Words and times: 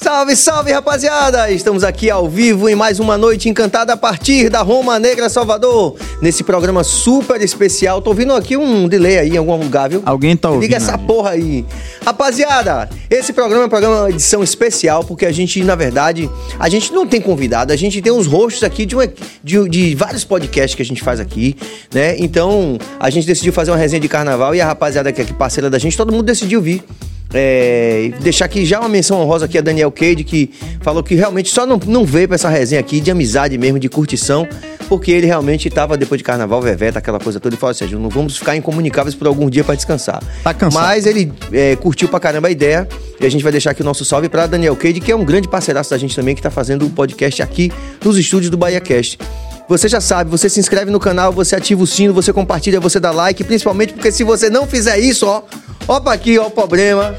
Salve, 0.00 0.36
salve, 0.36 0.70
rapaziada! 0.72 1.50
Estamos 1.50 1.82
aqui 1.82 2.10
ao 2.10 2.28
vivo 2.28 2.68
em 2.68 2.74
mais 2.74 3.00
uma 3.00 3.16
noite 3.18 3.48
encantada 3.48 3.94
a 3.94 3.96
partir 3.96 4.48
da 4.48 4.60
Roma 4.62 4.98
Negra 5.00 5.28
Salvador. 5.28 5.96
Nesse 6.22 6.44
programa 6.44 6.84
super 6.84 7.40
especial. 7.40 8.00
Tô 8.00 8.10
ouvindo 8.10 8.32
aqui 8.34 8.56
um 8.56 8.86
delay 8.88 9.18
aí 9.18 9.30
em 9.30 9.36
algum 9.36 9.56
lugar, 9.56 9.88
viu? 9.88 10.02
Alguém 10.06 10.36
tá 10.36 10.48
ouvindo 10.48 10.62
Liga 10.62 10.76
essa 10.76 10.96
porra 10.96 11.30
aí. 11.30 11.64
Rapaziada, 12.04 12.88
esse 13.10 13.32
programa 13.32 13.64
é 13.64 13.66
um 13.66 13.70
programa 13.70 14.10
edição 14.10 14.44
especial 14.44 15.02
porque 15.02 15.26
a 15.26 15.32
gente, 15.32 15.62
na 15.64 15.74
verdade, 15.74 16.30
a 16.58 16.68
gente 16.68 16.92
não 16.92 17.06
tem 17.06 17.20
convidado, 17.20 17.72
a 17.72 17.76
gente 17.76 18.00
tem 18.00 18.12
uns 18.12 18.26
rostos 18.26 18.62
aqui 18.62 18.86
de, 18.86 18.94
uma- 18.94 19.08
de, 19.42 19.68
de 19.68 19.94
vários 19.94 20.24
podcasts 20.24 20.74
que 20.76 20.82
a 20.82 20.86
gente 20.86 21.02
faz 21.02 21.18
aqui, 21.18 21.56
né? 21.92 22.16
Então, 22.18 22.78
a 23.00 23.10
gente 23.10 23.26
decidiu 23.26 23.52
fazer 23.52 23.70
uma 23.72 23.76
resenha 23.78 24.00
de 24.00 24.08
carnaval 24.08 24.54
e 24.54 24.60
a 24.60 24.66
rapaziada 24.66 25.10
que 25.10 25.20
é 25.20 25.24
aqui, 25.24 25.32
parceira 25.32 25.68
da 25.68 25.78
gente, 25.78 25.96
todo 25.96 26.12
mundo 26.12 26.22
decidiu 26.24 26.60
vir. 26.60 26.84
É, 27.38 28.12
deixar 28.20 28.46
aqui 28.46 28.64
já 28.64 28.80
uma 28.80 28.88
menção 28.88 29.20
honrosa 29.20 29.44
aqui 29.44 29.58
a 29.58 29.60
Daniel 29.60 29.90
Cade, 29.92 30.24
que 30.24 30.50
falou 30.80 31.02
que 31.02 31.14
realmente 31.14 31.50
só 31.50 31.66
não, 31.66 31.78
não 31.86 32.04
veio 32.04 32.26
pra 32.28 32.34
essa 32.36 32.48
resenha 32.48 32.80
aqui 32.80 33.00
de 33.00 33.10
amizade 33.10 33.58
mesmo, 33.58 33.78
de 33.78 33.88
curtição, 33.88 34.48
porque 34.88 35.10
ele 35.10 35.26
realmente 35.26 35.68
tava 35.68 35.96
depois 35.96 36.18
de 36.18 36.24
carnaval, 36.24 36.62
veveta, 36.62 36.98
aquela 36.98 37.18
coisa 37.18 37.38
toda, 37.38 37.54
e 37.54 37.58
falou 37.58 37.72
assim: 37.72 37.86
não 37.94 38.08
vamos 38.08 38.38
ficar 38.38 38.56
incomunicáveis 38.56 39.14
por 39.14 39.26
algum 39.26 39.50
dia 39.50 39.64
pra 39.64 39.74
descansar. 39.74 40.22
Tá 40.42 40.54
cansado. 40.54 40.82
Mas 40.82 41.06
ele 41.06 41.32
é, 41.52 41.76
curtiu 41.76 42.08
pra 42.08 42.18
caramba 42.18 42.48
a 42.48 42.50
ideia, 42.50 42.88
e 43.20 43.26
a 43.26 43.28
gente 43.28 43.42
vai 43.42 43.52
deixar 43.52 43.72
aqui 43.72 43.82
o 43.82 43.84
nosso 43.84 44.04
salve 44.04 44.28
pra 44.28 44.46
Daniel 44.46 44.76
Cade, 44.76 45.00
que 45.00 45.12
é 45.12 45.16
um 45.16 45.24
grande 45.24 45.48
parceiraço 45.48 45.90
da 45.90 45.98
gente 45.98 46.16
também, 46.16 46.34
que 46.34 46.42
tá 46.42 46.50
fazendo 46.50 46.86
o 46.86 46.90
podcast 46.90 47.42
aqui 47.42 47.70
nos 48.04 48.16
estúdios 48.16 48.50
do 48.50 48.56
Bahia 48.56 48.80
Cast. 48.80 49.18
Você 49.68 49.88
já 49.88 50.00
sabe, 50.00 50.30
você 50.30 50.48
se 50.48 50.60
inscreve 50.60 50.92
no 50.92 51.00
canal, 51.00 51.32
você 51.32 51.56
ativa 51.56 51.82
o 51.82 51.86
sino, 51.86 52.14
você 52.14 52.32
compartilha, 52.32 52.78
você 52.78 53.00
dá 53.00 53.10
like, 53.10 53.42
principalmente 53.42 53.92
porque 53.92 54.12
se 54.12 54.22
você 54.22 54.48
não 54.48 54.64
fizer 54.64 54.98
isso, 54.98 55.26
ó, 55.26 55.42
ó 55.88 55.98
pra 55.98 56.12
aqui, 56.12 56.38
ó 56.38 56.46
o 56.46 56.50
problema. 56.50 57.16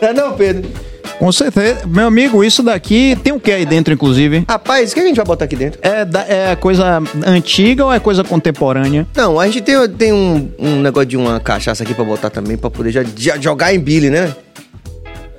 Não 0.00 0.08
é 0.08 0.12
não, 0.12 0.32
Pedro? 0.34 0.70
Com 1.18 1.30
certeza. 1.32 1.86
Meu 1.86 2.06
amigo, 2.06 2.44
isso 2.44 2.62
daqui 2.62 3.18
tem 3.22 3.32
o 3.32 3.40
que 3.40 3.50
aí 3.50 3.66
dentro, 3.66 3.92
inclusive? 3.92 4.44
Rapaz, 4.48 4.92
o 4.92 4.94
que 4.94 5.00
a 5.00 5.04
gente 5.04 5.16
vai 5.16 5.26
botar 5.26 5.46
aqui 5.46 5.56
dentro? 5.56 5.80
É, 5.82 6.52
é 6.52 6.56
coisa 6.56 7.02
antiga 7.26 7.84
ou 7.84 7.92
é 7.92 7.98
coisa 7.98 8.22
contemporânea? 8.22 9.06
Não, 9.14 9.38
a 9.38 9.46
gente 9.46 9.60
tem, 9.60 9.88
tem 9.88 10.12
um, 10.12 10.48
um 10.58 10.80
negócio 10.80 11.08
de 11.08 11.16
uma 11.16 11.40
cachaça 11.40 11.82
aqui 11.82 11.92
pra 11.92 12.04
botar 12.04 12.30
também, 12.30 12.56
pra 12.56 12.70
poder 12.70 12.92
já, 12.92 13.04
já 13.16 13.36
jogar 13.38 13.74
em 13.74 13.80
Billy, 13.80 14.08
né? 14.10 14.34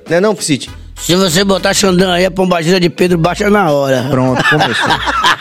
Não 0.08 0.16
é 0.18 0.20
não, 0.20 0.34
Psite? 0.34 0.70
Se 1.02 1.16
você 1.16 1.42
botar 1.42 1.74
Xandão 1.74 2.12
aí, 2.12 2.24
a 2.24 2.30
pombagira 2.30 2.78
de 2.78 2.88
Pedro 2.88 3.18
baixa 3.18 3.50
na 3.50 3.70
hora. 3.72 4.06
Pronto, 4.08 4.40
começou. 4.48 4.88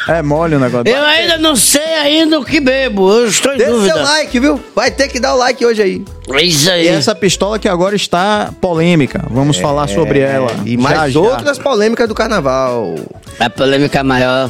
é 0.10 0.22
mole 0.24 0.56
o 0.56 0.60
negócio. 0.60 0.92
Eu 0.92 1.06
ainda 1.06 1.38
não 1.38 1.56
sei 1.56 1.84
ainda 2.02 2.40
o 2.40 2.44
que 2.44 2.60
bebo, 2.60 3.12
eu 3.12 3.28
estou 3.28 3.54
em 3.54 3.58
Dê 3.58 3.66
dúvida. 3.66 3.94
seu 3.94 4.04
like, 4.04 4.40
viu? 4.40 4.60
Vai 4.76 4.90
ter 4.90 5.08
que 5.08 5.20
dar 5.20 5.36
o 5.36 5.38
like 5.38 5.64
hoje 5.64 5.82
aí. 5.84 6.06
É 6.32 6.42
isso 6.44 6.70
aí. 6.70 6.86
E 6.86 6.88
essa 6.88 7.14
pistola 7.14 7.60
que 7.60 7.70
agora 7.70 7.96
está 7.96 8.52
polêmica. 8.60 9.24
Vamos 9.30 9.58
falar 9.58 9.88
sobre 9.88 10.20
ela. 10.20 10.50
É, 10.50 10.56
E 10.70 10.78
mais 10.78 10.96
já, 10.98 11.10
já. 11.10 11.20
outras 11.20 11.60
polêmicas 11.60 12.08
do 12.08 12.16
carnaval. 12.16 12.96
A 13.40 13.50
polêmica 13.50 14.04
maior 14.04 14.50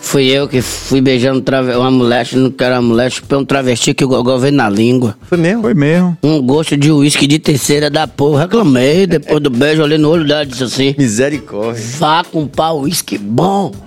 fui 0.00 0.26
eu 0.26 0.48
que 0.48 0.62
fui 0.62 1.00
beijando 1.00 1.44
uma 1.78 1.90
mulher, 1.90 2.26
não 2.32 2.50
quero 2.50 2.74
uma 2.76 2.82
mulher, 2.82 3.10
chupei 3.10 3.36
um 3.38 3.44
travesti 3.44 3.92
que 3.92 4.04
o 4.04 4.08
gogó 4.08 4.36
veio 4.38 4.54
na 4.54 4.68
língua. 4.68 5.16
Foi 5.28 5.36
mesmo? 5.38 5.62
Foi 5.62 5.74
mesmo. 5.74 6.16
Um 6.22 6.40
gosto 6.42 6.76
de 6.76 6.90
uísque 6.90 7.26
de 7.26 7.38
terceira 7.38 7.90
da 7.90 8.06
porra. 8.06 8.42
Reclamei, 8.42 9.06
depois 9.06 9.40
do 9.42 9.50
beijo, 9.50 9.82
olhei 9.82 9.98
no 9.98 10.08
olho 10.10 10.26
dela 10.26 10.42
e 10.44 10.46
disse 10.46 10.64
assim: 10.64 10.94
Misericórdia. 10.98 11.82
vá 11.98 12.24
com 12.24 12.46
pau 12.46 12.80
uísque 12.80 13.18
bom. 13.18 13.72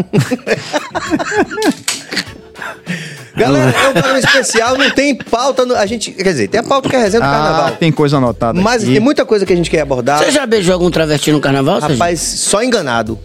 Galera, 3.35 3.71
é 3.71 3.89
um 3.89 3.93
programa 3.93 4.19
especial, 4.19 4.77
não 4.77 4.89
tem 4.91 5.15
pauta. 5.15 5.65
no- 5.65 5.73
a 5.75 5.85
gente, 5.85 6.11
quer 6.11 6.23
dizer, 6.31 6.47
tem 6.49 6.59
a 6.59 6.63
pauta 6.63 6.89
que 6.89 6.95
é 6.95 6.99
a 6.99 7.01
resenha 7.01 7.21
do 7.21 7.27
Ah, 7.27 7.31
carnaval. 7.31 7.71
tem 7.79 7.91
coisa 7.91 8.17
anotada. 8.17 8.61
Mas 8.61 8.83
aqui. 8.83 8.91
tem 8.91 8.99
muita 9.01 9.25
coisa 9.25 9.45
que 9.45 9.53
a 9.53 9.55
gente 9.55 9.69
quer 9.69 9.81
abordar. 9.81 10.19
Você 10.19 10.31
já 10.31 10.45
beijou 10.45 10.73
algum 10.73 10.91
travesti 10.91 11.31
no 11.31 11.39
carnaval? 11.39 11.79
Rapaz, 11.79 12.19
só 12.19 12.61
enganado. 12.61 13.17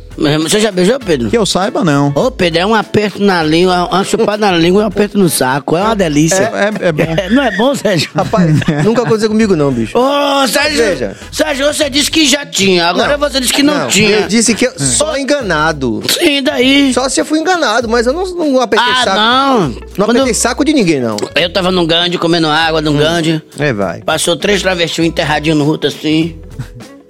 Você 0.43 0.61
já 0.61 0.71
beijou, 0.71 0.99
Pedro? 0.99 1.29
Que 1.29 1.37
eu 1.37 1.45
saiba, 1.45 1.85
não. 1.85 2.13
Ô, 2.15 2.31
Pedro, 2.31 2.61
é 2.61 2.67
um 2.67 2.75
aperto 2.75 3.23
na 3.23 3.43
língua, 3.43 3.87
uma 3.91 4.03
chupada 4.05 4.51
na 4.51 4.57
língua 4.57 4.83
e 4.83 4.85
um 4.85 4.89
aperto 4.89 5.19
no 5.19 5.29
saco. 5.29 5.77
É 5.77 5.83
uma 5.83 5.95
delícia. 5.97 6.51
É, 6.55 6.87
é- 6.87 6.89
é 6.89 6.93
bom. 6.93 7.05
não 7.31 7.43
é 7.43 7.51
bom, 7.57 7.75
Sérgio? 7.75 8.11
Rapaz, 8.15 8.51
nunca 8.85 9.03
aconteceu 9.03 9.29
comigo 9.29 9.55
não, 9.55 9.71
bicho. 9.71 9.97
Ô, 9.97 10.49
Sérgio, 10.49 10.79
Veja. 10.79 11.17
Sérgio, 11.31 11.67
você 11.67 11.91
disse 11.91 12.11
que 12.11 12.27
já 12.27 12.47
tinha, 12.47 12.87
agora 12.87 13.17
você 13.19 13.41
disse 13.41 13.53
que 13.53 13.63
não, 13.63 13.89
tinha. 13.89 14.21
Eu 14.21 14.29
disse 14.29 14.55
que 14.55 14.67
eu- 14.67 14.73
só 14.79 15.17
enganado. 15.19 16.03
Sim, 16.09 16.43
daí. 16.43 16.93
Só 16.95 17.09
se 17.09 17.21
eu 17.21 17.25
fui 17.25 17.39
enganado, 17.39 17.89
mas 17.89 18.07
eu 18.07 18.13
não, 18.13 18.25
não 18.35 18.61
apertei 18.61 18.93
ah, 18.93 19.05
saco. 19.05 19.17
não. 19.17 19.61
Não 19.69 19.77
Quando 20.07 20.11
apertei 20.11 20.35
saco 20.35 20.65
de 20.65 20.73
ninguém, 20.73 21.01
não. 21.01 21.17
eu 21.35 21.53
tava 21.53 21.71
num 21.71 21.87
gande, 21.87 22.17
comendo 22.19 22.47
água 22.49 22.81
num 22.81 22.97
gande. 22.97 23.43
É, 23.59 23.73
vai. 23.73 24.01
Passou 24.03 24.37
três 24.37 24.63
travestis 24.63 25.05
enterradinhos 25.05 25.59
no 25.59 25.65
ruto 25.65 25.87
assim. 25.87 26.37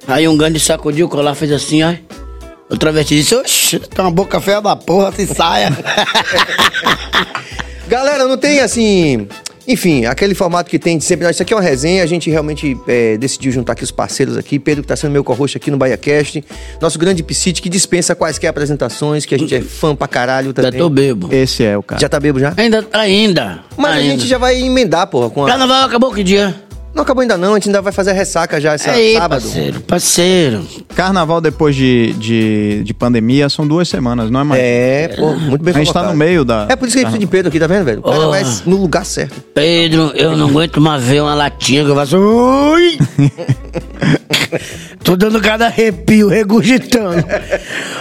Aí 0.09 0.27
um 0.27 0.37
gande 0.37 0.59
sacudiu 0.61 1.07
o 1.07 1.09
colar, 1.09 1.35
fez 1.35 1.53
assim, 1.53 1.83
ó. 1.83 1.93
O 2.69 2.77
travesti 2.77 3.15
disse, 3.15 3.35
oxe, 3.35 3.79
tem 3.79 4.05
uma 4.05 4.11
boca 4.11 4.41
feia 4.41 4.61
da 4.61 4.75
porra, 4.75 5.13
se 5.13 5.27
saia. 5.27 5.71
Galera, 7.89 8.27
não 8.27 8.37
tem 8.37 8.61
assim. 8.61 9.29
Enfim, 9.69 10.05
aquele 10.05 10.35
formato 10.35 10.71
que 10.71 10.79
tem 10.79 10.99
de 10.99 11.05
sempre. 11.05 11.29
Isso 11.31 11.43
aqui 11.43 11.53
é 11.53 11.57
uma 11.57 11.63
resenha, 11.63 12.03
a 12.03 12.07
gente 12.07 12.31
realmente 12.31 12.77
é, 12.87 13.17
decidiu 13.17 13.51
juntar 13.53 13.73
aqui 13.73 13.85
os 13.85 13.91
parceiros 13.91 14.37
aqui. 14.37 14.59
Pedro, 14.59 14.83
que 14.83 14.89
tá 14.89 14.97
sendo 14.97 15.13
meu 15.13 15.25
co-host 15.25 15.57
aqui 15.57 15.71
no 15.71 15.77
BahiaCast. 15.77 16.45
Nosso 16.81 16.99
grande 16.99 17.23
Psite, 17.23 17.63
que 17.63 17.69
dispensa 17.69 18.15
quaisquer 18.15 18.49
apresentações, 18.49 19.25
que 19.25 19.35
a 19.35 19.39
gente 19.39 19.55
é 19.55 19.61
fã 19.61 19.95
pra 19.95 20.07
caralho 20.07 20.49
Já 20.49 20.65
também. 20.65 20.81
tô 20.81 20.89
bebo. 20.89 21.29
Esse 21.33 21.65
é 21.65 21.77
o 21.77 21.83
cara. 21.83 22.01
Já 22.01 22.09
tá 22.09 22.21
bebo 22.21 22.39
já? 22.39 22.53
Ainda, 22.57 22.87
ainda. 22.93 23.61
Mas 23.77 23.93
a 23.93 23.95
ainda. 23.95 24.11
gente 24.11 24.27
já 24.27 24.39
vai 24.39 24.61
emendar, 24.61 25.07
porra. 25.09 25.31
Com 25.31 25.45
a... 25.45 25.49
Carnaval 25.49 25.85
acabou 25.85 26.13
que 26.13 26.23
dia? 26.23 26.55
Não 26.97 27.03
acabou 27.03 27.21
ainda 27.21 27.37
não, 27.37 27.53
a 27.53 27.55
gente 27.57 27.69
ainda 27.69 27.83
vai 27.83 27.93
fazer 27.93 28.13
a 28.13 28.15
ressaca 28.15 28.59
já 28.59 28.73
essa 28.73 28.91
Aí, 28.91 29.13
sábado. 29.13 29.43
parceiro, 29.43 29.81
parceiro. 29.83 30.67
Carnaval 30.95 31.43
depois 31.43 31.77
de, 31.77 32.15
de, 32.15 32.83
de 32.83 32.95
pandemia 32.95 33.51
são 33.51 33.69
duas 33.69 33.87
semanas, 33.87 34.31
não 34.31 34.41
é 34.41 34.45
mais? 34.45 34.63
É, 34.63 35.09
pô, 35.15 35.35
muito 35.35 35.63
bem 35.63 35.75
A 35.75 35.79
gente 35.79 35.93
tá 35.93 36.05
no 36.05 36.17
meio 36.17 36.43
da. 36.43 36.67
É 36.71 36.75
por 36.75 36.89
isso 36.89 36.97
que 36.97 37.05
a 37.05 37.11
gente 37.11 37.11
precisa 37.11 37.19
de 37.19 37.27
Pedro 37.27 37.49
aqui, 37.51 37.61
tá 37.61 37.67
vendo, 37.67 37.85
velho? 37.85 38.01
O 38.01 38.03
cara 38.03 38.27
Oh. 38.27 38.31
vai 38.31 38.43
no 38.65 38.77
lugar 38.81 39.05
certo. 39.05 39.39
Pedro, 39.55 40.11
eu 40.15 40.37
não 40.39 40.49
aguento 40.49 40.81
mais 40.81 41.03
ver 41.05 41.21
uma 41.21 41.35
latinha 41.35 41.85
que 41.85 41.91
eu 41.91 41.95
faço. 41.95 42.17
Ui! 42.17 42.99
Tô 45.05 45.17
dando 45.17 45.41
cada 45.41 45.67
arrepio, 45.67 46.29
regurgitando. 46.29 47.25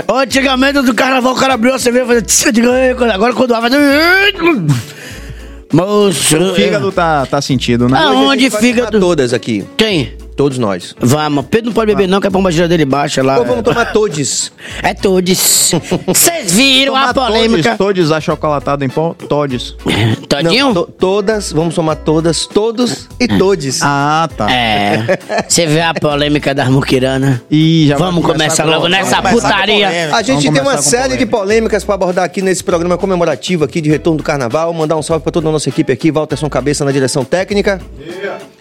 Antigamente 0.07 0.81
do 0.81 0.93
carnaval 0.93 1.33
o 1.33 1.35
cara 1.35 1.55
abriu 1.55 1.73
a 1.73 1.79
cerveja 1.79 2.05
e 2.05 2.31
fazia. 2.31 3.13
Agora 3.13 3.33
quando 3.33 3.49
vai 3.49 3.61
fazer. 3.63 3.77
Moço. 5.75 6.37
O 6.37 6.55
fígado 6.55 6.91
tá, 6.91 7.25
tá 7.25 7.41
sentido, 7.41 7.89
né? 7.89 7.99
Hoje 8.07 8.15
a 8.15 8.19
Onde 8.19 8.41
gente 8.43 8.51
vai 8.51 8.61
fígado? 8.61 8.91
tomar 8.91 9.01
todas 9.01 9.33
aqui. 9.33 9.65
Quem? 9.75 10.13
Todos 10.35 10.57
nós. 10.57 10.93
Vamos, 10.99 11.45
Pedro 11.49 11.67
não 11.67 11.73
pode 11.73 11.87
beber, 11.95 12.09
não, 12.09 12.19
que 12.19 12.27
a 12.27 12.31
pomba 12.31 12.51
gira 12.51 12.67
dele 12.67 12.83
baixa 12.83 13.23
lá. 13.23 13.37
Ou 13.39 13.45
vamos 13.45 13.63
tomar 13.63 13.85
todos. 13.93 14.51
É 14.83 14.93
todos. 14.93 15.71
Vocês 16.05 16.51
viram 16.53 16.93
a 16.95 17.13
Tomar 17.13 17.27
polêmica? 17.27 17.63
Todes, 17.75 17.77
todes 17.77 18.11
achocolatado 18.11 18.83
em 18.83 18.89
pó? 18.89 19.13
Todes. 19.29 19.75
Todinho? 20.27 20.65
Não, 20.67 20.73
to- 20.73 20.91
todas, 20.99 21.53
vamos 21.53 21.73
tomar 21.73 21.95
todas, 21.95 22.45
todos 22.47 23.07
e 23.19 23.27
todes. 23.29 23.79
Ah, 23.81 24.27
tá. 24.35 24.51
É. 24.51 25.17
Você 25.47 25.65
vê 25.67 25.79
a 25.81 25.93
polêmica 25.93 26.53
das 26.53 26.67
muquiranas? 26.67 27.39
E 27.49 27.85
já 27.87 27.95
Vamos 27.97 28.21
vai 28.21 28.33
começar 28.33 28.63
com- 28.63 28.69
logo 28.71 28.87
nessa 28.89 29.21
vamos 29.21 29.29
começar 29.29 29.47
com 29.49 29.53
putaria. 29.53 29.87
polêmica. 29.87 30.15
A 30.17 30.21
gente 30.21 30.27
Vamos 30.27 30.43
tem 30.43 30.51
uma 30.51 30.59
começar 30.71 30.83
com 30.83 30.89
série 30.89 31.17
de 31.17 31.25
polêmica. 31.25 31.37
polêmicas 31.37 31.83
pra 31.85 31.95
abordar 31.95 32.25
aqui 32.25 32.41
nesse 32.41 32.63
programa 32.63 32.97
comemorativo 32.97 33.63
aqui 33.63 33.79
de 33.79 33.89
retorno 33.89 34.17
do 34.17 34.23
carnaval. 34.23 34.73
Mandar 34.73 34.97
um 34.97 35.01
salve 35.01 35.23
pra 35.23 35.31
toda 35.31 35.47
a 35.47 35.51
nossa 35.51 35.69
equipe 35.69 35.93
aqui. 35.93 36.11
Walterson 36.11 36.49
Cabeça 36.49 36.83
na 36.83 36.91
direção 36.91 37.23
técnica. 37.23 37.79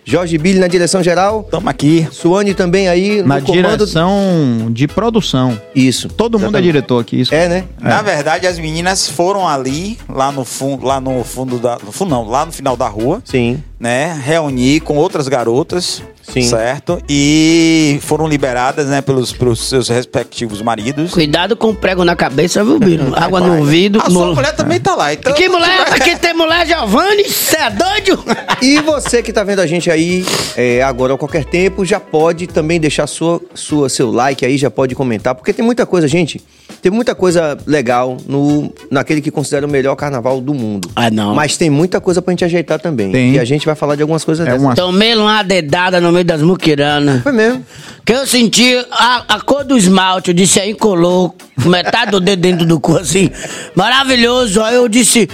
Jorge 0.05 0.37
Billy 0.37 0.59
na 0.59 0.69
direção 0.69 1.03
geral. 1.03 1.45
Tamo 1.51 1.69
aqui. 1.69 2.07
Suane 2.13 2.53
também 2.55 2.89
aí 2.89 3.23
Na 3.23 3.41
no 3.41 3.47
comando. 3.47 3.77
direção 3.79 4.69
de 4.71 4.87
produção. 4.87 5.59
Isso. 5.75 6.09
Todo 6.09 6.39
mundo 6.39 6.59
é 6.59 6.61
diretor 6.61 7.01
aqui. 7.01 7.21
Isso. 7.21 7.35
É, 7.35 7.49
né? 7.49 7.65
Na 7.81 8.03
verdade, 8.03 8.47
as 8.47 8.59
meninas 8.59 9.09
foram 9.09 9.49
ali, 9.49 9.99
lá 10.09 10.31
no 10.31 10.45
fundo, 10.45 10.85
lá 10.85 11.01
no 11.01 11.25
fundo 11.25 11.59
da. 11.59 11.79
No 11.83 11.91
fundo, 11.91 12.11
não, 12.11 12.29
lá 12.29 12.45
no 12.45 12.53
final 12.53 12.77
da 12.77 12.87
rua, 12.87 13.23
Sim. 13.25 13.63
Né? 13.79 14.19
Reunir 14.25 14.81
com 14.81 14.97
outras 14.97 15.29
garotas. 15.29 16.03
Sim. 16.27 16.41
Certo? 16.43 17.03
E 17.07 17.99
foram 18.01 18.27
liberadas, 18.27 18.87
né, 18.87 19.03
pelos, 19.03 19.31
pelos 19.31 19.69
seus 19.69 19.91
respectivos 19.91 20.63
maridos. 20.63 21.11
Cuidado 21.13 21.55
com 21.55 21.69
o 21.69 21.75
prego 21.75 22.03
na 22.03 22.17
cabeça, 22.17 22.65
viu, 22.65 22.79
Biro? 22.79 23.13
Água 23.15 23.41
no 23.41 23.59
ouvido. 23.59 24.01
A 24.01 24.09
no- 24.09 24.11
sua 24.21 24.35
mulher 24.35 24.57
também 24.57 24.81
tá 24.81 24.95
lá. 24.95 25.13
Então, 25.13 25.35
Que 25.35 25.51
mulher? 25.51 25.83
Aqui 25.93 26.17
tem 26.17 26.33
mulher, 26.33 26.67
Giovanni? 26.67 27.25
Você 27.25 27.57
é 27.59 27.69
doido? 27.71 28.25
E 28.63 28.81
você 28.81 29.23
que 29.23 29.35
tá 29.35 29.45
vendo 29.45 29.61
a 29.61 29.67
gente 29.67 29.91
aí 29.91 30.25
é, 30.57 30.83
agora 30.83 31.13
ou 31.13 31.19
qualquer 31.19 31.45
tempo, 31.45 31.85
já 31.85 32.01
pode 32.01 32.47
também 32.47 32.81
deixar 32.81 33.07
sua, 33.07 33.39
sua, 33.55 33.91
seu 33.91 34.11
like 34.11 34.47
aí, 34.47 34.57
já 34.57 34.71
pode 34.71 34.95
comentar, 34.95 35.35
porque 35.35 35.53
tem 35.53 35.65
muita 35.65 35.85
coisa, 35.85 36.09
gente. 36.09 36.41
Tem 36.81 36.91
muita 36.91 37.15
coisa 37.15 37.57
legal 37.67 38.17
no, 38.27 38.73
naquele 38.91 39.21
que 39.21 39.31
considera 39.31 39.67
o 39.67 39.71
melhor 39.71 39.95
carnaval 39.95 40.41
do 40.41 40.55
mundo. 40.55 40.91
Ah, 40.97 41.11
não. 41.11 41.35
Mas 41.35 41.57
tem 41.59 41.69
muita 41.69 42.01
coisa 42.01 42.21
pra 42.23 42.33
gente 42.33 42.45
ajeitar 42.47 42.79
também. 42.81 43.13
Tem. 43.13 43.33
E 43.35 43.39
a 43.39 43.45
gente 43.45 43.64
vai 43.67 43.75
falar 43.75 43.97
de 43.97 44.03
algumas 44.03 44.25
coisas 44.25 44.47
É 44.47 44.51
dessas. 44.51 44.63
uma- 44.63 44.75
Tomei 44.75 45.15
uma 45.15 45.43
dedada 45.43 46.01
no 46.01 46.11
meio 46.13 46.25
das 46.25 46.43
muquiranas. 46.43 47.23
Foi 47.23 47.33
mesmo. 47.33 47.65
Que 48.05 48.13
eu 48.13 48.27
senti 48.27 48.77
a, 48.91 49.25
a 49.29 49.41
cor 49.41 49.65
do 49.65 49.77
esmalte, 49.77 50.29
eu 50.31 50.35
disse 50.35 50.61
aí 50.61 50.75
colou 50.75 51.35
metade 51.65 52.11
do 52.11 52.21
dedo 52.21 52.41
dentro 52.41 52.67
do 52.67 52.79
cu, 52.81 52.97
assim. 52.99 53.31
Maravilhoso. 53.75 54.63
Aí 54.63 54.75
eu 54.75 54.89
disse, 54.89 55.29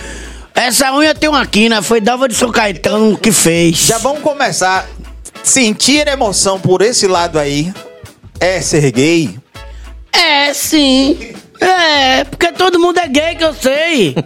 essa 0.55 0.93
unha 0.95 1.15
tem 1.15 1.29
uma 1.29 1.45
quina, 1.47 1.83
foi 1.83 2.01
Dalva 2.01 2.29
de 2.29 2.35
São 2.35 2.51
Caetano 2.53 3.17
que 3.19 3.33
fez. 3.33 3.77
Já 3.87 3.99
vamos 3.99 4.21
começar. 4.23 4.87
Sentir 5.43 6.07
emoção 6.07 6.61
por 6.61 6.83
esse 6.83 7.07
lado 7.07 7.39
aí 7.39 7.73
é 8.39 8.61
ser 8.61 8.91
gay. 8.93 9.39
É, 10.13 10.53
sim. 10.53 11.19
É, 11.61 12.25
porque 12.25 12.53
todo 12.53 12.79
mundo 12.79 12.99
é 12.99 13.09
gay, 13.09 13.35
que 13.37 13.45
eu 13.45 13.55
sei. 13.55 14.15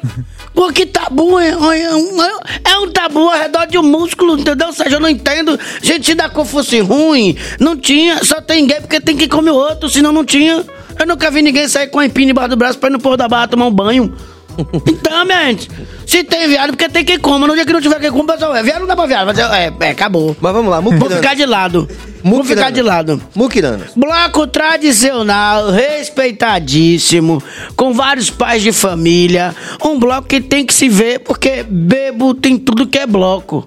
Porque 0.55 0.87
tabu 0.87 1.39
é, 1.39 1.51
é 1.51 1.95
um, 1.97 2.23
é 2.23 2.79
um 2.79 2.91
tabu 2.91 3.29
ao 3.29 3.39
redor 3.39 3.67
de 3.67 3.77
um 3.77 3.83
músculo, 3.83 4.39
entendeu? 4.39 4.69
Ou 4.69 4.73
seja, 4.73 4.97
eu 4.97 5.01
não 5.01 5.09
entendo. 5.09 5.59
Gente, 5.83 6.07
se 6.07 6.15
da 6.15 6.29
cor 6.29 6.47
fosse 6.47 6.79
ruim, 6.81 7.37
não 7.59 7.77
tinha. 7.77 8.23
Só 8.25 8.41
tem 8.41 8.67
gay 8.67 8.81
porque 8.81 9.01
tem 9.01 9.17
que 9.17 9.27
comer 9.27 9.51
o 9.51 9.57
outro, 9.57 9.89
senão 9.89 10.13
não 10.13 10.25
tinha. 10.25 10.65
Eu 10.99 11.07
nunca 11.07 11.31
vi 11.31 11.43
ninguém 11.43 11.67
sair 11.67 11.89
com 11.89 11.99
a 11.99 12.07
empina 12.07 12.31
embaixo 12.31 12.51
do 12.51 12.57
braço 12.57 12.79
pra 12.79 12.89
ir 12.89 12.93
no 12.93 13.01
porro 13.01 13.17
da 13.17 13.27
barra 13.27 13.49
tomar 13.49 13.67
um 13.67 13.73
banho. 13.73 14.15
Então, 14.87 15.25
minha 15.25 15.47
gente, 15.47 15.69
se 16.07 16.25
tem 16.25 16.49
viado, 16.49 16.71
porque 16.71 16.89
tem 16.89 17.05
que 17.05 17.19
comer. 17.19 17.47
No 17.47 17.55
dia 17.55 17.65
que 17.65 17.73
não 17.73 17.81
tiver 17.81 18.01
que 18.01 18.11
comer, 18.11 18.33
pessoal, 18.33 18.55
é 18.57 18.63
viado, 18.63 18.81
não 18.81 18.87
dá 18.87 18.97
pra 18.97 19.07
viado. 19.07 19.27
Mas 19.27 19.39
é, 19.39 19.73
é, 19.81 19.91
acabou. 19.91 20.37
Mas 20.41 20.53
vamos 20.53 20.71
lá, 20.71 20.81
Vou 20.81 20.93
Mukiranas. 20.93 21.19
ficar 21.19 21.35
de 21.35 21.47
lado. 21.47 21.89
Vou 22.23 22.45
ficar 22.45 22.71
de 22.71 22.83
lado. 22.83 23.23
Mukiranas. 23.35 23.91
Bloco 23.95 24.47
tradicional, 24.47 25.71
respeitadíssimo, 25.71 27.43
com 27.77 27.93
vários 27.93 28.31
pais 28.31 28.63
de 28.63 28.73
família. 28.73 29.55
Um 29.85 29.99
bloco 29.99 30.29
que 30.29 30.41
tem 30.41 30.65
que 30.65 30.75
se 30.75 30.89
ver, 30.89 31.21
porque 31.21 31.63
bebo 31.69 32.35
tem 32.35 32.59
tudo 32.59 32.87
que 32.87 32.99
é 32.99 33.07
bloco. 33.07 33.67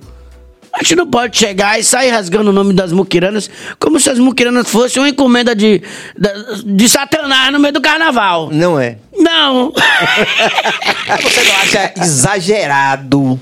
A 0.80 0.84
gente 0.84 0.96
não 0.96 1.08
pode 1.08 1.36
chegar 1.38 1.80
e 1.80 1.84
sair 1.84 2.10
rasgando 2.12 2.52
o 2.52 2.54
nome 2.54 2.72
das 2.74 2.92
muquiranas 2.92 3.50
como 3.80 4.00
se 4.00 4.10
as 4.12 4.20
muquiranas 4.20 4.70
fossem 4.70 5.02
uma 5.02 5.10
encomenda 5.10 5.56
de, 5.56 5.82
da- 6.18 6.34
de 6.66 6.88
Satanás 6.88 7.52
no 7.52 7.60
meio 7.60 7.74
do 7.74 7.82
carnaval. 7.82 8.50
Não 8.52 8.80
é. 8.80 8.98
Não. 9.18 9.74
Você 11.24 11.44
não 11.44 11.56
acha 11.58 11.94
exagerado? 11.98 13.40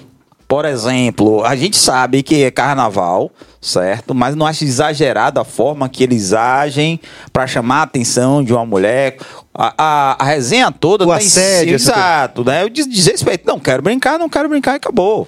Por 0.47 0.63
exemplo, 0.63 1.43
a 1.43 1.55
gente 1.55 1.75
sabe 1.75 2.21
que 2.21 2.43
é 2.43 2.51
carnaval, 2.51 3.31
certo? 3.59 4.13
Mas 4.13 4.35
não 4.35 4.45
acha 4.45 4.63
exagerado 4.63 5.39
a 5.39 5.43
forma 5.43 5.89
que 5.89 6.03
eles 6.03 6.33
agem 6.33 6.99
pra 7.33 7.47
chamar 7.47 7.79
a 7.79 7.83
atenção 7.83 8.43
de 8.43 8.53
uma 8.53 8.63
mulher. 8.65 9.17
A, 9.51 9.73
a, 9.77 10.23
a 10.23 10.25
resenha 10.25 10.71
toda 10.71 11.03
O 11.03 11.07
tá 11.07 11.15
em 11.15 11.25
assédio, 11.25 11.75
essa 11.75 11.91
Exato, 11.91 12.43
né? 12.45 12.63
O 12.63 12.69
des- 12.69 12.87
desrespeito. 12.87 13.47
Não 13.47 13.59
quero 13.59 13.81
brincar, 13.81 14.19
não 14.19 14.29
quero 14.29 14.47
brincar 14.47 14.73
e 14.73 14.75
acabou. 14.75 15.27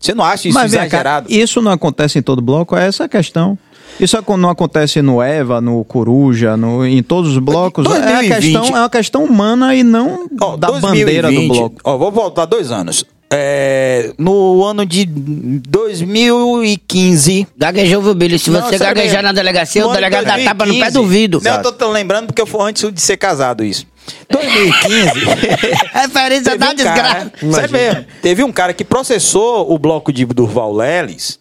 Você 0.00 0.14
não 0.14 0.24
acha 0.24 0.48
isso 0.48 0.58
Mas 0.58 0.72
exagerado? 0.72 1.26
isso 1.32 1.60
não 1.62 1.72
acontece 1.72 2.18
em 2.18 2.22
todo 2.22 2.40
bloco, 2.42 2.76
é 2.76 2.86
essa 2.86 3.04
a 3.04 3.08
questão. 3.08 3.58
Isso 3.98 4.16
acon- 4.18 4.36
não 4.36 4.50
acontece 4.50 5.00
no 5.00 5.22
Eva, 5.22 5.58
no 5.60 5.82
Coruja, 5.84 6.54
no, 6.56 6.84
em 6.86 7.02
todos 7.02 7.30
os 7.32 7.38
blocos. 7.38 7.86
É, 7.86 7.98
a 7.98 8.20
2020. 8.20 8.42
questão, 8.42 8.66
é 8.76 8.80
uma 8.80 8.90
questão 8.90 9.24
humana 9.24 9.74
e 9.74 9.82
não 9.82 10.28
Ó, 10.40 10.56
da 10.56 10.70
bandeira 10.72 11.28
do 11.28 11.34
2020, 11.34 11.48
bloco. 11.56 11.76
Ó, 11.82 11.96
vou 11.96 12.12
voltar 12.12 12.44
dois 12.44 12.70
anos. 12.70 13.04
É, 13.30 14.12
no 14.18 14.62
ano 14.64 14.84
de 14.86 15.04
2015. 15.06 17.46
Gaguejou, 17.56 18.02
viu, 18.02 18.14
Billy? 18.14 18.38
Se 18.38 18.50
Não, 18.50 18.60
você 18.62 18.78
gaguejar 18.78 19.12
mesmo. 19.14 19.22
na 19.22 19.32
delegacia, 19.32 19.82
No 19.82 19.90
o 19.90 19.92
delegado 19.92 20.24
dá 20.24 20.38
tapa 20.38 20.66
no 20.66 20.72
pé 20.74 20.90
2015. 20.90 20.94
do 20.94 21.04
vidro. 21.06 21.40
Não, 21.42 21.54
eu 21.56 21.62
tô, 21.62 21.72
tô 21.72 21.90
lembrando 21.90 22.26
porque 22.26 22.44
foi 22.46 22.68
antes 22.68 22.92
de 22.92 23.00
ser 23.00 23.16
casado 23.16 23.64
isso. 23.64 23.86
2015. 24.30 25.10
Referência 25.92 26.58
da 26.58 26.70
um 26.70 26.74
desgraça. 26.74 27.02
cara, 27.02 27.32
sério 27.52 27.72
mesmo, 27.72 28.04
teve 28.22 28.42
um 28.44 28.52
cara 28.52 28.72
que 28.72 28.84
processou 28.84 29.72
o 29.72 29.78
bloco 29.78 30.12
de 30.12 30.24
Durval 30.24 30.72
Leles 30.74 31.38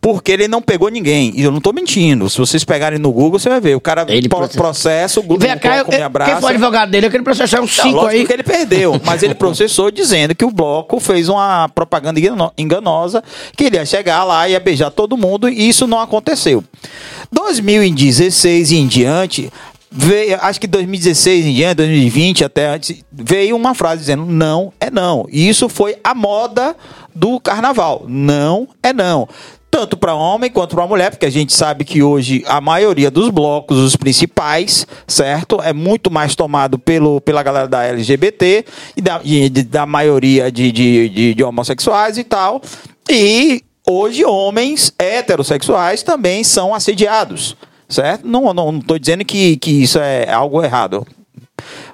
porque 0.00 0.30
ele 0.30 0.46
não 0.46 0.62
pegou 0.62 0.88
ninguém. 0.88 1.32
E 1.34 1.42
eu 1.42 1.50
não 1.50 1.60
tô 1.60 1.72
mentindo. 1.72 2.30
Se 2.30 2.38
vocês 2.38 2.62
pegarem 2.62 2.96
no 2.98 3.10
Google, 3.10 3.40
você 3.40 3.48
vai 3.48 3.60
ver. 3.60 3.74
O 3.74 3.80
cara 3.80 4.04
Ele 4.08 4.28
pro- 4.28 4.38
processou. 4.38 4.62
processa, 4.62 5.18
o 5.20 5.22
Google 5.22 5.48
Vem 5.48 5.58
cá, 5.58 5.74
bloco 5.76 5.90
me 5.90 5.98
eu- 5.98 6.04
abraça. 6.06 6.30
quem 6.32 6.40
foi 6.40 6.50
o 6.50 6.54
advogado 6.54 6.90
dele? 6.90 7.06
Eu 7.06 7.10
queria 7.10 7.24
processar 7.24 7.60
uns 7.60 7.76
Não, 7.76 7.84
cinco 7.84 7.96
lógico 7.96 8.20
aí. 8.20 8.26
que 8.26 8.32
ele 8.32 8.42
perdeu, 8.44 9.00
mas 9.04 9.22
ele 9.24 9.34
processou 9.34 9.90
dizendo 9.90 10.32
que 10.34 10.44
o 10.44 10.50
bloco 10.52 11.00
fez 11.00 11.28
uma 11.28 11.68
propaganda 11.70 12.20
engano- 12.20 12.52
enganosa, 12.56 13.22
que 13.56 13.64
ele 13.64 13.76
ia 13.76 13.84
chegar 13.86 14.22
lá, 14.22 14.48
ia 14.48 14.60
beijar 14.60 14.90
todo 14.92 15.16
mundo, 15.16 15.48
e 15.48 15.68
isso 15.68 15.88
não 15.88 15.98
aconteceu. 15.98 16.62
2016 17.32 18.70
em 18.72 18.86
diante, 18.86 19.50
veio, 19.90 20.38
acho 20.40 20.60
que 20.60 20.66
2016 20.66 21.46
em 21.46 21.54
diante, 21.54 21.76
2020 21.76 22.44
até 22.44 22.68
antes, 22.68 23.04
veio 23.12 23.56
uma 23.56 23.74
frase 23.74 24.00
dizendo 24.00 24.26
não 24.26 24.72
é 24.80 24.90
não. 24.90 25.26
E 25.30 25.48
isso 25.48 25.68
foi 25.68 25.96
a 26.02 26.14
moda 26.14 26.76
do 27.14 27.40
carnaval. 27.40 28.04
Não 28.06 28.68
é 28.82 28.92
não. 28.92 29.28
Tanto 29.70 29.96
para 29.96 30.14
homem 30.14 30.50
quanto 30.50 30.74
para 30.74 30.86
mulher, 30.86 31.10
porque 31.10 31.26
a 31.26 31.30
gente 31.30 31.52
sabe 31.52 31.84
que 31.84 32.02
hoje 32.02 32.42
a 32.46 32.60
maioria 32.60 33.10
dos 33.10 33.28
blocos, 33.30 33.78
os 33.78 33.96
principais, 33.96 34.86
certo? 35.06 35.60
É 35.60 35.72
muito 35.72 36.10
mais 36.10 36.34
tomado 36.34 36.78
pelo, 36.78 37.20
pela 37.20 37.42
galera 37.42 37.68
da 37.68 37.84
LGBT 37.84 38.64
e 38.96 39.00
da, 39.02 39.20
e 39.22 39.50
da 39.50 39.84
maioria 39.84 40.50
de, 40.50 40.72
de, 40.72 41.08
de, 41.08 41.34
de 41.34 41.44
homossexuais 41.44 42.16
e 42.16 42.24
tal. 42.24 42.62
E 43.10 43.62
hoje 43.86 44.24
homens 44.24 44.92
heterossexuais 44.98 46.02
também 46.02 46.42
são 46.42 46.74
assediados, 46.74 47.56
certo? 47.88 48.26
Não, 48.26 48.52
não, 48.52 48.72
não 48.72 48.80
tô 48.80 48.98
dizendo 48.98 49.24
que, 49.24 49.56
que 49.56 49.82
isso 49.82 49.98
é 49.98 50.30
algo 50.30 50.62
errado. 50.62 51.06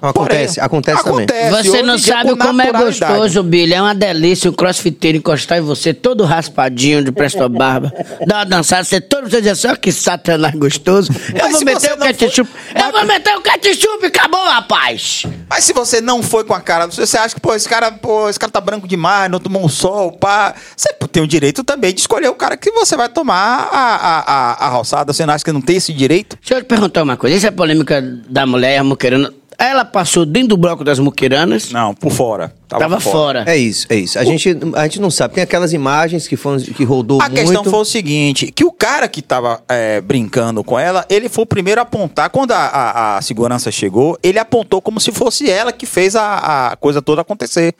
Acontece, 0.01 0.55
Porém, 0.55 0.65
acontece 0.65 1.03
também. 1.03 1.25
acontece. 1.25 1.49
Você 1.63 1.69
Hoje 1.69 1.83
não 1.83 1.97
sabe 1.97 2.29
com 2.31 2.37
como 2.37 2.61
é 2.61 2.71
gostoso, 2.71 3.43
Billy. 3.43 3.73
É 3.73 3.81
uma 3.81 3.95
delícia 3.95 4.49
o 4.49 4.53
crossfiteiro 4.53 5.17
encostar 5.17 5.57
em 5.57 5.61
você, 5.61 5.93
todo 5.93 6.23
raspadinho 6.23 7.03
de 7.03 7.11
presto 7.11 7.47
barba. 7.49 7.91
Dá 8.27 8.37
uma 8.39 8.45
dançada, 8.45 8.83
você 8.83 8.99
todo 8.99 9.29
você 9.29 9.41
diz 9.41 9.51
assim, 9.51 9.67
ó, 9.67 9.75
que 9.75 9.91
satanás 9.91 10.53
gostoso. 10.55 11.11
Eu 11.33 11.43
Mas 11.43 11.51
vou 11.53 11.65
meter 11.65 11.79
você 11.79 11.93
o 11.93 11.97
for- 11.97 12.13
ketchup. 12.13 12.51
Eu 12.75 12.91
vou 12.91 13.05
meter 13.05 13.35
o 13.37 13.41
ketchup, 13.41 14.05
acabou, 14.05 14.43
rapaz. 14.45 15.23
Mas 15.49 15.63
se 15.63 15.73
você 15.73 16.01
não 16.01 16.21
foi 16.21 16.43
com 16.43 16.53
a 16.53 16.61
cara, 16.61 16.87
você 16.87 17.17
acha 17.17 17.35
que, 17.35 17.41
pô, 17.41 17.53
esse 17.55 17.67
cara, 17.69 17.91
pô, 17.91 18.29
esse 18.29 18.39
cara 18.39 18.51
tá 18.51 18.59
branco 18.61 18.87
demais, 18.87 19.29
não 19.31 19.39
tomou 19.39 19.63
um 19.63 19.69
sol, 19.69 20.11
pá. 20.11 20.53
Você 20.75 20.89
tem 21.11 21.21
o 21.23 21.27
direito 21.27 21.63
também 21.63 21.93
de 21.93 22.01
escolher 22.01 22.27
o 22.29 22.35
cara 22.35 22.57
que 22.57 22.71
você 22.71 22.97
vai 22.97 23.07
tomar 23.07 23.69
a, 23.71 23.77
a, 23.77 24.19
a, 24.19 24.65
a 24.65 24.69
roçada. 24.69 25.13
Você 25.13 25.25
não 25.25 25.33
acha 25.33 25.45
que 25.45 25.51
não 25.51 25.61
tem 25.61 25.75
esse 25.77 25.93
direito? 25.93 26.37
Deixa 26.41 26.55
eu 26.55 26.61
te 26.63 26.65
perguntar 26.67 27.03
uma 27.03 27.15
coisa. 27.15 27.35
Essa 27.37 27.47
é 27.47 27.49
a 27.49 27.51
polêmica 27.51 28.01
da 28.27 28.45
mulher 28.45 28.73
e 28.75 28.77
a 28.77 28.83
muquerana. 28.83 29.31
Ela 29.57 29.85
passou 29.85 30.25
dentro 30.25 30.49
do 30.49 30.57
bloco 30.57 30.83
das 30.83 30.99
muqueranas, 30.99 31.71
Não, 31.71 31.93
por 31.93 32.11
fora. 32.11 32.53
tava, 32.67 32.95
por 32.97 33.01
fora. 33.01 33.43
É 33.47 33.55
isso, 33.57 33.85
é 33.89 33.95
isso. 33.95 34.17
A 34.19 34.23
gente, 34.23 34.57
a 34.75 34.83
gente 34.83 34.99
não 34.99 35.09
sabe. 35.11 35.35
Tem 35.35 35.43
aquelas 35.43 35.73
imagens 35.73 36.27
que, 36.27 36.35
foram, 36.35 36.57
que 36.59 36.83
rodou 36.83 37.21
A 37.21 37.25
muito. 37.29 37.35
questão 37.41 37.63
foi 37.63 37.79
o 37.79 37.85
seguinte, 37.85 38.51
que 38.51 38.65
o 38.65 38.71
cara 38.71 39.07
que 39.07 39.21
tava 39.21 39.61
é, 39.69 40.01
brincando 40.01 40.63
com 40.63 40.77
ela, 40.79 41.05
ele 41.09 41.29
foi 41.29 41.43
o 41.43 41.47
primeiro 41.47 41.79
a 41.79 41.83
apontar, 41.83 42.29
quando 42.29 42.51
a, 42.51 42.57
a- 42.57 43.17
a 43.17 43.21
segurança 43.21 43.71
chegou, 43.71 44.17
ele 44.23 44.39
apontou 44.39 44.81
como 44.81 44.99
se 44.99 45.11
fosse 45.11 45.49
ela 45.49 45.71
que 45.71 45.85
fez 45.85 46.15
a, 46.15 46.71
a 46.71 46.75
coisa 46.75 47.01
toda 47.01 47.21
acontecer. 47.21 47.73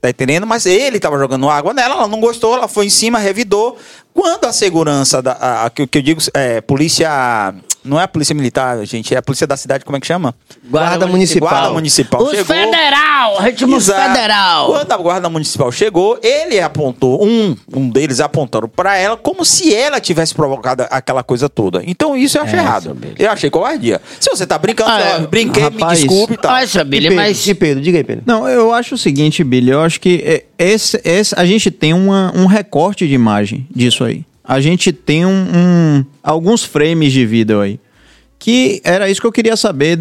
Tá 0.00 0.08
entendendo? 0.10 0.46
Mas 0.46 0.64
ele 0.64 1.00
tava 1.00 1.18
jogando 1.18 1.50
água 1.50 1.74
nela, 1.74 1.94
ela 1.96 2.06
não 2.08 2.20
gostou, 2.20 2.54
ela 2.54 2.68
foi 2.68 2.86
em 2.86 2.90
cima, 2.90 3.18
revidou. 3.18 3.76
Quando 4.14 4.44
a 4.44 4.52
segurança, 4.52 5.20
da, 5.20 5.32
a, 5.32 5.66
a- 5.66 5.70
que, 5.70 5.86
que 5.86 5.98
eu 5.98 6.02
digo, 6.02 6.20
é, 6.34 6.60
polícia... 6.60 7.54
Não 7.84 7.98
é 7.98 8.02
a 8.02 8.08
polícia 8.08 8.34
militar, 8.34 8.84
gente, 8.84 9.14
é 9.14 9.18
a 9.18 9.22
polícia 9.22 9.46
da 9.46 9.56
cidade, 9.56 9.84
como 9.84 9.96
é 9.96 10.00
que 10.00 10.06
chama? 10.06 10.34
Guarda 10.68 11.06
municipal. 11.06 11.48
Guarda 11.48 11.70
municipal 11.72 12.22
Os 12.22 12.30
chegou. 12.30 12.44
federal, 12.44 13.38
ritmo 13.40 13.76
Exato. 13.76 14.08
federal. 14.14 14.66
Quando 14.66 14.92
a 14.92 14.96
guarda 14.96 15.28
municipal 15.30 15.70
chegou, 15.72 16.18
ele 16.22 16.60
apontou, 16.60 17.24
um, 17.24 17.56
um 17.74 17.88
deles 17.88 18.20
apontaram 18.20 18.68
pra 18.68 18.96
ela 18.98 19.16
como 19.16 19.44
se 19.44 19.74
ela 19.74 20.00
tivesse 20.00 20.34
provocado 20.34 20.84
aquela 20.90 21.22
coisa 21.22 21.48
toda. 21.48 21.82
Então 21.86 22.16
isso 22.16 22.36
eu 22.36 22.42
achei 22.42 22.58
errado. 22.58 22.96
Eu 23.18 23.30
achei 23.30 23.48
covardia. 23.48 24.00
Se 24.20 24.28
você 24.28 24.46
tá 24.46 24.58
brincando, 24.58 24.90
Ah, 24.90 25.16
ó, 25.20 25.22
é. 25.22 25.26
brinquei, 25.26 25.62
Rapaz, 25.62 26.00
me 26.02 26.08
desculpe 26.08 26.34
e 26.34 26.36
tal. 26.36 26.54
Olha 26.54 26.66
só, 26.66 26.80
E 26.80 26.84
Billy, 26.84 27.08
Pedro, 27.08 27.16
mas... 27.24 27.46
e 27.46 27.54
Pedro, 27.54 27.82
diga 27.82 27.98
aí, 27.98 28.04
Pedro. 28.04 28.22
Não, 28.26 28.48
eu 28.48 28.72
acho 28.72 28.96
o 28.96 28.98
seguinte, 28.98 29.42
Billy, 29.44 29.70
eu 29.70 29.80
acho 29.80 30.00
que 30.00 30.22
é, 30.26 30.44
esse, 30.58 31.00
esse, 31.04 31.34
a 31.38 31.44
gente 31.46 31.70
tem 31.70 31.94
uma, 31.94 32.32
um 32.34 32.46
recorte 32.46 33.06
de 33.06 33.14
imagem 33.14 33.66
disso 33.74 34.04
aí. 34.04 34.24
A 34.48 34.60
gente 34.62 34.92
tem 34.92 35.26
um, 35.26 35.30
um- 35.30 36.04
alguns 36.22 36.64
frames 36.64 37.12
de 37.12 37.26
vídeo 37.26 37.60
aí. 37.60 37.78
Que 38.38 38.80
era 38.82 39.10
isso 39.10 39.20
que 39.20 39.26
eu 39.26 39.32
queria 39.32 39.56
saber 39.56 40.00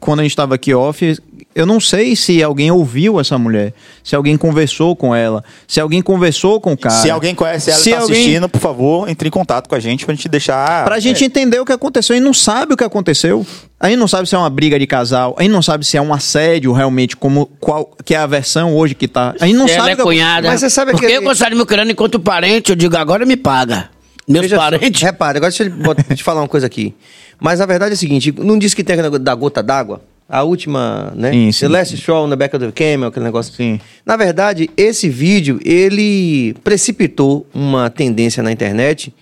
quando 0.00 0.20
a 0.20 0.22
gente 0.22 0.32
estava 0.32 0.54
aqui 0.56 0.74
off. 0.74 1.16
Eu 1.56 1.64
não 1.64 1.80
sei 1.80 2.14
se 2.14 2.42
alguém 2.42 2.70
ouviu 2.70 3.18
essa 3.18 3.38
mulher, 3.38 3.72
se 4.04 4.14
alguém 4.14 4.36
conversou 4.36 4.94
com 4.94 5.14
ela, 5.14 5.42
se 5.66 5.80
alguém 5.80 6.02
conversou 6.02 6.60
com 6.60 6.74
o 6.74 6.76
cara. 6.76 6.94
Se 6.94 7.10
alguém 7.10 7.34
conhece 7.34 7.70
ela 7.70 7.80
e 7.80 7.82
Se 7.82 7.90
tá 7.92 8.00
alguém- 8.00 8.14
assistindo, 8.20 8.46
por 8.46 8.60
favor, 8.60 9.08
entre 9.08 9.26
em 9.28 9.30
contato 9.30 9.66
com 9.66 9.74
a 9.74 9.80
gente 9.80 10.04
pra 10.04 10.14
gente 10.14 10.28
deixar. 10.28 10.84
Pra 10.84 11.00
gente 11.00 11.24
é, 11.24 11.26
entender 11.26 11.58
o 11.58 11.64
que 11.64 11.72
aconteceu. 11.72 12.12
A 12.12 12.16
gente 12.18 12.26
não 12.26 12.34
sabe 12.34 12.74
o 12.74 12.76
que 12.76 12.84
aconteceu. 12.84 13.44
A 13.80 13.88
gente 13.88 13.98
não 13.98 14.06
sabe 14.06 14.28
se 14.28 14.34
é 14.34 14.38
uma 14.38 14.50
briga 14.50 14.78
de 14.78 14.86
casal. 14.86 15.34
A 15.38 15.42
gente 15.42 15.52
não 15.52 15.62
sabe 15.62 15.86
se 15.86 15.96
é 15.96 16.02
um 16.02 16.12
assédio 16.12 16.72
realmente, 16.72 17.16
como 17.16 17.46
qual 17.58 17.90
que 18.04 18.14
é 18.14 18.18
a 18.18 18.26
versão 18.26 18.76
hoje 18.76 18.94
que 18.94 19.08
tá. 19.08 19.34
A 19.40 19.46
gente 19.46 19.56
não 19.56 19.66
ela 19.66 19.76
sabe 19.78 19.90
é 19.90 19.94
o 19.94 19.96
que 19.96 20.02
cunhada. 20.02 20.48
Mas 20.48 20.60
você 20.60 20.68
sabe 20.68 20.90
Porque 20.90 21.06
aquele- 21.06 21.20
eu 21.20 21.22
gostava 21.24 21.50
de 21.52 21.56
meu 21.56 21.64
crânio 21.64 21.92
enquanto 21.92 22.20
parente, 22.20 22.68
eu 22.70 22.76
digo, 22.76 22.94
agora 22.98 23.24
me 23.24 23.36
paga. 23.36 23.88
Meus 24.28 24.42
Veja 24.42 24.56
só, 24.56 24.62
parentes. 24.62 25.00
Repare, 25.00 25.38
agora 25.38 25.50
deixa 25.50 25.64
eu 25.64 26.04
te 26.16 26.22
falar 26.22 26.42
uma 26.42 26.48
coisa 26.48 26.66
aqui. 26.66 26.94
Mas 27.40 27.60
a 27.62 27.66
verdade 27.66 27.92
é 27.92 27.94
o 27.94 27.98
seguinte: 27.98 28.34
não 28.36 28.58
disse 28.58 28.76
que 28.76 28.84
tem 28.84 28.96
da 29.20 29.34
gota 29.34 29.62
d'água? 29.62 30.02
A 30.28 30.42
última, 30.42 31.12
né? 31.14 31.30
Sim, 31.30 31.52
sim, 31.52 31.60
the 31.60 31.68
last 31.68 32.10
on 32.10 32.28
the 32.28 32.36
back 32.36 32.56
of 32.56 32.64
the 32.64 32.72
camel, 32.72 33.08
aquele 33.08 33.24
negócio. 33.24 33.54
Sim. 33.54 33.80
Na 34.04 34.16
verdade, 34.16 34.68
esse 34.76 35.08
vídeo, 35.08 35.60
ele 35.64 36.54
precipitou 36.64 37.46
uma 37.54 37.88
tendência 37.88 38.42
na 38.42 38.50
internet 38.50 39.14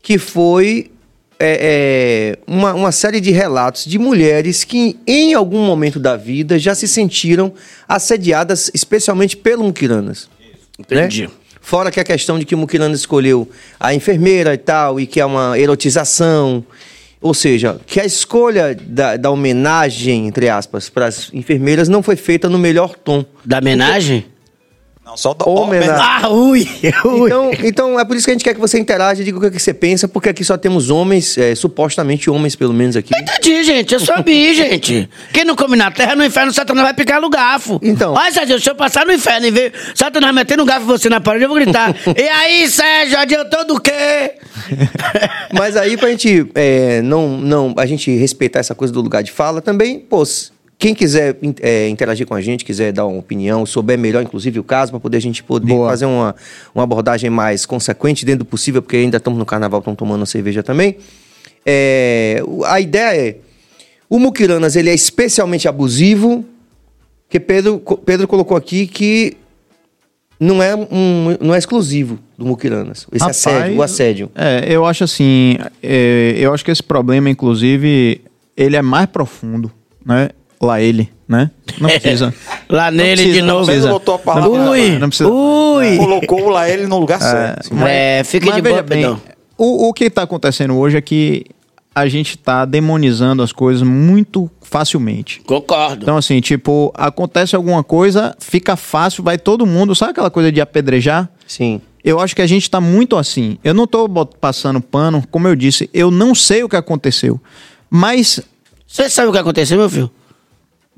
que 0.00 0.18
foi 0.18 0.90
é, 1.38 2.36
é, 2.38 2.38
uma, 2.46 2.74
uma 2.74 2.92
série 2.92 3.20
de 3.20 3.30
relatos 3.30 3.84
de 3.84 3.98
mulheres 3.98 4.62
que 4.64 4.96
em 5.06 5.34
algum 5.34 5.64
momento 5.66 5.98
da 5.98 6.16
vida 6.16 6.58
já 6.58 6.74
se 6.74 6.86
sentiram 6.86 7.52
assediadas, 7.88 8.70
especialmente 8.72 9.36
pelo 9.36 9.64
Muquiranas. 9.64 10.28
Entendi. 10.78 11.22
Né? 11.22 11.30
Fora 11.60 11.90
que 11.90 11.98
a 11.98 12.04
questão 12.04 12.38
de 12.38 12.44
que 12.44 12.54
o 12.54 12.58
Muquirana 12.58 12.94
escolheu 12.94 13.48
a 13.80 13.92
enfermeira 13.92 14.54
e 14.54 14.58
tal, 14.58 15.00
e 15.00 15.06
que 15.06 15.18
é 15.18 15.26
uma 15.26 15.58
erotização. 15.58 16.64
Ou 17.26 17.34
seja, 17.34 17.80
que 17.86 17.98
a 18.00 18.04
escolha 18.04 18.74
da, 18.74 19.16
da 19.16 19.30
homenagem, 19.30 20.26
entre 20.26 20.48
aspas, 20.48 20.88
para 20.88 21.06
as 21.06 21.28
enfermeiras 21.32 21.88
não 21.88 22.02
foi 22.02 22.16
feita 22.16 22.48
no 22.48 22.58
melhor 22.58 22.94
tom. 22.94 23.24
Da 23.44 23.58
homenagem? 23.58 24.26
Não, 25.16 25.16
só 25.16 25.32
da 25.32 25.46
Homenagem. 25.46 25.94
Ah, 25.94 26.28
ui! 26.28 26.68
ui. 27.04 27.26
Então, 27.26 27.50
então 27.64 28.00
é 28.00 28.04
por 28.04 28.16
isso 28.16 28.26
que 28.26 28.30
a 28.30 28.34
gente 28.34 28.44
quer 28.44 28.54
que 28.54 28.60
você 28.60 28.78
interaja, 28.78 29.24
diga 29.24 29.38
o 29.38 29.40
que, 29.40 29.50
que 29.50 29.58
você 29.58 29.72
pensa, 29.72 30.06
porque 30.06 30.28
aqui 30.28 30.44
só 30.44 30.58
temos 30.58 30.90
homens, 30.90 31.38
é, 31.38 31.54
supostamente 31.54 32.28
homens, 32.28 32.54
pelo 32.54 32.74
menos 32.74 32.96
aqui. 32.96 33.12
Entendi, 33.16 33.64
gente. 33.64 33.94
Eu 33.94 34.00
sou 34.00 34.22
bi, 34.22 34.52
gente. 34.54 35.08
Quem 35.32 35.44
não 35.44 35.56
come 35.56 35.76
na 35.76 35.90
terra, 35.90 36.14
no 36.14 36.24
inferno, 36.24 36.52
Satanás 36.52 36.84
vai 36.84 36.94
picar 36.94 37.20
no 37.20 37.30
garfo. 37.30 37.80
Então. 37.82 38.12
Olha, 38.12 38.30
Sérgio, 38.30 38.60
se 38.60 38.70
eu 38.70 38.74
passar 38.74 39.06
no 39.06 39.12
inferno 39.12 39.46
e 39.46 39.50
ver 39.50 39.72
Satanás 39.94 40.34
metendo 40.34 40.62
um 40.62 40.66
garfo 40.66 40.84
em 40.84 40.88
você 40.88 41.08
na 41.08 41.20
parede, 41.20 41.44
eu 41.44 41.48
vou 41.48 41.56
gritar. 41.56 41.94
e 42.16 42.28
aí, 42.28 42.68
Sérgio, 42.68 43.18
adiantou 43.18 43.66
do 43.66 43.80
quê? 43.80 44.34
Mas 45.52 45.76
aí, 45.76 45.96
pra 45.96 46.10
gente 46.10 46.46
é, 46.54 47.00
não, 47.02 47.28
não, 47.38 47.74
a 47.78 47.86
gente 47.86 48.14
respeitar 48.16 48.58
essa 48.58 48.74
coisa 48.74 48.92
do 48.92 49.00
lugar 49.00 49.22
de 49.22 49.30
fala 49.30 49.62
também, 49.62 49.98
pô, 49.98 50.24
quem 50.78 50.94
quiser 50.94 51.36
é, 51.60 51.88
interagir 51.88 52.26
com 52.26 52.34
a 52.34 52.40
gente, 52.40 52.64
quiser 52.64 52.92
dar 52.92 53.06
uma 53.06 53.18
opinião, 53.18 53.64
souber 53.64 53.98
melhor, 53.98 54.22
inclusive, 54.22 54.58
o 54.58 54.64
caso, 54.64 54.92
para 54.92 55.00
poder 55.00 55.16
a 55.16 55.20
gente 55.20 55.42
poder 55.42 55.68
Boa. 55.68 55.88
fazer 55.88 56.04
uma, 56.04 56.34
uma 56.74 56.84
abordagem 56.84 57.30
mais 57.30 57.64
consequente 57.64 58.26
dentro 58.26 58.40
do 58.40 58.44
possível, 58.44 58.82
porque 58.82 58.96
ainda 58.96 59.16
estamos 59.16 59.38
no 59.38 59.46
carnaval, 59.46 59.80
estamos 59.80 59.96
tomando 59.96 60.20
uma 60.20 60.26
cerveja 60.26 60.62
também. 60.62 60.96
É, 61.64 62.42
a 62.66 62.78
ideia 62.78 63.28
é, 63.28 63.36
o 64.08 64.18
Muquiranas, 64.18 64.76
ele 64.76 64.90
é 64.90 64.94
especialmente 64.94 65.66
abusivo, 65.66 66.44
que 67.28 67.40
Pedro, 67.40 67.80
Pedro 68.04 68.28
colocou 68.28 68.56
aqui 68.56 68.86
que 68.86 69.36
não 70.38 70.62
é, 70.62 70.74
um, 70.76 71.36
não 71.40 71.54
é 71.54 71.58
exclusivo 71.58 72.18
do 72.36 72.44
Muquiranas, 72.44 73.06
esse 73.10 73.20
Rapaz, 73.20 73.46
assédio, 73.46 73.76
o 73.78 73.82
assédio. 73.82 74.30
É, 74.34 74.66
eu 74.68 74.84
acho 74.84 75.04
assim, 75.04 75.56
é, 75.82 76.34
eu 76.36 76.52
acho 76.52 76.62
que 76.62 76.70
esse 76.70 76.82
problema, 76.82 77.30
inclusive, 77.30 78.20
ele 78.54 78.76
é 78.76 78.82
mais 78.82 79.06
profundo, 79.06 79.72
né? 80.04 80.28
Lá 80.60 80.80
ele, 80.80 81.10
né? 81.28 81.50
Não 81.80 81.88
precisa. 81.88 82.34
Lá 82.68 82.90
nele 82.90 83.12
precisa, 83.22 83.34
de 83.34 83.42
não 83.42 83.54
novo. 83.54 83.66
precisa. 83.66 83.88
botou 83.90 84.14
a 84.14 84.18
palavra. 84.18 84.48
Não 84.48 84.70
precisa- 84.70 84.70
Ui, 84.92 84.98
não 84.98 85.08
precisa- 85.08 85.28
ui. 85.30 85.96
Colocou 85.98 86.48
lá 86.48 86.68
ele 86.68 86.86
no 86.86 86.98
lugar 86.98 87.20
certo. 87.20 87.70
É, 87.86 88.22
fique 88.24 88.46
Mas 88.46 88.56
de 88.56 88.62
boa, 88.62 88.82
bem, 88.82 89.02
Pedrão. 89.02 89.20
o, 89.58 89.88
o 89.88 89.92
que 89.92 90.04
está 90.04 90.22
acontecendo 90.22 90.74
hoje 90.76 90.96
é 90.96 91.00
que 91.00 91.44
a 91.94 92.08
gente 92.08 92.30
está 92.36 92.64
demonizando 92.64 93.42
as 93.42 93.52
coisas 93.52 93.82
muito 93.82 94.50
facilmente. 94.62 95.40
Concordo. 95.46 96.02
Então, 96.02 96.16
assim, 96.16 96.40
tipo, 96.40 96.92
acontece 96.96 97.54
alguma 97.56 97.82
coisa, 97.84 98.34
fica 98.38 98.76
fácil, 98.76 99.22
vai 99.22 99.38
todo 99.38 99.64
mundo. 99.66 99.94
Sabe 99.94 100.10
aquela 100.12 100.30
coisa 100.30 100.50
de 100.52 100.60
apedrejar? 100.60 101.28
Sim. 101.46 101.80
Eu 102.04 102.20
acho 102.20 102.34
que 102.36 102.42
a 102.42 102.46
gente 102.46 102.70
tá 102.70 102.80
muito 102.80 103.16
assim. 103.16 103.58
Eu 103.64 103.72
não 103.74 103.86
tô 103.86 104.06
bot- 104.08 104.36
passando 104.40 104.80
pano, 104.80 105.22
como 105.30 105.48
eu 105.48 105.56
disse, 105.56 105.88
eu 105.92 106.10
não 106.10 106.34
sei 106.34 106.62
o 106.62 106.68
que 106.68 106.76
aconteceu. 106.76 107.40
Mas, 107.90 108.40
Você 108.86 109.08
sabe 109.10 109.28
o 109.28 109.32
que 109.32 109.38
aconteceu, 109.38 109.76
meu 109.78 109.88
filho? 109.90 110.10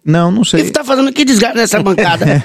Não, 0.09 0.31
não 0.31 0.41
O 0.41 0.45
que 0.45 0.51
sei. 0.51 0.65
você 0.65 0.71
tá 0.73 0.83
fazendo 0.83 1.13
que 1.13 1.25
desgaste 1.25 1.57
nessa 1.57 1.83
bancada? 1.83 2.27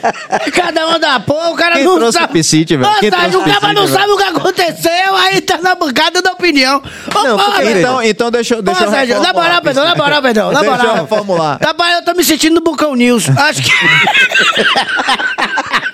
Cada 0.54 0.88
um 0.88 0.98
dá 0.98 1.20
porra, 1.20 1.50
o 1.50 1.54
cara 1.54 1.76
Quem 1.76 1.84
não 1.84 1.96
trouxe 1.96 2.18
sabe. 2.18 2.32
Piscite, 2.32 2.76
velho? 2.76 2.90
Quem 3.00 3.10
trouxe 3.10 3.36
o 3.36 3.42
cara 3.42 3.72
não 3.72 3.86
sabe 3.86 4.12
o 4.12 4.16
que 4.16 4.22
aconteceu, 4.24 5.16
aí 5.16 5.40
tá 5.40 5.58
na 5.58 5.74
bancada 5.74 6.22
da 6.22 6.32
opinião. 6.32 6.82
Ô, 7.14 7.22
Não, 7.22 7.38
porra. 7.38 7.64
Então, 7.64 8.02
então 8.02 8.30
deixa, 8.30 8.54
eu- 8.54 8.62
deixa 8.62 8.82
Ô, 8.82 8.86
eu 8.86 8.90
Sérgio, 8.90 9.20
na 9.20 9.32
moral, 9.32 9.60
Pedrão, 9.62 9.84
na 9.84 9.94
moral, 9.94 10.22
Pedrão, 10.22 10.52
na 10.52 10.60
Deixa 10.60 10.76
moral. 10.76 10.96
eu 10.96 11.02
reformular. 11.02 11.58
Rapaz, 11.62 11.96
eu 11.96 12.04
tô 12.04 12.14
me 12.14 12.24
sentindo 12.24 12.54
no 12.54 12.60
Bucão 12.62 12.94
News. 12.94 13.28
Acho 13.28 13.62
que... 13.62 13.70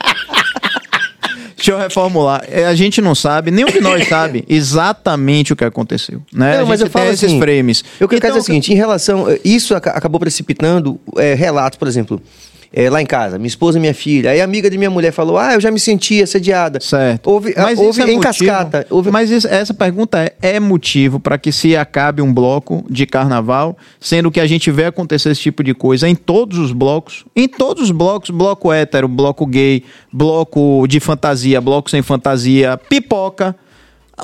Deixa 1.66 1.72
eu 1.72 1.78
reformular. 1.82 2.44
É, 2.48 2.64
A 2.66 2.74
gente 2.74 3.00
não 3.00 3.14
sabe, 3.14 3.50
nenhum 3.50 3.66
de 3.70 3.80
nós 3.80 4.06
sabe 4.08 4.44
exatamente 4.48 5.52
o 5.52 5.56
que 5.56 5.64
aconteceu. 5.64 6.22
Né? 6.32 6.58
Não, 6.58 6.62
a 6.62 6.66
mas 6.66 6.78
gente 6.80 6.86
eu 6.88 6.92
falo 6.92 7.04
tem 7.06 7.14
esses 7.14 7.24
assim, 7.24 7.40
frames. 7.40 7.84
Eu 7.98 8.06
quero 8.08 8.18
Então, 8.18 8.30
dizer 8.30 8.40
o 8.40 8.44
seguinte, 8.44 8.72
em 8.72 8.76
relação... 8.76 9.26
Isso 9.44 9.74
aca- 9.74 9.90
acabou 9.90 10.20
precipitando 10.20 11.00
é, 11.16 11.34
relatos, 11.34 11.76
por 11.78 11.88
exemplo, 11.88 12.20
eh, 12.76 12.90
lá 12.90 13.00
em 13.00 13.06
casa, 13.06 13.38
minha 13.38 13.48
esposa 13.48 13.78
e 13.78 13.80
minha 13.80 13.94
filha. 13.94 14.30
Aí 14.32 14.40
a 14.40 14.44
amiga 14.44 14.68
de 14.68 14.76
minha 14.76 14.90
mulher 14.90 15.10
falou, 15.10 15.38
ah, 15.38 15.54
eu 15.54 15.60
já 15.60 15.70
me 15.70 15.80
senti 15.80 16.22
assediada. 16.22 16.78
Certo. 16.78 17.26
Houve, 17.30 17.54
ah, 17.56 17.62
Mas 17.62 17.78
houve 17.78 17.90
isso 17.90 18.00
é 18.02 18.04
em 18.12 18.16
motivo- 18.16 18.22
cascata. 18.22 18.86
Houve... 18.90 19.10
Mas 19.10 19.30
isso- 19.30 19.48
essa 19.48 19.72
pergunta 19.72 20.18
é, 20.22 20.34
é 20.42 20.60
motivo 20.60 21.18
para 21.18 21.38
que 21.38 21.50
se 21.50 21.74
acabe 21.74 22.20
um 22.20 22.32
bloco 22.32 22.84
de 22.90 23.06
carnaval, 23.06 23.76
sendo 23.98 24.30
que 24.30 24.38
a 24.38 24.46
gente 24.46 24.70
vê 24.70 24.84
acontecer 24.84 25.30
esse 25.30 25.40
tipo 25.40 25.64
de 25.64 25.72
coisa 25.72 26.06
em 26.06 26.14
todos 26.14 26.58
os 26.58 26.70
blocos. 26.72 27.24
Em 27.34 27.48
todos 27.48 27.84
os 27.84 27.90
blocos, 27.90 28.28
bloco 28.28 28.70
hétero, 28.70 29.08
bloco 29.08 29.46
gay, 29.46 29.82
bloco 30.12 30.86
de 30.86 31.00
fantasia, 31.00 31.60
bloco 31.60 31.88
sem 31.90 32.02
fantasia, 32.02 32.76
pipoca. 32.76 33.56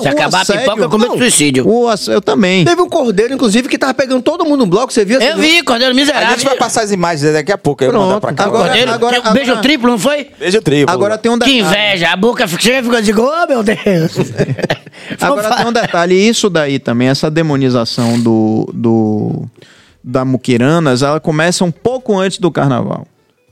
Se 0.01 0.07
O 0.07 0.11
acabar 0.11 0.39
a 0.39 0.41
assédio- 0.41 0.63
pipoca, 0.63 0.81
eu 0.81 0.89
cometo 0.89 1.17
suicídio. 1.19 1.67
o 1.69 1.87
ass- 1.87 2.07
eu 2.07 2.19
também. 2.19 2.65
Teve 2.65 2.81
um 2.81 2.89
cordeiro, 2.89 3.31
inclusive, 3.35 3.69
que 3.69 3.77
tava 3.77 3.93
pegando 3.93 4.23
todo 4.23 4.43
mundo 4.43 4.57
no 4.61 4.65
bloco, 4.65 4.91
você 4.91 5.05
viu? 5.05 5.21
Eu 5.21 5.37
vi, 5.37 5.61
Cordeiro 5.61 5.91
A 5.91 5.95
Miserável. 5.95 6.29
gente 6.31 6.45
vai 6.45 6.55
passar 6.57 6.81
as 6.81 6.91
imagens 6.91 7.31
daqui 7.31 7.51
a 7.51 7.57
pouco. 7.59 7.83
Eu 7.83 7.91
vou 7.91 8.01
mandar 8.01 8.19
pra 8.19 8.33
cá. 8.33 8.45
Agora- 8.45 8.63
Cordeiro, 8.69 8.91
agora- 8.91 9.21
que- 9.21 9.29
beijo 9.33 9.51
agora- 9.51 9.61
triplo, 9.61 9.87
não 9.91 9.99
foi? 9.99 10.31
Beijo 10.39 10.61
triplo. 10.63 10.91
Agora 10.91 11.15
tem 11.15 11.31
um 11.31 11.37
Que 11.37 11.45
detalhe. 11.45 11.59
inveja. 11.59 12.09
A 12.09 12.15
boca 12.15 12.47
chega 12.47 12.79
e 12.79 12.83
fica 12.83 12.97
assim, 12.97 13.11
oh, 13.13 13.47
meu 13.47 13.61
Deus. 13.61 13.77
Agora 15.21 15.55
tem 15.57 15.67
um 15.67 15.71
detalhe, 15.73 16.15
isso 16.15 16.49
daí 16.49 16.79
também, 16.79 17.07
essa 17.09 17.29
demonização 17.29 18.19
do, 18.19 18.67
do 18.73 19.45
da 20.03 20.25
Muquiranas, 20.25 21.01
ela 21.03 21.19
começa 21.19 21.63
um 21.63 21.71
pouco 21.71 22.17
antes 22.17 22.39
do 22.39 22.49
carnaval. 22.51 23.05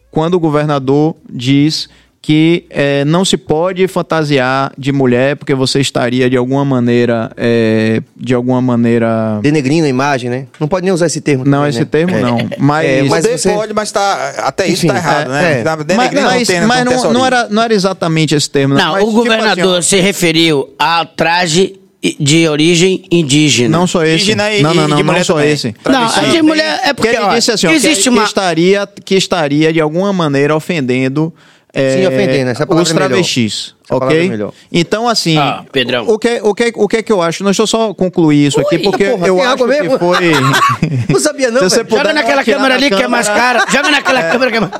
Quando 0.10 0.33
o 0.36 0.39
governador 0.39 1.15
diz 1.29 1.88
que 2.23 2.65
eh, 2.69 3.03
não 3.05 3.25
se 3.25 3.35
pode 3.35 3.87
fantasiar 3.87 4.71
de 4.77 4.91
mulher 4.91 5.35
porque 5.35 5.55
você 5.55 5.79
estaria 5.81 6.29
de 6.29 6.37
alguma 6.37 6.63
maneira 6.63 7.31
eh, 7.35 8.01
de 8.15 8.35
alguma 8.35 8.61
maneira 8.61 9.39
Denegrindo 9.41 9.85
a 9.87 9.89
imagem, 9.89 10.29
né? 10.29 10.45
Não 10.59 10.67
pode 10.67 10.83
nem 10.85 10.93
usar 10.93 11.07
esse 11.07 11.19
termo. 11.19 11.43
não 11.43 11.51
também, 11.59 11.69
esse 11.69 11.79
né? 11.79 11.85
termo 11.89 12.15
É. 12.15 12.21
não 12.21 12.37
mas, 12.59 12.85
É, 12.87 13.01
mas 13.03 13.23
Poder 13.25 13.37
você- 13.39 13.53
pode, 13.53 13.73
mas 13.73 13.91
tá, 13.91 14.33
até 14.37 14.67
isso 14.67 14.85
Enfim, 14.85 14.87
tá 14.89 14.97
errado, 14.97 15.31
é, 15.31 15.41
né? 15.41 15.59
é. 15.59 15.63
Tá 15.63 15.75
mas, 15.77 15.87
mas- 16.13 16.47
tem- 16.47 16.61
mas 16.61 16.85
essa 16.85 17.05
não, 17.07 17.13
não 17.13 17.25
era, 17.25 17.47
não 17.49 17.63
era 17.63 17.73
exatamente 17.73 18.35
esse 18.35 18.49
termo 18.49 18.75
Não, 18.75 18.91
mas, 18.91 19.03
o 19.03 19.07
tipo 19.07 19.17
governador 19.17 19.79
assim, 19.79 19.89
se 19.89 19.99
referiu 19.99 20.69
ao 20.77 21.05
traje 21.07 21.79
de 22.19 22.47
origem 22.47 23.03
indígena. 23.11 23.77
não 23.77 23.85
só 23.85 24.03
esse 24.03 24.15
Indígena 24.15 24.51
e- 24.51 24.61
não 24.63 24.73
não 24.73 24.87
não, 24.87 25.03
não 25.03 25.23
só 25.23 25.33
também. 25.35 25.51
esse 25.51 25.75
Não, 25.87 26.03
a 26.03 26.19
de 26.31 26.41
mulher 26.41 26.79
é 26.83 26.93
Porque 26.93 27.09
porque, 27.09 27.09
ele 27.09 27.17
ó, 27.25 27.35
disse 27.35 27.51
assim, 27.51 27.67
ó, 27.67 27.71
existe 27.71 28.03
que, 28.03 28.09
uma... 28.09 28.21
que 28.23 28.27
estaria, 28.27 28.87
que 29.05 29.15
estaria 29.15 29.71
de 29.73 29.79
alguma 29.79 30.11
maneira 30.11 30.55
ofendendo 30.55 31.31
é, 31.73 31.97
Sim, 31.97 32.07
ofendendo, 32.07 32.49
essa 32.51 32.65
palavra 32.67 32.83
os 32.83 32.89
é 32.89 32.93
melhor. 32.93 33.07
travestis, 33.07 33.75
ok? 33.89 34.25
é 34.25 34.29
melhor. 34.29 34.51
Então, 34.71 35.07
assim, 35.07 35.37
Ah, 35.37 35.63
Pedrão. 35.71 36.05
o 36.07 36.19
que, 36.19 36.39
o, 36.43 36.53
que, 36.53 36.73
o 36.75 36.87
que 36.87 37.03
que 37.03 37.11
eu 37.11 37.21
acho? 37.21 37.43
Deixa 37.43 37.61
eu 37.61 37.67
só 37.67 37.93
concluir 37.93 38.47
isso 38.47 38.59
aqui, 38.59 38.75
Ui, 38.77 38.83
porque 38.83 39.05
porra, 39.05 39.27
eu 39.27 39.39
acho 39.41 39.49
água 39.51 39.67
que 39.67 39.81
mesmo? 39.81 39.97
foi... 39.99 40.31
Não 41.09 41.19
sabia 41.19 41.49
não, 41.51 41.67
Se 41.69 41.77
Joga 41.87 42.11
naquela 42.13 42.43
câmera 42.43 42.75
ali 42.75 42.89
que 42.89 43.01
é 43.01 43.07
mais 43.07 43.27
cara. 43.29 43.65
Joga 43.69 43.89
naquela 43.91 44.23
câmera 44.31 44.51
que 44.51 44.57
é 44.57 44.59
mais... 44.59 44.71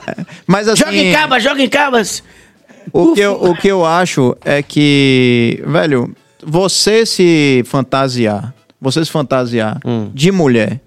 Mas 0.46 0.68
assim, 0.68 0.84
Joga 0.84 0.96
em 0.98 1.12
cabas, 1.14 1.44
joga 1.44 1.62
em 1.62 1.70
cabas. 1.70 2.24
o 2.92 3.14
que, 3.14 3.22
eu, 3.22 3.34
o 3.42 3.56
que 3.56 3.68
eu 3.70 3.86
acho 3.86 4.36
é 4.44 4.62
que, 4.62 5.64
velho, 5.66 6.14
você 6.44 7.06
se 7.06 7.64
fantasiar, 7.66 8.54
você 8.82 9.06
se 9.06 9.12
fantasiar 9.12 9.80
Hum. 9.86 10.10
de 10.14 10.32
mulher, 10.32 10.80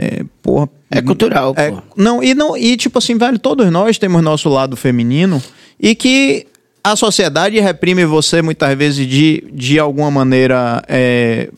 é, 0.00 0.24
porra... 0.42 0.68
É 0.90 1.00
cultural, 1.00 1.54
É, 1.56 1.72
não, 1.96 2.22
e 2.22 2.34
não, 2.34 2.56
e 2.56 2.76
tipo 2.76 2.98
assim, 2.98 3.16
velho, 3.16 3.38
todos 3.38 3.70
nós 3.70 3.98
temos 3.98 4.22
nosso 4.22 4.48
lado 4.48 4.76
feminino 4.76 5.40
e 5.78 5.94
que 5.94 6.46
a 6.82 6.96
sociedade 6.96 7.60
reprime 7.60 8.04
você 8.04 8.40
muitas 8.40 8.76
vezes 8.76 9.06
de, 9.06 9.44
de 9.52 9.78
alguma 9.78 10.10
maneira 10.10 10.82
é, 10.88 11.50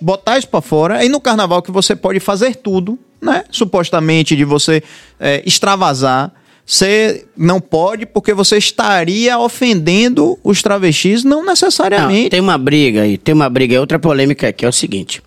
botar 0.00 0.38
isso 0.38 0.48
pra 0.48 0.60
fora. 0.60 1.04
E 1.04 1.08
no 1.08 1.20
carnaval 1.20 1.62
que 1.62 1.70
você 1.70 1.94
pode 1.94 2.18
fazer 2.20 2.56
tudo, 2.56 2.98
né? 3.22 3.44
Supostamente 3.50 4.34
de 4.34 4.44
você 4.44 4.82
é, 5.18 5.42
extravasar. 5.46 6.32
Você 6.66 7.26
não 7.36 7.60
pode 7.60 8.06
porque 8.06 8.32
você 8.34 8.56
estaria 8.56 9.38
ofendendo 9.38 10.38
os 10.44 10.62
travestis, 10.62 11.24
não 11.24 11.38
Não, 11.40 11.46
necessariamente. 11.46 12.30
tem 12.30 12.40
uma 12.40 12.58
briga 12.58 13.02
aí, 13.02 13.18
tem 13.18 13.34
uma 13.34 13.48
briga, 13.48 13.80
outra 13.80 13.98
polêmica 13.98 14.48
aqui, 14.48 14.64
é 14.64 14.68
o 14.68 14.72
seguinte. 14.72 15.22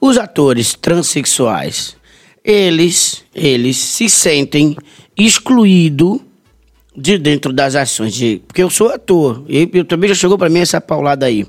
Os 0.00 0.16
atores 0.16 0.74
transexuais, 0.74 1.96
eles, 2.44 3.22
eles 3.34 3.76
se 3.76 4.08
sentem 4.08 4.76
excluídos 5.16 6.20
de 6.96 7.18
dentro 7.18 7.52
das 7.52 7.74
ações 7.74 8.14
de... 8.14 8.42
Porque 8.46 8.62
eu 8.62 8.70
sou 8.70 8.88
ator, 8.88 9.44
e 9.48 9.68
eu 9.72 9.84
também 9.84 10.08
já 10.08 10.14
chegou 10.14 10.38
pra 10.38 10.48
mim 10.48 10.60
essa 10.60 10.80
paulada 10.80 11.26
aí. 11.26 11.46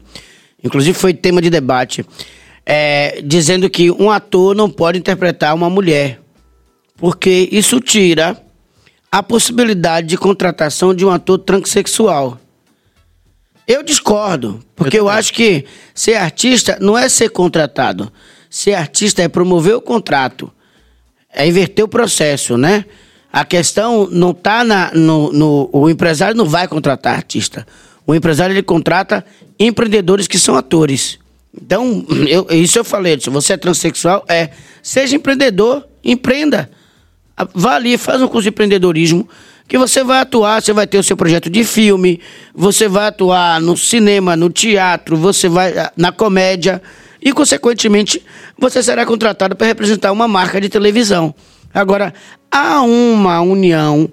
Inclusive 0.64 0.98
foi 0.98 1.14
tema 1.14 1.42
de 1.42 1.50
debate, 1.50 2.06
é, 2.66 3.22
dizendo 3.22 3.70
que 3.70 3.90
um 3.90 4.12
ator 4.12 4.56
não 4.56 4.70
pode 4.70 5.00
interpretar 5.00 5.56
uma 5.56 5.70
mulher, 5.70 6.20
porque 6.98 7.50
isso 7.52 7.80
tira 7.80 8.38
a 9.12 9.24
possibilidade 9.24 10.08
de 10.08 10.18
contratação 10.18 10.94
de 10.94 11.06
um 11.06 11.10
ator 11.10 11.40
transexual. 11.40 12.40
Eu 13.68 13.84
discordo, 13.84 14.60
porque 14.76 15.00
eu, 15.00 15.10
acho 15.10 15.34
que 15.34 15.66
ser 15.94 16.16
artista 16.16 16.78
não 16.82 16.98
é 16.98 17.08
ser 17.08 17.30
contratado. 17.30 18.12
Ser 18.52 18.74
artista 18.74 19.22
é 19.24 19.30
promover 19.30 19.74
o 19.76 19.82
contrato, 19.82 20.52
é 21.34 21.48
inverter 21.48 21.86
o 21.86 21.88
processo, 21.88 22.58
né? 22.58 22.84
A 23.32 23.46
questão 23.46 24.10
não 24.12 24.32
está 24.32 24.62
na, 24.66 24.92
no, 24.94 25.32
no- 25.32 25.70
O 25.72 25.90
empresário 25.90 26.36
não 26.36 26.44
vai 26.44 26.68
contratar 26.68 27.16
artista. 27.16 27.66
O 28.06 28.14
empresário 28.14 28.52
ele 28.52 28.62
contrata 28.62 29.26
empreendedores 29.58 30.28
que 30.28 30.38
são 30.38 30.58
atores. 30.58 31.18
Então, 31.56 32.06
eu, 32.28 32.46
isso 32.52 32.78
eu 32.78 32.84
falei, 32.84 33.18
se 33.22 33.30
você 33.30 33.54
é 33.54 33.58
transexual, 33.58 34.26
é, 34.28 34.50
seja 34.84 35.16
empreendedor, 35.16 35.88
empreenda. 36.04 36.70
Vá 37.56 37.76
ali, 37.76 37.98
faz 37.98 38.22
um 38.22 38.28
curso 38.28 38.44
de 38.44 38.50
empreendedorismo, 38.50 39.30
que 39.66 39.78
você 39.78 40.04
vai 40.04 40.20
atuar, 40.20 40.62
você 40.62 40.74
vai 40.74 40.86
ter 40.86 40.98
o 40.98 41.04
seu 41.04 41.16
projeto 41.16 41.50
de 41.50 41.64
filme, 41.64 42.20
você 42.54 42.90
vai 42.90 43.08
atuar 43.08 43.62
no 43.62 43.78
cinema, 43.78 44.36
no 44.36 44.50
teatro, 44.50 45.16
você 45.16 45.48
vai 45.48 45.74
na 45.96 46.12
comédia 46.12 46.82
e, 47.22 47.32
consequentemente, 47.32 48.24
você 48.58 48.82
será 48.82 49.06
contratado 49.06 49.56
para 49.56 49.68
representar 49.68 50.12
uma 50.12 50.28
marca 50.28 50.60
de 50.60 50.70
televisão. 50.70 51.34
Agora, 51.74 52.14
há 52.50 52.82
uma 52.82 53.42
união, 53.42 54.10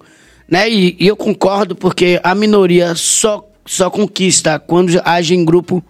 né? 0.49 0.69
E, 0.69 0.97
e 0.99 1.07
eu 1.07 1.17
concordo 1.17 1.75
porque 1.75 2.21
a 2.23 2.35
minoria 2.35 2.95
só, 2.95 3.49
só 3.65 3.91
conquista 3.91 4.59
quando 4.59 5.00
age 5.05 5.35
em 5.35 5.45
grupo 5.45 5.83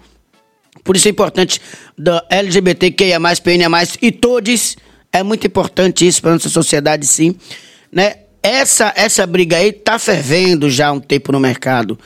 por 0.89 0.97
isso 0.97 1.07
é 1.07 1.11
importante 1.11 1.61
da 1.99 2.25
LGBTQIA+, 2.31 3.21
PNA+, 3.21 3.83
e 4.01 4.11
todos, 4.11 4.75
é 5.13 5.23
muito 5.23 5.47
importante 5.47 6.07
isso 6.07 6.23
para 6.23 6.33
nossa 6.33 6.49
sociedade, 6.49 7.07
sim, 7.07 7.37
né? 7.93 8.21
Essa, 8.43 8.95
essa 8.97 9.27
briga 9.27 9.59
aí 9.59 9.71
tá 9.71 9.99
fervendo 9.99 10.71
já 10.71 10.89
há 10.89 10.93
um 10.93 11.01
tempo 11.01 11.31
no 11.31 11.39
mercado, 11.39 11.99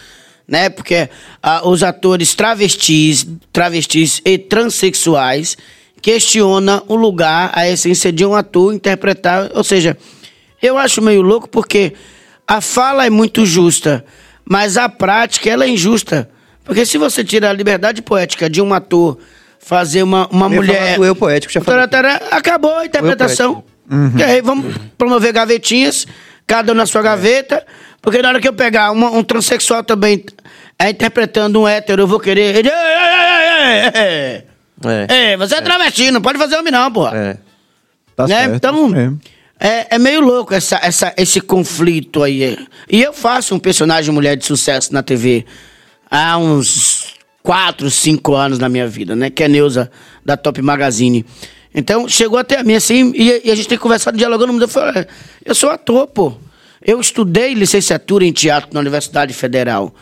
né? 0.52 0.68
Porque 0.68 1.08
ah, 1.42 1.66
os 1.66 1.82
atores 1.82 2.34
travestis, 2.34 3.26
travestis 3.50 4.20
e 4.22 4.36
transexuais 4.36 5.56
questionam 6.02 6.82
o 6.88 6.94
lugar, 6.94 7.50
a 7.54 7.66
essência 7.66 8.12
de 8.12 8.26
um 8.26 8.34
ator 8.34 8.74
interpretar, 8.74 9.50
ou 9.54 9.64
seja, 9.64 9.96
eu 10.60 10.76
acho 10.76 11.00
meio 11.00 11.22
louco 11.22 11.48
porque 11.48 11.94
a 12.46 12.60
fala 12.60 13.06
é 13.06 13.10
muito 13.10 13.46
justa, 13.46 14.04
mas 14.44 14.76
a 14.76 14.90
prática 14.90 15.48
ela 15.48 15.64
é 15.64 15.68
injusta. 15.68 16.28
Porque 16.62 16.84
se 16.84 16.98
você 16.98 17.24
tira 17.24 17.48
a 17.48 17.52
liberdade 17.52 18.02
poética 18.02 18.50
de 18.50 18.60
um 18.60 18.74
ator 18.74 19.18
fazer 19.58 20.02
uma, 20.02 20.28
uma 20.28 20.46
Eu 20.46 20.50
mulher. 20.50 20.98
eu 20.98 21.16
poético, 21.16 21.50
já. 21.50 21.62
Tará, 21.62 21.88
tará, 21.88 22.20
acabou 22.30 22.76
a 22.76 22.84
interpretação. 22.84 23.64
Uhum. 23.90 24.12
E 24.18 24.22
aí 24.22 24.42
vamos 24.42 24.76
promover 24.98 25.32
gavetinhas, 25.32 26.06
cada 26.46 26.72
um 26.72 26.74
na 26.74 26.84
sua 26.84 27.00
gaveta. 27.00 27.64
Porque 28.02 28.20
na 28.20 28.28
hora 28.30 28.40
que 28.40 28.48
eu 28.48 28.52
pegar 28.52 28.90
uma- 28.90 29.10
um 29.10 29.22
transexual 29.22 29.82
também 29.84 30.24
é, 30.78 30.90
interpretando 30.90 31.60
um 31.62 31.68
hétero, 31.68 32.02
eu 32.02 32.06
vou 32.08 32.18
querer. 32.18 32.56
Ele, 32.56 32.68
"Ei, 32.68 32.74
ei, 33.94 34.02
ei, 34.02 35.06
ei, 35.08 35.32
É. 35.32 35.36
você 35.36 35.54
é 35.54 35.60
travesti, 35.60 36.10
não 36.10 36.20
pode 36.20 36.38
fazer 36.38 36.56
homem, 36.56 36.72
não, 36.72 36.90
porra. 36.92 37.16
É. 37.16 37.36
Tá 38.16 38.26
né? 38.26 38.36
certo. 38.40 38.54
Então, 38.56 38.90
É. 39.60 39.68
é, 39.68 39.86
é 39.90 39.98
meio 39.98 40.20
louco 40.20 40.52
essa, 40.52 40.80
essa, 40.82 41.14
esse 41.16 41.40
conflito 41.40 42.22
aí. 42.22 42.58
E 42.90 43.00
eu 43.02 43.12
faço 43.12 43.54
um 43.54 43.58
personagem 43.60 44.12
mulher 44.12 44.36
de 44.36 44.44
sucesso 44.44 44.92
na 44.92 45.02
TV 45.02 45.46
há 46.10 46.36
uns 46.36 47.14
4, 47.42 47.88
5 47.90 48.34
anos 48.34 48.58
na 48.58 48.68
minha 48.68 48.88
vida, 48.88 49.14
né? 49.14 49.30
Que 49.30 49.44
é 49.44 49.48
Neuza, 49.48 49.90
da 50.24 50.36
Top 50.36 50.60
Magazine. 50.60 51.24
Então, 51.74 52.08
chegou 52.08 52.38
até 52.38 52.58
a 52.58 52.64
mim 52.64 52.74
assim, 52.74 53.12
e, 53.14 53.42
e 53.44 53.50
a 53.50 53.54
gente 53.54 53.68
tem 53.68 53.78
conversado, 53.78 54.16
dialogando, 54.18 54.60
eu 54.62 54.68
falei, 54.68 55.06
eu 55.44 55.54
sou 55.54 55.70
ator, 55.70 56.06
pô. 56.08 56.34
Eu 56.84 57.00
estudei 57.00 57.54
licenciatura 57.54 58.24
em 58.24 58.32
teatro 58.32 58.70
na 58.72 58.80
Universidade 58.80 59.32
Federal. 59.32 59.94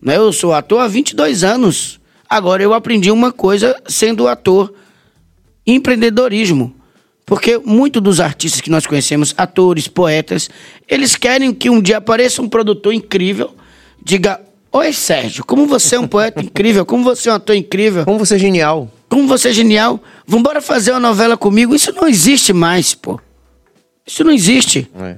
Né? 0.00 0.16
Eu 0.16 0.32
sou 0.32 0.52
ator 0.52 0.80
há 0.80 0.86
22 0.88 1.44
anos. 1.44 2.00
Agora, 2.28 2.62
eu 2.62 2.72
aprendi 2.72 3.10
uma 3.10 3.32
coisa 3.32 3.76
sendo 3.88 4.28
ator 4.28 4.72
empreendedorismo. 5.66 6.74
Porque 7.26 7.58
muitos 7.58 8.02
dos 8.02 8.20
artistas 8.20 8.60
que 8.60 8.70
nós 8.70 8.86
conhecemos, 8.86 9.34
atores, 9.36 9.86
poetas, 9.86 10.50
eles 10.88 11.14
querem 11.14 11.54
que 11.54 11.70
um 11.70 11.80
dia 11.80 11.98
apareça 11.98 12.42
um 12.42 12.48
produtor 12.48 12.92
incrível, 12.92 13.54
diga: 14.02 14.40
Oi, 14.72 14.92
Sérgio, 14.92 15.44
como 15.44 15.64
você 15.66 15.94
é 15.94 16.00
um 16.00 16.08
poeta 16.08 16.42
incrível, 16.42 16.84
como 16.84 17.04
você 17.04 17.28
é 17.28 17.32
um 17.32 17.36
ator 17.36 17.54
incrível, 17.54 18.04
Como 18.04 18.18
você 18.18 18.34
é 18.34 18.38
genial. 18.38 18.90
como 19.08 19.28
você 19.28 19.50
é 19.50 19.52
genial, 19.52 20.02
vambora 20.26 20.60
fazer 20.60 20.90
uma 20.90 20.98
novela 21.00 21.36
comigo. 21.36 21.72
Isso 21.74 21.92
não 21.92 22.08
existe 22.08 22.52
mais, 22.52 22.94
pô. 22.94 23.20
Isso 24.04 24.24
não 24.24 24.32
existe. 24.32 24.90
É. 25.00 25.16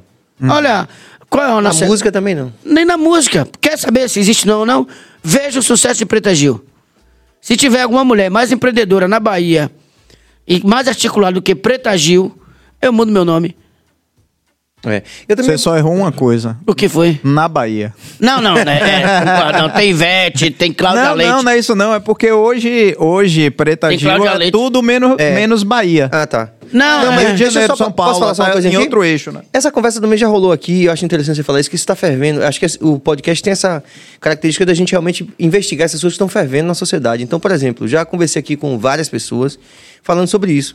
Olha, 0.49 0.89
qual 1.31 1.45
é 1.45 1.51
a 1.51 1.55
Na 1.57 1.61
nossa. 1.63 1.87
música 1.87 2.11
também 2.13 2.35
não. 2.35 2.53
Nem 2.65 2.85
na 2.85 2.97
música. 2.97 3.47
Quer 3.61 3.79
saber 3.79 4.09
se 4.09 4.19
existe 4.21 4.47
não 4.47 4.61
ou 4.61 4.67
não? 4.67 4.87
Veja 5.23 5.59
o 5.61 5.63
sucesso 5.63 5.99
de 5.99 6.07
Preta 6.07 6.35
Gil. 6.35 6.65
Se 7.41 7.57
tiver 7.57 7.83
alguma 7.83 8.05
mulher 8.05 8.31
mais 8.31 8.53
empreendedora 8.53 9.07
na 9.09 9.19
Bahia 9.21 9.71
e 10.47 10.65
mais 10.67 10.87
articulada 10.89 11.35
do 11.35 11.43
que 11.43 11.55
Preta 11.55 11.97
Gil, 11.97 12.37
eu 12.81 12.93
mudo 12.93 13.11
meu 13.13 13.25
nome. 13.25 13.57
É. 14.85 15.03
Eu 15.29 15.37
também. 15.37 15.53
Você 15.53 15.59
só 15.59 15.77
errou 15.77 15.95
uma 15.95 16.11
coisa. 16.11 16.57
O 16.67 16.75
que 16.75 16.89
foi? 16.89 17.21
Na 17.23 17.47
Bahia. 17.47 17.95
Não, 18.19 18.41
não, 18.41 18.55
né? 18.55 18.81
É, 18.81 19.55
não. 19.61 19.71
Tem 19.71 19.91
Ivete, 19.91 20.51
tem 20.51 20.73
Cláudia 20.73 21.05
Não, 21.05 21.15
Leite. 21.15 21.31
não, 21.31 21.43
não 21.45 21.53
é 21.53 21.59
isso 21.59 21.75
não. 21.77 21.95
É 21.95 22.01
porque 22.01 22.33
hoje, 22.33 22.97
hoje 22.99 23.49
Preta 23.51 23.89
Tem 23.89 23.97
Gil 23.99 24.09
Cláudia 24.11 24.31
é 24.31 24.39
Leite. 24.39 24.53
tudo 24.53 24.83
menos, 24.83 25.15
É. 25.19 25.37
menos 25.37 25.63
Bahia. 25.63 26.11
Ah, 26.13 26.27
tá. 26.27 26.51
Não, 26.73 27.05
Não, 27.05 27.13
é, 27.13 27.17
mas 27.17 27.25
Rio 27.29 27.37
de 27.37 27.43
Deixa 27.45 27.61
eu 27.63 27.67
só- 27.69 27.77
São 27.77 27.93
Paulo, 27.93 28.11
posso 28.13 28.21
falar 28.21 28.35
só 28.35 28.43
uma 28.43 28.47
tá 28.49 28.53
coisa 28.53 28.69
em 28.69 28.73
aqui? 28.73 28.83
outro 28.83 29.05
eixo, 29.05 29.31
né? 29.31 29.43
Essa 29.53 29.71
conversa 29.71 30.01
também 30.01 30.17
já 30.19 30.27
rolou 30.27 30.53
aqui, 30.53 30.85
eu 30.85 30.93
acho 30.93 31.05
interessante 31.05 31.37
você 31.37 31.43
falar 31.43 31.61
isso, 31.61 31.69
que 31.69 31.77
isso 31.77 31.83
está 31.83 31.95
fervendo. 31.95 32.43
Acho 32.43 32.59
que 32.59 32.67
o 32.81 32.99
podcast 32.99 33.43
tem 33.43 33.53
essa 33.53 33.83
característica 34.21 34.65
da 34.65 34.73
gente 34.75 34.91
realmente 34.93 35.29
investigar 35.39 35.85
essas 35.85 36.01
coisas 36.01 36.15
que 36.15 36.17
estão 36.17 36.29
fervendo 36.29 36.69
na 36.69 36.75
sociedade. 36.75 37.23
Então, 37.23 37.39
por 37.39 37.51
exemplo, 37.51 37.87
já 37.87 38.05
conversei 38.05 38.41
aqui 38.41 38.57
com 38.57 38.79
várias 38.79 39.09
pessoas 39.09 39.59
falando 40.03 40.27
sobre 40.29 40.53
isso. 40.53 40.75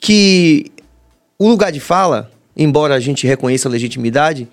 Que 0.00 0.66
o 1.38 1.48
lugar 1.48 1.70
de 1.72 1.80
fala, 1.80 2.30
embora 2.56 2.94
a 2.94 3.00
gente 3.00 3.26
reconheça 3.26 3.68
a 3.68 3.70
legitimidade, 3.70 4.48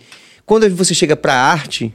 quando 0.45 0.69
você 0.75 0.93
chega 0.93 1.15
para 1.15 1.33
a 1.33 1.51
arte, 1.51 1.93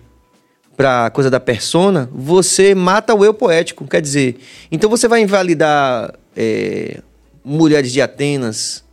para 0.76 1.06
a 1.06 1.10
coisa 1.10 1.28
da 1.28 1.40
persona, 1.40 2.08
você 2.12 2.74
mata 2.74 3.14
o 3.14 3.24
eu 3.24 3.34
poético. 3.34 3.86
Quer 3.86 4.00
dizer, 4.00 4.36
então 4.70 4.88
você 4.88 5.08
vai 5.08 5.20
invalidar 5.20 6.14
é, 6.36 7.00
mulheres 7.48 7.92
de 7.92 8.00
Atenas 8.02 8.84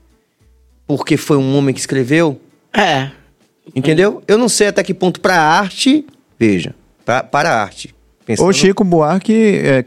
porque 0.88 1.18
foi 1.18 1.38
um 1.38 1.58
homem 1.58 1.74
que 1.74 1.80
escreveu? 1.80 2.40
é. 2.74 3.12
Entendeu? 3.76 4.22
Eu 4.28 4.38
não 4.38 4.48
sei 4.48 4.68
até 4.68 4.84
que 4.84 4.94
ponto 4.94 5.20
para 5.20 5.36
a 5.36 5.60
arte, 5.60 6.06
veja, 6.40 6.76
pra, 7.04 7.24
para 7.24 7.50
a 7.50 7.62
arte. 7.64 7.96
Pensando- 8.24 8.46
Ou 8.46 8.54
Chico 8.54 8.84
Buarque 8.84 9.34
é, 9.34 9.84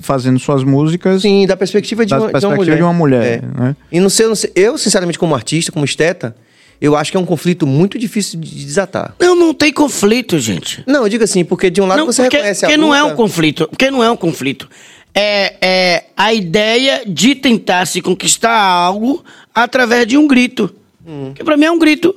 fazendo 0.00 0.38
suas 0.38 0.64
músicas. 0.64 1.20
Sim, 1.20 1.46
da 1.46 1.54
perspectiva 1.54 2.06
de, 2.06 2.10
Da 2.10 2.16
uma, 2.16 2.26
de 2.28 2.32
uma 2.32 2.32
perspectiva 2.40 2.56
mulher. 2.64 2.76
de 2.76 2.82
uma 2.82 2.92
mulher, 2.94 3.44
É. 3.44 3.60
né? 3.60 3.76
E 3.92 4.00
não 4.00 4.08
sei, 4.08 4.24
eu 4.24 4.28
não 4.30 4.36
sei- 4.36 4.50
eu, 4.56 4.78
sinceramente, 4.78 5.18
como 5.18 5.34
artista, 5.34 5.70
como 5.70 5.84
esteta, 5.84 6.34
eu 6.80 6.96
acho 6.96 7.10
que 7.10 7.16
é 7.18 7.20
um 7.20 7.26
conflito 7.26 7.66
muito 7.66 7.98
difícil 7.98 8.40
de 8.40 8.64
desatar. 8.64 9.14
Não, 9.20 9.36
não 9.36 9.52
tem 9.52 9.70
conflito, 9.70 10.38
gente. 10.38 10.82
Não, 10.86 11.02
eu 11.02 11.08
digo 11.10 11.22
assim, 11.22 11.44
porque 11.44 11.68
de 11.68 11.82
um 11.82 11.86
lado 11.86 11.98
Não, 11.98 12.06
você 12.06 12.22
porque, 12.22 12.36
reconhece 12.38 12.60
porque 12.60 12.74
a 12.74 12.78
não 12.78 12.94
é 12.94 13.04
um 13.04 13.14
conflito. 13.14 13.68
Porque 13.68 13.90
não 13.90 14.02
é 14.02 14.10
um 14.10 14.16
conflito. 14.16 14.70
É, 15.14 15.54
é 15.60 16.04
a 16.16 16.32
ideia 16.32 17.02
de 17.06 17.34
tentar 17.34 17.86
se 17.86 18.00
conquistar 18.00 18.56
algo 18.56 19.22
através 19.54 20.06
de 20.06 20.16
um 20.16 20.26
grito. 20.26 20.74
Hum. 21.06 21.32
Que 21.34 21.44
pra 21.44 21.56
mim 21.56 21.66
é 21.66 21.70
um 21.70 21.78
grito. 21.78 22.14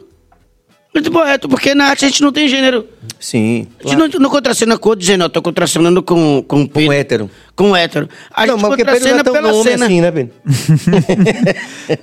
Grito 0.93 1.11
correto, 1.11 1.49
porque 1.49 1.75
na 1.75 1.87
arte 1.87 2.05
a 2.05 2.07
gente 2.07 2.21
não 2.21 2.31
tem 2.31 2.47
gênero. 2.47 2.87
Sim. 3.19 3.67
A 3.83 3.89
gente 3.89 3.97
não, 3.97 4.07
não 4.21 4.29
contracena 4.29 4.77
com 4.77 4.87
outro 4.89 5.03
gênero, 5.05 5.25
eu 5.25 5.29
tô 5.29 5.41
contracenando 5.41 6.01
com, 6.01 6.41
com 6.47 6.65
Com 6.69 6.93
hétero. 6.93 7.29
Com 7.53 7.75
hétero. 7.75 8.07
A 8.33 8.45
não, 8.45 8.53
gente 8.53 8.61
mas 8.61 8.69
porque 8.69 8.85
Pedro 8.85 9.09
não 9.11 9.19
é 9.19 9.23
tão 9.23 9.33
pela 9.33 9.53
cena. 9.61 9.85
assim, 9.87 9.99
né, 9.99 10.09
Pedro? 10.11 10.33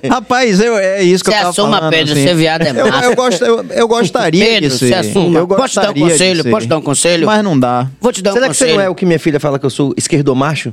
Rapaz, 0.09 0.59
eu, 0.59 0.77
é 0.77 1.01
isso 1.01 1.23
que 1.23 1.31
Você 1.31 1.35
eu 1.35 1.39
tava 1.39 1.49
assuma, 1.49 1.77
falando. 1.77 1.91
Pedro, 1.91 2.13
assim. 2.13 2.23
ser 2.23 2.35
viado 2.35 2.61
é 2.61 2.69
eu, 2.69 2.87
massa. 2.87 3.05
eu, 3.05 3.15
gosto, 3.15 3.43
eu, 3.45 3.65
eu 3.71 3.87
gostaria 3.87 4.45
Pedro, 4.45 4.69
de 4.69 4.77
se 4.77 4.87
ser. 4.87 4.93
assuma. 4.93 5.39
Eu 5.39 5.47
Posso 5.47 5.73
te 5.73 5.81
dar 5.81 5.89
um 5.89 5.93
conselho? 5.99 6.43
Posso 6.43 6.61
te 6.65 6.69
dar 6.69 6.77
um 6.77 6.81
conselho? 6.81 7.25
Mas 7.25 7.43
não 7.43 7.59
dá. 7.59 7.87
Vou 7.99 8.11
te 8.11 8.21
dar 8.21 8.29
um 8.29 8.33
Será 8.33 8.47
que 8.49 8.53
você 8.53 8.65
conselho. 8.65 8.77
não 8.77 8.85
é 8.85 8.89
o 8.89 8.95
que 8.95 9.05
minha 9.07 9.19
filha 9.19 9.39
fala 9.39 9.57
que 9.57 9.65
eu 9.65 9.71
sou 9.71 9.93
esquerdomacho? 9.97 10.71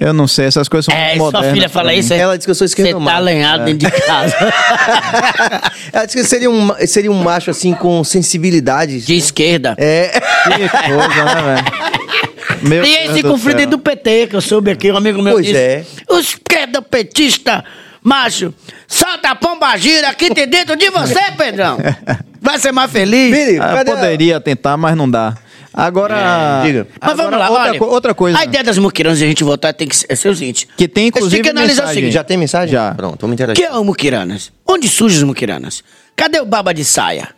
Eu 0.00 0.12
não 0.12 0.26
sei, 0.26 0.46
essas 0.46 0.68
coisas 0.68 0.86
são 0.86 0.94
É, 0.94 1.10
muito 1.10 1.18
sua 1.20 1.30
modernas 1.32 1.54
filha 1.54 1.68
fala 1.68 1.94
isso? 1.94 2.12
é- 2.12 2.18
Ela 2.18 2.36
diz 2.36 2.44
que 2.44 2.50
eu 2.50 2.54
sou 2.56 2.66
Você 2.66 2.74
tá 2.74 2.82
esquerdomacho. 2.82 3.16
alinhado 3.18 3.64
dentro 3.64 3.88
de 3.88 4.00
casa. 4.02 4.34
Ela 5.92 6.04
disse 6.06 6.18
que 6.18 6.24
seria 6.24 6.50
um, 6.50 6.70
seria 6.86 7.10
um 7.12 7.22
macho, 7.22 7.50
assim, 7.50 7.72
com 7.72 8.02
sensibilidades. 8.02 9.06
De 9.06 9.16
esquerda. 9.16 9.74
É. 9.78 10.20
Que 10.44 10.68
coisa, 10.68 11.24
né, 11.24 11.42
velho? 11.62 12.68
Meu 12.68 12.84
E 12.84 12.96
Deus 12.98 13.10
esse 13.10 13.22
do 13.22 13.30
conflito 13.30 13.58
céu. 13.60 13.66
do 13.70 13.78
PT, 13.78 14.26
que 14.28 14.36
eu 14.36 14.40
soube 14.40 14.70
aqui, 14.70 14.90
um 14.90 14.96
amigo 14.96 15.22
meu 15.22 15.34
Pois 15.34 15.46
disse. 15.46 15.56
é. 15.58 15.84
Os 16.08 16.30
esquerda 16.30 16.80
petista, 16.82 17.64
macho, 18.02 18.52
solta 18.88 19.30
a 19.30 19.34
pomba 19.34 19.76
gira 19.76 20.08
aqui 20.08 20.32
tem 20.34 20.48
dentro 20.48 20.74
de 20.76 20.90
você, 20.90 21.20
Pedrão. 21.36 21.78
Vai 22.40 22.58
ser 22.58 22.72
mais 22.72 22.90
feliz. 22.90 23.30
Billy, 23.34 23.58
Ah, 23.60 23.82
poderia 23.84 24.40
tentar, 24.40 24.76
mas 24.76 24.96
não 24.96 25.10
dá. 25.10 25.34
Agora. 25.76 26.62
diga. 26.64 26.88
Mas 27.00 27.10
agora, 27.12 27.30
vamos 27.30 27.38
lá, 27.38 27.50
outra, 27.50 27.70
olha. 27.70 27.78
co- 27.78 27.86
outra 27.86 28.14
coisa. 28.14 28.38
A 28.38 28.44
ideia 28.44 28.64
das 28.64 28.78
muquiranas 28.78 29.18
de 29.18 29.24
a 29.24 29.28
gente 29.28 29.44
votar 29.44 29.74
tem 29.74 29.86
que 29.86 29.94
ser, 29.96 30.16
ser 30.16 30.28
o 30.30 30.34
seguinte. 30.34 30.66
Que 30.76 30.88
tem, 30.88 31.02
A 31.02 31.04
gente 31.06 31.16
inclusive, 31.18 31.36
tem 31.36 31.42
que 31.42 31.48
analisar 31.50 31.72
o 31.82 31.84
mensagem. 31.84 31.94
seguinte. 32.00 32.14
Já 32.14 32.24
tem 32.24 32.36
mensagem? 32.38 32.72
Já. 32.72 32.94
Pronto, 32.94 33.20
vamos 33.20 33.32
O 33.32 33.34
interagir. 33.34 33.62
que 33.62 33.70
é 33.70 33.76
o 33.78 33.84
muquiranas? 33.84 34.50
Onde 34.66 34.88
surgem 34.88 35.18
os 35.18 35.24
muquiranas? 35.24 35.84
Cadê 36.16 36.40
o 36.40 36.46
baba 36.46 36.72
de 36.72 36.84
saia? 36.84 37.28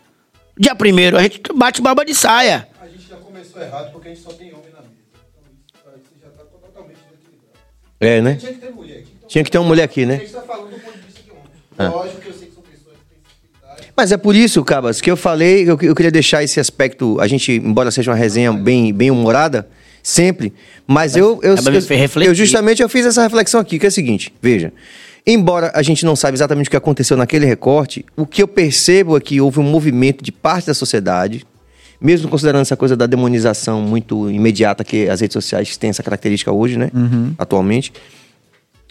Dia 0.57 0.73
primeiro 0.73 1.17
a 1.17 1.21
gente 1.21 1.41
bate 1.53 1.81
baba 1.81 2.05
de 2.05 2.15
saia. 2.15 2.67
A 2.81 2.87
gente 2.87 3.07
já 3.09 3.17
começou 3.17 3.61
errado 3.61 3.91
porque 3.91 4.07
a 4.07 4.11
gente 4.13 4.23
só 4.23 4.31
tem 4.31 4.53
homem 4.53 4.71
na 4.73 4.79
mesa. 4.81 4.93
Então 5.81 5.93
isso 5.97 6.11
já 6.21 6.27
está 6.29 6.43
totalmente 6.43 6.97
desequilibrado. 7.11 7.59
É, 7.99 8.21
né? 8.21 8.35
Tinha 8.35 8.53
que 8.53 8.59
ter 8.59 8.71
mulher 8.71 8.97
aqui. 8.99 9.07
Então, 9.17 9.27
Tinha 9.29 9.43
que 9.43 9.51
ter 9.51 9.57
uma 9.57 9.67
mulher 9.67 9.83
aqui, 9.83 10.03
a 10.03 10.07
né? 10.07 10.13
gente 10.15 10.25
está 10.25 10.41
falando 10.41 10.69
do 10.69 10.79
ponto 10.79 10.97
de 10.97 11.03
vista 11.05 11.21
de 11.21 11.31
homem. 11.31 11.91
Lógico 11.93 12.21
que 12.21 12.27
eu 12.29 12.33
sei 12.33 12.48
Mas 13.95 14.11
é 14.11 14.17
por 14.17 14.35
isso, 14.35 14.63
Cabas, 14.63 15.01
que 15.01 15.11
eu 15.11 15.17
falei, 15.17 15.63
eu, 15.63 15.77
eu 15.81 15.95
queria 15.95 16.11
deixar 16.11 16.43
esse 16.43 16.59
aspecto, 16.59 17.19
a 17.19 17.27
gente, 17.27 17.51
embora 17.51 17.91
seja 17.91 18.11
uma 18.11 18.17
resenha 18.17 18.53
bem, 18.53 18.93
bem 18.93 19.11
humorada, 19.11 19.67
Sempre. 20.01 20.53
Mas 20.87 21.15
eu, 21.15 21.39
eu, 21.43 21.53
é 21.53 21.57
eu, 21.57 22.23
eu 22.29 22.35
justamente 22.35 22.81
eu 22.81 22.89
fiz 22.89 23.05
essa 23.05 23.21
reflexão 23.21 23.59
aqui, 23.59 23.77
que 23.77 23.85
é 23.85 23.89
o 23.89 23.91
seguinte, 23.91 24.33
veja. 24.41 24.73
Embora 25.25 25.71
a 25.75 25.83
gente 25.83 26.05
não 26.05 26.15
saiba 26.15 26.35
exatamente 26.35 26.67
o 26.67 26.71
que 26.71 26.77
aconteceu 26.77 27.15
naquele 27.15 27.45
recorte, 27.45 28.05
o 28.15 28.25
que 28.25 28.41
eu 28.41 28.47
percebo 28.47 29.17
é 29.17 29.19
que 29.19 29.39
houve 29.39 29.59
um 29.59 29.63
movimento 29.63 30.23
de 30.23 30.31
parte 30.31 30.67
da 30.67 30.73
sociedade, 30.73 31.45
mesmo 32.01 32.29
considerando 32.29 32.61
essa 32.61 32.77
coisa 32.77 32.95
da 32.95 33.05
demonização 33.05 33.81
muito 33.81 34.31
imediata 34.31 34.83
que 34.83 35.07
as 35.09 35.21
redes 35.21 35.33
sociais 35.33 35.75
têm 35.77 35.89
essa 35.89 36.01
característica 36.01 36.51
hoje, 36.51 36.77
né? 36.77 36.89
Atualmente. 37.37 37.93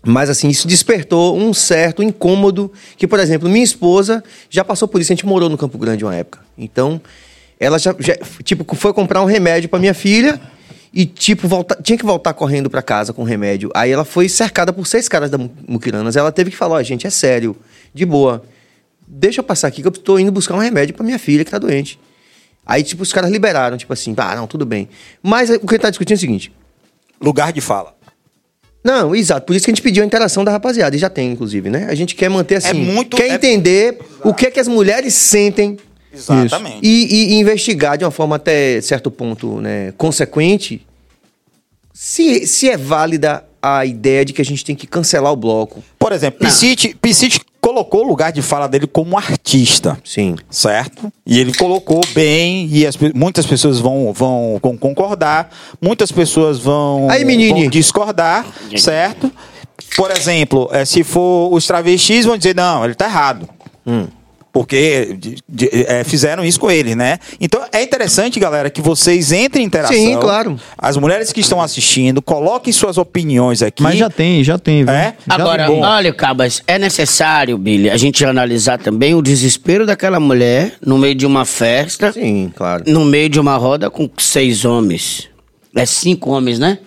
Mas 0.06 0.30
assim, 0.30 0.48
isso 0.48 0.68
despertou 0.68 1.36
um 1.36 1.52
certo 1.52 2.02
incômodo 2.02 2.72
que, 2.96 3.06
por 3.06 3.18
exemplo, 3.18 3.48
minha 3.48 3.64
esposa 3.64 4.22
já 4.48 4.64
passou 4.64 4.86
por 4.86 5.00
isso, 5.00 5.12
a 5.12 5.14
gente 5.14 5.26
morou 5.26 5.48
no 5.48 5.58
Campo 5.58 5.76
Grande 5.76 6.04
uma 6.04 6.14
época. 6.14 6.40
Então, 6.56 7.00
ela 7.58 7.78
já, 7.78 7.94
já, 7.98 8.16
tipo, 8.44 8.74
foi 8.76 8.92
comprar 8.92 9.20
um 9.22 9.26
remédio 9.26 9.68
para 9.68 9.78
minha 9.78 9.94
filha 9.94 10.40
e 10.94 11.04
tipo 11.04 11.48
volta, 11.48 11.76
tinha 11.82 11.98
que 11.98 12.04
voltar 12.04 12.32
correndo 12.32 12.70
para 12.70 12.80
casa 12.80 13.12
com 13.12 13.22
o 13.22 13.24
remédio. 13.24 13.70
Aí 13.74 13.90
ela 13.90 14.04
foi 14.04 14.28
cercada 14.28 14.72
por 14.72 14.86
seis 14.86 15.08
caras 15.08 15.30
da 15.30 15.36
Mu- 15.36 15.50
Muquiranas. 15.66 16.16
Ela 16.16 16.30
teve 16.30 16.50
que 16.50 16.56
falar, 16.56 16.76
ó, 16.76 16.82
gente, 16.82 17.06
é 17.06 17.10
sério, 17.10 17.56
de 17.92 18.06
boa. 18.06 18.42
Deixa 19.06 19.40
eu 19.40 19.44
passar 19.44 19.66
aqui 19.68 19.82
que 19.82 19.88
eu 19.88 19.92
tô 19.92 20.18
indo 20.18 20.30
buscar 20.30 20.54
um 20.54 20.58
remédio 20.58 20.94
para 20.94 21.04
minha 21.04 21.18
filha 21.18 21.44
que 21.44 21.50
tá 21.50 21.58
doente. 21.58 21.98
Aí 22.64 22.82
tipo 22.84 23.02
os 23.02 23.12
caras 23.12 23.30
liberaram, 23.30 23.76
tipo 23.76 23.92
assim, 23.92 24.14
ah, 24.16 24.36
não, 24.36 24.46
tudo 24.46 24.64
bem. 24.64 24.88
Mas 25.22 25.50
o 25.50 25.66
que 25.66 25.74
ele 25.74 25.78
tá 25.78 25.90
discutindo 25.90 26.14
é 26.14 26.18
o 26.18 26.20
seguinte, 26.20 26.52
Lugar 27.20 27.52
de 27.52 27.60
fala. 27.60 27.97
Não, 28.84 29.14
exato. 29.14 29.46
Por 29.46 29.54
isso 29.56 29.64
que 29.64 29.70
a 29.70 29.74
gente 29.74 29.82
pediu 29.82 30.02
a 30.02 30.06
interação 30.06 30.44
da 30.44 30.50
rapaziada. 30.52 30.94
E 30.96 30.98
já 30.98 31.10
tem, 31.10 31.32
inclusive, 31.32 31.68
né? 31.68 31.86
A 31.90 31.94
gente 31.94 32.14
quer 32.14 32.28
manter 32.30 32.56
assim. 32.56 32.68
É 32.68 32.72
muito- 32.74 33.16
Quer 33.16 33.28
é- 33.30 33.34
entender 33.34 33.98
o 34.24 34.32
que 34.32 34.46
é 34.46 34.50
que 34.50 34.60
as 34.60 34.68
mulheres 34.68 35.12
sentem 35.14 35.76
Exatamente. 36.14 36.78
e, 36.82 36.88
e- 37.06 37.32
e 37.32 37.34
investigar 37.40 37.98
de 37.98 38.04
uma 38.04 38.10
forma 38.10 38.36
até 38.36 38.80
certo 38.80 39.10
ponto 39.10 39.60
né, 39.60 39.92
consequente 39.98 40.86
se, 41.92 42.46
se 42.46 42.68
é 42.68 42.76
válida 42.76 43.44
a 43.60 43.84
ideia 43.84 44.24
de 44.24 44.32
que 44.32 44.40
a 44.40 44.44
gente 44.44 44.64
tem 44.64 44.76
que 44.76 44.86
cancelar 44.86 45.32
o 45.32 45.36
bloco. 45.36 45.82
Por 45.98 46.12
exemplo, 46.12 46.38
Piscite 46.38 47.40
colocou 47.68 48.02
o 48.02 48.08
lugar 48.08 48.32
de 48.32 48.40
fala 48.40 48.66
dele 48.66 48.86
como 48.86 49.16
artista. 49.18 49.98
Sim. 50.02 50.36
certo? 50.50 51.12
E 51.26 51.38
ele 51.38 51.52
colocou 51.52 52.00
bem, 52.14 52.66
e 52.70 52.86
as 52.86 52.96
muitas 53.14 53.44
pessoas 53.44 53.78
vão, 53.78 54.10
vão, 54.12 54.58
vão 54.62 54.76
concordar, 54.76 55.50
muitas 55.80 56.10
pessoas 56.10 56.58
vão, 56.58 57.10
Aí, 57.10 57.24
vão 57.24 57.68
discordar, 57.68 58.46
certo? 58.76 59.30
Por 59.94 60.10
exemplo, 60.10 60.68
eh, 60.72 60.84
se 60.84 61.04
for 61.04 61.52
os 61.52 61.66
travestis, 61.66 62.24
vão 62.24 62.38
dizer, 62.38 62.54
não, 62.54 62.84
ele 62.84 62.94
tá 62.94 63.04
errado. 63.04 63.46
Porque 64.58 65.16
de- 65.16 65.36
de- 65.48 65.70
eh, 65.72 66.02
fizeram 66.02 66.44
isso 66.44 66.58
com 66.58 66.68
ele, 66.68 66.96
né? 66.96 67.20
Então 67.40 67.62
é 67.72 67.80
interessante, 67.80 68.40
galera, 68.40 68.68
que 68.68 68.82
vocês 68.82 69.30
entrem 69.30 69.62
em 69.62 69.66
interação. 69.68 69.96
Sim, 69.96 70.16
claro. 70.18 70.58
As 70.76 70.96
mulheres 70.96 71.32
que 71.32 71.40
estão 71.40 71.62
assistindo, 71.62 72.20
coloquem 72.20 72.72
suas 72.72 72.98
opiniões 72.98 73.62
aqui. 73.62 73.84
Mas 73.84 73.96
já 73.96 74.10
tem, 74.10 74.42
já 74.42 74.58
tem, 74.58 74.84
viu? 74.84 74.92
É? 74.92 75.14
Já 75.28 75.34
Agora, 75.36 75.68
tem. 75.68 75.80
olha, 75.84 76.12
Cabas, 76.12 76.60
é 76.66 76.76
necessário, 76.76 77.56
Billy, 77.56 77.88
a 77.88 77.96
gente 77.96 78.24
analisar 78.24 78.78
também 78.78 79.14
o 79.14 79.22
desespero 79.22 79.86
daquela 79.86 80.18
mulher 80.18 80.72
no 80.84 80.98
meio 80.98 81.14
de 81.14 81.24
uma 81.24 81.44
festa, 81.44 82.10
Sim, 82.10 82.52
claro. 82.56 82.82
no 82.84 83.04
meio 83.04 83.28
de 83.28 83.38
uma 83.38 83.56
roda 83.56 83.88
com 83.88 84.10
seis 84.18 84.64
homens. 84.64 85.28
É 85.76 85.86
cinco 85.86 86.30
homens, 86.30 86.58
né? 86.58 86.78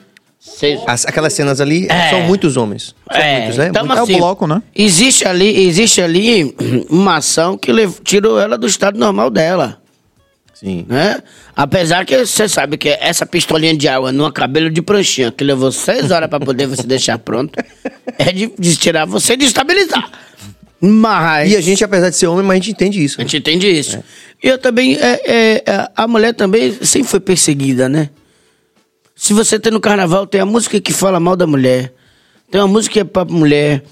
Seis. 0.43 0.79
As- 0.87 1.05
aquelas 1.05 1.33
cenas 1.33 1.61
ali 1.61 1.85
É. 1.87 2.09
são 2.09 2.21
muitos 2.23 2.57
homens. 2.57 2.95
São 3.11 3.21
muitos, 3.23 3.57
né? 3.57 3.67
então, 3.67 3.85
Muito- 3.85 3.99
É 3.99 4.03
o 4.03 4.07
bloco, 4.17 4.47
né? 4.47 4.59
Existe 4.75 5.23
ali, 5.27 5.67
existe 5.67 6.01
ali 6.01 6.55
uma 6.89 7.17
ação 7.17 7.55
que 7.55 7.71
tirou 8.03 8.39
ela 8.39 8.57
do 8.57 8.65
estado 8.65 8.97
normal 8.97 9.29
dela. 9.29 9.77
Sim. 10.53 10.85
né? 10.87 11.23
Apesar 11.55 12.05
que 12.05 12.23
você 12.25 12.47
sabe 12.47 12.77
que 12.77 12.89
essa 12.89 13.25
pistolinha 13.25 13.75
de 13.75 13.87
água 13.87 14.11
numa 14.11 14.31
cabelo 14.31 14.69
de 14.69 14.79
pranchinha 14.79 15.31
que 15.31 15.43
levou 15.43 15.71
seis 15.71 16.11
horas 16.11 16.29
pra 16.29 16.39
poder 16.39 16.67
você 16.67 16.83
deixar 16.83 17.17
pronto, 17.17 17.53
é 18.19 18.31
de, 18.31 18.51
de 18.59 18.77
tirar 18.77 19.05
você 19.05 19.33
e 19.33 19.37
de 19.37 19.45
estabilizar. 19.45 20.07
Mas 20.79 21.51
E 21.51 21.55
a 21.55 21.61
gente, 21.61 21.83
apesar 21.83 22.09
de 22.11 22.15
ser 22.15 22.27
homem, 22.27 22.43
mas 22.45 22.55
a 22.55 22.59
gente 22.59 22.71
entende 22.71 23.03
isso. 23.03 23.19
a 23.19 23.23
gente 23.23 23.37
entende 23.37 23.67
isso. 23.71 24.03
E 24.43 24.47
eu 24.47 24.57
também, 24.59 24.95
é, 24.97 25.19
é, 25.25 25.63
é, 25.65 25.87
a 25.95 26.07
mulher 26.07 26.33
também 26.33 26.73
sempre 26.83 27.07
foi 27.09 27.19
perseguida, 27.19 27.87
né? 27.89 28.09
Se 29.21 29.33
você 29.33 29.59
tem 29.59 29.71
no 29.71 29.79
carnaval, 29.79 30.25
tem 30.25 30.41
a 30.41 30.45
música 30.47 30.81
que 30.81 30.91
fala 30.91 31.19
mal 31.19 31.35
da 31.35 31.45
mulher, 31.45 31.93
tem 32.49 32.59
uma 32.59 32.67
música 32.67 32.93
que 32.93 32.99
é 33.01 33.03
pra 33.03 33.23
mulher. 33.23 33.83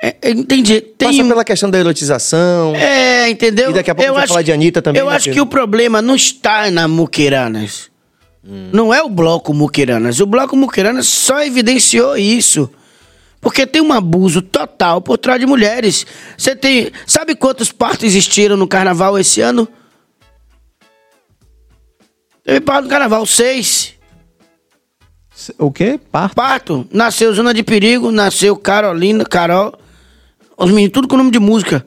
É, 0.00 0.14
é, 0.22 0.30
entendi. 0.30 0.80
Tem 0.80 1.08
Passa 1.08 1.24
pela 1.24 1.44
questão 1.44 1.68
da 1.68 1.76
erotização. 1.76 2.72
é, 2.76 3.28
entendeu? 3.28 3.72
E 3.72 3.74
daqui 3.74 3.90
a 3.90 3.96
pouco 3.96 4.06
gente 4.06 4.16
vai 4.16 4.28
falar 4.28 4.42
de 4.42 4.52
Anitta 4.52 4.80
também, 4.80 5.02
Eu 5.02 5.08
acho 5.08 5.32
que 5.32 5.40
o 5.40 5.46
problema 5.46 6.00
não 6.00 6.14
está 6.14 6.70
na 6.70 6.86
Muquiranas. 6.86 7.90
Hum. 8.46 8.70
Não 8.72 8.94
é 8.94 9.02
o 9.02 9.08
bloco 9.08 9.52
Muquiranas. 9.52 10.20
O 10.20 10.26
bloco 10.26 10.54
Muquiranas 10.54 11.08
só 11.08 11.42
evidenciou 11.42 12.16
isso. 12.16 12.70
Porque 13.40 13.66
tem 13.66 13.82
um 13.82 13.92
abuso 13.92 14.40
total 14.40 15.00
por 15.00 15.18
trás 15.18 15.40
de 15.40 15.46
mulheres. 15.46 16.06
Você 16.38 16.54
tem. 16.54 16.92
Sabe 17.08 17.34
quantos 17.34 17.72
partos 17.72 18.04
existiram 18.04 18.56
no 18.56 18.68
carnaval 18.68 19.18
esse 19.18 19.40
ano? 19.40 19.66
Teve 22.44 22.60
parto 22.60 22.84
no 22.84 22.88
carnaval, 22.90 23.26
seis. 23.26 23.95
O 25.58 25.70
quê? 25.70 26.00
Parto? 26.10 26.34
Parto. 26.34 26.88
Nasceu 26.90 27.32
Zona 27.34 27.52
de 27.52 27.62
Perigo, 27.62 28.10
nasceu 28.10 28.56
Carolina, 28.56 29.24
Carol. 29.24 29.74
Os 30.56 30.70
meninos, 30.70 30.92
tudo 30.92 31.06
com 31.06 31.16
nome 31.16 31.30
de 31.30 31.38
música. 31.38 31.84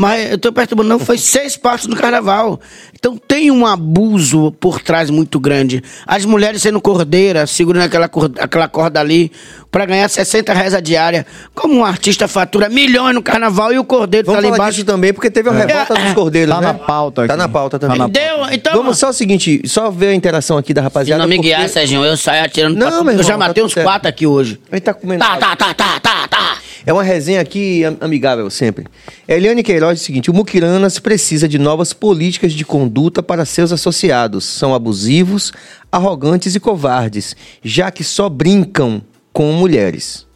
Mas 0.00 0.30
eu 0.30 0.38
tô 0.38 0.52
perturbando, 0.52 0.88
não, 0.88 0.98
foi 1.00 1.18
seis 1.18 1.56
partos 1.56 1.88
no 1.88 1.96
carnaval. 1.96 2.60
Então 2.96 3.16
tem 3.16 3.50
um 3.50 3.66
abuso 3.66 4.52
por 4.60 4.80
trás 4.80 5.10
muito 5.10 5.40
grande. 5.40 5.82
As 6.06 6.24
mulheres 6.24 6.62
sendo 6.62 6.80
cordeiras, 6.80 7.50
segurando 7.50 7.82
aquela, 7.82 8.08
cor- 8.08 8.30
aquela 8.38 8.68
corda 8.68 9.00
ali, 9.00 9.32
pra 9.72 9.84
ganhar 9.84 10.08
60 10.08 10.52
reais 10.52 10.72
a 10.72 10.78
diária. 10.80 11.26
Como 11.52 11.74
um 11.74 11.84
artista 11.84 12.28
fatura 12.28 12.68
milhões 12.68 13.12
no 13.12 13.20
carnaval 13.22 13.72
e 13.72 13.78
o 13.78 13.82
cordeiro 13.84 14.26
Vamos 14.26 14.40
tá 14.40 14.46
ali 14.46 14.54
embaixo. 14.54 14.84
também, 14.84 15.12
porque 15.12 15.30
teve 15.32 15.48
uma 15.50 15.58
revolta 15.64 15.94
É. 15.98 16.04
dos 16.04 16.14
cordeiros, 16.14 16.54
Tá 16.54 16.60
né? 16.60 16.66
na 16.68 16.74
pauta 16.74 17.26
Tá 17.26 17.32
aqui. 17.34 17.42
na 17.42 17.48
pauta 17.48 17.78
Tá 17.78 17.86
também. 17.88 17.98
na 17.98 18.06
Deu, 18.08 18.46
então, 18.52 18.74
Vamos 18.74 18.98
só 18.98 19.08
o 19.08 19.12
seguinte, 19.12 19.62
só 19.66 19.90
ver 19.90 20.08
a 20.10 20.14
interação 20.14 20.56
aqui 20.56 20.72
da 20.72 20.80
Se 20.80 20.84
rapaziada. 20.84 21.20
não 21.22 21.28
me 21.28 21.36
porque- 21.36 21.48
guiar, 21.48 21.68
Serginho, 21.68 22.04
eu 22.04 22.16
saio 22.16 22.44
atirando 22.44 22.74
Não, 22.76 22.86
pra 22.86 22.90
tudo. 22.98 23.04
meu 23.04 23.14
Eu 23.14 23.22
já 23.24 23.30
irmão, 23.30 23.38
tá 23.40 23.48
matei 23.48 23.62
tudo 23.62 23.66
uns 23.70 23.74
certo. 23.74 23.86
quatro 23.86 24.08
aqui 24.08 24.26
hoje. 24.28 24.60
A 24.70 24.76
gente 24.76 24.84
tá 24.84 24.94
comendo. 24.94 25.24
Tá, 25.24 25.36
tá, 25.36 25.56
tá, 25.56 25.74
tá, 25.74 26.00
tá, 26.00 26.17
tá. 26.30 26.58
É 26.86 26.92
uma 26.92 27.02
resenha 27.02 27.40
aqui 27.40 27.84
am- 27.84 27.96
amigável 28.00 28.48
sempre. 28.50 28.86
Eliane 29.26 29.62
Queiroz 29.62 29.94
diz 29.98 30.02
o 30.02 30.06
seguinte: 30.06 30.30
o 30.30 30.34
Muquiranas 30.34 30.98
precisa 30.98 31.48
de 31.48 31.58
novas 31.58 31.92
políticas 31.92 32.52
de 32.52 32.64
conduta 32.64 33.22
para 33.22 33.44
seus 33.44 33.72
associados. 33.72 34.44
São 34.44 34.74
abusivos, 34.74 35.52
arrogantes 35.90 36.54
e 36.54 36.60
covardes, 36.60 37.36
já 37.62 37.90
que 37.90 38.04
só 38.04 38.28
brincam 38.28 39.02
com 39.32 39.52
mulheres. 39.52 40.26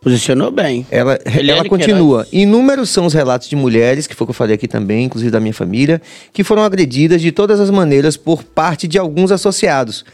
Posicionou 0.00 0.52
bem. 0.52 0.86
Ela, 0.90 1.18
Eliane 1.26 1.60
ela 1.60 1.68
continua. 1.68 2.26
Inúmeros 2.32 2.88
são 2.88 3.04
os 3.04 3.12
relatos 3.12 3.48
de 3.48 3.56
mulheres, 3.56 4.06
que 4.06 4.14
foi 4.14 4.24
o 4.24 4.28
que 4.28 4.30
eu 4.30 4.34
falei 4.34 4.54
aqui 4.54 4.68
também, 4.68 5.04
inclusive 5.04 5.30
da 5.30 5.40
minha 5.40 5.52
família, 5.52 6.00
que 6.32 6.44
foram 6.44 6.62
agredidas 6.62 7.20
de 7.20 7.32
todas 7.32 7.58
as 7.58 7.68
maneiras 7.68 8.16
por 8.16 8.44
parte 8.44 8.86
de 8.86 8.96
alguns 8.96 9.32
associados. 9.32 10.04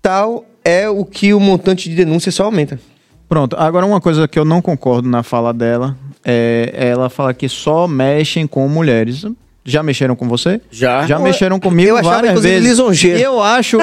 Tal 0.00 0.46
é 0.64 0.88
o 0.88 1.04
que 1.04 1.34
o 1.34 1.40
montante 1.40 1.90
de 1.90 1.96
denúncia 1.96 2.30
só 2.30 2.44
aumenta. 2.44 2.78
Pronto, 3.28 3.56
agora 3.58 3.84
uma 3.84 4.00
coisa 4.00 4.28
que 4.28 4.38
eu 4.38 4.44
não 4.44 4.62
concordo 4.62 5.08
na 5.08 5.22
fala 5.22 5.52
dela 5.52 5.96
é 6.24 6.72
ela 6.74 7.08
fala 7.10 7.34
que 7.34 7.48
só 7.48 7.86
mexem 7.88 8.46
com 8.46 8.68
mulheres. 8.68 9.24
Já 9.64 9.82
mexeram 9.82 10.14
com 10.14 10.28
você? 10.28 10.60
Já. 10.70 11.04
Já 11.06 11.18
mexeram 11.18 11.58
comigo 11.58 11.90
eu 11.90 11.96
achava, 11.96 12.14
várias 12.14 12.40
vezes. 12.40 12.68
lisonjeiro. 12.68 13.18
E 13.18 13.22
eu 13.22 13.42
acho... 13.42 13.78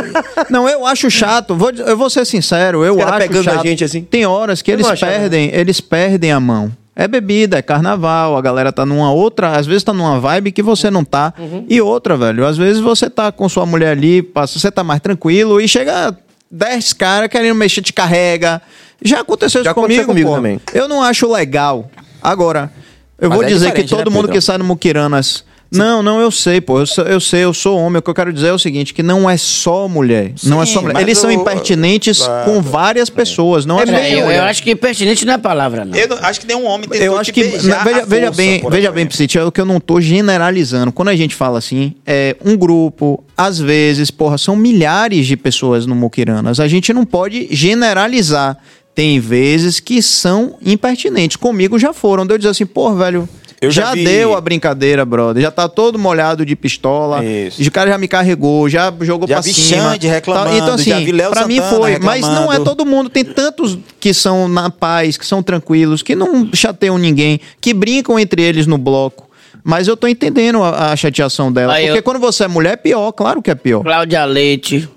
não, 0.50 0.68
eu 0.70 0.86
acho 0.88 1.12
chato. 1.12 1.56
Vou, 1.56 1.72
eu 1.72 1.98
vou 1.98 2.10
ser 2.10 2.26
sincero, 2.26 2.86
eu 2.86 2.96
Os 2.96 3.04
acho 3.04 3.18
pegando 3.18 3.50
a 3.50 3.54
chato. 3.56 3.68
gente 3.68 3.84
assim. 3.84 4.02
Tem 4.02 4.26
horas 4.26 4.62
que 4.62 4.72
Eu 4.72 4.76
eles 4.76 4.88
achava. 4.88 5.12
perdem, 5.12 5.50
eles 5.54 5.82
perdem 5.82 6.32
a 6.32 6.40
mão. 6.40 6.72
É 6.96 7.06
bebida, 7.06 7.58
é 7.58 7.62
carnaval, 7.62 8.38
a 8.38 8.42
galera 8.42 8.72
tá 8.72 8.86
numa 8.86 9.12
outra, 9.12 9.58
às 9.58 9.66
vezes 9.66 9.84
tá 9.84 9.92
numa 9.92 10.20
vibe 10.20 10.52
que 10.52 10.62
você 10.62 10.90
não 10.92 11.04
tá. 11.04 11.34
Uhum. 11.38 11.66
E 11.68 11.82
outra, 11.82 12.16
velho, 12.16 12.46
às 12.46 12.56
vezes 12.56 12.80
você 12.82 13.10
tá 13.10 13.32
com 13.32 13.50
sua 13.50 13.66
mulher 13.66 13.90
ali, 13.90 14.22
passa, 14.22 14.60
você 14.60 14.72
tá 14.72 14.84
mais 14.84 15.02
tranquilo 15.02 15.60
e 15.60 15.68
chega 15.68 16.16
10 16.56 16.94
caras 16.94 17.30
querendo 17.30 17.56
mexer, 17.56 17.82
te 17.82 17.92
carrega. 17.92 18.62
Já 19.04 19.22
aconteceu 19.22 19.64
Já 19.64 19.72
isso 19.72 19.80
aconteceu 19.80 20.06
comigo, 20.06 20.30
comigo 20.30 20.30
pô. 20.30 20.36
também. 20.36 20.62
Eu 20.72 20.88
não 20.88 21.02
acho 21.02 21.30
legal. 21.30 21.90
Agora, 22.22 22.72
eu 23.20 23.28
Mas 23.30 23.38
vou 23.38 23.44
é 23.44 23.48
dizer 23.48 23.66
que 23.72 23.82
diferente, 23.82 23.90
todo 23.90 24.10
né, 24.12 24.16
mundo 24.16 24.28
Pedro? 24.28 24.34
que 24.40 24.42
sai 24.42 24.60
no 24.60 24.64
Muquiranas. 24.64 25.44
Não, 25.74 26.04
não, 26.04 26.20
eu 26.22 26.30
sei, 26.32 26.62
pô. 26.62 26.80
Eu, 26.80 26.86
eu 27.06 27.20
sei, 27.20 27.44
eu 27.44 27.54
sou 27.54 27.78
homem. 27.80 28.00
O 28.00 28.02
que 28.02 28.10
eu 28.10 28.14
quero 28.14 28.32
dizer 28.32 28.48
é 28.48 28.54
o 28.54 28.60
seguinte: 28.60 28.94
que 28.94 29.02
não 29.04 29.30
é 29.30 29.36
só 29.38 29.88
mulher. 29.88 30.32
não 30.44 30.62
é 30.62 30.66
Sim, 30.66 30.74
só 30.74 30.82
mulher. 30.82 31.02
Eles 31.02 31.18
são 31.18 31.32
eu- 31.32 31.40
impertinentes 31.42 32.20
Claro. 32.20 32.46
com 32.52 32.62
várias 32.62 33.10
pessoas. 33.10 33.66
Não 33.66 33.80
é, 33.80 33.86
só 33.86 33.92
É, 33.94 34.14
eu, 34.16 34.22
mulher. 34.26 34.38
eu 34.40 34.44
acho 34.44 34.62
que 34.64 34.76
pertinente 34.76 35.26
não 35.26 35.34
é 35.34 35.36
a 35.36 35.40
palavra, 35.40 35.84
não. 35.86 35.98
Eu 35.98 36.08
não- 36.08 36.18
acho 36.22 36.40
que 36.42 36.48
nenhum 36.48 36.66
homem 36.66 36.88
tentou 36.88 37.06
Eu 37.06 37.18
acho 37.18 37.34
que. 37.34 37.44
na- 37.44 37.84
veja, 37.84 38.06
veja 38.06 38.26
força, 38.28 38.32
bem, 38.38 38.64
veja 38.70 38.92
bem, 38.92 39.06
Psit, 39.08 39.38
é 39.38 39.44
o 39.44 39.52
que 39.52 39.60
eu 39.62 39.66
não 39.66 39.80
tô 39.80 40.00
generalizando. 40.00 40.92
Quando 40.92 41.10
a 41.10 41.16
gente 41.16 41.34
fala 41.36 41.58
assim, 41.58 41.96
é 42.06 42.36
um 42.46 42.56
grupo, 42.56 43.24
às 43.36 43.58
vezes, 43.60 44.12
porra, 44.12 44.38
são 44.38 44.56
milhares 44.56 45.26
de 45.26 45.36
pessoas 45.36 45.86
no 45.86 45.96
Muquiranas. 45.96 46.60
A 46.60 46.68
gente 46.68 46.94
não 46.94 47.06
pode 47.06 47.48
generalizar. 47.52 48.58
Tem 48.96 49.20
vezes 49.20 49.80
que 49.80 50.04
são 50.04 50.56
impertinentes. 50.64 51.36
Comigo 51.36 51.80
já 51.80 51.92
foram. 51.94 52.28
De 52.28 52.34
eu 52.34 52.38
dizer 52.38 52.50
assim, 52.52 52.66
pô, 52.66 52.94
velho. 52.94 53.28
Eu 53.64 53.72
já 53.72 53.86
já 53.88 53.94
vi- 53.94 54.04
deu 54.04 54.36
a 54.36 54.42
brincadeira, 54.42 55.06
brother. 55.06 55.42
Já 55.42 55.50
tá 55.52 55.68
todo 55.70 55.98
molhado 55.98 56.46
de 56.46 56.56
pistola. 56.56 57.24
Isso. 57.24 57.62
O 57.62 57.72
cara 57.72 57.90
já 57.92 57.98
me 57.98 58.08
carregou, 58.08 58.68
já 58.70 58.94
jogou 59.02 59.28
Já 59.28 59.36
pra 59.36 59.42
vi 59.42 59.54
cima. 59.54 59.92
Xande 59.92 60.08
reclamando, 60.08 60.50
Tá, 60.50 60.58
Então, 60.58 60.74
assim, 60.76 60.90
já 60.90 61.00
vi 61.00 61.12
Léo 61.12 61.32
pra 61.32 61.48
mim 61.48 61.56
Santana 61.58 61.76
foi. 61.78 62.00
Mas 62.00 62.22
não 62.22 62.30
é 62.30 62.36
reclamando. 62.40 62.64
todo 62.66 62.86
mundo. 62.86 63.10
Tem 63.10 63.24
tantos 63.24 63.78
que 64.00 64.14
são 64.14 64.48
na 64.48 64.70
paz, 64.70 65.18
que 65.18 65.26
são 65.26 65.42
tranquilos, 65.42 66.02
que 66.04 66.16
não 66.16 66.50
chateiam 66.54 66.98
ninguém, 66.98 67.40
que 67.62 67.74
brincam 67.74 68.20
entre 68.20 68.42
eles 68.42 68.68
no 68.68 68.78
bloco. 68.78 69.30
Mas 69.64 69.88
eu 69.88 69.96
tô 69.96 70.08
entendendo 70.08 70.62
a, 70.62 70.92
a 70.92 70.96
chateação 70.96 71.52
dela. 71.52 71.74
Aí 71.74 71.86
porque 71.86 72.00
eu- 72.00 72.04
quando 72.04 72.20
você 72.20 72.44
é 72.44 72.48
mulher, 72.50 72.74
é 72.74 72.76
pior, 72.76 73.12
claro 73.14 73.42
que 73.42 73.50
é 73.50 73.56
pior. 73.56 73.82
Cláudia 73.82 74.26
Leite 74.26 74.90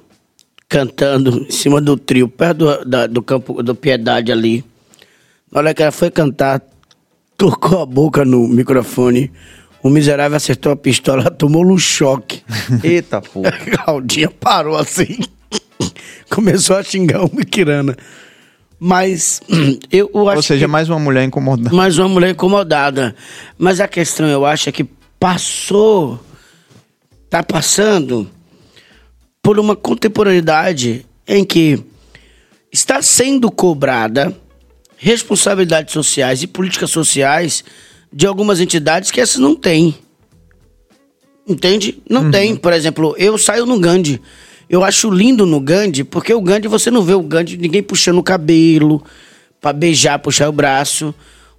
cantando 0.69 1.47
em 1.49 1.51
cima 1.51 1.81
do 1.81 1.97
trio, 1.97 2.29
perto 2.29 2.59
do, 2.59 2.85
da- 2.85 3.07
do 3.07 3.23
campo 3.23 3.63
do 3.63 3.75
Piedade 3.75 4.33
ali. 4.33 4.65
Hora 5.55 5.73
que 5.73 5.83
ela 5.83 5.93
foi 5.93 6.11
cantar, 6.11 6.61
tocou 7.37 7.83
a 7.83 7.87
boca 7.87 8.25
no 8.25 8.47
microfone. 8.49 9.31
O 9.83 9.89
miserável 9.89 10.37
acertou 10.37 10.73
a 10.73 10.77
pistola, 10.77 11.31
tomou 11.31 11.65
um 11.65 11.79
choque. 11.79 12.43
Eita, 12.83 13.21
pô. 13.21 13.43
A 13.47 13.53
Claudinha 13.85 14.31
parou 14.31 14.77
assim. 14.77 15.19
Começou 16.31 16.77
a 16.77 16.83
xingar 16.83 17.25
o 17.25 17.31
Miquirana. 17.35 17.97
Mas 18.79 19.41
eu, 19.93 20.11
eu 20.13 20.29
acho 20.29 20.37
Ou 20.37 20.43
seja, 20.43 20.67
que... 20.67 20.71
mais 20.71 20.89
uma 20.89 20.99
mulher 20.99 21.25
incomodada. 21.25 21.75
mais 21.75 21.99
uma 21.99 22.09
mulher 22.09 22.31
incomodada. 22.31 23.15
Mas 23.57 23.81
a 23.81 23.87
questão, 23.87 24.27
eu 24.27 24.45
acho, 24.45 24.69
é 24.69 24.73
que 24.73 24.85
passou, 25.21 26.21
tá 27.31 27.43
passando 27.43 28.29
por 29.43 29.59
uma 29.59 29.77
contemporaneidade 29.77 31.07
em 31.29 31.45
que 31.45 31.83
está 32.73 33.01
sendo 33.01 33.51
cobrada 33.51 34.37
responsabilidades 34.97 35.93
sociais 35.93 36.43
e 36.43 36.47
políticas 36.47 36.91
sociais 36.91 37.63
de 38.13 38.27
algumas 38.27 38.61
entidades 38.61 39.11
que 39.11 39.21
essas 39.21 39.39
não 39.39 39.55
têm. 39.55 39.95
Entende? 41.47 42.03
Não 42.09 42.31
tem. 42.31 42.57
Por 42.57 42.73
exemplo, 42.73 43.15
eu 43.19 43.39
saio 43.39 43.67
no 43.67 43.79
Gandhi. 43.79 44.21
Eu 44.69 44.83
acho 44.83 45.09
lindo 45.11 45.47
no 45.47 45.61
Gandhi, 45.61 46.03
porque 46.03 46.35
o 46.35 46.41
Gandhi, 46.41 46.67
você 46.67 46.91
não 46.91 47.03
vê 47.03 47.15
o 47.15 47.23
Gandhi, 47.23 47.57
ninguém 47.57 47.83
puxando 47.83 48.19
o 48.19 48.23
cabelo, 48.23 49.01
pra 49.61 49.73
beijar, 49.73 50.19
puxar 50.19 50.49
o 50.49 50.53
braço. 50.53 51.15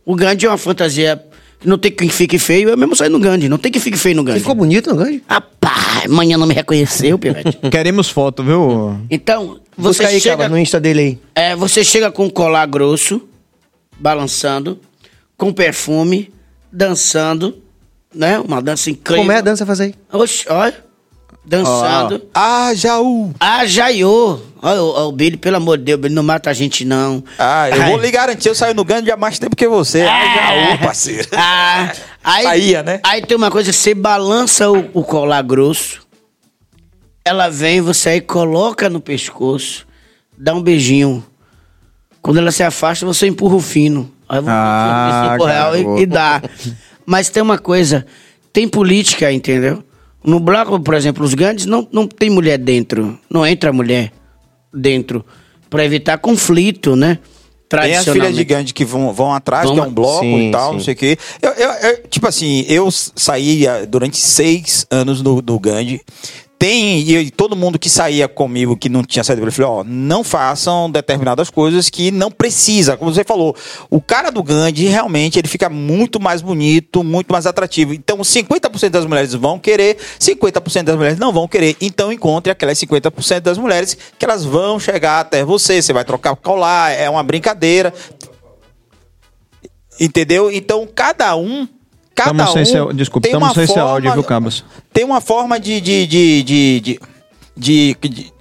O 0.06 0.14
Gandhi 0.14 0.46
é 0.46 0.50
uma 0.50 0.58
fantasia 0.58 1.24
que 1.60 1.68
não 1.68 1.78
tem 1.78 1.90
quem 1.90 2.10
fique 2.10 2.38
feio, 2.38 2.70
eu 2.70 2.78
mesmo 2.78 2.96
saio 2.98 3.10
no 3.10 3.20
Gandhi. 3.20 3.48
Não 3.48 3.58
tem 3.58 3.72
que 3.72 3.80
fique 3.80 3.98
feio 3.98 4.16
no 4.16 4.24
Gandhi. 4.24 4.40
ficou 4.40 4.56
bonito, 4.56 4.90
não 4.90 4.98
ganha? 4.98 5.22
Rapaz, 5.26 6.06
amanhã 6.06 6.38
não 6.38 6.46
me 6.48 6.54
reconheceu, 6.54 7.18
Pivete. 7.18 7.58
Queremos 7.72 8.10
foto, 8.10 8.44
viu? 8.44 9.00
Então, 9.10 9.58
você 9.78 10.04
Busca 10.04 10.08
aí, 10.08 10.20
chega, 10.20 10.38
cara, 10.38 10.50
no 10.50 10.58
Insta 10.58 10.80
dele 10.80 11.00
aí. 11.00 11.20
é, 11.34 11.56
você 11.56 11.84
chega 11.86 12.12
com 12.12 12.26
um 12.26 12.30
colar 12.30 12.66
grosso, 12.66 13.22
balançando, 14.00 14.80
com 15.38 15.54
perfume, 15.54 16.34
dançando, 16.72 17.62
né? 18.14 18.40
Uma 18.40 18.62
dança 18.62 18.90
incrível. 18.90 19.24
Como 19.24 19.32
é 19.32 19.38
a 19.38 19.42
dança 19.42 19.66
fazer 19.66 19.84
aí? 19.86 19.96
Oxe, 20.12 20.46
olha. 20.50 20.88
Dançando. 21.46 22.28
Ah, 22.34 22.74
Jaú! 22.76 23.34
Ah, 23.40 23.66
Jaiô. 23.66 24.38
Olha 24.62 24.82
o, 24.82 25.08
o 25.08 25.12
Billy, 25.14 25.38
pelo 25.38 25.56
amor 25.56 25.78
de 25.78 25.86
Deus, 25.86 26.00
Billy 26.02 26.14
não 26.14 26.24
mata 26.24 26.50
a 26.50 26.54
gente, 26.54 26.84
não. 26.84 27.24
Ah, 27.40 27.70
eu 27.70 27.82
Ai. 27.82 27.90
vou 27.90 28.00
lhe 28.00 28.12
garantir, 28.12 28.50
eu 28.50 28.56
saio 28.56 28.74
no 28.74 28.84
Gandhi 28.84 29.12
há 29.12 29.16
mais 29.16 29.40
tempo 29.40 29.56
que 29.56 29.68
você. 29.68 30.02
Ah, 30.02 30.36
Jaú, 30.36 30.80
parceiro. 30.80 31.28
Ah, 31.40 31.94
aí, 32.24 32.44
Saía, 32.44 32.84
né? 32.84 33.00
Aí 33.04 33.22
tem 33.22 33.38
uma 33.38 33.50
coisa, 33.50 33.72
você 33.72 33.94
balança 33.94 34.70
o, 34.70 34.90
o 34.94 35.02
colar 35.02 35.42
grosso, 35.42 36.02
ela 37.24 37.48
vem, 37.48 37.80
você 37.80 38.10
aí 38.10 38.22
coloca 38.22 38.90
no 38.90 39.00
pescoço, 39.00 39.88
dá 40.38 40.54
um 40.54 40.62
beijinho. 40.62 41.26
Quando 42.28 42.40
ela 42.40 42.52
se 42.52 42.62
afasta, 42.62 43.06
você 43.06 43.26
empurra 43.26 43.56
o 43.56 43.62
fino. 43.62 44.12
Aí 44.28 44.42
você 44.42 44.50
Ah, 44.52 45.30
cinco 45.32 45.46
real 45.46 45.78
e, 45.78 46.02
e 46.02 46.06
dá. 46.06 46.42
Mas 47.06 47.30
tem 47.30 47.42
uma 47.42 47.58
coisa, 47.58 48.06
tem 48.52 48.68
política, 48.68 49.32
entendeu? 49.32 49.82
No 50.22 50.38
bloco, 50.38 50.78
por 50.78 50.94
exemplo, 50.94 51.24
os 51.24 51.34
grandes 51.34 51.66
não, 51.66 51.88
não 51.90 52.06
tem 52.06 52.30
mulher 52.30 52.58
dentro. 52.58 53.18
Não 53.30 53.48
entra 53.48 53.72
mulher 53.72 54.12
dentro. 54.74 55.26
Pra 55.70 55.86
evitar 55.86 56.18
conflito, 56.18 56.98
né? 56.98 57.18
Tem 57.70 57.96
as 57.96 58.04
filhas 58.04 58.36
de. 58.36 58.44
Gandhi 58.44 58.74
que 58.74 58.84
vão, 58.84 59.14
vão 59.14 59.34
atrás, 59.34 59.64
Vão- 59.66 59.76
que 59.76 59.80
é 59.80 59.84
um 59.86 59.94
bloco 59.94 60.20
Sim, 60.20 60.50
e 60.50 60.52
tal, 60.52 60.72
sim. 60.72 60.76
não 60.76 60.84
sei 60.84 60.94
o 60.94 60.98
quê. 60.98 61.18
Eu, 61.42 61.52
eu- 61.52 61.72
eu- 61.72 62.04
tipo 62.10 62.28
assim, 62.28 62.66
eu 62.68 62.90
saía 62.92 63.86
durante 63.88 64.18
seis 64.18 64.86
anos 64.92 65.22
no, 65.22 65.42
no 65.42 65.58
Gandhi. 65.58 66.02
Tem, 66.60 67.00
e 67.08 67.30
todo 67.30 67.56
mundo 67.56 67.78
que 67.78 67.88
saía 67.88 68.28
comigo 68.28 68.76
que 68.76 68.90
não 68.90 69.04
tinha 69.04 69.24
saído, 69.24 69.46
eu 69.46 69.52
falei, 69.52 69.70
ó, 69.70 69.84
não 69.84 70.24
façam 70.24 70.90
determinadas 70.90 71.52
coisas 71.52 71.88
que 71.88 72.10
não 72.10 72.32
precisa. 72.32 72.98
Como 72.98 73.14
você 73.14 73.24
falou, 73.24 73.56
o 73.92 74.02
cara 74.02 74.32
do 74.32 74.42
Gandhi 74.42 74.88
realmente 74.88 75.38
ele 75.38 75.48
fica 75.48 75.70
muito 75.70 76.20
mais 76.20 76.42
bonito, 76.42 77.04
muito 77.04 77.32
mais 77.32 77.46
atrativo. 77.46 77.94
Então, 77.94 78.18
50% 78.18 78.90
das 78.90 79.06
mulheres 79.06 79.34
vão 79.36 79.60
querer, 79.60 79.98
50% 80.20 80.84
das 80.84 80.96
mulheres 80.96 81.20
não 81.20 81.32
vão 81.32 81.48
querer. 81.48 81.78
Então, 81.80 82.12
encontre 82.12 82.52
aquelas 82.52 82.80
50% 82.80 83.42
das 83.42 83.60
mulheres 83.60 83.96
que 84.18 84.26
elas 84.26 84.44
vão 84.44 84.80
chegar 84.80 85.20
até 85.20 85.46
você. 85.46 85.80
Você 85.80 85.94
vai 85.94 86.04
trocar 86.04 86.36
colar, 86.36 86.92
é 86.92 87.08
uma 87.08 87.22
brincadeira. 87.22 87.94
Entendeu? 90.00 90.52
Então, 90.52 90.88
cada 90.94 91.36
um. 91.36 91.68
Cada 92.18 92.32
Tamo 92.46 92.52
sem 92.52 92.62
um 92.64 92.66
seu- 92.66 92.94
desculpa, 92.94 93.26
tem 93.28 93.32
tamo 93.34 93.46
uma 93.46 93.54
sem 93.54 93.66
seu 93.68 93.76
forma- 93.76 93.92
áudio, 93.92 94.12
viu, 94.14 94.24
Cabas? 94.24 94.64
Tem 94.92 95.04
uma 95.06 95.22
forma 95.22 95.60
de. 95.60 95.80
de, 95.80 96.08
de, 96.08 96.44
de, 96.44 96.80
de, 96.82 97.00
de- 98.02 98.10
de- 98.10 98.34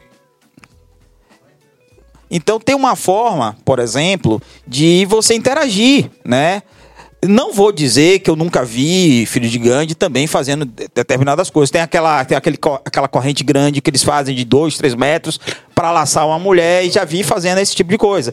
Então, 2.30 2.58
tem 2.58 2.74
uma 2.74 2.96
forma, 2.96 3.54
por 3.64 3.78
exemplo, 3.78 4.40
de 4.66 5.04
você 5.06 5.34
interagir, 5.34 6.10
né? 6.24 6.62
Não 7.24 7.52
vou 7.52 7.70
dizer 7.72 8.20
que 8.20 8.30
eu 8.30 8.36
nunca 8.36 8.64
vi 8.64 9.24
filho 9.26 9.48
de 9.48 9.58
Gandhi 9.58 9.94
também 9.94 10.26
fazendo 10.26 10.64
de- 10.64 10.88
determinadas 10.94 11.50
coisas. 11.50 11.70
Tem 11.70 11.80
aquela, 11.80 12.24
tem 12.24 12.36
aquele, 12.36 12.58
aquela 12.84 13.08
corrente 13.08 13.44
grande 13.44 13.80
que 13.80 13.90
eles 13.90 14.02
fazem 14.02 14.34
de 14.34 14.44
dois, 14.44 14.76
três 14.76 14.94
metros 14.94 15.38
para 15.74 15.90
laçar 15.92 16.26
uma 16.26 16.38
mulher 16.38 16.84
e 16.84 16.90
já 16.90 17.04
vi 17.04 17.22
fazendo 17.22 17.58
esse 17.58 17.74
tipo 17.74 17.90
de 17.90 17.98
coisa. 17.98 18.32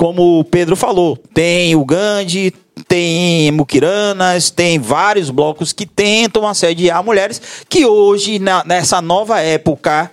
Como 0.00 0.38
o 0.40 0.44
Pedro 0.44 0.76
falou, 0.76 1.14
tem 1.34 1.76
o 1.76 1.84
Gandhi, 1.84 2.54
tem 2.88 3.50
Mukiranas, 3.52 4.48
tem 4.48 4.78
vários 4.78 5.28
blocos 5.28 5.74
que 5.74 5.84
tentam 5.84 6.48
assediar 6.48 7.04
mulheres 7.04 7.38
que 7.68 7.84
hoje, 7.84 8.38
na- 8.38 8.64
nessa 8.64 9.02
nova 9.02 9.40
época, 9.42 10.10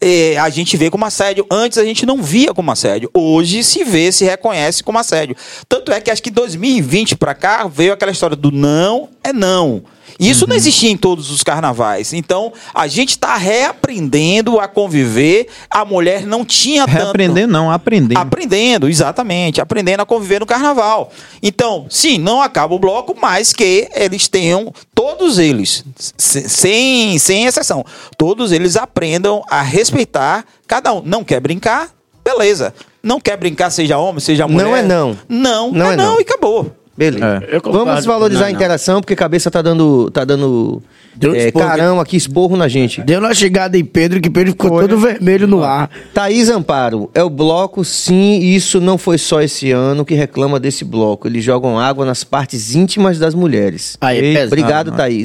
eh, 0.00 0.36
a 0.38 0.48
gente 0.50 0.76
vê 0.76 0.90
como 0.90 1.04
assédio. 1.04 1.46
Antes 1.48 1.78
a 1.78 1.84
gente 1.84 2.04
não 2.04 2.20
via 2.20 2.52
como 2.52 2.72
assédio. 2.72 3.08
Hoje 3.14 3.62
se 3.62 3.84
vê, 3.84 4.10
se 4.10 4.24
reconhece 4.24 4.82
como 4.82 4.98
assédio. 4.98 5.36
Tanto 5.68 5.92
é 5.92 6.00
que 6.00 6.10
acho 6.10 6.20
que 6.20 6.32
2020 6.32 7.14
pra 7.14 7.32
cá 7.32 7.68
veio 7.68 7.92
aquela 7.92 8.10
história 8.10 8.34
do 8.34 8.50
não 8.50 9.08
é 9.22 9.32
não. 9.32 9.84
Isso 10.18 10.46
não 10.46 10.54
existia 10.56 10.90
em 10.90 10.96
todos 10.96 11.30
os 11.30 11.42
carnavais. 11.42 12.12
Então, 12.12 12.52
a 12.74 12.86
gente 12.86 13.10
está 13.10 13.36
reaprendendo 13.36 14.58
a 14.58 14.66
conviver. 14.68 15.46
A 15.70 15.84
mulher 15.84 16.26
não 16.26 16.44
tinha 16.44 16.86
tanto... 16.86 16.96
Reaprender 16.98 17.46
não, 17.46 17.70
aprender. 17.70 18.16
Aprendendo, 18.18 18.88
exatamente. 18.88 19.60
Aprendendo 19.60 20.00
a 20.00 20.06
conviver 20.06 20.40
no 20.40 20.46
carnaval. 20.46 21.10
Então, 21.42 21.86
sim, 21.88 22.18
não 22.18 22.42
acaba 22.42 22.74
o 22.74 22.78
bloco, 22.78 23.14
mas 23.20 23.52
que 23.52 23.88
eles 23.94 24.28
tenham, 24.28 24.72
todos 24.94 25.38
eles, 25.38 25.84
se- 26.16 26.48
sem, 26.48 27.18
sem 27.18 27.46
exceção, 27.46 27.84
todos 28.16 28.52
eles 28.52 28.76
aprendam 28.76 29.42
a 29.50 29.62
respeitar 29.62 30.44
cada 30.66 30.92
um. 30.92 31.02
Não 31.02 31.22
quer 31.24 31.40
brincar? 31.40 31.90
Beleza. 32.24 32.74
Não 33.02 33.20
quer 33.20 33.36
brincar, 33.36 33.70
seja 33.70 33.96
homem, 33.96 34.20
seja 34.20 34.46
mulher? 34.46 34.64
Não 34.66 34.76
é 34.76 34.82
não. 34.82 35.18
Não, 35.28 35.72
Não 35.72 35.86
é, 35.90 35.92
é 35.92 35.96
não, 35.96 36.12
não. 36.12 36.18
e 36.18 36.22
acabou. 36.22 36.72
Beleza. 36.98 37.44
É. 37.48 37.60
Vamos 37.60 38.04
valorizar 38.04 38.40
Não, 38.40 38.46
a 38.48 38.50
não. 38.50 38.56
interação, 38.56 39.00
porque 39.00 39.12
a 39.12 39.16
cabeça 39.16 39.48
tá 39.52 39.62
dando, 39.62 40.10
tá 40.10 40.24
dando 40.24 40.82
Deu 41.14 41.30
um 41.30 41.34
é, 41.36 41.46
esporro. 41.46 41.64
carão 41.64 42.00
aqui, 42.00 42.16
esporro 42.16 42.56
na 42.56 42.66
gente. 42.66 43.00
Deu 43.02 43.20
uma 43.20 43.32
chegada 43.32 43.78
em 43.78 43.84
Pedro 43.84 44.20
que 44.20 44.28
Pedro 44.28 44.50
ficou 44.50 44.80
todo 44.80 44.98
vermelho 44.98 45.46
no 45.46 45.62
ar. 45.62 45.88
Thaís 46.12 46.48
Amparo, 46.48 47.08
é 47.14 47.22
o 47.22 47.30
bloco, 47.30 47.84
sim, 47.84 48.40
e 48.40 48.56
isso 48.56 48.80
não 48.80 48.98
foi 48.98 49.16
só 49.16 49.40
esse 49.40 49.70
ano 49.70 50.04
que 50.04 50.14
reclama 50.14 50.58
desse 50.58 50.84
bloco. 50.84 51.28
Eles 51.28 51.44
jogam 51.44 51.78
água 51.78 52.04
nas 52.04 52.24
partes 52.24 52.74
íntimas 52.74 53.16
das 53.16 53.32
mulheres. 53.32 53.96
Aí 54.00 54.18
é 54.18 54.20
pesado. 54.32 54.46
Obrigado, 54.46 54.90
não. 54.90 55.04
Aí 55.04 55.24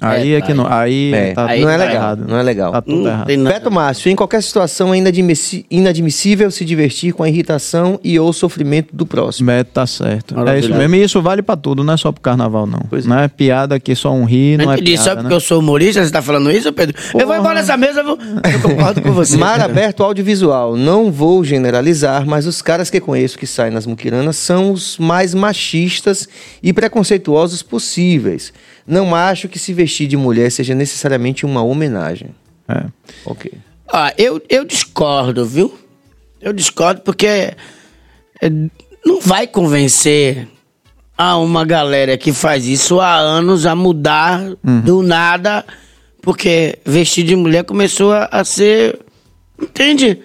Aí 0.00 0.32
É, 0.34 0.38
é 0.38 0.40
que 0.40 0.54
não. 0.54 0.66
Aí, 0.66 1.12
É, 1.12 1.32
tá, 1.34 1.46
aí 1.46 1.60
não 1.60 1.68
é 1.70 1.76
tá 1.78 1.84
legal, 1.84 1.94
errado. 2.02 2.24
não 2.28 2.36
é 2.38 2.42
legal. 2.42 2.72
Tá 2.72 2.80
tudo 2.82 3.02
Hum, 3.02 3.06
errado. 3.06 3.26
Beto 3.44 3.70
Márcio, 3.70 4.10
em 4.10 4.16
qualquer 4.16 4.42
situação 4.42 4.94
é 4.94 4.98
inadmissível 5.70 6.50
se 6.50 6.64
divertir 6.64 7.12
com 7.12 7.22
a 7.22 7.28
irritação 7.28 7.98
e 8.02 8.18
ou 8.18 8.32
sofrimento 8.32 8.94
do 8.94 9.06
próximo. 9.06 9.46
Beto 9.46 9.70
tá 9.72 9.86
certo. 9.86 10.34
É 10.48 10.58
isso 10.58 10.72
mesmo. 10.74 10.94
E 10.94 11.02
isso 11.02 11.20
vale 11.22 11.42
pra 11.42 11.56
tudo, 11.56 11.82
não 11.84 11.94
é 11.94 11.96
só 11.96 12.10
pro 12.12 12.20
carnaval, 12.20 12.66
não. 12.66 12.80
Pois 12.88 13.06
não 13.06 13.18
é 13.18 13.28
piada 13.28 13.78
que 13.78 13.94
só 13.94 14.12
um 14.12 14.24
ri, 14.24 14.56
não, 14.56 14.72
é 14.72 14.76
piada, 14.78 15.02
só 15.02 15.14
né? 15.14 15.20
porque 15.22 15.34
eu 15.34 15.40
sou 15.40 15.60
humorista, 15.60 16.04
você 16.04 16.10
tá 16.10 16.22
falando 16.22 16.50
isso, 16.50 16.72
Pedro? 16.72 16.96
Eu 17.18 17.26
vou 17.26 17.36
embora 17.36 17.60
dessa 17.60 17.76
mesa, 17.76 18.00
eu, 18.00 18.04
vou- 18.04 18.18
eu 18.52 18.60
concordo 18.60 19.00
com 19.02 19.12
você. 19.12 19.36
Mar 19.36 19.60
aberto 19.60 20.02
audiovisual. 20.02 20.76
Não 20.76 21.10
vou 21.10 21.42
generalizar, 21.44 22.26
mas 22.26 22.46
os 22.46 22.60
caras 22.62 22.90
que 22.90 23.00
conheço 23.00 23.38
que 23.38 23.46
saem 23.46 23.72
nas 23.72 23.86
muquiranas 23.86 24.36
são 24.36 24.72
os 24.72 24.98
mais 24.98 25.34
machistas 25.34 26.28
e 26.62 26.72
preconceituosos 26.72 27.62
possíveis. 27.62 28.52
Não 28.86 29.14
acho 29.14 29.48
que 29.48 29.58
se 29.58 29.72
vestir 29.72 30.06
de 30.06 30.16
mulher 30.16 30.50
seja 30.50 30.74
necessariamente 30.74 31.44
uma 31.46 31.62
homenagem. 31.62 32.30
É. 32.68 32.86
Ok. 33.24 33.52
Ah, 33.92 34.12
eu, 34.16 34.40
eu 34.48 34.64
discordo, 34.64 35.44
viu? 35.44 35.76
Eu 36.40 36.52
discordo 36.52 37.00
porque 37.02 37.26
é, 37.26 37.54
não 39.04 39.20
vai 39.20 39.46
convencer 39.46 40.48
há 41.18 41.36
uma 41.36 41.64
galera 41.64 42.16
que 42.16 42.32
faz 42.32 42.66
isso 42.66 43.00
há 43.00 43.16
anos 43.16 43.66
a 43.66 43.74
mudar 43.74 44.40
do 44.84 45.02
nada, 45.02 45.64
porque 46.22 46.78
vestir 46.84 47.24
de 47.24 47.36
mulher 47.36 47.64
começou 47.64 48.12
a, 48.12 48.28
a 48.30 48.44
ser. 48.44 48.98
Entende? 49.60 50.22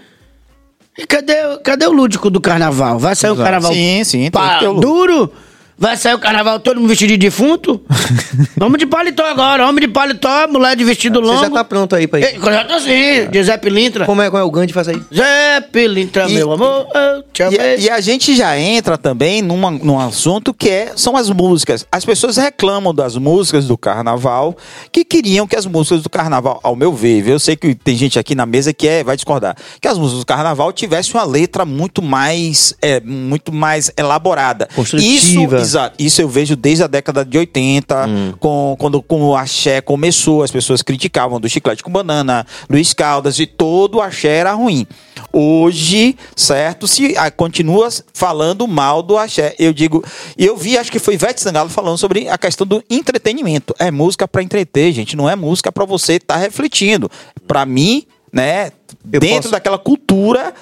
E 0.97 1.05
cadê, 1.05 1.33
cadê 1.63 1.85
o 1.85 1.91
lúdico 1.91 2.29
do 2.29 2.39
carnaval? 2.39 2.97
Vai 2.97 3.15
sair 3.15 3.31
o 3.31 3.35
carnaval 3.35 3.73
Sim, 3.73 4.03
sim, 4.05 4.19
tem 4.19 4.31
pá, 4.31 4.53
que 4.53 4.59
ter 4.61 4.67
o 4.67 4.73
lúdico. 4.73 4.93
duro? 4.93 5.33
Vai 5.77 5.97
sair 5.97 6.13
o 6.13 6.19
carnaval 6.19 6.57
todo 6.59 6.77
mundo 6.79 6.87
vestido 6.87 7.09
de 7.09 7.17
defunto? 7.17 7.81
homem 8.61 8.77
de 8.77 8.85
paletó 8.85 9.23
agora, 9.25 9.67
homem 9.67 9.85
de 9.85 9.91
paletó, 9.91 10.47
mulher 10.47 10.73
de 10.75 10.85
vestido 10.85 11.19
Você 11.21 11.27
longo. 11.27 11.41
já 11.43 11.49
tá 11.49 11.63
pronto 11.65 11.93
aí 11.95 12.07
pra 12.07 12.19
ir. 12.19 12.23
Ei, 12.35 12.39
Já 12.39 12.63
tô 12.63 12.73
assim, 12.75 13.29
de 13.29 13.43
Zé 13.43 13.57
Pilintra. 13.57 14.05
Como 14.05 14.21
é, 14.21 14.29
como 14.29 14.41
é 14.41 14.43
o 14.43 14.49
Gandhi 14.51 14.71
faz 14.71 14.87
aí? 14.87 15.01
Zé 15.13 15.59
Pilintra, 15.71 16.29
E- 16.29 16.33
meu 16.35 16.53
amor, 16.53 16.87
eu 16.95 17.23
te 17.33 17.41
E, 17.41 17.45
amei. 17.45 17.79
e 17.79 17.89
a 17.89 17.99
gente 17.99 18.33
já 18.37 18.57
entra 18.57 18.97
também 18.97 19.41
numa, 19.41 19.69
num 19.69 19.99
assunto 19.99 20.53
que 20.53 20.69
é, 20.69 20.93
são 20.95 21.17
as 21.17 21.29
músicas. 21.29 21.85
As 21.91 22.05
pessoas 22.05 22.37
reclamam 22.37 22.93
das 22.93 23.17
músicas 23.17 23.65
do 23.67 23.77
carnaval, 23.77 24.55
que 24.93 25.03
queriam 25.03 25.45
que 25.45 25.57
as 25.57 25.65
músicas 25.65 26.01
do 26.01 26.09
carnaval, 26.09 26.57
ao 26.63 26.75
meu 26.75 26.93
ver, 26.93 27.21
viu? 27.21 27.33
eu 27.33 27.39
sei 27.39 27.57
que 27.57 27.75
tem 27.75 27.97
gente 27.97 28.17
aqui 28.17 28.33
na 28.33 28.45
mesa 28.45 28.73
que 28.73 28.87
é, 28.87 29.03
vai 29.03 29.17
discordar, 29.17 29.57
que 29.81 29.87
as 29.89 29.97
músicas 29.97 30.21
do 30.21 30.25
carnaval 30.25 30.71
tivessem 30.71 31.13
uma 31.15 31.25
letra 31.25 31.65
muito 31.65 32.01
mais, 32.01 32.73
é, 32.81 33.01
muito 33.01 33.51
mais 33.51 33.91
elaborada. 33.97 34.69
Construtiva. 34.73 35.57
Isso, 35.57 35.64
exato, 35.65 35.95
isso 35.99 36.21
eu 36.21 36.29
vejo 36.29 36.55
desde 36.55 36.83
a 36.83 36.87
década 36.87 37.25
de 37.25 37.37
80, 37.37 38.09
com, 38.39 38.75
quando 38.79 39.01
com 39.01 39.21
o 39.23 39.35
axé 39.35 39.81
começou, 39.81 40.43
as 40.43 40.51
pessoas 40.51 40.81
criticavam 40.81 41.39
do 41.39 41.49
chiclete 41.49 41.83
com 41.83 41.91
banana, 41.91 42.45
Luiz 42.69 42.93
Caldas, 42.93 43.39
e 43.39 43.45
todo 43.45 43.95
o 43.95 44.01
axé 44.01 44.29
era 44.37 44.53
ruim. 44.53 44.87
Hoje, 45.31 46.15
certo, 46.35 46.87
se 46.87 47.13
ah, 47.17 47.29
continua 47.29 47.89
falando 48.13 48.65
mal 48.67 49.03
do 49.03 49.17
axé. 49.17 49.53
Eu 49.59 49.73
digo, 49.73 50.03
e 50.37 50.45
eu 50.45 50.55
vi, 50.55 50.77
acho 50.77 50.91
que 50.91 50.99
foi 50.99 51.15
Ivete 51.15 51.41
Sangalo 51.41 51.69
falando 51.69 51.97
sobre 51.97 52.29
a 52.29 52.37
questão 52.37 52.65
do 52.65 52.81
entretenimento. 52.89 53.75
É 53.77 53.91
música 53.91 54.27
para 54.27 54.41
entreter, 54.41 54.93
gente, 54.93 55.15
não 55.17 55.29
é 55.29 55.35
música 55.35 55.71
para 55.71 55.83
você 55.83 56.13
estar 56.13 56.37
refletindo. 56.37 57.11
Para 57.45 57.65
mim, 57.65 58.05
né, 58.31 58.71
Eu 59.11 59.19
dentro 59.19 59.35
posso- 59.37 59.51
daquela 59.51 59.77
cultura, 59.77 60.53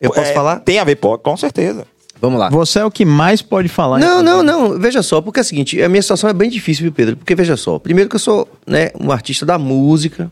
Eu 0.00 0.10
posso 0.10 0.30
é, 0.30 0.34
falar? 0.34 0.60
Tem 0.60 0.78
a 0.78 0.84
ver, 0.84 0.96
com 0.96 1.36
certeza. 1.36 1.84
Vamos 2.20 2.38
lá. 2.38 2.50
Você 2.50 2.78
é 2.78 2.84
o 2.84 2.90
que 2.90 3.04
mais 3.04 3.40
pode 3.40 3.68
falar. 3.68 3.98
Não, 3.98 4.22
não, 4.22 4.42
não. 4.42 4.78
Veja 4.78 5.02
só, 5.02 5.20
porque 5.20 5.40
é 5.40 5.42
o 5.42 5.44
seguinte, 5.44 5.80
a 5.82 5.88
minha 5.88 6.02
situação 6.02 6.28
é 6.28 6.32
bem 6.32 6.50
difícil, 6.50 6.82
viu, 6.82 6.92
Pedro? 6.92 7.16
Porque 7.16 7.34
veja 7.34 7.56
só, 7.56 7.78
primeiro 7.78 8.10
que 8.10 8.16
eu 8.16 8.20
sou, 8.20 8.48
né, 8.66 8.90
um 9.00 9.10
artista 9.10 9.46
da 9.46 9.58
música, 9.58 10.30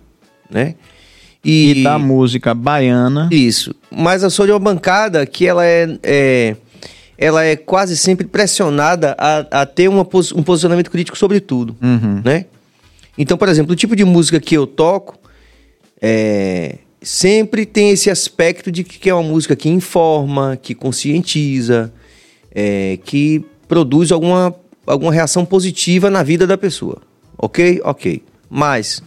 né? 0.50 0.74
E 1.44 1.82
da 1.84 1.98
música 1.98 2.52
baiana. 2.52 3.28
Isso. 3.32 3.74
Mas 3.90 4.22
eu 4.22 4.30
sou 4.30 4.44
de 4.44 4.52
uma 4.52 4.58
bancada 4.58 5.24
que 5.24 5.46
ela 5.46 5.64
é, 5.64 5.98
é- 6.02 6.56
ela 7.16 7.44
é 7.44 7.56
quase 7.56 7.96
sempre 7.96 8.26
pressionada 8.26 9.16
a, 9.18 9.62
a 9.62 9.66
ter 9.66 9.88
uma 9.88 10.02
um 10.02 10.42
posicionamento 10.42 10.90
crítico 10.90 11.16
sobre 11.16 11.40
tudo, 11.40 11.74
né? 12.24 12.44
Então, 13.16 13.36
por 13.38 13.48
exemplo, 13.48 13.72
o 13.72 13.76
tipo 13.76 13.96
de 13.96 14.04
música 14.04 14.38
que 14.38 14.56
eu 14.56 14.66
toco 14.66 15.16
é, 16.02 16.78
sempre 17.00 17.64
tem 17.64 17.90
esse 17.90 18.10
aspecto 18.10 18.70
de 18.70 18.84
que 18.84 19.08
é 19.08 19.14
uma 19.14 19.22
música 19.22 19.54
que 19.54 19.68
informa, 19.68 20.58
que 20.60 20.74
conscientiza, 20.74 21.92
é, 22.54 22.98
que 23.04 23.44
produz 23.66 24.10
alguma, 24.10 24.54
alguma 24.86 25.12
reação 25.12 25.44
positiva 25.44 26.10
na 26.10 26.22
vida 26.22 26.46
da 26.46 26.58
pessoa. 26.58 27.02
Ok? 27.36 27.80
Ok. 27.84 28.22
Mas 28.50 29.02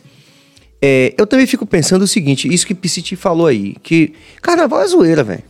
é, 0.82 1.14
eu 1.18 1.28
também 1.28 1.46
fico 1.46 1.66
pensando 1.66 2.04
o 2.04 2.08
seguinte, 2.08 2.52
isso 2.52 2.66
que 2.66 2.74
Pisciti 2.74 3.16
falou 3.16 3.48
aí, 3.48 3.76
que 3.84 4.14
carnaval 4.42 4.82
é 4.82 4.88
zoeira, 4.88 5.24
velho. 5.24 5.44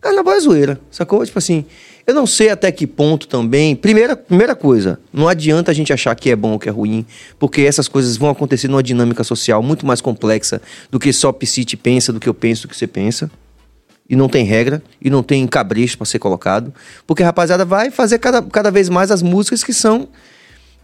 Carnaval 0.00 0.34
é 0.34 0.40
zoeira, 0.40 0.80
sacou? 0.90 1.24
Tipo 1.24 1.38
assim, 1.38 1.64
eu 2.06 2.14
não 2.14 2.26
sei 2.26 2.50
até 2.50 2.70
que 2.70 2.86
ponto 2.86 3.26
também. 3.26 3.74
Primeira, 3.74 4.14
primeira 4.16 4.54
coisa, 4.54 4.98
não 5.12 5.26
adianta 5.28 5.70
a 5.70 5.74
gente 5.74 5.92
achar 5.92 6.14
que 6.14 6.30
é 6.30 6.36
bom 6.36 6.52
ou 6.52 6.58
que 6.58 6.68
é 6.68 6.72
ruim, 6.72 7.04
porque 7.38 7.62
essas 7.62 7.88
coisas 7.88 8.16
vão 8.16 8.28
acontecer 8.30 8.68
numa 8.68 8.82
dinâmica 8.82 9.24
social 9.24 9.62
muito 9.62 9.86
mais 9.86 10.00
complexa 10.00 10.60
do 10.90 10.98
que 11.00 11.12
só 11.12 11.32
Piscite 11.32 11.76
pensa, 11.76 12.12
do 12.12 12.20
que 12.20 12.28
eu 12.28 12.34
penso, 12.34 12.62
do 12.62 12.68
que 12.68 12.76
você 12.76 12.86
pensa. 12.86 13.30
E 14.08 14.14
não 14.14 14.28
tem 14.28 14.44
regra, 14.44 14.82
e 15.00 15.08
não 15.08 15.22
tem 15.22 15.46
cabresto 15.46 15.96
pra 15.96 16.04
ser 16.04 16.18
colocado. 16.18 16.74
Porque 17.06 17.22
a 17.22 17.26
rapaziada 17.26 17.64
vai 17.64 17.90
fazer 17.90 18.18
cada, 18.18 18.42
cada 18.42 18.70
vez 18.70 18.90
mais 18.90 19.10
as 19.10 19.22
músicas 19.22 19.64
que 19.64 19.72
são 19.72 20.08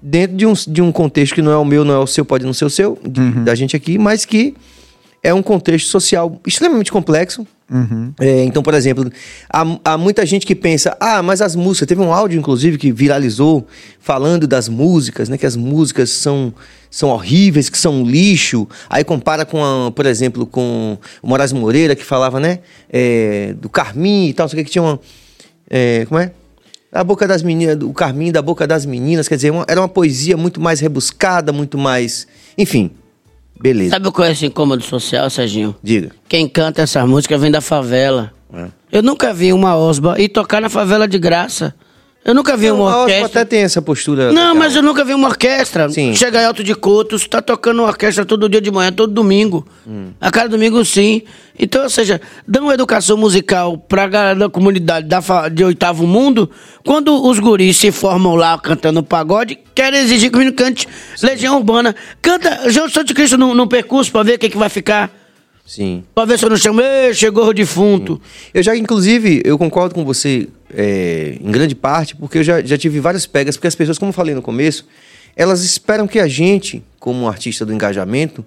dentro 0.01 0.35
de 0.35 0.47
um, 0.47 0.55
de 0.55 0.81
um 0.81 0.91
contexto 0.91 1.35
que 1.35 1.43
não 1.43 1.53
é 1.53 1.57
o 1.59 1.65
meu, 1.65 1.85
não 1.85 1.93
é 1.95 1.99
o 1.99 2.07
seu, 2.07 2.25
pode 2.25 2.47
não 2.47 2.55
ser 2.55 2.65
o 2.65 2.71
seu, 2.71 2.99
de- 3.07 3.41
da 3.45 3.55
gente 3.55 3.77
aqui, 3.77 3.99
mas 3.99 4.25
que 4.25 4.55
é 5.23 5.35
um 5.35 5.43
contexto 5.43 5.89
social 5.89 6.41
extremamente 6.47 6.91
complexo. 6.91 7.47
É, 8.19 8.45
então, 8.45 8.63
por 8.63 8.75
exemplo, 8.75 9.11
há, 9.49 9.65
há 9.85 9.97
muita 9.99 10.27
gente 10.27 10.45
que 10.45 10.55
pensa, 10.57 10.97
ah, 10.99 11.23
mas 11.23 11.41
as 11.41 11.55
músicas, 11.55 11.87
teve 11.87 12.01
um 12.01 12.13
áudio, 12.13 12.39
inclusive, 12.39 12.77
que 12.77 12.91
viralizou 12.91 13.67
falando 14.01 14.47
das 14.47 14.69
músicas, 14.69 15.29
né? 15.29 15.39
Que 15.39 15.47
as 15.47 15.55
músicas 15.55 16.11
são, 16.11 16.53
são 16.91 17.11
horríveis, 17.11 17.69
que 17.69 17.79
são 17.79 18.03
um 18.03 18.05
lixo. 18.05 18.67
Aí 18.89 19.05
compara 19.05 19.45
com, 19.45 19.63
a, 19.65 19.91
por 19.93 20.05
exemplo, 20.07 20.45
com 20.47 20.99
o 21.23 21.29
Moraes 21.29 21.53
Moreira, 21.53 21.95
que 21.95 22.05
falava, 22.05 22.41
né? 22.41 22.59
é, 22.93 23.55
do 23.61 23.69
Carmim 23.69 24.29
e 24.29 24.33
tal, 24.35 24.45
não 24.45 24.49
sei 24.51 24.59
o 24.59 24.63
que, 24.63 24.65
que 24.67 24.73
tinha 24.73 24.83
uma. 24.83 24.99
é, 25.71 26.05
como 26.07 26.21
é? 26.21 26.33
Da 26.93 27.05
boca 27.05 27.29
das 27.29 27.41
meninas, 27.41 27.79
o 27.85 27.93
Carmim 27.93 28.33
da 28.33 28.43
boca 28.43 28.67
das 28.67 28.85
meninas, 28.85 29.29
quer 29.29 29.37
dizer, 29.37 29.53
uma- 29.53 29.65
era 29.69 29.81
uma 29.81 29.89
poesia 29.89 30.37
muito 30.37 30.61
mais 30.61 30.81
rebuscada, 30.81 31.53
muito 31.53 31.79
mais. 31.79 32.27
Enfim, 32.59 32.91
beleza. 33.61 33.90
Sabe 33.90 34.11
qual 34.11 34.27
é 34.27 34.33
esse 34.33 34.46
incômodo 34.46 34.83
social, 34.83 35.29
Serginho? 35.31 35.75
Diga. 35.83 36.11
Quem 36.29 36.49
canta 36.49 36.83
essa 36.83 37.07
música 37.07 37.37
vem 37.38 37.51
da 37.51 37.61
favela. 37.61 38.33
É. 38.53 38.66
Eu 38.90 39.03
nunca 39.03 39.33
vi 39.33 39.53
uma 39.53 39.77
osba 39.77 40.20
ir 40.20 40.29
tocar 40.29 40.61
na 40.61 40.68
favela 40.68 41.07
de 41.07 41.18
graça. 41.18 41.75
Eu 42.23 42.35
nunca 42.35 42.55
vi 42.55 42.71
uma 42.71 42.91
Não, 42.91 43.01
orquestra. 43.01 43.27
até 43.27 43.45
tem 43.47 43.61
essa 43.63 43.81
postura. 43.81 44.27
Não, 44.31 44.49
legal. 44.49 44.55
mas 44.55 44.77
eu 44.77 44.83
nunca 44.83 45.03
vi 45.05 45.15
uma 45.15 45.29
orquestra. 45.29 45.89
Sim. 45.89 46.15
Chega 46.15 46.43
em 46.43 46.45
Alto 46.45 46.63
de 46.63 46.75
Cotos, 46.75 47.27
tá 47.27 47.41
tocando 47.41 47.79
uma 47.81 47.89
orquestra 47.89 48.27
todo 48.27 48.47
dia 48.47 48.61
de 48.61 48.71
manhã, 48.71 48.93
todo 48.93 49.11
domingo. 49.11 49.67
Hum. 49.87 50.11
A 50.21 50.31
cada 50.31 50.51
domingo, 50.51 50.85
sim. 50.85 51.23
Então, 51.59 51.83
ou 51.85 51.89
seja, 51.91 52.21
dão 52.47 52.65
uma 52.65 52.75
educação 52.75 53.17
musical 53.17 53.79
pra 53.79 54.07
galera 54.07 54.39
da 54.39 54.49
comunidade 54.51 55.09
da 55.09 55.49
de 55.49 55.65
oitavo 55.65 56.07
mundo. 56.07 56.51
Quando 56.85 57.27
os 57.27 57.39
guris 57.39 57.79
se 57.79 57.91
formam 57.91 58.35
lá 58.37 58.59
cantando 58.59 59.03
pagode, 59.03 59.59
querem 59.75 60.01
exigir 60.01 60.31
que 60.31 60.37
o 60.37 60.39
menino 60.41 60.55
cante 60.57 60.87
Legião 61.23 61.57
Urbana. 61.57 61.97
Canta 62.21 62.71
João 62.71 62.89
Santo 62.91 63.15
Cristo 63.15 63.39
no, 63.39 63.67
percurso 63.67 64.13
pra 64.13 64.23
ver 64.23 64.35
o 64.35 64.39
que, 64.39 64.51
que 64.51 64.59
vai 64.59 64.69
ficar. 64.69 65.11
Sim. 65.67 66.05
Pra 66.15 66.27
ver 66.27 66.39
se 66.39 66.45
eu 66.45 66.51
não 66.51 66.57
chamo, 66.59 66.83
"Ei, 66.83 67.15
chegou 67.15 67.47
o 67.49 67.55
defunto. 67.55 68.21
Eu 68.53 68.63
já, 68.63 68.77
inclusive, 68.77 69.41
eu 69.45 69.57
concordo 69.57 69.95
com 69.95 70.05
você 70.05 70.49
é, 70.75 71.37
em 71.41 71.51
grande 71.51 71.75
parte, 71.75 72.17
porque 72.17 72.39
eu 72.39 72.43
já, 72.43 72.63
já 72.63 72.77
tive 72.79 73.01
várias 73.01 73.27
pegas, 73.27 73.57
porque 73.57 73.69
as 73.69 73.75
pessoas, 73.75 73.99
como 73.99 74.11
eu 74.11 74.15
falei 74.15 74.35
no 74.35 74.43
começo, 74.43 74.87
elas 75.37 75.65
esperam 75.65 76.07
que 76.07 76.19
a 76.19 76.29
gente, 76.29 76.83
como 76.99 77.29
artista 77.29 77.65
do 77.65 77.73
engajamento, 77.73 78.45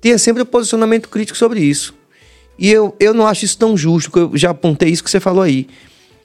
tenha 0.00 0.18
sempre 0.18 0.42
um 0.42 0.46
posicionamento 0.46 1.08
crítico 1.08 1.36
sobre 1.36 1.60
isso. 1.60 1.94
E 2.58 2.70
eu, 2.70 2.94
eu 2.98 3.12
não 3.12 3.26
acho 3.26 3.44
isso 3.44 3.58
tão 3.58 3.76
justo, 3.76 4.10
que 4.10 4.18
eu 4.18 4.30
já 4.34 4.50
apontei 4.50 4.88
isso 4.88 5.04
que 5.04 5.10
você 5.10 5.20
falou 5.20 5.42
aí. 5.42 5.68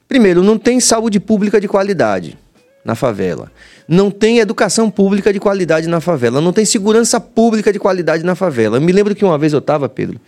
Primeiro, 0.08 0.44
não 0.44 0.58
tem 0.58 0.80
saúde 0.80 1.20
pública 1.20 1.60
de 1.60 1.68
qualidade 1.68 2.38
na 2.84 2.96
favela. 2.96 3.52
Não 3.88 4.10
tem 4.10 4.40
educação 4.40 4.90
pública 4.90 5.32
de 5.32 5.40
qualidade 5.40 5.88
na 5.88 6.02
favela. 6.02 6.42
Não 6.42 6.54
tem 6.54 6.66
segurança 6.66 7.20
pública 7.20 7.72
de 7.72 7.80
qualidade 7.80 8.24
na 8.24 8.36
favela. 8.36 8.78
Eu 8.78 8.82
me 8.82 8.92
lembro 8.92 9.16
que 9.16 9.24
uma 9.24 9.38
vez 9.38 9.54
eu 9.54 9.60
estava, 9.60 9.88
Pedro, 9.88 10.20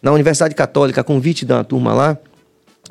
na 0.00 0.12
Universidade 0.12 0.54
Católica, 0.54 1.00
a 1.00 1.04
convite 1.04 1.44
da 1.44 1.62
turma 1.62 1.92
lá, 1.92 2.18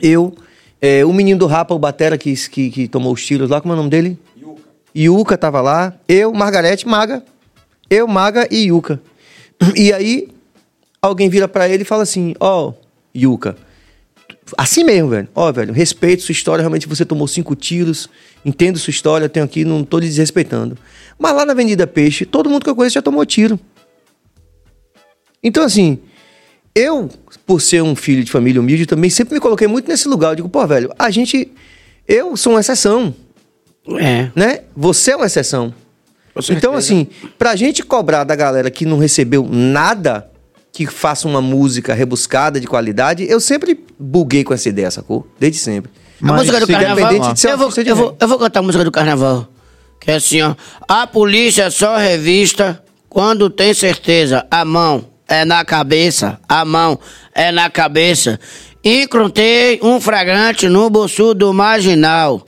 eu, 0.01 0.33
é, 0.81 1.05
o 1.05 1.13
menino 1.13 1.39
do 1.39 1.45
Rapa, 1.45 1.75
o 1.75 1.79
Batera, 1.79 2.17
que, 2.17 2.33
que, 2.49 2.71
que 2.71 2.87
tomou 2.87 3.13
os 3.13 3.23
tiros 3.23 3.51
lá, 3.51 3.61
como 3.61 3.73
é 3.73 3.75
o 3.75 3.77
nome 3.77 3.89
dele? 3.91 4.17
Yuca. 4.35 4.61
Yuca 4.97 5.37
tava 5.37 5.61
lá, 5.61 5.93
eu, 6.07 6.33
Margarete, 6.33 6.87
Maga. 6.87 7.23
Eu, 7.87 8.07
Maga 8.07 8.47
e 8.49 8.69
Yuca. 8.69 8.99
E 9.75 9.93
aí, 9.93 10.27
alguém 10.99 11.29
vira 11.29 11.47
pra 11.47 11.69
ele 11.69 11.83
e 11.83 11.85
fala 11.85 12.01
assim: 12.01 12.33
Ó, 12.39 12.73
Yuca, 13.15 13.55
assim 14.57 14.83
mesmo, 14.83 15.09
velho. 15.09 15.27
Ó, 15.35 15.51
velho, 15.51 15.71
respeito 15.71 16.23
sua 16.23 16.33
história, 16.33 16.63
realmente 16.63 16.87
você 16.87 17.05
tomou 17.05 17.27
cinco 17.27 17.55
tiros, 17.55 18.09
entendo 18.43 18.79
sua 18.79 18.89
história, 18.89 19.29
tenho 19.29 19.45
aqui, 19.45 19.63
não 19.63 19.83
tô 19.83 19.99
lhe 19.99 20.07
desrespeitando. 20.07 20.75
Mas 21.19 21.35
lá 21.35 21.45
na 21.45 21.53
Avenida 21.53 21.85
Peixe, 21.85 22.25
todo 22.25 22.49
mundo 22.49 22.63
que 22.63 22.69
eu 22.69 22.75
conheço 22.75 22.95
já 22.95 23.01
tomou 23.03 23.23
tiro. 23.23 23.59
Então, 25.43 25.63
assim, 25.63 25.99
eu, 26.75 27.09
por 27.45 27.61
ser 27.61 27.81
um 27.83 27.95
filho 27.95 28.23
de 28.23 28.31
família 28.31 28.61
humilde, 28.61 28.85
também 28.85 29.09
sempre 29.09 29.33
me 29.35 29.39
coloquei 29.39 29.67
muito 29.67 29.87
nesse 29.87 30.07
lugar. 30.07 30.29
Eu 30.29 30.35
digo, 30.35 30.49
pô, 30.49 30.65
velho, 30.65 30.91
a 30.97 31.09
gente. 31.09 31.51
Eu 32.07 32.35
sou 32.35 32.53
uma 32.53 32.59
exceção, 32.59 33.13
É. 33.99 34.29
né? 34.35 34.61
Você 34.75 35.11
é 35.11 35.15
uma 35.15 35.25
exceção. 35.25 35.73
Então, 36.49 36.73
assim, 36.73 37.07
pra 37.37 37.55
gente 37.55 37.83
cobrar 37.83 38.23
da 38.23 38.35
galera 38.35 38.71
que 38.71 38.85
não 38.85 38.97
recebeu 38.97 39.45
nada 39.49 40.29
que 40.71 40.87
faça 40.87 41.27
uma 41.27 41.41
música 41.41 41.93
rebuscada 41.93 42.59
de 42.59 42.67
qualidade, 42.67 43.25
eu 43.29 43.39
sempre 43.41 43.77
buguei 43.99 44.43
com 44.43 44.53
essa 44.53 44.69
ideia, 44.69 44.89
sacou? 44.89 45.27
Desde 45.37 45.59
sempre. 45.59 45.91
A 46.21 46.25
Mas 46.27 46.35
música 46.47 46.59
do 46.61 46.67
carnaval. 46.67 47.35
ser 47.35 47.49
Eu 47.51 47.57
vou, 47.57 47.69
eu, 47.85 47.95
vou, 47.95 48.17
eu 48.19 48.27
vou 48.27 48.39
cantar 48.39 48.59
a 48.59 48.63
música 48.63 48.83
do 48.85 48.91
carnaval. 48.91 49.47
Que 49.99 50.11
é 50.11 50.15
assim, 50.15 50.41
ó. 50.41 50.55
A 50.87 51.05
polícia 51.05 51.69
só 51.69 51.97
revista 51.97 52.81
quando 53.09 53.49
tem 53.49 53.73
certeza. 53.73 54.45
A 54.49 54.63
mão 54.63 55.05
é 55.31 55.45
na 55.45 55.63
cabeça. 55.63 56.37
A 56.47 56.65
mão 56.65 56.99
é 57.33 57.53
na 57.53 57.69
cabeça. 57.69 58.37
Encontrei 58.83 59.79
um 59.81 60.01
fragrante 60.01 60.67
no 60.67 60.89
bolso 60.89 61.33
do 61.33 61.53
marginal. 61.53 62.45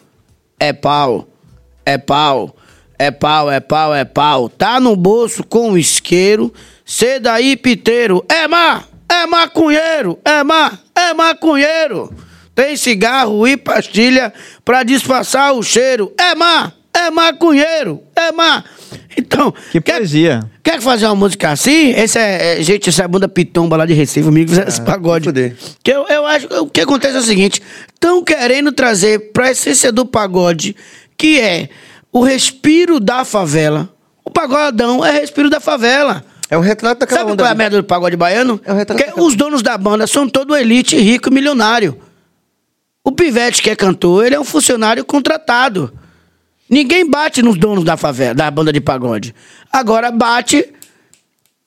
É 0.60 0.74
pau. 0.74 1.28
é 1.86 1.98
pau. 1.98 2.56
É 3.00 3.10
pau, 3.10 3.50
é 3.50 3.60
pau, 3.60 3.96
é 3.96 4.06
pau. 4.06 4.50
Tá 4.50 4.80
no 4.80 4.96
bolso 4.96 5.44
com 5.44 5.72
o 5.72 5.78
isqueiro, 5.78 6.54
cê 6.86 7.20
daí 7.20 7.58
piteiro. 7.58 8.24
É 8.30 8.48
má, 8.48 8.84
é 9.10 9.26
maconheiro, 9.26 10.20
é 10.24 10.44
má, 10.44 10.78
é 10.96 11.14
maconheiro. 11.14 12.14
Tem 12.54 12.78
cigarro 12.78 13.48
e 13.48 13.58
pastilha 13.58 14.32
pra 14.64 14.84
disfarçar 14.84 15.54
o 15.54 15.64
cheiro. 15.64 16.14
É 16.18 16.36
má, 16.36 16.72
é 16.94 17.10
maconheiro, 17.10 18.02
é 18.16 18.32
má. 18.32 18.64
Então, 19.18 19.54
Que 19.72 19.80
quer- 19.82 19.98
poesia. 19.98 20.40
Quer 20.64 20.82
fazer 20.82 21.06
uma 21.06 21.16
música 21.16 21.52
assim? 21.52 21.92
Esse 21.92 22.18
é, 22.20 22.60
é- 22.60 22.64
gente, 22.64 22.90
essa 22.90 23.02
é 23.02 23.06
a 23.06 23.08
banda 23.08 23.28
Pitomba 23.28 23.76
lá 23.78 23.86
de 23.86 23.94
Recife, 23.94 24.28
amigo, 24.28 24.50
fizeram 24.50 24.68
esse 24.70 24.82
pagode. 24.82 25.26
fuder. 25.26 25.56
Que 25.84 25.92
eu, 25.92 26.06
eu 26.08 26.26
acho 26.26 26.48
que 26.48 26.54
o 26.56 26.68
que 26.68 26.82
acontece 26.82 27.16
é 27.16 27.20
o 27.20 27.24
seguinte: 27.24 27.62
estão 27.94 28.24
querendo 28.24 28.72
trazer 28.72 29.32
pra 29.32 29.52
essência 29.52 29.92
do 29.92 30.06
pagode, 30.06 30.76
que 31.18 31.40
é 31.40 31.70
o 32.12 32.22
respiro 32.24 33.00
da 33.00 33.24
favela. 33.26 33.90
O 34.26 34.30
pagodão 34.30 35.04
é 35.06 35.12
respiro 35.12 35.50
da 35.50 35.60
favela. 35.60 36.24
É 36.50 36.58
um 36.58 36.62
retrato 36.62 37.00
daquela 37.00 37.22
Sabe 37.22 37.32
onda. 37.32 37.44
qual 37.44 37.50
é 37.50 37.52
a 37.52 37.56
merda 37.56 37.78
do 37.78 37.84
pagode 37.84 38.16
baiano? 38.16 38.62
É 38.64 38.72
o 38.72 38.76
retrato 38.76 39.00
daquela- 39.00 39.26
os 39.26 39.36
donos 39.36 39.62
da 39.62 39.78
banda 39.78 40.06
são 40.08 40.30
todo 40.30 40.56
elite, 40.56 40.96
rico 40.98 41.30
e 41.30 41.34
milionário. 41.34 41.98
O 43.04 43.12
Pivete, 43.12 43.62
que 43.62 43.70
é 43.70 43.76
cantor, 43.76 44.26
ele 44.26 44.36
é 44.36 44.40
um 44.40 44.44
funcionário 44.46 45.04
contratado. 45.04 45.92
Ninguém 46.74 47.08
bate 47.08 47.44
nos 47.44 47.56
donos 47.56 47.84
da 47.84 47.96
favela, 47.96 48.34
da 48.34 48.50
banda 48.50 48.74
de 48.74 48.82
pagode. 48.82 49.36
Agora 49.72 50.10
bate 50.12 50.66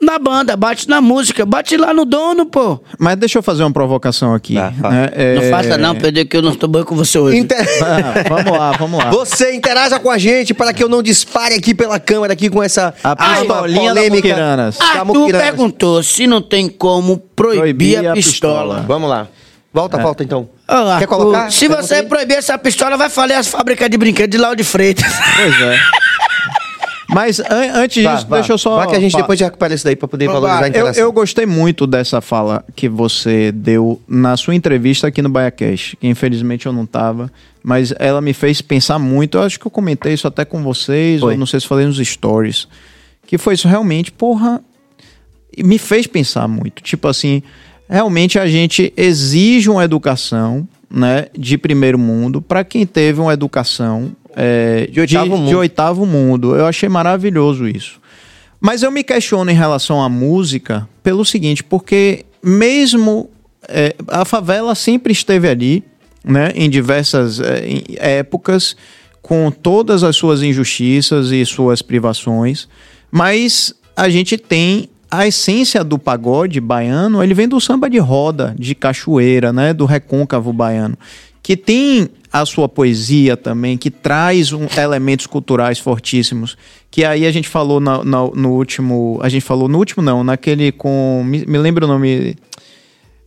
na 0.02 0.18
banda, 0.18 0.56
bate 0.56 0.88
na 0.88 1.00
música, 1.00 1.46
bate 1.46 1.76
lá 1.76 1.94
no 1.94 2.04
dono, 2.04 2.44
pô. 2.46 2.80
Mas 2.98 3.16
deixa 3.16 3.38
eu 3.38 3.42
fazer 3.42 3.62
uma 3.62 3.70
provocação 3.72 4.34
aqui. 4.34 4.54
Tá, 4.56 4.72
fala. 4.72 4.92
né? 4.94 5.08
É- 5.12 5.34
Não 5.36 5.42
faça 5.50 5.78
não, 5.78 5.94
Pedro, 5.94 6.26
que 6.26 6.36
eu 6.36 6.42
não 6.42 6.52
estou 6.52 6.68
bem 6.68 6.82
com 6.82 6.96
você 6.96 7.18
hoje. 7.20 7.38
Inter- 7.38 7.64
Ah, 7.82 8.24
vamos 8.28 8.58
lá, 8.58 8.72
vamos 8.72 8.98
lá. 8.98 9.10
Você 9.10 9.54
interaja 9.54 10.00
com 10.00 10.10
a 10.10 10.18
gente 10.18 10.52
para 10.52 10.72
que 10.72 10.82
eu 10.82 10.88
não 10.88 11.00
dispare 11.02 11.54
aqui 11.54 11.72
pela 11.72 12.00
câmera 12.00 12.32
aqui 12.32 12.50
com 12.50 12.60
essa 12.60 12.92
A 13.04 13.14
pistolinha 13.14 13.94
da 13.94 14.02
Muquiranas. 14.10 14.76
Da 14.76 14.84
Arthur 14.86 15.04
Muquiranas. 15.06 15.46
perguntou 15.46 16.02
se 16.02 16.26
não 16.26 16.42
tem 16.42 16.68
como 16.68 17.16
proibir, 17.16 17.58
Proibir 17.60 18.06
a 18.08 18.10
a 18.10 18.14
pistola. 18.14 18.58
pistola. 18.74 18.84
Vamos 18.88 19.08
lá. 19.08 19.28
Volta, 19.76 19.98
volta 19.98 20.24
então. 20.24 20.48
Arthur, 20.66 20.98
Quer 21.00 21.06
colocar? 21.06 21.52
Se 21.52 21.68
você 21.68 22.02
proibir 22.02 22.38
essa 22.38 22.56
pistola, 22.56 22.96
vai 22.96 23.10
falir 23.10 23.34
as 23.36 23.46
fábricas 23.46 23.90
de 23.90 23.98
brinquedos 23.98 24.30
de 24.34 24.38
Lauro 24.38 24.56
de 24.56 24.64
Freitas. 24.64 25.04
Pois 25.36 25.60
é. 25.60 25.78
Mas 27.08 27.38
an- 27.40 27.72
antes 27.74 28.02
Vá, 28.02 28.14
disso, 28.14 28.26
vá. 28.26 28.36
deixa 28.38 28.52
eu 28.52 28.58
só. 28.58 28.76
Vá 28.76 28.86
que 28.86 28.96
a 28.96 29.00
gente 29.00 29.12
fa- 29.12 29.18
depois 29.18 29.38
já 29.38 29.46
recupera 29.46 29.72
isso 29.74 29.84
daí 29.84 29.94
para 29.94 30.08
poder 30.08 30.26
Vá, 30.26 30.32
valorizar 30.34 30.58
a 30.62 30.66
Eu, 30.66 30.68
interação. 30.70 31.02
eu 31.04 31.12
gostei 31.12 31.46
muito 31.46 31.86
dessa 31.86 32.20
fala 32.20 32.64
que 32.74 32.88
você 32.88 33.52
deu 33.52 34.00
na 34.08 34.36
sua 34.36 34.54
entrevista 34.54 35.06
aqui 35.06 35.22
no 35.22 35.28
BaiaCast, 35.28 35.96
que 35.96 36.06
infelizmente 36.08 36.66
eu 36.66 36.72
não 36.72 36.84
tava, 36.84 37.30
mas 37.62 37.92
ela 37.98 38.20
me 38.20 38.32
fez 38.32 38.60
pensar 38.60 38.98
muito. 38.98 39.38
Eu 39.38 39.42
acho 39.42 39.60
que 39.60 39.66
eu 39.66 39.70
comentei 39.70 40.14
isso 40.14 40.26
até 40.26 40.44
com 40.44 40.62
vocês, 40.62 41.20
Foi. 41.20 41.34
ou 41.34 41.38
não 41.38 41.46
sei 41.46 41.60
se 41.60 41.66
falei 41.68 41.86
nos 41.86 41.98
stories. 41.98 42.66
Que 43.26 43.38
foi 43.38 43.54
isso 43.54 43.68
realmente, 43.68 44.10
porra. 44.10 44.60
Me 45.58 45.78
fez 45.78 46.06
pensar 46.06 46.48
muito. 46.48 46.82
Tipo 46.82 47.06
assim, 47.08 47.40
realmente 47.88 48.38
a 48.38 48.46
gente 48.46 48.92
exige 48.96 49.70
uma 49.70 49.84
educação 49.84 50.66
né, 50.90 51.26
de 51.36 51.58
primeiro 51.58 51.98
mundo 51.98 52.40
para 52.40 52.64
quem 52.64 52.86
teve 52.86 53.20
uma 53.20 53.32
educação 53.32 54.14
é, 54.34 54.86
De 54.90 55.00
oitavo 55.00 55.36
mundo. 55.36 55.48
de 55.48 55.56
oitavo 55.56 56.06
mundo. 56.06 56.54
Eu 56.54 56.66
achei 56.66 56.88
maravilhoso 56.88 57.66
isso. 57.66 58.00
Mas 58.60 58.82
eu 58.82 58.90
me 58.90 59.02
questiono 59.02 59.50
em 59.50 59.54
relação 59.54 60.02
à 60.02 60.08
música 60.08 60.88
pelo 61.02 61.24
seguinte, 61.24 61.64
porque 61.64 62.24
mesmo 62.42 63.30
é, 63.68 63.94
a 64.08 64.24
favela 64.24 64.74
sempre 64.74 65.12
esteve 65.12 65.48
ali, 65.48 65.84
né, 66.24 66.52
em 66.54 66.68
diversas 66.68 67.40
é, 67.40 67.66
em 67.66 67.82
épocas, 67.96 68.76
com 69.22 69.50
todas 69.50 70.04
as 70.04 70.16
suas 70.16 70.42
injustiças 70.42 71.30
e 71.30 71.44
suas 71.44 71.82
privações, 71.82 72.68
mas 73.10 73.74
a 73.96 74.08
gente 74.08 74.36
tem 74.36 74.88
a 75.10 75.26
essência 75.26 75.82
do 75.84 75.98
pagode 75.98 76.60
baiano, 76.60 77.22
ele 77.22 77.34
vem 77.34 77.48
do 77.48 77.60
samba 77.60 77.88
de 77.88 77.98
roda, 77.98 78.54
de 78.58 78.74
cachoeira, 78.74 79.52
né, 79.52 79.72
do 79.72 79.84
recôncavo 79.84 80.52
baiano, 80.52 80.96
que 81.42 81.56
tem 81.56 82.08
a 82.32 82.44
sua 82.44 82.68
poesia 82.68 83.36
também, 83.36 83.78
que 83.78 83.90
traz 83.90 84.52
um- 84.52 84.66
elementos 84.76 85.26
culturais 85.26 85.78
fortíssimos, 85.78 86.56
que 86.90 87.04
aí 87.04 87.24
a 87.24 87.30
gente 87.32 87.48
falou 87.48 87.78
na- 87.80 88.04
na- 88.04 88.30
no 88.34 88.52
último, 88.52 89.18
a 89.22 89.28
gente 89.28 89.42
falou 89.44 89.68
no 89.68 89.78
último 89.78 90.02
não, 90.02 90.24
naquele 90.24 90.72
com, 90.72 91.22
me, 91.24 91.46
me 91.46 91.56
lembra 91.58 91.84
o 91.84 91.88
nome 91.88 92.36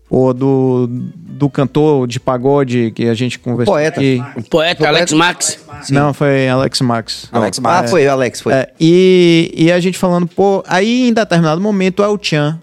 o 0.10 0.34
do, 0.34 0.88
do 0.90 1.50
cantor 1.50 2.08
de 2.08 2.20
pagode 2.20 2.92
que 2.96 3.08
a 3.08 3.14
gente 3.14 3.38
conversou 3.38 3.74
poeta. 3.76 4.00
aqui. 4.00 4.22
O 4.36 4.44
poeta 4.44 4.88
Alex 4.88 5.14
Max. 5.14 5.60
Não, 5.92 6.14
foi 6.14 6.48
Alex 6.50 6.82
Max. 6.82 7.30
Alex 7.32 7.60
Ah, 7.60 7.62
Max. 7.62 7.92
foi, 7.92 8.08
Alex, 8.08 8.42
foi. 8.42 8.54
É, 8.54 8.72
e, 8.80 9.54
e 9.56 9.72
a 9.72 9.80
gente 9.80 9.98
falando, 9.98 10.26
pô, 10.28 10.64
aí 10.68 11.08
em 11.10 11.14
determinado 11.14 11.62
momento 11.62 12.02
o 12.04 12.20
Chan 12.22 12.60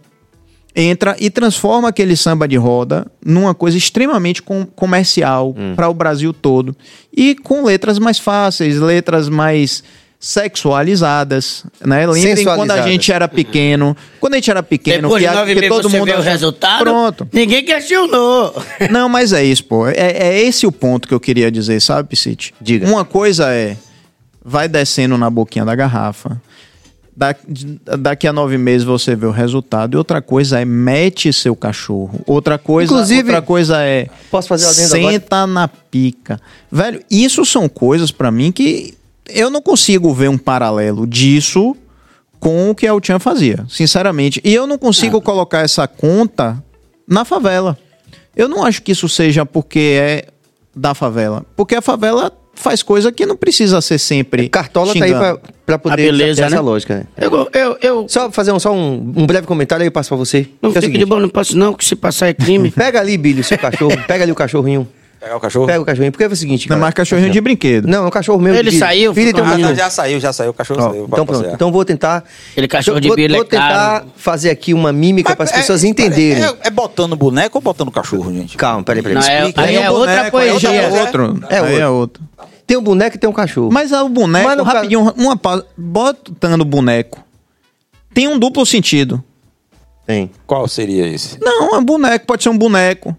entra 0.74 1.16
e 1.18 1.30
transforma 1.30 1.88
aquele 1.88 2.14
samba 2.16 2.46
de 2.46 2.56
roda 2.56 3.06
numa 3.24 3.54
coisa 3.54 3.78
extremamente 3.78 4.42
com- 4.42 4.66
comercial 4.66 5.54
para 5.74 5.88
o 5.88 5.94
Brasil 5.94 6.34
todo. 6.34 6.76
E 7.16 7.34
com 7.36 7.64
letras 7.64 7.98
mais 7.98 8.18
fáceis, 8.18 8.78
letras 8.78 9.28
mais 9.28 9.82
sexualizadas, 10.26 11.64
né? 11.84 12.06
Lembrem 12.06 12.44
quando 12.44 12.70
a 12.72 12.82
gente 12.82 13.12
era 13.12 13.28
pequeno. 13.28 13.96
Quando 14.20 14.34
a 14.34 14.36
gente 14.36 14.50
era 14.50 14.62
pequeno, 14.62 15.02
Depois 15.08 15.22
que, 15.22 15.28
de 15.28 15.34
nove 15.34 15.54
que 15.54 15.68
todo 15.68 15.88
você 15.88 15.98
mundo 15.98 16.08
vê 16.08 16.14
o 16.16 16.20
resultado, 16.20 16.82
Pronto. 16.82 17.28
ninguém 17.32 17.64
questionou. 17.64 18.54
Não, 18.90 19.08
mas 19.08 19.32
é 19.32 19.44
isso, 19.44 19.64
pô. 19.64 19.86
É, 19.88 19.94
é 19.96 20.42
esse 20.42 20.66
o 20.66 20.72
ponto 20.72 21.06
que 21.06 21.14
eu 21.14 21.20
queria 21.20 21.50
dizer, 21.50 21.80
sabe, 21.80 22.08
Piscite? 22.08 22.52
Diga. 22.60 22.86
Uma 22.88 23.04
coisa 23.04 23.52
é, 23.52 23.76
vai 24.44 24.68
descendo 24.68 25.16
na 25.16 25.30
boquinha 25.30 25.64
da 25.64 25.74
garrafa. 25.74 26.40
Da- 27.16 27.34
daqui 27.98 28.26
a 28.26 28.32
nove 28.32 28.58
meses 28.58 28.84
você 28.84 29.14
vê 29.16 29.24
o 29.24 29.30
resultado. 29.30 29.94
E 29.94 29.96
outra 29.96 30.20
coisa 30.20 30.60
é, 30.60 30.64
mete 30.66 31.32
seu 31.32 31.56
cachorro. 31.56 32.20
Outra 32.26 32.58
coisa, 32.58 32.92
Inclusive- 32.92 33.22
outra 33.30 33.40
coisa 33.42 33.80
é, 33.82 34.06
Posso 34.30 34.48
fazer 34.48 34.66
adendo 34.66 34.96
agora? 34.96 35.12
senta 35.12 35.46
na 35.46 35.66
pica. 35.68 36.38
Velho, 36.70 37.00
isso 37.10 37.44
são 37.46 37.68
coisas 37.70 38.10
pra 38.10 38.30
mim 38.30 38.52
que 38.52 38.92
eu 39.28 39.50
não 39.50 39.60
consigo 39.62 40.12
ver 40.14 40.28
um 40.28 40.38
paralelo 40.38 41.06
disso 41.06 41.76
com 42.38 42.70
o 42.70 42.74
que 42.74 42.86
a 42.86 42.94
Uchan 42.94 43.18
fazia, 43.18 43.64
sinceramente. 43.68 44.40
E 44.44 44.54
eu 44.54 44.66
não 44.66 44.78
consigo 44.78 45.20
colocar 45.20 45.60
essa 45.60 45.86
conta 45.88 46.62
na 47.08 47.24
favela. 47.24 47.78
Eu 48.36 48.48
não 48.48 48.64
acho 48.64 48.82
que 48.82 48.92
isso 48.92 49.08
seja 49.08 49.46
porque 49.46 49.98
é 50.00 50.26
da 50.74 50.94
favela. 50.94 51.44
Porque 51.56 51.74
a 51.74 51.80
favela 51.80 52.30
faz 52.54 52.82
coisa 52.82 53.10
que 53.10 53.24
não 53.26 53.36
precisa 53.36 53.80
ser 53.80 53.98
sempre. 53.98 54.48
Cartola 54.48 54.94
tá 54.94 55.04
aí 55.04 55.10
xingando. 55.12 55.38
pra, 55.40 55.50
pra 55.66 55.78
poder 55.78 55.92
A 55.94 55.96
beleza, 55.96 56.42
ter 56.42 56.46
essa 56.46 56.56
né? 56.56 56.60
lógica. 56.60 56.94
né? 56.96 57.06
Eu, 57.16 57.48
eu, 57.52 57.78
eu 57.82 58.06
Só 58.08 58.30
fazer 58.30 58.52
um, 58.52 58.58
só 58.58 58.72
um, 58.72 59.12
um 59.16 59.26
breve 59.26 59.46
comentário 59.46 59.82
aí 59.82 59.88
eu 59.88 59.92
passo 59.92 60.08
pra 60.10 60.16
você. 60.18 60.48
não 60.60 60.70
Que 60.72 60.78
é 60.78 60.80
o 60.80 60.82
fico 60.82 60.98
de 60.98 61.04
boa, 61.06 61.20
não 61.20 61.28
posso 61.30 61.56
não, 61.56 61.72
que 61.74 61.84
se 61.84 61.96
passar 61.96 62.28
é 62.28 62.34
crime. 62.34 62.70
Pega 62.76 63.00
ali, 63.00 63.16
Billy, 63.16 63.40
o 63.40 63.44
seu 63.44 63.58
cachorro. 63.58 63.96
pega 64.06 64.24
ali 64.24 64.32
o 64.32 64.34
cachorrinho. 64.34 64.86
Pegar 65.26 65.36
o 65.36 65.40
cachorro? 65.40 65.66
Pega 65.66 65.80
o 65.80 65.84
cachorrinho. 65.84 66.12
Porque 66.12 66.22
é 66.24 66.28
o 66.28 66.36
seguinte, 66.36 66.68
Não 66.68 66.74
é 66.74 66.78
cara. 66.78 66.80
mais 66.82 66.94
cachorrinho 66.94 67.30
de 67.30 67.40
brinquedo. 67.40 67.86
Não, 67.88 68.04
é 68.04 68.06
um 68.06 68.10
cachorro 68.10 68.38
meu. 68.40 68.54
Ele 68.54 68.62
Billy. 68.70 68.78
saiu, 68.78 69.12
Billy 69.12 69.32
tem 69.32 69.42
um 69.42 69.46
Ah, 69.46 69.50
menino. 69.50 69.74
já 69.74 69.90
saiu, 69.90 70.20
já 70.20 70.32
saiu. 70.32 70.50
O 70.50 70.54
cachorro 70.54 70.80
Ó, 70.80 70.90
saiu. 70.90 71.04
então 71.06 71.26
pronto. 71.26 71.38
passear. 71.40 71.54
Então 71.54 71.72
vou 71.72 71.84
tentar. 71.84 72.24
Aquele 72.52 72.68
cachorro 72.68 73.00
de 73.00 73.08
vou, 73.08 73.18
é 73.18 73.28
Vou 73.28 73.44
tentar 73.44 73.68
caro. 74.00 74.06
fazer 74.16 74.50
aqui 74.50 74.72
uma 74.72 74.92
mímica 74.92 75.34
para 75.34 75.44
as 75.44 75.50
Mas, 75.50 75.60
pessoas 75.60 75.82
é, 75.82 75.88
entenderem. 75.88 76.44
É, 76.44 76.54
é 76.62 76.70
botando 76.70 77.16
boneco 77.16 77.58
ou 77.58 77.62
botando 77.62 77.90
cachorro, 77.90 78.32
gente? 78.32 78.56
Calma, 78.56 78.84
peraí, 78.84 79.02
peraí. 79.02 79.16
Não, 79.16 79.22
é, 79.28 79.38
explica. 79.40 79.62
aí 79.62 79.74
é 79.76 79.90
um 79.90 79.94
outra 79.94 80.16
boneco, 80.16 80.36
aí 80.36 80.50
poesia. 80.50 80.70
É 80.72 81.00
outro. 81.02 81.40
É 81.50 81.56
é 81.80 81.88
outro. 81.88 82.22
Tem 82.64 82.76
um 82.76 82.82
boneco 82.82 83.16
e 83.16 83.18
tem 83.18 83.28
um 83.28 83.32
cachorro. 83.32 83.70
Mas 83.72 83.90
o 83.90 84.08
boneco, 84.08 84.48
Mas 84.48 84.66
rapidinho, 84.66 85.12
uma 85.16 85.36
pausa. 85.36 85.66
Botando 85.76 86.64
boneco. 86.64 87.20
Tem 88.14 88.28
um 88.28 88.38
duplo 88.38 88.64
sentido. 88.64 89.22
Tem. 90.06 90.30
Qual 90.46 90.66
seria 90.68 91.06
esse? 91.08 91.36
Não, 91.40 91.74
é 91.74 91.78
um 91.78 91.84
boneco, 91.84 92.26
pode 92.26 92.42
ser 92.44 92.48
um 92.48 92.56
boneco. 92.56 93.16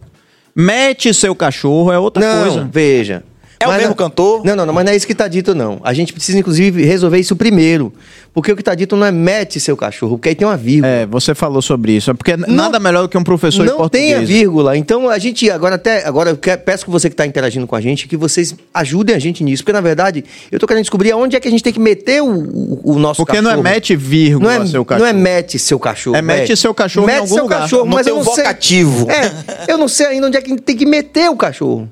Mete 0.60 1.14
seu 1.14 1.36
cachorro, 1.36 1.92
é 1.92 2.00
outra 2.00 2.26
Não, 2.26 2.42
coisa. 2.52 2.70
veja. 2.72 3.24
É 3.60 3.66
o 3.66 3.70
Mas 3.70 3.78
mesmo 3.78 3.90
não- 3.90 3.96
cantor? 3.96 4.46
Não, 4.46 4.56
não, 4.56 4.66
não, 4.68 4.74
mas 4.74 4.86
não 4.86 4.92
é 4.92 4.96
isso 4.96 5.08
que 5.08 5.16
tá 5.16 5.28
dito, 5.28 5.56
não. 5.56 5.80
A 5.84 5.92
gente 5.92 6.14
precisa, 6.14 6.38
inclusive, 6.38 6.84
resolver 6.86 7.18
isso 7.18 7.36
primeiro. 7.36 7.92
Porque 8.32 8.52
o 8.52 8.56
que 8.56 8.62
tá 8.62 8.76
dito 8.76 8.96
não 8.96 9.04
é 9.08 9.12
mete 9.12 9.60
seu 9.60 9.76
cachorro, 9.76 10.16
porque 10.20 10.30
aí 10.30 10.36
tem 10.36 10.48
uma 10.48 10.56
vírgula. 10.56 10.88
É, 10.88 11.06
você 11.08 11.34
falou 11.34 11.60
sobre 11.60 11.94
isso. 11.94 12.12
É 12.12 12.14
porque 12.14 12.38
nada 12.38 12.80
melhor 12.80 13.02
do 13.02 13.10
que 13.10 13.18
um 13.18 13.24
professor 13.24 13.64
de 13.66 13.72
não 13.72 13.78
português. 13.78 14.06
tem 14.12 14.14
a 14.14 14.20
vírgula. 14.20 14.78
Então 14.78 15.10
a 15.10 15.18
gente 15.18 15.50
agora 15.50 15.74
até 15.74 16.06
agora 16.06 16.30
eu 16.30 16.38
quero- 16.38 16.62
peço 16.62 16.86
que 16.86 16.92
você 16.92 17.10
que 17.10 17.14
está 17.16 17.26
interagindo 17.26 17.66
com 17.66 17.76
a 17.76 17.82
gente 17.82 18.08
que 18.08 18.16
vocês 18.16 18.56
ajudem 18.72 19.16
a 19.16 19.20
gente 19.20 19.44
nisso, 19.44 19.64
porque 19.64 19.74
na 19.74 19.82
verdade 19.82 20.24
eu 20.52 20.60
tô 20.60 20.68
querendo 20.68 20.84
descobrir 20.84 21.10
aonde 21.12 21.36
é 21.36 21.40
que 21.40 21.48
a 21.48 21.52
gente 21.52 21.64
tem 21.64 21.74
que 21.74 21.80
meter 21.80 22.22
o, 22.22 22.28
o, 22.30 22.82
o 22.94 23.00
nosso 23.00 23.18
Porque 23.26 23.38
cachorro. 23.38 23.54
não 23.56 23.60
é 23.60 23.64
mete 23.74 23.96
vírgula 23.96 24.54
não 24.58 24.62
é, 24.64 24.68
seu 24.68 24.86
cachorro. 24.86 25.04
Não 25.04 25.10
é 25.10 25.14
mete 25.20 25.58
seu 25.58 25.80
cachorro. 25.80 26.16
É 26.16 26.22
mete 26.22 26.56
seu 26.56 26.74
cachorro 26.76 27.06
em 27.06 27.08
mete 27.08 27.20
algum 27.22 27.34
seu 27.34 27.44
lugar. 27.44 27.62
cachorro, 27.62 27.86
Não 27.86 27.94
mas 27.96 28.06
tem 28.06 28.14
eu 28.14 28.22
um 28.22 28.24
não 28.24 28.34
sei. 28.36 28.44
vocativo. 28.44 29.08
É, 29.10 29.72
eu 29.72 29.78
não 29.80 29.88
sei 29.88 30.06
ainda 30.06 30.28
onde 30.28 30.38
é 30.38 30.42
que 30.42 30.56
tem 30.62 30.78
que 30.78 30.86
meter 30.86 31.28
o 31.32 31.36
cachorro. 31.36 31.90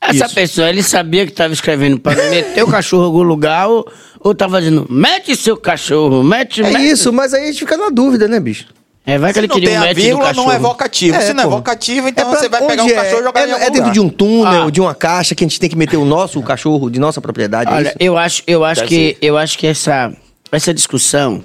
Essa 0.00 0.26
Isso. 0.26 0.34
pessoa, 0.34 0.68
ele 0.70 0.82
sabia 0.82 1.24
que 1.26 1.32
estava 1.32 1.52
escrevendo 1.52 1.98
para 1.98 2.30
meter 2.30 2.62
o 2.62 2.68
cachorro 2.68 3.02
em 3.02 3.06
algum 3.06 3.22
lugar 3.22 3.68
ou, 3.68 3.86
ou 4.20 4.34
tava 4.34 4.60
dizendo, 4.60 4.86
mete 4.88 5.34
seu 5.36 5.56
cachorro, 5.56 6.22
mete, 6.22 6.62
É 6.62 6.70
mete. 6.70 6.88
isso, 6.90 7.12
mas 7.12 7.34
aí 7.34 7.42
a 7.42 7.46
gente 7.46 7.58
fica 7.58 7.76
na 7.76 7.90
dúvida, 7.90 8.28
né, 8.28 8.38
bicho? 8.38 8.66
É, 9.04 9.18
vai 9.18 9.30
que 9.32 9.34
Se 9.34 9.40
ele 9.40 9.48
não 9.48 9.54
queria 9.56 9.70
tem 9.70 9.78
um 9.78 9.82
a 9.82 9.86
match 9.86 9.96
do 9.96 10.02
vírgula, 10.02 10.32
não 10.34 10.42
é 10.44 10.46
cachorro. 10.54 10.68
vocativo. 10.68 11.16
É, 11.16 11.20
Se 11.22 11.32
não 11.32 11.42
é 11.42 11.46
pô. 11.46 11.50
vocativo, 11.50 12.08
então 12.08 12.24
É 12.26 12.30
pra- 12.30 12.38
você 12.40 12.48
vai 12.48 12.66
pegar 12.66 12.82
um 12.82 12.84
onde 12.84 12.92
é? 12.92 12.96
cachorro 12.96 13.20
e 13.20 13.24
jogar 13.24 13.40
é, 13.40 13.42
em 13.48 13.52
algum 13.52 13.56
é 13.62 13.66
dentro 13.66 13.80
lugar. 13.80 13.92
de 13.94 14.00
um 14.00 14.08
túnel, 14.08 14.62
Ah. 14.66 14.70
de 14.70 14.80
uma 14.80 14.94
caixa 14.94 15.34
que 15.34 15.44
a 15.44 15.46
gente 15.48 15.58
tem 15.58 15.68
que 15.70 15.76
meter 15.76 15.96
o 15.96 16.04
nosso 16.04 16.38
o 16.38 16.42
cachorro 16.42 16.88
de 16.90 17.00
nossa 17.00 17.20
propriedade. 17.20 17.70
é 17.70 17.74
Olha, 17.74 17.88
isso? 17.88 17.96
eu 17.98 18.16
acho, 18.18 18.42
eu 18.46 18.64
acho 18.64 18.82
Deve 18.82 19.14
que 19.14 19.26
eu 19.26 19.36
acho 19.36 19.58
que 19.58 19.66
essa 19.66 20.12
essa 20.52 20.72
discussão 20.72 21.42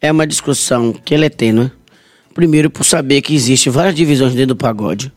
é 0.00 0.10
uma 0.10 0.26
discussão 0.26 0.92
que 0.92 1.14
ela 1.14 1.26
é 1.26 1.30
tênue. 1.30 1.70
Primeiro 2.34 2.68
por 2.68 2.84
saber 2.84 3.20
que 3.22 3.34
existe 3.34 3.70
várias 3.70 3.94
divisões 3.94 4.32
dentro 4.34 4.48
do 4.54 4.56
pagode. 4.56 5.12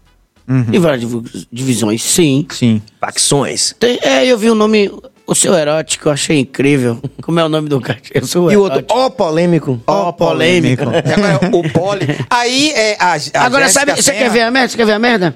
E 0.72 0.80
várias 0.80 1.08
divisões, 1.52 2.02
sim. 2.02 2.46
Sim. 2.50 2.82
Facções. 3.00 3.76
Tem- 3.80 4.00
é, 4.02 4.26
eu 4.26 4.38
vi 4.38 4.50
o 4.50 4.56
nome, 4.56 4.92
o 5.28 5.36
seu 5.36 5.54
erótico, 5.54 6.08
eu 6.08 6.12
achei 6.14 6.40
incrível. 6.40 7.00
Como 7.22 7.40
é 7.40 7.44
o 7.46 7.50
nome 7.50 7.70
do 7.70 7.80
cara? 7.80 8.00
Eu 8.14 8.26
sou 8.26 8.48
o 8.48 8.52
E 8.52 8.58
o 8.58 8.62
outro, 8.62 8.84
ó 8.90 9.10
polêmico. 9.12 9.80
Ó, 9.86 10.12
polêmico. 10.12 10.84
E 10.86 11.14
agora, 11.14 11.56
o 11.56 11.70
pole. 11.72 12.02
Aí 12.30 12.72
é 12.72 12.98
a, 13.00 13.14
a 13.14 13.46
Agora, 13.46 13.66
Jéssica 13.66 13.86
sabe, 13.88 14.02
você 14.02 14.12
quer 14.12 14.30
ver 14.32 14.42
a 14.42 14.50
merda? 14.52 14.70
Você 14.70 14.78
quer 14.78 14.86
ver 14.86 14.94
a 14.94 15.00
merda? 15.00 15.36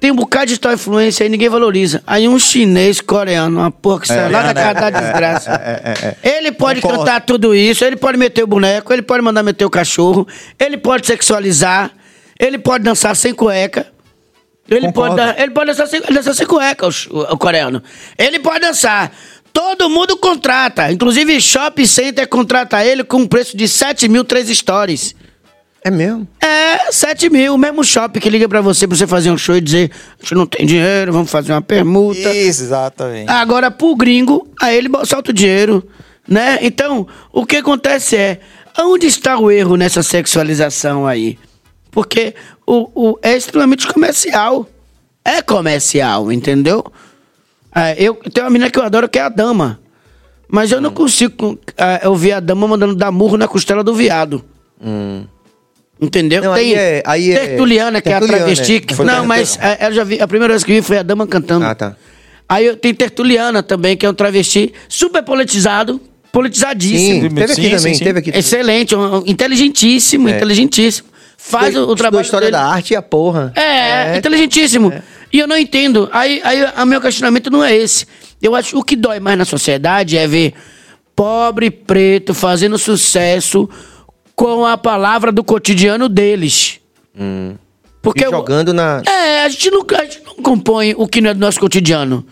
Tem 0.00 0.12
um 0.12 0.14
bocado 0.14 0.46
de 0.46 0.60
tal 0.60 0.72
influência 0.72 1.24
aí, 1.24 1.28
ninguém 1.28 1.48
valoriza. 1.48 2.00
Aí 2.06 2.28
um 2.28 2.38
chinês 2.38 3.00
coreano, 3.00 3.58
uma 3.58 3.70
porra 3.72 4.00
que 4.02 4.06
sai 4.06 4.30
lá 4.30 4.52
da 4.52 4.54
casa 4.54 4.90
da 4.92 5.00
desgraça. 5.00 5.60
Ele 6.22 6.52
pode 6.52 6.80
Concordo. 6.80 7.04
cantar 7.04 7.20
tudo 7.22 7.52
isso, 7.52 7.84
ele 7.84 7.96
pode 7.96 8.16
meter 8.16 8.44
o 8.44 8.46
boneco, 8.46 8.92
ele 8.92 9.02
pode 9.02 9.20
mandar 9.24 9.42
meter 9.42 9.64
o 9.64 9.70
cachorro, 9.70 10.24
ele 10.56 10.76
pode 10.78 11.04
sexualizar, 11.04 11.90
ele 12.38 12.58
pode 12.58 12.84
dançar 12.84 13.14
sem 13.16 13.34
cueca. 13.34 13.86
Ele 14.70 14.86
Concordo. 14.86 15.16
pode, 15.16 15.40
ele 15.42 15.50
pode 15.52 15.66
dançar 15.70 15.86
sem, 15.86 16.00
ele 16.02 16.14
dança 16.14 16.34
sem 16.34 16.46
cueca, 16.46 16.86
o, 16.86 16.90
o- 17.10 17.32
o 17.34 17.38
coreano. 17.38 17.82
Ele 18.18 18.38
pode 18.38 18.60
dançar. 18.60 19.10
Todo 19.52 19.88
mundo 19.88 20.16
contrata. 20.18 20.92
Inclusive, 20.92 21.40
Shopping 21.40 21.86
Center 21.86 22.28
contrata 22.28 22.84
ele 22.84 23.02
com 23.02 23.18
um 23.18 23.26
preço 23.26 23.56
de 23.56 23.66
7 23.66 24.06
mil, 24.08 24.24
três 24.24 24.48
stories. 24.50 25.14
É 25.82 25.90
mesmo? 25.90 26.28
É, 26.42 26.92
7 26.92 27.30
mil, 27.30 27.54
o 27.54 27.58
mesmo 27.58 27.82
shopping 27.82 28.20
que 28.20 28.28
liga 28.28 28.48
pra 28.48 28.60
você 28.60 28.86
pra 28.86 28.96
você 28.96 29.06
fazer 29.06 29.30
um 29.30 29.38
show 29.38 29.56
e 29.56 29.60
dizer: 29.60 29.90
a 30.18 30.22
gente 30.22 30.34
não 30.34 30.44
tem 30.46 30.66
dinheiro, 30.66 31.12
vamos 31.12 31.30
fazer 31.30 31.52
uma 31.52 31.62
permuta. 31.62 32.18
Isso, 32.34 32.62
exatamente. 32.64 33.30
Agora, 33.30 33.70
pro 33.70 33.96
gringo, 33.96 34.46
aí 34.60 34.76
ele 34.76 34.90
solta 35.06 35.30
o 35.30 35.34
dinheiro, 35.34 35.88
né? 36.28 36.58
Então, 36.60 37.06
o 37.32 37.46
que 37.46 37.56
acontece 37.56 38.16
é: 38.16 38.40
onde 38.78 39.06
está 39.06 39.38
o 39.38 39.50
erro 39.50 39.76
nessa 39.76 40.02
sexualização 40.02 41.06
aí? 41.06 41.38
Porque 41.98 42.32
o, 42.64 42.88
o- 42.94 43.18
é 43.20 43.36
extremamente 43.36 43.84
comercial. 43.88 44.68
É 45.24 45.42
comercial, 45.42 46.30
entendeu? 46.30 46.84
É, 47.74 47.96
eu 47.98 48.14
tenho 48.32 48.44
uma 48.46 48.50
menina 48.52 48.70
que 48.70 48.78
eu 48.78 48.84
adoro 48.84 49.08
que 49.08 49.18
é 49.18 49.22
a 49.22 49.28
dama. 49.28 49.80
Mas 50.48 50.70
eu 50.70 50.80
não 50.80 50.92
consigo 50.92 51.58
é, 51.76 52.06
ouvir 52.08 52.34
a 52.34 52.38
dama 52.40 52.68
mandando 52.68 52.94
dar 52.94 53.10
murro 53.10 53.36
na 53.36 53.48
costela 53.48 53.82
do 53.82 53.92
viado. 53.96 54.44
Entendeu? 56.00 56.40
Não, 56.44 56.54
Tem 56.54 56.66
aí 56.70 56.74
é- 56.78 57.02
aí 57.04 57.32
é- 57.32 57.46
Tertuliana, 57.48 58.00
que 58.00 58.08
é 58.08 58.12
a 58.14 58.18
Tertuliana, 58.20 58.44
travesti. 58.46 58.74
é. 58.76 58.80
que- 58.80 59.02
não, 59.02 59.26
mas 59.26 59.58
é, 59.60 59.88
eu 59.88 59.92
já 59.92 60.04
vi. 60.04 60.20
A 60.20 60.28
primeira 60.28 60.54
vez 60.54 60.62
que 60.62 60.72
vi 60.74 60.82
foi 60.82 60.98
a 60.98 61.02
dama 61.02 61.26
cantando. 61.26 61.64
Ah, 61.66 61.74
tá. 61.74 61.96
Aí 62.48 62.64
eu- 62.64 62.76
tem 62.76 62.94
Tertuliana 62.94 63.60
também, 63.60 63.96
que 63.96 64.06
é 64.06 64.08
um 64.08 64.14
travesti 64.14 64.72
super 64.88 65.24
politizado, 65.24 66.00
politizadíssimo. 66.30 67.22
Sim, 67.28 67.34
teve 67.34 67.42
aqui 67.52 67.54
Sim, 67.54 67.62
também, 67.62 67.78
sim, 67.78 67.94
sim. 67.98 68.04
teve 68.04 68.18
aqui. 68.20 68.30
também. 68.30 68.38
Excelente, 68.38 68.94
um- 68.94 69.16
um- 69.16 69.22
inteligentíssimo, 69.26 70.28
inteligentíssimo. 70.28 71.08
Faz 71.50 71.74
o, 71.76 71.82
o 71.84 71.94
trabalho 71.94 72.22
história 72.22 72.46
dele. 72.46 72.56
da 72.56 72.64
arte 72.66 72.92
e 72.92 72.96
a 72.96 73.02
porra. 73.02 73.52
É, 73.56 74.16
inteligentíssimo. 74.18 74.92
E 75.32 75.38
eu 75.38 75.46
não 75.46 75.56
entendo. 75.56 76.08
Aí, 76.12 76.40
aí 76.44 76.64
o 76.82 76.86
meu 76.86 77.00
questionamento 77.00 77.50
não 77.50 77.62
é 77.64 77.74
esse. 77.76 78.06
Eu 78.40 78.54
acho 78.54 78.70
que 78.70 78.76
o 78.76 78.82
que 78.82 78.96
dói 78.96 79.18
mais 79.20 79.36
na 79.38 79.44
sociedade 79.44 80.16
é 80.16 80.26
ver 80.26 80.54
pobre 81.16 81.70
preto 81.70 82.32
fazendo 82.34 82.78
sucesso 82.78 83.68
com 84.34 84.64
a 84.64 84.76
palavra 84.78 85.32
do 85.32 85.42
cotidiano 85.42 86.08
deles. 86.08 86.80
Porque 88.00 88.22
E 88.22 88.26
eu- 88.26 88.30
jogando 88.30 88.72
na. 88.72 89.02
é, 89.06 89.42
a 89.44 89.48
gente, 89.48 89.70
não, 89.70 89.84
a 89.98 90.04
gente 90.04 90.22
não 90.24 90.34
compõe 90.36 90.94
o 90.96 91.06
que 91.08 91.20
não 91.20 91.30
é 91.30 91.34
do 91.34 91.40
nosso 91.40 91.58
cotidiano. 91.58 92.24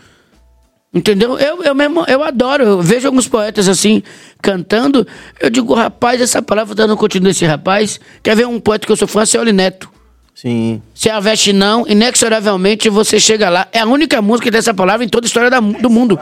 Entendeu? 0.95 1.39
Eu, 1.39 1.63
eu 1.63 1.75
mesmo, 1.75 2.05
eu 2.09 2.23
adoro. 2.23 2.65
Eu 2.65 2.83
vejo 2.83 3.07
alguns 3.07 3.29
poetas 3.29 3.69
assim, 3.69 4.03
cantando. 4.41 5.07
Eu 5.41 5.51
digo, 5.51 5.75
rapaz, 5.75 6.21
essa 6.21 6.41
palavra 6.41 6.75
tá 6.75 6.87
no 6.87 6.97
cotidiano 6.97 7.29
desse 7.29 7.45
rapaz. 7.45 8.01
Quer 8.23 8.37
ver 8.37 8.47
um 8.47 8.59
poeta 8.59 8.87
que 8.87 8.93
eu 8.93 8.97
sou 8.97 9.07
fã? 9.07 9.27
Cioli 9.27 9.53
Neto. 9.53 9.91
Sim. 10.37 10.83
Se 10.95 11.09
a 11.09 11.19
veste 11.19 11.51
não, 11.51 11.87
inexoravelmente 11.89 12.91
você 12.91 13.19
chega 13.19 13.49
lá. 13.49 13.67
É 13.73 13.81
a 13.81 13.87
única 13.87 14.21
música 14.21 14.45
que 14.45 14.51
tem 14.51 14.59
essa 14.59 14.75
palavra 14.75 15.03
em 15.03 15.09
toda 15.09 15.25
a 15.25 15.29
história 15.29 15.49
da 15.49 15.61
do 15.61 15.89
mundo. 15.89 16.21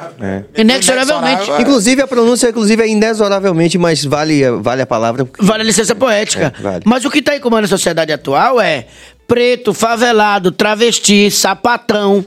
Inexoravelmente. 0.57 1.35
Inexorável. 1.35 1.61
Inclusive, 1.61 2.03
a 2.03 2.07
pronúncia, 2.07 2.49
inclusive, 2.49 2.81
é 2.81 2.89
inexoravelmente, 2.89 3.77
mas 3.77 4.05
vale, 4.05 4.49
vale 4.61 4.83
a 4.83 4.87
palavra. 4.87 5.29
Vale 5.41 5.63
a 5.63 5.67
licença 5.67 5.97
poética. 5.97 6.55
É, 6.57 6.63
vale. 6.63 6.83
Mas 6.85 7.05
o 7.05 7.11
que 7.11 7.21
tá 7.21 7.37
incomodando 7.37 7.65
a 7.65 7.69
sociedade 7.69 8.13
atual 8.13 8.61
é 8.61 8.87
preto, 9.27 9.75
favelado, 9.75 10.53
travesti, 10.53 11.29
sapatão. 11.29 12.25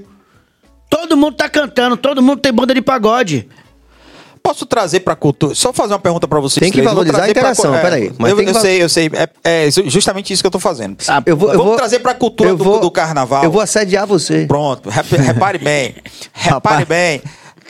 Todo 0.90 1.18
mundo 1.18 1.36
tá 1.36 1.50
cantando, 1.50 1.98
todo 1.98 2.22
mundo 2.22 2.40
tem 2.42 2.52
banda 2.54 2.74
de 2.74 2.82
pagode. 2.82 3.48
Posso 4.42 4.66
trazer 4.66 5.02
pra 5.02 5.14
cultura? 5.16 5.54
Só 5.54 5.74
fazer 5.74 5.92
uma 5.94 6.00
pergunta 6.00 6.26
pra 6.28 6.40
vocês. 6.40 6.62
Tem 6.62 6.72
que 6.72 6.78
três. 6.78 6.88
Valorizar 6.90 7.18
a 7.18 7.22
pra 7.22 7.30
interação, 7.32 7.72
cu- 7.72 7.78
é, 7.78 7.82
peraí, 7.82 8.14
mas 8.18 8.32
eu 8.32 8.38
tem 8.38 8.46
que 8.46 8.54
sei, 8.54 8.82
eu 8.82 8.88
sei. 8.88 9.10
É, 9.44 9.66
é 9.66 9.72
justamente 9.72 10.32
isso 10.32 10.42
que 10.42 10.48
eu 10.48 10.52
tô 10.52 10.60
fazendo. 10.60 10.96
Ah, 11.08 11.22
Eu 11.26 11.36
vou, 11.36 11.50
eu 11.50 11.58
Vamos 11.58 11.68
vou 11.72 11.76
trazer 11.78 12.00
pra 12.00 12.14
cultura 12.14 12.52
eu 12.52 12.56
do, 12.56 12.64
vou- 12.64 12.80
do 12.80 12.90
carnaval. 12.90 13.44
Eu 13.44 13.52
vou 13.52 13.60
assediar 13.62 14.08
você. 14.08 14.46
Pronto, 14.46 14.90
rep- 14.90 15.12
repare 15.20 15.58
bem. 15.58 15.96
repare 16.32 16.86
bem. 16.86 17.22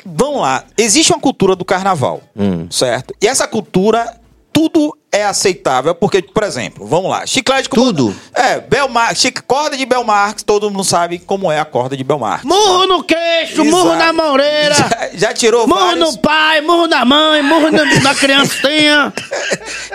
Vamos 0.06 0.42
lá. 0.42 0.64
Existe 0.78 1.12
uma 1.12 1.20
cultura 1.20 1.56
do 1.56 1.66
carnaval, 1.66 2.22
Hum. 2.38 2.68
certo? 2.70 3.12
E 3.20 3.28
essa 3.28 3.48
cultura, 3.48 4.16
tudo 4.54 4.96
é 5.18 5.26
aceitável, 5.26 5.94
porque, 5.96 6.22
por 6.22 6.44
exemplo, 6.44 6.86
vamos 6.86 7.10
lá, 7.12 7.26
chiclete 7.26 7.68
com 7.70 7.76
Tudo? 7.76 8.16
É, 8.34 8.60
Belmar, 8.60 9.16
chic- 9.16 9.42
corda 9.48 9.76
de 9.76 9.86
Belmarx, 9.86 10.44
todo 10.44 10.70
mundo 10.70 10.84
sabe 10.84 11.20
como 11.20 11.52
é 11.52 11.60
a 11.60 11.66
corda 11.66 11.96
de 11.98 12.04
Belmarx. 12.04 12.44
Murro 12.44 12.86
no 12.88 13.04
queixo, 13.04 13.64
murro 13.66 13.94
Exato. 13.94 13.98
na 14.06 14.14
moreira. 14.14 14.76
Já, 14.76 15.10
já 15.14 15.34
tirou 15.34 15.68
Murro 15.68 15.80
vários... 15.88 16.16
no 16.16 16.18
pai, 16.20 16.62
murro 16.62 16.88
na 16.88 17.04
mãe, 17.06 17.42
murro 17.42 17.72
na, 17.72 17.86
na 18.02 18.16
criancinha. 18.16 19.14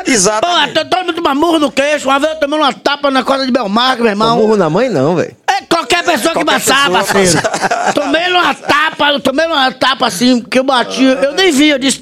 Pô, 0.05 0.11
Exatamente. 0.11 0.75
to- 0.75 0.85
todo 0.89 1.01
mundo 1.07 1.15
toma 1.15 1.35
murro 1.35 1.59
no 1.59 1.71
queixo. 1.73 2.09
Uma 2.09 2.19
vez 2.19 2.33
eu 2.33 2.41
tomei 2.41 2.59
uma 2.59 2.73
tapa 2.73 3.11
na 3.11 3.23
corda 3.23 3.47
de 3.47 3.53
Belmarque, 3.53 4.03
meu 4.03 4.11
irmão. 4.11 4.37
Não 4.37 4.43
murro 4.43 4.57
na 4.57 4.69
mãe, 4.71 4.89
não, 4.89 5.15
velho. 5.17 5.37
É 5.49 5.63
qualquer 5.63 6.03
pessoa 6.05 6.33
que 6.35 6.43
Qualquer 6.45 6.61
passar, 6.61 6.91
pessoa 6.91 7.05
parceiro. 7.43 7.95
tomei 7.95 8.31
uma 8.31 8.55
tapa, 8.55 9.21
tomei 9.21 9.47
uma 9.47 9.71
tapa 9.73 10.07
assim, 10.07 10.41
que 10.41 10.59
eu 10.59 10.65
bati. 10.65 11.03
Eu 11.05 11.33
nem 11.35 11.53
vi, 11.53 11.69
eu 11.69 11.79
disse, 11.79 12.01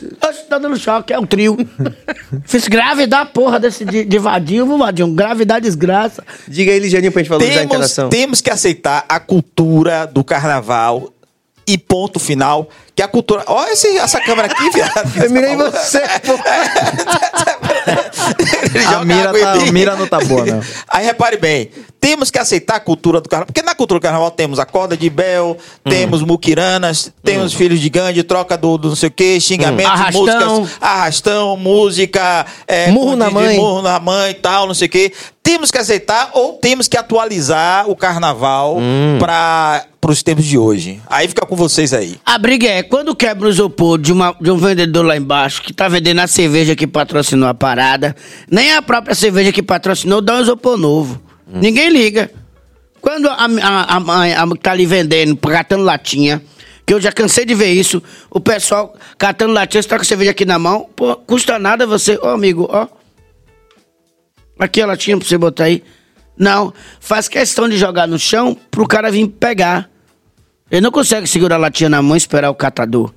tá 0.49 0.59
dando 0.59 0.77
choque, 0.79 1.13
é 1.13 1.19
um 1.19 1.27
trio. 1.27 1.57
Fiz 2.47 2.69
grave 2.69 3.07
da 3.11 3.27
porra 3.27 3.61
desse 3.61 3.85
de, 3.85 4.05
de 4.05 4.19
vadinho, 4.19 4.65
viu, 4.65 4.79
vadinho? 4.79 5.13
Grave 5.13 5.45
da 5.45 5.59
desgraça. 5.59 6.25
Diga 6.49 6.73
aí, 6.73 6.79
Ligianinho, 6.79 7.13
pra 7.13 7.21
gente 7.21 7.29
valorizar 7.29 7.53
a 7.53 7.57
Temos, 7.59 7.75
interação. 7.75 8.09
temos 8.09 8.41
que 8.41 8.51
aceitar 8.51 9.05
a 9.09 9.21
cultura 9.21 10.07
do 10.07 10.25
carnaval 10.25 11.13
e 11.67 11.77
ponto 11.77 12.19
final. 12.19 12.69
Que 12.95 13.03
a 13.03 13.09
cultura. 13.09 13.43
Olha 13.47 13.73
esse, 13.73 13.99
essa 13.99 14.21
câmera 14.21 14.49
aqui, 14.51 14.69
viado. 14.71 15.25
Eu 15.25 15.31
mirei 15.31 15.53
em 15.53 15.57
você, 15.57 16.01
pô. 16.25 16.33
Ele 18.75 18.85
A 18.85 18.93
joga 18.93 19.05
mira, 19.05 19.33
tá, 19.33 19.53
a 19.53 19.73
mira 19.73 19.97
não 19.97 20.07
tá 20.07 20.19
boa, 20.21 20.45
não. 20.45 20.61
Aí 20.89 21.05
repare 21.05 21.37
bem, 21.37 21.71
temos 22.01 22.31
que 22.31 22.39
aceitar 22.39 22.77
a 22.77 22.81
cultura 22.81 23.21
do 23.21 23.29
carnaval, 23.29 23.47
porque 23.47 23.63
na 23.63 23.75
cultura 23.75 24.01
do 24.01 24.03
carnaval 24.03 24.31
temos 24.31 24.59
a 24.59 24.65
corda 24.65 24.97
de 24.97 25.11
bel, 25.11 25.57
Hum. 25.85 25.91
temos 25.91 26.23
muquiranas, 26.23 27.13
temos 27.23 27.53
filhos 27.53 27.79
de 27.79 27.89
Gandhi, 27.91 28.23
troca 28.23 28.57
do, 28.57 28.79
do 28.79 28.89
não 28.89 28.97
sei 28.97 29.09
o 29.09 29.13
que, 29.13 29.39
xingamentos, 29.41 29.91
Hum. 29.93 29.95
Arrastão. 29.95 30.21
músicas, 30.61 30.79
arrastão, 30.81 31.57
música, 31.57 32.47
é, 32.67 32.91
Murro 32.91 33.17
na 33.17 33.29
de- 33.29 33.35
mãe. 33.35 33.57
murro 33.57 33.83
na 33.83 34.01
mãe 34.01 34.31
e 34.31 34.35
tal, 34.35 34.67
não 34.67 34.75
sei 34.75 34.89
o 34.89 34.91
que. 34.91 35.13
Temos 35.43 35.71
que 35.71 35.79
aceitar 35.79 36.31
ou 36.35 36.55
temos 36.55 36.87
que 36.87 36.97
atualizar 36.97 37.89
o 37.91 37.97
carnaval 37.97 38.77
Hum. 38.79 39.19
para 39.19 39.85
os 40.09 40.23
tempos 40.23 40.45
de 40.45 40.57
hoje. 40.57 41.01
Aí 41.09 41.29
fica 41.29 41.45
com 41.45 41.57
vocês 41.57 41.93
aí. 41.93 42.17
A 42.25 42.39
briga 42.39 42.67
é, 42.69 42.83
quando 42.83 43.15
quebra 43.15 43.47
o 43.47 43.51
isopor 43.51 43.99
de, 43.99 44.13
uma, 44.13 44.35
de 44.41 44.51
um 44.51 44.57
vendedor 44.57 45.05
lá 45.05 45.17
embaixo, 45.17 45.63
que 45.63 45.73
tá 45.73 45.89
vendendo 45.89 46.21
a 46.21 46.27
cerveja 46.27 46.75
que 46.77 46.87
patrocinou 46.87 47.49
a 47.49 47.55
parada, 47.55 48.15
nem 48.51 48.73
a 48.75 48.81
própria 48.83 49.15
cerveja 49.15 49.53
que 49.53 49.63
patrocinou 49.63 50.21
dá 50.21 50.37
um 50.37 50.41
isopor 50.43 50.77
novo. 50.77 51.21
Ninguém 51.53 51.89
liga. 51.91 52.31
Quando 53.01 53.29
a, 53.29 53.35
a, 53.63 53.97
a 53.97 54.01
mãe 54.01 54.35
a, 54.35 54.47
tá 54.61 54.73
ali 54.73 54.87
vendendo, 54.87 55.37
catando 55.37 55.83
latinha, 55.85 56.43
que 56.87 56.93
eu 56.93 57.01
já 57.01 57.11
cansei 57.11 57.45
de 57.45 57.55
ver 57.55 57.73
isso, 57.73 58.03
o 58.31 58.39
pessoal 58.41 58.95
catando 59.17 59.53
latinha, 59.55 59.83
você 59.83 59.89
tá 59.89 59.97
com 59.99 60.05
cerveja 60.05 60.31
aqui 60.33 60.45
na 60.45 60.59
mão, 60.59 60.89
pô, 60.95 61.17
custa 61.17 61.59
nada 61.59 61.87
você, 61.87 62.19
ó 62.23 62.31
amigo, 62.31 62.69
ó. 62.71 62.87
Aqui 64.59 64.83
a 64.83 64.87
latinha 64.87 65.17
pra 65.17 65.27
você 65.27 65.39
botar 65.39 65.65
aí. 65.65 65.83
Não, 66.37 66.73
faz 67.01 67.29
questão 67.29 67.69
de 67.69 67.77
jogar 67.77 68.07
no 68.07 68.19
chão 68.19 68.57
pro 68.71 68.87
cara 68.87 69.11
vir 69.11 69.27
pegar. 69.29 69.91
Ele 70.71 70.81
não 70.83 70.91
consegue 70.91 71.27
segurar 71.27 71.57
a 71.57 71.59
latinha 71.59 71.89
na 71.89 72.03
mão 72.03 72.15
e 72.15 72.19
esperar 72.19 72.51
o 72.51 72.55
catador. 72.55 73.13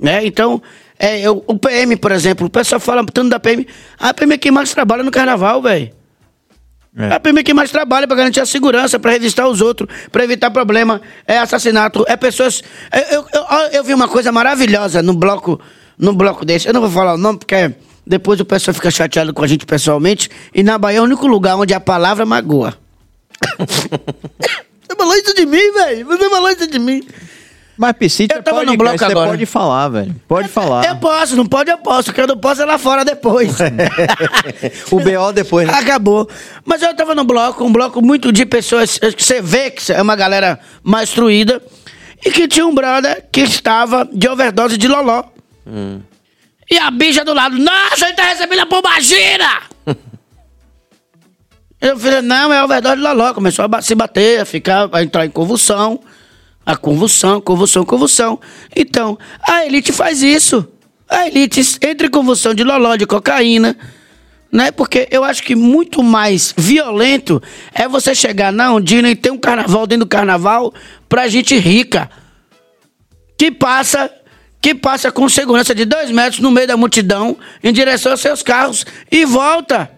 Né? 0.00 0.24
Então, 0.24 0.62
é, 0.98 1.20
eu- 1.20 1.44
o 1.46 1.58
PM, 1.58 1.96
por 1.96 2.10
exemplo, 2.12 2.46
o 2.46 2.50
pessoal 2.50 2.80
fala 2.80 3.04
tanto 3.04 3.28
da 3.28 3.38
PM. 3.40 3.66
A 3.98 4.14
PM 4.14 4.34
é 4.34 4.38
quem 4.38 4.50
mais 4.52 4.72
trabalha 4.72 5.02
no 5.02 5.10
carnaval, 5.10 5.60
velho. 5.62 5.92
É. 6.96 7.14
É 7.38 7.42
quem 7.42 7.54
mais 7.54 7.70
trabalha 7.70 8.06
pra 8.06 8.16
garantir 8.16 8.40
a 8.40 8.46
segurança, 8.46 8.98
pra 9.00 9.10
revistar 9.10 9.48
os 9.48 9.60
outros, 9.60 9.88
pra 10.12 10.22
evitar 10.24 10.50
problema. 10.50 11.00
É 11.26 11.38
assassinato, 11.38 12.04
é 12.06 12.16
pessoas. 12.16 12.62
Eu, 12.92 13.00
eu, 13.10 13.26
eu- 13.34 13.70
eu 13.72 13.84
vi 13.84 13.92
uma 13.92 14.06
coisa 14.06 14.30
maravilhosa 14.30 15.02
no 15.02 15.12
bloco, 15.14 15.60
no 15.98 16.12
bloco 16.14 16.44
desse. 16.44 16.68
Eu 16.68 16.72
não 16.74 16.80
vou 16.80 16.90
falar 16.90 17.14
o 17.14 17.18
nome 17.18 17.38
porque 17.40 17.74
Depois 18.06 18.38
o 18.38 18.44
pessoal 18.44 18.74
fica 18.74 18.90
chateado 18.90 19.32
com 19.34 19.42
a 19.42 19.46
gente 19.46 19.64
pessoalmente. 19.66 20.28
E 20.54 20.62
na 20.62 20.76
Bahia 20.78 20.98
é 20.98 21.00
o 21.00 21.04
único 21.04 21.26
lugar 21.26 21.56
onde 21.56 21.72
a 21.74 21.80
palavra 21.80 22.24
magoa. 22.26 22.74
Você 23.58 24.96
falou 24.96 25.14
isso 25.16 25.34
de 25.34 25.46
mim, 25.46 25.72
velho. 25.72 26.06
Você 26.06 26.30
falou 26.30 26.50
isso 26.50 26.66
de 26.66 26.78
mim. 26.78 27.02
Mas 27.76 27.92
Piscite 27.96 28.34
Eu 28.34 28.42
tava 28.42 28.64
no 28.64 28.76
podcast, 28.76 28.78
bloco 28.78 28.98
você 28.98 29.04
agora. 29.04 29.30
pode 29.30 29.46
falar, 29.46 29.88
velho. 29.88 30.16
Pode 30.28 30.48
falar. 30.48 30.86
Eu 30.86 30.96
posso, 30.96 31.34
não 31.36 31.46
pode, 31.46 31.70
eu 31.70 31.78
posso. 31.78 32.10
O 32.10 32.14
que 32.14 32.20
eu 32.20 32.26
não 32.26 32.36
posso 32.36 32.62
é 32.62 32.64
lá 32.64 32.78
fora 32.78 33.04
depois. 33.04 33.56
O 34.90 35.00
BO 35.00 35.32
depois, 35.32 35.66
né? 35.66 35.74
Acabou. 35.74 36.28
Mas 36.64 36.82
eu 36.82 36.94
tava 36.94 37.14
no 37.14 37.24
bloco, 37.24 37.64
um 37.64 37.72
bloco 37.72 38.00
muito 38.00 38.30
de 38.32 38.46
pessoas 38.46 38.98
que 38.98 39.22
você 39.22 39.42
vê 39.42 39.70
que 39.70 39.92
é 39.92 40.00
uma 40.00 40.14
galera 40.14 40.58
mais 40.82 41.08
instruída. 41.08 41.60
E 42.24 42.30
que 42.30 42.48
tinha 42.48 42.66
um 42.66 42.74
brother 42.74 43.26
que 43.30 43.40
estava 43.40 44.08
de 44.10 44.28
overdose 44.28 44.78
de 44.78 44.88
loló. 44.88 45.24
E 46.70 46.78
a 46.78 46.90
bicha 46.90 47.24
do 47.24 47.34
lado, 47.34 47.58
nossa, 47.58 48.06
ele 48.06 48.14
tá 48.14 48.24
recebendo 48.24 48.60
a 48.60 48.66
pombagira! 48.66 49.62
Eu 51.80 51.98
falei, 51.98 52.22
não, 52.22 52.50
é 52.50 52.64
overdose 52.64 52.96
de 52.96 53.02
loló. 53.02 53.34
Começou 53.34 53.66
a 53.70 53.82
se 53.82 53.94
bater, 53.94 54.40
a 54.40 54.44
ficar, 54.46 54.88
a 54.90 55.02
entrar 55.02 55.26
em 55.26 55.30
convulsão. 55.30 56.00
A 56.64 56.76
convulsão, 56.76 57.40
convulsão, 57.40 57.84
convulsão. 57.84 58.40
Então, 58.74 59.18
a 59.42 59.66
elite 59.66 59.92
faz 59.92 60.22
isso. 60.22 60.66
A 61.08 61.26
elite 61.26 61.60
entra 61.82 62.06
em 62.06 62.10
convulsão 62.10 62.54
de 62.54 62.64
loló, 62.64 62.96
de 62.96 63.06
cocaína 63.06 63.76
né? 64.54 64.70
Porque 64.70 65.08
eu 65.10 65.24
acho 65.24 65.42
que 65.42 65.56
muito 65.56 66.00
mais 66.00 66.54
violento 66.56 67.42
é 67.74 67.88
você 67.88 68.14
chegar 68.14 68.52
na 68.52 68.72
Ondina 68.72 69.10
e 69.10 69.16
ter 69.16 69.32
um 69.32 69.36
carnaval 69.36 69.84
dentro 69.84 70.04
do 70.04 70.08
carnaval 70.08 70.72
pra 71.08 71.26
gente 71.26 71.58
rica. 71.58 72.08
Que 73.36 73.50
passa, 73.50 74.08
que 74.62 74.72
passa 74.72 75.10
com 75.10 75.28
segurança 75.28 75.74
de 75.74 75.84
dois 75.84 76.08
metros 76.12 76.38
no 76.38 76.52
meio 76.52 76.68
da 76.68 76.76
multidão 76.76 77.36
em 77.64 77.72
direção 77.72 78.12
aos 78.12 78.20
seus 78.20 78.44
carros 78.44 78.86
e 79.10 79.24
volta. 79.24 79.90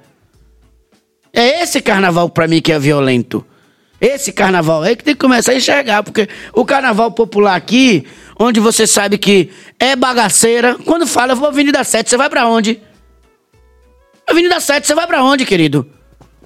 É 1.34 1.62
esse 1.62 1.82
carnaval 1.82 2.30
pra 2.30 2.48
mim 2.48 2.62
que 2.62 2.72
é 2.72 2.78
violento. 2.78 3.44
Esse 4.00 4.32
carnaval 4.32 4.82
aí 4.82 4.94
que 4.94 5.04
tem 5.04 5.14
que 5.14 5.20
começar 5.20 5.52
a 5.52 5.56
enxergar, 5.56 6.02
porque 6.02 6.28
o 6.52 6.64
carnaval 6.64 7.10
popular 7.10 7.54
aqui, 7.54 8.06
onde 8.38 8.60
você 8.60 8.86
sabe 8.86 9.16
que 9.16 9.50
é 9.78 9.96
bagaceira, 9.96 10.76
quando 10.84 11.06
fala, 11.06 11.32
eu 11.32 11.36
vou 11.36 11.48
Avenida 11.48 11.82
7, 11.82 12.10
você 12.10 12.16
vai 12.16 12.28
pra 12.28 12.46
onde? 12.46 12.80
Avenida 14.28 14.60
7, 14.60 14.86
você 14.86 14.94
vai 14.94 15.06
pra 15.06 15.22
onde, 15.22 15.46
querido? 15.46 15.88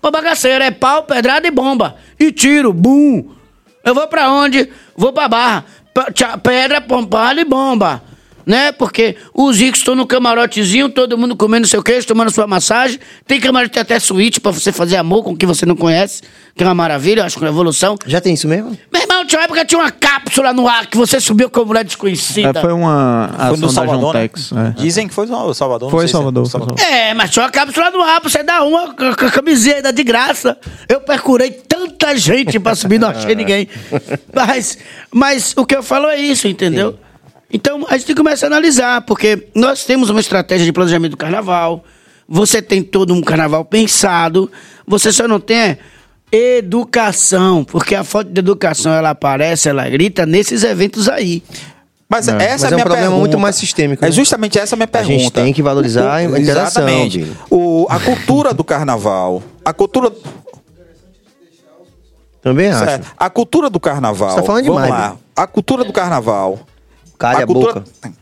Pra 0.00 0.10
bagaceira, 0.10 0.64
é 0.64 0.70
pau, 0.70 1.02
pedrada 1.04 1.46
e 1.46 1.50
bomba. 1.50 1.96
E 2.18 2.30
tiro, 2.30 2.72
bum. 2.72 3.32
Eu 3.84 3.94
vou 3.94 4.06
pra 4.06 4.30
onde? 4.30 4.70
Vou 4.96 5.12
pra 5.12 5.28
barra. 5.28 5.64
Pedra, 6.42 6.80
pompada 6.80 7.40
e 7.40 7.44
bomba. 7.44 8.02
Né? 8.46 8.72
Porque 8.72 9.16
os 9.34 9.58
ricos 9.58 9.80
estão 9.80 9.94
no 9.94 10.06
camarotezinho, 10.06 10.88
todo 10.88 11.16
mundo 11.16 11.36
comendo 11.36 11.66
seu 11.66 11.82
queijo, 11.82 12.06
tomando 12.06 12.30
sua 12.30 12.46
massagem. 12.46 12.98
Tem 13.26 13.40
camarote 13.40 13.78
até 13.78 13.98
suíte 13.98 14.40
pra 14.40 14.50
você 14.50 14.72
fazer 14.72 14.96
amor 14.96 15.22
com 15.22 15.36
quem 15.36 15.46
você 15.46 15.64
não 15.66 15.76
conhece. 15.76 16.22
Que 16.56 16.64
é 16.64 16.66
uma 16.66 16.74
maravilha, 16.74 17.20
eu 17.20 17.24
acho 17.26 17.38
que 17.38 17.44
é 17.44 17.46
uma 17.46 17.52
evolução. 17.52 17.96
Já 18.06 18.20
tem 18.20 18.34
isso 18.34 18.48
mesmo? 18.48 18.76
Meu 18.92 19.02
irmão, 19.02 19.24
tinha 19.24 19.38
uma 19.40 19.44
época 19.44 19.60
que 19.60 19.66
tinha 19.66 19.78
uma 19.80 19.90
cápsula 19.90 20.52
no 20.52 20.66
ar 20.68 20.86
que 20.86 20.96
você 20.96 21.20
subiu 21.20 21.48
com 21.48 21.64
mulher 21.64 21.84
desconhecida. 21.84 22.58
É, 22.58 22.60
foi 22.62 22.72
uma 22.72 23.30
Foi 23.36 23.44
ação 23.46 23.60
da 23.60 23.68
Salvador, 23.68 24.14
né? 24.14 24.24
É. 24.24 24.80
Dizem 24.80 25.06
que 25.08 25.14
foi 25.14 25.26
no 25.26 25.54
Salvador. 25.54 25.86
não 25.86 25.90
Foi 25.90 26.00
sei 26.00 26.08
se 26.08 26.14
é 26.14 26.16
Salvador, 26.16 26.46
Salvador. 26.46 26.80
É, 26.80 27.14
mas 27.14 27.30
tinha 27.30 27.44
uma 27.44 27.50
cápsula 27.50 27.90
no 27.90 28.02
ar 28.02 28.20
pra 28.20 28.28
você 28.30 28.42
dar 28.42 28.62
uma 28.62 28.94
com 28.94 29.04
a 29.04 29.30
camiseta 29.30 29.92
de 29.92 30.02
graça. 30.02 30.58
Eu 30.88 31.00
percurei 31.00 31.50
tanta 31.50 32.16
gente 32.16 32.58
pra 32.58 32.74
subir, 32.74 32.98
não 32.98 33.08
achei 33.08 33.34
ninguém. 33.36 33.68
Mas, 34.34 34.78
mas 35.10 35.54
o 35.56 35.64
que 35.64 35.76
eu 35.76 35.82
falo 35.82 36.08
é 36.08 36.16
isso, 36.18 36.48
entendeu? 36.48 36.98
Então 37.52 37.84
a 37.88 37.94
gente 37.96 38.06
tem 38.06 38.14
que 38.14 38.22
começar 38.22 38.46
a 38.46 38.48
analisar, 38.48 39.00
porque 39.02 39.48
nós 39.54 39.84
temos 39.84 40.08
uma 40.10 40.20
estratégia 40.20 40.64
de 40.64 40.72
planejamento 40.72 41.12
do 41.12 41.16
carnaval, 41.16 41.84
você 42.28 42.62
tem 42.62 42.82
todo 42.82 43.12
um 43.12 43.20
carnaval 43.20 43.64
pensado, 43.64 44.50
você 44.86 45.10
só 45.12 45.26
não 45.26 45.40
tem 45.40 45.76
educação, 46.32 47.64
porque 47.64 47.94
a 47.94 48.04
falta 48.04 48.30
de 48.30 48.38
educação 48.38 48.92
ela 48.92 49.10
aparece, 49.10 49.68
ela 49.68 49.88
grita 49.88 50.24
nesses 50.24 50.62
eventos 50.62 51.08
aí. 51.08 51.42
Mas 52.08 52.26
essa 52.26 52.36
Mas 52.36 52.62
é 52.62 52.66
a 52.66 52.68
é 52.68 52.72
um 52.72 52.74
minha 52.74 52.84
problema 52.84 53.02
pergunta. 53.06 53.18
muito 53.20 53.38
mais 53.38 53.54
sistêmico, 53.56 54.04
É 54.04 54.08
né? 54.08 54.12
justamente 54.12 54.58
essa 54.58 54.74
a 54.74 54.76
minha 54.76 54.84
A 54.84 54.88
pergunta. 54.88 55.12
gente 55.18 55.30
tem 55.32 55.52
que 55.52 55.62
valorizar 55.62 56.14
a 56.14 56.22
interação, 56.24 56.82
Exatamente. 56.88 57.32
O, 57.48 57.86
a 57.88 58.00
cultura 58.00 58.52
do 58.52 58.64
carnaval. 58.64 59.42
A 59.64 59.72
cultura. 59.72 60.12
Também 62.42 62.68
acho. 62.68 62.84
certo, 62.84 63.06
a 63.18 63.30
cultura 63.30 63.68
do 63.70 63.78
carnaval. 63.78 64.30
Você 64.30 64.36
tá 64.36 64.42
falando 64.42 64.64
vamos 64.64 64.82
demais, 64.82 64.90
lá. 65.02 65.16
A 65.36 65.46
cultura 65.46 65.84
do 65.84 65.92
carnaval. 65.92 66.58
Calha 67.20 67.44
a 67.44 67.46
cultura, 67.46 67.74
boca. 67.74 68.12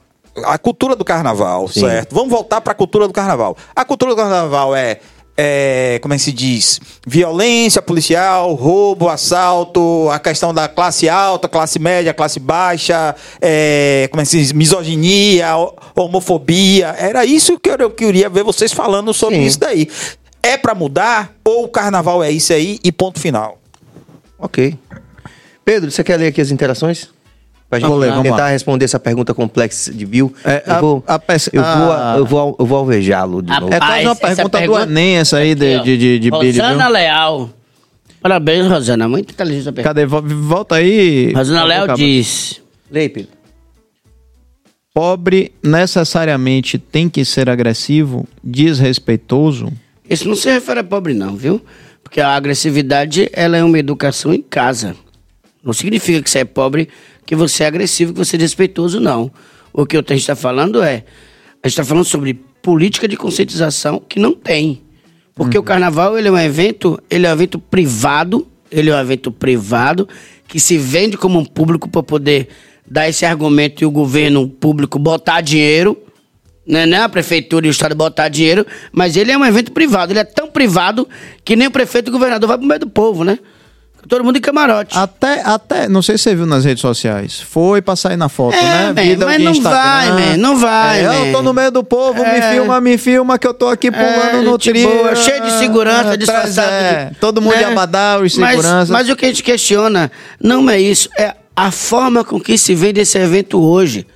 A 0.44 0.58
cultura 0.58 0.96
do 0.96 1.04
carnaval, 1.04 1.68
Sim. 1.68 1.80
certo? 1.80 2.14
Vamos 2.14 2.30
voltar 2.30 2.60
para 2.60 2.72
a 2.72 2.74
cultura 2.76 3.06
do 3.06 3.12
carnaval. 3.14 3.56
A 3.74 3.84
cultura 3.84 4.10
do 4.12 4.16
carnaval 4.16 4.74
é, 4.76 4.98
é, 5.36 5.98
como 6.02 6.12
é 6.14 6.16
que 6.16 6.22
se 6.24 6.32
diz? 6.32 6.80
Violência 7.06 7.80
policial, 7.80 8.52
roubo, 8.54 9.08
assalto, 9.08 10.08
a 10.10 10.18
questão 10.18 10.52
da 10.52 10.68
classe 10.68 11.08
alta, 11.08 11.48
classe 11.48 11.78
média, 11.78 12.12
classe 12.12 12.40
baixa, 12.40 13.14
é, 13.40 14.08
como 14.10 14.20
é 14.20 14.24
que 14.24 14.30
se 14.30 14.38
diz? 14.38 14.52
Misoginia, 14.52 15.56
ho- 15.56 15.74
homofobia. 15.96 16.88
Era 16.98 17.24
isso 17.24 17.58
que 17.58 17.70
eu 17.70 17.90
queria 17.90 18.28
ver 18.28 18.42
vocês 18.42 18.72
falando 18.72 19.14
sobre 19.14 19.36
Sim. 19.36 19.42
isso 19.44 19.60
daí. 19.60 19.88
É 20.42 20.56
para 20.56 20.74
mudar 20.74 21.34
ou 21.44 21.64
o 21.64 21.68
carnaval 21.68 22.22
é 22.22 22.30
isso 22.30 22.52
aí 22.52 22.78
e 22.84 22.90
ponto 22.92 23.18
final? 23.20 23.58
Ok. 24.38 24.76
Pedro, 25.64 25.90
você 25.90 26.02
quer 26.04 26.16
ler 26.16 26.28
aqui 26.28 26.40
as 26.40 26.50
interações? 26.50 27.10
Pra 27.68 27.78
gente 27.78 27.88
Vou 27.88 27.98
ler, 27.98 28.08
vamos 28.10 28.22
tentar 28.22 28.36
lá. 28.44 28.48
responder 28.48 28.86
essa 28.86 28.98
pergunta 28.98 29.34
complexa 29.34 29.92
de 29.92 30.06
Bill. 30.06 30.32
É, 30.42 30.62
eu, 30.66 30.72
a- 30.72 30.80
vou, 30.80 31.04
a 31.06 31.20
eu, 31.52 31.62
vou, 31.62 31.92
a- 31.92 32.14
eu, 32.16 32.24
vou, 32.26 32.56
eu 32.58 32.66
vou 32.66 32.78
alvejá-lo 32.78 33.42
de 33.42 33.52
A- 33.52 33.60
novo. 33.60 33.74
É 33.74 33.78
quase 33.78 33.92
uma 34.04 34.12
essa- 34.12 34.26
essa 34.26 34.34
pergunta, 34.36 34.58
pergunta- 34.58 34.86
do 34.86 34.92
Enem, 34.92 35.16
essa 35.16 35.36
aí 35.36 35.54
de, 35.54 35.78
de, 35.82 35.98
de, 35.98 36.18
de 36.18 36.30
Billy, 36.30 36.58
Rosana? 36.58 36.88
Leal. 36.88 37.50
Parabéns, 38.22 38.66
Rosana. 38.66 39.06
Muito 39.06 39.32
inteligente 39.32 39.68
a 39.68 39.72
pergunta. 39.72 39.88
Cadê? 39.94 40.06
Vo- 40.06 40.22
Volta 40.22 40.76
aí. 40.76 41.30
Rosana 41.34 41.64
Leal 41.64 41.84
Acaba. 41.84 41.98
diz... 41.98 42.60
Pedro. 42.90 43.28
Pobre 44.94 45.52
necessariamente 45.62 46.78
tem 46.78 47.08
que 47.08 47.24
ser 47.24 47.48
agressivo, 47.48 48.26
desrespeitoso? 48.42 49.72
Isso 50.08 50.26
não 50.26 50.34
se 50.34 50.50
refere 50.50 50.80
a 50.80 50.84
pobre, 50.84 51.14
não, 51.14 51.36
viu? 51.36 51.60
Porque 52.02 52.20
a 52.20 52.34
agressividade, 52.34 53.28
ela 53.32 53.56
é 53.56 53.62
uma 53.62 53.78
educação 53.78 54.32
em 54.32 54.42
casa. 54.42 54.96
Não 55.62 55.72
significa 55.72 56.22
que 56.22 56.30
você 56.30 56.40
é 56.40 56.44
pobre, 56.44 56.88
que 57.28 57.36
você 57.36 57.62
é 57.62 57.66
agressivo, 57.66 58.14
que 58.14 58.18
você 58.20 58.36
é 58.36 58.38
desrespeitoso, 58.38 58.98
não. 58.98 59.30
O 59.70 59.84
que 59.84 59.98
a 59.98 60.00
gente 60.00 60.14
está 60.14 60.34
falando 60.34 60.82
é... 60.82 61.04
A 61.62 61.68
gente 61.68 61.74
está 61.74 61.84
falando 61.84 62.06
sobre 62.06 62.40
política 62.62 63.06
de 63.06 63.18
conscientização 63.18 64.00
que 64.08 64.18
não 64.18 64.32
tem. 64.32 64.80
Porque 65.34 65.58
o 65.58 65.62
carnaval, 65.62 66.18
ele 66.18 66.28
é 66.28 66.30
um 66.32 66.38
evento, 66.38 66.98
ele 67.10 67.26
é 67.26 67.28
um 67.28 67.32
evento 67.34 67.58
privado, 67.58 68.48
ele 68.72 68.88
é 68.88 68.96
um 68.96 68.98
evento 68.98 69.30
privado, 69.30 70.08
que 70.46 70.58
se 70.58 70.78
vende 70.78 71.18
como 71.18 71.38
um 71.38 71.44
público 71.44 71.86
para 71.86 72.02
poder 72.02 72.48
dar 72.90 73.06
esse 73.10 73.26
argumento 73.26 73.82
e 73.82 73.86
o 73.86 73.90
governo 73.90 74.48
público 74.48 74.98
botar 74.98 75.42
dinheiro 75.42 75.98
né, 76.66 76.86
né, 76.86 77.02
a 77.02 77.10
prefeitura 77.10 77.66
e 77.66 77.68
o 77.68 77.70
estado 77.70 77.94
botar 77.94 78.28
dinheiro, 78.28 78.66
mas 78.90 79.18
ele 79.18 79.32
é 79.32 79.36
um 79.36 79.44
evento 79.44 79.72
privado. 79.72 80.12
Ele 80.12 80.20
é 80.20 80.24
tão 80.24 80.48
privado 80.48 81.06
que 81.44 81.54
nem 81.54 81.68
o 81.68 81.70
prefeito 81.70 82.08
e 82.08 82.10
o 82.10 82.12
governador 82.12 82.48
vai 82.48 82.56
pro 82.56 82.66
meio 82.66 82.80
do 82.80 82.88
povo, 82.88 83.22
né? 83.22 83.38
Todo 84.06 84.24
mundo 84.24 84.36
em 84.38 84.40
camarote. 84.40 84.96
Até, 84.96 85.42
até, 85.42 85.88
não 85.88 86.00
sei 86.00 86.16
se 86.16 86.24
você 86.24 86.34
viu 86.34 86.46
nas 86.46 86.64
redes 86.64 86.80
sociais, 86.80 87.40
foi 87.40 87.82
pra 87.82 87.94
sair 87.96 88.16
na 88.16 88.28
foto, 88.28 88.54
É, 88.54 88.62
né? 88.62 88.86
man, 88.94 89.02
Vida 89.02 89.26
mas 89.26 89.42
não 89.42 89.52
Instagram. 89.52 89.78
vai, 89.78 90.10
man, 90.12 90.36
não 90.38 90.56
vai, 90.58 91.00
É, 91.04 91.28
eu 91.28 91.32
tô 91.32 91.42
no 91.42 91.52
meio 91.52 91.70
do 91.70 91.84
povo, 91.84 92.22
me 92.22 92.28
É. 92.38 92.52
filma, 92.52 92.80
me 92.80 92.96
filma, 92.96 93.38
que 93.38 93.46
eu 93.46 93.52
tô 93.52 93.68
aqui 93.68 93.90
pulando 93.90 94.08
É, 94.38 94.40
no 94.42 94.52
gente 94.52 94.70
trio. 94.70 94.88
boa, 94.88 95.14
cheio 95.14 95.42
de 95.42 95.50
segurança, 95.58 96.16
disfarçado. 96.16 96.70
É, 96.70 97.04
de- 97.10 97.16
todo 97.16 97.42
mundo 97.42 97.52
né? 97.52 97.58
de 97.58 97.64
abadá, 97.64 98.18
os 98.18 98.36
Mas- 98.38 98.50
seguranças. 98.56 98.90
Mas, 98.90 99.08
o 99.10 99.16
que 99.16 99.24
a 99.26 99.28
gente 99.28 99.42
questiona 99.42 100.10
não 100.40 100.70
é 100.70 100.80
isso, 100.80 101.10
é 101.18 101.34
a 101.54 101.70
forma 101.70 102.24
com 102.24 102.40
que 102.40 102.56
se 102.56 102.74
vende 102.74 103.00
esse 103.00 103.18
evento 103.18 103.60
hoje. 103.60 104.06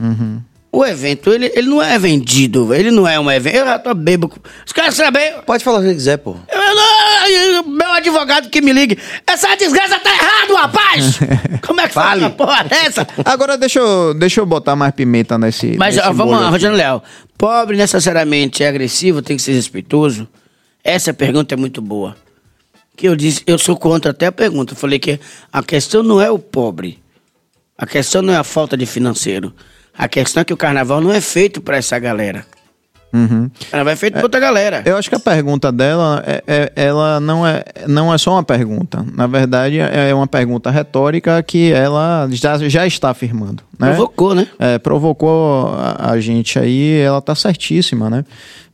Uhum. 0.00 0.40
O 0.70 0.84
evento, 0.84 1.30
ele, 1.32 1.50
ele 1.54 1.66
não 1.66 1.82
é 1.82 1.98
vendido, 1.98 2.74
ele 2.74 2.90
não 2.90 3.08
é 3.08 3.18
um 3.18 3.30
evento. 3.30 3.56
Eu 3.56 3.64
já 3.64 3.78
tô 3.78 3.94
bêbado. 3.94 4.32
Os 4.66 4.72
caras 4.72 4.94
sabem. 4.94 5.32
Pode 5.46 5.64
falar 5.64 5.78
o 5.78 5.82
que 5.82 5.94
quiser, 5.94 6.18
pô. 6.18 6.36
Eu 6.52 6.58
não- 6.74 7.07
meu 7.66 7.92
advogado 7.92 8.48
que 8.48 8.60
me 8.60 8.72
ligue. 8.72 8.98
Essa 9.26 9.54
desgraça 9.56 9.98
tá 10.00 10.10
errado, 10.10 10.54
rapaz! 10.54 11.18
Como 11.66 11.80
é 11.80 11.88
que 11.88 11.94
fala 11.94 12.20
uma 12.20 12.30
porra 12.30 12.64
dessa? 12.64 13.06
Agora 13.24 13.56
deixa 13.56 13.78
eu, 13.78 14.14
deixa 14.14 14.40
eu 14.40 14.46
botar 14.46 14.74
mais 14.76 14.92
pimenta 14.94 15.38
nesse. 15.38 15.76
Mas 15.76 15.96
nesse 15.96 16.08
ó, 16.08 16.12
vamos 16.12 16.34
molho 16.34 16.44
lá. 16.44 16.50
Rogério 16.50 16.76
Leal. 16.76 17.04
Pobre 17.36 17.76
necessariamente 17.76 18.64
é 18.64 18.68
agressivo, 18.68 19.22
tem 19.22 19.36
que 19.36 19.42
ser 19.42 19.52
respeitoso? 19.52 20.28
Essa 20.82 21.12
pergunta 21.12 21.54
é 21.54 21.56
muito 21.56 21.80
boa. 21.80 22.16
Que 22.96 23.06
eu 23.06 23.14
disse, 23.14 23.42
eu 23.46 23.58
sou 23.58 23.76
contra 23.76 24.10
até 24.10 24.26
a 24.26 24.32
pergunta. 24.32 24.72
Eu 24.72 24.76
falei 24.76 24.98
que 24.98 25.20
a 25.52 25.62
questão 25.62 26.02
não 26.02 26.20
é 26.20 26.30
o 26.30 26.38
pobre. 26.38 26.98
A 27.76 27.86
questão 27.86 28.22
não 28.22 28.34
é 28.34 28.36
a 28.36 28.44
falta 28.44 28.76
de 28.76 28.86
financeiro. 28.86 29.54
A 29.96 30.08
questão 30.08 30.40
é 30.40 30.44
que 30.44 30.52
o 30.52 30.56
carnaval 30.56 31.00
não 31.00 31.12
é 31.12 31.20
feito 31.20 31.60
para 31.60 31.76
essa 31.76 31.98
galera. 31.98 32.44
Ela 33.72 33.84
vai 33.84 33.96
feito 33.96 34.14
pra 34.14 34.22
outra 34.22 34.38
galera. 34.40 34.82
Eu 34.84 34.96
acho 34.96 35.08
que 35.08 35.14
a 35.14 35.20
pergunta 35.20 35.72
dela, 35.72 36.22
é, 36.26 36.42
é- 36.46 36.72
ela 36.76 37.18
não 37.20 37.46
é, 37.46 37.64
não 37.86 38.12
é 38.12 38.18
só 38.18 38.32
uma 38.32 38.42
pergunta. 38.42 39.04
Na 39.14 39.26
verdade, 39.26 39.78
é 39.78 40.14
uma 40.14 40.26
pergunta 40.26 40.70
retórica 40.70 41.42
que 41.42 41.72
ela 41.72 42.28
já, 42.30 42.58
já 42.68 42.86
está 42.86 43.10
afirmando. 43.10 43.62
Né? 43.78 43.88
Provocou, 43.90 44.34
né? 44.34 44.46
É, 44.58 44.78
provocou 44.78 45.68
a, 45.74 46.10
a 46.12 46.20
gente 46.20 46.58
aí, 46.58 47.00
ela 47.00 47.20
tá 47.20 47.34
certíssima, 47.34 48.10
né? 48.10 48.24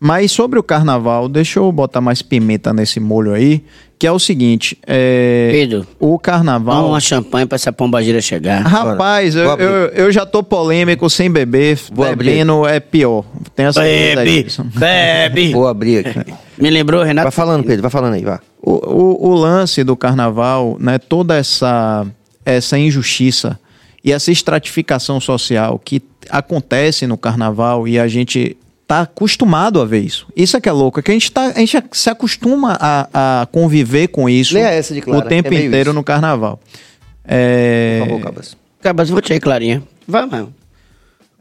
Mas 0.01 0.33
sobre 0.33 0.59
o 0.59 0.63
carnaval, 0.63 1.29
deixa 1.29 1.59
eu 1.61 1.71
botar 1.71 2.01
mais 2.01 2.21
pimenta 2.21 2.73
nesse 2.73 3.01
molho 3.01 3.33
aí, 3.33 3.65
que 4.05 4.09
é 4.09 4.13
o 4.13 4.19
seguinte, 4.19 4.77
é, 4.87 5.49
Pedro, 5.51 5.87
o 5.99 6.19
carnaval... 6.19 6.75
Vamos 6.75 6.91
uma 6.91 7.01
champanhe 7.01 7.47
pra 7.47 7.57
essa 7.57 7.73
pombagira 7.73 8.21
chegar. 8.21 8.61
Rapaz, 8.61 9.35
eu, 9.35 9.51
abrir. 9.51 9.65
eu, 9.65 9.71
eu 9.95 10.13
já 10.13 10.27
tô 10.27 10.43
polêmico 10.43 11.09
sem 11.09 11.31
beber, 11.31 11.79
Vou 11.91 12.05
abrir. 12.05 12.33
bebendo 12.33 12.67
é 12.67 12.81
pior. 12.81 13.25
Tem 13.57 13.65
essa 13.65 13.81
Bebe, 13.81 14.47
bebe. 14.77 15.53
Vou 15.55 15.65
abrir 15.67 16.07
aqui. 16.07 16.35
Me 16.59 16.69
lembrou, 16.69 17.03
Renato? 17.03 17.25
Vai 17.25 17.33
falando, 17.33 17.65
Pedro, 17.65 17.81
vai 17.81 17.91
falando 17.91 18.13
aí, 18.13 18.23
vá. 18.23 18.41
O, 18.61 18.73
o, 18.73 19.31
o 19.31 19.35
lance 19.35 19.83
do 19.83 19.97
carnaval, 19.97 20.77
né, 20.79 20.99
toda 20.99 21.35
essa, 21.35 22.07
essa 22.45 22.77
injustiça 22.77 23.59
e 24.05 24.13
essa 24.13 24.31
estratificação 24.31 25.19
social 25.19 25.81
que 25.83 26.03
acontece 26.29 27.07
no 27.07 27.17
carnaval 27.17 27.89
e 27.89 27.99
a 27.99 28.07
gente 28.07 28.55
tá 28.95 29.01
acostumado 29.03 29.81
a 29.81 29.85
ver 29.85 30.01
isso. 30.01 30.27
Isso 30.37 30.57
é 30.57 30.61
que 30.61 30.69
é 30.69 30.73
louco, 30.73 31.01
é 31.01 31.03
que 31.03 31.11
a 31.11 31.15
gente, 31.15 31.31
tá, 31.33 31.47
a 31.47 31.59
gente 31.59 31.83
se 31.93 32.11
acostuma 32.11 32.77
a, 32.81 33.43
a 33.43 33.47
conviver 33.47 34.09
com 34.09 34.29
isso 34.29 34.55
Leia 34.55 34.69
essa 34.69 34.95
de 34.95 35.01
Clara, 35.01 35.25
o 35.25 35.29
tempo 35.29 35.53
é 35.53 35.65
inteiro 35.65 35.91
isso. 35.91 35.93
no 35.93 36.05
carnaval. 36.05 36.61
É, 37.25 38.01
Por 38.01 38.09
favor, 38.09 38.23
Cabas. 38.23 38.57
Cabas, 38.81 39.09
vou 39.11 39.21
te 39.21 39.33
aí, 39.33 39.41
Clarinha. 39.41 39.83
Vai, 40.07 40.27
mano. 40.27 40.55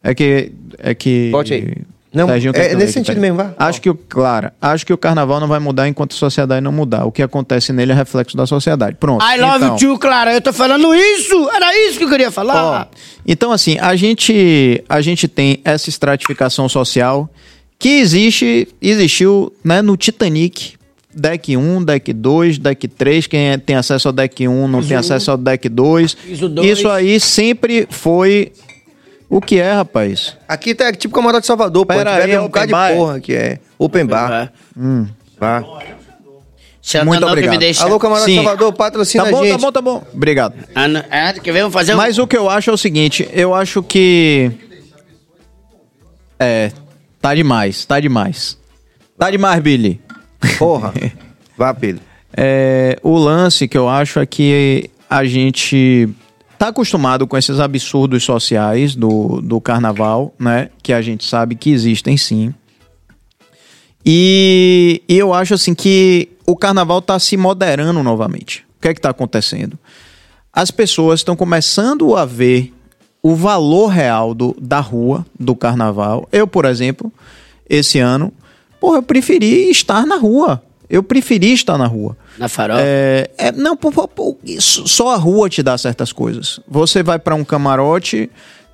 É 0.02 0.16
que. 0.16 0.52
É 0.80 0.96
que. 0.96 1.30
Bote 1.32 1.54
aí. 1.54 1.76
Não, 2.14 2.28
Serginho 2.28 2.54
é 2.56 2.74
eu 2.74 2.78
nesse 2.78 2.94
sentido 2.94 3.20
mesmo, 3.20 3.38
vá. 3.38 3.54
Acho 3.58 3.82
que 3.82 3.90
o. 3.90 3.96
Clara, 3.96 4.54
acho 4.62 4.86
que 4.86 4.94
o 4.94 4.98
carnaval 4.98 5.40
não 5.40 5.48
vai 5.48 5.60
mudar 5.60 5.88
enquanto 5.88 6.14
a 6.14 6.16
sociedade 6.16 6.62
não 6.62 6.72
mudar. 6.72 7.06
O 7.06 7.12
que 7.12 7.24
acontece 7.24 7.74
nele 7.74 7.92
é 7.92 7.96
reflexo 7.96 8.38
da 8.38 8.46
sociedade. 8.46 8.98
Pronto. 9.00 9.24
I 9.26 9.40
love 9.40 9.56
então, 9.58 9.70
you 9.70 9.78
too, 9.80 10.00
Clara. 10.00 10.34
Eu 10.34 10.42
tô 10.42 10.54
falando 10.54 10.94
isso. 10.94 11.50
Era 11.50 11.76
isso 11.88 11.98
que 11.98 12.04
eu 12.04 12.10
queria 12.10 12.30
falar. 12.30 12.64
ó, 12.64 12.86
então, 13.26 13.52
assim, 13.52 13.78
a 13.80 13.96
gente, 13.96 14.84
a 14.88 15.02
gente 15.02 15.28
tem 15.28 15.60
essa 15.66 15.90
estratificação 15.90 16.70
social 16.70 17.30
que 17.80 18.00
existe, 18.00 18.68
existiu 18.82 19.52
né, 19.64 19.82
no 19.82 19.98
Titanic. 19.98 20.74
Deck 21.16 21.56
1, 21.56 21.84
deck 21.84 22.12
2, 22.12 22.58
deck 22.58 22.88
3. 22.88 23.28
Quem 23.28 23.50
é- 23.52 23.58
tem 23.58 23.76
acesso 23.76 24.08
ao 24.08 24.12
deck 24.12 24.48
1 24.48 24.68
não 24.68 24.82
tem 24.82 24.98
acesso 24.98 25.30
ao 25.30 25.38
deck 25.38 25.70
2. 25.70 26.16
Piso 26.16 26.50
dois. 26.50 26.80
Isso 26.80 26.90
aí 26.90 27.20
sempre 27.20 27.88
foi. 27.90 28.52
O 29.34 29.42
que 29.42 29.60
é, 29.60 29.74
rapaz? 29.74 30.38
Aqui 30.48 30.76
tá 30.76 30.92
tipo 30.94 31.12
Camarote 31.16 31.42
de 31.42 31.48
Salvador, 31.48 31.88
pô. 31.88 31.94
Pera 31.96 32.14
aí, 32.18 32.22
bebe 32.22 32.38
um 32.38 32.44
bocado 32.44 32.68
de 32.68 32.72
bar, 32.72 32.92
é? 32.92 32.96
porra 32.96 33.20
que 33.20 33.34
é. 33.34 33.58
Open 33.80 34.06
bar. 34.06 34.54
Vá. 35.40 35.64
Se 36.80 37.00
a 37.00 37.04
Muito 37.04 37.16
Nanão 37.22 37.30
que 37.30 37.32
obrigado. 37.40 37.54
me 37.54 37.58
deixa. 37.58 37.84
Alô, 37.84 37.98
Camarote 38.00 38.28
de 38.28 38.32
Sim. 38.34 38.44
Salvador, 38.44 38.74
patrocina 38.74 39.24
Tá 39.24 39.30
a 39.30 39.32
bom, 39.32 39.44
gente. 39.44 39.52
tá 39.54 39.58
bom, 39.58 39.72
tá 39.72 39.82
bom. 39.82 40.04
Obrigado. 40.14 40.54
Ah, 40.76 40.88
não- 40.88 41.02
quer 41.42 41.52
ver? 41.52 41.62
Vamos 41.62 41.74
fazer 41.74 41.96
um... 41.96 41.98
Mas 41.98 42.20
o 42.20 42.28
que 42.28 42.38
eu 42.38 42.48
acho 42.48 42.70
é 42.70 42.74
o 42.74 42.78
seguinte, 42.78 43.28
eu 43.34 43.56
acho 43.56 43.82
que. 43.82 44.52
É, 46.38 46.72
tá 47.20 47.34
demais, 47.34 47.86
tá 47.86 48.00
demais. 48.00 48.56
Tá 49.18 49.32
demais, 49.32 49.60
Billy. 49.64 50.00
Porra. 50.60 50.94
Vá, 51.58 51.74
Pedro. 51.74 52.04
É, 52.38 53.00
o 53.02 53.18
lance 53.18 53.68
que 53.68 53.78
eu 53.78 53.90
acho 53.90 54.20
é 54.20 54.28
que 54.28 54.92
a 55.10 55.24
gente 55.24 56.08
tá 56.64 56.70
acostumado 56.70 57.28
com 57.28 57.38
esses 57.38 57.60
absurdos 57.60 58.24
sociais 58.24 58.96
do, 58.96 59.42
do 59.42 59.60
carnaval, 59.60 60.34
né? 60.40 60.70
Que 60.82 60.94
a 60.94 61.02
gente 61.02 61.28
sabe 61.28 61.56
que 61.56 61.70
existem 61.72 62.16
sim. 62.16 62.54
E, 64.06 65.02
e 65.10 65.18
eu 65.18 65.34
acho 65.34 65.56
assim 65.56 65.76
que 65.76 66.30
o 66.48 66.56
carnaval 66.56 67.02
tá 67.02 67.20
se 67.20 67.36
moderando 67.36 68.02
novamente. 68.02 68.66
O 68.78 68.82
que 68.82 68.88
é 68.88 68.94
que 68.94 69.02
tá 69.02 69.10
acontecendo? 69.10 69.78
As 70.54 70.72
pessoas 70.72 71.20
estão 71.20 71.36
começando 71.36 72.16
a 72.16 72.24
ver 72.24 72.74
o 73.22 73.36
valor 73.36 73.88
real 73.88 74.34
do, 74.34 74.56
da 74.58 74.80
rua, 74.80 75.26
do 75.38 75.58
carnaval. 75.58 76.30
Eu, 76.32 76.48
por 76.48 76.64
exemplo, 76.64 77.12
esse 77.70 78.00
ano, 78.00 78.32
porra, 78.80 79.00
eu 79.00 79.04
preferi 79.04 79.70
estar 79.70 80.06
na 80.06 80.16
rua. 80.16 80.64
Eu 80.94 81.02
preferi 81.02 81.52
estar 81.54 81.76
na 81.78 81.88
rua. 81.88 82.16
Na 82.38 82.48
farofa. 82.48 82.82
É, 82.84 83.30
é, 83.38 83.52
não, 83.52 83.76
pô, 83.76 83.92
pô, 83.92 84.08
pô, 84.08 84.38
isso- 84.46 84.88
só 84.88 85.10
a 85.14 85.18
rua 85.18 85.50
te 85.50 85.64
dá 85.64 85.76
certas 85.78 86.12
coisas. 86.14 86.60
Você 86.68 87.02
vai 87.02 87.18
pra 87.18 87.34
um 87.34 87.44
camarote, 87.44 88.30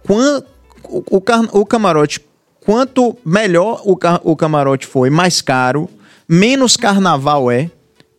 o, 0.07 1.15
o 1.17 1.59
o 1.59 1.65
camarote, 1.65 2.19
quanto 2.65 3.17
melhor 3.25 3.81
o, 3.85 3.97
o 4.23 4.35
camarote 4.35 4.85
foi, 4.85 5.09
mais 5.09 5.41
caro, 5.41 5.89
menos 6.27 6.75
carnaval 6.75 7.49
é, 7.49 7.69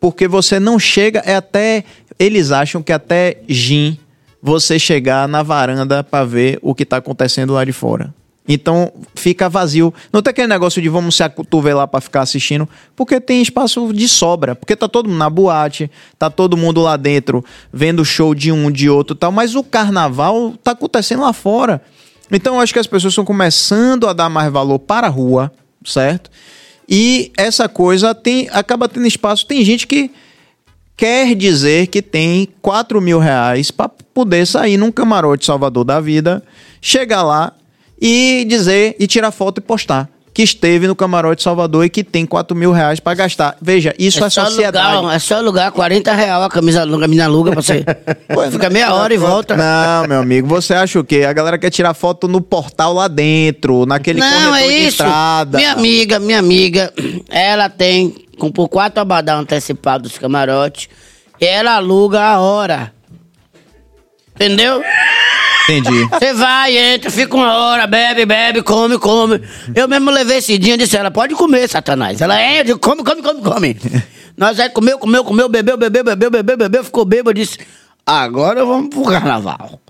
porque 0.00 0.26
você 0.26 0.58
não 0.58 0.78
chega, 0.78 1.20
é 1.26 1.34
até, 1.36 1.84
eles 2.18 2.50
acham 2.52 2.82
que 2.82 2.92
até 2.92 3.42
gin 3.48 3.98
você 4.42 4.78
chegar 4.78 5.28
na 5.28 5.42
varanda 5.42 6.02
pra 6.02 6.24
ver 6.24 6.58
o 6.62 6.74
que 6.74 6.86
tá 6.86 6.96
acontecendo 6.96 7.52
lá 7.52 7.64
de 7.64 7.72
fora. 7.72 8.14
Então 8.48 8.92
fica 9.14 9.48
vazio. 9.48 9.92
Não 10.12 10.22
tem 10.22 10.30
aquele 10.30 10.48
negócio 10.48 10.80
de 10.82 10.88
vamos 10.88 11.14
se 11.14 11.22
acotovelar 11.22 11.86
pra 11.86 12.00
ficar 12.00 12.22
assistindo, 12.22 12.68
porque 12.96 13.20
tem 13.20 13.40
espaço 13.40 13.92
de 13.92 14.08
sobra. 14.08 14.56
Porque 14.56 14.74
tá 14.74 14.88
todo 14.88 15.08
mundo 15.08 15.18
na 15.18 15.30
boate, 15.30 15.90
tá 16.18 16.28
todo 16.28 16.56
mundo 16.56 16.80
lá 16.80 16.96
dentro 16.96 17.44
vendo 17.72 18.04
show 18.04 18.34
de 18.34 18.50
um, 18.50 18.70
de 18.70 18.88
outro 18.90 19.14
tal. 19.14 19.30
Mas 19.30 19.54
o 19.54 19.62
carnaval 19.62 20.54
tá 20.62 20.72
acontecendo 20.72 21.22
lá 21.22 21.32
fora. 21.32 21.82
Então 22.32 22.54
eu 22.54 22.60
acho 22.60 22.72
que 22.72 22.78
as 22.78 22.86
pessoas 22.86 23.12
estão 23.12 23.24
começando 23.24 24.08
a 24.08 24.12
dar 24.12 24.28
mais 24.28 24.52
valor 24.52 24.78
para 24.78 25.06
a 25.06 25.10
rua, 25.10 25.52
certo? 25.84 26.30
E 26.88 27.30
essa 27.36 27.68
coisa 27.68 28.14
tem, 28.14 28.48
acaba 28.50 28.88
tendo 28.88 29.06
espaço. 29.06 29.46
Tem 29.46 29.64
gente 29.64 29.86
que 29.86 30.10
quer 30.96 31.34
dizer 31.34 31.86
que 31.86 32.02
tem 32.02 32.48
4 32.60 33.00
mil 33.00 33.18
reais 33.18 33.70
para 33.70 33.88
poder 33.88 34.46
sair 34.46 34.76
num 34.76 34.90
camarote 34.90 35.46
Salvador 35.46 35.84
da 35.84 36.00
vida, 36.00 36.42
chegar 36.80 37.22
lá 37.22 37.52
e 38.00 38.44
dizer 38.48 38.96
e 38.98 39.06
tirar 39.06 39.30
foto 39.30 39.58
e 39.58 39.60
postar 39.60 40.08
que 40.32 40.42
esteve 40.42 40.86
no 40.86 40.94
camarote 40.94 41.42
Salvador 41.42 41.84
e 41.84 41.90
que 41.90 42.04
tem 42.04 42.24
4 42.24 42.56
mil 42.56 42.72
reais 42.72 43.00
para 43.00 43.14
gastar. 43.14 43.56
Veja, 43.60 43.94
isso 43.98 44.24
é, 44.24 44.30
só 44.30 44.46
sociedade. 44.46 44.96
alugar, 44.96 45.14
é 45.14 45.18
só 45.18 45.36
alugar 45.36 45.72
40 45.72 46.12
real 46.14 46.42
a 46.42 46.48
camisa, 46.48 46.84
a 46.84 47.00
camisa 47.00 47.24
aluga 47.24 47.52
pra 47.52 47.62
você. 47.62 47.84
Fica 48.50 48.70
meia 48.70 48.94
hora 48.94 49.12
e 49.12 49.16
volta. 49.16 49.56
Não, 49.56 50.06
meu 50.06 50.20
amigo, 50.20 50.46
você 50.46 50.72
acha 50.74 50.98
o 50.98 51.04
quê? 51.04 51.24
A 51.28 51.32
galera 51.32 51.58
quer 51.58 51.70
tirar 51.70 51.94
foto 51.94 52.28
no 52.28 52.40
portal 52.40 52.92
lá 52.94 53.08
dentro, 53.08 53.84
naquele 53.86 54.20
Não, 54.20 54.54
é 54.54 54.66
de 54.66 54.74
isso. 54.74 54.88
estrada. 54.88 55.58
Minha 55.58 55.72
amiga, 55.72 56.18
minha 56.18 56.38
amiga, 56.38 56.92
ela 57.28 57.68
tem, 57.68 58.14
com 58.38 58.50
por 58.50 58.68
quatro 58.68 59.00
abadá 59.00 59.34
antecipados 59.34 60.12
dos 60.12 60.18
camarotes, 60.18 60.88
e 61.40 61.44
ela 61.44 61.74
aluga 61.74 62.20
a 62.20 62.40
hora. 62.40 62.92
Entendeu? 64.34 64.82
Entendi. 65.70 66.04
Você 66.06 66.34
vai, 66.34 66.76
entra, 66.76 67.10
fica 67.10 67.36
uma 67.36 67.54
hora, 67.54 67.86
bebe, 67.86 68.26
bebe, 68.26 68.62
come, 68.62 68.98
come. 68.98 69.40
Eu 69.74 69.86
mesmo 69.86 70.10
levei 70.10 70.38
esse 70.38 70.58
dia 70.58 70.74
e 70.74 70.76
disse, 70.76 70.96
ela 70.96 71.10
pode 71.10 71.34
comer, 71.34 71.68
Satanás. 71.68 72.20
Ela 72.20 72.42
entra, 72.42 72.58
eu 72.58 72.64
digo, 72.64 72.78
come, 72.80 73.04
come, 73.04 73.22
come, 73.22 73.40
come. 73.40 73.76
Nós 74.36 74.58
aí 74.58 74.68
comeu, 74.70 74.98
comeu, 74.98 75.22
comeu, 75.24 75.48
bebeu, 75.48 75.76
bebeu, 75.76 76.02
bebeu, 76.02 76.30
bebeu, 76.30 76.56
bebeu, 76.56 76.84
ficou 76.84 77.04
bêbado, 77.04 77.34
disse, 77.34 77.58
agora 78.04 78.64
vamos 78.64 78.88
pro 78.90 79.04
carnaval. 79.04 79.80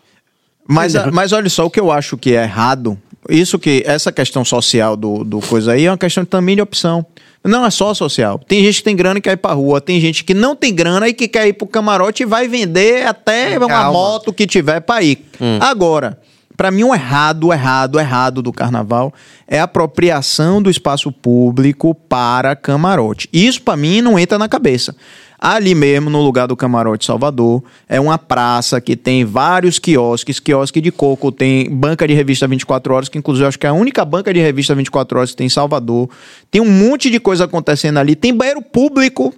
Mas, 0.68 0.92
mas 1.12 1.32
olha 1.32 1.48
só, 1.48 1.66
o 1.66 1.70
que 1.70 1.80
eu 1.80 1.90
acho 1.90 2.16
que 2.18 2.34
é 2.34 2.42
errado, 2.42 2.98
isso 3.30 3.58
que, 3.58 3.82
essa 3.86 4.10
questão 4.12 4.44
social 4.44 4.96
do, 4.96 5.24
do 5.24 5.40
coisa 5.40 5.72
aí 5.72 5.86
é 5.86 5.90
uma 5.90 5.98
questão 5.98 6.24
também 6.24 6.56
de 6.56 6.62
opção. 6.62 7.04
Não 7.42 7.64
é 7.64 7.70
só 7.70 7.94
social. 7.94 8.38
Tem 8.46 8.62
gente 8.62 8.78
que 8.78 8.84
tem 8.84 8.94
grana 8.94 9.18
e 9.18 9.22
quer 9.22 9.32
ir 9.32 9.36
pra 9.38 9.52
rua. 9.52 9.80
Tem 9.80 9.98
gente 9.98 10.24
que 10.24 10.34
não 10.34 10.54
tem 10.54 10.74
grana 10.74 11.08
e 11.08 11.14
que 11.14 11.26
quer 11.26 11.48
ir 11.48 11.54
pro 11.54 11.66
camarote 11.66 12.22
e 12.22 12.26
vai 12.26 12.46
vender 12.46 13.06
até 13.06 13.56
uma 13.56 13.66
Calma. 13.66 13.92
moto 13.92 14.32
que 14.32 14.46
tiver 14.46 14.80
pra 14.80 15.02
ir. 15.02 15.24
Agora, 15.58 16.18
pra 16.54 16.70
mim 16.70 16.84
o 16.84 16.94
errado, 16.94 17.46
o 17.46 17.52
errado, 17.52 17.94
o 17.94 18.00
errado 18.00 18.42
do 18.42 18.52
carnaval 18.52 19.14
é 19.48 19.58
a 19.58 19.64
apropriação 19.64 20.60
do 20.60 20.68
espaço 20.68 21.10
público 21.10 21.94
para 21.94 22.54
camarote. 22.54 23.26
Isso 23.32 23.62
pra 23.62 23.74
mim 23.74 24.02
não 24.02 24.18
entra 24.18 24.38
na 24.38 24.46
cabeça. 24.46 24.94
Ali 25.42 25.74
mesmo, 25.74 26.10
no 26.10 26.20
lugar 26.20 26.46
do 26.46 26.54
Camarote 26.54 27.06
Salvador, 27.06 27.64
é 27.88 27.98
uma 27.98 28.18
praça 28.18 28.78
que 28.78 28.94
tem 28.94 29.24
vários 29.24 29.78
quiosques, 29.78 30.38
quiosque 30.38 30.82
de 30.82 30.92
coco, 30.92 31.32
tem 31.32 31.70
banca 31.70 32.06
de 32.06 32.12
revista 32.12 32.46
24 32.46 32.92
horas, 32.92 33.08
que 33.08 33.16
inclusive 33.16 33.44
eu 33.44 33.48
acho 33.48 33.58
que 33.58 33.66
é 33.66 33.70
a 33.70 33.72
única 33.72 34.04
banca 34.04 34.34
de 34.34 34.38
revista 34.38 34.74
24 34.74 35.16
horas 35.16 35.30
que 35.30 35.38
tem 35.38 35.46
em 35.46 35.50
Salvador. 35.50 36.10
Tem 36.50 36.60
um 36.60 36.70
monte 36.70 37.08
de 37.08 37.18
coisa 37.18 37.44
acontecendo 37.44 37.96
ali. 37.96 38.14
Tem 38.14 38.34
banheiro 38.34 38.60
público, 38.60 39.32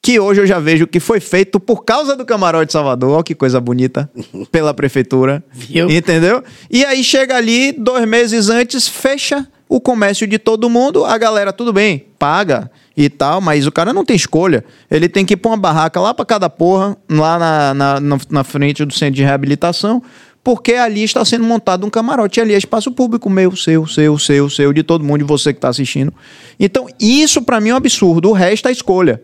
que 0.00 0.20
hoje 0.20 0.40
eu 0.40 0.46
já 0.46 0.60
vejo 0.60 0.86
que 0.86 1.00
foi 1.00 1.18
feito 1.18 1.58
por 1.58 1.84
causa 1.84 2.14
do 2.14 2.24
Camarote 2.24 2.72
Salvador. 2.72 3.10
Olha 3.10 3.24
que 3.24 3.34
coisa 3.34 3.60
bonita, 3.60 4.08
pela 4.52 4.72
prefeitura. 4.72 5.42
Viu? 5.52 5.90
Entendeu? 5.90 6.44
E 6.70 6.84
aí 6.84 7.02
chega 7.02 7.36
ali, 7.36 7.72
dois 7.72 8.06
meses 8.06 8.48
antes, 8.48 8.86
fecha 8.86 9.48
o 9.68 9.80
comércio 9.80 10.28
de 10.28 10.38
todo 10.38 10.70
mundo, 10.70 11.04
a 11.04 11.18
galera, 11.18 11.52
tudo 11.52 11.72
bem, 11.72 12.06
paga 12.20 12.70
e 12.96 13.08
tal, 13.08 13.40
mas 13.40 13.66
o 13.66 13.72
cara 13.72 13.92
não 13.92 14.04
tem 14.04 14.16
escolha. 14.16 14.64
Ele 14.90 15.08
tem 15.08 15.24
que 15.24 15.34
ir 15.34 15.36
pra 15.36 15.50
uma 15.52 15.56
barraca 15.56 16.00
lá 16.00 16.12
pra 16.12 16.24
cada 16.24 16.48
porra, 16.50 16.96
lá 17.10 17.38
na, 17.38 17.74
na, 17.74 18.00
na- 18.00 18.18
na 18.30 18.44
frente 18.44 18.84
do 18.84 18.92
centro 18.92 19.14
de 19.14 19.22
reabilitação, 19.22 20.02
porque 20.44 20.72
ali 20.74 21.04
está 21.04 21.24
sendo 21.24 21.44
montado 21.44 21.86
um 21.86 21.90
camarote. 21.90 22.40
Ali 22.40 22.52
é 22.52 22.58
espaço 22.58 22.90
público 22.90 23.30
meu, 23.30 23.54
seu, 23.54 23.86
seu, 23.86 24.18
seu, 24.18 24.50
seu, 24.50 24.72
de 24.72 24.82
todo 24.82 25.04
mundo, 25.04 25.18
de 25.18 25.24
você 25.24 25.52
que 25.52 25.58
está 25.58 25.68
assistindo. 25.68 26.12
Então, 26.58 26.86
isso 26.98 27.40
para 27.42 27.60
mim 27.60 27.68
é 27.70 27.74
um 27.74 27.76
absurdo. 27.76 28.28
O 28.30 28.32
resto 28.32 28.66
é 28.68 28.72
escolha. 28.72 29.22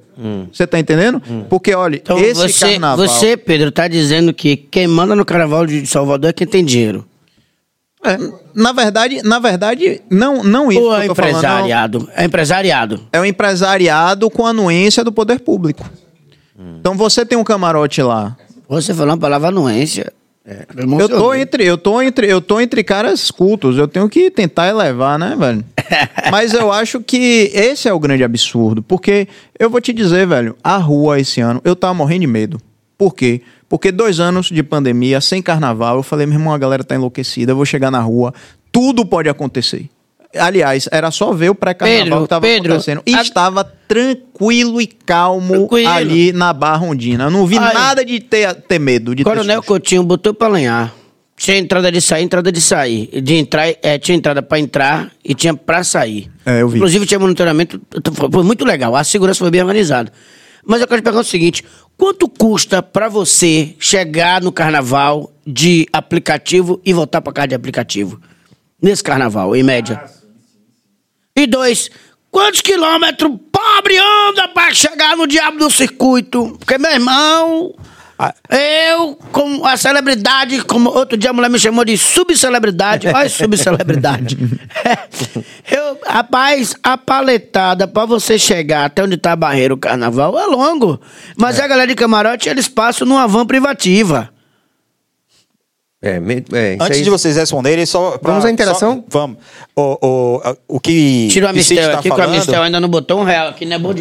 Você 0.53 0.67
tá 0.67 0.79
entendendo? 0.79 1.21
Porque, 1.49 1.75
olha, 1.75 1.97
Então 1.97 2.19
esse 2.19 2.41
você, 2.41 2.71
carnaval... 2.71 2.97
você, 3.07 3.37
Pedro, 3.37 3.71
tá 3.71 3.87
dizendo 3.87 4.33
que 4.35 4.57
quem 4.57 4.87
manda 4.89 5.15
no 5.15 5.25
carnaval 5.25 5.67
de 5.67 5.87
Salvador 5.87 6.31
é 6.31 6.33
quem 6.33 6.47
tem 6.47 6.65
dinheiro. 6.65 7.05
É, 8.05 8.17
na 8.55 8.73
verdade, 8.73 9.23
na 9.23 9.39
verdade, 9.39 10.01
não, 10.09 10.45
não 10.45 10.71
isso 10.71 10.81
Ou 10.81 10.95
que 10.95 11.01
é 11.01 11.05
eu 11.05 11.09
tô 11.09 11.15
falando, 11.17 11.31
empresariado? 11.37 12.09
É 12.15 12.25
empresariado. 12.25 13.01
É 13.13 13.21
o 13.21 13.25
empresariado 13.25 14.31
com 14.31 14.47
anuência 14.47 15.03
do 15.03 15.13
poder 15.13 15.41
público. 15.41 15.85
Então 16.81 16.95
você 16.95 17.25
tem 17.25 17.37
um 17.39 17.45
camarote 17.45 18.03
lá. 18.03 18.37
Você 18.69 18.93
falou 18.93 19.13
uma 19.13 19.19
palavra 19.19 19.49
anuência. 19.49 20.13
É, 20.45 20.65
Eu 20.99 21.09
tô 21.09 21.35
entre, 21.35 21.65
eu 21.65 21.77
tô 21.77 22.01
entre, 22.01 22.27
eu 22.27 22.41
tô 22.41 22.61
entre 22.61 22.83
caras 22.83 23.31
cultos. 23.31 23.77
Eu 23.77 23.87
tenho 23.87 24.09
que 24.09 24.31
tentar 24.31 24.69
elevar, 24.69 25.19
né, 25.19 25.37
velho? 25.39 25.65
Mas 26.33 26.55
eu 26.55 26.73
acho 26.73 27.01
que 27.01 27.51
esse 27.53 27.89
é 27.89 27.93
o 27.93 27.99
grande 27.99 28.25
absurdo, 28.25 28.83
porque 28.83 29.29
eu 29.59 29.69
vou 29.69 29.81
te 29.81 29.93
dizer, 29.93 30.27
velho, 30.27 30.57
a 30.65 30.77
rua 30.79 31.21
esse 31.21 31.41
ano, 31.41 31.61
eu 31.65 31.77
tava 31.77 31.93
morrendo 31.95 32.21
de 32.23 32.27
medo. 32.27 32.61
Por 32.97 33.15
quê? 33.15 33.41
Porque 33.41 33.58
dois 33.93 34.21
anos 34.21 34.47
de 34.47 34.63
pandemia, 34.63 35.21
sem 35.21 35.43
carnaval, 35.43 35.97
eu 35.97 36.03
falei, 36.03 36.27
meu 36.27 36.39
irmão, 36.39 36.53
a 36.55 36.59
galera 36.59 36.83
tá 36.85 36.95
enlouquecida, 36.95 37.53
eu 37.53 37.57
vou 37.57 37.65
chegar 37.67 37.91
na 37.91 38.01
rua, 38.01 38.33
tudo 38.73 39.05
pode 39.05 39.29
acontecer. 39.29 39.89
Aliás, 40.37 40.87
era 40.93 41.11
só 41.11 41.33
ver 41.33 41.49
o 41.51 41.55
pré-carnaval 41.55 42.23
que 42.23 42.29
tava 42.29 42.43
Pedro, 42.47 42.73
acontecendo. 42.73 43.03
E 43.07 43.15
a- 43.15 43.23
estava 43.23 43.65
tranquilo 43.65 44.81
e 44.81 44.87
calmo 44.87 45.55
Tranquilo. 45.55 45.89
ali 45.89 46.33
na 46.33 46.53
Barra 46.53 46.85
Ondina. 46.87 47.25
Eu 47.25 47.31
não 47.31 47.47
vi 47.47 47.57
Ai. 47.59 47.73
nada 47.73 48.05
de 48.05 48.21
ter, 48.21 48.55
ter 48.55 48.79
medo. 48.79 49.15
De 49.15 49.25
ter 49.25 49.31
Coronel 49.31 49.57
susto. 49.57 49.69
Coutinho 49.69 50.03
botou 50.03 50.35
pra 50.35 50.49
lenhar. 50.49 50.95
Tinha 51.35 51.57
entrada 51.57 51.91
de 51.91 52.01
sair, 52.03 52.25
entrada 52.25 52.53
de 52.53 52.61
sair. 52.61 53.09
De 53.23 53.35
entrar, 53.37 53.69
é, 53.83 53.97
tinha 53.99 54.17
entrada 54.19 54.43
pra 54.43 54.59
entrar 54.59 55.11
e 55.25 55.35
tinha 55.35 55.55
pra 55.55 55.83
sair. 55.83 56.31
É, 56.45 56.61
eu 56.61 56.69
vi. 56.69 56.77
Inclusive 56.77 57.07
tinha 57.07 57.19
monitoramento, 57.19 57.81
foi 58.31 58.43
muito 58.43 58.65
legal. 58.67 58.95
A 58.97 59.05
segurança 59.05 59.39
foi 59.39 59.51
bem 59.51 59.63
organizada. 59.63 60.13
Mas 60.65 60.81
eu 60.81 60.89
quero 60.89 61.01
te 61.01 61.05
perguntar 61.05 61.23
o 61.23 61.31
seguinte: 61.31 61.65
quanto 61.97 62.29
custa 62.29 62.83
pra 62.83 63.09
você 63.09 63.75
chegar 63.79 64.41
no 64.41 64.53
carnaval 64.53 65.33
de 65.47 65.87
aplicativo 65.93 66.81
e 66.85 66.93
voltar 66.93 67.21
pra 67.21 67.33
casa 67.33 67.49
de 67.49 67.55
aplicativo? 67.55 68.21
Nesse 68.81 69.03
carnaval, 69.03 69.57
em 69.57 69.63
média. 69.63 70.03
E 71.35 71.47
dois, 71.47 71.91
quantos 72.31 72.61
quilômetros 72.61 73.39
pobre 73.51 73.97
anda 73.99 74.49
pra 74.49 74.73
chegar 74.73 75.17
no 75.17 75.27
diabo 75.27 75.59
do 75.59 75.71
circuito? 75.71 76.57
Porque, 76.59 76.79
meu 76.79 76.91
irmão. 76.91 77.75
Eu, 78.51 79.17
como 79.31 79.65
a 79.65 79.77
celebridade, 79.77 80.65
como 80.65 80.91
outro 80.91 81.17
dia 81.17 81.31
a 81.31 81.33
mulher 81.33 81.49
me 81.49 81.59
chamou 81.59 81.85
de 81.85 81.97
subcelebridade. 81.97 83.07
Olha, 83.09 83.29
subcelebridade. 83.29 84.37
eu, 85.71 85.99
rapaz, 86.05 86.75
a 86.83 86.99
paletada 86.99 87.87
pra 87.87 88.05
você 88.05 88.37
chegar 88.37 88.87
até 88.87 89.05
onde 89.05 89.17
tá 89.17 89.33
a 89.33 89.37
barreira 89.37 89.73
o 89.73 89.79
carnaval 89.79 90.37
é 90.39 90.47
longo. 90.47 91.01
Mas 91.37 91.61
a 91.61 91.69
galera 91.69 91.87
de 91.87 91.95
camarote, 91.95 92.49
eles 92.49 92.67
passam 92.67 93.07
numa 93.07 93.29
van 93.29 93.47
privativa. 93.47 94.31
É, 96.01 96.21
me- 96.21 96.45
é, 96.53 96.77
Antes 96.81 96.99
aí- 96.99 97.03
de 97.03 97.11
vocês 97.11 97.35
responderem, 97.37 97.85
só. 97.85 98.17
pra- 98.19 98.31
Vamos 98.31 98.45
à 98.45 98.51
interação? 98.53 98.99
só- 98.99 99.05
vamos. 99.21 99.39
O, 99.75 99.99
o, 100.01 100.77
o 100.77 100.81
que. 100.81 101.27
Tira 101.29 101.47
o 101.47 101.51
Amistel 101.51 101.91
tá 101.91 101.95
aqui, 101.95 102.03
que 102.03 102.09
o 102.15 102.17
falando- 102.17 102.35
Amistel 102.37 102.63
ainda 102.63 102.79
não 102.79 102.89
botou 102.89 103.19
um 103.21 103.25
real 103.25 103.49
aqui, 103.49 103.67
né? 103.67 103.77
Bom, 103.79 103.93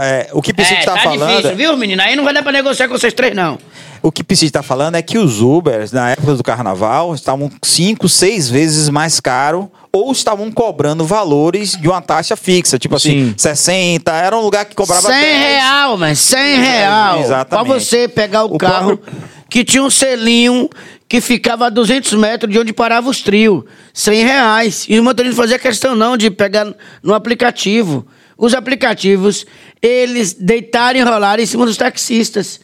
é, 0.00 0.28
o 0.32 0.40
que 0.40 0.54
Piscite 0.54 0.80
é, 0.80 0.84
tá, 0.84 0.94
tá 0.94 1.00
falando. 1.02 1.28
difícil, 1.36 1.54
viu, 1.56 1.76
menino? 1.76 2.00
Aí 2.00 2.16
não 2.16 2.24
vai 2.24 2.32
dar 2.32 2.42
pra 2.42 2.52
negociar 2.52 2.88
com 2.88 2.96
vocês 2.96 3.12
três, 3.12 3.34
não. 3.36 3.58
O 4.00 4.10
que 4.10 4.24
Piscite 4.24 4.46
está 4.48 4.62
falando 4.62 4.94
é 4.94 5.02
que 5.02 5.18
os 5.18 5.42
Ubers, 5.42 5.92
na 5.92 6.12
época 6.12 6.34
do 6.34 6.42
carnaval, 6.42 7.14
estavam 7.14 7.50
cinco, 7.62 8.08
seis 8.08 8.48
vezes 8.48 8.88
mais 8.88 9.20
caro 9.20 9.70
ou 9.92 10.10
estavam 10.10 10.50
cobrando 10.50 11.04
valores 11.04 11.72
de 11.76 11.86
uma 11.86 12.00
taxa 12.00 12.34
fixa, 12.34 12.78
tipo 12.78 12.96
assim, 12.96 13.28
Sim. 13.28 13.34
60, 13.36 14.10
era 14.10 14.34
um 14.34 14.40
lugar 14.40 14.64
que 14.64 14.74
cobrava 14.74 15.02
100 15.06 15.20
10. 15.20 15.38
real, 15.38 15.98
mas 15.98 16.18
100 16.18 16.60
real. 16.62 17.20
Exatamente. 17.20 17.66
Pra 17.68 17.78
você 17.78 18.08
pegar 18.08 18.44
o, 18.46 18.54
O 18.54 18.58
carro 18.58 18.96
próprio- 18.96 19.22
que 19.50 19.62
tinha 19.64 19.82
um 19.82 19.90
selinho 19.90 20.68
que 21.12 21.20
ficava 21.20 21.66
a 21.66 21.68
200 21.68 22.14
metros 22.14 22.50
de 22.50 22.58
onde 22.58 22.72
parava 22.72 23.10
os 23.10 23.20
trios. 23.20 23.64
100 23.92 24.24
reais. 24.24 24.86
E 24.88 24.98
o 24.98 25.04
motorista 25.04 25.36
não 25.36 25.42
fazia 25.42 25.58
questão 25.58 25.94
não 25.94 26.16
de 26.16 26.30
pegar 26.30 26.74
no 27.02 27.12
aplicativo. 27.12 28.06
Os 28.34 28.54
aplicativos, 28.54 29.44
eles 29.82 30.32
deitaram 30.32 30.98
e 30.98 31.02
enrolaram 31.02 31.42
em 31.42 31.44
cima 31.44 31.66
dos 31.66 31.76
taxistas. 31.76 32.60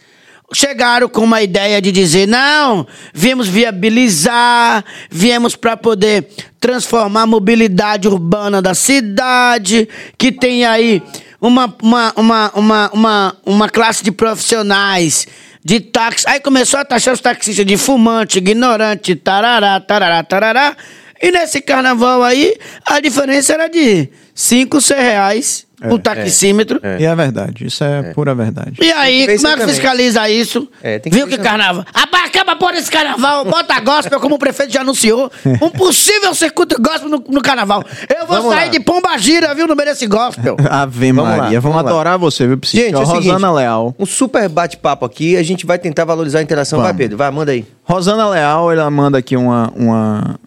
Chegaram 0.51 1.11
com 1.11 1.25
uma 1.25 1.43
ideia 1.43 1.79
de 1.83 1.93
dizer: 1.93 2.27
não, 2.27 2.87
viemos 3.13 3.47
viabilizar, 3.47 4.83
viemos 5.11 5.55
para 5.55 5.77
poder 5.77 6.31
transformar 6.59 7.25
a 7.25 7.27
mobilidade 7.27 8.09
urbana 8.09 8.63
da 8.63 8.73
cidade, 8.73 9.87
que 10.17 10.33
tem 10.33 10.65
aí 10.65 11.03
uma, 11.39 11.77
uma, 11.83 12.15
uma, 12.17 12.53
uma, 12.55 12.91
uma, 12.95 13.37
uma 13.45 13.69
classe 13.69 14.03
de 14.03 14.11
profissionais 14.11 15.27
de 15.65 15.81
táxi. 15.81 16.25
Aí 16.29 16.41
começou 16.41 16.81
a 16.81 16.85
taxar 16.85 17.15
os 17.15 17.21
taxistas 17.21 17.65
de 17.65 17.77
fumante, 17.77 18.39
ignorante, 18.39 19.15
tarará, 19.15 19.81
tarará, 19.81 20.23
tarará. 20.23 20.77
E 21.21 21.31
nesse 21.31 21.61
carnaval 21.61 22.23
aí, 22.23 22.57
a 22.87 23.01
diferença 23.01 23.53
era 23.53 23.69
de 23.69 24.09
5, 24.35 24.81
6 24.81 25.01
reais 25.01 25.68
o 25.91 25.99
taxímetro. 25.99 26.81
E 26.99 27.05
é 27.05 27.15
verdade, 27.15 27.67
isso 27.67 27.83
é, 27.85 28.13
pura 28.13 28.35
verdade. 28.35 28.75
E 28.81 28.91
aí, 28.93 29.27
como 29.37 29.49
é 29.49 29.53
que 29.53 29.59
também. 29.61 29.75
fiscaliza 29.75 30.29
isso? 30.29 30.69
É, 30.83 30.99
tem 30.99 31.11
que 31.11 31.19
Viu 31.19 31.27
que 31.27 31.39
carnaval? 31.39 31.85
Acaba 31.95 32.57
por 32.57 32.75
esse 32.75 32.91
carnaval, 32.91 33.45
bota 33.45 33.79
gospel, 33.81 34.21
como 34.21 34.37
o 34.37 34.39
prefeito 34.39 34.73
já 34.73 34.81
anunciou. 34.81 35.31
Um 35.61 35.71
possível 35.71 36.35
circuito 36.35 36.81
gospel 36.81 37.09
no, 37.09 37.25
no 37.29 37.41
carnaval. 37.43 37.83
Eu 38.09 38.27
vou 38.27 38.37
Vamos 38.37 38.55
sair 38.55 38.67
lá. 38.67 38.71
de 38.71 38.81
pomba 38.81 39.17
gira, 39.19 39.55
viu, 39.55 39.67
no 39.67 39.75
meio 39.75 39.89
desse 39.89 40.07
gospel. 40.07 40.57
Ave 40.71 41.13
Vamos 41.13 41.31
lá, 41.31 41.37
Maria, 41.37 41.61
vamos, 41.61 41.77
vamos 41.77 41.85
lá. 41.85 41.91
adorar 41.91 42.19
você, 42.19 42.47
viu? 42.47 42.59
Gente, 42.63 42.95
é 42.95 42.99
o 42.99 43.07
seguinte, 43.07 43.29
Rosana 43.29 43.53
Leal. 43.53 43.95
Um 43.99 44.07
super 44.07 44.49
bate-papo 44.49 45.05
aqui, 45.05 45.37
a 45.37 45.43
gente 45.43 45.67
vai 45.67 45.79
tentar 45.79 46.05
valorizar 46.05 46.39
a 46.41 46.43
interação. 46.43 46.79
Vai, 46.79 46.89
Vamos. 46.89 46.99
Pedro, 46.99 47.17
vai, 47.17 47.31
manda 47.31 47.53
aí. 47.53 47.65
Rosana 47.85 48.29
Leal, 48.29 48.71
ela 48.71 48.91
manda 48.91 49.19
aqui 49.19 49.37
uma, 49.37 49.73
uma, 49.75 50.39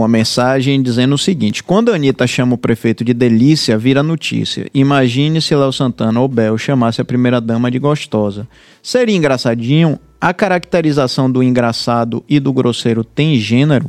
uma 0.00 0.08
mensagem 0.08 0.80
dizendo 0.82 1.14
o 1.14 1.18
seguinte: 1.18 1.62
quando 1.62 1.90
a 1.90 1.94
Anitta 1.94 2.26
chama 2.26 2.54
o 2.54 2.58
prefeito 2.58 3.04
de 3.04 3.12
delícia, 3.14 3.76
vira 3.78 4.02
notícia. 4.02 4.66
Imagine 4.74 5.40
se 5.40 5.54
Léo 5.54 5.72
Santana 5.72 6.20
ou 6.20 6.28
Bel 6.28 6.56
chamasse 6.58 7.00
a 7.00 7.04
primeira 7.04 7.40
dama 7.40 7.70
de 7.70 7.78
gostosa. 7.78 8.46
Seria 8.82 9.16
engraçadinho? 9.16 9.98
A 10.20 10.34
caracterização 10.34 11.30
do 11.30 11.42
engraçado 11.42 12.24
e 12.28 12.40
do 12.40 12.52
grosseiro 12.52 13.04
tem 13.04 13.38
gênero? 13.38 13.88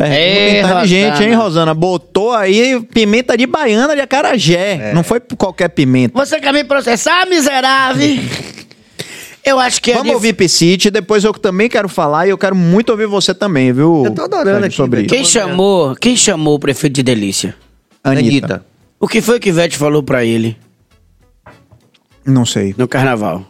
Ei, 0.00 0.60
inteligente, 0.60 1.10
Rosana. 1.10 1.26
hein, 1.28 1.34
Rosana? 1.34 1.74
Botou 1.74 2.32
aí 2.32 2.80
pimenta 2.92 3.36
de 3.36 3.46
baiana 3.46 3.94
de 3.94 4.00
acarajé. 4.00 4.92
Não 4.94 5.02
foi 5.02 5.20
qualquer 5.36 5.68
pimenta. 5.68 6.16
Você 6.16 6.40
quer 6.40 6.52
me 6.52 6.62
processar, 6.64 7.26
miserável? 7.26 8.18
Eu 9.48 9.58
acho 9.58 9.80
que 9.80 9.90
é 9.90 9.94
Vamos 9.94 10.08
dif- 10.08 10.14
ouvir 10.14 10.32
Piscite, 10.34 10.90
depois 10.90 11.24
eu 11.24 11.32
também 11.32 11.68
quero 11.68 11.88
falar 11.88 12.26
e 12.26 12.30
eu 12.30 12.38
quero 12.38 12.54
muito 12.54 12.90
ouvir 12.90 13.06
você 13.06 13.32
também, 13.34 13.72
viu? 13.72 14.04
Eu 14.04 14.10
tô 14.14 14.22
adorando 14.22 14.66
aqui, 14.66 14.74
sobre 14.76 15.02
velho. 15.02 15.06
isso. 15.06 15.14
Quem 15.14 15.24
chamou, 15.24 15.94
quem 15.96 16.16
chamou 16.16 16.54
o 16.54 16.58
prefeito 16.58 16.94
de 16.94 17.02
delícia? 17.02 17.54
Anitta. 18.04 18.64
O 19.00 19.06
que 19.08 19.20
foi 19.20 19.38
que 19.40 19.48
Ivete 19.48 19.76
falou 19.76 20.02
pra 20.02 20.24
ele 20.24 20.56
Não 22.24 22.44
sei. 22.44 22.74
no 22.76 22.86
carnaval? 22.88 23.44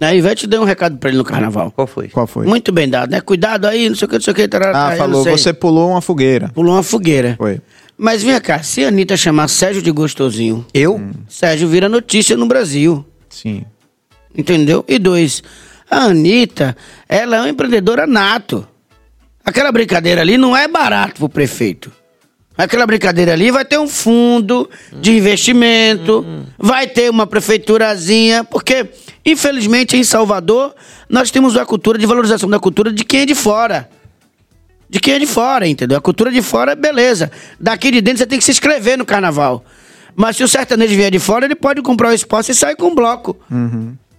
A 0.00 0.14
Ivete 0.14 0.46
deu 0.46 0.60
um 0.62 0.64
recado 0.64 0.96
pra 0.98 1.08
ele 1.08 1.18
no 1.18 1.24
carnaval. 1.24 1.72
Qual 1.72 1.86
foi? 1.86 2.08
Qual 2.08 2.26
foi? 2.26 2.46
Muito 2.46 2.70
bem 2.70 2.88
dado, 2.88 3.10
né? 3.10 3.20
Cuidado 3.20 3.66
aí, 3.66 3.88
não 3.88 3.96
sei 3.96 4.06
o 4.06 4.08
que, 4.08 4.14
não 4.14 4.22
sei 4.22 4.32
o 4.32 4.36
que. 4.36 4.46
tarará, 4.46 4.88
Ah, 4.92 4.96
falou, 4.96 5.24
você 5.24 5.52
pulou 5.52 5.90
uma 5.90 6.00
fogueira. 6.00 6.50
Pulou 6.54 6.74
uma 6.74 6.84
fogueira. 6.84 7.34
Foi. 7.36 7.60
Mas 7.96 8.22
vem 8.22 8.40
cá, 8.40 8.62
se 8.62 8.84
a 8.84 8.88
Anitta 8.88 9.16
chamar 9.16 9.48
Sérgio 9.48 9.82
de 9.82 9.90
Gostosinho, 9.90 10.64
Eu? 10.72 11.00
Sérgio 11.28 11.66
vira 11.68 11.88
notícia 11.88 12.36
no 12.36 12.46
Brasil. 12.46 13.04
Sim. 13.28 13.64
Entendeu? 14.36 14.84
E 14.86 14.98
dois, 14.98 15.42
a 15.90 16.04
Anitta, 16.04 16.76
ela 17.08 17.36
é 17.36 17.40
uma 17.40 17.48
empreendedora 17.48 18.06
nato. 18.06 18.66
Aquela 19.44 19.72
brincadeira 19.72 20.20
ali 20.20 20.36
não 20.36 20.56
é 20.56 20.68
barato 20.68 21.14
pro 21.14 21.28
prefeito. 21.28 21.90
Aquela 22.56 22.84
brincadeira 22.86 23.32
ali 23.32 23.52
vai 23.52 23.64
ter 23.64 23.78
um 23.78 23.86
fundo 23.86 24.68
de 25.00 25.16
investimento, 25.16 26.26
vai 26.58 26.88
ter 26.88 27.08
uma 27.08 27.24
prefeiturazinha, 27.24 28.42
porque, 28.42 28.90
infelizmente, 29.24 29.96
em 29.96 30.02
Salvador, 30.02 30.74
nós 31.08 31.30
temos 31.30 31.56
a 31.56 31.64
cultura 31.64 31.96
de 31.96 32.04
valorização 32.04 32.50
da 32.50 32.58
cultura 32.58 32.92
de 32.92 33.04
quem 33.04 33.20
é 33.20 33.26
de 33.26 33.34
fora. 33.36 33.88
De 34.90 34.98
quem 34.98 35.14
é 35.14 35.18
de 35.20 35.26
fora, 35.26 35.68
entendeu? 35.68 35.96
A 35.98 36.00
cultura 36.00 36.32
de 36.32 36.42
fora, 36.42 36.74
beleza. 36.74 37.30
Daqui 37.60 37.92
de 37.92 38.00
dentro 38.00 38.18
você 38.18 38.26
tem 38.26 38.38
que 38.38 38.44
se 38.44 38.50
inscrever 38.50 38.98
no 38.98 39.06
carnaval. 39.06 39.64
Mas 40.16 40.36
se 40.36 40.42
o 40.42 40.48
sertanejo 40.48 40.96
vier 40.96 41.12
de 41.12 41.20
fora, 41.20 41.44
ele 41.44 41.54
pode 41.54 41.80
comprar 41.80 42.10
o 42.10 42.12
espaço 42.12 42.50
e 42.50 42.54
sair 42.54 42.74
com 42.74 42.88
um 42.88 42.94
bloco. 42.94 43.36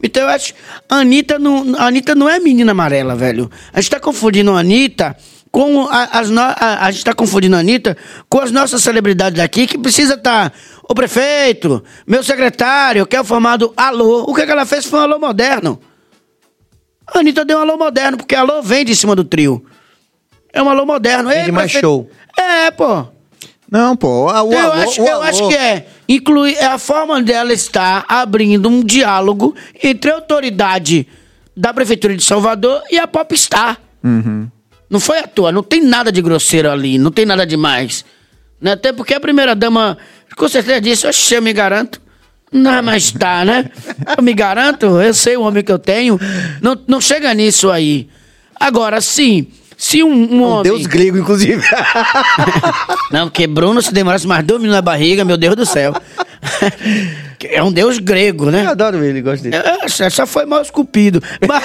Então 0.01 0.23
eu 0.23 0.29
acho. 0.29 0.53
A 0.87 0.95
Anitta 0.97 1.37
não, 1.37 1.75
a 1.77 1.87
Anitta 1.87 2.15
não 2.15 2.29
é 2.29 2.39
menina 2.39 2.71
amarela, 2.71 3.15
velho. 3.15 3.49
A 3.73 3.81
gente 3.81 3.91
tá 3.91 3.99
confundindo 3.99 4.51
a 4.51 4.59
Anitta 4.59 5.15
com 5.51 5.87
a, 5.89 6.19
as 6.19 6.29
no- 6.29 6.39
a, 6.41 6.85
a 6.85 6.91
gente 6.91 7.03
tá 7.03 7.13
confundindo 7.13 7.55
a 7.55 7.59
Anitta 7.59 7.97
com 8.29 8.39
as 8.39 8.51
nossas 8.51 8.81
celebridades 8.83 9.37
daqui 9.37 9.67
que 9.67 9.77
precisa 9.77 10.13
estar. 10.13 10.53
o 10.87 10.93
prefeito, 10.95 11.83
meu 12.07 12.23
secretário, 12.23 13.05
que 13.05 13.15
é 13.15 13.21
o 13.21 13.23
formado 13.25 13.73
alô. 13.75 14.23
O 14.27 14.33
que, 14.33 14.45
que 14.45 14.51
ela 14.51 14.65
fez 14.65 14.85
foi 14.85 14.99
um 14.99 15.03
alô 15.03 15.19
moderno. 15.19 15.79
A 17.07 17.19
Anitta 17.19 17.43
deu 17.43 17.57
um 17.57 17.61
alô 17.61 17.77
moderno, 17.77 18.17
porque 18.17 18.35
alô 18.35 18.61
vem 18.61 18.85
de 18.85 18.95
cima 18.95 19.15
do 19.15 19.23
trio. 19.23 19.65
É 20.53 20.61
um 20.61 20.69
alô 20.69 20.85
moderno. 20.85 21.29
Vende 21.29 21.51
mais 21.51 21.71
prefeito- 21.71 21.81
show. 21.85 22.09
É, 22.37 22.71
pô. 22.71 23.05
Não, 23.71 23.95
pô. 23.95 24.29
a- 24.29 24.43
O, 24.43 24.53
eu 24.53 24.59
alô- 24.59 24.73
acho, 24.83 25.01
o 25.01 25.05
eu 25.05 25.13
alô- 25.15 25.23
acho 25.23 25.47
que 25.47 25.55
é. 25.55 25.87
Incluir, 26.09 26.55
é 26.55 26.65
a 26.65 26.79
forma 26.79 27.21
dela 27.21 27.53
estar 27.53 28.03
abrindo 28.09 28.67
um 28.67 28.83
diálogo 28.83 29.55
entre 29.83 30.09
a 30.09 30.15
autoridade 30.15 31.07
da 31.55 31.71
Prefeitura 31.71 32.17
de 32.17 32.23
Salvador 32.23 32.81
e 32.89 32.97
a 32.97 33.05
Popstar. 33.05 33.79
Uhum. 34.03 34.49
Não 34.89 34.99
foi 34.99 35.19
à 35.19 35.27
toa, 35.27 35.51
não 35.51 35.61
tem 35.61 35.83
nada 35.83 36.11
de 36.11 36.19
grosseiro 36.19 36.71
ali, 36.71 36.97
não 36.97 37.11
tem 37.11 37.27
nada 37.27 37.45
demais. 37.45 38.03
Né? 38.59 38.71
Até 38.71 38.91
porque 38.91 39.13
a 39.13 39.19
primeira 39.19 39.53
dama, 39.53 39.99
com 40.35 40.47
certeza 40.47 40.81
disse, 40.81 41.05
oxe, 41.05 41.35
eu 41.35 41.43
me 41.43 41.53
garanto. 41.53 42.01
Não, 42.51 42.81
mas 42.81 43.11
tá, 43.11 43.45
né? 43.45 43.69
Eu 44.17 44.23
me 44.23 44.33
garanto, 44.33 44.87
eu 44.99 45.13
sei 45.13 45.37
o 45.37 45.43
homem 45.43 45.63
que 45.63 45.71
eu 45.71 45.77
tenho. 45.77 46.19
Não, 46.59 46.75
não 46.87 46.99
chega 46.99 47.31
nisso 47.35 47.69
aí. 47.69 48.09
Agora, 48.59 48.99
sim, 48.99 49.47
se 49.79 50.03
um, 50.03 50.11
um 50.11 50.43
homem... 50.43 50.63
deus 50.63 50.85
grego, 50.85 51.17
inclusive. 51.17 51.63
Não, 53.11 53.29
porque 53.29 53.47
Bruno, 53.47 53.81
se 53.81 53.93
demorasse 53.93 54.27
mais 54.27 54.43
dois 54.45 54.59
minutos 54.59 54.75
na 54.75 54.81
barriga, 54.81 55.23
meu 55.23 55.37
Deus 55.37 55.55
do 55.55 55.65
céu. 55.65 55.93
é 57.41 57.63
um 57.63 57.71
deus 57.71 57.97
grego, 57.97 58.51
né? 58.51 58.65
Eu 58.65 58.71
adoro 58.71 59.01
ele, 59.05 59.21
gosto 59.21 59.43
dele. 59.43 59.55
É, 59.55 59.87
só- 59.87 60.09
só 60.09 60.27
foi 60.27 60.45
mal 60.45 60.61
esculpido. 60.61 61.23
Mas- 61.47 61.63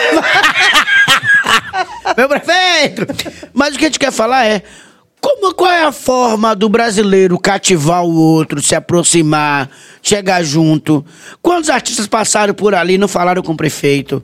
Meu 2.16 2.28
prefeito! 2.28 3.04
Mas 3.52 3.74
o 3.74 3.78
que 3.78 3.84
a 3.84 3.88
gente 3.88 3.98
quer 3.98 4.12
falar 4.12 4.46
é. 4.46 4.62
Como, 5.20 5.52
qual 5.54 5.72
é 5.72 5.84
a 5.84 5.90
forma 5.90 6.54
do 6.54 6.68
brasileiro 6.68 7.36
cativar 7.38 8.04
o 8.04 8.14
outro, 8.14 8.62
se 8.62 8.76
aproximar, 8.76 9.68
chegar 10.02 10.44
junto? 10.44 11.04
Quantos 11.42 11.68
artistas 11.68 12.06
passaram 12.06 12.54
por 12.54 12.74
ali 12.76 12.94
e 12.94 12.98
não 12.98 13.08
falaram 13.08 13.42
com 13.42 13.52
o 13.52 13.56
prefeito? 13.56 14.22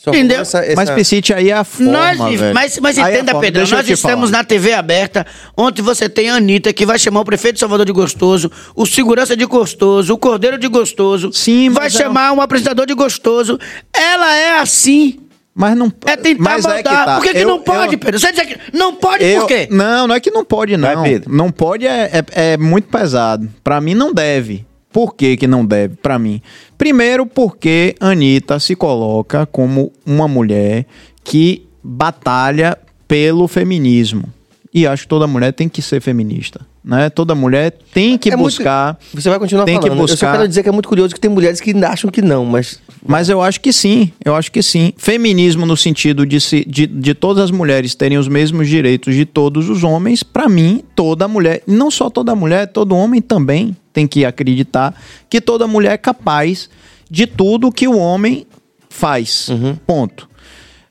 Só 0.00 0.10
Entendeu? 0.10 0.42
essa- 0.42 0.60
essa- 0.64 0.76
Mas, 0.76 0.90
Piscite, 0.90 1.34
aí 1.34 1.50
é 1.50 1.54
a 1.54 1.64
forma, 1.64 1.90
Nós, 1.90 2.38
velho. 2.40 2.54
mas, 2.54 2.78
mas 2.78 2.96
Aí 2.98 3.04
é 3.04 3.16
entenda, 3.16 3.32
forma. 3.32 3.40
Pedro, 3.40 3.58
Deixa 3.62 3.74
eu 3.74 3.78
nós 3.78 3.88
estamos 3.90 4.30
falar. 4.30 4.42
na 4.42 4.44
TV 4.44 4.72
aberta. 4.72 5.26
Ontem 5.56 5.82
você 5.82 6.08
tem 6.08 6.30
a 6.30 6.36
Anitta, 6.36 6.72
que 6.72 6.86
vai 6.86 6.96
chamar 7.00 7.18
o 7.20 7.24
prefeito 7.24 7.54
de 7.54 7.60
Salvador 7.60 7.84
de 7.84 7.90
Gostoso, 7.92 8.48
o 8.76 8.86
segurança 8.86 9.36
de 9.36 9.44
Gostoso, 9.44 10.14
o 10.14 10.16
cordeiro 10.16 10.56
de 10.56 10.68
Gostoso. 10.68 11.32
Sim, 11.32 11.70
Vai 11.70 11.88
é- 11.88 11.90
chamar 11.90 12.30
um 12.30 12.40
apresentador 12.40 12.86
de 12.86 12.94
Gostoso. 12.94 13.58
Ela 13.92 14.36
é 14.36 14.60
assim. 14.60 15.18
Mas 15.52 15.76
não... 15.76 15.92
É 16.06 16.16
tentar 16.16 16.42
mas 16.44 16.62
mudar. 16.64 16.74
é 16.78 16.82
que 16.84 16.88
tá. 16.88 17.14
Por 17.16 17.24
que, 17.24 17.32
que 17.32 17.38
Eu- 17.38 17.48
não 17.48 17.58
pode, 17.60 17.94
eu- 17.94 17.98
Pedro? 17.98 18.20
Você 18.20 18.30
diz 18.30 18.42
que 18.46 18.56
não 18.72 18.94
pode 18.94 19.24
Eu- 19.24 19.40
por 19.40 19.48
quê? 19.48 19.66
Não, 19.68 20.06
não 20.06 20.14
é 20.14 20.20
que 20.20 20.30
não 20.30 20.44
pode, 20.44 20.76
não. 20.76 20.94
Vai, 20.94 21.10
Pedro. 21.10 21.34
Não 21.34 21.50
pode 21.50 21.84
é, 21.84 22.22
é, 22.36 22.52
é 22.52 22.56
muito 22.56 22.86
pesado. 22.88 23.48
Pra 23.64 23.80
mim, 23.80 23.94
não 23.94 24.14
deve. 24.14 24.64
Por 24.92 25.14
que, 25.14 25.36
que 25.36 25.46
não 25.46 25.64
deve? 25.64 25.96
Pra 25.96 26.18
mim. 26.18 26.40
Primeiro, 26.76 27.26
porque 27.26 27.94
Anitta 28.00 28.58
se 28.58 28.74
coloca 28.74 29.44
como 29.46 29.92
uma 30.06 30.26
mulher 30.26 30.86
que 31.22 31.66
batalha 31.82 32.76
pelo 33.06 33.46
feminismo. 33.48 34.24
E 34.72 34.86
acho 34.86 35.02
que 35.02 35.08
toda 35.08 35.26
mulher 35.26 35.52
tem 35.52 35.68
que 35.68 35.80
ser 35.82 36.00
feminista. 36.00 36.60
Né? 36.84 37.10
Toda 37.10 37.34
mulher 37.34 37.72
tem 37.92 38.16
que 38.16 38.30
É 38.30 38.36
muito- 38.36 38.56
buscar. 38.56 38.98
Você 39.12 39.28
vai 39.28 39.38
continuar 39.38 39.64
tem 39.64 39.74
falando. 39.74 39.94
que 39.94 40.02
Eu 40.02 40.08
só 40.08 40.12
buscar. 40.14 40.32
quero 40.36 40.48
dizer 40.48 40.62
que 40.62 40.68
é 40.68 40.72
muito 40.72 40.88
curioso 40.88 41.14
que 41.14 41.20
tem 41.20 41.30
mulheres 41.30 41.60
que 41.60 41.72
acham 41.84 42.10
que 42.10 42.22
não, 42.22 42.44
mas... 42.46 42.80
Mas 43.06 43.28
eu 43.28 43.40
acho 43.42 43.60
que 43.60 43.72
sim, 43.72 44.10
eu 44.24 44.34
acho 44.34 44.50
que 44.50 44.62
sim. 44.62 44.92
Feminismo 44.96 45.64
no 45.66 45.76
sentido 45.76 46.24
de, 46.26 46.40
se, 46.40 46.64
de, 46.64 46.86
de 46.86 47.14
todas 47.14 47.44
as 47.44 47.50
mulheres 47.50 47.94
terem 47.94 48.16
os 48.18 48.26
mesmos 48.28 48.68
direitos 48.68 49.14
de 49.14 49.24
todos 49.26 49.68
os 49.68 49.84
homens, 49.84 50.22
pra 50.22 50.48
mim, 50.48 50.82
toda 50.94 51.28
mulher, 51.28 51.62
não 51.66 51.90
só 51.90 52.08
toda 52.10 52.34
mulher, 52.34 52.66
todo 52.68 52.96
homem 52.96 53.20
também 53.20 53.76
tem 53.98 54.06
que 54.06 54.24
acreditar 54.24 54.94
que 55.28 55.40
toda 55.40 55.66
mulher 55.66 55.94
é 55.94 55.98
capaz 55.98 56.70
de 57.10 57.26
tudo 57.26 57.72
que 57.72 57.88
o 57.88 57.98
homem 57.98 58.46
faz. 58.88 59.48
Ponto. 59.84 60.28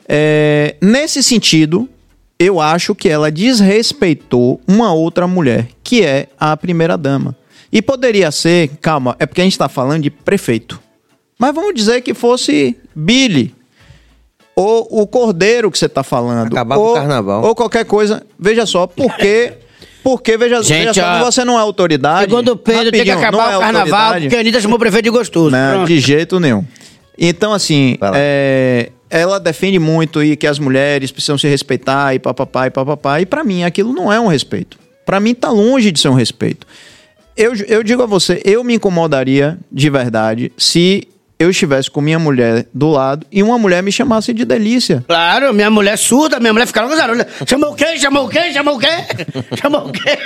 É, 0.07 0.75
nesse 0.81 1.23
sentido, 1.23 1.87
eu 2.37 2.59
acho 2.59 2.93
que 2.93 3.07
ela 3.07 3.31
desrespeitou 3.31 4.59
uma 4.67 4.93
outra 4.93 5.25
mulher, 5.25 5.69
que 5.81 6.03
é 6.03 6.27
a 6.37 6.57
primeira-dama. 6.57 7.33
E 7.71 7.81
poderia 7.81 8.29
ser, 8.29 8.71
calma, 8.81 9.15
é 9.19 9.25
porque 9.25 9.39
a 9.39 9.43
gente 9.45 9.53
está 9.53 9.69
falando 9.69 10.03
de 10.03 10.09
prefeito. 10.09 10.81
Mas 11.39 11.55
vamos 11.55 11.73
dizer 11.73 12.01
que 12.01 12.13
fosse 12.13 12.77
Billy. 12.93 13.55
Ou 14.53 14.87
o 14.89 15.07
cordeiro 15.07 15.71
que 15.71 15.77
você 15.77 15.85
está 15.85 16.03
falando. 16.03 16.47
Acabar 16.47 16.75
com 16.75 16.81
ou, 16.81 16.91
o 16.91 16.95
carnaval. 16.95 17.43
Ou 17.43 17.55
qualquer 17.55 17.85
coisa. 17.85 18.25
Veja 18.39 18.65
só, 18.65 18.87
porque. 18.87 19.53
Porque, 20.07 20.37
veja, 20.37 20.63
Gente, 20.63 20.87
veja 20.87 20.93
só, 20.93 21.01
ó, 21.01 21.25
você 21.25 21.43
não 21.43 21.57
é 21.57 21.61
autoridade. 21.61 22.29
Segundo 22.29 22.53
o 22.53 22.55
Pedro, 22.55 22.91
tem 22.91 23.03
que 23.03 23.11
acabar 23.11 23.51
não 23.51 23.59
o 23.59 23.61
é 23.61 23.65
carnaval, 23.65 23.99
autoridade. 23.99 24.25
porque 24.25 24.35
a 24.37 24.39
Anitta 24.39 24.61
chamou 24.61 24.77
o 24.77 24.79
prefeito 24.79 25.03
de 25.03 25.09
Gostoso. 25.09 25.49
Não, 25.49 25.73
Pronto. 25.73 25.87
de 25.89 25.99
jeito 25.99 26.39
nenhum. 26.39 26.63
Então, 27.17 27.51
assim, 27.51 27.97
é, 28.15 28.89
ela 29.09 29.37
defende 29.37 29.79
muito 29.79 30.23
e 30.23 30.37
que 30.37 30.47
as 30.47 30.59
mulheres 30.59 31.11
precisam 31.11 31.37
se 31.37 31.45
respeitar 31.49 32.15
e 32.15 32.19
papapá 32.19 32.67
e 32.67 32.69
papapá. 32.69 33.19
E 33.19 33.25
pra 33.25 33.43
mim, 33.43 33.65
aquilo 33.65 33.91
não 33.91 34.09
é 34.09 34.17
um 34.17 34.27
respeito. 34.27 34.79
Pra 35.05 35.19
mim, 35.19 35.35
tá 35.35 35.49
longe 35.49 35.91
de 35.91 35.99
ser 35.99 36.07
um 36.07 36.13
respeito. 36.13 36.65
Eu, 37.35 37.53
eu 37.67 37.83
digo 37.83 38.01
a 38.01 38.05
você, 38.05 38.41
eu 38.45 38.63
me 38.63 38.75
incomodaria 38.75 39.59
de 39.69 39.89
verdade 39.89 40.53
se 40.57 41.05
eu 41.39 41.49
estivesse 41.51 41.89
com 41.91 42.01
minha 42.01 42.17
mulher 42.17 42.65
do 42.73 42.89
lado 42.89 43.25
e 43.31 43.43
uma 43.43 43.57
mulher 43.59 43.83
me 43.83 43.91
chamasse 43.91 44.33
de 44.33 44.43
delícia. 44.43 45.03
Claro, 45.07 45.53
minha 45.53 45.69
mulher 45.69 45.97
surda, 45.97 46.39
minha 46.39 46.51
mulher 46.53 46.65
fica 46.65 46.81
logo 46.81 46.95
zarulha. 46.95 47.27
Chamou 47.45 47.71
o 47.71 47.75
quê? 47.75 47.97
Chamou 47.99 48.25
o 48.25 48.29
quê? 48.29 48.51
Chamou 48.53 48.75
o 48.75 48.79
quê? 48.79 48.87
Chamou 49.61 49.87
o 49.87 49.91
quê? 49.91 50.17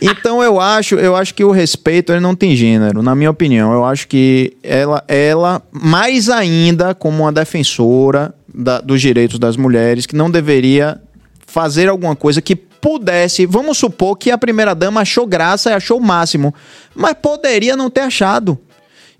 Então 0.00 0.42
eu 0.42 0.60
acho, 0.60 0.94
eu 0.94 1.16
acho 1.16 1.34
que 1.34 1.42
o 1.44 1.50
respeito 1.50 2.12
ele 2.12 2.20
não 2.20 2.34
tem 2.34 2.54
gênero, 2.54 3.02
na 3.02 3.14
minha 3.14 3.30
opinião. 3.30 3.72
Eu 3.72 3.84
acho 3.84 4.06
que 4.06 4.56
ela, 4.62 5.02
ela 5.08 5.60
mais 5.72 6.28
ainda 6.30 6.94
como 6.94 7.24
uma 7.24 7.32
defensora 7.32 8.32
da- 8.52 8.80
dos 8.80 9.00
direitos 9.00 9.38
das 9.38 9.56
mulheres, 9.56 10.06
que 10.06 10.14
não 10.16 10.30
deveria 10.30 11.00
fazer 11.46 11.88
alguma 11.88 12.14
coisa 12.14 12.40
que 12.40 12.54
pudesse. 12.54 13.44
Vamos 13.44 13.76
supor 13.78 14.16
que 14.16 14.30
a 14.30 14.38
primeira 14.38 14.74
dama 14.74 15.00
achou 15.00 15.26
graça 15.26 15.70
e 15.70 15.74
achou 15.74 15.98
o 15.98 16.02
máximo, 16.04 16.54
mas 16.94 17.14
poderia 17.20 17.76
não 17.76 17.90
ter 17.90 18.02
achado. 18.02 18.56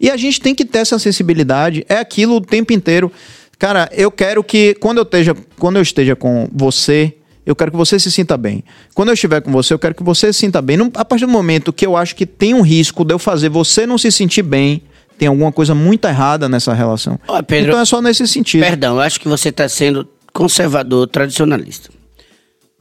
E 0.00 0.10
a 0.10 0.16
gente 0.16 0.40
tem 0.40 0.54
que 0.54 0.64
ter 0.64 0.78
essa 0.78 0.98
sensibilidade. 0.98 1.84
É 1.88 1.96
aquilo 1.96 2.36
o 2.36 2.40
tempo 2.40 2.72
inteiro. 2.72 3.10
Cara, 3.58 3.88
eu 3.92 4.10
quero 4.10 4.44
que 4.44 4.74
quando 4.74 4.98
eu 4.98 5.02
esteja, 5.02 5.34
quando 5.58 5.76
eu 5.76 5.82
esteja 5.82 6.14
com 6.14 6.48
você, 6.52 7.14
eu 7.44 7.56
quero 7.56 7.70
que 7.70 7.76
você 7.76 7.98
se 7.98 8.10
sinta 8.10 8.36
bem. 8.36 8.62
Quando 8.94 9.08
eu 9.08 9.14
estiver 9.14 9.40
com 9.40 9.50
você, 9.50 9.74
eu 9.74 9.78
quero 9.78 9.94
que 9.94 10.02
você 10.02 10.32
se 10.32 10.38
sinta 10.40 10.62
bem. 10.62 10.76
Não- 10.76 10.90
a 10.94 11.04
partir 11.04 11.26
do 11.26 11.32
momento 11.32 11.72
que 11.72 11.84
eu 11.84 11.96
acho 11.96 12.14
que 12.14 12.24
tem 12.26 12.54
um 12.54 12.60
risco 12.60 13.04
de 13.04 13.12
eu 13.14 13.18
fazer 13.18 13.48
você 13.48 13.86
não 13.86 13.98
se 13.98 14.12
sentir 14.12 14.42
bem, 14.42 14.82
tem 15.18 15.26
alguma 15.26 15.50
coisa 15.50 15.74
muito 15.74 16.06
errada 16.06 16.48
nessa 16.48 16.72
relação. 16.72 17.18
Pedro, 17.46 17.70
então 17.70 17.80
é 17.80 17.84
só 17.84 18.00
nesse 18.00 18.28
sentido. 18.28 18.60
Perdão, 18.62 18.94
eu 18.96 19.00
acho 19.00 19.18
que 19.18 19.26
você 19.26 19.48
está 19.48 19.68
sendo 19.68 20.08
conservador, 20.32 21.08
tradicionalista. 21.08 21.90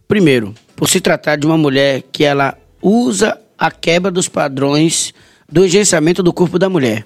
Primeiro, 0.08 0.54
por 0.76 0.88
se 0.88 1.02
tratar 1.02 1.36
de 1.38 1.48
uma 1.48 1.58
mulher 1.58 2.04
que 2.12 2.24
ela 2.24 2.56
usa 2.82 3.38
a 3.58 3.72
quebra 3.72 4.12
dos 4.12 4.28
padrões 4.28 5.14
do 5.50 5.66
engenciamento 5.66 6.22
do 6.24 6.34
corpo 6.34 6.58
da 6.60 6.70
mulher. 6.70 7.06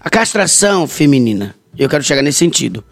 A 0.00 0.10
castração 0.10 0.86
feminina. 0.86 1.54
Eu 1.78 1.88
quero 1.88 2.02
chegar 2.02 2.22
nesse 2.22 2.38
sentido. 2.38 2.84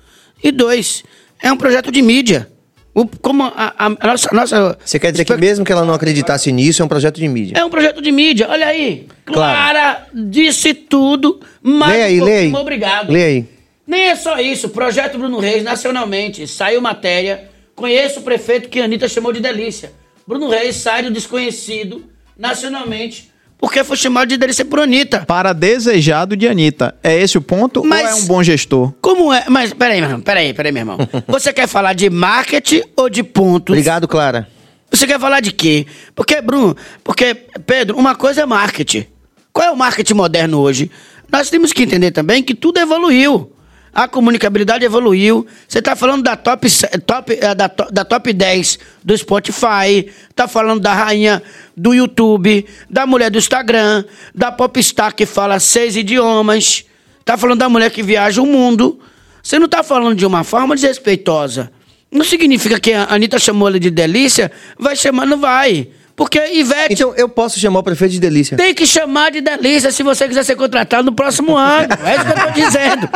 E 0.42 0.50
dois, 0.52 1.02
é 1.42 1.52
um 1.52 1.56
projeto 1.56 1.90
de 1.90 2.02
mídia. 2.02 2.48
O- 2.94 3.06
como 3.06 3.42
a, 3.44 3.74
a- 3.76 3.86
a 3.98 4.06
nossa, 4.06 4.28
a 4.30 4.34
nossa. 4.34 4.78
Você 4.84 4.98
quer 5.00 5.10
dizer 5.10 5.24
que 5.24 5.36
mesmo 5.36 5.64
que 5.64 5.72
ela 5.72 5.84
não 5.84 5.94
acreditasse 5.94 6.52
nisso, 6.52 6.80
é 6.80 6.84
um 6.84 6.88
projeto 6.88 7.16
de 7.18 7.26
mídia? 7.26 7.54
É 7.58 7.64
um 7.64 7.70
projeto 7.70 8.00
de 8.00 8.12
mídia. 8.12 8.48
Olha 8.48 8.66
aí. 8.66 9.08
Clara 9.24 10.06
disse 10.14 10.72
tudo, 10.74 11.40
mas 11.62 11.90
Lê 11.90 12.02
aí, 12.02 12.20
um 12.20 12.24
lê 12.24 12.36
aí. 12.38 12.54
obrigado. 12.54 13.10
Lê 13.12 13.24
aí. 13.24 13.44
Nem 13.86 14.02
é 14.10 14.16
só 14.16 14.38
isso. 14.38 14.68
Projeto 14.68 15.18
Bruno 15.18 15.38
Reis, 15.40 15.62
nacionalmente. 15.64 16.46
Saiu 16.46 16.80
matéria. 16.80 17.50
Conheço 17.74 18.20
o 18.20 18.22
prefeito 18.22 18.68
que 18.68 18.80
a 18.80 18.84
Anitta 18.84 19.08
chamou 19.08 19.32
de 19.32 19.40
delícia. 19.40 19.92
Bruno 20.26 20.48
Reis 20.48 20.76
sai 20.76 21.02
do 21.02 21.10
desconhecido, 21.10 22.04
nacionalmente, 22.38 23.30
porque 23.64 23.82
foi 23.82 23.96
chamado 23.96 24.28
de 24.28 24.36
delícia 24.36 24.62
por 24.62 24.78
Anitta. 24.78 25.24
Para 25.24 25.54
desejado 25.54 26.36
de 26.36 26.46
Anitta. 26.46 26.94
É 27.02 27.18
esse 27.18 27.38
o 27.38 27.40
ponto 27.40 27.82
Mas- 27.82 28.02
ou 28.02 28.08
é 28.10 28.14
um 28.16 28.26
bom 28.26 28.42
gestor? 28.42 28.92
Como 29.00 29.32
é? 29.32 29.46
Mas 29.48 29.72
peraí, 29.72 30.02
meu 30.02 30.10
irmão. 30.10 30.20
Peraí, 30.20 30.52
peraí, 30.52 30.70
meu 30.70 30.82
irmão. 30.82 30.98
Você 31.28 31.50
quer 31.50 31.66
falar 31.66 31.94
de 31.94 32.10
marketing 32.10 32.82
ou 32.94 33.08
de 33.08 33.22
pontos? 33.22 33.72
Obrigado, 33.72 34.06
Clara. 34.06 34.46
Você 34.90 35.06
quer 35.06 35.18
falar 35.18 35.40
de 35.40 35.50
quê? 35.50 35.86
Porque, 36.14 36.42
Bruno, 36.42 36.76
porque, 37.02 37.34
Pedro, 37.64 37.96
uma 37.96 38.14
coisa 38.14 38.42
é 38.42 38.46
marketing. 38.46 39.06
Qual 39.50 39.66
é 39.66 39.70
o 39.70 39.76
marketing 39.76 40.12
moderno 40.12 40.58
hoje? 40.60 40.90
Nós 41.32 41.48
temos 41.48 41.72
que 41.72 41.84
entender 41.84 42.10
também 42.10 42.42
que 42.42 42.54
tudo 42.54 42.78
evoluiu. 42.78 43.50
A 43.94 44.08
comunicabilidade 44.08 44.84
evoluiu. 44.84 45.46
Você 45.68 45.78
está 45.78 45.94
falando 45.94 46.24
da 46.24 46.34
top, 46.34 46.66
top, 47.06 47.32
eh, 47.32 47.54
da, 47.54 47.68
da 47.68 48.04
top 48.04 48.32
10 48.32 48.78
do 49.04 49.16
Spotify, 49.16 50.10
tá 50.34 50.48
falando 50.48 50.80
da 50.80 50.92
rainha 50.92 51.40
do 51.76 51.94
YouTube, 51.94 52.66
da 52.90 53.06
mulher 53.06 53.30
do 53.30 53.38
Instagram, 53.38 54.04
da 54.34 54.50
popstar 54.50 55.14
que 55.14 55.24
fala 55.24 55.60
seis 55.60 55.94
idiomas, 55.94 56.84
tá 57.24 57.36
falando 57.36 57.60
da 57.60 57.68
mulher 57.68 57.90
que 57.90 58.02
viaja 58.02 58.42
o 58.42 58.46
mundo. 58.46 58.98
Você 59.40 59.60
não 59.60 59.68
tá 59.68 59.84
falando 59.84 60.16
de 60.16 60.26
uma 60.26 60.42
forma 60.42 60.74
desrespeitosa. 60.74 61.70
Não 62.10 62.24
significa 62.24 62.80
que 62.80 62.92
a 62.92 63.12
Anitta 63.12 63.38
chamou 63.38 63.68
ela 63.68 63.78
de 63.78 63.90
delícia, 63.90 64.50
vai 64.76 64.96
chamar, 64.96 65.24
não 65.26 65.38
vai. 65.38 65.88
Porque 66.16 66.38
Ivete 66.54 66.92
Então 66.92 67.12
eu 67.16 67.28
posso 67.28 67.58
chamar 67.58 67.80
o 67.80 67.82
prefeito 67.82 68.12
de 68.12 68.20
delícia. 68.20 68.56
tem 68.56 68.72
que 68.72 68.86
chamar 68.86 69.32
de 69.32 69.40
delícia 69.40 69.90
se 69.90 70.02
você 70.02 70.28
quiser 70.28 70.44
ser 70.44 70.54
contratado 70.54 71.04
no 71.04 71.12
próximo 71.12 71.56
ano. 71.58 71.88
É 72.04 72.14
isso 72.14 72.24
que 72.24 72.30
eu 72.30 72.46
tô 72.46 72.50
dizendo. 72.52 73.08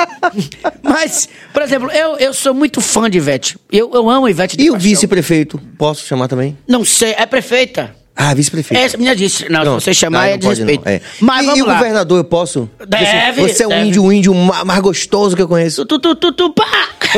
Mas, 0.82 1.28
por 1.52 1.62
exemplo, 1.62 1.90
eu, 1.92 2.16
eu 2.16 2.34
sou 2.34 2.52
muito 2.52 2.80
fã 2.80 3.08
de 3.08 3.18
Ivete. 3.18 3.56
Eu, 3.70 3.90
eu 3.94 4.10
amo 4.10 4.28
Ivete 4.28 4.56
E 4.58 4.70
o 4.70 4.76
vice-prefeito? 4.76 5.60
Posso 5.78 6.04
chamar 6.06 6.26
também? 6.28 6.56
Não 6.66 6.84
sei, 6.84 7.14
é 7.16 7.24
prefeita. 7.24 7.94
Ah, 8.20 8.34
vice-prefeito. 8.34 8.82
Essa 8.82 8.96
menina 8.96 9.14
disse. 9.14 9.48
Não, 9.48 9.60
Pronto. 9.60 9.80
se 9.80 9.84
você 9.84 9.94
chamar 9.94 10.18
Não, 10.18 10.24
é 10.26 10.30
não 10.32 10.38
pode, 10.40 10.48
desrespeito. 10.56 10.84
não. 10.84 10.92
É. 10.92 11.00
Mas 11.20 11.42
e, 11.42 11.46
vamos 11.46 11.58
e 11.60 11.62
o 11.62 11.66
lá. 11.66 11.74
governador 11.74 12.18
eu 12.18 12.24
posso? 12.24 12.68
Deve, 12.84 13.42
Você 13.42 13.62
é 13.62 13.66
o 13.66 13.68
deve. 13.70 13.86
índio, 13.86 14.02
o 14.04 14.12
índio 14.12 14.34
ma- 14.34 14.64
mais 14.64 14.80
gostoso 14.80 15.36
que 15.36 15.42
eu 15.42 15.46
conheço. 15.46 15.86
Tu, 15.86 15.98
tu, 16.00 16.16
tu, 16.16 16.32
tu, 16.32 16.52
pá! 16.52 16.66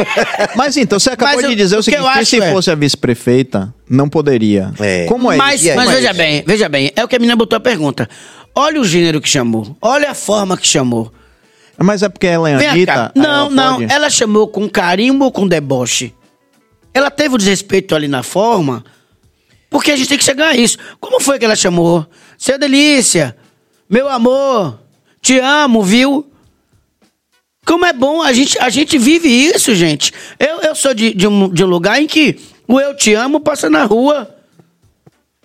Mas 0.54 0.76
então, 0.76 0.98
você 0.98 1.08
acabou 1.10 1.36
Mas 1.40 1.48
de 1.48 1.54
dizer 1.56 1.76
o 1.76 1.78
o 1.80 1.82
que 1.82 1.90
seguinte: 1.90 2.04
eu 2.06 2.12
que 2.12 2.18
acho 2.18 2.30
se 2.30 2.40
é- 2.40 2.52
fosse 2.52 2.70
a 2.70 2.74
vice-prefeita, 2.74 3.72
não 3.88 4.08
poderia. 4.10 4.72
É. 4.78 5.06
Como 5.06 5.32
é 5.32 5.36
mas 5.36 5.62
mas 5.64 5.74
Como 5.74 5.90
é 5.90 5.94
veja 5.94 6.12
bem, 6.12 6.44
veja 6.46 6.68
bem. 6.68 6.92
É 6.94 7.02
o 7.02 7.08
que 7.08 7.16
a 7.16 7.18
menina 7.18 7.34
botou 7.34 7.56
a 7.56 7.60
pergunta. 7.60 8.06
Olha 8.54 8.78
o 8.80 8.84
gênero 8.84 9.20
que 9.22 9.28
chamou. 9.28 9.74
Olha 9.80 10.10
a 10.10 10.14
forma 10.14 10.56
que 10.56 10.66
chamou. 10.66 11.10
Mas 11.78 12.02
é 12.02 12.10
porque 12.10 12.26
ela 12.26 12.50
é 12.50 12.56
Vem 12.58 12.68
Anitta? 12.68 13.10
Não, 13.14 13.24
ela 13.46 13.50
não. 13.50 13.74
pode? 13.80 13.90
Ela 13.92 14.10
chamou 14.10 14.46
com 14.48 14.68
carinho 14.68 15.18
ou 15.22 15.32
com 15.32 15.48
deboche? 15.48 16.12
Ela 16.92 17.10
teve 17.10 17.34
o 17.36 17.38
desrespeito 17.38 17.94
ali 17.94 18.06
na 18.06 18.22
forma, 18.22 18.84
porque 19.70 19.92
a 19.92 19.96
gente 19.96 20.08
tem 20.08 20.18
que 20.18 20.24
chegar 20.24 20.48
a 20.48 20.56
isso. 20.56 20.76
Como 20.98 21.20
foi 21.20 21.38
que 21.38 21.44
ela 21.44 21.56
chamou? 21.56 22.04
Seu 22.36 22.58
delícia, 22.58 23.36
meu 23.88 24.08
amor, 24.08 24.78
te 25.22 25.38
amo, 25.38 25.82
viu? 25.82 26.26
Como 27.64 27.86
é 27.86 27.92
bom, 27.92 28.20
a 28.20 28.32
gente, 28.32 28.58
a 28.58 28.68
gente 28.68 28.98
vive 28.98 29.28
isso, 29.28 29.74
gente. 29.74 30.12
Eu, 30.38 30.60
eu 30.60 30.74
sou 30.74 30.92
de, 30.92 31.14
de, 31.14 31.28
um, 31.28 31.48
de 31.48 31.62
um 31.62 31.68
lugar 31.68 32.02
em 32.02 32.06
que 32.06 32.38
o 32.66 32.80
eu 32.80 32.96
te 32.96 33.14
amo 33.14 33.38
passa 33.38 33.70
na 33.70 33.84
rua. 33.84 34.34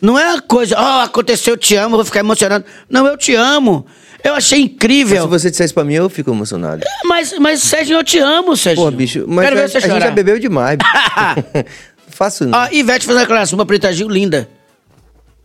Não 0.02 0.18
é 0.18 0.36
a 0.36 0.42
coisa, 0.42 0.76
ó, 0.78 1.02
aconteceu, 1.04 1.54
eu 1.54 1.58
te 1.58 1.76
amo, 1.76 1.96
vou 1.96 2.06
ficar 2.06 2.20
emocionado. 2.20 2.66
Não, 2.90 3.06
eu 3.06 3.18
te 3.18 3.36
amo. 3.36 3.86
Eu 4.24 4.34
achei 4.34 4.62
Mas 4.62 4.72
incrível. 4.72 5.22
se 5.22 5.28
você 5.28 5.52
dissesse 5.52 5.74
pra 5.74 5.84
mim, 5.84 5.94
eu 5.94 6.10
fico 6.10 6.32
emocionado. 6.32 6.84
Mas, 7.04 7.38
mas, 7.38 7.62
Sérgio, 7.62 7.96
eu 7.98 8.04
te 8.04 8.18
amo, 8.18 8.58
Sérgio. 8.58 8.84
Pô, 8.84 8.90
bicho, 8.90 9.24
mas 9.28 9.46
Quero 9.46 9.60
a, 9.60 9.62
ver 9.62 9.70
você 9.70 9.78
a 9.78 9.82
gente 9.82 10.00
já 10.00 10.12
bebeu 10.12 10.40
demais. 10.40 10.80
Faço 12.16 12.46
não. 12.46 12.58
Ó, 12.58 12.68
Ivete 12.72 13.06
fez 13.06 13.14
uma 13.16 13.24
declaração 13.24 13.58
pra 13.58 13.66
Preta 13.66 13.92
Gil 13.92 14.08
linda. 14.08 14.50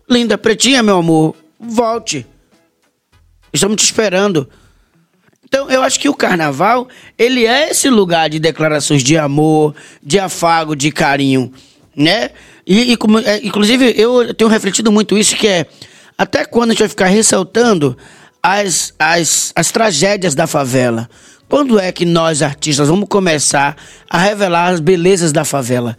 Linda, 0.09 0.39
pretinha, 0.39 0.85
meu 0.85 0.99
amor. 0.99 1.35
Volte. 1.59 2.25
Estamos 3.53 3.77
te 3.77 3.85
esperando. 3.85 4.49
Então, 5.45 5.69
eu 5.69 5.83
acho 5.83 5.99
que 5.99 6.09
o 6.09 6.15
carnaval, 6.15 6.89
ele 7.19 7.45
é 7.45 7.71
esse 7.71 7.91
lugar 7.91 8.31
de 8.31 8.39
declarações 8.39 9.03
de 9.03 9.19
amor, 9.19 9.75
de 10.01 10.21
afago, 10.21 10.77
de 10.77 10.93
carinho, 10.93 11.53
né? 11.95 12.31
E, 12.65 12.93
e 12.93 12.99
é, 13.25 13.45
inclusive, 13.45 13.93
eu 13.97 14.33
tenho 14.33 14.49
refletido 14.49 14.93
muito 14.93 15.19
isso, 15.19 15.35
que 15.35 15.49
é 15.49 15.67
até 16.17 16.45
quando 16.45 16.71
a 16.71 16.73
gente 16.73 16.81
vai 16.81 16.89
ficar 16.89 17.07
ressaltando 17.07 17.99
as, 18.41 18.95
as, 18.97 19.53
as 19.57 19.73
tragédias 19.73 20.37
da 20.37 20.47
favela? 20.47 21.11
Quando 21.49 21.81
é 21.81 21.91
que 21.91 22.05
nós, 22.05 22.43
artistas, 22.43 22.87
vamos 22.87 23.09
começar 23.09 23.77
a 24.09 24.19
revelar 24.19 24.69
as 24.69 24.79
belezas 24.79 25.33
da 25.33 25.45
favela? 25.45 25.97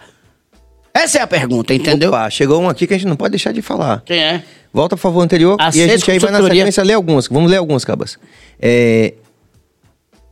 Essa 0.93 1.19
é 1.19 1.21
a 1.21 1.27
pergunta, 1.27 1.73
entendeu? 1.73 2.09
Opa, 2.09 2.29
chegou 2.29 2.61
um 2.61 2.69
aqui 2.69 2.85
que 2.85 2.93
a 2.93 2.97
gente 2.97 3.07
não 3.07 3.15
pode 3.15 3.31
deixar 3.31 3.51
de 3.51 3.61
falar. 3.61 4.01
Quem 4.05 4.19
é? 4.19 4.43
Volta, 4.73 4.95
por 4.95 5.01
favor, 5.01 5.21
anterior. 5.21 5.57
A 5.59 5.69
e 5.75 5.83
a 5.83 5.87
gente 5.87 6.09
aí 6.09 6.19
vai 6.19 6.31
na 6.31 6.41
sequência 6.41 6.83
ler 6.83 6.93
algumas. 6.93 7.27
Vamos 7.27 7.49
ler 7.49 7.57
algumas, 7.57 7.83
Cabas. 7.83 8.17
É... 8.59 9.13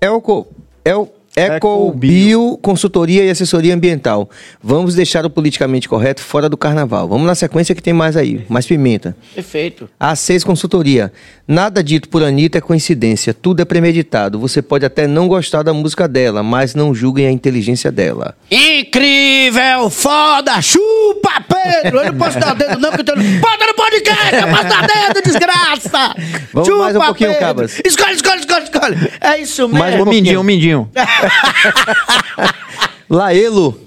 Elco... 0.01 0.47
El... 0.84 1.12
Ecobio 1.40 2.58
Consultoria 2.62 3.24
e 3.24 3.30
Assessoria 3.30 3.74
Ambiental. 3.74 4.30
Vamos 4.62 4.96
deixar 4.96 5.26
o 5.26 5.30
politicamente 5.30 5.88
correto 5.88 6.22
fora 6.22 6.50
do 6.50 6.58
carnaval. 6.58 7.08
Vamos 7.08 7.26
na 7.26 7.36
sequência 7.36 7.74
que 7.74 7.82
tem 7.82 7.94
mais 7.94 8.18
aí. 8.18 8.46
Mais 8.50 8.66
pimenta. 8.66 9.16
Perfeito. 9.34 9.90
A6 10.00 10.44
Consultoria. 10.44 11.12
Nada 11.48 11.84
dito 11.84 12.10
por 12.10 12.24
Anitta 12.24 12.58
é 12.58 12.62
coincidência. 12.62 13.34
Tudo 13.34 13.62
é 13.62 13.66
premeditado. 13.66 14.40
Você 14.40 14.62
pode 14.62 14.86
até 14.86 15.08
não 15.08 15.28
gostar 15.28 15.64
da 15.64 15.74
música 15.74 16.08
dela, 16.08 16.44
mas 16.44 16.76
não 16.76 16.94
julguem 16.94 17.28
a 17.28 17.32
inteligência 17.32 17.92
dela. 17.92 18.36
Incrível, 18.52 19.90
foda, 19.90 20.62
chupa, 20.62 21.44
Pedro. 21.48 22.00
Eu 22.00 22.12
não 22.12 22.20
posso 22.20 22.40
dar 22.40 22.54
dedo, 22.56 22.80
não, 22.80 22.92
porque 22.92 23.10
eu 23.10 23.16
tô... 23.16 23.22
Bota 23.40 23.66
no 23.66 23.74
podcast, 23.74 24.36
eu 24.36 24.48
posso 24.48 24.64
dar 24.64 24.88
dedo, 24.88 25.22
desgraça. 25.24 26.16
Vamos 26.54 26.68
chupa, 26.68 26.84
mais 26.84 26.96
um 26.96 27.00
pouquinho, 27.00 27.30
Pedro. 27.30 27.46
Cabas. 27.46 27.82
Escolhe, 27.86 28.14
escolhe, 28.16 28.40
escolhe, 28.42 28.64
escolhe. 28.64 29.12
É 29.22 29.38
isso 29.40 29.68
mesmo. 29.68 29.80
Mais 29.80 30.00
Um 30.00 30.06
mindinho, 30.06 30.40
um 30.40 30.44
mindinho. 30.44 30.90
Laelo. 33.10 33.80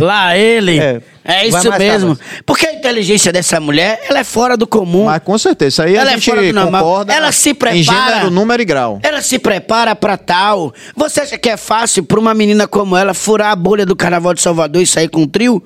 Lá 0.00 0.36
ele. 0.36 0.78
É. 0.78 1.00
É, 1.24 1.46
isso 1.46 1.70
mesmo. 1.78 2.16
Cabas. 2.16 2.42
Porque 2.44 2.66
a 2.66 2.72
inteligência 2.72 3.32
dessa 3.32 3.60
mulher, 3.60 4.00
ela 4.08 4.18
é 4.20 4.24
fora 4.24 4.56
do 4.56 4.66
comum. 4.66 5.04
Mas 5.04 5.22
com 5.22 5.38
certeza, 5.38 5.68
isso 5.68 5.82
aí 5.82 5.94
Ela 5.94 6.10
a 6.10 6.12
é 6.14 6.16
gente 6.16 6.30
fora 6.30 6.52
do 6.52 6.60
concorda 6.60 7.12
Ela 7.12 7.30
se 7.30 7.50
em 7.50 7.54
prepara. 7.54 8.14
gênero, 8.14 8.30
número 8.30 8.60
e 8.60 8.64
grau. 8.64 8.98
Ela 9.02 9.22
se 9.22 9.38
prepara 9.38 9.94
pra 9.94 10.16
tal. 10.16 10.74
Você 10.96 11.20
acha 11.20 11.38
que 11.38 11.48
é 11.48 11.56
fácil 11.56 12.02
pra 12.02 12.18
uma 12.18 12.34
menina 12.34 12.66
como 12.66 12.96
ela 12.96 13.14
furar 13.14 13.52
a 13.52 13.56
bolha 13.56 13.86
do 13.86 13.94
Carnaval 13.94 14.34
de 14.34 14.40
Salvador 14.42 14.82
e 14.82 14.86
sair 14.86 15.08
com 15.08 15.22
um 15.22 15.28
trio? 15.28 15.62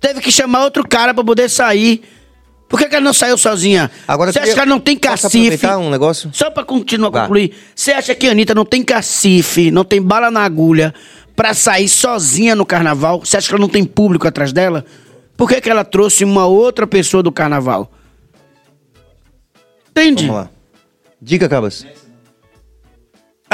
Teve 0.00 0.20
que 0.20 0.30
chamar 0.30 0.62
outro 0.62 0.86
cara 0.86 1.12
pra 1.12 1.24
poder 1.24 1.48
sair. 1.48 2.02
Por 2.72 2.78
que, 2.78 2.88
que 2.88 2.94
ela 2.96 3.04
não 3.04 3.12
saiu 3.12 3.36
sozinha? 3.36 3.90
Agora 4.08 4.32
Você 4.32 4.38
acha 4.38 4.54
que 4.54 4.58
ela 4.58 4.64
não 4.64 4.80
tem 4.80 4.96
cacife? 4.96 5.66
um 5.66 5.90
negócio? 5.90 6.30
Só 6.32 6.50
pra 6.50 6.64
continuar, 6.64 7.10
Vá. 7.10 7.20
concluir. 7.20 7.52
Você 7.76 7.92
acha 7.92 8.14
que 8.14 8.26
a 8.26 8.30
Anitta 8.30 8.54
não 8.54 8.64
tem 8.64 8.82
cacife, 8.82 9.70
não 9.70 9.84
tem 9.84 10.00
bala 10.00 10.30
na 10.30 10.40
agulha 10.42 10.94
pra 11.36 11.52
sair 11.52 11.86
sozinha 11.86 12.56
no 12.56 12.64
carnaval? 12.64 13.20
Você 13.20 13.36
acha 13.36 13.46
que 13.46 13.54
ela 13.54 13.60
não 13.60 13.68
tem 13.68 13.84
público 13.84 14.26
atrás 14.26 14.54
dela? 14.54 14.86
Por 15.36 15.50
que, 15.50 15.60
que 15.60 15.68
ela 15.68 15.84
trouxe 15.84 16.24
uma 16.24 16.46
outra 16.46 16.86
pessoa 16.86 17.22
do 17.22 17.30
carnaval? 17.30 17.92
Entende? 19.90 20.26
Vamos 20.26 20.40
lá. 20.44 20.50
Dica, 21.20 21.50
Cabas. 21.50 21.84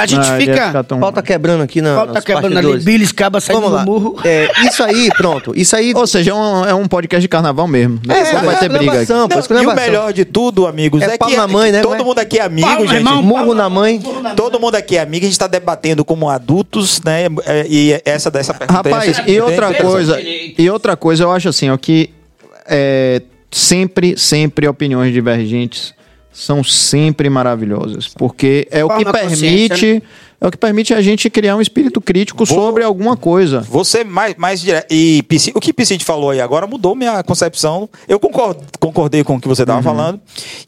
A 0.01 0.07
gente 0.07 0.29
Ah, 0.31 0.35
ele 0.41 0.45
ia 0.47 0.53
fica. 0.55 0.67
ficar 0.69 0.85
tão- 0.85 1.01
Pau 1.01 1.13
tá 1.13 1.23
quebrando 1.23 1.63
aqui 1.63 1.81
na. 1.81 2.07
Tá 2.07 2.23
quebrando 2.23 2.47
ali, 2.47 2.55
bastidores. 2.55 2.85
Billis 2.85 3.11
acaba 3.11 3.41
saindo 3.41 3.61
Vamos 3.61 3.77
lá. 3.77 3.85
do 3.85 3.91
murro. 3.91 4.17
É, 4.25 4.49
isso 4.67 4.83
aí, 4.83 5.09
pronto. 5.17 5.53
Isso 5.57 5.75
aí. 5.77 5.93
Ou 5.95 6.07
seja, 6.07 6.31
é 6.31 6.35
um, 6.35 6.65
é 6.67 6.75
um 6.75 6.87
podcast 6.87 7.21
de 7.21 7.29
carnaval 7.29 7.67
mesmo. 7.67 7.99
Daqui 8.05 8.21
a 8.21 8.25
pouco 8.31 8.47
vai 8.47 8.57
ter 8.59 8.69
briga 8.69 9.01
aqui. 9.03 9.13
Não, 9.13 9.63
e 9.63 9.67
o 9.67 9.75
melhor 9.75 10.13
de 10.13 10.25
tudo, 10.25 10.67
amigos, 10.67 11.03
É 11.03 11.15
é, 11.15 11.19
pau 11.19 11.29
que, 11.29 11.37
na 11.37 11.47
mãe, 11.47 11.73
né, 11.73 11.81
todo 11.83 11.95
não 11.97 12.01
é? 12.01 12.05
mundo 12.05 12.19
aqui 12.19 12.39
é 12.39 12.43
amigo, 12.43 12.69
Pau, 12.69 12.81
gente. 12.87 12.95
irmão, 12.97 13.23
Murro 13.23 13.55
na 13.55 13.69
mãe. 13.69 14.01
Todo 14.37 14.59
mundo 14.61 14.75
aqui 14.75 14.97
é 14.97 15.01
amigo, 15.01 15.25
a 15.25 15.27
gente 15.29 15.33
está 15.33 15.47
debatendo 15.47 16.05
como 16.05 16.29
adultos, 16.29 17.01
né? 17.03 17.27
é, 17.47 17.67
E 17.69 18.01
essa 18.05 18.31
dessa 18.31 18.55
pergunta. 18.55 18.89
Rapaz, 18.89 19.09
essa- 19.19 19.31
e 19.31 19.41
outra 19.41 19.69
Defesa 19.69 19.89
coisa, 19.89 20.21
e 20.21 20.71
outra 20.71 20.97
coisa, 20.97 21.25
eu 21.25 21.33
acho 21.33 21.49
assim, 21.49 21.69
ó, 21.71 21.77
que 21.77 22.11
é, 22.67 23.23
sempre, 23.51 24.17
sempre 24.19 24.69
opiniões 24.69 25.13
divergentes 25.13 25.95
são 26.33 26.63
sempre 26.63 27.29
maravilhosas, 27.29 28.09
porque 28.09 28.69
é 28.71 28.85
o 28.85 28.89
que 28.89 29.05
permite, 29.05 30.03
é 30.41 30.47
o 30.47 30.51
que 30.51 30.57
permite 30.57 30.95
a 30.95 31.03
gente 31.03 31.29
criar 31.29 31.57
um 31.57 31.61
espírito 31.61 32.01
crítico 32.01 32.47
sobre 32.47 32.85
alguma 32.85 33.17
coisa. 33.17 33.61
Você 33.63 34.05
mais, 34.05 34.37
mais 34.37 34.61
direto. 34.61 34.87
E 34.93 35.25
o 35.53 35.61
que 35.61 35.73
Piscite 35.73 36.05
falou 36.05 36.31
aí 36.31 36.41
agora 36.41 36.67
mudou 36.67 36.95
minha 36.95 37.23
concepção. 37.25 37.89
Eu 38.07 38.21
concordo, 38.21 38.63
concordei 38.79 39.25
com 39.25 39.35
o 39.35 39.41
que 39.41 39.49
você 39.49 39.63
estava 39.63 39.83
falando. 39.83 40.21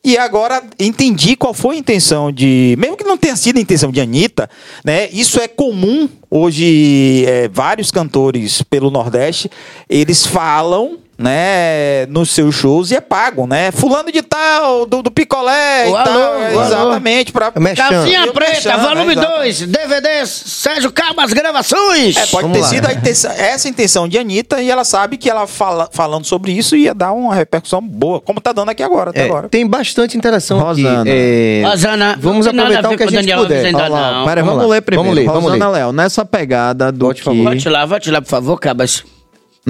E 0.03 0.19
agora 0.19 0.61
entendi 0.79 1.37
qual 1.37 1.55
foi 1.55 1.77
a 1.77 1.79
intenção 1.79 2.33
de. 2.33 2.75
Mesmo 2.77 2.97
que 2.97 3.05
não 3.05 3.17
tenha 3.17 3.37
sido 3.37 3.59
a 3.59 3.61
intenção 3.61 3.93
de 3.93 4.01
Anitta, 4.01 4.51
né? 4.85 5.09
Isso 5.13 5.41
é 5.41 5.47
comum 5.47 6.09
hoje. 6.29 7.25
é, 7.29 7.49
vários 7.49 7.91
cantores 7.91 8.63
pelo 8.63 8.91
Nordeste 8.91 9.49
eles 9.89 10.27
falam. 10.27 10.99
Né, 11.21 12.07
nos 12.07 12.31
seus 12.31 12.55
shows 12.55 12.91
e 12.91 12.97
é 12.97 13.01
pago, 13.01 13.47
né? 13.47 13.71
Fulano 13.71 14.11
de 14.11 14.23
tal, 14.23 14.87
do, 14.87 15.03
do 15.03 15.11
picolé 15.11 15.85
O 15.87 15.91
e 15.91 15.95
alô, 15.95 16.05
tal. 16.05 16.62
exatamente, 16.64 17.31
pra. 17.31 17.53
É 17.55 17.61
mexendo. 17.61 17.89
Calcinha 17.91 18.25
Eu 18.25 18.33
Preta, 18.33 18.53
mexendo, 18.55 18.81
volume 18.81 19.12
exato. 19.12 19.29
2, 19.37 19.61
DVD 19.66 20.27
Sérgio 20.27 20.91
Cabas 20.91 21.33
Gravações. 21.35 22.16
É, 22.16 22.25
pode 22.27 22.43
Vamos 22.49 22.57
ter 22.57 22.62
lá. 22.62 22.68
sido 22.68 22.87
a 22.87 22.93
intenção- 22.95 23.33
essa 23.33 23.68
a 23.68 23.71
intenção 23.71 24.09
de 24.09 24.18
Anitta 24.18 24.62
e 24.62 24.71
ela 24.71 24.83
sabe 24.83 25.18
que 25.18 25.29
ela 25.29 25.47
fala, 25.47 25.91
falando 25.93 26.25
sobre 26.25 26.53
isso 26.53 26.75
ia 26.75 26.95
dar 26.95 27.12
uma 27.12 27.35
repercussão 27.35 27.83
boa, 27.83 28.18
como 28.21 28.41
tá 28.41 28.53
dando 28.53 28.71
aqui 28.71 28.83
agora, 28.83 29.11
até 29.11 29.21
É, 29.21 29.25
agora. 29.27 29.49
tem 29.51 29.66
bastante 29.66 30.17
interação 30.17 30.59
Rosana. 30.59 31.03
aqui. 31.03 31.11
É, 31.13 31.63
Rosana, 31.67 32.17
vamos 32.18 32.47
aproveitar 32.47 32.91
o 32.91 32.97
que 32.97 33.03
a 33.03 33.07
gente 33.07 33.17
Daniel 33.17 33.41
puder. 33.41 33.67
ainda 33.67 33.79
Vamos 33.79 33.92
lá. 33.92 34.13
não. 34.13 34.25
Pera, 34.26 34.41
Vamos 34.42 34.55
vamos, 34.57 34.68
lá. 34.71 34.75
ler 34.75 34.80
primeiro. 34.80 35.05
Vamos 35.11 35.17
ler, 35.22 35.26
vamos 35.26 35.45
Rosana 35.53 35.68
ler. 35.71 35.79
Léo, 35.80 35.92
nessa 35.92 36.25
pegada 36.25 36.91
do 36.91 37.05
Volte, 37.05 37.22
que... 37.22 37.42
Vote 37.45 37.68
lá, 37.68 37.84
vote 37.84 38.11
lá, 38.11 38.22
por 38.22 38.29
favor, 38.30 38.59
Cabas. 38.59 39.05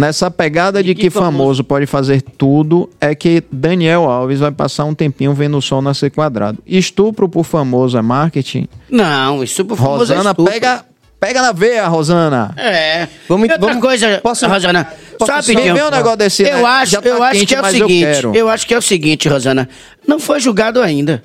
Nessa 0.01 0.31
pegada 0.31 0.83
de 0.83 0.95
que 0.95 1.03
que 1.03 1.11
famoso. 1.11 1.33
famoso 1.33 1.65
pode 1.65 1.87
fazer 1.87 2.23
tudo, 2.23 2.89
é 3.01 3.15
que 3.15 3.43
Daniel 3.53 4.05
Alves 4.11 4.41
vai 4.41 4.51
passar 4.51 4.85
um 4.85 4.95
tempinho 4.95 5.35
vendo 5.35 5.57
o 5.59 5.63
sol 5.63 5.83
nascer 5.83 6.11
quadrado. 6.11 6.59
Estupro 6.67 7.29
por 7.29 7.45
famoso 7.45 7.99
é 7.99 8.03
marketing? 8.03 8.67
Não, 8.89 9.43
isso 9.45 9.65
por 9.65 9.77
favor. 9.77 9.99
Rosana, 9.99 10.35
pega, 10.35 10.85
pega 11.21 11.43
na 11.43 11.53
veia, 11.53 11.87
Rosana. 11.87 12.55
É. 12.57 13.09
Vamos- 13.29 13.49
e 13.49 13.53
outra 13.53 13.67
vamos- 13.69 13.83
coisa, 13.83 14.19
posso- 14.23 14.47
Rosana, 14.47 14.89
posso 15.19 15.33
só. 15.33 15.53
Vê 15.53 15.71
um 15.83 15.91
negócio 15.91 16.17
desse, 16.17 16.43
Eu 16.45 16.59
né? 16.59 16.65
acho, 16.65 17.01
tá 17.03 17.09
eu 17.09 17.23
acho 17.23 17.39
quente, 17.41 17.47
que 17.47 17.55
é 17.55 17.61
o 17.61 17.67
eu 17.67 17.71
seguinte, 17.71 18.05
quero. 18.07 18.35
eu 18.35 18.49
acho 18.49 18.67
que 18.67 18.75
é 18.75 18.79
o 18.79 18.83
seguinte, 18.83 19.29
Rosana, 19.29 19.69
não 20.07 20.19
foi 20.19 20.41
julgado 20.41 20.81
ainda. 20.81 21.23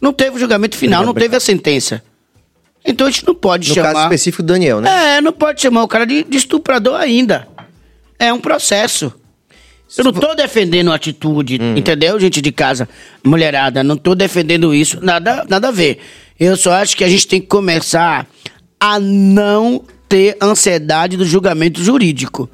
Não 0.00 0.12
teve 0.12 0.36
o 0.36 0.38
julgamento 0.40 0.76
final, 0.76 1.04
não 1.04 1.14
teve 1.14 1.36
a 1.36 1.40
sentença. 1.40 2.02
Então 2.84 3.06
a 3.06 3.10
gente 3.10 3.26
não 3.26 3.34
pode 3.34 3.68
no 3.68 3.74
chamar. 3.74 3.92
caso 3.92 4.02
específico 4.04 4.42
do 4.42 4.52
Daniel, 4.52 4.80
né? 4.80 5.16
É, 5.16 5.20
não 5.20 5.32
pode 5.32 5.60
chamar 5.62 5.82
o 5.84 5.88
cara 5.88 6.04
de, 6.04 6.24
de 6.24 6.36
estuprador 6.36 6.94
ainda. 7.00 7.46
É 8.18 8.32
um 8.32 8.40
processo. 8.40 9.12
Eu 9.96 10.04
não 10.04 10.12
tô 10.12 10.34
defendendo 10.34 10.90
a 10.90 10.94
atitude, 10.94 11.58
Hum. 11.60 11.76
entendeu, 11.76 12.18
gente 12.18 12.40
de 12.40 12.50
casa, 12.50 12.88
mulherada? 13.22 13.84
Não 13.84 13.96
tô 13.96 14.14
defendendo 14.14 14.74
isso, 14.74 14.98
nada, 15.04 15.44
nada 15.48 15.68
a 15.68 15.70
ver. 15.70 15.98
Eu 16.40 16.56
só 16.56 16.72
acho 16.72 16.96
que 16.96 17.04
a 17.04 17.08
gente 17.08 17.26
tem 17.26 17.40
que 17.40 17.46
começar 17.46 18.26
a 18.80 18.98
não 18.98 19.84
ter 20.08 20.36
ansiedade 20.40 21.16
do 21.16 21.24
julgamento 21.26 21.82
jurídico. 21.82 22.48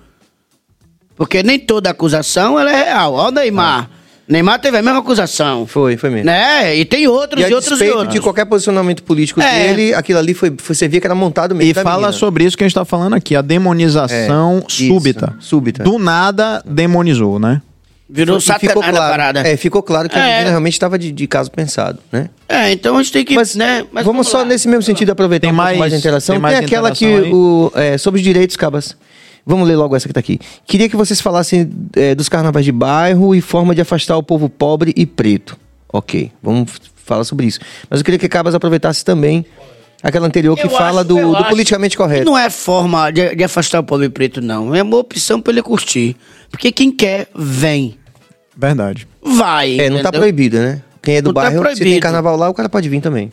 Porque 1.17 1.43
nem 1.43 1.59
toda 1.59 1.91
acusação 1.91 2.59
ela 2.59 2.71
é 2.71 2.85
real. 2.85 3.15
Ó 3.15 3.29
o 3.29 3.31
Neymar. 3.31 3.89
Neymar 4.29 4.61
teve 4.61 4.77
a 4.77 4.83
mesma 4.83 4.99
acusação. 5.01 5.67
Foi, 5.67 5.97
foi 5.97 6.11
mesmo. 6.11 6.27
Né? 6.27 6.77
E 6.77 6.85
tem 6.85 7.07
outros 7.09 7.41
E 7.41 7.45
a 7.47 7.49
e, 7.49 7.55
outros 7.55 7.81
e 7.81 7.91
outros. 7.91 8.15
de 8.15 8.21
qualquer 8.21 8.45
posicionamento 8.45 9.03
político 9.03 9.41
É. 9.41 9.69
dele, 9.69 9.95
aquilo 9.95 10.19
ali 10.19 10.35
foi, 10.35 10.53
foi, 10.59 10.75
você 10.75 10.87
via 10.87 11.01
que 11.01 11.07
era 11.07 11.15
montado 11.15 11.55
mesmo. 11.55 11.71
E 11.71 11.73
da 11.73 11.83
fala 11.83 11.97
menina. 11.97 12.13
sobre 12.13 12.45
isso 12.45 12.57
que 12.57 12.63
a 12.63 12.67
gente 12.69 12.75
tá 12.75 12.85
falando 12.85 13.15
aqui, 13.15 13.35
a 13.35 13.41
demonização 13.41 14.57
É, 14.63 14.67
isso, 14.69 14.87
súbita. 14.89 15.35
súbita. 15.41 15.83
Do 15.83 15.99
nada 15.99 16.63
demonizou, 16.67 17.39
né? 17.39 17.63
Virou 18.11 18.41
satanás 18.41 18.69
ficou 18.73 18.83
da 18.83 18.91
claro, 18.91 19.11
parada. 19.11 19.41
É, 19.47 19.57
ficou 19.57 19.83
claro 19.83 20.09
que 20.09 20.19
a 20.19 20.27
É. 20.27 20.33
menina 20.33 20.51
realmente 20.51 20.73
estava 20.73 20.99
de, 20.99 21.13
de 21.13 21.27
caso 21.27 21.51
pensado, 21.51 21.99
né? 22.11 22.31
É, 22.49 22.73
então 22.73 22.97
a 22.97 23.03
gente 23.03 23.13
tem 23.13 23.23
que. 23.25 23.35
Mas, 23.35 23.55
né? 23.55 23.85
Mas 23.93 24.03
vamos 24.05 24.29
só 24.29 24.39
lá. 24.39 24.45
nesse 24.47 24.67
mesmo 24.67 24.83
sentido 24.83 25.11
aproveitar 25.11 25.47
Tem 25.47 25.53
um 25.53 25.57
pouco 25.57 25.67
mais- 25.67 25.79
mais 25.79 25.93
a 25.93 25.97
interação. 25.99 26.35
tem 26.35 26.43
Tem, 26.43 26.53
mais 26.53 26.65
aquela 26.65 26.91
que 26.91 27.07
o 27.07 27.71
é, 27.75 27.99
sobre 27.99 28.19
os 28.19 28.25
direitos, 28.25 28.57
Cabas. 28.57 28.97
Vamos 29.49 29.67
ler 29.67 29.77
logo 29.77 29.97
essa 29.97 30.07
que 30.07 30.13
tá 30.13 30.21
aqui. 30.21 30.39
Queria 30.67 30.91
que 30.91 30.95
vocês 30.95 31.23
falassem 31.23 31.71
é, 31.97 32.15
dos 32.15 32.29
carnavais 32.29 32.67
de 32.67 32.71
bairro 32.71 33.35
e 33.35 33.41
forma 33.41 33.75
de 33.75 33.81
afastar 33.81 34.15
o 34.19 34.23
povo 34.23 34.47
pobre 34.51 34.93
e 34.95 35.07
preto. 35.07 35.57
Ok, 35.91 36.31
vamos 36.43 36.71
falar 36.95 37.25
sobre 37.25 37.47
isso. 37.47 37.59
Mas 37.89 38.01
eu 38.01 38.05
queria 38.05 38.19
que 38.19 38.29
Cabas 38.29 38.55
aproveitasse 38.55 39.03
também 39.03 39.47
aquela 40.03 40.27
anterior 40.27 40.55
que 40.55 40.67
Eu 40.67 40.71
fala 40.71 41.01
acho- 41.01 41.09
do, 41.09 41.33
do 41.35 41.45
politicamente 41.47 41.97
correto. 41.97 42.27
Não 42.27 42.37
é 42.37 42.51
forma 42.51 43.11
de, 43.11 43.35
de 43.35 43.43
afastar 43.43 43.81
o 43.81 43.83
pobre 43.85 44.11
preto, 44.11 44.43
não. 44.43 44.75
É 44.75 44.83
uma 44.83 44.99
opção 44.99 45.41
pra 45.41 45.51
ele 45.51 45.63
curtir. 45.63 46.15
Porque 46.51 46.71
quem 46.71 46.93
quer, 46.93 47.29
vem. 47.35 47.97
Verdade. 48.55 49.09
Vai. 49.23 49.81
É, 49.81 49.89
não 49.89 49.97
tá 49.97 50.09
entendeu? 50.09 50.21
proibido, 50.21 50.59
né? 50.59 50.83
Quem 51.01 51.17
é 51.17 51.23
do 51.23 51.29
Não 51.29 51.33
tá 51.33 51.49
bairro, 51.49 51.75
se 51.75 51.83
tem 51.83 51.99
carnaval 52.01 52.37
lá, 52.37 52.51
o 52.51 52.55
cara 52.55 52.69
pode 52.69 52.87
vir 52.87 53.01
também. 53.01 53.33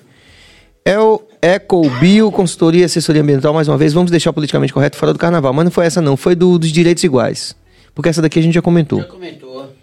É 0.88 1.00
o 1.00 1.20
Ecobio, 1.42 2.32
consultoria 2.32 2.82
e 2.82 2.86
assessoria 2.86 3.24
ambiental, 3.24 3.52
mais 3.52 3.68
uma 3.68 3.76
vez, 3.76 3.92
vamos 3.92 4.12
deixar 4.12 4.30
o 4.30 4.34
politicamente 4.34 4.72
correto 4.72 4.96
fora 4.98 5.12
do 5.14 5.18
carnaval. 5.18 5.52
Mas 5.52 5.66
não 5.66 5.72
foi 5.72 5.84
essa 5.88 6.00
não, 6.00 6.16
foi 6.16 6.36
do, 6.36 6.60
dos 6.60 6.72
direitos 6.72 7.04
iguais. 7.04 7.56
Porque 7.96 8.08
essa 8.08 8.22
daqui 8.22 8.38
a 8.38 8.42
gente 8.42 8.54
já 8.54 8.62
comentou. 8.62 9.04
Comentou. 9.06 9.74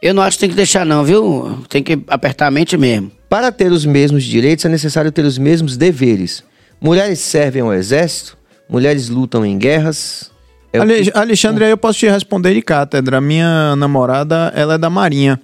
Eu 0.00 0.14
não 0.14 0.22
acho 0.22 0.38
que 0.38 0.40
tem 0.40 0.48
que 0.48 0.56
deixar, 0.56 0.86
não, 0.86 1.04
viu? 1.04 1.58
Tem 1.68 1.82
que 1.82 1.98
apertar 2.08 2.46
a 2.46 2.50
mente 2.50 2.78
mesmo. 2.78 3.12
Para 3.28 3.52
ter 3.52 3.70
os 3.70 3.84
mesmos 3.84 4.24
direitos, 4.24 4.64
é 4.64 4.68
necessário 4.70 5.12
ter 5.12 5.24
os 5.26 5.36
mesmos 5.36 5.76
deveres. 5.76 6.42
Mulheres 6.80 7.18
servem 7.18 7.60
ao 7.60 7.74
exército, 7.74 8.38
mulheres 8.70 9.10
lutam 9.10 9.44
em 9.44 9.58
guerras. 9.58 10.30
É 10.72 10.78
Ale- 10.78 11.02
que- 11.04 11.12
Alexandre, 11.14 11.64
aí 11.64 11.70
eu 11.70 11.76
posso 11.76 11.98
te 11.98 12.08
responder 12.08 12.54
de 12.54 12.62
cátedra. 12.62 13.20
Minha 13.20 13.76
namorada, 13.76 14.50
ela 14.56 14.74
é 14.74 14.78
da 14.78 14.88
Marinha. 14.88 15.38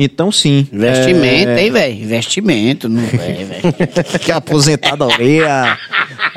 Então, 0.00 0.30
sim. 0.30 0.68
Investimento, 0.72 1.50
é, 1.50 1.64
hein, 1.64 1.70
velho? 1.72 2.04
Investimento, 2.04 2.88
não 2.88 3.02
é, 3.18 3.44
velho? 3.44 4.20
Que 4.20 4.30
aposentadoria. 4.30 5.76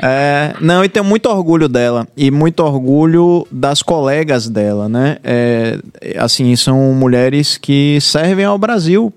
É, 0.02 0.54
não, 0.60 0.84
e 0.84 0.88
tenho 0.88 1.04
muito 1.04 1.26
orgulho 1.26 1.68
dela. 1.68 2.08
E 2.16 2.28
muito 2.28 2.58
orgulho 2.60 3.46
das 3.52 3.80
colegas 3.80 4.48
dela, 4.48 4.88
né? 4.88 5.18
É, 5.22 5.78
assim, 6.18 6.56
são 6.56 6.92
mulheres 6.92 7.56
que 7.56 7.98
servem 8.00 8.44
ao 8.44 8.58
Brasil. 8.58 9.14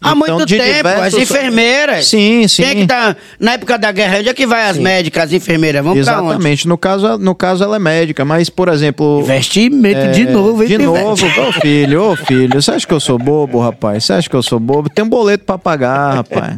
Há 0.00 0.10
Então, 0.12 0.16
muito 0.36 0.46
tempo, 0.46 0.62
as 0.88 1.10
diversos- 1.12 1.20
enfermeiras. 1.22 2.06
Sim, 2.06 2.46
sim. 2.46 2.62
Quem 2.62 2.70
é 2.70 2.74
que 2.76 2.86
tá 2.86 3.16
na 3.40 3.54
época 3.54 3.76
da 3.76 3.90
guerra? 3.90 4.18
Onde 4.20 4.28
é 4.28 4.34
que 4.34 4.46
vai 4.46 4.70
as 4.70 4.78
médicas, 4.78 5.24
as 5.24 5.32
enfermeiras? 5.32 5.82
Vamos 5.82 6.04
pra 6.04 6.18
onde? 6.18 6.28
Exatamente. 6.30 6.68
No 6.68 6.78
caso, 6.78 7.18
no 7.18 7.34
caso, 7.34 7.64
ela 7.64 7.76
é 7.76 7.78
médica, 7.80 8.24
mas, 8.24 8.48
por 8.48 8.68
exemplo. 8.68 9.20
Investimento 9.22 9.98
É, 9.98 10.10
de 10.12 10.24
novo, 10.26 10.62
hein, 10.62 10.68
De 10.68 10.78
novo, 10.78 11.26
ô 11.26 11.52
filho, 11.60 12.02
ô 12.12 12.16
filho. 12.16 12.62
Você 12.62 12.70
acha 12.70 12.86
que 12.86 12.94
eu 12.94 13.00
sou 13.00 13.18
bobo, 13.18 13.58
rapaz? 13.60 14.04
Você 14.04 14.12
acha 14.12 14.30
que 14.30 14.36
eu 14.36 14.42
sou 14.42 14.60
bobo? 14.60 14.88
Tem 14.88 15.04
um 15.04 15.08
boleto 15.08 15.44
pra 15.44 15.58
pagar, 15.58 16.14
rapaz. 16.14 16.54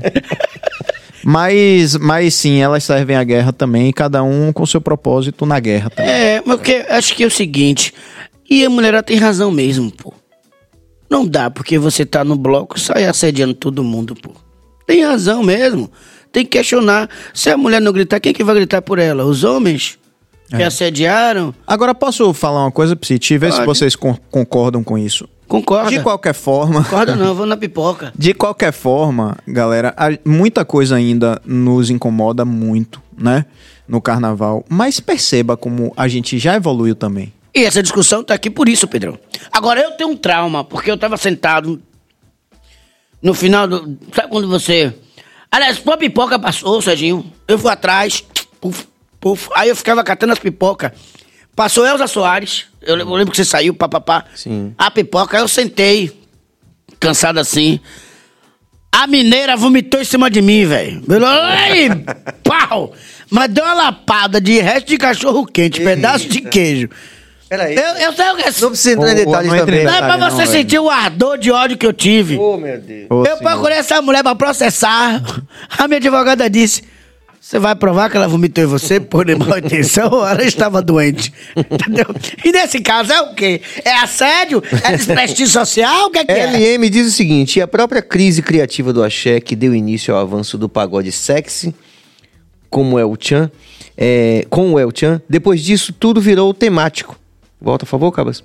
Mas, 1.25 1.97
mas 1.97 2.35
sim, 2.35 2.61
elas 2.63 2.83
servem 2.85 3.17
à 3.17 3.25
guerra 3.25 3.53
também, 3.53 3.93
cada 3.93 4.23
um 4.23 4.53
com 4.53 4.65
seu 4.65 4.81
propósito 4.81 5.45
na 5.45 5.61
guerra 5.61 5.91
também. 5.91 6.11
É, 6.11 6.43
mas 6.45 6.57
porque 6.57 6.85
acho 6.89 7.15
que 7.15 7.23
é 7.23 7.27
o 7.27 7.31
seguinte, 7.31 7.93
e 8.49 8.65
a 8.65 8.71
mulherada 8.71 9.03
tem 9.03 9.17
razão 9.19 9.51
mesmo, 9.51 9.91
pô. 9.91 10.15
Não 11.11 11.27
dá 11.27 11.51
porque 11.51 11.79
você 11.79 12.07
tá 12.07 12.23
no 12.25 12.37
bloco 12.37 12.77
e 12.77 12.81
sai 12.81 13.05
assediando 13.05 13.53
todo 13.55 13.83
mundo, 13.83 14.15
pô. 14.15 14.31
Tem 14.87 15.05
razão 15.05 15.43
mesmo. 15.43 15.91
Tem 16.33 16.45
que 16.45 16.51
questionar. 16.59 17.09
Se 17.35 17.51
a 17.51 17.57
mulher 17.57 17.81
não 17.81 17.93
gritar, 17.93 18.21
quem 18.21 18.33
que 18.33 18.45
vai 18.45 18.55
gritar 18.55 18.81
por 18.83 18.99
ela? 18.99 19.25
Os 19.25 19.43
homens? 19.43 19.99
É. 20.53 20.57
Que 20.59 20.63
assediaram? 20.63 21.53
Agora, 21.67 21.95
posso 21.95 22.33
falar 22.33 22.63
uma 22.65 22.71
coisa 22.73 22.95
pra 22.97 23.07
você? 23.07 23.19
Te 23.19 23.37
ver 23.39 23.53
se 23.53 23.65
vocês 23.65 23.95
con- 23.97 24.17
concordam 24.31 24.83
com 24.85 24.97
isso. 24.97 25.29
Concorda? 25.49 25.91
De 25.91 26.01
qualquer 26.01 26.33
forma. 26.35 26.85
Concorda 26.85 27.17
não, 27.17 27.35
vou 27.37 27.45
na 27.47 27.57
pipoca. 27.57 28.13
De 28.17 28.33
qualquer 28.33 28.73
forma, 28.73 29.37
galera, 29.47 29.95
muita 30.25 30.65
coisa 30.65 30.95
ainda 30.95 31.41
nos 31.45 31.91
incomoda 31.91 32.45
muito, 32.45 33.03
né? 33.19 33.45
No 33.89 34.01
carnaval. 34.01 34.65
Mas 34.69 35.01
perceba 35.01 35.57
como 35.57 35.93
a 35.97 36.07
gente 36.07 36.39
já 36.39 36.55
evoluiu 36.55 36.95
também. 36.95 37.33
E 37.55 37.65
essa 37.65 37.83
discussão 37.83 38.23
tá 38.23 38.35
aqui 38.35 38.49
por 38.51 38.69
isso, 38.69 38.87
Pedrão. 38.87 39.19
Agora 39.53 39.81
eu 39.81 39.93
tenho 39.93 40.11
um 40.11 40.17
trauma, 40.17 40.63
porque 40.65 40.91
eu 40.91 40.97
tava 40.97 41.17
sentado 41.17 41.83
no 43.23 43.35
final 43.35 43.67
do. 43.67 43.99
Sabe 44.15 44.29
quando 44.29 44.49
você. 44.49 44.95
Aliás, 45.51 45.81
uma 45.85 45.97
pipoca 45.97 46.39
passou, 46.39 46.81
Serginho. 46.81 47.31
Eu 47.49 47.59
fui 47.59 47.71
atrás, 47.73 48.23
puf, 48.61 48.87
puf. 49.19 49.49
Aí 49.57 49.69
eu 49.69 49.75
ficava 49.77 50.03
catando 50.05 50.33
as 50.33 50.39
pipocas. 50.39 50.93
Passou 51.57 51.85
Elza 51.85 52.07
Soares. 52.07 52.67
Eu 52.81 52.95
lem- 52.95 53.07
eu 53.07 53.15
lembro 53.15 53.33
que 53.33 53.37
você 53.37 53.45
saiu, 53.45 53.75
papapá. 53.75 54.25
Sim. 54.35 54.73
A 54.79 54.91
pipoca, 54.91 55.37
eu 55.37 55.49
sentei, 55.49 56.17
cansado 57.01 57.39
assim. 57.41 57.81
A 58.93 59.07
mineira 59.09 59.57
vomitou 59.57 60.01
em 60.01 60.05
cima 60.05 60.31
de 60.31 60.41
mim, 60.41 60.65
velho. 60.67 61.03
Ai, 61.27 61.89
pau! 62.45 62.93
Mas 63.29 63.49
deu 63.53 63.65
uma 63.65 63.75
lapada 63.75 64.41
de 64.41 64.61
resto 64.61 64.87
de 64.89 64.97
cachorro 64.97 65.45
quente, 65.47 65.81
pedaço 65.81 66.29
de 66.29 66.41
queijo. 66.43 66.89
Peraí. 67.51 67.75
Eu, 67.75 67.83
eu 67.83 68.13
sei 68.13 68.31
o 68.31 68.37
que 68.37 68.43
é. 68.43 68.53
Não 68.61 68.69
precisa 68.69 68.93
entrar 68.93 69.11
em 69.11 69.15
detalhes 69.17 69.53
também. 69.53 69.85
Não 69.85 69.93
é 69.93 69.99
pra 69.99 70.31
você 70.31 70.45
não, 70.45 70.53
sentir 70.53 70.79
o 70.79 70.89
ardor 70.89 71.37
de 71.37 71.51
ódio 71.51 71.77
que 71.77 71.85
eu 71.85 71.93
tive. 71.93 72.37
Oh, 72.39 72.57
meu 72.57 72.81
Deus. 72.81 73.09
Eu 73.11 73.25
senhor. 73.25 73.39
procurei 73.39 73.79
essa 73.79 74.01
mulher 74.01 74.23
pra 74.23 74.37
processar. 74.37 75.21
A 75.77 75.89
minha 75.89 75.99
advogada 75.99 76.49
disse: 76.49 76.85
Você 77.41 77.59
vai 77.59 77.75
provar 77.75 78.09
que 78.09 78.17
ela 78.17 78.29
vomitou 78.29 78.63
em 78.63 78.69
você 78.69 79.01
por 79.01 79.27
má 79.37 79.59
intenção 79.59 80.11
ou 80.13 80.25
ela 80.25 80.45
estava 80.45 80.81
doente? 80.81 81.33
Entendeu? 81.57 82.07
E 82.45 82.53
nesse 82.53 82.79
caso 82.79 83.13
é 83.13 83.21
o 83.21 83.35
quê? 83.35 83.61
É 83.85 83.95
assédio? 83.95 84.63
É 84.85 84.97
desprestígio 84.97 85.49
social? 85.49 86.07
O 86.07 86.11
que 86.11 86.21
é 86.21 86.25
que 86.25 86.31
é? 86.31 86.77
LM 86.77 86.89
diz 86.89 87.09
o 87.09 87.11
seguinte: 87.11 87.59
e 87.59 87.63
a 87.63 87.67
própria 87.67 88.01
crise 88.01 88.43
criativa 88.43 88.93
do 88.93 89.03
axé 89.03 89.41
que 89.41 89.57
deu 89.57 89.75
início 89.75 90.15
ao 90.15 90.21
avanço 90.21 90.57
do 90.57 90.69
pagode 90.69 91.11
sexy, 91.11 91.75
como 92.71 92.97
é 92.97 93.05
o 93.05 93.17
Chan, 93.21 93.51
é, 93.99 94.47
com 94.49 94.73
o 94.73 94.79
El 94.79 94.93
Chan, 94.95 95.21
depois 95.29 95.61
disso 95.61 95.93
tudo 95.93 96.21
virou 96.21 96.55
temático. 96.55 97.19
Volta, 97.61 97.85
por 97.85 97.91
favor, 97.91 98.13
Cabas. 98.13 98.43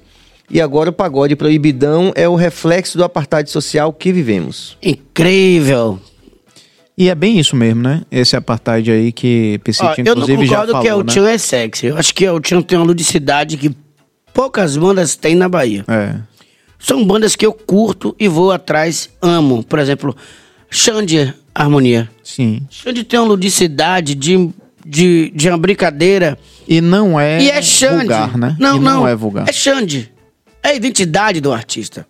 E 0.50 0.62
agora 0.62 0.90
o 0.90 0.94
pagode 0.94 1.36
proibidão 1.36 2.12
é 2.16 2.28
o 2.30 2.36
reflexo 2.36 2.98
do 2.98 3.04
apartheid 3.04 3.50
social 3.50 3.92
que 3.92 4.12
vivemos. 4.12 4.78
Incrível. 4.82 6.00
E 6.98 7.10
é 7.10 7.16
bem 7.16 7.40
isso 7.40 7.56
mesmo, 7.56 7.82
né? 7.82 8.04
Esse 8.12 8.36
apartheid 8.36 8.90
aí 8.90 9.12
que 9.12 9.60
eu 9.98 10.16
não 10.16 10.24
inclusive, 10.24 10.46
já 10.46 10.66
concordo 10.66 10.72
falou, 10.72 10.84
que 10.84 10.92
o 10.94 11.04
né? 11.04 11.12
Tchan 11.12 11.30
é 11.30 11.38
sexy. 11.38 11.88
Eu 11.88 11.98
acho 11.98 12.14
que 12.14 12.30
o 12.30 12.40
Tchan 12.40 12.62
tem 12.62 12.78
uma 12.78 12.86
ludicidade 12.86 13.58
que 13.58 13.76
poucas 14.34 14.78
bandas 14.78 15.16
têm 15.16 15.36
na 15.36 15.50
Bahia. 15.50 15.84
É. 15.88 16.16
São 16.80 17.04
bandas 17.04 17.36
que 17.36 17.46
eu 17.46 17.52
curto 17.52 18.16
e 18.20 18.28
vou 18.28 18.52
atrás, 18.52 19.10
amo. 19.22 19.64
Por 19.64 19.80
exemplo, 19.80 20.16
Xande 20.70 21.34
Harmonia. 21.54 22.10
Sim. 22.24 22.62
Xande 22.70 23.04
tem 23.04 23.20
uma 23.20 23.28
ludicidade 23.28 24.14
de, 24.14 24.50
de, 24.86 25.32
de 25.34 25.49
uma 25.49 25.57
brincadeira. 25.57 26.38
E 26.68 26.80
não 26.80 27.20
é, 27.20 27.41
e 27.41 27.49
é 27.49 27.62
Xande. 27.62 27.98
vulgar, 27.98 28.38
né? 28.38 28.56
Não, 28.60 28.78
e 28.78 28.80
não. 28.80 29.07
é 29.07 29.16
vulgar. 29.16 29.49
É 29.49 29.52
Xande. 29.52 30.12
É 30.62 30.70
a 30.70 30.76
identidade 30.76 31.41
do 31.41 31.52
artista. 31.52 32.07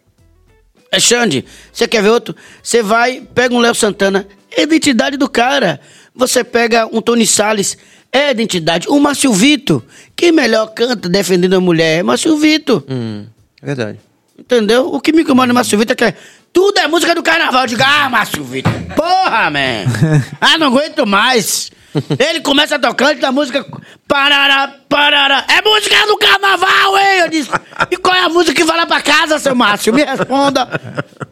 É 0.91 0.99
Xande. 0.99 1.45
Você 1.71 1.87
quer 1.87 2.03
ver 2.03 2.09
outro? 2.09 2.35
Você 2.61 2.83
vai, 2.83 3.21
pega 3.33 3.53
um 3.53 3.59
Léo 3.59 3.75
Santana. 3.75 4.27
É 4.51 4.61
a 4.61 4.63
identidade 4.63 5.17
do 5.17 5.29
cara. 5.29 5.79
Você 6.15 6.43
pega 6.43 6.87
um 6.91 7.01
Tony 7.01 7.25
Salles. 7.25 7.77
É 8.11 8.27
a 8.27 8.31
identidade. 8.31 8.87
O 8.87 8.99
Márcio 8.99 9.33
Vito. 9.33 9.83
Quem 10.15 10.31
melhor 10.31 10.67
canta 10.67 11.09
defendendo 11.09 11.55
a 11.55 11.59
mulher 11.59 11.99
é 11.99 12.03
Márcio 12.03 12.37
Vito. 12.37 12.83
Hum, 12.89 13.25
é 13.61 13.65
verdade. 13.65 13.99
Entendeu? 14.39 14.87
O 14.93 15.01
que 15.01 15.11
me 15.11 15.23
incomoda 15.23 15.47
no 15.47 15.53
Márcio 15.53 15.77
Vitor 15.77 15.95
é 15.99 16.11
que 16.11 16.17
tudo 16.53 16.77
é 16.79 16.87
música 16.87 17.13
do 17.13 17.21
carnaval. 17.21 17.63
Eu 17.63 17.67
digo, 17.67 17.83
ah, 17.83 18.09
Márcio 18.09 18.43
Vitor, 18.43 18.71
porra, 18.95 19.49
man. 19.49 19.83
ah, 20.39 20.57
não 20.57 20.67
aguento 20.67 21.05
mais. 21.05 21.71
Ele 22.19 22.41
começa 22.41 22.77
tocando 22.79 23.19
da 23.19 23.31
música. 23.31 23.65
Parará, 24.07 24.75
parará. 24.89 25.45
É 25.47 25.61
música 25.61 25.95
do 26.07 26.17
carnaval, 26.17 26.97
hein? 26.97 27.19
Eu 27.21 27.29
disse. 27.29 27.49
E 27.91 27.97
qual 27.97 28.15
é 28.15 28.21
a 28.21 28.29
música 28.29 28.53
que 28.53 28.63
vai 28.63 28.77
lá 28.77 28.85
pra 28.85 29.01
casa, 29.01 29.39
seu 29.39 29.55
Márcio? 29.55 29.93
Me 29.93 30.03
responda. 30.03 30.67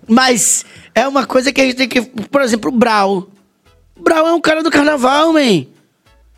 Mas 0.08 0.66
é 0.96 1.08
uma 1.08 1.26
coisa 1.26 1.52
que 1.52 1.62
a 1.62 1.66
gente 1.66 1.76
tem 1.76 1.88
que. 1.88 2.02
Por 2.02 2.42
exemplo, 2.42 2.72
o 2.72 2.74
Brau. 2.74 3.28
Brau 4.00 4.28
é 4.28 4.34
um 4.34 4.42
cara 4.42 4.64
do 4.64 4.72
carnaval, 4.72 5.34
man. 5.34 5.66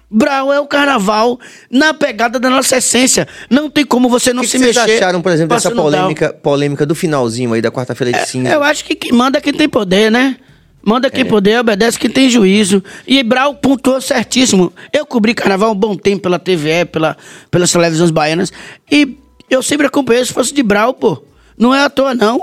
Brau 0.09 0.53
é 0.53 0.59
o 0.59 0.67
carnaval 0.67 1.39
na 1.69 1.93
pegada 1.93 2.39
da 2.39 2.49
nossa 2.49 2.77
essência. 2.77 3.27
Não 3.49 3.69
tem 3.69 3.85
como 3.85 4.07
você 4.07 4.31
não 4.31 4.43
que, 4.43 4.47
se 4.47 4.57
que 4.57 4.63
vocês 4.63 4.75
mexer. 4.75 4.97
acharam, 4.97 5.21
por 5.21 5.31
exemplo, 5.31 5.55
dessa 5.55 5.71
polêmica, 5.71 6.31
polêmica 6.31 6.85
do 6.85 6.93
finalzinho 6.93 7.53
aí 7.53 7.61
da 7.61 7.71
quarta-feira 7.71 8.17
de 8.17 8.25
cinza? 8.25 8.49
Eu 8.49 8.63
acho 8.63 8.85
que 8.85 8.95
quem 8.95 9.11
manda 9.11 9.39
é 9.39 9.41
quem 9.41 9.53
tem 9.53 9.67
poder, 9.67 10.11
né? 10.11 10.37
Manda 10.85 11.07
É. 11.07 11.09
quem 11.09 11.25
poder, 11.25 11.59
obedece 11.59 11.97
quem 11.97 12.09
tem 12.11 12.29
juízo. 12.29 12.83
E 13.07 13.23
Brau 13.23 13.55
pontuou 13.55 13.99
certíssimo. 13.99 14.71
Eu 14.93 15.05
cobri 15.05 15.33
carnaval 15.33 15.71
um 15.71 15.75
bom 15.75 15.95
tempo 15.97 16.21
pela 16.21 16.37
TVE, 16.37 16.85
pela, 16.91 17.17
pelas 17.49 17.71
televisões 17.71 18.11
baianas. 18.11 18.53
E 18.91 19.17
eu 19.49 19.63
sempre 19.63 19.87
acompanhei 19.87 20.23
se 20.23 20.31
fosse 20.31 20.53
de 20.53 20.61
Brau, 20.61 20.93
pô. 20.93 21.23
Não 21.57 21.73
é 21.73 21.83
à 21.83 21.89
toa, 21.89 22.13
não. 22.13 22.39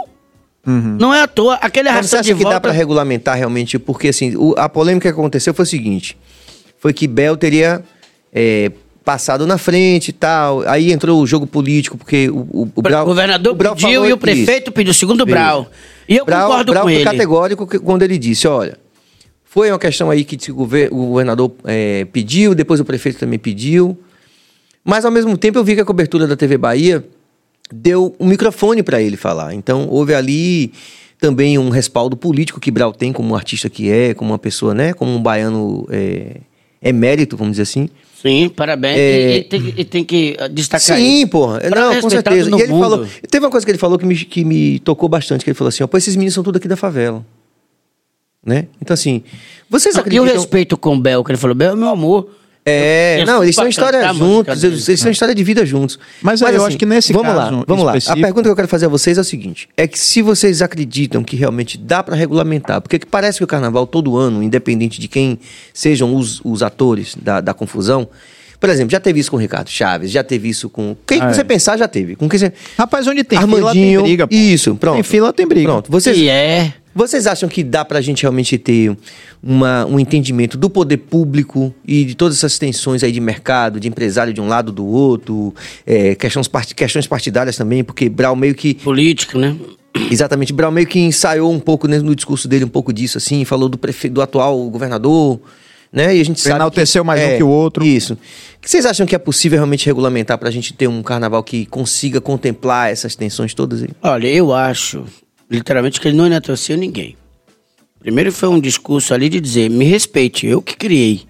Não 0.64 1.12
é 1.14 1.23
à 1.23 1.27
toa. 1.28 1.55
Aquele 1.56 1.89
Uhum. 1.89 1.94
Mas 1.97 2.06
você 2.10 2.16
acha 2.16 2.24
de 2.24 2.35
que 2.35 2.43
volta... 2.43 2.56
dá 2.56 2.60
pra 2.60 2.70
regulamentar 2.73 3.36
realmente? 3.36 3.78
Porque 3.78 4.09
assim, 4.09 4.36
o- 4.36 4.55
a 4.56 4.69
polêmica 4.69 5.09
que 5.09 5.12
aconteceu 5.12 5.52
foi 5.55 5.64
o 5.64 5.66
seguinte: 5.66 6.16
foi 6.78 6.93
que 6.93 7.06
Bel 7.09 7.36
teria 7.36 7.82
é, 8.32 8.70
passado 9.04 9.46
na 9.46 9.58
frente 9.58 10.08
e 10.08 10.12
tal. 10.12 10.62
Aí 10.68 10.92
entrou 10.92 11.20
o 11.22 11.26
jogo 11.26 11.46
político, 11.46 11.96
porque 11.98 12.28
o, 12.30 12.36
o, 12.36 12.62
o 12.62 12.70
O 12.76 12.82
Brau- 12.82 13.04
governador 13.04 13.52
o 13.52 13.56
Brau 13.56 13.74
pediu 13.74 14.04
e 14.04 14.06
o 14.06 14.08
isso. 14.08 14.18
prefeito 14.18 14.70
pediu, 14.72 14.94
segundo 14.94 15.24
Veja. 15.24 15.36
Brau. 15.38 15.70
E 16.08 16.16
eu 16.16 16.24
Brau, 16.24 16.48
concordo 16.48 16.72
Brau 16.72 16.84
com 16.84 16.90
ele. 16.90 17.04
categórico 17.04 17.66
quando 17.80 18.02
ele 18.02 18.16
disse: 18.18 18.46
olha, 18.48 18.76
foi 19.44 19.70
uma 19.70 19.78
questão 19.78 20.10
aí 20.10 20.24
que 20.24 20.50
o 20.50 20.54
gover- 20.54 20.92
o 20.92 21.06
governador 21.08 21.52
é, 21.64 22.04
pediu, 22.06 22.54
depois 22.54 22.80
o 22.80 22.84
prefeito 22.84 23.18
também 23.18 23.38
pediu. 23.38 23.98
Mas 24.84 25.04
ao 25.04 25.10
mesmo 25.12 25.36
tempo 25.36 25.58
eu 25.58 25.64
vi 25.64 25.74
que 25.74 25.80
a 25.80 25.84
cobertura 25.84 26.26
da 26.26 26.36
TV 26.36 26.56
Bahia 26.58 27.04
deu 27.72 28.14
um 28.18 28.26
microfone 28.26 28.82
para 28.82 29.00
ele 29.00 29.16
falar. 29.16 29.54
Então 29.54 29.86
houve 29.88 30.14
ali 30.14 30.72
também 31.20 31.56
um 31.56 31.68
respaldo 31.70 32.16
político 32.16 32.58
que 32.58 32.70
Brau 32.70 32.92
tem 32.92 33.12
como 33.12 33.32
um 33.32 33.36
artista 33.36 33.70
que 33.70 33.88
é, 33.90 34.12
como 34.12 34.32
uma 34.32 34.38
pessoa, 34.38 34.74
né, 34.74 34.92
como 34.92 35.12
um 35.14 35.22
baiano 35.22 35.86
é, 35.88 36.38
emérito, 36.82 37.36
vamos 37.36 37.52
dizer 37.52 37.62
assim. 37.62 37.88
Sim, 38.22 38.48
parabéns. 38.48 38.96
É. 38.96 39.36
E, 39.36 39.38
e 39.38 39.42
tem, 39.42 39.74
e 39.78 39.84
tem 39.84 40.04
que 40.04 40.36
ah, 40.38 40.46
destacar 40.46 40.96
Sim, 40.96 41.22
isso. 41.22 41.28
porra. 41.28 41.60
Não, 41.68 42.00
com 42.00 42.08
certeza. 42.08 42.48
E 42.48 42.54
ele 42.54 42.72
mundo. 42.72 42.80
falou. 42.80 43.08
Teve 43.28 43.44
uma 43.44 43.50
coisa 43.50 43.66
que 43.66 43.72
ele 43.72 43.78
falou 43.78 43.98
que 43.98 44.06
me, 44.06 44.14
que 44.14 44.44
me 44.44 44.78
tocou 44.78 45.08
bastante, 45.08 45.42
que 45.42 45.50
ele 45.50 45.56
falou 45.56 45.70
assim: 45.70 45.82
ó, 45.82 45.88
pô, 45.88 45.98
esses 45.98 46.14
meninos 46.14 46.34
são 46.34 46.44
tudo 46.44 46.56
aqui 46.56 46.68
da 46.68 46.76
favela. 46.76 47.26
Né? 48.44 48.68
Então, 48.80 48.94
assim, 48.94 49.24
vocês 49.68 49.96
E 50.08 50.20
o 50.20 50.24
respeito 50.24 50.76
com 50.76 50.94
o 50.94 51.00
Bel, 51.00 51.24
que 51.24 51.32
ele 51.32 51.38
falou, 51.38 51.54
Bel 51.54 51.72
é 51.72 51.76
meu 51.76 51.88
amor. 51.88 52.28
É, 52.64 53.20
Eu- 53.20 53.26
não, 53.26 53.43
eles 53.43 53.56
têm 53.56 53.64
uma 53.64 53.70
história 53.70 54.12
juntos, 54.14 54.62
eles, 54.62 54.89
eles 54.89 55.01
têm 55.01 55.09
uma 55.09 55.12
história 55.12 55.34
de 55.34 55.43
vida 55.43 55.66
juntos. 55.66 55.98
Mas 56.22 56.40
eu 56.40 56.64
acho 56.64 56.76
que 56.78 56.86
nesse 56.86 57.12
vamos 57.12 57.26
caso 57.34 57.56
lá, 57.56 57.64
vamos 57.66 57.84
lá. 57.84 57.94
A 58.06 58.14
pergunta 58.14 58.43
que 58.44 58.48
eu 58.51 58.55
quero 58.56 58.68
fazer 58.68 58.86
a 58.86 58.89
vocês 58.89 59.18
é 59.18 59.20
o 59.20 59.24
seguinte: 59.24 59.68
é 59.76 59.86
que 59.89 59.98
se 59.98 60.22
vocês 60.22 60.62
acreditam 60.62 61.24
que 61.24 61.34
realmente 61.34 61.76
dá 61.76 62.02
pra 62.05 62.14
regulamentar, 62.14 62.80
porque 62.80 63.01
que 63.01 63.06
parece 63.06 63.39
que 63.39 63.44
o 63.44 63.48
carnaval 63.48 63.84
todo 63.86 64.16
ano, 64.16 64.43
independente 64.43 65.01
de 65.01 65.09
quem 65.09 65.40
sejam 65.74 66.14
os, 66.14 66.40
os 66.44 66.62
atores 66.62 67.16
da, 67.20 67.40
da 67.40 67.52
confusão, 67.52 68.09
por 68.60 68.70
exemplo, 68.70 68.93
já 68.93 69.01
teve 69.01 69.18
isso 69.18 69.32
com 69.32 69.36
o 69.36 69.40
Ricardo 69.40 69.68
Chaves, 69.68 70.12
já 70.12 70.22
teve 70.22 70.48
isso 70.48 70.70
com. 70.70 70.97
Quem 71.05 71.20
Ah, 71.20 71.30
é. 71.30 71.32
você 71.34 71.43
pensar, 71.43 71.76
já 71.76 71.89
teve. 71.89 72.14
Com 72.14 72.28
quem 72.28 72.39
você. 72.39 72.52
Rapaz, 72.78 73.09
onde 73.09 73.24
tem 73.24 73.36
Armandinho, 73.40 73.72
fila 73.72 73.72
tem 73.74 74.02
briga. 74.05 74.28
pô. 74.28 74.34
Isso, 74.36 74.76
pronto. 74.76 74.94
Tem 74.94 75.02
fila, 75.02 75.32
tem 75.32 75.48
briga. 75.48 75.66
Pronto. 75.68 75.90
Vocês, 75.90 76.16
E 76.16 76.28
é. 76.28 76.72
Vocês 76.94 77.27
acham 77.27 77.48
que 77.48 77.62
dá 77.64 77.85
pra 77.85 78.01
gente 78.01 78.23
realmente 78.23 78.59
ter 78.59 78.97
uma, 79.43 79.85
um 79.86 79.98
entendimento 79.98 80.56
do 80.59 80.69
poder 80.69 80.98
público 80.98 81.74
e 81.86 82.05
de 82.05 82.14
todas 82.14 82.36
essas 82.36 82.59
tensões 82.59 83.02
aí 83.02 83.10
de 83.12 83.20
mercado, 83.20 83.81
de 83.81 83.89
empresário 83.89 84.32
de 84.32 84.40
um 84.40 84.48
lado 84.48 84.70
do 84.70 84.86
outro, 84.86 85.55
é, 85.86 86.14
questões, 86.14 86.48
part- 86.48 86.74
questões 86.74 87.06
partidárias 87.06 87.56
também, 87.56 87.82
porque 87.82 88.09
Brau 88.09 88.36
meio 88.36 88.55
que. 88.55 88.74
Político, 88.74 89.39
né? 89.39 89.56
Exatamente, 90.10 90.52
Brau 90.52 90.70
meio 90.70 90.86
que 90.86 90.98
ensaiou 90.98 91.52
um 91.52 91.60
pouco 91.60 91.86
né, 91.86 91.98
no 91.98 92.14
discurso 92.14 92.48
dele, 92.48 92.64
um 92.64 92.69
pouco 92.69 92.93
disso, 92.93 93.19
assim, 93.19 93.44
falou 93.44 93.69
do, 93.69 93.77
prefe... 93.77 94.09
do 94.09 94.23
atual 94.23 94.69
governador, 94.70 95.39
né? 95.93 96.16
E 96.16 96.20
a 96.20 96.24
gente 96.24 96.40
sabe. 96.40 96.56
Enalteceu 96.56 97.05
mais 97.05 97.20
um 97.20 97.36
que 97.36 97.43
o 97.43 97.48
outro. 97.48 97.85
Isso. 97.85 98.14
O 98.14 98.19
que 98.60 98.70
vocês 98.70 98.86
acham 98.86 99.06
que 99.06 99.14
é 99.14 99.19
possível 99.19 99.59
realmente 99.59 99.85
regulamentar 99.85 100.39
pra 100.39 100.51
gente 100.51 100.73
ter 100.73 100.89
um 100.89 101.02
carnaval 101.02 101.43
que 101.43 101.66
consiga 101.66 102.20
contemplar 102.20 102.90
essas 102.90 103.14
tensões 103.14 103.52
todas 103.52 103.82
aí? 103.82 103.90
Olha, 104.02 104.28
eu 104.28 104.55
acho, 104.55 105.05
literalmente, 105.52 106.00
que 106.00 106.08
ele 106.08 106.16
não 106.16 106.26
enalteceu 106.26 106.76
ninguém. 106.76 107.16
Primeiro 108.00 108.32
foi 108.32 108.48
um 108.48 108.58
discurso 108.58 109.12
ali 109.12 109.28
de 109.28 109.40
dizer, 109.40 109.68
me 109.68 109.84
respeite, 109.84 110.46
eu 110.46 110.62
que 110.62 110.76
criei. 110.76 111.22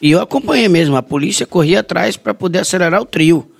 E 0.00 0.10
eu 0.10 0.20
acompanhei 0.20 0.68
mesmo, 0.68 0.96
a 0.96 1.02
polícia 1.02 1.44
corria 1.44 1.80
atrás 1.80 2.16
para 2.16 2.32
poder 2.32 2.60
acelerar 2.60 3.00
o 3.00 3.04
trio 3.04 3.50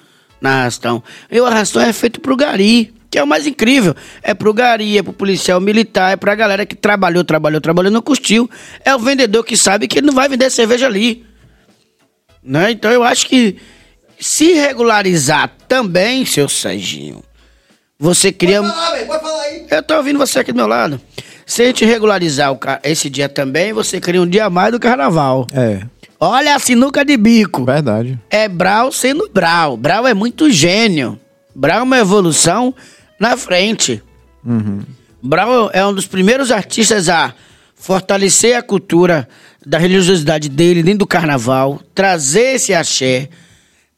na 0.40 0.61
arrastão. 0.61 1.02
E 1.31 1.40
o 1.40 1.44
arrastão 1.44 1.82
é 1.82 1.93
feito 1.93 2.20
pro 2.20 2.36
gari, 2.36 2.94
que 3.11 3.19
é 3.19 3.23
o 3.23 3.27
mais 3.27 3.47
incrível. 3.47 3.94
É 4.23 4.35
pro 4.35 4.55
gari, 4.55 4.98
é 4.98 5.02
pro 5.02 5.12
policial 5.12 5.61
militar, 5.61 6.12
é 6.12 6.16
pra 6.16 6.35
galera 6.35 6.65
que 6.65 6.74
trabalhou, 6.74 7.24
trabalhou, 7.24 7.61
trabalhou, 7.61 7.90
não 7.90 8.02
custiu. 8.02 8.48
É 8.85 8.94
o 8.94 8.98
vendedor 8.98 9.44
que 9.44 9.56
sabe 9.56 9.89
que 9.89 9.98
ele 9.98 10.06
não 10.06 10.15
vai 10.15 10.28
vender 10.28 10.51
cerveja 10.51 10.86
ali. 10.86 11.24
Né? 12.43 12.70
Então 12.70 12.90
eu 12.90 13.02
acho 13.02 13.27
que 13.27 13.56
se 14.19 14.52
regularizar 14.52 15.55
também, 15.66 16.24
seu 16.24 16.48
Serginho, 16.48 17.23
você 18.05 18.31
cria. 18.32 18.62
pode 18.62 18.72
falar 19.22 19.40
aí. 19.43 19.66
Eu 19.70 19.82
tô 19.82 19.97
ouvindo 19.97 20.18
você 20.18 20.39
aqui 20.40 20.52
do 20.52 20.56
meu 20.56 20.66
lado. 20.66 21.01
Se 21.47 21.62
a 21.62 21.66
gente 21.66 21.85
regularizar 21.85 22.52
o 22.52 22.56
ca- 22.59 22.81
esse 22.85 23.09
dia 23.10 23.28
também, 23.28 23.72
você 23.72 24.01
cria 24.01 24.20
um 24.20 24.26
dia 24.26 24.44
a 24.47 24.51
mais 24.51 24.72
do 24.72 24.78
carnaval. 24.81 25.47
É, 25.52 25.81
Olha 26.20 26.55
a 26.55 26.59
sinuca 26.59 27.05
de 27.05 27.16
bico. 27.16 27.64
verdade. 27.64 28.18
É 28.31 28.48
Brau 28.48 28.90
sendo 28.93 29.28
Brau. 29.32 29.76
Brau 29.76 30.06
é 30.06 30.14
muito 30.14 30.51
gênio. 30.51 31.18
Brau 31.55 31.81
é 31.81 31.82
uma 31.82 31.98
evolução 31.98 32.74
na 33.20 33.36
frente. 33.36 34.02
Brau 35.22 35.70
é 35.72 35.85
um 35.86 35.93
dos 35.94 36.06
primeiros 36.06 36.51
artistas 36.51 37.09
a 37.09 37.35
fortalecer 37.74 38.56
a 38.56 38.62
cultura 38.62 39.28
da 39.66 39.78
religiosidade 39.78 40.48
dele 40.48 40.82
dentro 40.82 41.01
do 41.01 41.06
carnaval, 41.06 41.81
trazer 41.94 42.55
esse 42.56 42.72
axé, 42.74 43.28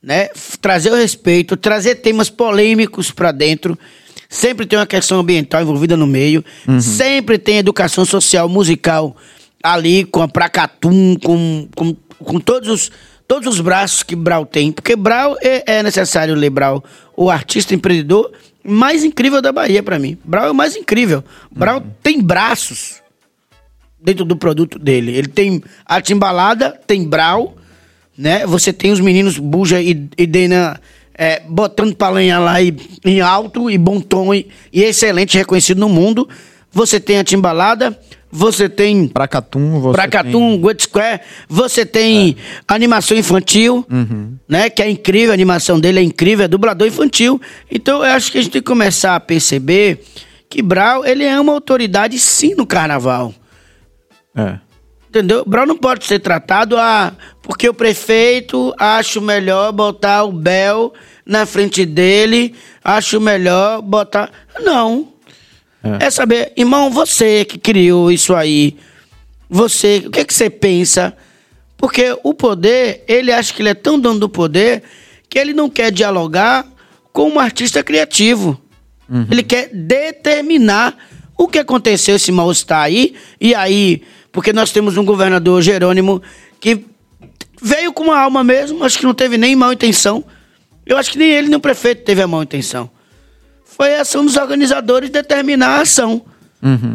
né? 0.06 0.28
Trazer 0.60 0.92
o 0.92 0.94
respeito, 0.94 1.56
trazer 1.56 1.96
temas 1.96 2.30
polêmicos 2.30 3.10
pra 3.10 3.32
dentro. 3.32 3.76
Sempre 4.28 4.64
tem 4.64 4.78
uma 4.78 4.86
questão 4.86 5.18
ambiental 5.18 5.60
envolvida 5.60 5.96
no 5.96 6.06
meio. 6.06 6.44
Sempre 6.80 7.38
tem 7.38 7.58
educação 7.58 8.04
social, 8.04 8.48
musical 8.48 9.16
ali 9.60 10.04
com 10.04 10.22
a 10.22 10.28
Pracatum, 10.28 11.16
com, 11.16 11.68
com, 11.74 11.96
com 12.18 12.38
todos 12.38 12.68
os 12.68 12.92
todos 13.26 13.54
os 13.54 13.60
braços 13.60 14.04
que 14.04 14.14
Brau 14.14 14.46
tem. 14.46 14.70
Porque 14.70 14.94
Brau 14.94 15.36
é, 15.42 15.78
é 15.78 15.82
necessário 15.82 16.36
ler 16.36 16.50
Brau, 16.50 16.84
o 17.16 17.28
artista 17.28 17.74
empreendedor 17.74 18.30
mais 18.62 19.02
incrível 19.02 19.42
da 19.42 19.50
Bahia 19.50 19.82
pra 19.82 19.98
mim. 19.98 20.16
Brau 20.24 20.46
é 20.46 20.50
o 20.52 20.54
mais 20.54 20.76
incrível. 20.76 21.24
Brau 21.50 21.82
tem 22.00 22.22
braços 22.22 23.02
dentro 24.00 24.24
do 24.24 24.36
produto 24.36 24.78
dele. 24.78 25.16
Ele 25.16 25.26
tem 25.26 25.60
a 25.84 26.00
timbalada, 26.00 26.70
tem 26.86 27.02
Brau, 27.02 27.55
né? 28.16 28.46
Você 28.46 28.72
tem 28.72 28.90
os 28.92 29.00
meninos 29.00 29.38
Buja 29.38 29.80
e, 29.80 30.08
e 30.16 30.26
Dena 30.26 30.80
é, 31.16 31.40
botando 31.48 31.94
pra 31.94 32.08
lenhar 32.10 32.40
lá 32.40 32.60
e, 32.60 32.76
em 33.04 33.20
alto 33.20 33.70
e 33.70 33.78
bom 33.78 34.00
tom 34.00 34.34
e, 34.34 34.48
e 34.72 34.82
excelente, 34.82 35.36
reconhecido 35.38 35.78
no 35.78 35.88
mundo. 35.88 36.28
Você 36.72 37.00
tem 37.00 37.18
a 37.18 37.24
timbalada, 37.24 37.98
você 38.30 38.68
tem 38.68 39.08
Pra 39.08 39.26
Catum, 39.26 39.80
você 39.80 39.94
Pra 39.96 40.08
Catum, 40.08 40.58
Good 40.58 40.82
Square, 40.82 41.20
você 41.48 41.86
tem 41.86 42.36
animação 42.68 43.16
infantil, 43.16 43.86
né? 44.46 44.68
Que 44.68 44.82
é 44.82 44.90
incrível, 44.90 45.30
a 45.30 45.34
animação 45.34 45.80
dele 45.80 46.00
é 46.00 46.02
incrível, 46.02 46.44
é 46.44 46.48
dublador 46.48 46.86
infantil. 46.86 47.40
Então 47.70 48.04
eu 48.04 48.12
acho 48.12 48.30
que 48.30 48.36
a 48.38 48.42
gente 48.42 48.52
tem 48.52 48.60
que 48.60 48.66
começar 48.66 49.14
a 49.16 49.20
perceber 49.20 50.02
que 50.50 50.60
Brau, 50.60 51.04
ele 51.04 51.24
é 51.24 51.40
uma 51.40 51.52
autoridade 51.54 52.18
sim 52.18 52.54
no 52.54 52.66
carnaval. 52.66 53.34
tem- 54.34 54.44
É. 54.44 54.60
Entendeu? 55.08 55.44
Brau 55.46 55.64
não 55.64 55.78
pode 55.78 56.04
ser 56.04 56.18
tratado 56.18 56.76
a. 56.76 57.14
Porque 57.46 57.68
o 57.68 57.74
prefeito 57.74 58.74
acha 58.76 59.20
melhor 59.20 59.70
botar 59.70 60.24
o 60.24 60.32
Bel 60.32 60.92
na 61.24 61.46
frente 61.46 61.86
dele, 61.86 62.52
acho 62.82 63.20
melhor 63.20 63.80
botar. 63.80 64.32
Não. 64.64 65.12
É. 66.00 66.10
saber, 66.10 66.52
irmão, 66.56 66.90
você 66.90 67.44
que 67.44 67.56
criou 67.56 68.10
isso 68.10 68.34
aí, 68.34 68.76
você, 69.48 70.02
o 70.04 70.10
que, 70.10 70.18
é 70.18 70.24
que 70.24 70.34
você 70.34 70.50
pensa? 70.50 71.16
Porque 71.76 72.18
o 72.24 72.34
poder, 72.34 73.04
ele 73.06 73.30
acha 73.30 73.54
que 73.54 73.62
ele 73.62 73.68
é 73.68 73.74
tão 73.74 73.96
dono 73.96 74.18
do 74.18 74.28
poder 74.28 74.82
que 75.28 75.38
ele 75.38 75.52
não 75.52 75.70
quer 75.70 75.92
dialogar 75.92 76.66
com 77.12 77.28
um 77.28 77.38
artista 77.38 77.80
criativo. 77.80 78.60
Ele 79.30 79.44
quer 79.44 79.70
determinar 79.72 80.96
o 81.38 81.46
que 81.46 81.60
aconteceu, 81.60 82.16
esse 82.16 82.32
mal-estar 82.32 82.82
aí, 82.82 83.14
e 83.40 83.54
aí, 83.54 84.02
porque 84.32 84.52
nós 84.52 84.72
temos 84.72 84.96
um 84.96 85.04
governador 85.04 85.62
Jerônimo 85.62 86.20
que 86.58 86.84
veio 87.60 87.92
com 87.92 88.04
uma 88.04 88.18
alma 88.18 88.42
mesmo, 88.44 88.84
acho 88.84 88.98
que 88.98 89.04
não 89.04 89.14
teve 89.14 89.36
nem 89.38 89.54
mal 89.56 89.72
intenção. 89.72 90.24
Eu 90.84 90.96
acho 90.96 91.10
que 91.10 91.18
nem 91.18 91.30
ele 91.30 91.48
nem 91.48 91.56
o 91.56 91.60
prefeito 91.60 92.04
teve 92.04 92.22
a 92.22 92.26
mal 92.26 92.42
intenção. 92.42 92.88
Foi 93.64 93.96
a 93.96 94.02
ação 94.02 94.24
dos 94.24 94.36
organizadores 94.36 95.10
determinar 95.10 95.78
a 95.78 95.80
ação, 95.82 96.22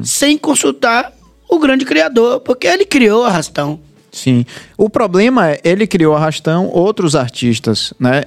sem 0.03 0.37
consultar 0.37 1.11
o 1.49 1.59
grande 1.59 1.85
criador, 1.85 2.39
porque 2.41 2.67
ele 2.67 2.85
criou 2.85 3.23
a 3.23 3.27
Arrastão. 3.27 3.79
Sim. 4.11 4.45
O 4.77 4.89
problema 4.89 5.49
é, 5.51 5.61
ele 5.63 5.87
criou 5.87 6.13
arrastão, 6.15 6.67
outros 6.67 7.15
artistas, 7.15 7.93
né, 7.97 8.23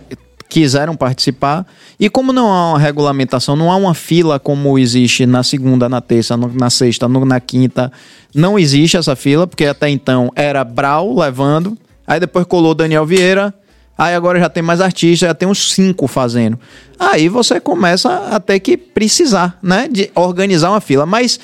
quiseram 0.49 0.97
participar, 0.97 1.67
e 2.01 2.09
como 2.09 2.33
não 2.33 2.51
há 2.51 2.71
uma 2.71 2.79
regulamentação, 2.79 3.55
não 3.57 3.71
há 3.71 3.77
uma 3.77 3.93
fila 3.93 4.39
como 4.39 4.79
existe 4.79 5.27
na 5.27 5.43
segunda, 5.43 5.87
na 5.89 6.01
terça, 6.01 6.37
no- 6.39 6.53
na 6.55 6.71
sexta, 6.71 7.07
na 7.09 7.41
quinta, 7.41 7.93
não 8.35 8.59
existe 8.59 8.97
essa 8.97 9.15
fila, 9.17 9.47
porque 9.47 9.67
até 9.67 9.91
então 9.91 10.31
era 10.35 10.65
Brau 10.65 11.19
levando, 11.19 11.77
Aí 12.07 12.21
depois 12.21 12.47
colou 12.47 12.75
Daniel 12.75 13.07
Vieira. 13.07 13.55
Aí 13.97 14.15
agora 14.15 14.41
já 14.41 14.49
tem 14.49 14.63
mais 14.63 14.81
artistas, 14.81 15.29
já 15.29 15.35
tem 15.35 15.49
uns 15.49 15.73
cinco 15.73 16.09
fazendo. 16.09 16.59
Aí 16.99 17.29
você 17.29 17.61
começa 17.61 18.29
a 18.31 18.41
ter 18.41 18.59
que 18.59 18.77
precisar, 18.77 19.59
né? 19.63 19.89
De 19.89 20.11
organizar 20.15 20.71
uma 20.71 20.81
fila. 20.81 21.07
Mas 21.07 21.39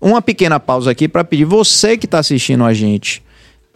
uma 0.00 0.22
pequena 0.22 0.58
pausa 0.58 0.90
aqui 0.90 1.06
para 1.06 1.22
pedir 1.22 1.44
você 1.44 1.98
que 1.98 2.06
tá 2.06 2.18
assistindo 2.18 2.64
a 2.64 2.72
gente. 2.72 3.22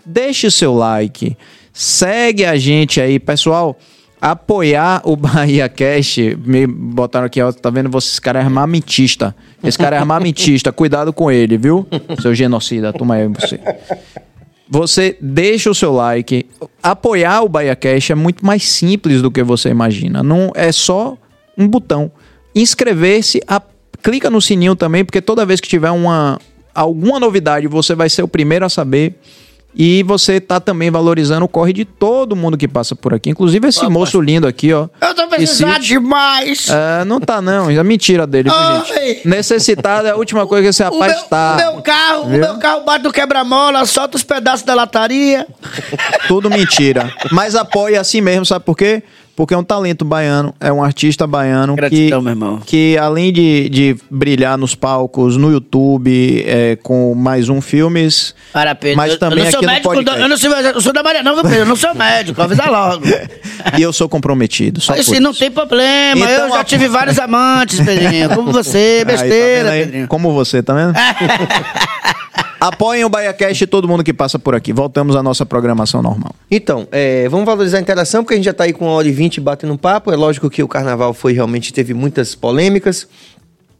Deixe 0.06 0.50
seu 0.50 0.74
like. 0.74 1.36
Segue 1.72 2.44
a 2.44 2.56
gente 2.56 3.00
aí, 3.00 3.18
pessoal. 3.18 3.76
Apoiar 4.20 5.02
o 5.04 5.16
Bahia 5.16 5.68
Cash. 5.68 6.16
Me 6.46 6.66
botaram 6.66 7.26
aqui, 7.26 7.42
ó. 7.42 7.52
Tá 7.52 7.68
vendo? 7.68 7.96
Esse 7.98 8.18
cara 8.18 8.38
é 8.38 8.42
armamentista. 8.42 9.36
Esse 9.62 9.76
cara 9.76 9.96
é 9.96 9.98
armamentista. 9.98 10.72
Cuidado 10.72 11.12
com 11.12 11.30
ele, 11.30 11.58
viu? 11.58 11.86
Seu 12.22 12.34
genocida. 12.34 12.90
Toma 12.90 13.16
aí 13.16 13.28
você. 13.28 13.60
Você 14.68 15.16
deixa 15.20 15.70
o 15.70 15.74
seu 15.74 15.92
like. 15.92 16.46
Apoiar 16.82 17.42
o 17.42 17.48
Bahia 17.48 17.76
Cash 17.76 18.10
é 18.10 18.14
muito 18.14 18.44
mais 18.44 18.68
simples 18.68 19.20
do 19.20 19.30
que 19.30 19.42
você 19.42 19.68
imagina. 19.68 20.22
Não 20.22 20.50
é 20.54 20.72
só 20.72 21.16
um 21.56 21.68
botão. 21.68 22.10
Inscrever-se, 22.54 23.42
a- 23.46 23.60
clica 24.02 24.30
no 24.30 24.40
sininho 24.40 24.74
também, 24.74 25.04
porque 25.04 25.20
toda 25.20 25.44
vez 25.46 25.60
que 25.60 25.68
tiver 25.68 25.90
uma 25.90 26.38
alguma 26.74 27.20
novidade, 27.20 27.66
você 27.68 27.94
vai 27.94 28.08
ser 28.08 28.22
o 28.22 28.28
primeiro 28.28 28.64
a 28.64 28.68
saber. 28.68 29.14
E 29.76 30.02
você 30.04 30.40
tá 30.40 30.60
também 30.60 30.90
valorizando 30.90 31.44
o 31.44 31.48
corre 31.48 31.72
de 31.72 31.84
todo 31.84 32.36
mundo 32.36 32.56
que 32.56 32.68
passa 32.68 32.94
por 32.94 33.12
aqui. 33.12 33.30
Inclusive 33.30 33.66
esse 33.68 33.84
moço 33.88 34.20
lindo 34.20 34.46
aqui, 34.46 34.72
ó. 34.72 34.88
Eu 35.00 35.14
tô 35.14 35.26
precisando 35.26 35.70
Esse- 35.78 35.80
demais. 35.88 36.68
É, 36.68 37.04
não 37.04 37.18
tá 37.20 37.42
não, 37.42 37.68
é 37.68 37.82
mentira 37.82 38.26
dele, 38.26 38.50
gente? 38.50 39.26
Necessitado 39.26 40.06
é 40.06 40.12
a 40.12 40.16
última 40.16 40.46
coisa 40.46 40.62
que 40.62 40.68
esse 40.68 40.82
O 40.82 40.84
rapaz 40.84 41.12
meu, 41.12 41.24
tá. 41.24 41.52
o 41.52 41.56
meu 41.56 41.82
carro, 41.82 42.22
o 42.22 42.28
Viu? 42.28 42.38
meu 42.40 42.58
carro 42.58 42.84
bate 42.84 43.04
no 43.04 43.12
quebra-mola, 43.12 43.84
solta 43.84 44.16
os 44.16 44.22
pedaços 44.22 44.64
da 44.64 44.74
lataria. 44.74 45.46
Tudo 46.28 46.48
mentira. 46.48 47.12
Mas 47.32 47.54
apoia 47.56 48.00
assim 48.00 48.20
mesmo, 48.20 48.46
sabe 48.46 48.64
por 48.64 48.76
quê? 48.76 49.02
Porque 49.36 49.52
é 49.52 49.56
um 49.58 49.64
talento 49.64 50.04
baiano, 50.04 50.54
é 50.60 50.72
um 50.72 50.82
artista 50.82 51.26
baiano 51.26 51.74
Gratidão, 51.74 52.20
que, 52.20 52.24
meu 52.24 52.32
irmão. 52.32 52.60
que 52.64 52.96
além 52.96 53.32
de, 53.32 53.68
de 53.68 53.96
brilhar 54.08 54.56
nos 54.56 54.76
palcos, 54.76 55.36
no 55.36 55.50
YouTube, 55.50 56.44
é, 56.46 56.76
com 56.76 57.14
mais 57.16 57.48
um 57.48 57.60
filmes, 57.60 58.32
Para, 58.52 58.76
Pedro. 58.76 58.96
Mas 58.96 59.16
também 59.16 59.40
eu 59.40 59.44
não 59.44 59.50
sou 59.50 59.58
aqui 59.58 59.66
no 59.66 59.72
médico, 59.72 59.94
podcast. 59.94 60.20
eu 60.22 60.28
não 60.28 60.36
sou, 60.38 60.50
eu 60.52 60.80
sou 60.80 60.92
da 60.92 61.02
Maria, 61.02 61.22
não, 61.24 61.34
viu, 61.34 61.42
Pedro? 61.42 61.58
Eu 61.58 61.66
não 61.66 61.74
sou 61.76 61.94
médico, 61.94 62.40
avisa 62.40 62.70
logo. 62.70 63.04
e 63.76 63.82
eu 63.82 63.92
sou 63.92 64.08
comprometido. 64.08 64.80
Só 64.80 64.94
por 64.94 65.20
não 65.20 65.30
isso. 65.32 65.40
tem 65.40 65.50
problema, 65.50 66.24
Então, 66.30 66.46
eu 66.46 66.52
já 66.54 66.60
a- 66.60 66.64
tive 66.64 66.86
vários 66.86 67.18
amantes, 67.18 67.80
Pedrinho. 67.80 68.28
Como 68.30 68.52
você, 68.52 68.78
Aí, 69.00 69.04
tá 69.04 69.12
besteira, 69.12 69.70
aí? 69.72 69.80
Pedrinho. 69.84 70.08
Como 70.08 70.32
você, 70.32 70.62
tá 70.62 70.74
vendo? 70.74 70.94
Apoiem 72.64 73.04
o 73.04 73.10
BaiaCast 73.10 73.62
e 73.62 73.66
todo 73.66 73.86
mundo 73.86 74.02
que 74.02 74.14
passa 74.14 74.38
por 74.38 74.54
aqui. 74.54 74.72
Voltamos 74.72 75.14
à 75.16 75.22
nossa 75.22 75.44
programação 75.44 76.00
normal. 76.00 76.34
Então, 76.50 76.88
é, 76.90 77.28
vamos 77.28 77.44
valorizar 77.44 77.76
a 77.76 77.80
interação, 77.82 78.24
porque 78.24 78.32
a 78.32 78.36
gente 78.38 78.46
já 78.46 78.54
tá 78.54 78.64
aí 78.64 78.72
com 78.72 78.86
uma 78.86 78.94
hora 78.94 79.06
e 79.06 79.12
vinte 79.12 79.38
batendo 79.38 79.76
papo. 79.76 80.10
É 80.10 80.16
lógico 80.16 80.48
que 80.48 80.62
o 80.62 80.68
carnaval 80.68 81.12
foi 81.12 81.34
realmente, 81.34 81.74
teve 81.74 81.92
muitas 81.92 82.34
polêmicas. 82.34 83.06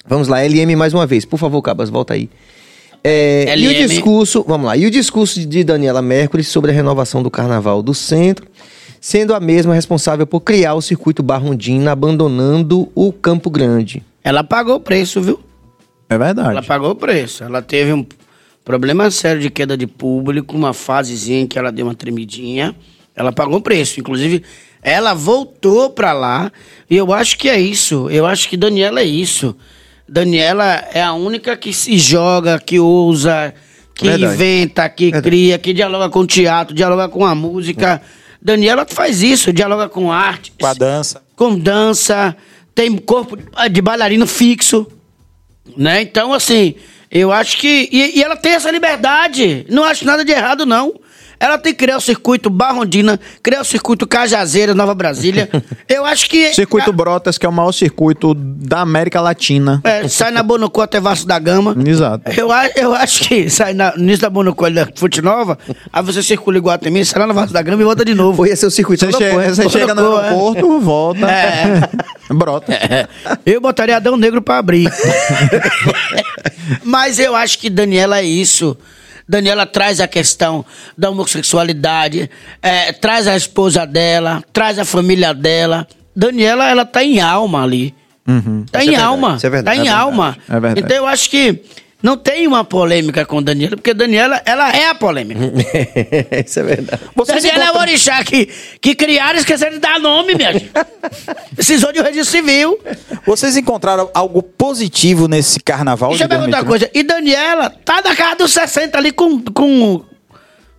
Vamos 0.07 0.29
lá, 0.29 0.43
LM 0.43 0.77
mais 0.77 0.93
uma 0.93 1.07
vez. 1.07 1.25
Por 1.25 1.39
favor, 1.39 1.63
Cabas, 1.63 1.89
volta 1.89 2.13
aí. 2.13 2.29
É, 3.03 3.57
e 3.57 3.69
o 3.69 3.89
discurso, 3.89 4.45
vamos 4.47 4.67
lá, 4.67 4.77
e 4.77 4.85
o 4.85 4.91
discurso 4.91 5.41
de 5.41 5.65
Daniela 5.65 6.03
Mercury 6.03 6.45
sobre 6.45 6.71
a 6.71 6.75
renovação 6.75 7.23
do 7.23 7.31
carnaval 7.31 7.83
do 7.83 7.95
centro, 7.95 8.47
sendo 9.01 9.35
a 9.35 9.41
mesma 9.41 9.73
responsável 9.73 10.27
por 10.27 10.41
criar 10.41 10.75
o 10.75 10.83
circuito 10.83 11.23
Barrondina, 11.23 11.93
abandonando 11.93 12.91
o 12.95 13.11
Campo 13.15 13.49
Grande. 13.49 14.03
Ela 14.23 14.45
pagou 14.45 14.77
o 14.77 14.81
preço, 14.81 15.23
viu? 15.23 15.41
É 16.07 16.19
verdade. 16.19 16.51
Ela 16.51 16.63
pagou 16.63 16.91
o 16.91 16.95
preço. 16.95 17.45
Ela 17.45 17.63
teve 17.63 17.91
um 17.95 18.05
problema 18.65 19.11
sério 19.11 19.41
de 19.41 19.51
queda 19.51 19.77
de 19.77 19.87
público, 19.87 20.57
uma 20.57 20.73
fasezinha 20.73 21.41
em 21.41 21.47
que 21.47 21.59
ela 21.59 21.71
deu 21.71 21.87
uma 21.87 21.95
tremidinha. 21.95 22.75
Ela 23.15 23.33
pagou 23.33 23.59
o 23.59 23.63
preço. 23.63 24.01
Inclusive, 24.01 24.43
ela 24.83 25.15
voltou 25.15 25.91
pra 25.91 26.13
lá. 26.13 26.51
E 26.89 26.97
eu 26.97 27.13
acho 27.13 27.39
que 27.39 27.49
é 27.49 27.61
isso. 27.61 28.09
Eu 28.11 28.27
acho 28.27 28.49
que 28.49 28.57
Daniela 28.57 29.01
é 29.01 29.05
isso. 29.05 29.55
Daniela 30.09 30.65
é 30.93 31.03
a 31.03 31.13
única 31.15 31.57
que 31.57 31.73
se 31.73 31.97
joga, 31.99 32.59
que 32.59 32.79
ousa, 32.79 33.55
que 33.95 34.07
Verdade. 34.07 34.35
inventa, 34.35 34.89
que 34.89 35.05
Verdade. 35.05 35.23
cria, 35.25 35.59
que 35.59 35.73
dialoga 35.73 36.09
com 36.11 36.21
o 36.21 36.27
teatro, 36.27 36.75
dialoga 36.75 37.09
com 37.09 37.25
a 37.25 37.35
música. 37.35 38.03
Daniela 38.43 38.87
faz 38.89 39.23
isso, 39.23 39.53
dialoga 39.53 39.89
com 39.89 40.13
arte, 40.13 40.53
Com 40.61 40.67
a 40.67 40.75
dança. 40.75 41.23
com 41.35 41.59
dança, 41.59 42.37
tem 42.75 42.95
corpo 42.99 43.39
de 43.71 43.81
bailarino 43.81 44.27
fixo, 44.27 44.87
né? 45.75 46.03
Então, 46.03 46.35
assim, 46.35 46.75
eu 47.15 47.31
acho 47.31 47.57
que. 47.59 47.89
E, 47.93 48.19
e 48.19 48.23
ela 48.23 48.35
tem 48.35 48.55
essa 48.55 48.73
liberdade. 48.73 49.65
Não 49.71 49.85
acho 49.85 50.05
nada 50.05 50.25
de 50.25 50.33
errado, 50.33 50.67
não. 50.67 51.01
Ela 51.39 51.59
tem 51.59 51.73
que 51.73 51.79
criar 51.79 51.97
o 51.97 52.01
circuito 52.01 52.49
Barrondina, 52.49 53.19
criar 53.43 53.61
o 53.61 53.65
circuito 53.65 54.07
Cajazeira, 54.07 54.75
Nova 54.75 54.95
Brasília. 54.95 55.49
Eu 55.89 56.05
acho 56.05 56.29
que. 56.29 56.53
Circuito 56.55 56.93
Brotas, 56.93 57.37
que 57.39 57.45
é 57.47 57.49
o 57.49 57.53
maior 57.53 57.73
circuito 57.73 58.35
da 58.35 58.81
América 58.81 59.21
Latina. 59.21 59.81
É, 59.85 60.07
sai 60.09 60.31
na 60.31 60.43
Bonocô 60.43 60.81
até 60.81 61.01
Vasco 61.01 61.27
da 61.27 61.39
Gama. 61.39 61.77
Exato. 61.87 62.31
Eu, 62.39 62.49
eu 62.77 62.95
acho 62.95 63.29
que 63.29 63.51
sai 63.51 63.75
na, 63.75 63.93
no 63.97 64.03
início 64.03 64.23
da 64.23 64.31
Bonocô 64.31 64.65
ali 64.65 64.77
da 64.77 64.89
Fonte 64.95 65.21
Nova, 65.21 65.59
aí 65.93 66.03
você 66.03 66.23
circula 66.23 66.57
igual 66.57 66.75
até 66.75 66.91
mim, 66.91 67.05
sai 67.05 67.21
lá 67.21 67.27
na 67.27 67.35
Vasco 67.35 67.53
da 67.53 67.63
Gama 67.63 67.83
e 67.83 67.85
volta 67.85 68.05
de 68.05 68.15
novo. 68.15 68.37
Foi 68.37 68.49
esse 68.51 68.65
o 68.65 68.71
circuito. 68.71 69.05
Você, 69.05 69.13
Não, 69.13 69.19
che- 69.19 69.31
pô, 69.31 69.55
você 69.55 69.69
chega 69.69 69.95
no 69.95 70.19
é. 70.19 70.25
aeroporto, 70.25 70.81
volta. 70.81 71.31
É. 71.31 71.89
Brota. 72.33 72.73
É, 72.73 73.07
eu 73.45 73.61
botaria 73.61 73.97
Adão 73.97 74.17
Negro 74.17 74.41
pra 74.41 74.59
abrir. 74.59 74.91
Mas 76.83 77.19
eu 77.19 77.35
acho 77.37 77.59
que 77.59 77.69
Daniela 77.69 78.19
é 78.21 78.25
isso. 78.25 78.77
Daniela 79.29 79.65
traz 79.67 80.01
a 80.01 80.09
questão 80.09 80.65
da 80.97 81.11
homossexualidade, 81.11 82.31
é, 82.63 82.93
traz 82.93 83.27
a 83.27 83.37
esposa 83.37 83.87
dela, 83.87 84.43
traz 84.53 84.79
a 84.79 84.85
família 84.85 85.33
dela. 85.33 85.87
Daniela, 86.15 86.69
ela 86.69 86.85
tá 86.85 87.03
em 87.03 87.21
alma 87.21 87.63
ali. 87.63 87.95
Tá 88.71 88.83
Isso 88.83 88.91
em 88.91 88.95
é 88.95 88.99
alma. 88.99 89.35
isso 89.37 89.47
é 89.47 89.51
verdade, 89.51 89.77
tá 89.79 89.85
em 89.85 89.89
é 89.89 89.91
alma. 89.91 90.37
é 90.49 90.53
verdade. 90.61 90.81
Então 90.81 90.97
eu 90.97 91.07
acho 91.07 91.29
que 91.29 91.63
não 92.05 92.19
tem 92.19 92.47
uma 92.47 92.63
polêmica 92.63 93.25
com 93.25 93.43
Daniela, 93.43 93.77
porque 93.77 93.95
Daniela, 93.95 94.43
ela 94.45 94.71
é 94.77 94.91
a 94.91 94.95
polêmica. 94.95 95.41
Isso 96.47 96.61
é 96.61 96.63
verdade. 96.63 97.03
Vocês 97.17 97.43
Daniela 97.43 97.65
é 97.65 97.73
o 97.73 97.81
orixá 97.81 98.23
que, 98.23 98.47
que 98.79 98.95
criaram 98.95 99.37
e 99.37 99.41
esqueceram 99.41 99.73
de 99.73 99.79
dar 99.79 99.99
nome, 99.99 100.35
minha 100.35 100.53
gente. 100.53 100.71
Precisou 101.57 101.91
de 101.93 102.01
um 102.01 102.03
registro 102.03 102.31
civil. 102.31 102.79
Vocês 103.25 103.57
encontraram 103.57 104.11
algo 104.13 104.43
positivo 104.43 105.27
nesse 105.27 105.59
carnaval 105.59 106.11
Deixa 106.11 106.25
eu 106.25 106.29
de 106.29 106.37
perguntar 106.37 106.59
uma 106.59 106.65
2020? 106.65 106.69
coisa. 106.69 106.91
E 106.93 107.03
Daniela 107.03 107.71
tá 107.71 108.03
na 108.03 108.15
casa 108.15 108.37
dos 108.37 108.53
60 108.53 108.99
ali 108.99 109.11
com, 109.11 109.41
com, 109.41 110.05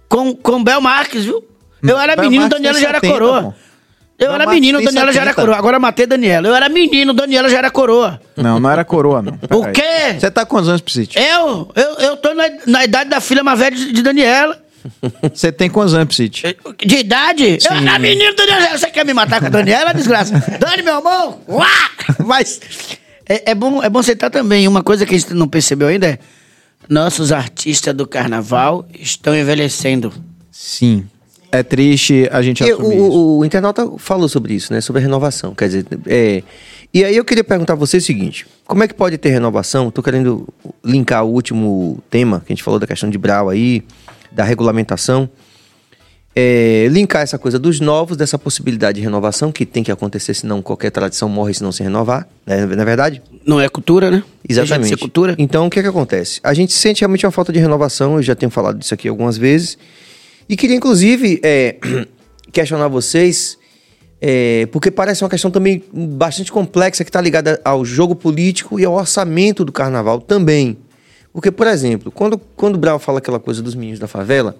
com, 0.08 0.36
com 0.36 0.64
Bel 0.64 0.80
Marques, 0.80 1.26
viu? 1.26 1.44
Eu 1.82 1.98
era 1.98 2.16
Bel 2.16 2.26
menino, 2.26 2.44
Marques 2.44 2.60
Daniela 2.60 2.80
já 2.80 2.90
era 2.90 3.00
70, 3.00 3.14
coroa. 3.14 3.42
pô. 3.42 3.54
Eu 4.18 4.28
Bel 4.28 4.36
era 4.36 4.50
menino, 4.50 4.82
Daniela 4.82 5.12
já 5.12 5.22
era 5.22 5.32
70. 5.32 5.34
coroa. 5.42 5.58
Agora 5.58 5.80
matei 5.80 6.06
Daniela. 6.06 6.48
Eu 6.48 6.56
era 6.56 6.70
menino, 6.70 7.14
Daniela 7.14 7.50
já 7.50 7.58
era 7.58 7.70
coroa. 7.70 8.20
Não, 8.36 8.60
não 8.60 8.70
era 8.70 8.86
coroa, 8.86 9.22
não. 9.22 9.34
O 9.52 9.62
Peraí. 9.62 9.74
quê? 9.74 10.20
Você 10.20 10.32
tá 10.32 10.46
com 10.46 10.56
quantos 10.56 10.70
anos, 10.70 10.82
Psite? 10.82 11.20
Eu, 11.20 11.70
eu, 11.76 11.94
eu 12.00 12.18
tô 12.18 12.34
na, 12.34 12.44
na 12.66 12.84
idade 12.86 13.10
da 13.10 13.20
filha 13.20 13.44
mais 13.44 13.60
velha 13.60 13.76
de, 13.76 13.92
de 13.92 14.02
Daniela. 14.02 14.62
Você 15.34 15.52
tem 15.52 15.70
quantos 15.70 15.94
anos, 15.94 16.16
Psite? 16.16 16.56
De 16.86 16.96
idade? 16.96 17.58
Eu 17.70 17.76
era 17.76 18.00
menino, 18.00 18.34
Daniela. 18.36 18.78
Você 18.78 18.90
quer 18.90 19.06
me 19.06 19.14
matar 19.14 19.42
com 19.42 19.50
Daniela, 19.50 19.94
desgraça? 19.94 20.42
Dani, 20.60 20.82
meu 20.82 20.96
amor! 20.96 21.40
Uá! 21.50 21.68
Mas 22.26 22.62
é, 23.28 23.52
é 23.52 23.56
bom, 23.56 23.84
é 23.84 23.90
bom 23.90 24.02
citar 24.02 24.30
também. 24.30 24.66
Uma 24.68 24.82
coisa 24.84 25.06
que 25.06 25.14
a 25.14 25.18
gente 25.18 25.34
não 25.34 25.48
percebeu 25.48 25.90
ainda 25.90 26.08
é 26.08 26.20
nossos 26.88 27.32
artistas 27.32 27.94
do 27.94 28.08
carnaval 28.08 28.88
estão 28.98 29.36
envelhecendo. 29.36 30.14
Sim. 30.52 31.06
É 31.60 31.64
triste 31.64 32.28
a 32.32 32.42
gente 32.42 32.64
E 32.64 32.72
assumir 32.72 33.00
o, 33.00 33.08
isso. 33.08 33.18
o, 33.18 33.38
o 33.40 33.46
internauta 33.46 33.90
falou 33.98 34.28
sobre 34.28 34.54
isso, 34.54 34.74
né? 34.74 34.82
Sobre 34.82 35.02
a 35.02 35.04
renovação. 35.04 35.56
Quer 35.56 35.68
dizer, 35.68 35.86
é, 36.08 36.44
e 36.94 37.04
aí 37.04 37.16
eu 37.16 37.26
queria 37.26 37.44
perguntar 37.44 37.74
a 37.74 37.76
você 37.76 37.98
o 37.98 38.02
seguinte: 38.02 38.46
como 38.66 38.84
é 38.84 38.88
que 38.88 38.94
pode 38.94 39.18
ter 39.18 39.30
renovação? 39.30 39.92
Tô 39.92 40.02
querendo 40.02 40.48
linkar 40.84 41.24
o 41.26 41.30
último 41.30 42.02
tema 42.10 42.40
que 42.40 42.52
a 42.52 42.56
gente 42.56 42.64
falou 42.64 42.80
da 42.80 42.88
questão 42.88 43.10
de 43.10 43.18
Brau 43.18 43.50
aí, 43.50 43.84
da 44.32 44.44
regulamentação. 44.44 45.30
É, 46.38 46.88
linkar 46.92 47.22
essa 47.22 47.38
coisa 47.38 47.58
dos 47.58 47.80
novos, 47.80 48.18
dessa 48.18 48.38
possibilidade 48.38 48.98
de 48.98 49.02
renovação 49.02 49.54
que 49.54 49.66
tem 49.66 49.82
que 49.82 49.92
acontecer, 49.92 50.34
senão 50.34 50.62
qualquer 50.62 50.90
tradição 50.90 51.30
morre 51.30 51.54
se 51.54 51.64
não 51.64 51.72
se 51.72 51.82
renovar, 51.82 52.28
né? 52.46 52.66
não 52.66 52.82
é 52.82 52.86
verdade? 52.86 53.22
Não 53.46 53.62
é 53.62 53.70
cultura, 53.70 54.12
né? 54.12 54.22
Exatamente. 54.48 54.90
ser 54.90 54.98
cultura. 54.98 55.34
Então, 55.38 55.68
o 55.68 55.70
que 55.70 55.80
é 55.80 55.82
que 55.82 55.88
acontece? 55.88 56.42
A 56.44 56.54
gente 56.54 56.74
sente 56.74 57.00
realmente 57.00 57.26
uma 57.26 57.32
falta 57.32 57.54
de 57.54 57.60
renovação, 57.60 58.18
eu 58.18 58.22
já 58.22 58.36
tenho 58.36 58.50
falado 58.50 58.78
disso 58.78 58.94
aqui 58.94 59.08
algumas 59.08 59.38
vezes. 59.38 59.78
E 60.48 60.56
queria, 60.56 60.76
inclusive, 60.76 61.40
é, 61.44 61.78
questionar 62.52 62.88
vocês, 62.88 63.58
é, 64.22 64.68
porque 64.72 64.92
parece 64.92 65.24
uma 65.24 65.30
questão 65.30 65.52
também 65.52 65.84
bastante 65.92 66.52
complexa 66.52 67.04
que 67.04 67.10
está 67.10 67.20
ligada 67.20 67.60
ao 67.64 67.84
jogo 67.84 68.16
político 68.16 68.80
e 68.80 68.86
ao 68.86 68.94
orçamento 68.94 69.66
do 69.66 69.72
carnaval 69.72 70.22
também. 70.22 70.78
Porque, 71.34 71.52
por 71.52 71.68
exemplo, 71.68 72.12
quando, 72.12 72.38
quando 72.56 72.76
o 72.76 72.78
Brau 72.78 72.98
fala 72.98 73.18
aquela 73.18 73.40
coisa 73.40 73.62
dos 73.62 73.76
meninos 73.76 74.00
da 74.00 74.08
favela, 74.08 74.56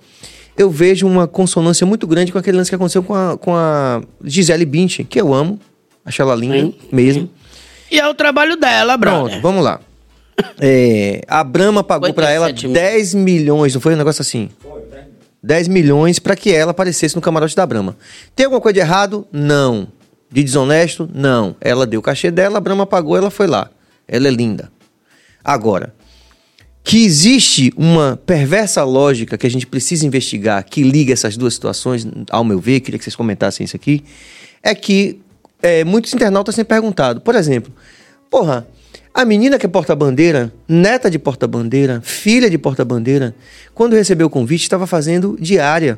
eu 0.58 0.70
vejo 0.70 1.08
uma 1.08 1.28
consonância 1.28 1.86
muito 1.86 2.06
grande 2.06 2.32
com 2.32 2.38
aquele 2.38 2.58
lance 2.58 2.70
que 2.70 2.76
aconteceu 2.76 3.04
com 3.04 3.14
a, 3.14 3.38
com 3.38 3.56
a 3.56 4.02
Gisele 4.24 4.66
Bündchen, 4.66 5.06
que 5.06 5.20
eu 5.20 5.34
amo, 5.34 5.60
acho 6.04 6.22
ela 6.22 6.36
linda 6.36 6.58
Sim. 6.58 6.76
mesmo. 6.92 7.30
E 7.92 8.00
é 8.00 8.08
o 8.08 8.14
trabalho 8.14 8.58
dela, 8.58 8.98
Pronto, 8.98 9.24
brother. 9.26 9.42
vamos 9.42 9.64
lá. 9.64 9.80
É, 10.60 11.22
a 11.30 11.46
Brahma 11.46 11.82
pagou 11.82 12.14
pra 12.14 12.30
ela 12.30 12.48
87 12.48 12.68
mil. 12.68 12.74
10 12.74 13.14
milhões, 13.14 13.74
não 13.74 13.80
foi 13.80 13.94
um 13.94 13.98
negócio 13.98 14.22
assim? 14.22 14.50
10 14.62 14.74
milhões 14.74 15.15
para 16.22 16.36
que 16.36 16.52
ela 16.52 16.72
aparecesse 16.72 17.16
no 17.16 17.22
camarote 17.22 17.56
da 17.56 17.66
Brahma. 17.66 17.96
Tem 18.36 18.46
alguma 18.46 18.62
coisa 18.62 18.74
de 18.74 18.80
errado? 18.80 19.28
Não. 19.32 19.88
De 20.32 20.44
desonesto? 20.44 21.10
Não. 21.14 21.56
Ela 21.62 21.86
deu 21.86 22.00
o 22.00 22.04
cachê 22.04 22.32
dela, 22.32 22.58
a 22.58 22.62
Brahma 22.62 22.86
pagou, 22.86 23.16
ela 23.16 23.30
foi 23.30 23.48
lá. 23.48 23.70
Ela 24.08 24.28
é 24.28 24.32
linda. 24.32 24.72
Agora, 25.44 25.94
que 26.84 27.04
existe 27.04 27.74
uma 27.76 28.20
perversa 28.26 28.84
lógica 28.84 29.38
que 29.38 29.48
a 29.48 29.50
gente 29.50 29.66
precisa 29.66 30.06
investigar, 30.06 30.64
que 30.64 30.84
liga 30.84 31.14
essas 31.14 31.36
duas 31.36 31.56
situações, 31.56 32.08
ao 32.30 32.44
meu 32.44 32.60
ver, 32.60 32.80
queria 32.80 32.98
que 32.98 33.04
vocês 33.04 33.16
comentassem 33.16 33.66
isso 33.66 33.76
aqui, 33.76 34.04
é 34.62 34.74
que 34.76 35.20
é, 35.64 35.84
muitos 35.84 36.14
internautas 36.14 36.56
têm 36.56 36.64
perguntado, 36.64 37.22
por 37.22 37.34
exemplo, 37.34 37.74
porra, 38.30 38.68
a 39.16 39.24
menina 39.24 39.58
que 39.58 39.66
é 39.66 39.70
porta-bandeira, 39.70 40.52
neta 40.68 41.10
de 41.10 41.18
porta-bandeira, 41.18 42.02
filha 42.04 42.50
de 42.50 42.58
porta-bandeira, 42.58 43.34
quando 43.74 43.94
recebeu 43.96 44.28
o 44.28 44.30
convite, 44.30 44.64
estava 44.64 44.86
fazendo 44.86 45.38
diária, 45.40 45.98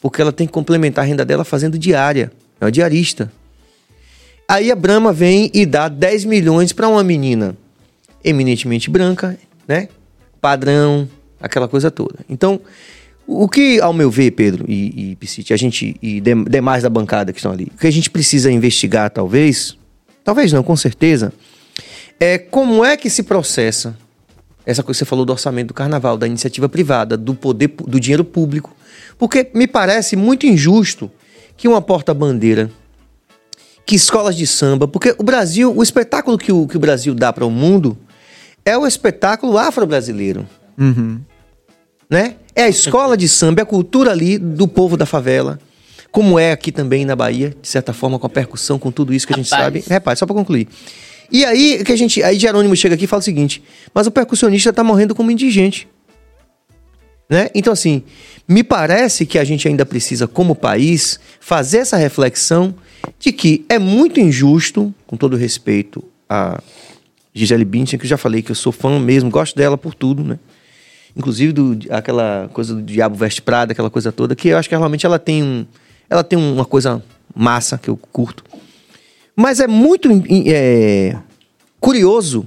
porque 0.00 0.20
ela 0.20 0.30
tem 0.30 0.46
que 0.46 0.52
complementar 0.52 1.04
a 1.04 1.08
renda 1.08 1.24
dela 1.24 1.42
fazendo 1.44 1.78
diária, 1.78 2.30
é 2.60 2.64
uma 2.66 2.70
diarista. 2.70 3.32
Aí 4.46 4.70
a 4.70 4.76
Brahma 4.76 5.10
vem 5.10 5.50
e 5.54 5.64
dá 5.64 5.88
10 5.88 6.26
milhões 6.26 6.70
para 6.72 6.86
uma 6.86 7.02
menina 7.02 7.56
eminentemente 8.22 8.90
branca, 8.90 9.38
né? 9.66 9.88
Padrão, 10.38 11.08
aquela 11.40 11.66
coisa 11.66 11.90
toda. 11.90 12.18
Então, 12.28 12.60
o 13.26 13.48
que, 13.48 13.80
ao 13.80 13.94
meu 13.94 14.10
ver, 14.10 14.32
Pedro 14.32 14.66
e, 14.68 15.12
e 15.12 15.16
Piscite, 15.16 15.54
a 15.54 15.56
gente 15.56 15.96
e 16.02 16.20
dem- 16.20 16.44
demais 16.44 16.82
da 16.82 16.90
bancada 16.90 17.32
que 17.32 17.38
estão 17.38 17.52
ali, 17.52 17.72
o 17.74 17.78
que 17.78 17.86
a 17.86 17.90
gente 17.90 18.10
precisa 18.10 18.50
investigar, 18.52 19.08
talvez, 19.10 19.78
talvez 20.22 20.52
não, 20.52 20.62
com 20.62 20.76
certeza, 20.76 21.32
é 22.18 22.38
como 22.38 22.84
é 22.84 22.96
que 22.96 23.10
se 23.10 23.22
processa 23.22 23.96
essa 24.66 24.82
coisa 24.82 24.98
que 24.98 25.04
você 25.04 25.08
falou 25.08 25.24
do 25.24 25.32
orçamento 25.32 25.68
do 25.68 25.74
carnaval, 25.74 26.16
da 26.16 26.26
iniciativa 26.26 26.68
privada, 26.68 27.16
do 27.16 27.34
poder, 27.34 27.68
do 27.68 28.00
dinheiro 28.00 28.24
público. 28.24 28.74
Porque 29.18 29.50
me 29.54 29.66
parece 29.66 30.16
muito 30.16 30.46
injusto 30.46 31.10
que 31.56 31.68
uma 31.68 31.82
porta-bandeira 31.82 32.70
que 33.86 33.94
escolas 33.94 34.34
de 34.34 34.46
samba, 34.46 34.88
porque 34.88 35.14
o 35.18 35.22
Brasil, 35.22 35.74
o 35.76 35.82
espetáculo 35.82 36.38
que 36.38 36.50
o, 36.50 36.66
que 36.66 36.76
o 36.76 36.80
Brasil 36.80 37.14
dá 37.14 37.32
para 37.32 37.44
o 37.44 37.50
mundo 37.50 37.98
é 38.64 38.76
o 38.78 38.86
espetáculo 38.86 39.58
afro-brasileiro, 39.58 40.48
né? 42.08 42.36
É 42.56 42.62
a 42.62 42.68
escola 42.68 43.14
de 43.14 43.28
samba, 43.28 43.60
é 43.60 43.62
a 43.62 43.66
cultura 43.66 44.10
ali 44.10 44.38
do 44.38 44.66
povo 44.66 44.96
da 44.96 45.04
favela, 45.04 45.58
como 46.10 46.38
é 46.38 46.52
aqui 46.52 46.72
também 46.72 47.04
na 47.04 47.14
Bahia, 47.14 47.54
de 47.60 47.68
certa 47.68 47.92
forma 47.92 48.18
com 48.18 48.26
a 48.26 48.30
percussão, 48.30 48.78
com 48.78 48.90
tudo 48.90 49.12
isso 49.12 49.26
que 49.26 49.34
a 49.34 49.36
gente 49.36 49.50
Rapaz. 49.50 49.64
sabe. 49.64 49.84
Rapaz, 49.94 50.18
só 50.18 50.24
para 50.24 50.34
concluir. 50.34 50.66
E 51.30 51.44
aí 51.44 51.82
que 51.84 51.92
a 51.92 51.96
gente, 51.96 52.22
aí 52.22 52.38
Jerônimo 52.38 52.76
chega 52.76 52.94
aqui 52.94 53.04
e 53.04 53.08
fala 53.08 53.20
o 53.20 53.24
seguinte: 53.24 53.62
"Mas 53.92 54.06
o 54.06 54.10
percussionista 54.10 54.72
tá 54.72 54.84
morrendo 54.84 55.14
como 55.14 55.30
indigente". 55.30 55.88
Né? 57.28 57.48
Então, 57.54 57.72
assim, 57.72 58.02
me 58.46 58.62
parece 58.62 59.24
que 59.24 59.38
a 59.38 59.44
gente 59.44 59.66
ainda 59.66 59.86
precisa, 59.86 60.28
como 60.28 60.54
país, 60.54 61.18
fazer 61.40 61.78
essa 61.78 61.96
reflexão 61.96 62.74
de 63.18 63.32
que 63.32 63.64
é 63.68 63.78
muito 63.78 64.20
injusto, 64.20 64.94
com 65.06 65.16
todo 65.16 65.36
respeito 65.36 66.04
a 66.28 66.60
Gisele 67.32 67.64
Bündchen, 67.64 67.98
que 67.98 68.04
eu 68.04 68.08
já 68.08 68.16
falei 68.16 68.42
que 68.42 68.50
eu 68.50 68.54
sou 68.54 68.72
fã 68.72 68.98
mesmo, 69.00 69.30
gosto 69.30 69.56
dela 69.56 69.76
por 69.78 69.94
tudo, 69.94 70.22
né? 70.22 70.38
Inclusive 71.16 71.52
do, 71.52 71.78
aquela 71.90 72.50
coisa 72.52 72.74
do 72.74 72.82
Diabo 72.82 73.16
Veste 73.16 73.40
Prada, 73.40 73.72
aquela 73.72 73.90
coisa 73.90 74.12
toda, 74.12 74.34
que 74.34 74.48
eu 74.48 74.58
acho 74.58 74.68
que 74.68 74.76
realmente 74.76 75.06
ela 75.06 75.18
tem, 75.18 75.42
um, 75.42 75.66
ela 76.10 76.24
tem 76.24 76.38
uma 76.38 76.64
coisa 76.64 77.02
massa 77.34 77.78
que 77.78 77.88
eu 77.88 77.96
curto. 77.96 78.44
Mas 79.36 79.60
é 79.60 79.66
muito 79.66 80.08
é, 80.46 81.16
curioso 81.80 82.46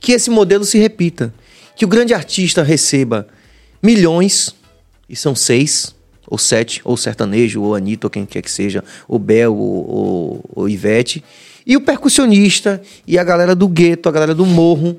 que 0.00 0.12
esse 0.12 0.30
modelo 0.30 0.64
se 0.64 0.78
repita. 0.78 1.32
Que 1.76 1.84
o 1.84 1.88
grande 1.88 2.12
artista 2.14 2.62
receba 2.62 3.28
milhões, 3.82 4.54
e 5.08 5.14
são 5.14 5.34
seis, 5.34 5.94
ou 6.26 6.36
sete, 6.38 6.80
ou 6.84 6.96
sertanejo, 6.96 7.62
ou 7.62 7.74
Anitta, 7.74 8.06
ou 8.06 8.10
quem 8.10 8.26
quer 8.26 8.42
que 8.42 8.50
seja, 8.50 8.82
ou 9.06 9.18
Bel, 9.18 9.54
ou, 9.54 9.90
ou, 9.90 10.44
ou 10.54 10.68
Ivete, 10.68 11.22
e 11.66 11.76
o 11.76 11.80
percussionista, 11.80 12.82
e 13.06 13.18
a 13.18 13.24
galera 13.24 13.54
do 13.54 13.68
gueto, 13.68 14.08
a 14.08 14.12
galera 14.12 14.34
do 14.34 14.44
morro, 14.44 14.98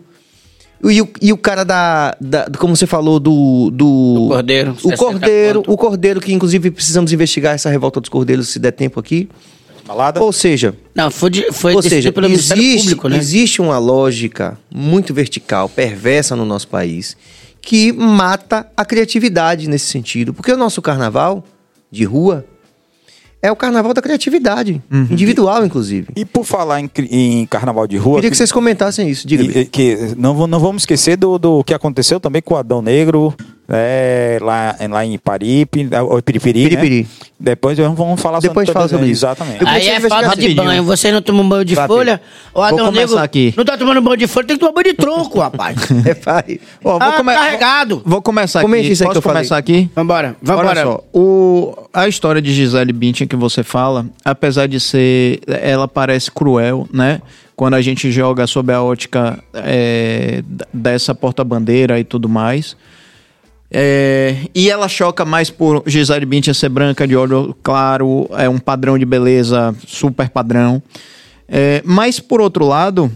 e 0.81 1.01
o, 1.01 1.09
e 1.21 1.33
o 1.33 1.37
cara 1.37 1.65
da, 1.65 2.15
da- 2.21 2.45
Como 2.57 2.73
você 2.75 2.87
falou, 2.87 3.19
do. 3.19 3.69
Do, 3.69 4.13
Do 4.15 4.27
cordeiro, 4.29 4.71
O 4.71 4.75
60 4.75 4.97
cordeiro, 4.97 5.59
conto. 5.59 5.71
o 5.73 5.77
cordeiro, 5.77 6.21
que 6.21 6.31
inclusive 6.31 6.71
precisamos 6.71 7.11
investigar 7.11 7.53
essa 7.55 7.69
revolta 7.69 7.99
dos 7.99 8.09
cordeiros, 8.09 8.47
se 8.47 8.59
der 8.59 8.71
tempo 8.71 8.97
aqui. 8.99 9.27
Balada? 9.89 10.21
Ou 10.21 10.31
seja, 10.31 10.75
Não, 10.93 11.09
foi, 11.09 11.31
de, 11.31 11.51
foi 11.51 11.73
ou 11.73 11.81
seja, 11.81 12.11
pelo 12.11 12.29
Ministério 12.29 12.61
existe, 12.61 12.81
Público, 12.89 13.09
né? 13.09 13.17
existe 13.17 13.59
uma 13.59 13.79
lógica 13.79 14.55
muito 14.73 15.15
vertical, 15.15 15.67
perversa 15.67 16.35
no 16.35 16.45
nosso 16.45 16.67
país, 16.67 17.17
que 17.59 17.91
mata 17.91 18.67
a 18.77 18.85
criatividade 18.85 19.67
nesse 19.67 19.87
sentido. 19.87 20.31
Porque 20.31 20.51
o 20.51 20.57
nosso 20.57 20.79
carnaval 20.79 21.43
de 21.91 22.03
rua 22.03 22.45
é 23.41 23.51
o 23.51 23.55
carnaval 23.55 23.93
da 23.93 24.01
criatividade, 24.01 24.79
Uhum. 24.91 25.07
individual, 25.09 25.65
inclusive. 25.65 26.09
E 26.15 26.23
por 26.23 26.43
falar 26.45 26.81
em, 26.81 26.89
em 27.09 27.45
carnaval 27.47 27.87
de 27.87 27.97
rua. 27.97 28.15
Queria 28.17 28.29
que 28.29 28.37
vocês 28.37 28.51
comentassem 28.51 29.09
isso. 29.09 29.27
Diga, 29.27 29.43
E- 29.43 29.47
Bia. 29.47 29.61
e- 29.61 29.65
que 29.65 30.13
não, 30.17 30.45
não 30.45 30.59
vamos 30.59 30.83
esquecer 30.83 31.17
do, 31.17 31.39
do 31.39 31.63
que 31.63 31.73
aconteceu 31.73 32.19
também 32.19 32.41
com 32.43 32.53
o 32.53 32.57
Adão 32.57 32.79
Negro, 32.81 33.33
é, 33.71 34.39
lá, 34.41 34.75
lá 34.89 35.05
em 35.05 35.17
Paripe, 35.17 35.87
ou 36.09 36.21
Piripiri, 36.21 36.63
Piripiri. 36.69 37.01
Né? 37.01 37.07
Depois 37.39 37.77
vamos 37.77 38.19
falar 38.21 38.39
Depois 38.39 38.67
sobre, 38.67 38.73
fala 38.73 38.87
sobre 38.89 39.05
isso. 39.07 39.25
Exatamente. 39.25 39.63
Aí 39.65 39.87
é 39.87 39.99
falta 40.01 40.35
de 40.35 40.53
banho. 40.53 40.83
Você 40.83 41.11
não 41.11 41.21
toma 41.21 41.41
um 41.41 41.47
banho 41.47 41.63
de 41.63 41.75
folha? 41.75 42.19
O 42.53 42.61
Adão 42.61 42.87
começar 42.87 42.99
Negro 43.01 43.19
aqui. 43.19 43.53
não 43.55 43.63
tá 43.63 43.77
tomando 43.77 44.01
banho 44.01 44.17
de 44.17 44.27
folha, 44.27 44.47
tem 44.47 44.57
que 44.57 44.59
tomar 44.59 44.73
banho 44.73 44.85
de 44.85 44.93
tronco, 44.93 45.39
rapaz. 45.39 45.77
É, 46.05 46.13
pai. 46.15 46.59
Ó, 46.83 46.97
vou 46.99 47.07
Ah, 47.07 47.13
come- 47.13 47.33
carregado. 47.33 48.01
Vou 48.05 48.21
começar 48.21 48.61
Comente 48.61 48.85
aqui. 48.85 48.93
isso 48.93 49.03
aí 49.03 49.09
que 49.11 49.17
eu 49.17 49.21
falei. 49.21 49.37
começar 49.37 49.57
aqui? 49.57 49.89
Vambora, 49.95 50.35
vambora. 50.41 50.67
Olha 50.69 50.83
só, 50.83 51.03
o, 51.13 51.77
a 51.93 52.07
história 52.07 52.41
de 52.41 52.51
Gisele 52.53 52.91
Bündchen 52.91 53.27
que 53.27 53.35
você 53.35 53.63
fala, 53.63 54.05
apesar 54.25 54.67
de 54.67 54.79
ser, 54.79 55.39
ela 55.47 55.87
parece 55.87 56.29
cruel, 56.31 56.87
né? 56.91 57.21
Quando 57.55 57.73
a 57.75 57.81
gente 57.81 58.09
joga 58.11 58.47
sob 58.47 58.71
a 58.73 58.81
ótica 58.81 59.37
é, 59.53 60.41
dessa 60.73 61.13
porta-bandeira 61.13 61.99
e 61.99 62.03
tudo 62.03 62.27
mais. 62.29 62.75
É, 63.71 64.35
e 64.55 64.69
ela 64.69 64.87
choca 64.87 65.23
mais 65.25 65.49
por 65.49 65.83
Gisele 65.85 66.25
Bündchen 66.25 66.53
ser 66.53 66.69
branca, 66.69 67.07
de 67.07 67.15
olho 67.15 67.55
claro, 67.61 68.27
é 68.31 68.49
um 68.49 68.57
padrão 68.57 68.97
de 68.97 69.05
beleza 69.05 69.75
super 69.87 70.29
padrão. 70.29 70.81
É, 71.47 71.81
mas, 71.85 72.19
por 72.19 72.41
outro 72.41 72.65
lado, 72.65 73.11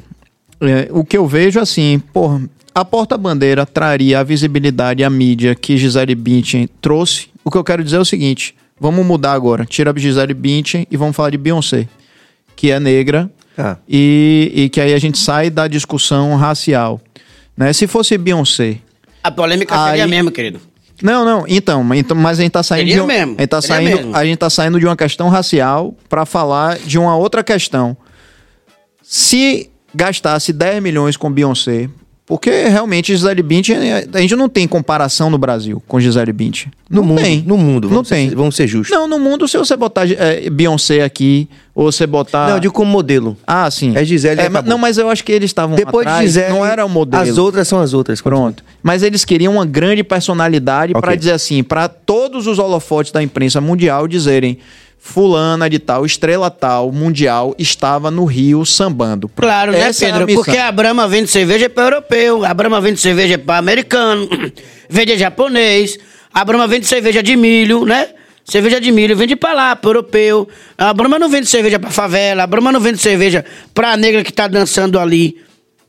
é, 0.61 0.87
o 0.91 1.03
que 1.03 1.17
eu 1.17 1.27
vejo 1.27 1.59
assim, 1.59 2.01
porra, 2.13 2.41
a 2.73 2.85
porta-bandeira 2.85 3.65
traria 3.65 4.19
a 4.19 4.23
visibilidade 4.23 5.01
e 5.01 5.03
a 5.03 5.09
mídia 5.09 5.55
que 5.55 5.77
Gisele 5.77 6.15
Bündchen 6.15 6.67
trouxe. 6.81 7.27
O 7.43 7.51
que 7.51 7.57
eu 7.57 7.63
quero 7.63 7.83
dizer 7.83 7.97
é 7.97 7.99
o 7.99 8.05
seguinte: 8.05 8.55
vamos 8.79 9.05
mudar 9.05 9.33
agora. 9.33 9.65
Tira 9.65 9.91
a 9.91 9.99
Gisele 9.99 10.33
Bündchen 10.33 10.87
e 10.89 10.97
vamos 10.97 11.15
falar 11.15 11.29
de 11.31 11.37
Beyoncé, 11.37 11.87
que 12.55 12.71
é 12.71 12.79
negra 12.79 13.29
Ah. 13.57 13.77
e, 13.87 14.51
e 14.55 14.69
que 14.69 14.81
aí 14.81 14.93
a 14.93 14.99
gente 14.99 15.17
sai 15.19 15.49
da 15.49 15.67
discussão 15.67 16.35
racial. 16.35 16.99
Né? 17.57 17.73
Se 17.73 17.87
fosse 17.87 18.17
Beyoncé. 18.17 18.77
A 19.23 19.31
polêmica 19.31 19.75
seria 19.87 20.03
Aí- 20.03 20.09
mesmo, 20.09 20.31
querido. 20.31 20.59
Não, 21.01 21.25
não, 21.25 21.43
então, 21.47 21.83
mas- 21.83 21.99
então, 21.99 22.15
mas 22.15 22.39
a 22.39 22.43
gente 22.43 22.51
tá 22.51 22.63
saindo 22.63 22.87
Seria 22.87 23.03
um- 23.03 23.07
mesmo, 23.07 23.35
a 23.37 23.41
gente 23.41 23.49
tá 23.49 23.61
seria 23.61 23.75
saindo, 23.77 23.97
mesmo. 23.97 24.15
a 24.15 24.25
gente 24.25 24.37
tá 24.37 24.49
saindo 24.49 24.79
de 24.79 24.85
uma 24.85 24.95
questão 24.95 25.27
racial 25.29 25.93
para 26.07 26.25
falar 26.25 26.77
de 26.77 26.97
uma 26.99 27.15
outra 27.15 27.43
questão. 27.43 27.97
Se 29.01 29.69
gastasse 29.93 30.53
10 30.53 30.81
milhões 30.81 31.17
com 31.17 31.31
Beyoncé, 31.31 31.89
porque 32.25 32.49
realmente 32.67 33.15
Gisele 33.15 33.43
Bündchen, 33.43 33.75
a 34.13 34.19
gente 34.21 34.35
não 34.35 34.47
tem 34.47 34.65
comparação 34.67 35.29
no 35.29 35.37
Brasil 35.37 35.83
com 35.87 35.99
Gisele 35.99 36.31
Bündchen. 36.31 36.71
No 36.89 37.01
não 37.01 37.07
mundo, 37.09 37.21
tem. 37.21 37.43
no 37.45 37.57
mundo, 37.57 37.87
Não 37.87 37.95
vamos 37.95 38.09
tem. 38.09 38.29
Ser, 38.29 38.35
vamos 38.35 38.55
ser 38.55 38.67
justos. 38.67 38.95
Não, 38.95 39.07
no 39.07 39.19
mundo, 39.19 39.47
se 39.47 39.57
você 39.57 39.75
botar 39.75 40.09
é, 40.09 40.49
Beyoncé 40.49 41.01
aqui, 41.03 41.49
ou 41.75 41.91
você 41.91 42.07
botar... 42.07 42.47
Não, 42.47 42.55
eu 42.55 42.59
digo 42.61 42.73
como 42.73 42.89
modelo. 42.89 43.35
Ah, 43.45 43.69
sim. 43.69 43.93
É 43.95 44.05
Gisele 44.05 44.39
É, 44.39 44.47
mas- 44.49 44.63
não, 44.63 44.77
mas 44.77 44.97
eu 44.97 45.09
acho 45.09 45.23
que 45.23 45.31
eles 45.31 45.49
estavam 45.49 45.75
Depois 45.75 46.05
atrás, 46.07 46.21
de 46.21 46.27
Gisele, 46.39 46.53
não 46.53 46.65
era 46.65 46.85
o 46.85 46.89
modelo. 46.89 47.23
As 47.23 47.37
outras 47.37 47.67
são 47.67 47.81
as 47.81 47.93
outras. 47.93 48.21
Pronto. 48.21 48.63
Mas 48.81 49.03
eles 49.03 49.25
queriam 49.25 49.53
uma 49.53 49.65
grande 49.65 50.03
personalidade 50.03 50.91
Ok. 50.93 51.01
pra 51.01 51.15
dizer 51.15 51.31
assim, 51.31 51.61
pra 51.63 51.87
todos 51.87 52.47
os 52.47 52.57
holofotes 52.59 53.11
da 53.11 53.21
imprensa 53.21 53.59
mundial 53.59 54.07
dizerem 54.07 54.59
fulana 55.05 55.69
de 55.69 55.79
tal, 55.79 56.05
estrela 56.05 56.49
tal, 56.49 56.89
mundial, 56.89 57.53
estava 57.59 58.09
no 58.09 58.23
Rio 58.23 58.65
sambando. 58.65 59.27
Claro, 59.27 59.73
né, 59.73 59.81
Essa 59.81 60.05
é 60.05 60.09
a 60.09 60.11
Pedro? 60.13 60.25
missão. 60.27 60.43
Porque 60.45 60.57
a 60.57 60.71
Brahma 60.71 61.07
vende 61.09 61.29
cerveja 61.29 61.69
para 61.69 61.83
europeu, 61.83 62.45
a 62.45 62.53
Brahma 62.53 62.79
vende 62.79 63.01
cerveja 63.01 63.37
para 63.37 63.57
americano, 63.57 64.29
vende 64.89 65.17
japonês, 65.17 65.99
a 66.33 66.45
Brahma 66.45 66.67
vende 66.67 66.85
cerveja 66.85 67.21
de 67.21 67.35
milho, 67.35 67.85
né? 67.85 68.11
Cerveja 68.45 68.79
de 68.79 68.93
milho 68.93 69.15
vende 69.15 69.35
pra 69.35 69.53
lá, 69.53 69.75
pro 69.75 69.89
europeu. 69.91 70.47
A 70.77 70.93
Brahma 70.93 71.19
não 71.19 71.29
vende 71.29 71.47
cerveja 71.47 71.77
pra 71.77 71.91
favela, 71.91 72.43
a 72.43 72.47
Brahma 72.47 72.71
não 72.71 72.79
vende 72.79 72.97
cerveja 72.99 73.43
pra 73.73 73.97
negra 73.97 74.23
que 74.23 74.31
tá 74.31 74.47
dançando 74.47 74.97
ali. 74.97 75.37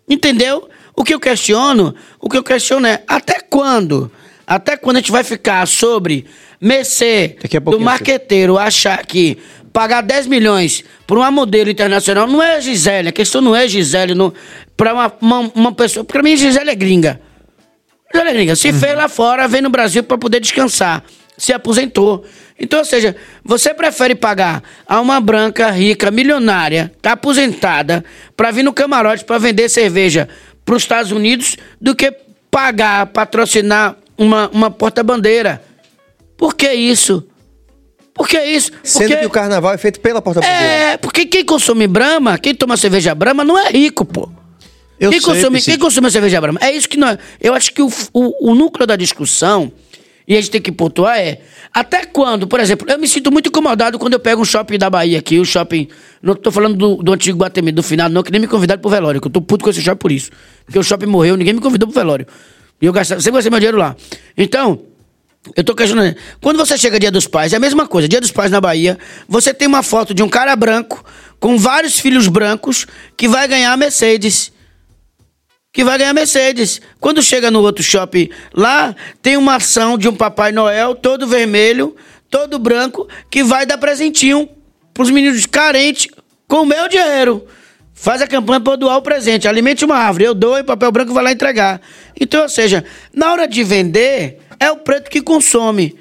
Entendeu? 0.08 0.68
O 0.96 1.04
que 1.04 1.14
eu 1.14 1.20
questiono, 1.20 1.94
o 2.20 2.28
que 2.28 2.36
eu 2.36 2.42
questiono 2.42 2.86
é 2.86 3.00
até 3.06 3.38
quando? 3.48 4.10
Até 4.46 4.76
quando 4.76 4.96
a 4.96 5.00
gente 5.00 5.12
vai 5.12 5.24
ficar 5.24 5.66
sobre 5.66 6.26
mercê 6.60 7.36
do 7.64 7.80
marqueteiro 7.80 8.58
achar 8.58 9.04
que 9.04 9.38
pagar 9.72 10.02
10 10.02 10.28
milhões 10.28 10.84
por 11.06 11.18
uma 11.18 11.30
modelo 11.30 11.68
internacional 11.68 12.26
não 12.26 12.42
é 12.42 12.60
Gisele, 12.60 13.08
a 13.08 13.12
questão 13.12 13.40
não 13.40 13.56
é 13.56 13.66
Gisele, 13.66 14.14
não, 14.14 14.32
pra 14.76 14.94
uma, 14.94 15.12
uma, 15.20 15.40
uma 15.54 15.72
pessoa. 15.72 16.04
Pra 16.04 16.22
mim, 16.22 16.36
Gisele 16.36 16.70
é 16.70 16.74
gringa. 16.74 17.20
Gisele 18.12 18.30
é 18.30 18.32
gringa. 18.32 18.56
Se 18.56 18.72
fez 18.72 18.96
lá 18.96 19.08
fora, 19.08 19.48
vem 19.48 19.60
no 19.60 19.70
Brasil 19.70 20.04
pra 20.04 20.16
poder 20.16 20.40
descansar. 20.40 21.02
se 21.36 21.52
aposentou. 21.52 22.24
Então, 22.58 22.78
ou 22.78 22.84
seja, 22.84 23.16
você 23.44 23.74
prefere 23.74 24.14
pagar 24.14 24.62
a 24.86 25.00
uma 25.00 25.20
branca 25.20 25.70
rica, 25.70 26.10
milionária, 26.10 26.92
tá 27.02 27.12
aposentada, 27.12 28.04
para 28.36 28.52
vir 28.52 28.62
no 28.62 28.72
camarote 28.72 29.24
para 29.24 29.38
vender 29.38 29.68
cerveja 29.68 30.28
para 30.64 30.76
os 30.76 30.82
Estados 30.82 31.10
Unidos, 31.10 31.56
do 31.80 31.94
que 31.94 32.14
pagar, 32.50 33.06
patrocinar 33.06 33.96
uma, 34.16 34.48
uma 34.50 34.70
porta-bandeira. 34.70 35.62
Por 36.36 36.54
que 36.54 36.72
isso? 36.72 37.26
Por 38.12 38.28
que 38.28 38.40
isso? 38.44 38.70
Sendo 38.82 39.08
Porque- 39.08 39.20
que 39.20 39.26
o 39.26 39.30
carnaval 39.30 39.72
é 39.74 39.78
feito 39.78 40.00
pela 40.00 40.22
porta-bandeira. 40.22 40.64
é, 40.64 40.96
porque 40.96 41.26
quem 41.26 41.44
consome 41.44 41.86
Brahma, 41.86 42.38
quem 42.38 42.54
toma 42.54 42.76
cerveja 42.76 43.14
Brahma 43.14 43.42
não 43.44 43.58
é 43.58 43.70
rico, 43.70 44.04
pô. 44.04 44.28
Eu 45.00 45.10
quem, 45.10 45.20
sei, 45.20 45.34
consome, 45.34 45.60
quem 45.60 45.76
consome 45.78 46.06
a 46.06 46.10
cerveja 46.10 46.40
Brahma? 46.40 46.58
É 46.62 46.70
isso 46.70 46.88
que 46.88 46.96
nós. 46.96 47.18
Eu 47.40 47.52
acho 47.54 47.72
que 47.72 47.82
o, 47.82 47.90
o, 48.12 48.52
o 48.52 48.54
núcleo 48.54 48.86
da 48.86 48.94
discussão, 48.94 49.72
e 50.28 50.34
a 50.34 50.40
gente 50.40 50.50
tem 50.52 50.60
que 50.62 50.70
pontuar, 50.70 51.18
é. 51.18 51.40
Até 51.72 52.04
quando, 52.04 52.46
por 52.46 52.60
exemplo, 52.60 52.86
eu 52.88 52.96
me 52.96 53.08
sinto 53.08 53.32
muito 53.32 53.48
incomodado 53.48 53.98
quando 53.98 54.12
eu 54.12 54.20
pego 54.20 54.40
um 54.40 54.44
shopping 54.44 54.78
da 54.78 54.88
Bahia 54.88 55.18
aqui, 55.18 55.40
o 55.40 55.44
shopping. 55.44 55.88
Não 56.22 56.36
tô 56.36 56.52
falando 56.52 56.76
do, 56.76 57.02
do 57.02 57.12
antigo 57.12 57.36
Guatemi, 57.38 57.72
do 57.72 57.82
final, 57.82 58.08
não, 58.08 58.22
que 58.22 58.30
nem 58.30 58.40
me 58.40 58.46
convidaram 58.46 58.80
pro 58.80 58.88
velório, 58.88 59.20
que 59.20 59.26
eu 59.26 59.32
tô 59.32 59.40
puto 59.42 59.64
com 59.64 59.70
esse 59.70 59.82
shopping 59.82 59.98
por 59.98 60.12
isso. 60.12 60.30
Porque 60.64 60.78
o 60.78 60.82
shopping 60.84 61.06
morreu, 61.06 61.36
ninguém 61.36 61.52
me 61.54 61.60
convidou 61.60 61.88
pro 61.88 61.94
velório. 62.00 62.26
E 62.80 62.86
eu 62.86 62.92
gastava, 62.92 63.20
sempre 63.20 63.38
gastei 63.38 63.50
meu 63.50 63.60
dinheiro 63.60 63.78
lá. 63.78 63.96
Então, 64.36 64.82
eu 65.54 65.62
tô 65.62 65.74
questionando. 65.74 66.16
Quando 66.40 66.56
você 66.56 66.78
chega 66.78 66.98
dia 66.98 67.10
dos 67.10 67.26
pais, 67.26 67.52
é 67.52 67.56
a 67.56 67.60
mesma 67.60 67.86
coisa. 67.86 68.08
Dia 68.08 68.20
dos 68.20 68.30
pais 68.30 68.50
na 68.50 68.60
Bahia, 68.60 68.98
você 69.28 69.52
tem 69.52 69.68
uma 69.68 69.82
foto 69.82 70.14
de 70.14 70.22
um 70.22 70.28
cara 70.28 70.56
branco 70.56 71.04
com 71.38 71.58
vários 71.58 71.98
filhos 71.98 72.28
brancos 72.28 72.86
que 73.16 73.28
vai 73.28 73.46
ganhar 73.46 73.72
a 73.72 73.76
Mercedes. 73.76 74.52
Que 75.72 75.84
vai 75.84 75.98
ganhar 75.98 76.10
a 76.10 76.14
Mercedes. 76.14 76.80
Quando 76.98 77.22
chega 77.22 77.50
no 77.50 77.60
outro 77.60 77.82
shopping 77.82 78.30
lá, 78.54 78.94
tem 79.20 79.36
uma 79.36 79.56
ação 79.56 79.98
de 79.98 80.08
um 80.08 80.14
Papai 80.14 80.52
Noel 80.52 80.94
todo 80.94 81.26
vermelho, 81.26 81.94
todo 82.30 82.58
branco, 82.58 83.06
que 83.30 83.44
vai 83.44 83.66
dar 83.66 83.76
presentinho 83.76 84.48
pros 84.94 85.10
meninos 85.10 85.44
carentes 85.44 86.08
com 86.48 86.62
o 86.62 86.66
meu 86.66 86.88
dinheiro. 86.88 87.46
Faz 87.94 88.20
a 88.20 88.26
campanha 88.26 88.60
para 88.60 88.76
doar 88.76 88.96
o 88.96 89.02
presente. 89.02 89.46
Alimente 89.46 89.84
uma 89.84 89.96
árvore. 89.96 90.24
Eu 90.24 90.34
dou 90.34 90.58
e 90.58 90.62
o 90.62 90.64
papel 90.64 90.90
branco 90.90 91.14
vai 91.14 91.22
lá 91.22 91.32
entregar. 91.32 91.80
Então, 92.20 92.42
ou 92.42 92.48
seja, 92.48 92.84
na 93.14 93.30
hora 93.30 93.46
de 93.46 93.62
vender, 93.62 94.40
é 94.58 94.70
o 94.70 94.76
preto 94.76 95.08
que 95.08 95.22
consome. 95.22 95.96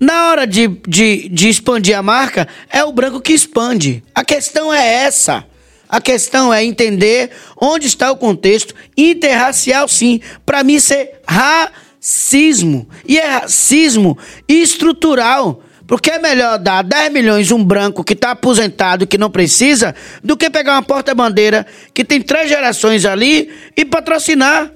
Na 0.00 0.30
hora 0.30 0.46
de, 0.46 0.68
de, 0.86 1.28
de 1.28 1.48
expandir 1.48 1.96
a 1.96 2.02
marca, 2.02 2.46
é 2.68 2.84
o 2.84 2.92
branco 2.92 3.20
que 3.20 3.32
expande. 3.32 4.02
A 4.14 4.24
questão 4.24 4.74
é 4.74 4.86
essa. 5.04 5.44
A 5.88 6.00
questão 6.00 6.52
é 6.52 6.64
entender 6.64 7.30
onde 7.56 7.86
está 7.86 8.10
o 8.10 8.16
contexto 8.16 8.74
interracial, 8.96 9.88
sim. 9.88 10.20
Para 10.44 10.62
mim, 10.62 10.74
isso 10.74 10.92
é 10.92 11.12
racismo. 11.26 12.88
E 13.06 13.18
é 13.18 13.26
racismo 13.26 14.18
estrutural. 14.46 15.62
Porque 15.88 16.10
é 16.10 16.18
melhor 16.18 16.58
dar 16.58 16.84
10 16.84 17.10
milhões 17.12 17.50
um 17.50 17.64
branco 17.64 18.04
que 18.04 18.12
está 18.12 18.32
aposentado, 18.32 19.06
que 19.06 19.16
não 19.16 19.30
precisa, 19.30 19.94
do 20.22 20.36
que 20.36 20.50
pegar 20.50 20.74
uma 20.74 20.82
porta-bandeira 20.82 21.66
que 21.94 22.04
tem 22.04 22.20
três 22.20 22.48
gerações 22.48 23.06
ali 23.06 23.50
e 23.74 23.84
patrocinar. 23.86 24.70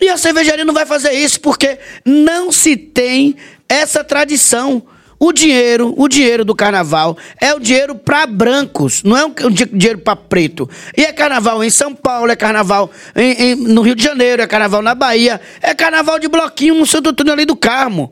E 0.00 0.08
a 0.08 0.16
cervejaria 0.16 0.64
não 0.64 0.74
vai 0.74 0.84
fazer 0.84 1.12
isso 1.12 1.40
porque 1.40 1.78
não 2.04 2.50
se 2.50 2.76
tem 2.76 3.36
essa 3.68 4.02
tradição. 4.02 4.82
O 5.22 5.32
dinheiro, 5.32 5.94
o 5.98 6.08
dinheiro 6.08 6.44
do 6.46 6.54
carnaval 6.54 7.16
é 7.40 7.52
o 7.54 7.60
dinheiro 7.60 7.94
para 7.94 8.26
brancos, 8.26 9.02
não 9.04 9.16
é 9.16 9.24
o 9.26 9.50
di- 9.50 9.66
dinheiro 9.70 9.98
para 9.98 10.16
preto. 10.16 10.68
E 10.96 11.04
é 11.04 11.12
carnaval 11.12 11.62
em 11.62 11.68
São 11.70 11.94
Paulo, 11.94 12.32
é 12.32 12.34
carnaval 12.36 12.90
em- 13.14 13.50
em- 13.50 13.54
no 13.54 13.82
Rio 13.82 13.94
de 13.94 14.02
Janeiro, 14.02 14.40
é 14.42 14.46
carnaval 14.46 14.80
na 14.82 14.94
Bahia, 14.94 15.38
é 15.60 15.74
carnaval 15.74 16.18
de 16.18 16.26
bloquinho 16.26 16.74
no 16.74 16.86
Santo 16.86 17.10
Antônio 17.10 17.34
ali 17.34 17.44
do 17.44 17.54
Carmo. 17.54 18.10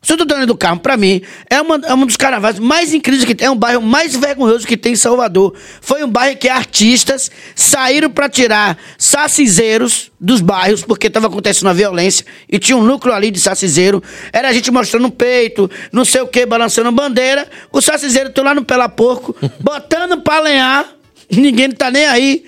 O 0.00 0.06
Santo 0.06 0.22
Antônio 0.22 0.46
do 0.46 0.56
Carmo, 0.56 0.80
pra 0.80 0.96
mim, 0.96 1.20
é, 1.50 1.60
uma, 1.60 1.76
é 1.84 1.92
um 1.92 2.06
dos 2.06 2.16
carnavais 2.16 2.58
mais 2.60 2.94
incríveis 2.94 3.24
que 3.24 3.34
tem. 3.34 3.48
É 3.48 3.50
um 3.50 3.56
bairro 3.56 3.82
mais 3.82 4.14
vergonhoso 4.14 4.64
que 4.64 4.76
tem 4.76 4.92
em 4.92 4.96
Salvador. 4.96 5.54
Foi 5.80 6.04
um 6.04 6.08
bairro 6.08 6.36
que 6.36 6.48
artistas 6.48 7.30
saíram 7.56 8.08
pra 8.08 8.28
tirar 8.28 8.78
sacizeiros 8.96 10.12
dos 10.20 10.40
bairros, 10.40 10.82
porque 10.82 11.10
tava 11.10 11.26
acontecendo 11.26 11.68
a 11.68 11.72
violência, 11.72 12.24
e 12.48 12.60
tinha 12.60 12.76
um 12.76 12.82
núcleo 12.84 13.12
ali 13.12 13.30
de 13.32 13.40
sacizeiro. 13.40 14.00
Era 14.32 14.48
a 14.48 14.52
gente 14.52 14.70
mostrando 14.70 15.06
o 15.06 15.10
peito, 15.10 15.68
não 15.90 16.04
sei 16.04 16.20
o 16.20 16.28
que, 16.28 16.46
balançando 16.46 16.92
bandeira. 16.92 17.48
Os 17.72 17.84
sacizeiros 17.84 18.30
estão 18.30 18.44
lá 18.44 18.54
no 18.54 18.64
Pela 18.64 18.88
Porco, 18.88 19.34
botando 19.58 20.22
pra 20.22 20.38
lenhar. 20.38 20.88
Ninguém 21.28 21.72
tá 21.72 21.90
nem 21.90 22.06
aí. 22.06 22.44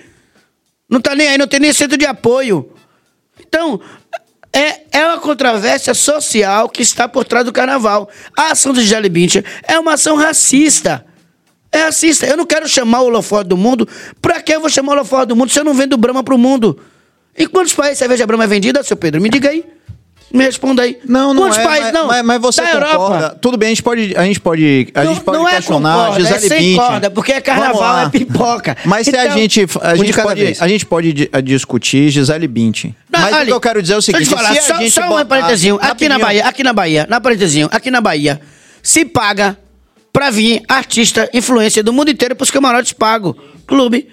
Não 0.89 1.01
tá 1.01 1.15
nem 1.15 1.27
aí, 1.27 1.37
não 1.37 1.47
tem 1.47 1.59
nem 1.59 1.73
centro 1.73 1.97
de 1.97 2.05
apoio. 2.05 2.71
Então, 3.39 3.81
é, 4.53 4.81
é 4.91 5.05
uma 5.07 5.19
controvérsia 5.19 5.93
social 5.93 6.67
que 6.67 6.81
está 6.81 7.07
por 7.07 7.23
trás 7.23 7.45
do 7.45 7.53
carnaval. 7.53 8.09
A 8.37 8.51
ação 8.51 8.73
do 8.73 8.81
Gisele 8.81 9.09
Bündchen 9.09 9.43
é 9.67 9.79
uma 9.79 9.93
ação 9.93 10.15
racista. 10.15 11.05
É 11.71 11.83
racista. 11.83 12.25
Eu 12.25 12.35
não 12.35 12.45
quero 12.45 12.67
chamar 12.67 13.01
o 13.01 13.05
holofote 13.05 13.47
do 13.47 13.55
mundo. 13.55 13.87
Pra 14.21 14.41
que 14.41 14.53
eu 14.53 14.59
vou 14.59 14.69
chamar 14.69 14.91
o 14.91 14.95
holofote 14.95 15.27
do 15.27 15.35
mundo 15.35 15.49
se 15.49 15.59
eu 15.59 15.63
não 15.63 15.73
vendo 15.73 15.95
Brahma 15.97 16.23
pro 16.23 16.37
mundo? 16.37 16.79
Em 17.37 17.47
quantos 17.47 17.73
países 17.73 17.97
cerveja 17.97 18.27
Brahma 18.27 18.43
é 18.43 18.47
vendida, 18.47 18.83
seu 18.83 18.97
Pedro? 18.97 19.21
Me 19.21 19.29
diga 19.29 19.49
aí. 19.49 19.63
Me 20.33 20.43
responda 20.45 20.83
aí. 20.83 20.97
Não, 21.07 21.33
não 21.33 21.43
Quantos 21.43 21.57
é, 21.57 21.63
países? 21.63 21.83
mas, 21.85 21.93
não. 21.93 22.07
mas, 22.07 22.23
mas 22.23 22.41
você 22.41 22.61
da 22.61 22.67
concorda. 22.71 22.93
Europa. 22.93 23.37
Tudo 23.41 23.57
bem, 23.57 23.67
a 23.67 23.69
gente 23.69 23.83
pode, 23.83 24.13
a 24.17 24.23
gente 24.23 24.39
pode, 24.39 24.87
a 24.93 25.03
Não- 25.03 25.13
gente 25.13 25.23
pode 25.23 25.37
não 25.37 25.47
é 25.49 25.55
questionar 25.55 25.93
concorda, 25.97 26.19
é 26.19 26.21
Gisele 26.23 26.39
sem 26.47 26.57
Bündchen. 26.59 26.75
corda, 26.77 27.11
porque 27.11 27.31
é 27.33 27.41
carnaval, 27.41 27.99
é 28.05 28.09
pipoca. 28.09 28.77
Mas 28.85 29.07
se 29.07 29.15
a 29.15 29.25
Então, 29.25 29.37
gente, 29.37 29.61
a 29.81 29.89
um 29.89 29.93
de 29.93 30.05
gente 30.05 30.21
pode, 30.21 30.57
a 30.59 30.67
gente 30.67 30.85
pode 30.85 31.13
di- 31.13 31.29
a 31.33 31.41
discutir 31.41 32.09
Gisele 32.09 32.47
Bündchen. 32.47 32.95
Não, 33.09 33.19
Mas 33.19 33.31
o 33.31 33.35
olha, 33.35 33.45
que 33.47 33.51
eu 33.53 33.59
quero 33.61 33.81
dizer 33.81 33.93
é 33.93 33.97
o 33.97 34.01
seguinte, 34.01 34.29
falar, 34.29 34.53
se 34.53 34.59
a 34.59 34.61
só, 34.61 34.77
gente 34.79 34.91
só 34.91 35.01
um 35.05 35.09
botar- 35.09 35.25
parentezinho. 35.25 35.77
Aqui 35.81 36.07
na. 36.07 36.17
Bahia, 36.19 36.45
aqui 36.45 36.63
na 36.63 36.73
Bahia, 36.73 37.07
na 37.09 37.19
parentezinho, 37.19 37.67
aqui 37.71 37.91
na 37.91 37.99
Bahia, 38.01 38.39
se 38.81 39.03
paga 39.05 39.57
pra 40.13 40.29
vir 40.29 40.61
artista, 40.67 41.29
influência 41.33 41.83
do 41.83 41.91
mundo 41.93 42.09
inteiro 42.11 42.35
pros 42.35 42.51
camarotes 42.51 42.93
pago, 42.93 43.35
clube. 43.67 44.07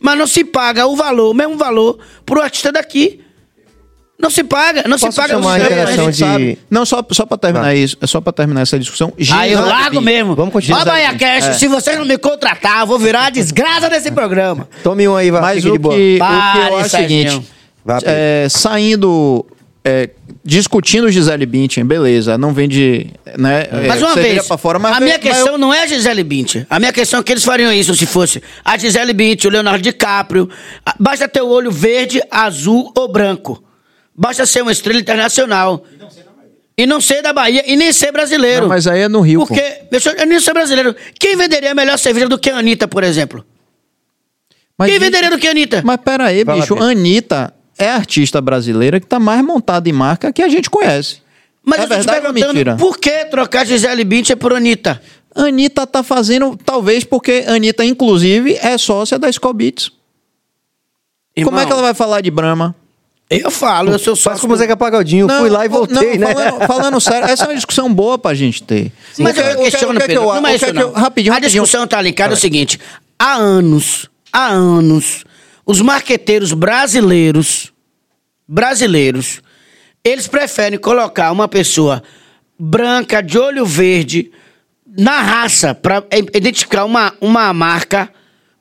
Mas 0.00 0.18
não 0.18 0.26
se 0.26 0.42
paga 0.44 0.84
o 0.86 0.96
valor, 0.96 1.30
o 1.30 1.34
mesmo 1.34 1.56
valor, 1.56 1.98
pro 2.26 2.40
artista 2.42 2.72
daqui. 2.72 3.20
Não 4.22 4.30
se 4.30 4.44
paga, 4.44 4.84
não 4.86 4.96
se 4.96 5.04
Posso 5.06 5.20
paga. 5.20 5.34
chamar 5.34 5.54
a 5.54 5.58
não 5.58 5.66
se- 5.66 5.72
interação 5.72 6.04
gente 6.04 6.12
de- 6.14 6.18
sabe. 6.20 6.58
Não, 6.70 6.86
só, 6.86 7.04
só 7.10 7.26
pra 7.26 7.36
terminar 7.36 7.74
isso, 7.74 7.96
é 8.00 8.06
só 8.06 8.20
pra 8.20 8.32
terminar 8.32 8.60
essa 8.60 8.78
discussão. 8.78 9.12
Aí 9.32 9.52
eu 9.52 9.60
largo 9.66 10.00
mesmo. 10.00 10.36
Vamos 10.36 10.52
continuar. 10.52 10.82
Ó, 10.82 10.84
Bahia 10.84 11.12
Cash, 11.18 11.44
É. 11.48 11.52
se 11.54 11.66
vocês 11.66 11.98
não 11.98 12.04
me 12.04 12.16
contratar, 12.16 12.80
eu 12.82 12.86
vou 12.86 13.00
virar 13.00 13.26
a 13.26 13.30
desgraça 13.30 13.90
desse 13.90 14.12
programa. 14.12 14.68
Tome 14.84 15.08
um 15.08 15.16
aí, 15.16 15.28
vai. 15.30 15.40
Mas 15.40 15.56
fique 15.56 15.68
o 15.70 15.72
de 15.72 15.78
boa. 15.78 15.94
que, 15.96 16.18
o 16.20 16.52
que 16.52 16.58
eu 16.58 16.76
acho 16.78 16.96
é 16.96 16.98
o 16.98 17.02
seguinte, 17.02 17.42
é, 18.04 18.46
saindo, 18.48 19.44
é, 19.84 20.10
discutindo 20.44 21.10
Gisele 21.10 21.44
Bündchen, 21.44 21.84
beleza, 21.84 22.38
não 22.38 22.52
vende, 22.54 23.08
né, 23.36 23.66
Mais 23.88 24.00
é, 24.00 24.04
uma 24.04 24.14
cerveja 24.14 24.34
vez, 24.36 24.46
pra 24.46 24.56
fora, 24.56 24.78
mas 24.78 24.96
a 24.96 25.00
minha 25.00 25.18
mas 25.18 25.26
eu- 25.26 25.32
questão 25.32 25.58
não 25.58 25.74
é 25.74 25.82
a 25.82 25.86
Gisele 25.88 26.22
Bündchen. 26.22 26.64
A 26.70 26.78
minha 26.78 26.92
questão 26.92 27.18
é 27.18 27.22
que 27.24 27.32
eles 27.32 27.44
fariam 27.44 27.72
isso 27.72 27.92
se 27.96 28.06
fosse 28.06 28.40
a 28.64 28.78
Gisele 28.78 29.12
Bündchen, 29.12 29.48
o 29.50 29.52
Leonardo 29.52 29.82
DiCaprio. 29.82 30.48
Basta 30.98 31.28
ter 31.28 31.42
o 31.42 31.48
olho 31.48 31.72
verde, 31.72 32.22
azul 32.30 32.92
ou 32.96 33.08
branco. 33.10 33.62
Basta 34.14 34.44
ser 34.46 34.62
uma 34.62 34.72
estrela 34.72 35.00
internacional. 35.00 35.84
E 36.76 36.86
não 36.86 37.00
ser 37.00 37.22
da 37.22 37.32
Bahia 37.32 37.62
e 37.66 37.76
nem 37.76 37.92
ser 37.92 38.12
brasileiro. 38.12 38.62
Não, 38.62 38.68
mas 38.68 38.86
aí 38.86 39.02
é 39.02 39.08
no 39.08 39.20
Rio, 39.20 39.40
pô. 39.40 39.46
Porque, 39.48 39.82
meu 39.90 40.00
senhor, 40.00 40.18
eu 40.18 40.26
nem 40.26 40.40
sou 40.40 40.54
brasileiro. 40.54 40.96
Quem 41.18 41.36
venderia 41.36 41.74
melhor 41.74 41.98
cerveja 41.98 42.28
do 42.28 42.38
que 42.38 42.50
a 42.50 42.56
Anitta, 42.56 42.88
por 42.88 43.04
exemplo? 43.04 43.44
Mas, 44.78 44.90
Quem 44.90 44.98
gente, 44.98 45.04
venderia 45.04 45.30
do 45.30 45.38
que 45.38 45.46
a 45.46 45.50
Anitta? 45.50 45.82
Mas 45.84 45.98
pera 45.98 46.26
aí, 46.26 46.44
Vai 46.44 46.56
lá, 46.56 46.62
bicho, 46.62 46.74
Pedro. 46.74 46.88
Anitta 46.88 47.54
é 47.78 47.90
a 47.90 47.94
artista 47.96 48.40
brasileira 48.40 48.98
que 48.98 49.06
tá 49.06 49.20
mais 49.20 49.44
montada 49.44 49.88
em 49.88 49.92
marca 49.92 50.32
que 50.32 50.42
a 50.42 50.48
gente 50.48 50.70
conhece. 50.70 51.20
Mas 51.64 51.80
é 51.80 51.82
eu 51.84 51.88
tô 51.88 51.94
te 51.94 51.96
verdade 51.98 52.20
perguntando, 52.20 52.54
mentira? 52.54 52.76
por 52.76 52.98
que 52.98 53.24
trocar 53.26 53.66
Gisele 53.66 54.04
Bündchen 54.04 54.36
por 54.36 54.52
Anitta? 54.52 55.00
Anitta 55.34 55.86
tá 55.86 56.02
fazendo, 56.02 56.56
talvez 56.56 57.04
porque 57.04 57.44
Anitta, 57.46 57.84
inclusive, 57.84 58.58
é 58.60 58.76
sócia 58.76 59.18
da 59.18 59.30
Scobits. 59.30 59.92
Como 61.44 61.58
é 61.58 61.66
que 61.66 61.72
ela 61.72 61.82
vai 61.82 61.94
falar 61.94 62.20
de 62.20 62.30
Brahma? 62.30 62.74
Eu 63.40 63.50
falo, 63.50 63.90
eu 63.92 63.98
sou 63.98 64.14
Faz 64.14 64.22
sócio. 64.22 64.40
como 64.40 64.54
o 64.54 64.56
Zeca 64.56 64.76
Pagodinho. 64.76 65.28
Fui 65.28 65.48
lá 65.48 65.64
e 65.64 65.68
voltei, 65.68 66.18
não, 66.18 66.28
né? 66.28 66.34
Falando, 66.34 66.66
falando 66.66 67.00
sério, 67.00 67.28
essa 67.28 67.44
é 67.44 67.48
uma 67.48 67.54
discussão 67.54 67.92
boa 67.92 68.18
pra 68.18 68.34
gente 68.34 68.62
ter. 68.62 68.92
Mas 69.18 69.32
O 69.32 69.34
que- 69.34 69.48
eu 69.48 69.56
que- 69.56 69.70
questiono, 69.70 69.92
que 69.94 69.96
é 69.98 70.00
que 70.00 70.06
Pedro, 70.14 70.22
eu- 70.24 70.40
não 70.40 70.46
é 70.46 70.50
que 70.50 70.56
isso 70.56 70.64
que 70.66 70.70
eu- 70.70 70.74
não. 70.74 70.92
Rapidinho, 70.92 71.32
A 71.32 71.36
rapidinho. 71.36 71.62
discussão 71.62 71.86
tá 71.86 72.00
ligada 72.02 72.34
é 72.34 72.36
o 72.36 72.40
seguinte. 72.40 72.78
Há 73.18 73.34
anos, 73.34 74.08
há 74.32 74.48
anos, 74.48 75.24
os 75.64 75.80
marqueteiros 75.80 76.52
brasileiros, 76.52 77.72
brasileiros, 78.48 79.40
eles 80.04 80.26
preferem 80.26 80.78
colocar 80.78 81.30
uma 81.32 81.48
pessoa 81.48 82.02
branca, 82.58 83.22
de 83.22 83.38
olho 83.38 83.64
verde, 83.64 84.30
na 84.98 85.20
raça, 85.20 85.74
pra 85.74 86.02
identificar 86.34 86.84
uma, 86.84 87.14
uma 87.20 87.52
marca, 87.52 88.10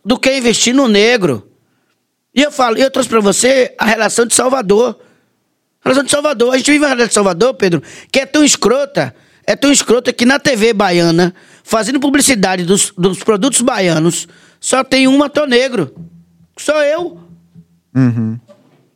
do 0.03 0.17
que 0.17 0.35
investir 0.35 0.73
no 0.73 0.87
negro. 0.87 1.47
E 2.33 2.41
eu 2.41 2.51
falo, 2.51 2.77
eu 2.77 2.89
trouxe 2.89 3.09
pra 3.09 3.19
você 3.19 3.75
a 3.77 3.85
relação 3.85 4.25
de 4.25 4.33
Salvador. 4.33 4.99
A 5.83 5.89
relação 5.89 6.03
de 6.03 6.11
Salvador. 6.11 6.53
A 6.53 6.57
gente 6.57 6.71
vive 6.71 6.83
uma 6.83 6.89
relação 6.89 7.07
de 7.07 7.13
Salvador, 7.13 7.53
Pedro, 7.55 7.83
que 8.11 8.19
é 8.19 8.25
tão 8.25 8.43
escrota, 8.43 9.13
é 9.45 9.55
tão 9.55 9.71
escrota 9.71 10.13
que 10.13 10.25
na 10.25 10.39
TV 10.39 10.73
baiana, 10.73 11.33
fazendo 11.63 11.99
publicidade 11.99 12.63
dos, 12.63 12.93
dos 12.97 13.19
produtos 13.19 13.61
baianos, 13.61 14.27
só 14.59 14.83
tem 14.83 15.07
um 15.07 15.21
ator 15.23 15.47
negro. 15.47 15.93
Sou 16.57 16.81
eu. 16.83 17.19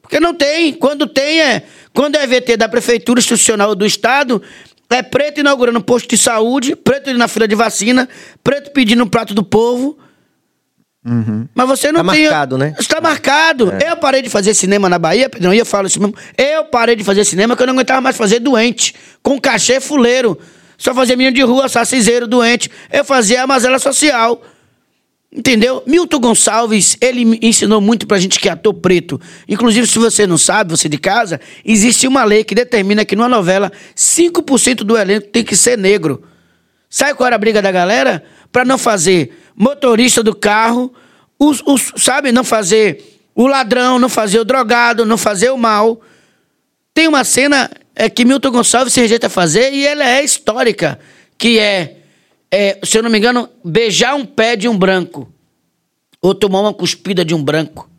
Porque 0.02 0.20
não 0.20 0.34
tem. 0.34 0.74
Quando 0.74 1.08
tem, 1.08 1.42
é. 1.42 1.64
Quando 1.94 2.16
é 2.16 2.28
VT 2.28 2.58
da 2.58 2.70
Prefeitura 2.70 3.20
Institucional 3.20 3.74
do 3.74 3.86
Estado, 3.86 4.42
É 4.90 5.02
preto 5.02 5.40
inaugurando 5.40 5.82
posto 5.82 6.08
de 6.08 6.18
saúde, 6.18 6.76
preto 6.76 7.12
na 7.16 7.28
fila 7.28 7.48
de 7.48 7.56
vacina, 7.56 8.08
preto 8.44 8.72
pedindo 8.72 9.04
um 9.04 9.08
prato 9.08 9.34
do 9.34 9.44
povo. 9.44 9.98
Mas 11.54 11.68
você 11.68 11.92
não 11.92 12.04
Tá 12.04 12.12
tem. 12.14 12.24
marcado, 12.24 12.58
né? 12.58 12.74
Está 12.80 13.00
marcado. 13.00 13.72
Eu 13.86 13.96
parei 13.98 14.22
de 14.24 14.30
fazer 14.30 14.54
cinema 14.56 14.90
na 14.90 14.98
Bahia, 14.98 15.30
Pedrão, 15.30 15.54
e 15.54 15.60
eu 15.60 15.66
falo 15.66 15.86
isso 15.88 16.00
mesmo. 16.00 16.16
Eu 16.38 16.66
parei 16.66 16.96
de 16.96 17.04
fazer 17.04 17.24
cinema 17.24 17.54
porque 17.56 17.64
eu 17.64 17.68
não 17.68 17.74
aguentava 17.76 18.02
mais 18.02 18.18
fazer 18.18 18.40
doente. 18.40 18.96
Com 19.22 19.40
cachê 19.40 19.80
fuleiro. 19.80 20.38
Só 20.78 20.94
fazia 20.94 21.16
menino 21.16 21.36
de 21.36 21.42
rua, 21.44 21.70
saciseiro, 21.70 22.26
doente. 22.28 22.70
Eu 22.92 23.06
fazia 23.06 23.44
a 23.44 23.48
mazela 23.48 23.78
social. 23.78 24.42
Entendeu? 25.32 25.84
Milton 25.86 26.20
Gonçalves, 26.20 26.98
ele 27.02 27.26
me 27.26 27.40
ensinou 27.42 27.82
muito 27.82 28.08
pra 28.08 28.18
gente 28.18 28.40
que 28.40 28.48
é 28.48 28.54
ator 28.54 28.74
preto. 28.74 29.20
Inclusive, 29.50 29.86
se 29.86 30.00
você 30.00 30.26
não 30.26 30.38
sabe, 30.38 30.72
você 30.72 30.88
de 30.88 30.98
casa, 30.98 31.42
existe 31.66 32.08
uma 32.08 32.24
lei 32.24 32.44
que 32.44 32.56
determina 32.56 33.04
que 33.04 33.18
numa 33.18 33.28
novela 33.28 33.70
5% 33.96 34.78
do 34.84 34.98
elenco 34.98 35.28
tem 35.28 35.44
que 35.44 35.56
ser 35.56 35.78
negro. 35.78 36.24
Sabe 36.90 37.16
qual 37.16 37.28
era 37.28 37.36
a 37.36 37.40
briga 37.40 37.62
da 37.62 37.70
galera? 37.72 38.24
Pra 38.50 38.64
não 38.64 38.78
fazer 38.78 39.38
motorista 39.56 40.22
do 40.22 40.36
carro, 40.36 40.94
os, 41.40 41.62
os- 41.66 41.94
sabe, 41.98 42.32
não 42.32 42.44
fazer 42.44 43.20
o 43.34 43.48
ladrão, 43.48 44.00
não 44.00 44.10
fazer 44.10 44.40
o 44.40 44.46
drogado, 44.46 45.06
não 45.06 45.18
fazer 45.18 45.50
o 45.50 45.58
mal. 45.58 46.02
Tem 46.94 47.08
uma 47.08 47.24
cena 47.24 47.70
é, 47.96 48.10
que 48.10 48.24
Milton 48.26 48.52
Gonçalves 48.52 48.94
se 48.94 49.00
rejeita 49.02 49.28
a 49.28 49.30
fazer 49.30 49.74
e 49.74 49.86
ela 49.86 50.04
é 50.08 50.24
histórica, 50.24 51.00
que 51.38 51.60
é, 51.60 51.98
é, 52.52 52.80
se 52.84 52.98
eu 52.98 53.04
não 53.04 53.10
me 53.10 53.18
engano, 53.18 53.50
beijar 53.64 54.16
um 54.16 54.26
pé 54.26 54.56
de 54.56 54.68
um 54.68 54.78
branco 54.78 55.32
ou 56.22 56.34
tomar 56.34 56.62
uma 56.62 56.74
cuspida 56.74 57.24
de 57.26 57.36
um 57.36 57.44
branco. 57.44 57.90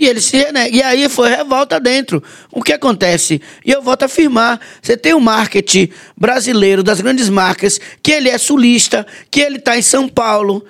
E 0.00 0.06
ele 0.06 0.22
se 0.22 0.34
renega. 0.34 0.74
E 0.74 0.82
aí 0.82 1.06
foi 1.10 1.28
revolta 1.28 1.78
dentro. 1.78 2.22
O 2.50 2.62
que 2.62 2.72
acontece? 2.72 3.38
E 3.62 3.70
eu 3.70 3.82
volto 3.82 4.04
a 4.04 4.06
afirmar: 4.06 4.58
você 4.80 4.96
tem 4.96 5.12
o 5.12 5.20
marketing 5.20 5.90
brasileiro 6.16 6.82
das 6.82 7.02
grandes 7.02 7.28
marcas, 7.28 7.78
que 8.02 8.10
ele 8.10 8.30
é 8.30 8.38
sulista, 8.38 9.06
que 9.30 9.42
ele 9.42 9.58
está 9.58 9.76
em 9.76 9.82
São 9.82 10.08
Paulo, 10.08 10.64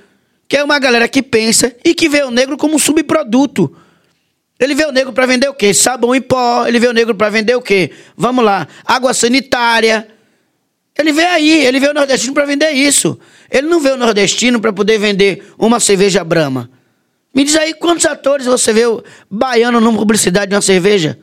que 0.49 0.57
é 0.57 0.65
uma 0.65 0.81
galera 0.81 1.07
que 1.07 1.23
pensa 1.23 1.73
e 1.85 1.95
que 1.95 2.09
vê 2.09 2.25
o 2.25 2.31
negro 2.33 2.57
como 2.57 2.75
um 2.75 2.79
subproduto. 2.79 3.73
Ele 4.59 4.75
vê 4.75 4.85
o 4.85 4.91
negro 4.91 5.13
para 5.13 5.27
vender 5.27 5.49
o 5.49 5.55
quê? 5.55 5.73
Sabão 5.73 6.13
em 6.13 6.21
pó. 6.21 6.67
Ele 6.67 6.81
vê 6.81 6.89
o 6.89 6.93
negro 6.93 7.15
para 7.15 7.31
vender 7.31 7.55
o 7.55 7.63
quê? 7.63 7.93
Vamos 8.17 8.45
lá, 8.45 8.67
água 8.85 9.15
sanitária. 9.15 10.09
Ele 10.99 11.13
vê 11.13 11.25
aí, 11.25 11.65
ele 11.65 11.79
vê 11.79 11.89
o 11.89 11.95
nordestino 11.95 12.35
para 12.35 12.45
vender 12.45 12.71
isso. 12.71 13.17
Ele 13.49 13.69
não 13.69 13.79
vê 13.79 13.93
o 13.93 13.97
nordestino 13.97 14.61
para 14.61 14.73
poder 14.73 14.99
vender 14.99 15.45
uma 15.57 15.79
cerveja 15.79 16.25
Brahma. 16.25 16.69
Me 17.35 17.45
diz 17.45 17.57
aí 17.57 17.75
quantos 17.75 18.05
atores 18.07 18.47
você 18.47 18.73
vê 18.73 18.87
o 18.87 19.03
baiano 19.31 19.81
numa 19.81 19.99
publicidade 19.99 20.49
de 20.51 20.55
uma 20.57 20.63
cerveja? 20.63 21.19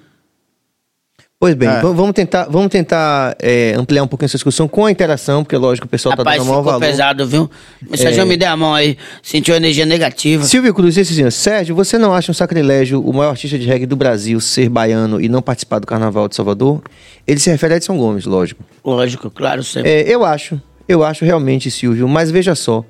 Pois 1.39 1.53
bem, 1.53 1.69
É. 1.69 1.81
vamos 1.81 2.13
tentar, 2.13 2.45
vamos 2.45 2.69
tentar 2.69 3.35
é, 3.39 3.75
ampliar 3.75 4.01
um 4.03 4.07
pouquinho 4.07 4.25
essa 4.25 4.37
discussão 4.37 4.67
com 4.67 4.85
a 4.87 4.91
interação, 4.91 5.43
porque 5.43 5.55
lógico 5.55 5.85
o 5.85 5.89
pessoal 5.89 6.15
Rapaz, 6.17 6.37
tá 6.37 6.39
dando 6.43 6.47
maior 6.47 6.61
ficou 6.61 6.71
valor. 6.73 6.83
É. 6.83 6.87
pesado, 6.89 7.27
viu? 7.27 7.51
Mensagem 7.87 8.25
me 8.25 8.35
deu 8.35 8.49
a 8.49 8.57
mão 8.57 8.73
aí. 8.73 8.97
Sentiu 9.21 9.53
energia 9.53 9.85
negativa. 9.85 10.43
Silvio 10.45 10.73
Cruz 10.73 10.95
disse 10.95 11.13
assim, 11.21 11.29
Sérgio, 11.29 11.75
você 11.75 11.95
não 11.99 12.11
acha 12.11 12.31
um 12.31 12.33
sacrilégio 12.33 12.99
o 13.07 13.13
maior 13.13 13.29
artista 13.31 13.59
de 13.59 13.67
reggae 13.67 13.85
do 13.85 13.95
Brasil 13.95 14.39
ser 14.39 14.67
baiano 14.67 15.21
e 15.21 15.29
não 15.29 15.43
participar 15.43 15.77
do 15.77 15.85
Carnaval 15.85 16.27
de 16.27 16.35
Salvador? 16.35 16.81
Ele 17.27 17.39
se 17.39 17.51
refere 17.51 17.75
a 17.75 17.77
Edson 17.77 17.95
Gomes, 17.97 18.25
lógico. 18.25 18.63
Lógico, 18.83 19.29
claro, 19.29 19.63
sempre. 19.63 19.91
É, 19.91 20.09
eu 20.09 20.25
acho, 20.25 20.59
eu 20.89 21.03
acho 21.03 21.23
realmente, 21.23 21.69
Silvio, 21.69 22.07
mas 22.07 22.31
veja 22.31 22.55
só. 22.55 22.83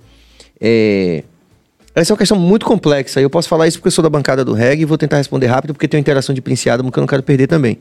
é, 0.62 1.22
essa 2.02 2.12
é 2.12 2.14
uma 2.14 2.18
questão 2.18 2.38
muito 2.38 2.64
complexa. 2.64 3.20
Eu 3.20 3.30
posso 3.30 3.50
falar 3.50 3.68
isso 3.68 3.80
porque 3.80 3.88
eu 3.88 3.92
sou 3.92 4.04
da 4.04 4.10
bancada 4.10 4.46
do 4.46 4.54
reggae 4.54 4.84
e 4.84 4.86
vou 4.86 5.00
tentar 5.00 5.18
responder 5.18 5.48
rápido 5.48 5.74
porque 5.74 5.88
tem 5.88 5.98
uma 5.98 6.02
interação 6.02 6.34
de 6.34 6.42
Princiado 6.42 6.84
que 6.92 7.00
eu 7.00 7.02
não 7.02 7.08
quero 7.08 7.24
perder 7.24 7.48
também. 7.48 7.80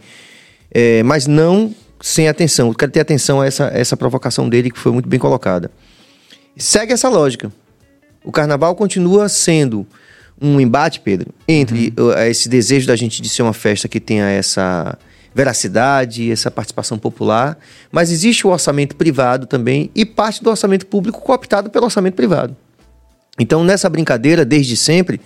É, 0.73 1.03
mas 1.03 1.27
não 1.27 1.75
sem 2.01 2.27
atenção. 2.27 2.69
Eu 2.69 2.75
quero 2.75 2.91
ter 2.91 3.01
atenção 3.01 3.43
a 3.43 3.47
essa, 3.47 3.67
essa 3.75 3.95
provocação 3.95 4.49
dele 4.49 4.71
que 4.71 4.79
foi 4.79 4.91
muito 4.91 5.07
bem 5.07 5.21
colocada. 5.21 5.71
Segue 6.57 6.95
essa 6.95 7.11
lógica. 7.11 7.53
O 8.25 8.33
carnaval 8.33 8.75
continua 8.75 9.29
sendo 9.29 9.87
um 10.41 10.59
embate, 10.59 11.01
Pedro, 11.01 11.35
entre 11.47 11.93
uh, 11.99 12.19
esse 12.21 12.49
desejo 12.49 12.87
da 12.87 12.97
gente 12.97 13.21
de 13.21 13.29
ser 13.29 13.43
uma 13.43 13.53
festa 13.53 13.87
que 13.87 14.01
tenha 14.01 14.31
essa 14.31 14.99
veracidade, 15.35 16.31
essa 16.31 16.51
participação 16.51 16.99
popular, 16.99 17.59
mas 17.93 18.11
existe 18.11 18.47
o 18.47 18.51
orçamento 18.51 18.97
privado 18.97 19.47
também 19.47 19.91
e 19.95 20.07
parte 20.07 20.43
do 20.43 20.49
orçamento 20.49 20.87
público 20.87 21.21
cooptado 21.21 21.69
pelo 21.69 21.85
orçamento 21.85 22.15
privado. 22.15 22.57
Então, 23.39 23.63
nessa 23.65 23.89
brincadeira, 23.89 24.45
desde 24.45 24.77
sempre, 24.77 25.21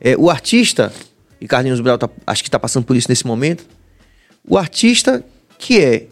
eh, 0.00 0.16
o 0.18 0.30
artista, 0.30 0.92
e 1.40 1.46
Carlinhos 1.48 1.80
Brau 1.80 1.98
tá- 1.98 2.08
acho 2.26 2.42
que 2.42 2.48
está 2.48 2.58
passando 2.58 2.84
por 2.84 2.96
isso 2.96 3.08
nesse 3.08 3.26
momento, 3.26 3.64
o 4.48 4.56
artista 4.56 5.24
que 5.58 5.80
é 5.80 6.06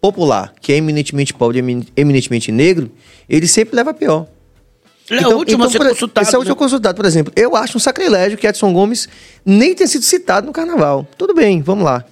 popular, 0.00 0.52
que 0.60 0.72
é 0.72 0.76
eminentemente 0.76 1.32
pobre, 1.34 1.58
emin- 1.58 1.86
eminentemente 1.96 2.50
negro, 2.52 2.90
ele 3.28 3.46
sempre 3.48 3.74
leva 3.76 3.92
pior. 3.94 4.26
Ele 5.10 5.22
é 5.24 5.28
o 5.28 5.36
último 5.36 5.64
a 5.64 5.70
ser 5.70 5.78
por- 5.78 5.88
consultado. 5.88 6.24
Esse 6.26 6.34
é 6.34 6.38
o 6.38 6.40
último 6.40 6.54
né? 6.54 6.58
consultado, 6.58 6.96
por 6.96 7.04
exemplo. 7.04 7.32
Eu 7.36 7.56
acho 7.56 7.76
um 7.76 7.80
sacrilégio 7.80 8.38
que 8.38 8.46
Edson 8.46 8.72
Gomes 8.72 9.08
nem 9.44 9.74
tenha 9.74 9.86
sido 9.88 10.04
citado 10.04 10.46
no 10.46 10.52
carnaval. 10.52 11.06
Tudo 11.18 11.34
bem, 11.34 11.60
vamos 11.60 11.84
lá. 11.84 12.04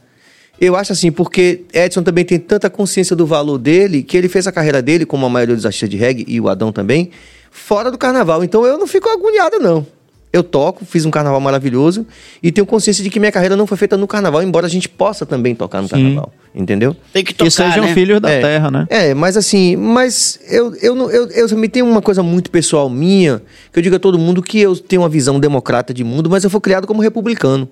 Eu 0.61 0.77
acho 0.77 0.93
assim, 0.93 1.11
porque 1.11 1.63
Edson 1.73 2.03
também 2.03 2.25
tem 2.25 2.39
tanta 2.39 2.69
consciência 2.69 3.17
do 3.17 3.25
valor 3.27 3.57
dele 3.59 4.03
que 4.03 4.17
ele 4.17 4.29
fez 4.29 4.47
a 4.47 4.53
carreira 4.53 4.83
dele, 4.83 5.07
como 5.07 5.25
a 5.25 5.31
maioria 5.31 5.55
dos 5.57 5.65
artistas 5.65 5.89
de 5.89 5.97
reggae 5.97 6.25
e 6.29 6.39
o 6.41 6.49
Adão 6.49 6.71
também, 6.71 7.11
fora 7.51 7.91
do 7.91 7.99
carnaval. 7.99 8.43
Então 8.45 8.65
eu 8.65 8.79
não 8.79 8.87
fico 8.87 9.09
agoniado, 9.09 9.59
não. 9.59 9.87
Eu 10.33 10.45
toco, 10.45 10.85
fiz 10.85 11.05
um 11.05 11.11
carnaval 11.11 11.41
maravilhoso 11.41 12.07
e 12.41 12.53
tenho 12.53 12.65
consciência 12.65 13.03
de 13.03 13.11
que 13.11 13.19
minha 13.19 13.33
carreira 13.33 13.57
não 13.57 13.67
foi 13.67 13.77
feita 13.77 13.97
no 13.97 14.07
carnaval, 14.07 14.41
embora 14.43 14.65
a 14.65 14.71
gente 14.71 14.89
possa 14.89 15.27
também 15.27 15.57
tocar 15.57 15.83
no 15.83 15.89
carnaval. 15.89 16.33
Entendeu? 16.55 16.97
Tem 17.13 17.25
que 17.25 17.35
tocar, 17.35 17.45
Que 17.45 17.51
sejam 17.51 17.85
né? 17.85 17.95
filhos 17.95 18.21
da 18.21 18.31
é, 18.31 18.41
terra, 18.41 18.71
né? 18.71 18.87
É, 18.89 19.13
mas 19.13 19.37
assim, 19.37 19.75
mas 19.75 20.39
eu, 20.49 20.73
eu, 20.77 20.95
não, 20.95 21.11
eu, 21.11 21.27
eu 21.31 21.57
me 21.57 21.69
tenho 21.69 21.85
uma 21.85 22.01
coisa 22.01 22.23
muito 22.23 22.49
pessoal 22.49 22.89
minha, 22.89 23.43
que 23.73 23.79
eu 23.81 23.83
digo 23.83 23.97
a 23.97 23.99
todo 23.99 24.19
mundo 24.19 24.41
que 24.41 24.61
eu 24.61 24.77
tenho 24.77 25.03
uma 25.03 25.09
visão 25.09 25.41
democrata 25.41 25.93
de 25.93 26.05
mundo, 26.05 26.31
mas 26.31 26.45
eu 26.45 26.51
fui 26.51 26.61
criado 26.61 26.87
como 26.87 27.03
republicano. 27.03 27.69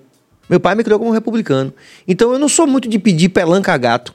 Meu 0.49 0.59
pai 0.59 0.75
me 0.75 0.83
criou 0.83 0.99
como 0.99 1.11
republicano. 1.11 1.73
Então 2.05 2.33
eu 2.33 2.39
não 2.39 2.49
sou 2.49 2.67
muito 2.67 2.89
de 2.89 2.99
pedir 2.99 3.29
pelanca 3.29 3.71
a 3.71 3.77
gato. 3.77 4.13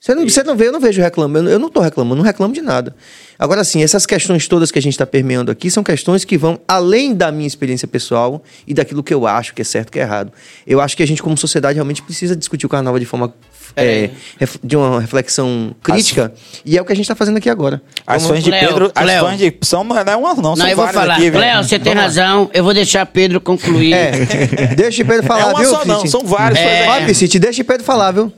Você 0.00 0.14
não, 0.14 0.28
você 0.28 0.44
não 0.44 0.56
vê, 0.56 0.68
eu 0.68 0.72
não 0.72 0.78
vejo 0.78 1.02
reclamando, 1.02 1.50
eu 1.50 1.58
não 1.58 1.68
tô 1.68 1.80
reclamando, 1.80 2.16
não 2.16 2.22
reclamo 2.22 2.54
de 2.54 2.62
nada. 2.62 2.94
Agora, 3.36 3.64
sim, 3.64 3.82
essas 3.82 4.06
questões 4.06 4.46
todas 4.46 4.70
que 4.70 4.78
a 4.78 4.82
gente 4.82 4.92
está 4.92 5.04
permeando 5.04 5.50
aqui 5.50 5.68
são 5.72 5.82
questões 5.82 6.24
que 6.24 6.38
vão 6.38 6.60
além 6.68 7.12
da 7.12 7.32
minha 7.32 7.48
experiência 7.48 7.88
pessoal 7.88 8.40
e 8.64 8.72
daquilo 8.72 9.02
que 9.02 9.12
eu 9.12 9.26
acho 9.26 9.52
que 9.54 9.62
é 9.62 9.64
certo 9.64 9.90
que 9.90 9.98
é 9.98 10.02
errado. 10.02 10.32
Eu 10.64 10.80
acho 10.80 10.96
que 10.96 11.02
a 11.02 11.06
gente, 11.06 11.20
como 11.20 11.36
sociedade, 11.36 11.74
realmente 11.74 12.00
precisa 12.00 12.36
discutir 12.36 12.64
o 12.64 12.68
carnaval 12.68 13.00
de 13.00 13.06
forma. 13.06 13.34
É, 13.76 14.10
ref- 14.38 14.56
de 14.62 14.76
uma 14.76 15.00
reflexão 15.00 15.74
crítica, 15.82 16.32
e 16.64 16.76
é 16.76 16.82
o 16.82 16.84
que 16.84 16.92
a 16.92 16.96
gente 16.96 17.04
está 17.04 17.14
fazendo 17.14 17.36
aqui 17.38 17.48
agora. 17.50 17.80
As 18.06 18.22
Vamos- 18.22 18.36
fãs 18.38 18.44
de 18.44 18.50
Léo, 18.50 18.68
Pedro, 18.68 18.92
as 18.94 19.10
fãs 19.20 19.38
de 19.38 19.54
são 19.62 19.84
não 19.84 19.96
é 19.96 20.16
uma 20.16 20.34
não, 20.34 20.56
são 20.56 20.64
Não, 20.64 20.68
eu 20.68 20.76
vou 20.76 20.88
falar. 20.88 21.14
aqui. 21.14 21.30
Léo, 21.30 21.62
você 21.64 21.78
tem 21.78 21.94
Vamos 21.94 22.16
lá. 22.16 22.22
razão. 22.24 22.50
Eu 22.52 22.64
vou 22.64 22.74
deixar 22.74 23.04
Pedro 23.06 23.40
concluir. 23.40 23.92
É, 23.92 24.12
deixa 24.76 25.02
o 25.02 25.06
Pedro 25.06 25.26
falar, 25.26 25.40
É 25.42 25.44
uma 25.46 25.60
viu, 25.60 25.70
só 25.70 25.84
não, 25.84 26.06
são 26.06 26.20
várias. 26.24 26.58
É. 26.58 26.86
Ó, 26.88 27.06
Piscite, 27.06 27.38
deixa 27.38 27.62
o 27.62 27.64
Pedro 27.64 27.84
falar, 27.84 28.12
viu? 28.12 28.32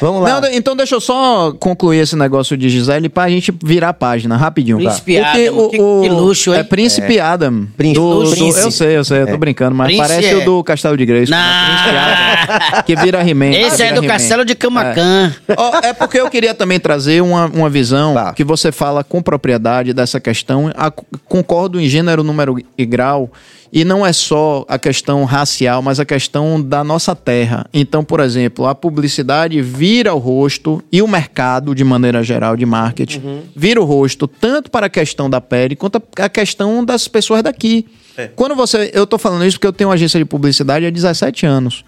Vamos 0.00 0.22
lá. 0.22 0.40
Não, 0.40 0.50
então 0.52 0.74
deixa 0.76 0.94
eu 0.94 1.00
só 1.00 1.52
concluir 1.58 1.98
esse 2.00 2.16
negócio 2.16 2.56
de 2.56 2.68
Gisele 2.68 3.08
pra 3.08 3.28
gente 3.28 3.52
virar 3.62 3.90
a 3.90 3.94
página 3.94 4.36
rapidinho. 4.36 4.76
Príncipe 4.78 5.14
Porque 5.16 5.46
Adam, 5.48 5.68
que- 5.70 5.78
que 5.78 6.08
luxo, 6.08 6.52
hein? 6.52 6.60
É 6.60 6.62
Príncipe 6.62 7.20
Adam. 7.20 7.66
Príncipe. 7.76 8.00
Do- 8.00 8.24
do- 8.24 8.30
Príncipe. 8.30 8.64
eu 8.64 8.70
sei, 8.70 8.96
eu 8.98 9.04
sei, 9.04 9.22
eu 9.22 9.26
tô 9.26 9.36
brincando, 9.38 9.74
mas 9.74 9.86
Príncipe 9.88 10.08
parece 10.08 10.28
é- 10.28 10.36
o 10.36 10.44
do 10.44 10.64
Castelo 10.64 10.96
de 10.96 11.06
Grace. 11.06 11.30
Não. 11.30 12.82
Que 12.84 12.96
vira 12.96 13.26
He-Man. 13.28 13.50
Esse 13.50 13.82
é 13.82 13.92
do. 13.92 14.00
Castelo 14.10 14.44
de 14.44 14.54
Camacan. 14.74 15.34
Ó, 15.56 15.80
é 15.82 15.92
porque 15.92 16.18
eu 16.20 16.30
queria 16.30 16.54
também 16.54 16.78
trazer 16.80 17.22
uma, 17.22 17.46
uma 17.46 17.68
visão 17.70 18.14
Tá. 18.14 18.32
que 18.32 18.44
você 18.44 18.70
fala 18.72 19.02
com 19.04 19.20
propriedade 19.22 19.92
dessa 19.92 20.20
questão. 20.20 20.70
A- 20.76 20.92
concordo 21.26 21.80
em 21.80 21.88
gênero, 21.88 22.22
número 22.24 22.56
e 22.78 22.86
grau. 22.86 23.30
E 23.72 23.84
não 23.84 24.04
é 24.04 24.12
só 24.12 24.64
a 24.68 24.76
questão 24.80 25.24
racial, 25.24 25.80
mas 25.80 26.00
a 26.00 26.04
questão 26.04 26.60
da 26.60 26.82
nossa 26.82 27.14
terra. 27.14 27.64
Então, 27.72 28.02
por 28.02 28.18
exemplo, 28.18 28.66
a 28.66 28.74
publicidade 28.74 29.62
vira 29.62 30.12
o 30.12 30.18
rosto 30.18 30.82
e 30.90 31.00
o 31.00 31.06
mercado, 31.06 31.72
de 31.72 31.84
maneira 31.84 32.20
geral, 32.24 32.56
de 32.56 32.66
marketing, 32.66 33.42
vira 33.54 33.80
o 33.80 33.84
rosto 33.84 34.26
tanto 34.26 34.72
para 34.72 34.86
a 34.86 34.90
questão 34.90 35.30
da 35.30 35.40
pele 35.40 35.76
quanto 35.76 36.02
a 36.18 36.28
questão 36.28 36.84
das 36.84 37.06
pessoas 37.06 37.44
daqui. 37.44 37.86
Quando 38.34 38.56
você. 38.56 38.90
Eu 38.92 39.06
tô 39.06 39.16
falando 39.16 39.46
isso 39.46 39.56
porque 39.56 39.68
eu 39.68 39.72
tenho 39.72 39.88
uma 39.88 39.94
agência 39.94 40.18
de 40.18 40.24
publicidade 40.24 40.84
há 40.84 40.90
17 40.90 41.46
anos. 41.46 41.84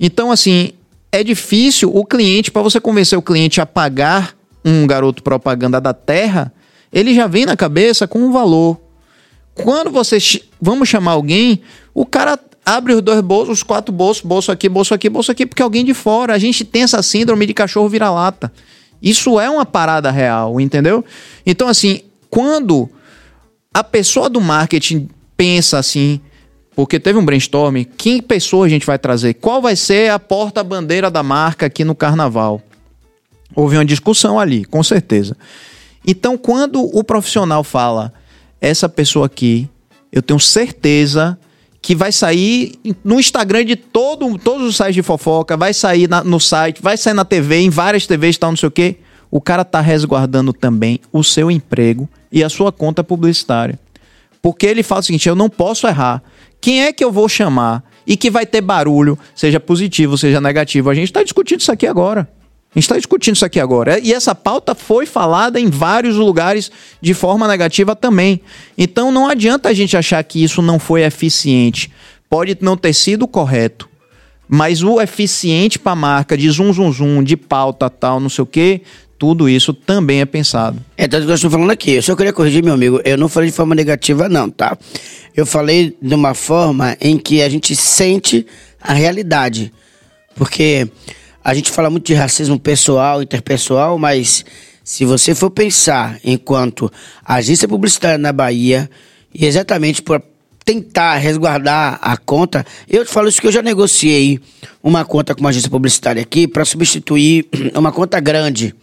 Então, 0.00 0.32
assim, 0.32 0.70
é 1.10 1.24
difícil 1.24 1.94
o 1.94 2.04
cliente, 2.04 2.50
para 2.50 2.62
você 2.62 2.80
convencer 2.80 3.18
o 3.18 3.22
cliente 3.22 3.60
a 3.60 3.66
pagar 3.66 4.36
um 4.64 4.86
garoto 4.86 5.22
propaganda 5.22 5.80
da 5.80 5.94
terra, 5.94 6.52
ele 6.92 7.14
já 7.14 7.26
vem 7.26 7.46
na 7.46 7.56
cabeça 7.56 8.06
com 8.06 8.18
um 8.18 8.32
valor. 8.32 8.78
Quando 9.54 9.90
você. 9.90 10.18
Vamos 10.60 10.88
chamar 10.88 11.12
alguém, 11.12 11.60
o 11.94 12.04
cara 12.04 12.38
abre 12.64 12.94
os 12.94 13.02
dois 13.02 13.20
bolsos, 13.20 13.58
os 13.58 13.62
quatro 13.62 13.92
bolsos, 13.92 14.22
bolso 14.22 14.52
aqui, 14.52 14.68
bolso 14.68 14.94
aqui, 14.94 15.08
bolso 15.08 15.32
aqui, 15.32 15.46
porque 15.46 15.62
alguém 15.62 15.84
de 15.84 15.94
fora. 15.94 16.34
A 16.34 16.38
gente 16.38 16.64
tem 16.64 16.82
essa 16.82 17.02
síndrome 17.02 17.46
de 17.46 17.54
cachorro 17.54 17.88
vira-lata. 17.88 18.52
Isso 19.00 19.38
é 19.38 19.48
uma 19.48 19.64
parada 19.64 20.10
real, 20.10 20.60
entendeu? 20.60 21.04
Então, 21.46 21.68
assim, 21.68 22.02
quando 22.28 22.90
a 23.72 23.82
pessoa 23.82 24.28
do 24.28 24.40
marketing 24.40 25.08
pensa 25.36 25.78
assim, 25.78 26.20
porque 26.78 27.00
teve 27.00 27.18
um 27.18 27.24
brainstorm, 27.24 27.82
que 27.96 28.22
pessoa 28.22 28.64
a 28.64 28.68
gente 28.68 28.86
vai 28.86 28.96
trazer? 28.96 29.34
Qual 29.34 29.60
vai 29.60 29.74
ser 29.74 30.12
a 30.12 30.18
porta-bandeira 30.20 31.10
da 31.10 31.24
marca 31.24 31.66
aqui 31.66 31.82
no 31.82 31.92
carnaval? 31.92 32.62
Houve 33.52 33.76
uma 33.76 33.84
discussão 33.84 34.38
ali, 34.38 34.64
com 34.64 34.80
certeza. 34.84 35.36
Então, 36.06 36.38
quando 36.38 36.80
o 36.80 37.02
profissional 37.02 37.64
fala, 37.64 38.12
essa 38.60 38.88
pessoa 38.88 39.26
aqui, 39.26 39.68
eu 40.12 40.22
tenho 40.22 40.38
certeza 40.38 41.36
que 41.82 41.96
vai 41.96 42.12
sair 42.12 42.78
no 43.02 43.18
Instagram 43.18 43.64
de 43.64 43.74
todo, 43.74 44.38
todos 44.38 44.68
os 44.68 44.76
sites 44.76 44.94
de 44.94 45.02
fofoca, 45.02 45.56
vai 45.56 45.74
sair 45.74 46.08
na- 46.08 46.22
no 46.22 46.38
site, 46.38 46.80
vai 46.80 46.96
sair 46.96 47.14
na 47.14 47.24
TV, 47.24 47.56
em 47.56 47.70
várias 47.70 48.06
TVs 48.06 48.38
tal, 48.38 48.52
não 48.52 48.56
sei 48.56 48.68
o 48.68 48.70
quê. 48.70 48.98
O 49.32 49.40
cara 49.40 49.64
tá 49.64 49.80
resguardando 49.80 50.52
também 50.52 51.00
o 51.12 51.24
seu 51.24 51.50
emprego 51.50 52.08
e 52.30 52.44
a 52.44 52.48
sua 52.48 52.70
conta 52.70 53.02
publicitária. 53.02 53.76
Porque 54.40 54.64
ele 54.64 54.84
fala 54.84 55.00
o 55.00 55.02
seguinte: 55.02 55.28
eu 55.28 55.34
não 55.34 55.50
posso 55.50 55.84
errar. 55.88 56.22
Quem 56.60 56.84
é 56.84 56.92
que 56.92 57.04
eu 57.04 57.12
vou 57.12 57.28
chamar 57.28 57.84
e 58.06 58.16
que 58.16 58.30
vai 58.30 58.46
ter 58.46 58.60
barulho, 58.60 59.18
seja 59.34 59.60
positivo, 59.60 60.18
seja 60.18 60.40
negativo? 60.40 60.90
A 60.90 60.94
gente 60.94 61.08
está 61.08 61.22
discutindo 61.22 61.60
isso 61.60 61.72
aqui 61.72 61.86
agora. 61.86 62.28
A 62.74 62.78
gente 62.78 62.84
está 62.84 62.96
discutindo 62.96 63.36
isso 63.36 63.44
aqui 63.44 63.58
agora. 63.58 63.98
E 63.98 64.12
essa 64.12 64.34
pauta 64.34 64.74
foi 64.74 65.06
falada 65.06 65.58
em 65.58 65.70
vários 65.70 66.16
lugares 66.16 66.70
de 67.00 67.14
forma 67.14 67.48
negativa 67.48 67.96
também. 67.96 68.40
Então 68.76 69.10
não 69.10 69.28
adianta 69.28 69.68
a 69.70 69.72
gente 69.72 69.96
achar 69.96 70.22
que 70.22 70.42
isso 70.42 70.60
não 70.60 70.78
foi 70.78 71.02
eficiente. 71.02 71.90
Pode 72.28 72.56
não 72.60 72.76
ter 72.76 72.92
sido 72.92 73.26
correto. 73.26 73.88
Mas 74.46 74.82
o 74.82 75.00
eficiente 75.00 75.78
para 75.78 75.92
a 75.92 75.96
marca 75.96 76.36
de 76.36 76.50
zum 76.50 76.72
zum 76.72 76.92
zum, 76.92 77.22
de 77.22 77.36
pauta 77.36 77.88
tal, 77.88 78.18
não 78.18 78.30
sei 78.30 78.42
o 78.42 78.46
quê, 78.46 78.82
tudo 79.18 79.48
isso 79.48 79.74
também 79.74 80.20
é 80.20 80.24
pensado. 80.24 80.78
É 80.96 81.08
tanto 81.08 81.26
que 81.26 81.30
eu 81.30 81.34
estou 81.34 81.50
falando 81.50 81.70
aqui. 81.70 81.92
Eu 81.92 82.02
só 82.02 82.14
queria 82.14 82.32
corrigir, 82.32 82.62
meu 82.62 82.74
amigo. 82.74 83.00
Eu 83.04 83.18
não 83.18 83.28
falei 83.28 83.50
de 83.50 83.56
forma 83.56 83.74
negativa, 83.74 84.28
não, 84.28 84.48
tá? 84.48 84.78
Eu 85.36 85.44
falei 85.44 85.96
de 86.00 86.14
uma 86.14 86.34
forma 86.34 86.96
em 87.00 87.18
que 87.18 87.42
a 87.42 87.48
gente 87.48 87.74
sente 87.74 88.46
a 88.80 88.92
realidade. 88.92 89.72
Porque 90.36 90.88
a 91.42 91.52
gente 91.52 91.70
fala 91.70 91.90
muito 91.90 92.06
de 92.06 92.14
racismo 92.14 92.58
pessoal, 92.60 93.20
interpessoal, 93.20 93.98
mas 93.98 94.44
se 94.84 95.04
você 95.04 95.34
for 95.34 95.50
pensar 95.50 96.18
enquanto 96.24 96.90
agência 97.24 97.66
publicitária 97.66 98.18
na 98.18 98.32
Bahia, 98.32 98.88
e 99.34 99.44
exatamente 99.44 100.00
por 100.00 100.22
tentar 100.68 101.16
resguardar 101.16 101.98
a 102.02 102.14
conta, 102.18 102.62
eu 102.86 103.02
te 103.02 103.10
falo 103.10 103.26
isso 103.26 103.40
que 103.40 103.46
eu 103.46 103.52
já 103.52 103.62
negociei 103.62 104.38
uma 104.82 105.02
conta 105.02 105.34
com 105.34 105.40
uma 105.40 105.48
agência 105.48 105.70
publicitária 105.70 106.20
aqui 106.20 106.46
para 106.46 106.62
substituir 106.62 107.48
uma 107.74 107.90
conta 107.90 108.20
grande. 108.20 108.74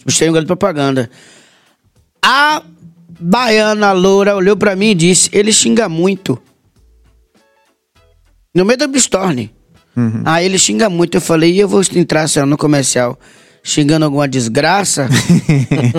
Substituir 0.00 0.28
um 0.28 0.32
grande 0.34 0.46
propaganda. 0.46 1.08
A 2.22 2.62
baiana 3.18 3.92
loura 3.92 4.36
olhou 4.36 4.58
pra 4.58 4.76
mim 4.76 4.90
e 4.90 4.94
disse: 4.94 5.30
ele 5.32 5.54
xinga 5.54 5.88
muito. 5.88 6.38
No 8.54 8.66
meio 8.66 8.78
da 8.78 8.86
Blistorne. 8.86 9.50
Aí 10.26 10.44
ele 10.44 10.58
xinga 10.58 10.90
muito. 10.90 11.16
Eu 11.16 11.22
falei: 11.22 11.50
e 11.54 11.60
eu 11.60 11.68
vou 11.68 11.80
entrar 11.94 12.28
senhora, 12.28 12.50
no 12.50 12.58
comercial 12.58 13.18
xingando 13.64 14.04
alguma 14.04 14.28
desgraça? 14.28 15.08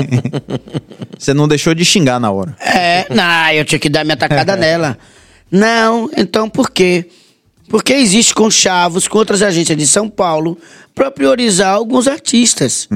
Você 1.17 1.33
não 1.33 1.47
deixou 1.47 1.73
de 1.73 1.83
xingar 1.83 2.19
na 2.19 2.29
hora. 2.29 2.55
é, 2.59 3.07
não, 3.09 3.51
eu 3.51 3.65
tinha 3.65 3.79
que 3.79 3.89
dar 3.89 4.03
minha 4.03 4.17
tacada 4.17 4.53
nela. 4.57 4.95
Não, 5.53 6.09
então 6.17 6.49
por 6.49 6.69
quê? 6.71 7.05
Porque 7.69 7.93
existe 7.93 8.33
conchavos 8.33 9.07
com 9.07 9.17
outras 9.19 9.41
agências 9.43 9.77
de 9.77 9.85
São 9.87 10.09
Paulo 10.09 10.57
pra 10.95 11.09
priorizar 11.11 11.73
alguns 11.73 12.07
artistas. 12.07 12.89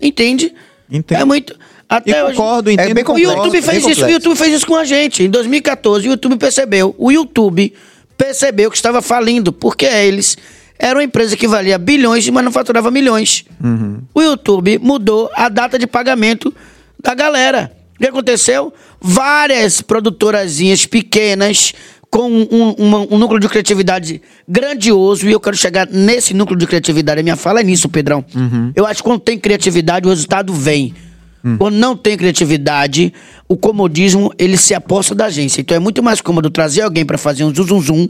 Entende? 0.00 0.54
Entendo. 0.90 1.20
É 1.20 1.24
muito. 1.24 1.56
Até 1.88 2.18
E 2.18 2.22
hoje- 2.22 2.34
concordo, 2.36 2.70
É 2.70 2.72
entendo. 2.72 2.94
bem 2.94 3.02
o 3.04 3.06
complexo, 3.06 3.30
YouTube 3.32 3.52
bem 3.52 3.62
fez 3.62 3.86
isso, 3.86 4.04
o. 4.04 4.08
YouTube 4.10 4.36
fez 4.36 4.54
isso 4.54 4.66
com 4.66 4.74
a 4.76 4.84
gente. 4.84 5.22
Em 5.22 5.30
2014, 5.30 6.08
o 6.08 6.10
YouTube 6.12 6.36
percebeu. 6.36 6.94
O 6.98 7.12
YouTube 7.12 7.72
percebeu 8.16 8.70
que 8.70 8.76
estava 8.76 9.00
falindo, 9.02 9.52
porque 9.52 9.84
eles 9.86 10.36
eram 10.78 10.98
uma 11.00 11.04
empresa 11.04 11.36
que 11.36 11.46
valia 11.46 11.78
bilhões 11.78 12.26
e 12.26 12.30
manufaturava 12.30 12.90
milhões. 12.90 13.44
O 14.14 14.20
YouTube 14.20 14.78
mudou 14.80 15.30
a 15.34 15.48
data 15.48 15.78
de 15.78 15.86
pagamento 15.86 16.52
da 17.00 17.14
galera. 17.14 17.72
O 17.96 17.98
que 17.98 18.06
aconteceu? 18.06 18.72
Várias 19.00 19.80
produtorazinhas 19.80 20.84
pequenas 20.86 21.72
com 22.10 22.30
um, 22.30 22.70
uma- 22.78 23.06
um 23.10 23.18
núcleo 23.18 23.40
de 23.40 23.48
criatividade 23.48 24.22
grandioso, 24.48 25.28
e 25.28 25.32
eu 25.32 25.40
quero 25.40 25.56
chegar 25.56 25.88
nesse 25.90 26.32
núcleo 26.34 26.58
de 26.58 26.66
criatividade. 26.66 27.20
A 27.20 27.22
minha 27.22 27.36
fala 27.36 27.60
é 27.60 27.64
nisso, 27.64 27.88
Pedrão. 27.88 28.24
Eu 28.74 28.86
acho 28.86 29.02
que 29.02 29.08
quando 29.08 29.20
tem 29.20 29.38
criatividade, 29.38 30.06
o 30.06 30.10
resultado 30.10 30.52
vem. 30.52 30.94
Quando 31.58 31.76
não 31.76 31.96
tem 31.96 32.16
criatividade, 32.16 33.12
o 33.48 33.56
comodismo 33.56 34.32
ele 34.36 34.56
se 34.56 34.74
aposta 34.74 35.14
da 35.14 35.26
agência. 35.26 35.60
Então 35.60 35.76
é 35.76 35.80
muito 35.80 36.02
mais 36.02 36.20
cômodo 36.20 36.50
trazer 36.50 36.80
alguém 36.82 37.04
para 37.06 37.16
fazer 37.16 37.44
um 37.44 37.54
zum 37.54 37.64
zum 37.64 37.80
zum 37.80 38.08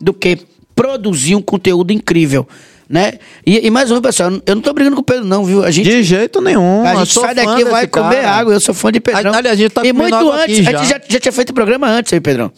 do 0.00 0.14
que 0.14 0.38
produzir 0.74 1.34
um 1.34 1.42
conteúdo 1.42 1.92
incrível, 1.92 2.46
né? 2.88 3.14
E, 3.44 3.66
e 3.66 3.70
mais 3.70 3.88
vez, 3.88 4.00
pessoal, 4.00 4.30
eu 4.46 4.54
não 4.54 4.62
tô 4.62 4.72
brigando 4.72 4.96
com 4.96 5.02
o 5.02 5.04
Pedro 5.04 5.24
não, 5.24 5.44
viu? 5.44 5.64
A 5.64 5.70
gente 5.70 5.88
De 5.88 6.02
jeito 6.02 6.40
nenhum. 6.40 6.84
a 6.84 6.96
gente 7.04 7.12
sai 7.14 7.34
daqui 7.34 7.60
e 7.62 7.64
vai 7.64 7.86
comer 7.86 8.22
cara. 8.22 8.30
água. 8.32 8.52
Eu 8.54 8.60
sou 8.60 8.74
fã 8.74 8.92
de 8.92 9.00
Pedrão. 9.00 9.30
Ali- 9.32 9.38
aliás, 9.38 9.58
a 9.58 9.62
gente 9.62 9.72
tá 9.72 9.84
e 9.84 9.92
muito 9.92 10.14
antes. 10.30 10.60
a 10.66 10.70
gente 10.70 10.72
já. 10.72 10.84
já, 10.84 11.00
já 11.08 11.20
tinha 11.20 11.32
feito 11.32 11.52
programa 11.52 11.88
antes 11.88 12.12
aí, 12.12 12.20
Pedrão. 12.20 12.50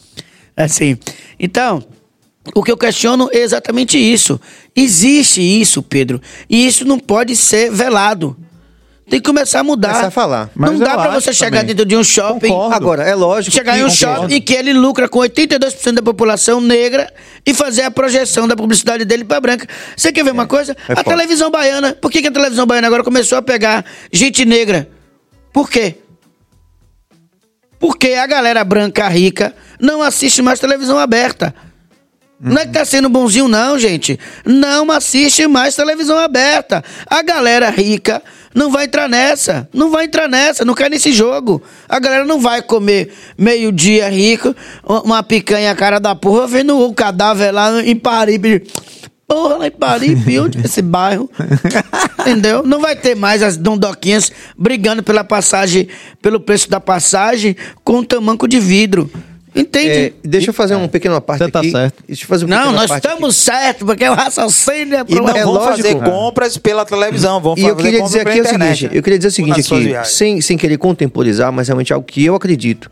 Assim. 0.56 0.98
Então, 1.38 1.82
o 2.54 2.62
que 2.62 2.70
eu 2.72 2.76
questiono 2.76 3.28
é 3.32 3.38
exatamente 3.38 3.96
isso. 3.98 4.40
Existe 4.74 5.40
isso, 5.40 5.82
Pedro. 5.82 6.20
E 6.48 6.66
isso 6.66 6.84
não 6.84 6.98
pode 6.98 7.34
ser 7.36 7.70
velado. 7.70 8.36
Tem 9.08 9.20
que 9.20 9.26
começar 9.26 9.60
a 9.60 9.64
mudar. 9.64 9.88
Começar 9.88 10.08
a 10.08 10.10
falar. 10.10 10.50
Não 10.54 10.68
Mas 10.72 10.80
dá 10.80 10.86
eu 10.90 10.92
pra 10.98 11.02
acho 11.12 11.20
você 11.22 11.32
chegar 11.32 11.60
também. 11.60 11.66
dentro 11.74 11.86
de 11.86 11.96
um 11.96 12.04
shopping. 12.04 12.48
Concordo. 12.48 12.74
Agora, 12.74 13.02
é 13.04 13.14
lógico. 13.14 13.54
Chegar 13.56 13.72
que- 13.72 13.78
em 13.80 13.84
um 13.84 13.88
Concordo. 13.88 14.20
shopping 14.22 14.40
que 14.42 14.52
ele 14.52 14.72
lucra 14.74 15.08
com 15.08 15.18
82% 15.20 15.94
da 15.96 16.02
população 16.02 16.60
negra 16.60 17.10
e 17.46 17.54
fazer 17.54 17.82
a 17.82 17.90
projeção 17.90 18.46
da 18.46 18.54
publicidade 18.54 19.04
dele 19.06 19.24
pra 19.24 19.40
branca. 19.40 19.66
Você 19.96 20.12
quer 20.12 20.22
ver 20.24 20.32
uma 20.32 20.46
coisa? 20.46 20.76
é 20.88 20.92
a 20.92 20.96
foda. 20.96 21.04
televisão 21.04 21.50
baiana. 21.50 21.94
Por 21.94 22.10
que, 22.10 22.20
que 22.20 22.28
a 22.28 22.32
televisão 22.32 22.66
baiana 22.66 22.86
agora 22.86 23.02
começou 23.02 23.38
a 23.38 23.42
pegar 23.42 23.84
gente 24.12 24.44
negra? 24.44 24.88
Por 25.54 25.70
quê? 25.70 25.96
Porque 27.78 28.08
a 28.14 28.26
galera 28.26 28.64
branca 28.64 29.08
rica 29.08 29.54
não 29.80 30.02
assiste 30.02 30.42
mais 30.42 30.58
televisão 30.58 30.98
aberta. 30.98 31.54
Não 32.40 32.56
é 32.62 32.66
que 32.66 32.72
tá 32.72 32.84
sendo 32.84 33.08
bonzinho, 33.08 33.48
não, 33.48 33.76
gente. 33.78 34.18
Não 34.44 34.88
assiste 34.92 35.46
mais 35.48 35.74
televisão 35.74 36.16
aberta. 36.18 36.84
A 37.06 37.20
galera 37.22 37.68
rica 37.68 38.22
não 38.54 38.70
vai 38.70 38.84
entrar 38.84 39.08
nessa. 39.08 39.68
Não 39.72 39.90
vai 39.90 40.06
entrar 40.06 40.28
nessa, 40.28 40.64
não 40.64 40.74
cai 40.74 40.88
nesse 40.88 41.12
jogo. 41.12 41.62
A 41.88 41.98
galera 41.98 42.24
não 42.24 42.40
vai 42.40 42.62
comer 42.62 43.12
meio-dia 43.36 44.08
rico, 44.08 44.54
uma 44.84 45.22
picanha 45.22 45.74
cara 45.74 45.98
da 45.98 46.14
porra, 46.14 46.46
vendo 46.46 46.78
o 46.78 46.92
cadáver 46.94 47.52
lá 47.52 47.82
em 47.82 47.96
Paribe. 47.96 48.64
Porra, 49.26 49.58
lá 49.58 49.66
em 49.66 49.70
Paribe, 49.70 50.40
onde 50.40 50.58
esse 50.64 50.80
bairro? 50.80 51.30
Entendeu? 52.20 52.62
Não 52.62 52.80
vai 52.80 52.96
ter 52.96 53.14
mais 53.14 53.42
as 53.42 53.58
dondoquinhas 53.58 54.32
brigando 54.56 55.02
pela 55.02 55.22
passagem, 55.22 55.86
pelo 56.22 56.40
preço 56.40 56.70
da 56.70 56.80
passagem 56.80 57.54
com 57.84 57.98
um 57.98 58.04
tamanco 58.04 58.48
de 58.48 58.58
vidro. 58.58 59.10
Entende? 59.60 59.88
É, 59.88 60.12
deixa 60.22 60.50
eu 60.50 60.54
fazer 60.54 60.74
um 60.76 60.86
pequeno 60.88 61.20
parte 61.20 61.44
Você 61.44 61.50
tá 61.50 61.58
aqui. 61.60 61.70
certo. 61.70 62.04
Deixa 62.06 62.24
eu 62.24 62.28
fazer 62.28 62.44
um 62.44 62.48
Não, 62.48 62.72
nós 62.72 62.86
parte 62.86 63.06
estamos 63.06 63.36
certos, 63.36 63.86
porque 63.86 64.08
o 64.08 64.14
raciocínio 64.14 64.96
é 64.98 65.04
E 65.08 65.14
não 65.14 65.28
É 65.28 65.44
vão 65.44 65.60
fazer 65.64 65.94
compras 65.96 66.56
pela 66.56 66.84
televisão, 66.84 67.40
vão 67.40 67.54
E 67.54 67.60
fazer 67.60 67.70
eu 67.72 67.76
queria 67.76 67.92
compras 68.00 68.10
dizer 68.12 68.18
pela 68.24 68.30
aqui 68.30 68.40
o 68.40 68.44
internet, 68.44 68.76
seguinte, 68.78 68.92
né? 68.92 68.98
eu 68.98 69.02
queria 69.02 69.18
dizer 69.18 69.28
o 69.28 69.32
seguinte 69.32 69.60
aqui, 69.60 70.08
sem, 70.10 70.40
sem 70.40 70.56
querer 70.56 70.78
contemporizar, 70.78 71.52
mas 71.52 71.68
realmente 71.68 71.92
algo 71.92 72.06
que 72.06 72.24
eu 72.24 72.34
acredito. 72.34 72.90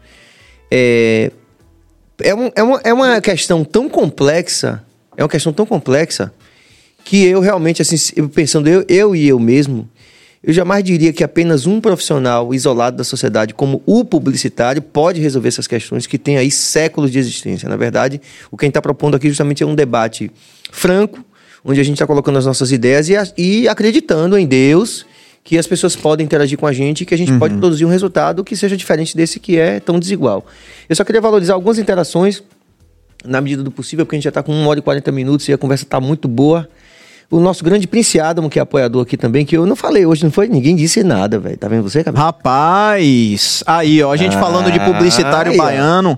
É, 0.71 1.31
é, 2.23 2.35
um- 2.35 2.51
é 2.55 2.63
uma, 2.63 2.81
é 2.85 2.93
uma 2.93 3.21
questão 3.21 3.65
tão 3.65 3.89
complexa, 3.89 4.83
é 5.17 5.23
uma 5.23 5.29
questão 5.29 5.53
tão 5.53 5.65
complexa, 5.67 6.33
que 7.05 7.25
eu 7.25 7.41
realmente, 7.41 7.81
assim, 7.83 7.97
pensando 8.29 8.69
eu, 8.69 8.85
eu 8.89 9.15
e 9.15 9.29
eu 9.29 9.39
mesmo, 9.39 9.89
eu 10.47 10.53
jamais 10.53 10.85
diria 10.85 11.13
que 11.13 11.25
apenas 11.25 11.67
um 11.67 11.81
profissional 11.81 12.55
isolado 12.55 12.97
da 12.97 13.03
sociedade, 13.03 13.53
como 13.53 13.83
o 13.85 14.05
publicitário, 14.05 14.81
pode 14.81 15.21
resolver 15.21 15.49
essas 15.49 15.67
questões 15.67 16.07
que 16.07 16.17
têm 16.17 16.39
aí 16.39 16.53
séculos 16.53 17.11
de 17.11 17.19
existência. 17.19 17.69
Na 17.69 17.77
verdade, 17.77 18.21
o 18.49 18.57
que 18.57 18.65
a 18.65 18.67
gente 18.67 18.71
está 18.71 18.81
propondo 18.81 19.17
aqui 19.17 19.27
justamente 19.27 19.65
é 19.65 19.67
um 19.67 19.75
debate 19.75 20.31
franco, 20.71 21.19
onde 21.65 21.81
a 21.81 21.83
gente 21.83 21.97
está 21.97 22.07
colocando 22.07 22.39
as 22.39 22.47
nossas 22.47 22.71
ideias 22.71 23.09
e, 23.09 23.15
e 23.37 23.69
acreditando 23.69 24.39
em 24.39 24.47
Deus 24.47 25.05
que 25.43 25.59
as 25.59 25.67
pessoas 25.67 25.97
podem 25.97 26.25
interagir 26.25 26.57
com 26.57 26.67
a 26.67 26.73
gente 26.73 27.01
e 27.01 27.05
que 27.05 27.15
a 27.15 27.19
gente 27.19 27.33
pode 27.39 27.57
produzir 27.59 27.85
um 27.85 27.89
resultado 27.89 28.45
que 28.45 28.57
seja 28.57 28.77
diferente 28.77 29.17
desse 29.17 29.41
que 29.41 29.59
é 29.59 29.81
tão 29.81 29.99
desigual. 29.99 30.47
Eu 30.89 30.95
só 30.95 31.03
queria 31.03 31.21
valorizar 31.21 31.55
algumas 31.55 31.77
interações 31.77 32.41
na 33.25 33.41
medida 33.41 33.65
do 33.65 33.73
possível, 33.73 34.07
porque 34.07 34.15
a 34.15 34.19
gente 34.19 34.25
já 34.25 34.31
está 34.31 34.45
com 34.45 34.53
1 34.53 34.67
hora 34.67 34.79
e 34.79 34.83
40 34.83 35.11
minutos 35.11 35.49
e 35.49 35.53
a 35.53 35.59
conversa 35.59 35.83
está 35.83 36.01
muito 36.01 36.29
boa. 36.29 36.69
O 37.31 37.41
nosso 37.41 37.65
grande 37.65 37.89
Prince 37.89 38.21
Adamo, 38.21 38.49
que 38.49 38.59
é 38.59 38.63
apoiador 38.63 39.03
aqui 39.03 39.17
também, 39.17 39.45
que 39.45 39.57
eu 39.57 39.67
não 39.67 39.75
falei 39.75 40.07
hoje, 40.07 40.23
não 40.25 40.31
foi? 40.31 40.49
Ninguém 40.49 40.77
disse 40.77 41.03
nada, 41.03 41.39
velho. 41.39 41.57
Tá 41.57 41.67
vendo 41.67 41.83
você, 41.83 42.05
Cabelo? 42.05 42.25
Rapaz, 42.25 43.65
aí 43.67 44.03
ó, 44.03 44.13
a 44.13 44.17
gente 44.17 44.37
falando 44.37 44.71
de 44.71 44.79
publicitário 44.79 45.51
aí, 45.53 45.81
ó. 45.81 46.17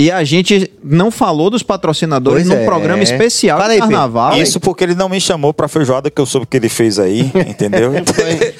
E 0.00 0.12
a 0.12 0.22
gente 0.22 0.70
não 0.84 1.10
falou 1.10 1.50
dos 1.50 1.64
patrocinadores 1.64 2.46
Pois 2.46 2.56
num 2.56 2.62
é. 2.62 2.64
programa 2.64 3.02
especial 3.02 3.58
de 3.58 3.64
aí, 3.64 3.70
Pedro. 3.72 3.88
carnaval. 3.88 4.36
Isso 4.40 4.60
porque 4.60 4.84
ele 4.84 4.94
não 4.94 5.08
me 5.08 5.20
chamou 5.20 5.52
pra 5.52 5.66
feijoada 5.66 6.08
que 6.08 6.20
eu 6.20 6.24
soube 6.24 6.46
que 6.46 6.56
ele 6.56 6.68
fez 6.68 7.00
aí, 7.00 7.32
entendeu? 7.48 7.90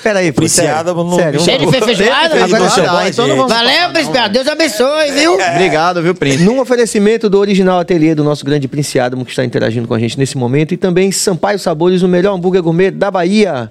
Peraí, 0.02 0.32
Preciada 0.32 0.92
sério, 0.92 1.04
não 1.04 1.16
sério, 1.16 1.40
me 1.40 1.48
Ele 1.52 1.70
fez 1.70 1.84
feijoada? 1.84 2.34
Ele 2.34 2.42
Agora 2.42 2.60
fez 2.62 2.74
feijoada, 2.74 3.08
então 3.08 3.28
não 3.28 3.36
vamos 3.36 3.52
Valeu, 3.52 4.04
falar. 4.04 4.28
Deus 4.28 4.48
abençoe, 4.48 5.12
viu? 5.12 5.34
Obrigado, 5.34 6.02
viu, 6.02 6.12
Príncipe? 6.12 6.42
Num 6.42 6.58
oferecimento 6.58 7.30
do 7.30 7.38
original 7.38 7.78
ateliê 7.78 8.16
do 8.16 8.24
nosso 8.24 8.44
grande 8.44 8.66
Prince 8.66 8.98
Adamo, 8.98 9.24
que 9.24 9.30
está 9.30 9.44
interagindo 9.44 9.86
com 9.86 9.94
a 9.94 9.98
gente 10.00 10.18
nesse 10.18 10.36
momento, 10.36 10.74
e 10.74 10.76
também 10.76 11.12
Sampaio 11.12 11.58
Sabores, 11.60 12.02
o 12.02 12.08
melhor 12.08 12.34
hambúrguer 12.34 12.62
gourmet 12.64 12.90
da 12.90 13.12
Bahia. 13.12 13.70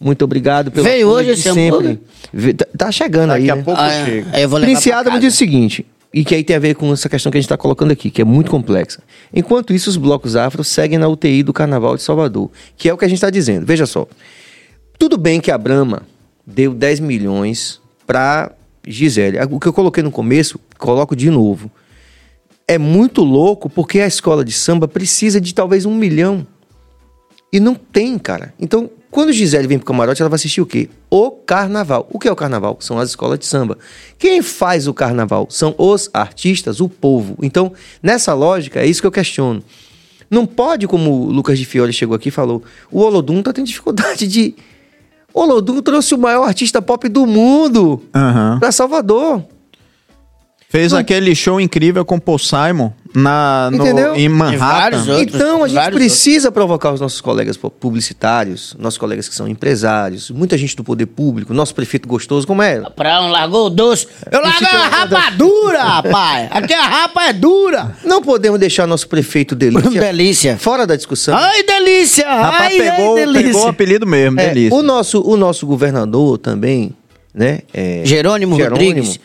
Muito 0.00 0.24
obrigado 0.24 0.72
pelo 0.72 0.84
Veio 0.84 1.08
hoje 1.08 1.26
de 1.26 1.32
esse 1.34 1.42
sempre. 1.44 1.62
hambúrguer? 2.32 2.54
Tá, 2.56 2.66
tá 2.76 2.92
chegando 2.92 3.28
Daqui 3.28 3.44
aí. 3.44 3.50
a 3.50 3.56
né? 3.56 3.62
pouco 3.62 3.80
Ah, 3.80 3.92
é. 3.92 4.04
chega. 4.04 4.40
Eu 4.40 4.48
vou 4.48 4.58
levar 4.58 4.92
Adam 4.98 5.18
diz 5.20 5.34
o 5.34 5.36
seguinte, 5.36 5.86
e 6.16 6.24
que 6.24 6.34
aí 6.34 6.42
tem 6.42 6.56
a 6.56 6.58
ver 6.58 6.74
com 6.74 6.90
essa 6.94 7.10
questão 7.10 7.30
que 7.30 7.36
a 7.36 7.40
gente 7.42 7.44
está 7.44 7.58
colocando 7.58 7.90
aqui, 7.90 8.10
que 8.10 8.22
é 8.22 8.24
muito 8.24 8.50
complexa. 8.50 9.02
Enquanto 9.34 9.74
isso, 9.74 9.90
os 9.90 9.98
blocos 9.98 10.34
afro 10.34 10.64
seguem 10.64 10.96
na 10.96 11.06
UTI 11.06 11.42
do 11.42 11.52
Carnaval 11.52 11.94
de 11.94 12.02
Salvador, 12.02 12.50
que 12.74 12.88
é 12.88 12.94
o 12.94 12.96
que 12.96 13.04
a 13.04 13.08
gente 13.08 13.18
está 13.18 13.28
dizendo. 13.28 13.66
Veja 13.66 13.84
só, 13.84 14.08
tudo 14.98 15.18
bem 15.18 15.42
que 15.42 15.50
a 15.50 15.58
Brahma 15.58 16.04
deu 16.46 16.72
10 16.72 17.00
milhões 17.00 17.82
para 18.06 18.50
Gisele. 18.88 19.36
O 19.50 19.60
que 19.60 19.68
eu 19.68 19.74
coloquei 19.74 20.02
no 20.02 20.10
começo, 20.10 20.58
coloco 20.78 21.14
de 21.14 21.28
novo. 21.28 21.70
É 22.66 22.78
muito 22.78 23.22
louco 23.22 23.68
porque 23.68 24.00
a 24.00 24.06
escola 24.06 24.42
de 24.42 24.52
samba 24.52 24.88
precisa 24.88 25.38
de 25.38 25.52
talvez 25.52 25.84
um 25.84 25.94
milhão. 25.94 26.46
E 27.52 27.60
não 27.60 27.74
tem, 27.74 28.18
cara. 28.18 28.54
Então, 28.58 28.88
quando 29.16 29.32
Gisele 29.32 29.66
vem 29.66 29.78
pro 29.78 29.86
camarote, 29.86 30.20
ela 30.20 30.28
vai 30.28 30.34
assistir 30.34 30.60
o 30.60 30.66
quê? 30.66 30.90
O 31.08 31.30
carnaval. 31.30 32.06
O 32.12 32.18
que 32.18 32.28
é 32.28 32.30
o 32.30 32.36
carnaval? 32.36 32.76
São 32.80 32.98
as 32.98 33.08
escolas 33.08 33.38
de 33.38 33.46
samba. 33.46 33.78
Quem 34.18 34.42
faz 34.42 34.86
o 34.86 34.92
carnaval? 34.92 35.46
São 35.48 35.74
os 35.78 36.10
artistas, 36.12 36.80
o 36.80 36.86
povo. 36.86 37.34
Então, 37.40 37.72
nessa 38.02 38.34
lógica, 38.34 38.80
é 38.80 38.86
isso 38.86 39.00
que 39.00 39.06
eu 39.06 39.10
questiono. 39.10 39.64
Não 40.30 40.44
pode, 40.44 40.86
como 40.86 41.28
o 41.28 41.32
Lucas 41.32 41.58
de 41.58 41.64
Fiore 41.64 41.94
chegou 41.94 42.14
aqui 42.14 42.28
e 42.28 42.30
falou, 42.30 42.62
o 42.92 43.00
Olodum 43.00 43.42
tá 43.42 43.54
tendo 43.54 43.66
dificuldade 43.66 44.28
de. 44.28 44.54
O 45.32 45.40
Olodum 45.40 45.80
trouxe 45.80 46.14
o 46.14 46.18
maior 46.18 46.46
artista 46.46 46.82
pop 46.82 47.08
do 47.08 47.24
mundo 47.24 48.02
Aham. 48.14 48.58
pra 48.58 48.70
Salvador. 48.70 49.42
Fez 50.68 50.92
aquele 50.92 51.34
show 51.34 51.58
incrível 51.58 52.04
com 52.04 52.20
Paul 52.20 52.38
Simon 52.38 52.92
na, 53.16 53.70
no- 53.70 53.78
Entendeu? 53.78 54.14
em 54.14 54.28
Manhattan. 54.28 54.58
vários 54.58 55.08
outros. 55.08 55.34
Então 55.34 55.64
a 55.64 55.68
gente 55.68 55.90
precisa 55.92 56.52
provocar 56.52 56.92
os 56.92 57.00
nossos 57.00 57.20
colegas 57.20 57.56
pu- 57.56 57.70
publicitários, 57.70 58.76
nossos 58.78 58.98
colegas 58.98 59.26
que 59.28 59.34
são 59.34 59.48
empresários, 59.48 60.30
muita 60.30 60.56
gente 60.58 60.76
do 60.76 60.84
poder 60.84 61.06
público, 61.06 61.54
nosso 61.54 61.74
prefeito 61.74 62.06
gostoso, 62.06 62.46
como 62.46 62.62
é? 62.62 62.80
Pra 62.94 63.22
um 63.22 63.28
largou 63.30 63.66
o 63.66 63.70
doce. 63.70 64.06
Eu 64.30 64.40
largo 64.42 64.64
a 64.66 64.88
rapadura, 64.88 65.82
rapaz. 65.84 66.48
Aqui 66.52 66.74
a 66.74 66.86
rapa 66.86 67.24
é 67.24 67.32
dura. 67.32 67.96
Não 68.04 68.20
podemos 68.20 68.60
deixar 68.60 68.86
nosso 68.86 69.08
prefeito 69.08 69.54
delícia, 69.56 70.00
Delícia. 70.00 70.56
fora 70.58 70.86
da 70.86 70.94
discussão. 70.94 71.34
Ai, 71.36 71.62
delícia. 71.62 72.28
Rapaz, 72.28 72.72
Ai, 72.72 72.78
pegou, 72.78 73.16
ai, 73.16 73.24
delícia. 73.26 73.46
pegou 73.48 73.64
o 73.64 73.68
apelido 73.68 74.06
mesmo, 74.06 74.38
É, 74.40 74.48
delícia. 74.48 74.76
o 74.76 74.82
nosso 74.82 75.20
o 75.22 75.36
nosso 75.36 75.66
governador 75.66 76.38
também, 76.38 76.92
né? 77.34 77.60
é, 77.72 78.02
Jerônimo 78.04 78.56
Rodrigues, 78.56 79.18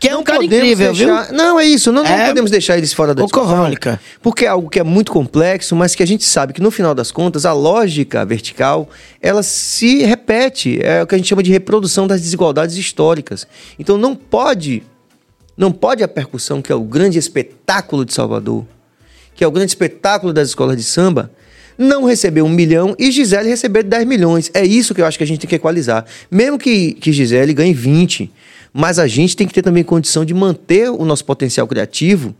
que 0.00 0.08
é 0.08 0.16
um 0.16 0.22
cara 0.22 0.38
podemos 0.40 0.56
incrível, 0.64 0.92
viu? 0.94 1.06
deixar- 1.06 1.32
Não, 1.32 1.58
é 1.58 1.64
isso. 1.64 1.90
Não, 1.92 2.02
não 2.04 2.10
É 2.10 2.26
podemos 2.28 2.50
deixar 2.50 2.76
eles 2.76 2.92
fora 2.92 3.14
da 3.14 3.22
alcoólica. 3.22 4.00
Porque 4.22 4.44
é 4.44 4.48
algo 4.48 4.68
que 4.68 4.78
é 4.78 4.82
muito 4.82 5.10
complexo, 5.12 5.74
mas 5.76 5.94
que 5.94 6.02
a 6.02 6.06
gente 6.06 6.24
sabe 6.24 6.52
que 6.52 6.60
no 6.62 6.70
final 6.70 6.94
das 6.94 7.10
contas 7.10 7.44
a 7.46 7.52
lógica 7.52 8.24
vertical 8.24 8.88
ela 9.20 9.42
se 9.42 10.04
repete. 10.04 10.78
É 10.82 11.02
o 11.02 11.06
que 11.06 11.14
a 11.14 11.18
gente 11.18 11.28
chama 11.28 11.42
de 11.42 11.50
reprodução 11.50 12.06
das 12.06 12.20
desigualdades 12.20 12.76
históricas. 12.76 13.46
Então 13.78 13.96
não 13.96 14.14
pode, 14.14 14.82
não 15.56 15.72
pode 15.72 16.02
a 16.02 16.08
percussão, 16.08 16.60
que 16.60 16.70
é 16.70 16.74
o 16.74 16.82
grande 16.82 17.18
espetáculo 17.18 18.04
de 18.04 18.12
Salvador, 18.12 18.64
que 19.34 19.42
é 19.44 19.46
o 19.46 19.50
grande 19.50 19.70
espetáculo 19.70 20.32
das 20.32 20.48
escolas 20.48 20.76
de 20.76 20.82
samba, 20.82 21.30
não 21.78 22.04
receber 22.06 22.40
um 22.40 22.48
milhão 22.48 22.94
e 22.98 23.10
Gisele 23.10 23.50
receber 23.50 23.82
10 23.82 24.06
milhões. 24.06 24.50
É 24.54 24.64
isso 24.64 24.94
que 24.94 25.00
eu 25.02 25.06
acho 25.06 25.18
que 25.18 25.24
a 25.24 25.26
gente 25.26 25.40
tem 25.40 25.48
que 25.48 25.56
equalizar. 25.56 26.06
Mesmo 26.30 26.58
que, 26.58 26.92
que 26.94 27.12
Gisele 27.12 27.52
ganhe 27.52 27.74
20, 27.74 28.32
mas 28.76 28.98
a 28.98 29.06
gente 29.06 29.34
tem 29.34 29.46
que 29.46 29.54
ter 29.54 29.62
também 29.62 29.82
condição 29.82 30.22
de 30.22 30.34
manter 30.34 30.90
o 30.90 31.02
nosso 31.02 31.24
potencial 31.24 31.66
criativo 31.66 32.34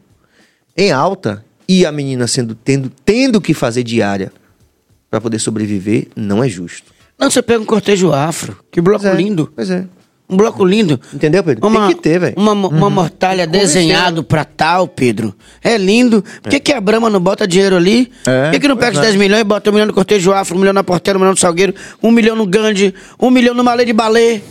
em 0.77 0.93
alta 0.93 1.43
e 1.67 1.87
a 1.87 1.91
menina 1.91 2.27
sendo 2.27 2.55
tendo, 2.55 2.93
tendo 3.07 3.41
que 3.41 3.55
fazer 3.55 3.83
diária 3.83 4.31
para 5.11 5.19
poder 5.19 5.39
sobreviver, 5.39 6.09
não 6.15 6.45
é 6.45 6.49
justo. 6.49 6.93
Não, 7.19 7.31
você 7.31 7.41
pega 7.41 7.63
um 7.63 7.65
cortejo 7.65 8.13
afro. 8.13 8.59
Que 8.71 8.83
bloco 8.83 9.01
Pois 9.01 9.15
é, 9.15 9.17
lindo. 9.17 9.51
Pois 9.57 9.71
é. 9.71 9.87
Um 10.29 10.37
bloco 10.37 10.63
lindo. 10.63 11.01
Entendeu, 11.15 11.43
Pedro? 11.43 11.67
Uma, 11.67 11.87
tem 11.87 11.97
que 11.97 12.03
ter, 12.03 12.21
velho. 12.21 12.35
Uma, 12.37 12.53
uma 12.53 12.91
mortalha 12.91 13.47
desenhado 13.47 14.23
pra 14.23 14.45
tal, 14.45 14.87
Pedro. 14.87 15.35
É 15.65 15.79
lindo. 15.79 16.23
Por 16.43 16.51
que, 16.51 16.61
que 16.61 16.73
a 16.73 16.81
Brahma 16.83 17.09
não 17.09 17.21
bota 17.21 17.49
dinheiro 17.49 17.77
ali? 17.77 18.13
É, 18.27 18.43
Por 18.43 18.51
que, 18.53 18.61
que 18.61 18.69
não 18.69 18.77
pega 18.77 18.91
os 18.91 18.99
pois 18.99 19.09
é. 19.09 19.13
10 19.13 19.17
milhões 19.17 19.41
e 19.41 19.45
bota 19.45 19.71
um 19.71 19.73
milhão 19.73 19.87
no 19.87 19.95
cortejo 19.95 20.33
afro, 20.33 20.55
um 20.55 20.59
milhão 20.59 20.75
na 20.75 20.85
porteira, 20.85 21.17
um 21.17 21.21
milhão 21.21 21.33
no 21.33 21.39
salgueiro, 21.39 21.75
um 22.03 22.11
milhão 22.11 22.37
no 22.37 22.45
Gandhi, 22.45 22.93
um 23.19 23.31
milhão 23.31 23.55
no 23.55 23.65
malê 23.65 23.87
de 23.87 23.95
balé? 23.95 24.43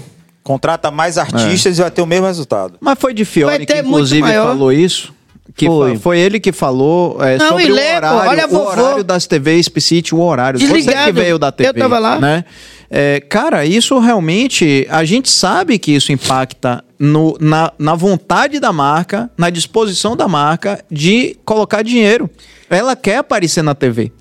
Contrata 0.46 0.92
mais 0.92 1.18
artistas 1.18 1.80
e 1.80 1.82
vai 1.82 1.90
ter 1.90 2.04
o 2.04 2.06
mesmo 2.06 2.28
resultado. 2.28 2.76
Mas 2.80 3.00
foi 3.00 3.16
de 3.16 3.24
Vai 3.24 3.32
Fiore 3.34 3.66
que 3.66 3.80
inclusive 3.80 4.22
maior. 4.22 4.46
falou 4.50 4.72
isso. 4.72 5.12
Que 5.58 5.66
Foi. 5.68 5.98
foi. 5.98 6.20
ele 6.20 6.40
que 6.40 6.52
falou 6.52 7.18
é, 7.24 7.38
Não, 7.38 7.48
sobre 7.50 7.64
e 7.66 7.72
o 7.72 7.76
lê, 7.76 7.96
horário, 7.96 8.30
olha 8.30 8.46
o 8.46 8.50
vovô. 8.50 8.70
horário 8.70 9.04
das 9.06 9.26
TVs, 9.26 9.68
Piscite, 9.70 10.14
o 10.14 10.20
horário. 10.22 10.60
Você 10.60 10.68
que 10.68 10.74
Desligado. 10.74 11.14
veio 11.14 11.40
da 11.40 11.52
TV. 11.52 11.70
Eu 11.70 11.74
tava 11.74 11.98
lá. 11.98 12.20
Né? 12.20 12.44
É, 12.92 13.20
cara, 13.22 13.66
isso 13.66 13.98
realmente, 14.00 14.86
a 14.90 15.04
gente 15.06 15.30
sabe 15.30 15.80
que 15.80 15.94
isso 15.94 16.12
impacta 16.12 16.84
no- 17.00 17.38
na, 17.40 17.72
na 17.80 17.96
vontade 17.96 18.60
da 18.60 18.72
marca, 18.74 19.32
na 19.38 19.50
disposição 19.50 20.16
da 20.16 20.28
marca 20.28 20.84
de 20.92 21.38
colocar 21.46 21.82
dinheiro. 21.84 22.30
Ela 22.70 22.96
quer 22.96 23.18
aparecer 23.18 23.64
na 23.64 23.74
TV. 23.74 24.12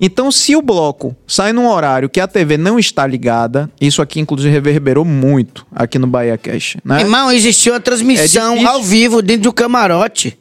Então, 0.00 0.30
se 0.30 0.56
o 0.56 0.62
bloco 0.62 1.16
sai 1.26 1.52
num 1.52 1.68
horário 1.68 2.08
que 2.08 2.20
a 2.20 2.26
TV 2.26 2.56
não 2.56 2.78
está 2.78 3.06
ligada, 3.06 3.70
isso 3.80 4.02
aqui 4.02 4.20
inclusive 4.20 4.50
reverberou 4.50 5.04
muito 5.04 5.66
aqui 5.72 5.98
no 5.98 6.06
Bahia 6.06 6.36
Cash, 6.36 6.76
né? 6.84 7.00
Irmão, 7.00 7.30
existiu 7.30 7.72
uma 7.72 7.80
transmissão 7.80 8.56
É 8.56 8.64
ao 8.64 8.82
vivo 8.82 9.22
dentro 9.22 9.44
do 9.44 9.52
camarote. 9.52 10.38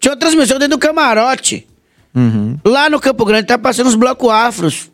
Tinha 0.00 0.12
uma 0.12 0.18
transmissão 0.18 0.58
dentro 0.58 0.76
do 0.76 0.80
camarote. 0.80 1.66
Uhum. 2.14 2.58
Lá 2.64 2.88
no 2.88 3.00
Campo 3.00 3.24
Grande 3.24 3.46
tá 3.46 3.58
passando 3.58 3.88
os 3.88 3.94
blocos 3.94 4.30
afros. 4.30 4.90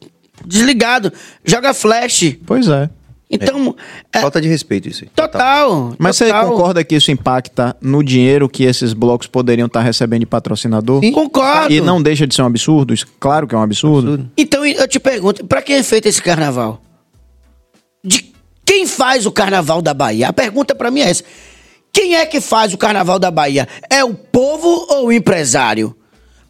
Desligado. 0.47 1.12
Joga 1.44 1.74
flash. 1.74 2.36
Pois 2.47 2.66
é. 2.68 2.88
Então, 3.31 3.77
é, 4.12 4.20
Falta 4.20 4.40
de 4.40 4.48
respeito 4.48 4.89
isso 4.89 5.05
aí. 5.05 5.11
total. 5.15 5.94
Mas 5.98 6.16
você 6.16 6.27
total. 6.27 6.48
concorda 6.51 6.82
que 6.82 6.97
isso 6.97 7.12
impacta 7.12 7.77
no 7.81 8.02
dinheiro 8.02 8.48
que 8.48 8.65
esses 8.65 8.93
blocos 8.93 9.28
poderiam 9.28 9.66
estar 9.66 9.82
recebendo 9.82 10.20
de 10.20 10.27
patrocinador? 10.27 11.01
Sim. 11.01 11.12
Concordo. 11.12 11.73
E 11.73 11.81
não 11.81 12.02
deixa 12.02 12.27
de 12.27 12.35
ser 12.35 12.43
um 12.43 12.47
absurdo? 12.47 12.93
Isso, 12.93 13.07
claro 13.20 13.47
que 13.47 13.55
é 13.55 13.59
um 13.59 13.62
absurdo. 13.62 14.28
Então 14.36 14.66
eu 14.66 14.89
te 14.89 14.98
pergunto, 14.98 15.47
pra 15.47 15.62
quem 15.62 15.77
é 15.77 15.82
feito 15.85 16.07
esse 16.07 16.20
carnaval? 16.20 16.82
De 18.05 18.32
quem 18.65 18.86
faz 18.86 19.27
o 19.27 19.31
carnaval 19.31 19.81
da 19.81 19.94
Bahia? 19.94 20.28
A 20.28 20.32
pergunta 20.32 20.74
pra 20.74 20.90
mim 20.90 21.01
é 21.01 21.11
essa. 21.11 21.23
Quem 21.93 22.16
é 22.16 22.27
que 22.27 22.40
faz 22.40 22.73
o 22.74 22.78
carnaval 22.78 23.19
da 23.19 23.31
Bahia? 23.31 23.69
É 23.89 24.02
o 24.05 24.15
povo 24.15 24.86
ou 24.89 25.07
o 25.07 25.12
empresário? 25.12 25.94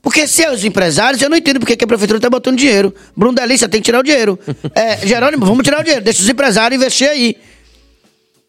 Porque 0.03 0.27
se 0.27 0.43
é 0.43 0.51
os 0.51 0.65
empresários, 0.65 1.21
eu 1.21 1.29
não 1.29 1.37
entendo 1.37 1.61
porque 1.61 1.77
que 1.77 1.85
a 1.85 1.87
prefeitura 1.87 2.19
tá 2.19 2.31
botando 2.31 2.57
dinheiro. 2.57 2.95
Bruno 3.15 3.35
Delícia 3.35 3.69
tem 3.69 3.81
que 3.81 3.85
tirar 3.85 4.01
o 4.01 4.03
dinheiro. 4.03 4.39
É, 4.75 5.07
Jerônimo, 5.07 5.45
vamos 5.45 5.63
tirar 5.63 5.81
o 5.81 5.83
dinheiro. 5.83 6.03
Deixa 6.05 6.23
os 6.23 6.29
empresários 6.29 6.81
investir 6.81 7.09
aí. 7.09 7.37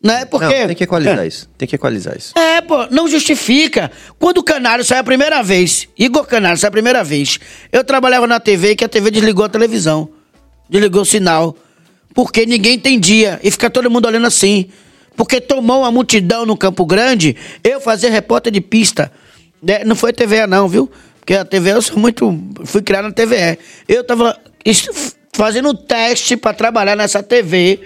Né? 0.03 0.25
Porque... 0.25 0.45
Não, 0.59 0.67
tem 0.67 0.75
que 0.75 0.83
equalizar 0.83 1.27
isso. 1.27 1.49
Tem 1.57 1.67
que 1.67 1.75
equalizar 1.75 2.17
isso. 2.17 2.33
É, 2.37 2.61
pô, 2.61 2.87
não 2.89 3.07
justifica. 3.07 3.91
Quando 4.17 4.39
o 4.39 4.43
Canário 4.43 4.83
saiu 4.83 5.01
a 5.01 5.03
primeira 5.03 5.43
vez, 5.43 5.87
Igor 5.97 6.25
Canário 6.25 6.57
saiu 6.57 6.69
a 6.69 6.71
primeira 6.71 7.03
vez, 7.03 7.39
eu 7.71 7.83
trabalhava 7.83 8.25
na 8.25 8.39
TV 8.39 8.75
que 8.75 8.83
a 8.83 8.89
TV 8.89 9.11
desligou 9.11 9.45
a 9.45 9.49
televisão. 9.49 10.09
Desligou 10.69 11.01
o 11.01 11.05
sinal. 11.05 11.55
Porque 12.13 12.45
ninguém 12.45 12.75
entendia. 12.75 13.39
E 13.43 13.51
fica 13.51 13.69
todo 13.69 13.91
mundo 13.91 14.05
olhando 14.05 14.25
assim. 14.25 14.69
Porque 15.15 15.39
tomou 15.39 15.81
uma 15.81 15.91
multidão 15.91 16.45
no 16.45 16.57
Campo 16.57 16.85
Grande, 16.85 17.35
eu 17.63 17.79
fazia 17.81 18.09
repórter 18.09 18.51
de 18.51 18.61
pista. 18.61 19.11
né? 19.61 19.83
Não 19.83 19.95
foi 19.95 20.13
TVE 20.13 20.47
não, 20.47 20.67
viu? 20.67 20.89
Porque 21.21 21.35
a 21.35 21.45
TVE 21.45 21.69
eu 21.69 21.81
sou 21.81 21.97
muito... 21.97 22.37
Fui 22.65 22.81
criado 22.81 23.05
na 23.05 23.11
TVE. 23.13 23.57
Eu 23.87 24.03
tava 24.03 24.37
fazendo 25.31 25.73
teste 25.73 26.35
pra 26.35 26.53
trabalhar 26.53 26.97
nessa 26.97 27.23
TV... 27.23 27.79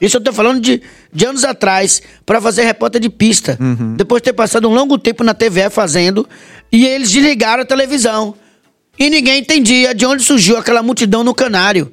Isso 0.00 0.16
eu 0.16 0.20
tô 0.22 0.32
falando 0.32 0.62
de, 0.62 0.80
de 1.12 1.26
anos 1.26 1.44
atrás, 1.44 2.00
pra 2.24 2.40
fazer 2.40 2.62
repórter 2.64 2.98
de 3.02 3.10
pista. 3.10 3.58
Depois 3.96 4.22
de 4.22 4.24
ter 4.24 4.32
passado 4.32 4.66
um 4.66 4.72
longo 4.72 4.96
tempo 4.96 5.22
na 5.22 5.34
TVE 5.34 5.68
fazendo, 5.68 6.26
e 6.72 6.86
eles 6.86 7.10
desligaram 7.10 7.64
a 7.64 7.66
televisão. 7.66 8.34
E 8.98 9.10
ninguém 9.10 9.40
entendia 9.40 9.94
de 9.94 10.06
onde 10.06 10.22
surgiu 10.22 10.56
aquela 10.56 10.82
multidão 10.82 11.22
no 11.22 11.34
Canário. 11.34 11.92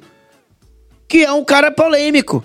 Que 1.06 1.22
é 1.22 1.32
um 1.32 1.44
cara 1.44 1.70
polêmico. 1.70 2.42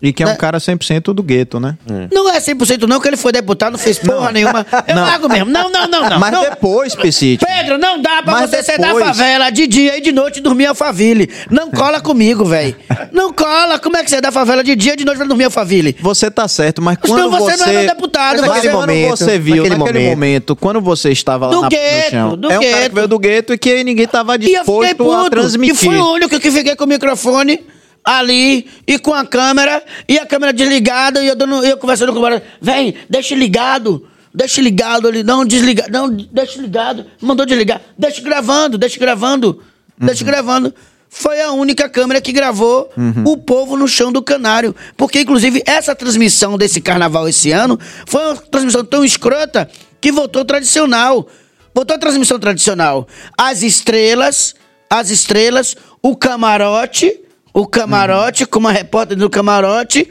E 0.00 0.12
que 0.12 0.22
é 0.22 0.26
um 0.26 0.30
Né? 0.30 0.36
cara 0.36 0.58
100% 0.58 1.14
do 1.14 1.22
gueto, 1.22 1.58
né? 1.58 1.78
Não 2.12 2.30
é 2.30 2.38
100% 2.38 2.82
não, 2.86 3.00
que 3.00 3.08
ele 3.08 3.16
foi 3.16 3.32
deputado, 3.32 3.72
não 3.72 3.78
fez 3.78 3.98
porra 3.98 4.30
nenhuma. 4.30 4.66
Eu 4.86 4.94
Não. 4.94 5.02
largo 5.02 5.26
mesmo. 5.26 5.50
Não, 5.50 5.70
não, 5.70 5.88
não, 5.88 6.10
não. 6.10 6.18
Mas 6.18 6.32
não. 6.32 6.42
depois, 6.42 6.94
Piscite. 6.94 7.42
Pedro, 7.46 7.78
não 7.78 8.00
dá 8.02 8.22
pra 8.22 8.32
Mas 8.34 8.50
você 8.50 8.62
ser 8.62 8.78
da 8.78 8.88
depois- 8.88 9.06
favela 9.06 9.48
de 9.48 9.66
dia 9.66 9.96
e 9.96 10.02
de 10.02 10.12
noite 10.12 10.38
dormir 10.42 10.64
em 10.64 10.66
Alphaville. 10.66 11.30
Não 11.50 11.70
cola 11.70 11.98
comigo, 11.98 12.44
velho. 12.44 12.76
Não 13.10 13.32
cola. 13.32 13.78
Como 13.78 13.96
é 13.96 14.04
que 14.04 14.10
você 14.10 14.16
é 14.16 14.20
da 14.20 14.30
favela 14.30 14.62
de 14.62 14.76
dia 14.76 14.92
e 14.92 14.96
de 14.96 15.04
noite 15.06 15.16
vai 15.16 15.26
dormir 15.26 15.44
em 15.44 15.46
Alphaville? 15.46 15.96
Você 15.98 16.30
tá 16.30 16.46
certo, 16.46 16.82
mas 16.82 16.98
Então 17.02 17.16
quando 17.16 17.30
você 17.30 17.56
você... 17.56 17.64
não 17.64 17.72
era 17.72 17.94
deputado, 17.94 18.40
Mas 18.42 18.50
você- 18.60 18.68
quando 18.68 18.80
momento, 18.80 19.16
você 19.16 19.38
viu, 19.38 19.56
naquele 19.56 19.76
naquele, 19.76 19.98
momento. 20.00 20.10
momento. 20.10 20.56
quando 20.56 20.80
você 20.82 21.10
estava 21.10 21.46
lá 21.46 21.52
Do 21.52 21.62
na, 21.62 21.68
gueto, 21.70 22.04
no 22.04 22.10
chão, 22.10 22.36
do 22.36 22.52
é 22.52 22.58
um 22.58 22.70
cara 22.70 22.88
que 22.90 22.94
veio 22.94 23.08
do 23.08 23.18
gueto 23.18 23.54
e 23.54 23.58
que 23.58 23.82
ninguém 23.82 24.06
tava 24.06 24.32
E 24.36 24.36
eu 24.36 24.40
fiquei 24.42 24.58
disposto 24.58 25.02
a 25.02 25.16
puto. 25.24 25.30
transmitir. 25.30 25.74
E 25.74 25.78
fui 25.78 25.96
o 25.96 26.12
único 26.12 26.38
que 26.38 26.50
fiquei 26.50 26.76
com 26.76 26.84
o 26.84 26.86
microfone 26.86 27.64
ali 28.06 28.68
e 28.86 28.98
com 29.00 29.12
a 29.12 29.26
câmera, 29.26 29.82
e 30.08 30.16
a 30.16 30.24
câmera 30.24 30.52
desligada, 30.52 31.22
e 31.22 31.26
eu, 31.26 31.34
dando, 31.34 31.64
eu 31.64 31.76
conversando 31.76 32.12
com 32.12 32.20
o 32.20 32.22
cara, 32.22 32.40
vem, 32.60 32.94
deixa 33.10 33.34
ligado, 33.34 34.06
deixa 34.32 34.60
ligado 34.62 35.08
ali, 35.08 35.24
não 35.24 35.44
desliga, 35.44 35.86
não, 35.90 36.08
deixa 36.08 36.60
ligado, 36.62 37.04
mandou 37.20 37.44
desligar, 37.44 37.80
deixa 37.98 38.22
gravando, 38.22 38.78
deixa 38.78 38.98
gravando, 39.00 39.60
deixa 39.98 40.22
Uhum. 40.22 40.30
gravando. 40.30 40.74
foi 41.08 41.40
a 41.40 41.50
única 41.52 41.88
câmera 41.88 42.20
que 42.20 42.30
gravou 42.30 42.90
Uhum. 42.96 43.24
o 43.26 43.36
povo 43.38 43.76
no 43.76 43.88
chão 43.88 44.12
do 44.12 44.22
canário. 44.22 44.74
Porque, 44.96 45.20
inclusive, 45.20 45.62
essa 45.64 45.94
transmissão 45.94 46.58
desse 46.58 46.78
carnaval 46.80 47.26
esse 47.28 47.50
ano 47.52 47.78
foi 48.06 48.22
uma 48.22 48.36
transmissão 48.36 48.84
tão 48.84 49.02
escrota 49.04 49.68
que 50.00 50.12
voltou 50.12 50.44
tradicional. 50.44 51.26
Voltou 51.74 51.96
a 51.96 51.98
transmissão 51.98 52.38
tradicional. 52.38 53.08
As 53.38 53.62
estrelas, 53.62 54.54
as 54.90 55.08
estrelas, 55.10 55.74
o 56.02 56.14
camarote, 56.14 57.20
o 57.58 57.66
camarote, 57.66 58.42
Uhum. 58.44 58.50
com 58.50 58.58
uma 58.58 58.70
repórter 58.70 59.16
do 59.16 59.30
camarote, 59.30 60.06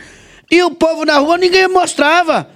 e 0.49 0.63
o 0.63 0.71
povo 0.71 1.05
na 1.05 1.17
rua 1.19 1.37
ninguém 1.37 1.67
mostrava. 1.67 2.47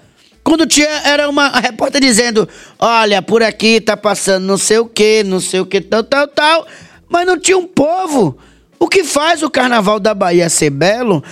Quando 0.43 0.65
tinha, 0.65 0.89
era 1.05 1.29
uma 1.29 1.49
repórter 1.49 2.01
dizendo: 2.01 2.49
Olha, 2.79 3.21
por 3.21 3.43
aqui 3.43 3.79
tá 3.79 3.95
passando 3.95 4.45
não 4.47 4.57
sei 4.57 4.79
o 4.79 4.85
que, 4.85 5.23
não 5.23 5.39
sei 5.39 5.59
o 5.59 5.65
que, 5.65 5.79
tal, 5.79 6.03
tal, 6.03 6.27
tal. 6.27 6.67
Mas 7.07 7.27
não 7.27 7.39
tinha 7.39 7.57
um 7.57 7.67
povo. 7.67 8.35
O 8.79 8.87
que 8.87 9.03
faz 9.03 9.43
o 9.43 9.49
carnaval 9.49 9.99
da 9.99 10.13
Bahia 10.15 10.49
ser 10.49 10.69
belo 10.71 11.23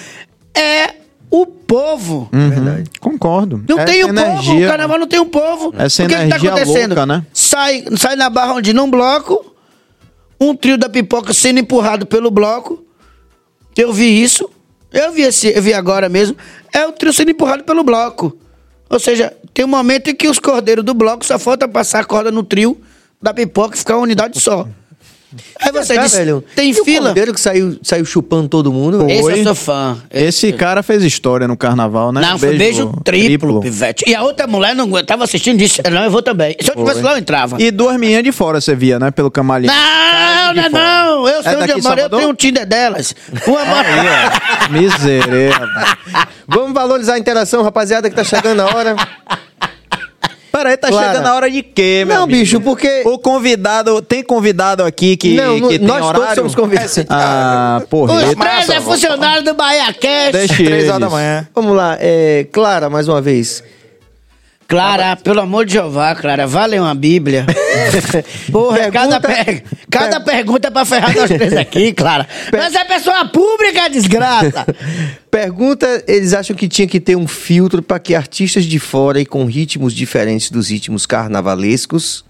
é 0.53 0.93
o 1.31 1.45
povo. 1.47 2.29
Verdade. 2.31 2.89
Concordo. 2.99 3.63
Não 3.67 3.77
Essa 3.79 3.85
tem 3.91 4.03
o 4.03 4.07
povo, 4.07 4.19
Uhum. 4.19 4.27
energia- 4.34 4.67
o 4.67 4.69
carnaval 4.69 4.99
não 4.99 5.07
tem 5.07 5.19
o 5.19 5.25
povo. 5.25 5.73
Essa 5.77 6.03
o 6.03 6.07
que, 6.07 6.13
que 6.13 6.19
tá 6.19 6.25
energia 6.27 6.49
acontecendo? 6.53 6.89
louca, 6.89 7.05
né? 7.07 7.25
Sai, 7.34 7.85
sai 7.97 8.15
na 8.15 8.29
barra 8.29 8.53
onde 8.53 8.71
num 8.73 8.89
bloco, 8.91 9.55
um 10.39 10.55
trio 10.55 10.77
da 10.77 10.89
pipoca 10.89 11.34
sendo 11.34 11.59
empurrado 11.59 12.05
pelo 12.05 12.29
bloco. 12.29 12.84
Eu 13.78 13.94
vi 13.94 14.22
isso. 14.22 14.49
Eu 14.91 15.12
vi, 15.12 15.22
esse, 15.24 15.48
eu 15.48 15.62
vi 15.62 15.74
agora 15.74 16.10
mesmo. 16.10 16.36
É 16.74 16.86
o 16.86 16.91
trio 16.91 17.14
sendo 17.14 17.32
empurrado 17.32 17.64
pelo 17.64 17.84
bloco. 17.84 18.38
Ou 18.90 18.99
seja, 18.99 19.36
tem 19.54 19.66
um 19.66 19.68
momento 19.68 20.10
em 20.10 20.16
que 20.16 20.28
os 20.28 20.40
cordeiros 20.40 20.84
do 20.84 20.94
bloco 20.94 21.26
só 21.26 21.38
falta 21.38 21.68
passar 21.68 21.99
a 21.99 22.06
corda 22.06 22.32
no 22.32 22.44
trio 22.44 22.80
da 23.22 23.34
pipoca 23.34 23.76
e 23.76 23.80
ficar 23.80 23.95
uma 23.98 24.04
unidade 24.04 24.40
só. 24.40 24.68
Aí 25.60 25.72
você 25.74 25.95
Tá, 25.95 26.04
diz, 26.04 26.14
velho. 26.14 26.44
tem 26.56 26.72
E 26.72 26.80
o 26.80 26.86
fila? 26.86 27.06
cordeiro 27.08 27.34
que 27.34 27.41
saiu, 27.41 27.78
saiu 27.84 28.06
chupando 28.06 28.48
todo 28.48 28.72
mundo. 28.72 28.99
Pô, 28.99 29.10
Esse 29.10 29.40
eu 29.40 29.44
sou 29.44 29.56
fã. 29.56 29.98
Esse 30.10 30.54
cara 30.54 30.82
fez 30.82 31.04
história 31.04 31.48
no 31.48 31.58
carnaval, 31.58 32.12
né? 32.14 32.22
Não, 32.22 32.40
foi 32.40 32.58
beijo 32.58 32.91
triplo, 33.04 33.60
pivete. 33.60 34.06
E 34.08 34.16
a 34.16 34.24
outra 34.24 34.48
mulher 34.48 34.74
não 34.74 34.90
tava 35.04 35.26
assistindo 35.26 35.58
disse, 35.58 35.82
não, 35.91 36.04
eu 36.04 36.12
vou 36.12 36.22
também. 36.22 36.56
Se 36.62 36.70
eu 36.72 36.76
tivesse 36.76 37.02
lá, 37.02 37.12
eu 37.14 37.18
entrava. 37.18 37.62
E 37.62 37.72
duas 37.72 37.98
meninas 37.98 38.24
de 38.24 38.32
fora 38.32 38.62
você 38.62 38.74
via, 38.76 38.99
né? 38.99 39.12
Pelo 39.12 39.30
camalinho. 39.30 39.72
Não, 39.74 40.54
não, 40.54 40.70
não. 40.70 41.28
Eu 41.28 41.44
sei 41.44 41.52
É 41.54 41.58
onde 41.58 41.72
eu 41.72 41.76
de 41.78 41.84
moro, 41.84 41.99
eu 41.99 42.10
tenho 42.10 42.30
um 42.30 42.34
Tinder 42.34 42.66
delas. 42.66 43.14
Uma 43.45 43.66
mora... 43.66 43.88
Misereza. 44.72 45.70
Vamos 46.48 46.74
valorizar 46.74 47.16
a 47.16 47.20
interação, 47.20 47.64
rapaziada, 47.64 48.10
que 48.10 48.16
tá 48.16 48.24
chegando 48.24 48.62
a 48.62 48.66
hora. 48.76 48.95
Peraí, 50.57 50.77
tá 50.77 50.88
Clara. 50.89 51.07
chegando 51.09 51.27
a 51.27 51.35
hora 51.35 51.49
de 51.51 51.61
quê, 51.63 52.03
meu 52.05 52.15
Não, 52.17 52.23
amigo? 52.23 52.39
bicho, 52.39 52.59
porque. 52.61 53.03
O 53.05 53.17
convidado, 53.19 54.01
tem 54.01 54.23
convidado 54.23 54.84
aqui 54.84 55.15
que, 55.15 55.35
Não, 55.35 55.67
que 55.67 55.77
tem 55.79 55.88
nós 55.88 55.99
todos 56.01 56.19
horário? 56.19 56.35
somos 56.35 56.55
convidados. 56.55 56.97
Ah, 57.09 57.79
Os 57.81 57.89
porra. 57.89 58.35
três 58.35 58.69
é 58.69 58.81
funcionário 58.81 59.43
do 59.43 59.53
Bahia 59.53 59.93
Cast. 59.93 60.31
Deixa 60.31 60.55
Três 60.55 60.88
horas 60.89 60.99
da 61.01 61.09
manhã. 61.09 61.47
Vamos 61.53 61.75
lá, 61.75 61.97
é, 61.99 62.45
Clara, 62.51 62.89
mais 62.89 63.07
uma 63.07 63.21
vez. 63.21 63.63
Clara, 64.68 65.15
pelo 65.15 65.39
amor 65.39 65.65
de 65.65 65.73
Jeová, 65.73 66.14
Clara, 66.14 66.45
vale 66.45 66.77
uma 66.77 66.94
Bíblia. 66.94 67.45
Porra, 68.52 68.91
cada, 68.91 69.19
Pergunta- 69.22 69.45
per- 69.45 69.64
cada 69.89 70.19
pergunta 70.19 70.68
é 70.68 70.72
pra 70.72 70.84
ferrar 70.84 71.15
nós 71.15 71.30
três 71.30 71.53
aqui, 71.56 71.94
Clara. 71.94 72.27
Mas 72.52 72.76
é 72.76 72.84
pessoa 72.84 73.26
pública, 73.30 73.89
desgraça. 73.89 74.65
Pergunta: 75.31 76.03
eles 76.07 76.34
acham 76.34 76.56
que 76.56 76.68
tinha 76.68 76.88
que 76.88 76.99
ter 76.99 77.15
um 77.15 77.27
filtro 77.27 77.81
para 77.81 77.98
que 77.99 78.14
artistas 78.14 78.65
de 78.65 78.77
fora 78.80 79.22
e 79.22 79.26
com 79.26 79.45
ritmos 79.45 79.94
diferentes 79.94 80.52
dos 80.52 80.69
ritmos 80.69 81.06
carnavalescos 81.06 82.26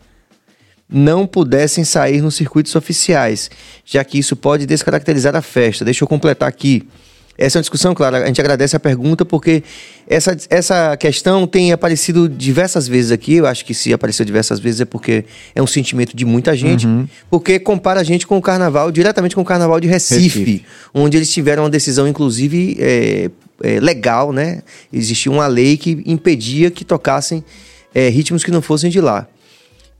não 0.89 1.25
pudessem 1.25 1.83
sair 1.83 2.21
nos 2.21 2.35
circuitos 2.35 2.73
oficiais, 2.75 3.49
já 3.83 4.03
que 4.03 4.17
isso 4.19 4.35
pode 4.35 4.65
descaracterizar 4.65 5.35
a 5.35 5.41
festa. 5.41 5.83
Deixa 5.83 6.03
eu 6.03 6.07
completar 6.07 6.47
aqui. 6.47 6.87
Essa 7.37 7.57
é 7.57 7.59
uma 7.59 7.61
discussão, 7.61 7.93
claro, 7.93 8.15
a 8.15 8.25
gente 8.25 8.41
agradece 8.41 8.75
a 8.75 8.79
pergunta 8.79 9.23
porque 9.23 9.63
essa, 10.07 10.35
essa 10.49 10.97
questão 10.97 11.45
tem 11.45 11.71
aparecido 11.71 12.27
diversas 12.27 12.87
vezes 12.87 13.11
aqui. 13.11 13.35
Eu 13.35 13.45
acho 13.45 13.63
que 13.63 13.75
se 13.75 13.93
apareceu 13.93 14.25
diversas 14.25 14.59
vezes 14.59 14.81
é 14.81 14.85
porque 14.85 15.23
é 15.53 15.61
um 15.61 15.67
sentimento 15.67 16.17
de 16.17 16.25
muita 16.25 16.55
gente, 16.57 16.87
porque 17.29 17.59
compara 17.59 18.01
a 18.01 18.03
gente 18.03 18.25
com 18.25 18.37
o 18.37 18.41
carnaval, 18.41 18.91
diretamente 18.91 19.35
com 19.35 19.41
o 19.41 19.45
carnaval 19.45 19.79
de 19.79 19.87
Recife, 19.87 20.39
Recife. 20.39 20.65
onde 20.91 21.15
eles 21.15 21.31
tiveram 21.31 21.63
uma 21.63 21.69
decisão, 21.69 22.07
inclusive, 22.07 22.75
é, 22.79 23.29
é, 23.61 23.79
legal, 23.79 24.33
né? 24.33 24.63
Existia 24.91 25.31
uma 25.31 25.45
lei 25.45 25.77
que 25.77 26.01
impedia 26.07 26.71
que 26.71 26.83
tocassem 26.83 27.43
é, 27.93 28.09
ritmos 28.09 28.43
que 28.43 28.49
não 28.49 28.63
fossem 28.63 28.89
de 28.89 28.99
lá. 28.99 29.27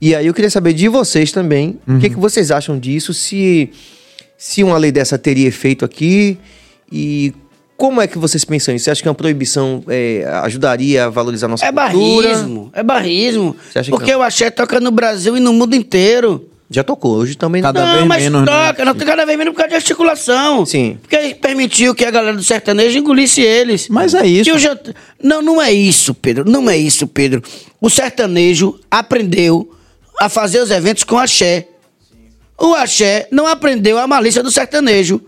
E 0.00 0.12
aí 0.14 0.26
eu 0.26 0.34
queria 0.34 0.50
saber 0.50 0.72
de 0.72 0.88
vocês 0.88 1.30
também, 1.30 1.78
o 1.86 1.98
que, 1.98 2.10
que 2.10 2.16
vocês 2.16 2.50
acham 2.50 2.78
disso, 2.78 3.14
se, 3.14 3.70
se 4.36 4.64
uma 4.64 4.76
lei 4.78 4.90
dessa 4.92 5.18
teria 5.18 5.46
efeito 5.46 5.84
aqui 5.84 6.38
e 6.90 7.32
como 7.76 8.00
é 8.00 8.06
que 8.06 8.18
vocês 8.18 8.44
pensam 8.44 8.74
isso? 8.74 8.84
Você 8.86 8.90
acha 8.90 9.02
que 9.02 9.08
uma 9.08 9.14
proibição 9.14 9.84
é, 9.88 10.24
ajudaria 10.42 11.04
a 11.04 11.08
valorizar 11.08 11.46
a 11.46 11.50
nossa 11.50 11.64
É 11.64 11.72
cultura? 11.72 12.28
barrismo, 12.28 12.70
é 12.74 12.82
barrismo. 12.82 13.56
Acha 13.70 13.84
que 13.84 13.90
Porque 13.90 14.12
não? 14.12 14.20
o 14.20 14.22
axé 14.22 14.50
toca 14.50 14.80
no 14.80 14.90
Brasil 14.90 15.36
e 15.36 15.40
no 15.40 15.52
mundo 15.52 15.74
inteiro. 15.76 16.48
Já 16.70 16.84
tocou, 16.84 17.16
hoje 17.16 17.34
também 17.34 17.62
Cada 17.62 17.82
não, 17.82 17.94
vez 17.94 18.06
mas 18.06 18.22
menos, 18.24 18.42
né? 18.42 18.46
toca, 18.46 18.84
não 18.84 18.94
tem 18.94 19.06
cada 19.06 19.24
vez 19.24 19.38
menos 19.38 19.52
por 19.54 19.58
causa 19.58 19.70
de 19.70 19.76
articulação. 19.76 20.66
Sim. 20.66 20.98
Porque 21.00 21.34
permitiu 21.36 21.94
que 21.94 22.04
a 22.04 22.10
galera 22.10 22.36
do 22.36 22.42
sertanejo 22.42 22.98
engolisse 22.98 23.40
eles. 23.40 23.88
Mas 23.88 24.12
é 24.12 24.26
isso. 24.26 24.50
Que 24.52 24.58
jant- 24.58 24.94
Não, 25.22 25.40
não 25.40 25.62
é 25.62 25.72
isso, 25.72 26.12
Pedro. 26.12 26.44
Não 26.50 26.68
é 26.68 26.76
isso, 26.76 27.06
Pedro. 27.06 27.42
O 27.80 27.88
sertanejo 27.88 28.78
aprendeu 28.90 29.72
a 30.20 30.28
fazer 30.28 30.60
os 30.60 30.70
eventos 30.70 31.04
com 31.04 31.16
axé. 31.16 31.68
O 32.58 32.74
axé 32.74 33.28
não 33.30 33.46
aprendeu 33.46 33.96
a 33.98 34.06
malícia 34.06 34.42
do 34.42 34.50
sertanejo. 34.50 35.22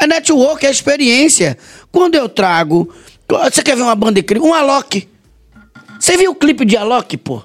É 0.00 0.06
network, 0.06 0.64
é 0.66 0.70
experiência. 0.70 1.56
Quando 1.92 2.14
eu 2.14 2.28
trago. 2.28 2.92
Você 3.44 3.62
quer 3.62 3.76
ver 3.76 3.82
uma 3.82 3.94
banda 3.94 4.18
incrível? 4.18 4.48
Um 4.48 4.54
Alok. 4.54 5.06
Você 5.98 6.16
viu 6.16 6.30
o 6.32 6.34
clipe 6.34 6.64
de 6.64 6.76
Alok, 6.76 7.16
pô? 7.18 7.42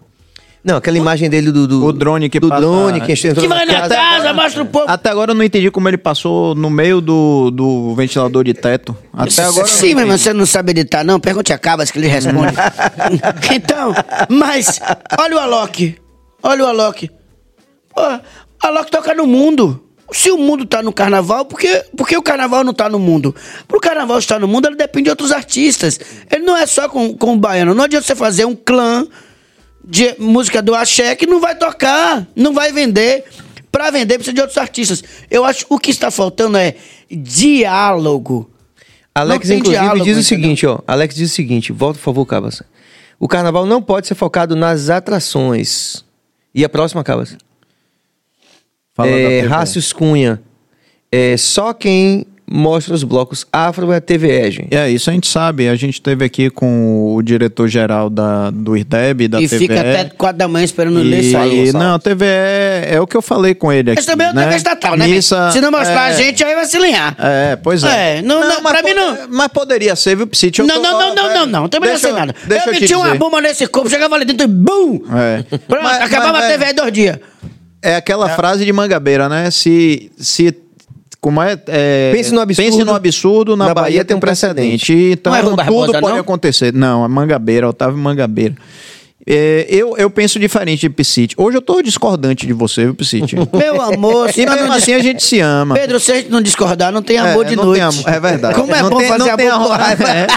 Não, 0.63 0.77
aquela 0.77 0.97
imagem 0.97 1.29
dele 1.29 1.51
do, 1.51 1.67
do 1.67 1.85
O 1.85 1.93
drone 1.93 2.27
que 2.27 2.39
do 2.39 2.49
passa- 2.49 2.61
drone 2.61 2.99
que 3.01 3.11
entrou 3.11 3.35
Que 3.35 3.47
vai 3.47 3.65
na 3.67 3.81
casa. 3.81 3.95
casa, 3.95 4.33
mostra 4.33 4.63
um 4.63 4.65
pouco. 4.65 4.89
Até 4.89 5.11
agora 5.11 5.29
eu 5.29 5.35
não 5.35 5.43
entendi 5.43 5.69
como 5.69 5.87
ele 5.87 5.97
passou 5.97 6.55
no 6.55 6.71
meio 6.71 6.99
do, 7.01 7.51
do 7.51 7.93
ventilador 7.93 8.43
de 8.43 8.55
teto. 8.55 8.97
Até 9.13 9.43
agora. 9.43 9.57
eu 9.57 9.61
não 9.61 9.67
Sim, 9.67 9.93
mas 9.93 10.21
você 10.21 10.33
não 10.33 10.45
sabe 10.47 10.71
editar, 10.71 11.03
não? 11.03 11.19
Pergunte 11.19 11.53
a 11.53 11.57
Cabas 11.59 11.91
que 11.91 11.99
ele 11.99 12.07
responde. 12.07 12.55
então, 13.53 13.93
mas, 14.27 14.79
olha 15.19 15.35
o 15.35 15.39
Alok. 15.39 15.97
Olha 16.41 16.63
o 16.63 16.67
Alok. 16.67 17.11
Pô, 17.93 18.01
o 18.01 18.19
Alok 18.67 18.89
toca 18.89 19.13
no 19.13 19.27
mundo. 19.27 19.84
Se 20.11 20.29
o 20.31 20.37
mundo 20.37 20.65
tá 20.65 20.83
no 20.83 20.93
carnaval, 20.93 21.45
por 21.45 21.59
que, 21.59 21.83
por 21.97 22.07
que 22.07 22.15
o 22.15 22.21
carnaval 22.21 22.63
não 22.63 22.73
tá 22.73 22.87
no 22.87 22.99
mundo? 22.99 23.35
Pro 23.67 23.79
carnaval 23.79 24.19
estar 24.19 24.39
no 24.39 24.47
mundo, 24.47 24.67
ele 24.67 24.75
depende 24.75 25.05
de 25.05 25.09
outros 25.09 25.31
artistas. 25.31 25.99
Ele 26.31 26.45
não 26.45 26.55
é 26.55 26.65
só 26.65 26.87
com, 26.87 27.15
com 27.17 27.33
o 27.33 27.37
baiano. 27.37 27.73
Não 27.73 27.83
adianta 27.83 28.05
você 28.05 28.15
fazer 28.15 28.45
um 28.45 28.55
clã 28.55 29.07
de 29.83 30.15
música 30.19 30.61
do 30.61 30.75
axé 30.75 31.15
que 31.15 31.25
não 31.25 31.39
vai 31.39 31.55
tocar, 31.55 32.27
não 32.35 32.53
vai 32.53 32.71
vender. 32.71 33.23
Pra 33.71 33.91
vender 33.91 34.15
precisa 34.15 34.33
de 34.33 34.41
outros 34.41 34.57
artistas. 34.57 35.03
Eu 35.29 35.43
acho 35.43 35.65
que 35.65 35.73
o 35.73 35.79
que 35.79 35.91
está 35.91 36.09
faltando 36.09 36.57
é 36.57 36.75
diálogo. 37.11 38.49
Alex, 39.13 39.49
inclusive, 39.49 39.81
diálogo, 39.81 40.05
diz 40.05 40.17
o 40.17 40.19
entendeu? 40.19 40.23
seguinte, 40.23 40.67
ó. 40.67 40.79
Alex 40.87 41.15
diz 41.15 41.31
o 41.31 41.33
seguinte, 41.33 41.71
volta 41.71 41.99
por 41.99 42.05
favor, 42.05 42.25
Cabas. 42.25 42.61
O 43.19 43.27
carnaval 43.27 43.65
não 43.65 43.81
pode 43.81 44.07
ser 44.07 44.15
focado 44.15 44.55
nas 44.55 44.89
atrações. 44.89 46.03
E 46.53 46.63
a 46.63 46.69
próxima, 46.69 47.03
Cabas? 47.03 47.37
Fala 48.95 49.09
É. 49.09 49.41
Rácios 49.41 49.91
Cunha. 49.93 50.41
É, 51.11 51.35
só 51.37 51.73
quem 51.73 52.25
mostra 52.47 52.93
os 52.93 53.03
blocos 53.03 53.43
afro 53.51 53.91
é 53.91 53.97
a 53.97 54.01
TVE, 54.01 54.67
É, 54.69 54.87
isso 54.89 55.09
a 55.09 55.13
gente 55.13 55.27
sabe. 55.27 55.67
A 55.67 55.75
gente 55.75 55.99
teve 56.01 56.23
aqui 56.23 56.49
com 56.49 57.15
o 57.15 57.21
diretor-geral 57.23 58.07
da, 58.09 58.51
do 58.51 58.77
IRDEB, 58.77 59.27
da 59.27 59.41
e 59.41 59.47
TVE. 59.47 59.57
fica 59.57 59.79
até 59.79 60.03
quatro 60.05 60.37
da 60.37 60.47
manhã 60.47 60.63
esperando 60.63 60.99
ler 60.99 61.21
E, 61.23 61.31
sair. 61.31 61.73
não, 61.73 61.95
a 61.95 61.99
TVE 61.99 62.25
é 62.87 62.97
o 63.01 63.07
que 63.07 63.17
eu 63.17 63.21
falei 63.21 63.55
com 63.55 63.73
ele 63.73 63.91
aqui. 63.91 63.97
Mas 63.99 64.05
também 64.05 64.27
é 64.27 64.33
né? 64.33 64.43
TV 64.43 64.55
estatal, 64.57 64.95
né? 64.95 65.07
Missa, 65.07 65.51
Se 65.51 65.59
não 65.59 65.71
mostrar 65.71 66.11
é, 66.11 66.13
a 66.13 66.13
gente, 66.13 66.43
aí 66.43 66.53
vai 66.53 66.65
se 66.65 66.77
linhar. 66.77 67.15
É, 67.19 67.55
pois 67.55 67.83
é. 67.83 68.17
É, 68.17 68.21
não, 68.21 68.41
não, 68.47 68.61
mas 68.61 68.73
pra 68.73 68.83
mim 68.83 68.93
não- 68.93 69.17
Mas 69.29 69.47
poderia 69.47 69.95
ser, 69.95 70.15
viu, 70.15 70.27
Psite? 70.27 70.61
Não, 70.61 70.81
não, 70.81 70.91
não, 70.99 71.15
não, 71.15 71.29
é, 71.31 71.33
não, 71.33 71.45
não. 71.47 71.67
Também 71.67 71.89
não 71.91 71.97
sei 71.97 72.11
nada. 72.11 72.35
Deixa 72.45 72.69
eu 72.69 72.73
eu 72.73 72.79
meti 72.79 72.93
uma 72.95 73.05
dizer. 73.07 73.17
bomba 73.17 73.41
nesse 73.41 73.65
corpo, 73.67 73.89
chegava 73.89 74.15
ali 74.15 74.23
dentro 74.25 74.45
e 74.45 74.47
BUM! 74.47 75.01
É. 75.17 75.43
Pronto, 75.67 75.83
Mas- 75.83 76.01
acabava 76.01 76.33
mas, 76.33 76.43
a 76.43 76.47
é, 76.49 76.57
TV 76.57 76.71
em 76.71 76.75
dois 76.75 76.91
dias. 76.93 77.17
É 77.85 77.95
aquela 77.95 78.29
frase 78.29 78.65
de 78.65 78.73
Mangabeira, 78.73 79.29
né? 79.29 79.51
Se. 79.51 80.11
se 80.17 80.55
como 81.21 81.41
é, 81.41 81.59
é, 81.67 82.11
Pense 82.13 82.31
no 82.31 82.39
absurdo. 82.39 82.65
pense 82.71 82.83
no 82.83 82.93
absurdo, 82.93 83.55
na, 83.55 83.67
Na 83.67 83.73
Bahia, 83.73 83.89
Bahia 83.89 84.05
tem 84.05 84.15
um 84.15 84.19
precedente. 84.19 84.93
Então, 84.93 85.31
Não 85.33 85.39
é 85.39 85.41
tudo 85.43 85.55
Barbosa, 85.55 85.99
pode 85.99 86.13
não? 86.13 86.21
acontecer. 86.21 86.71
Não, 86.71 87.03
é 87.03 87.07
Mangabeira, 87.07 87.67
Otávio 87.67 87.97
Mangabeira. 87.97 88.55
É, 89.27 89.65
eu, 89.69 89.97
eu 89.97 90.07
penso 90.07 90.37
diferente 90.37 90.81
de 90.81 90.89
Piscite. 90.89 91.33
Hoje 91.35 91.57
eu 91.57 91.61
tô 91.61 91.81
discordante 91.81 92.45
de 92.45 92.53
você, 92.53 92.83
viu, 92.83 92.93
Piscite? 92.93 93.35
Meu 93.51 93.81
amor, 93.81 94.29
E 94.37 94.45
mesmo 94.45 94.67
não 94.67 94.73
assim 94.73 94.93
a 94.93 94.99
gente 94.99 95.23
se 95.23 95.39
ama. 95.39 95.73
Pedro, 95.73 95.99
se 95.99 96.11
a 96.11 96.15
gente 96.17 96.29
não 96.29 96.39
discordar, 96.41 96.91
não 96.91 97.01
tem 97.01 97.17
amor 97.17 97.43
É, 97.43 97.49
de 97.49 97.55
não 97.55 97.65
noite. 97.65 97.79
tem 97.79 97.87
amor, 97.87 98.07
é 98.07 98.19
verdade. 98.19 98.53
Como 98.53 98.75
é 98.75 98.83
não 98.83 98.89
bom 98.91 98.97
tem, 98.99 99.07
fazer 99.07 99.29
não 99.31 99.35
tem 99.37 99.47
amor 99.49 99.71
a 99.81 99.95
com 99.95 100.03
é. 100.05 100.27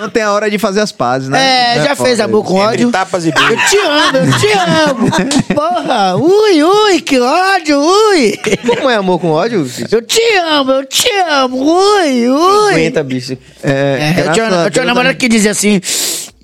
Não 0.00 0.08
tem 0.08 0.22
a 0.22 0.32
hora 0.32 0.50
de 0.50 0.58
fazer 0.58 0.80
as 0.80 0.90
pazes, 0.90 1.28
né? 1.28 1.76
É, 1.76 1.82
já 1.84 1.94
foda 1.94 2.08
fez 2.08 2.20
amor 2.20 2.42
com 2.42 2.54
Entre 2.62 2.68
ódio. 2.84 2.90
tapas 2.90 3.26
e 3.26 3.28
Eu 3.28 3.34
beijos. 3.34 3.70
te 3.70 3.76
amo, 3.78 4.16
eu 4.16 4.38
te 4.38 4.52
amo. 4.52 5.54
Porra, 5.54 6.16
ui, 6.16 6.62
ui, 6.62 7.00
que 7.02 7.20
ódio, 7.20 7.78
ui. 7.80 8.38
Como 8.66 8.88
é 8.88 8.94
amor 8.94 9.18
com 9.18 9.28
ódio? 9.30 9.70
Eu 9.92 10.00
te 10.00 10.22
amo, 10.38 10.72
eu 10.72 10.86
te 10.86 11.10
amo, 11.28 11.56
ui, 11.58 12.28
ui. 12.30 12.70
Aguenta, 12.72 13.02
bicho. 13.04 13.36
É, 13.62 14.14
É, 14.16 14.24
eu 14.26 14.32
tinha, 14.32 14.46
eu 14.46 14.70
uma 14.80 14.86
namorada 14.86 15.14
que 15.14 15.28
dizia 15.28 15.50
assim. 15.50 15.82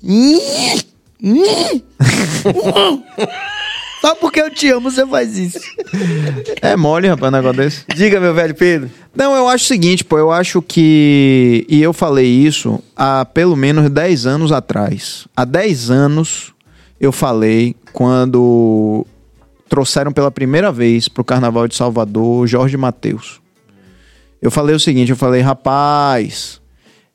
"Hum, 0.03 0.35
hum, 0.35 0.39
hum." 0.75 0.79
Só 4.01 4.13
porque 4.15 4.39
eu 4.39 4.53
te 4.53 4.69
amo, 4.69 4.91
você 4.91 5.05
faz 5.07 5.37
isso. 5.37 5.59
É 6.61 6.75
mole, 6.75 7.07
rapaz, 7.07 7.33
um 7.33 7.35
negócio 7.35 7.57
desse. 7.57 7.83
Diga, 7.95 8.19
meu 8.19 8.33
velho 8.33 8.53
Pedro. 8.53 8.91
Não, 9.15 9.35
eu 9.35 9.49
acho 9.49 9.65
o 9.65 9.67
seguinte, 9.67 10.05
pô, 10.05 10.19
eu 10.19 10.31
acho 10.31 10.61
que. 10.61 11.65
E 11.67 11.81
eu 11.81 11.91
falei 11.91 12.27
isso 12.27 12.81
há 12.95 13.25
pelo 13.25 13.55
menos 13.55 13.89
10 13.89 14.27
anos 14.27 14.51
atrás. 14.51 15.27
Há 15.35 15.43
10 15.43 15.89
anos 15.89 16.53
eu 16.99 17.11
falei 17.11 17.75
quando 17.91 19.05
trouxeram 19.67 20.11
pela 20.11 20.31
primeira 20.31 20.71
vez 20.71 21.07
pro 21.07 21.23
Carnaval 21.23 21.67
de 21.67 21.75
Salvador 21.75 22.47
Jorge 22.47 22.77
Mateus. 22.77 23.41
Eu 24.41 24.51
falei 24.51 24.75
o 24.75 24.79
seguinte, 24.79 25.09
eu 25.09 25.17
falei, 25.17 25.41
rapaz, 25.41 26.61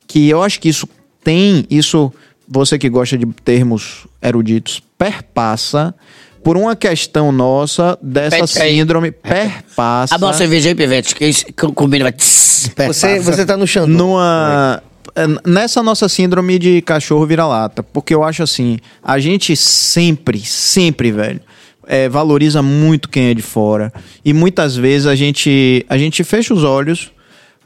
que 0.06 0.28
eu 0.28 0.42
acho 0.42 0.60
que 0.60 0.68
isso 0.68 0.88
tem, 1.22 1.64
isso, 1.70 2.12
você 2.48 2.78
que 2.78 2.89
gosta 2.89 3.16
de 3.16 3.27
termos 3.44 4.06
eruditos, 4.23 4.82
perpassa 4.98 5.94
por 6.43 6.56
uma 6.56 6.74
questão 6.74 7.31
nossa 7.31 7.98
dessa 8.02 8.62
aí. 8.62 8.77
síndrome, 8.77 9.12
perpassa. 9.12 10.14
A 10.14 10.19
boa 10.19 10.32
cerveja 10.32 10.70
aí, 10.70 10.74
Pivete, 10.74 11.14
que 11.14 11.24
isso 11.27 11.47
que 11.47 11.52
combina 11.52 12.05
vai... 12.05 12.12
tss, 12.12 12.73
Você, 12.86 13.20
você 13.20 13.47
tá 13.47 13.56
no 13.56 13.66
chão. 13.66 13.86
numa 13.86 14.82
é, 15.14 15.27
nessa 15.48 15.82
nossa 15.82 16.09
síndrome 16.09 16.59
de 16.59 16.81
cachorro 16.82 17.27
vira-lata, 17.27 17.82
porque 17.82 18.14
eu 18.14 18.24
acho 18.24 18.43
assim, 18.43 18.78
a 19.02 19.19
gente 19.19 19.55
sempre, 19.56 20.40
sempre, 20.40 21.12
velho, 21.12 21.40
é, 21.86 22.09
valoriza 22.09 22.62
muito 22.62 23.09
quem 23.09 23.27
é 23.27 23.35
de 23.35 23.43
fora. 23.43 23.93
E 24.24 24.32
muitas 24.32 24.77
vezes 24.77 25.06
a 25.06 25.14
gente 25.14 25.85
a 25.89 25.98
gente 25.98 26.24
fecha 26.24 26.55
os 26.55 26.64
olhos 26.64 27.12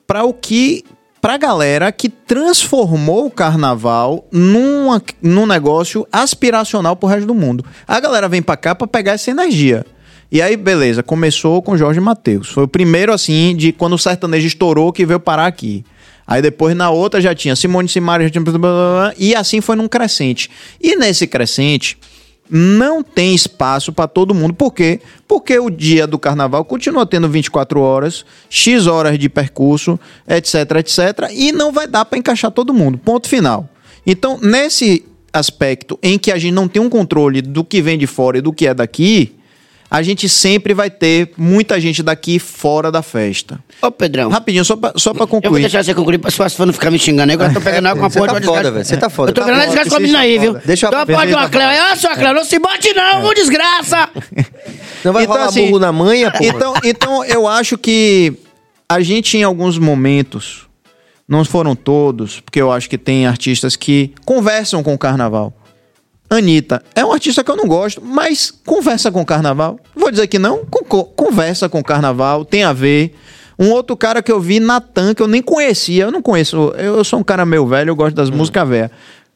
para 0.06 0.24
o 0.24 0.32
que 0.32 0.84
pra 1.20 1.36
galera 1.36 1.90
que 1.90 2.08
transformou 2.08 3.26
o 3.26 3.30
carnaval 3.30 4.26
numa, 4.30 5.02
num 5.20 5.46
negócio 5.46 6.06
aspiracional 6.12 6.96
pro 6.96 7.08
resto 7.08 7.26
do 7.26 7.34
mundo. 7.34 7.64
A 7.86 7.98
galera 8.00 8.28
vem 8.28 8.42
pra 8.42 8.56
cá 8.56 8.74
pra 8.74 8.86
pegar 8.86 9.12
essa 9.12 9.30
energia. 9.30 9.84
E 10.30 10.42
aí, 10.42 10.56
beleza, 10.56 11.02
começou 11.02 11.62
com 11.62 11.76
Jorge 11.76 12.00
Mateus. 12.00 12.48
Foi 12.48 12.64
o 12.64 12.68
primeiro, 12.68 13.12
assim, 13.12 13.54
de 13.54 13.72
quando 13.72 13.92
o 13.92 13.98
sertanejo 13.98 14.46
estourou 14.46 14.92
que 14.92 15.06
veio 15.06 15.20
parar 15.20 15.46
aqui. 15.46 15.84
Aí 16.26 16.42
depois 16.42 16.74
na 16.74 16.90
outra 16.90 17.20
já 17.20 17.34
tinha 17.34 17.54
Simone 17.54 17.88
Simaria, 17.88 18.26
já 18.26 18.32
tinha... 18.32 18.44
e 19.16 19.34
assim 19.34 19.60
foi 19.60 19.76
num 19.76 19.86
crescente. 19.86 20.50
E 20.82 20.96
nesse 20.96 21.26
crescente 21.26 21.96
não 22.50 23.02
tem 23.02 23.34
espaço 23.34 23.92
para 23.92 24.08
todo 24.08 24.34
mundo. 24.34 24.54
Por 24.54 24.72
quê? 24.72 25.00
Porque 25.26 25.58
o 25.58 25.70
dia 25.70 26.06
do 26.06 26.18
carnaval 26.18 26.64
continua 26.64 27.06
tendo 27.06 27.28
24 27.28 27.80
horas, 27.80 28.24
X 28.48 28.86
horas 28.86 29.18
de 29.18 29.28
percurso, 29.28 29.98
etc, 30.28 30.54
etc, 30.78 31.30
e 31.32 31.52
não 31.52 31.72
vai 31.72 31.86
dar 31.86 32.04
para 32.04 32.18
encaixar 32.18 32.50
todo 32.50 32.74
mundo. 32.74 32.98
Ponto 32.98 33.28
final. 33.28 33.68
Então, 34.06 34.38
nesse 34.40 35.04
aspecto 35.32 35.98
em 36.02 36.18
que 36.18 36.32
a 36.32 36.38
gente 36.38 36.54
não 36.54 36.68
tem 36.68 36.80
um 36.80 36.88
controle 36.88 37.42
do 37.42 37.64
que 37.64 37.82
vem 37.82 37.98
de 37.98 38.06
fora 38.06 38.38
e 38.38 38.40
do 38.40 38.52
que 38.52 38.66
é 38.66 38.74
daqui, 38.74 39.35
a 39.90 40.02
gente 40.02 40.28
sempre 40.28 40.74
vai 40.74 40.90
ter 40.90 41.30
muita 41.36 41.80
gente 41.80 42.02
daqui 42.02 42.38
fora 42.38 42.90
da 42.90 43.02
festa. 43.02 43.58
Ô, 43.80 43.90
Pedrão. 43.90 44.28
Rapidinho, 44.30 44.64
só 44.64 44.76
pra, 44.76 44.92
só 44.96 45.12
pra 45.12 45.22
Eu 45.24 45.26
vou 45.28 45.40
concluir. 45.40 45.60
deixar 45.62 45.84
você 45.84 45.94
concluir 45.94 46.18
pra 46.18 46.30
sua 46.30 46.50
fã 46.50 46.66
não 46.66 46.72
ficar 46.72 46.90
me 46.90 46.98
xingando. 46.98 47.32
Agora 47.32 47.50
eu 47.50 47.54
tô 47.54 47.60
pegando 47.60 47.86
água 47.86 48.00
com 48.00 48.06
a 48.06 48.10
Você 48.10 48.18
porra 48.18 48.32
tá 48.32 48.38
de 48.40 48.46
foda, 48.46 48.70
velho. 48.72 48.84
Você 48.84 48.96
tá 48.96 49.08
foda. 49.10 49.30
Eu 49.30 49.34
tô 49.34 49.40
Tá 49.42 49.46
a 49.46 49.54
foda, 49.54 49.66
desgraça 49.66 49.90
com 49.90 49.96
a 49.96 49.98
você 49.98 50.02
menina 50.02 50.18
tá 50.18 50.24
aí, 50.24 50.38
viu? 50.38 50.54
Deixa 50.64 50.86
eu 50.86 50.88
Então 50.88 51.06
pode 51.06 51.32
uma 51.32 51.48
Cleo. 51.48 51.68
Ó, 51.92 51.96
sua 51.96 52.14
Cleo, 52.16 52.34
não 52.34 52.44
se 52.44 52.58
bote 52.58 52.92
não, 52.94 53.24
ô 53.24 53.34
desgraça. 53.34 54.08
Não 55.04 55.12
vai 55.12 55.22
Então, 55.22 55.36
rolar 55.36 55.48
assim, 55.48 55.66
burro 55.66 55.78
na 55.78 55.92
manha, 55.92 56.30
pô. 56.32 56.42
Então, 56.42 56.74
então 56.82 57.24
eu 57.24 57.46
acho 57.46 57.78
que 57.78 58.32
a 58.88 59.00
gente, 59.00 59.36
em 59.36 59.44
alguns 59.44 59.78
momentos, 59.78 60.66
não 61.28 61.44
foram 61.44 61.76
todos, 61.76 62.40
porque 62.40 62.60
eu 62.60 62.72
acho 62.72 62.88
que 62.90 62.98
tem 62.98 63.26
artistas 63.26 63.76
que 63.76 64.12
conversam 64.24 64.82
com 64.82 64.94
o 64.94 64.98
carnaval. 64.98 65.52
Anitta 66.28 66.82
é 66.94 67.04
um 67.04 67.12
artista 67.12 67.44
que 67.44 67.50
eu 67.50 67.56
não 67.56 67.66
gosto, 67.66 68.02
mas 68.04 68.52
conversa 68.64 69.12
com 69.12 69.20
o 69.20 69.26
carnaval. 69.26 69.78
Vou 69.94 70.10
dizer 70.10 70.26
que 70.26 70.38
não, 70.38 70.64
con- 70.64 71.04
conversa 71.04 71.68
com 71.68 71.78
o 71.80 71.84
carnaval, 71.84 72.44
tem 72.44 72.64
a 72.64 72.72
ver. 72.72 73.14
Um 73.58 73.70
outro 73.70 73.96
cara 73.96 74.22
que 74.22 74.30
eu 74.30 74.38
vi, 74.40 74.60
Natan, 74.60 75.14
que 75.14 75.22
eu 75.22 75.28
nem 75.28 75.40
conhecia, 75.40 76.04
eu 76.04 76.10
não 76.10 76.20
conheço, 76.20 76.74
eu 76.76 77.02
sou 77.04 77.20
um 77.20 77.22
cara 77.24 77.46
meio 77.46 77.66
velho, 77.66 77.90
eu 77.90 77.96
gosto 77.96 78.14
das 78.14 78.28
músicas 78.28 78.68
velhas. 78.68 78.90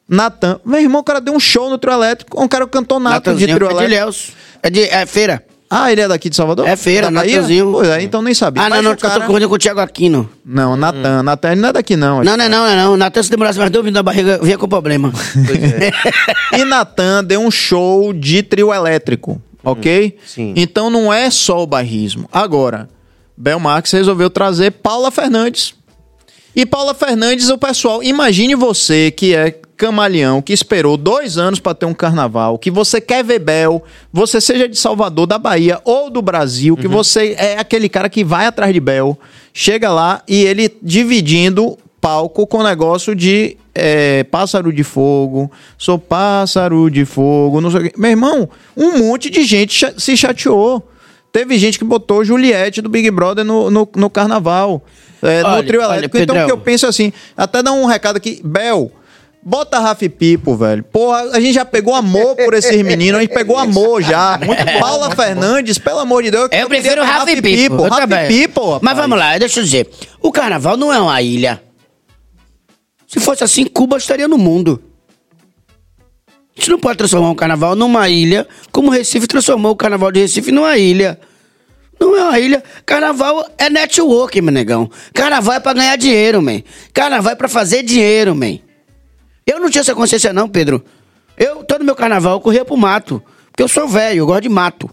Natan, 0.08 0.60
meu 0.64 0.80
irmão, 0.80 1.00
o 1.00 1.04
cara 1.04 1.20
deu 1.20 1.32
um 1.32 1.40
show 1.40 1.70
no 1.70 1.78
trio 1.78 1.94
elétrico, 1.94 2.42
um 2.42 2.48
cara 2.48 2.66
que 2.66 2.72
cantou 2.72 2.98
nato 3.00 3.34
de 3.34 3.46
trio 3.46 3.66
é 3.66 3.68
de 3.68 3.84
elétrico. 3.94 4.32
É 4.62 4.68
de 4.70 4.82
é 4.82 5.06
feira. 5.06 5.44
Ah, 5.72 5.92
ele 5.92 6.00
é 6.00 6.08
daqui 6.08 6.28
de 6.28 6.34
Salvador? 6.34 6.66
É 6.66 6.74
feira? 6.74 7.12
Natanzinho. 7.12 7.70
Pois 7.70 7.88
é, 7.88 8.02
então 8.02 8.20
nem 8.20 8.34
sabia. 8.34 8.60
Ah, 8.64 8.68
não, 8.68 8.76
Mas 8.76 8.84
não, 8.84 8.90
o 8.90 8.94
eu 8.94 8.96
tô 8.98 9.06
cara- 9.06 9.20
confundindo 9.24 9.48
com 9.48 9.54
o 9.54 9.58
Thiago 9.58 9.78
Aquino. 9.78 10.28
Não, 10.44 10.76
Natan. 10.76 11.22
Natan, 11.22 11.52
ele 11.52 11.60
não 11.60 11.68
é 11.68 11.72
daqui 11.72 11.94
não. 11.94 12.24
Não, 12.24 12.36
não, 12.36 12.44
é 12.44 12.48
não, 12.48 12.58
não, 12.58 12.66
é 12.66 12.76
não. 12.76 12.96
Natan, 12.96 13.22
se 13.22 13.30
demorasse 13.30 13.56
mais 13.56 13.70
dois 13.70 13.84
minutos 13.84 13.98
na 13.98 14.02
barriga, 14.02 14.38
vinha 14.42 14.58
com 14.58 14.66
problema. 14.68 15.12
E 16.58 16.64
Natan 16.64 17.22
deu 17.24 17.40
um 17.40 17.50
show 17.50 18.12
de 18.12 18.42
trio 18.42 18.72
elétrico, 18.74 19.40
ok? 19.62 20.18
sim. 20.26 20.52
Então 20.56 20.90
não 20.90 21.12
é 21.12 21.30
só 21.30 21.62
o 21.62 21.66
bairrismo. 21.66 22.28
Agora, 22.32 22.88
Belmarx 23.36 23.92
resolveu 23.92 24.28
trazer 24.28 24.72
Paula 24.72 25.10
Fernandes. 25.10 25.74
E 26.54 26.66
Paula 26.66 26.94
Fernandes, 26.94 27.48
o 27.48 27.56
pessoal, 27.56 28.02
imagine 28.02 28.56
você 28.56 29.10
que 29.12 29.34
é 29.36 29.54
camaleão, 29.80 30.42
que 30.42 30.52
esperou 30.52 30.98
dois 30.98 31.38
anos 31.38 31.58
para 31.58 31.74
ter 31.74 31.86
um 31.86 31.94
carnaval, 31.94 32.58
que 32.58 32.70
você 32.70 33.00
quer 33.00 33.24
ver 33.24 33.38
Bel, 33.38 33.82
você 34.12 34.38
seja 34.38 34.68
de 34.68 34.78
Salvador, 34.78 35.26
da 35.26 35.38
Bahia 35.38 35.80
ou 35.86 36.10
do 36.10 36.20
Brasil, 36.20 36.76
que 36.76 36.86
você 36.86 37.34
é 37.38 37.58
aquele 37.58 37.88
cara 37.88 38.10
que 38.10 38.22
vai 38.22 38.44
atrás 38.44 38.74
de 38.74 38.78
Bel, 38.78 39.18
chega 39.54 39.90
lá 39.90 40.22
e 40.28 40.44
ele 40.44 40.70
dividindo 40.82 41.78
palco 41.98 42.46
com 42.46 42.62
negócio 42.62 43.14
de 43.14 43.56
é, 43.74 44.22
pássaro 44.24 44.70
de 44.70 44.84
fogo, 44.84 45.50
sou 45.78 45.98
pássaro 45.98 46.90
de 46.90 47.06
fogo, 47.06 47.62
não 47.62 47.70
sei 47.70 47.80
o 47.80 47.82
quê. 47.84 47.92
Meu 47.96 48.10
irmão, 48.10 48.50
um 48.76 48.98
monte 48.98 49.30
de 49.30 49.44
gente 49.44 49.94
se 49.96 50.14
chateou. 50.14 50.86
Teve 51.32 51.56
gente 51.58 51.78
que 51.78 51.84
botou 51.86 52.22
Juliette 52.22 52.82
do 52.82 52.90
Big 52.90 53.10
Brother 53.10 53.46
no, 53.46 53.70
no, 53.70 53.88
no 53.96 54.10
carnaval, 54.10 54.82
é, 55.22 55.42
no 55.42 55.48
Olha, 55.48 55.66
trio 55.66 55.80
olha, 55.80 55.88
elétrico. 55.92 56.18
Então, 56.18 56.36
o 56.36 56.38
Pedrão. 56.40 56.46
que 56.46 56.52
eu 56.52 56.62
penso 56.62 56.86
assim, 56.86 57.12
até 57.34 57.62
dar 57.62 57.72
um 57.72 57.86
recado 57.86 58.16
aqui, 58.16 58.42
Bel, 58.44 58.90
bota 59.42 59.78
Rafi 59.78 60.08
Pipo, 60.08 60.56
velho. 60.56 60.82
Porra, 60.84 61.30
a 61.32 61.40
gente 61.40 61.54
já 61.54 61.64
pegou 61.64 61.94
amor 61.94 62.36
por 62.36 62.54
esses 62.54 62.82
meninos, 62.82 63.18
a 63.18 63.22
gente 63.22 63.34
pegou 63.34 63.56
amor 63.58 64.02
já. 64.02 64.38
Paula 64.78 65.14
Fernandes, 65.14 65.78
pelo 65.78 65.98
amor 65.98 66.22
de 66.22 66.30
Deus. 66.30 66.44
Eu 66.44 66.48
queria 66.48 66.66
prefiro 66.68 67.04
Rafi 67.04 67.42
Pipo. 67.42 67.74
eu. 67.86 68.28
Pipo, 68.28 68.64
rapaz. 68.64 68.82
Mas 68.82 68.96
vamos 68.96 69.18
lá, 69.18 69.38
deixa 69.38 69.60
eu 69.60 69.64
dizer. 69.64 69.88
O 70.20 70.30
carnaval 70.30 70.76
não 70.76 70.92
é 70.92 71.00
uma 71.00 71.20
ilha. 71.22 71.62
Se 73.06 73.18
fosse 73.18 73.42
assim, 73.42 73.64
Cuba 73.66 73.96
estaria 73.96 74.28
no 74.28 74.38
mundo. 74.38 74.82
A 76.56 76.60
gente 76.60 76.70
não 76.70 76.78
pode 76.78 76.98
transformar 76.98 77.30
um 77.30 77.34
carnaval 77.34 77.74
numa 77.74 78.08
ilha, 78.08 78.46
como 78.70 78.90
Recife 78.90 79.26
transformou 79.26 79.72
o 79.72 79.76
carnaval 79.76 80.12
de 80.12 80.20
Recife 80.20 80.52
numa 80.52 80.76
ilha. 80.76 81.18
Não 81.98 82.16
é 82.16 82.22
uma 82.22 82.38
ilha. 82.38 82.62
Carnaval 82.86 83.46
é 83.58 83.68
network, 83.68 84.40
meu 84.40 84.52
negão. 84.52 84.90
Carnaval 85.12 85.54
é 85.54 85.60
pra 85.60 85.72
ganhar 85.72 85.96
dinheiro, 85.96 86.40
man. 86.40 86.62
Carnaval 86.94 87.32
é 87.32 87.36
pra 87.36 87.48
fazer 87.48 87.82
dinheiro, 87.82 88.34
man. 88.34 88.58
Eu 89.50 89.60
não 89.60 89.70
tinha 89.70 89.80
essa 89.80 89.94
consciência, 89.94 90.32
não, 90.32 90.48
Pedro. 90.48 90.84
Eu, 91.36 91.64
todo 91.64 91.84
meu 91.84 91.94
carnaval, 91.96 92.34
eu 92.34 92.40
corria 92.40 92.64
pro 92.64 92.76
mato. 92.76 93.22
Porque 93.50 93.62
eu 93.62 93.68
sou 93.68 93.88
velho, 93.88 94.18
eu 94.18 94.26
gosto 94.26 94.42
de 94.42 94.48
mato. 94.48 94.88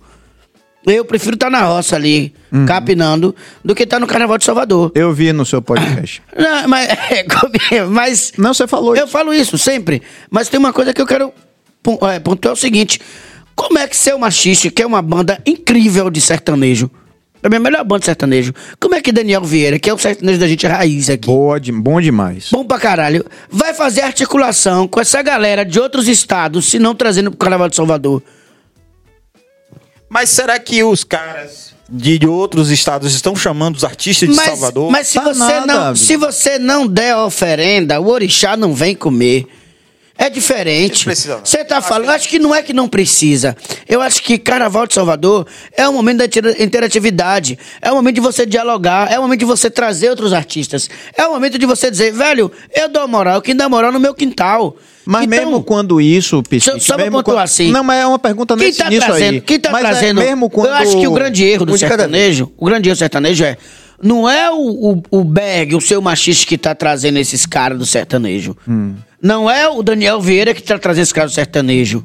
Eu 0.86 1.04
prefiro 1.04 1.34
estar 1.34 1.50
na 1.50 1.64
roça 1.64 1.98
ali, 1.98 2.34
capinando, 2.66 3.36
do 3.64 3.76
que 3.76 3.84
estar 3.84 4.00
no 4.00 4.08
carnaval 4.08 4.38
de 4.38 4.46
Salvador. 4.46 4.92
Eu 4.96 5.12
vi 5.12 5.34
no 5.34 5.46
seu 5.46 5.62
podcast. 5.62 6.22
Não, 6.38 6.68
mas, 6.70 6.90
é, 6.90 7.24
como- 7.24 7.92
mas 7.92 8.32
Não, 8.38 8.54
você 8.54 8.66
falou 8.68 8.96
eu 8.96 9.04
isso. 9.04 9.12
falo 9.12 9.34
isso 9.34 9.58
sempre. 9.58 10.02
Mas 10.32 10.48
tem 10.48 10.58
uma 10.58 10.72
coisa 10.72 10.94
que 10.94 11.02
eu 11.02 11.06
quero 11.06 11.34
é, 12.10 12.20
pontuar: 12.20 12.52
é 12.52 12.54
o 12.54 12.56
seguinte. 12.56 13.02
Como 13.54 13.78
é 13.78 13.86
que 13.88 13.98
Seu 13.98 14.18
Machiste, 14.18 14.70
que 14.72 14.82
é 14.82 14.86
uma 14.86 15.02
banda 15.02 15.42
incrível 15.46 16.10
de 16.10 16.22
sertanejo, 16.22 16.90
é 17.42 17.48
a 17.48 17.50
minha 17.50 17.60
melhor 17.60 17.84
banda 17.84 18.00
de 18.00 18.06
sertanejo, 18.06 18.54
como 18.80 18.96
é 18.96 19.02
que 19.02 19.12
Daniel 19.12 19.44
Vieira, 19.44 19.78
que 19.80 19.90
é 19.90 19.94
o 19.94 19.98
sertanejo 19.98 20.40
da 20.40 20.48
gente 20.48 20.66
raiz 20.68 21.10
aqui, 21.10 21.28
Boa, 21.28 21.60
de- 21.60 21.72
bom 21.72 22.02
demais. 22.02 22.50
bom 22.52 22.66
pra 22.66 22.80
caralho, 22.80 23.26
vai 23.50 23.74
fazer 23.74 24.02
articulação 24.02 24.88
com 24.88 25.00
essa 25.00 25.22
galera 25.22 25.64
de 25.64 25.80
outros 25.80 26.08
estados, 26.08 26.66
se 26.66 26.80
não 26.80 26.96
trazendo 26.96 27.30
pro 27.32 27.38
Carnaval 27.40 27.70
de 27.70 27.76
Salvador? 27.76 28.22
Mas 30.10 30.30
será 30.30 30.58
que 30.58 30.84
os 30.84 31.04
caras 31.04 31.76
de 31.90 32.26
outros 32.26 32.70
estados 32.72 33.14
estão 33.14 33.36
chamando 33.36 33.76
os 33.76 33.84
artistas 33.84 34.30
de 34.30 34.36
Mas, 34.36 34.46
Salvador? 34.46 34.92
mas 34.92 35.08
se, 35.08 35.16
Tá 35.16 35.24
você 35.24 35.40
nada, 35.40 35.66
não, 35.66 35.82
amigo. 35.84 35.98
se 35.98 36.18
você 36.18 36.58
não 36.60 36.88
der 36.88 37.16
oferenda, 37.18 38.00
o 38.00 38.08
orixá 38.10 38.56
não 38.58 38.74
vem 38.74 38.96
comer. 38.96 39.46
É 40.18 40.30
diferente. 40.30 41.06
Precisa. 41.06 41.40
Você 41.44 41.64
tá 41.64 41.80
falando, 41.82 42.10
acho 42.10 42.28
que 42.28 42.40
não 42.40 42.54
é 42.56 42.64
que 42.64 42.74
não 42.74 42.88
precisa. 42.88 43.56
Eu 43.88 44.02
acho 44.02 44.24
que 44.24 44.38
Carnaval 44.38 44.88
de 44.88 44.94
Salvador 44.96 45.46
é 45.76 45.88
um 45.88 45.94
momento 45.94 46.18
da 46.18 46.26
intera- 46.26 46.64
interatividade. 46.64 47.58
É 47.82 47.92
um 47.92 47.96
momento 47.96 48.16
de 48.16 48.22
você 48.22 48.46
dialogar. 48.46 49.12
É 49.12 49.20
um 49.20 49.22
momento 49.24 49.40
de 49.40 49.46
você 49.46 49.70
trazer 49.70 50.10
outros 50.10 50.34
artistas. 50.34 50.90
É 51.16 51.28
um 51.28 51.32
momento 51.34 51.60
de 51.60 51.66
você 51.66 51.92
dizer, 51.92 52.12
velho, 52.14 52.52
eu 52.76 52.90
dou 52.90 53.08
moral, 53.08 53.42
quem 53.42 53.56
dá 53.56 53.70
moral 53.70 53.92
no 53.92 54.00
meu 54.00 54.14
quintal. 54.14 54.76
Mas 55.06 55.24
Então, 55.26 55.38
mesmo 55.40 55.64
quando 55.64 56.02
isso, 56.02 56.44
Piscite, 56.44 56.84
só 56.84 56.96
pra 56.96 57.06
mesmo 57.06 57.24
quando- 57.24 57.38
assim. 57.38 57.72
Não, 57.72 57.84
mas 57.84 58.02
é 58.02 58.06
uma 58.08 58.20
pergunta 58.20 58.58
Quem 58.58 58.68
nesse, 58.68 58.80
tá 58.80 58.90
nisso 58.90 59.06
trazendo? 59.06 59.34
aí. 59.36 59.42
Quem 59.42 59.60
tá 59.60 59.72
mas 59.72 59.86
é 59.86 59.88
trazendo? 59.90 60.20
mesmo 60.22 60.50
quando... 60.50 60.68
Eu 60.68 60.74
acho 60.74 61.00
que 61.00 61.08
o 61.08 61.12
grande 61.14 61.46
erro 61.46 61.66
do 61.66 61.78
sertanejo, 61.78 62.52
o 62.58 62.66
grande 62.66 62.90
erro 62.90 62.96
do 62.96 63.00
sertanejo 63.00 63.46
é 63.46 63.56
não 64.02 64.30
é 64.30 64.50
o, 64.52 64.94
o, 64.94 65.04
o 65.20 65.24
Berg, 65.24 65.76
o 65.76 65.82
seu 65.82 66.02
machista 66.02 66.46
que 66.46 66.58
tá 66.58 66.74
trazendo 66.76 67.18
esses 67.20 67.46
caras 67.46 67.78
do 67.78 67.86
sertanejo. 67.86 68.56
Hum. 68.68 68.96
Não 69.22 69.50
é 69.50 69.68
o 69.68 69.82
Daniel 69.82 70.22
Vieira 70.22 70.54
que 70.54 70.62
tá 70.62 70.78
trazendo 70.78 71.04
esses 71.04 71.14
caras 71.14 71.32
do 71.32 71.36
sertanejo. 71.36 72.04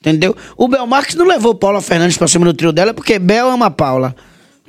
Entendeu? 0.00 0.36
O 0.56 0.66
Bel 0.66 0.86
Marques 0.86 1.14
não 1.14 1.26
levou 1.26 1.54
Paula 1.54 1.80
Fernandes 1.80 2.16
pra 2.16 2.26
cima 2.26 2.44
do 2.44 2.52
trio 2.54 2.72
dela 2.72 2.92
porque 2.92 3.18
Bel 3.18 3.48
ama 3.48 3.70
Paula. 3.70 4.14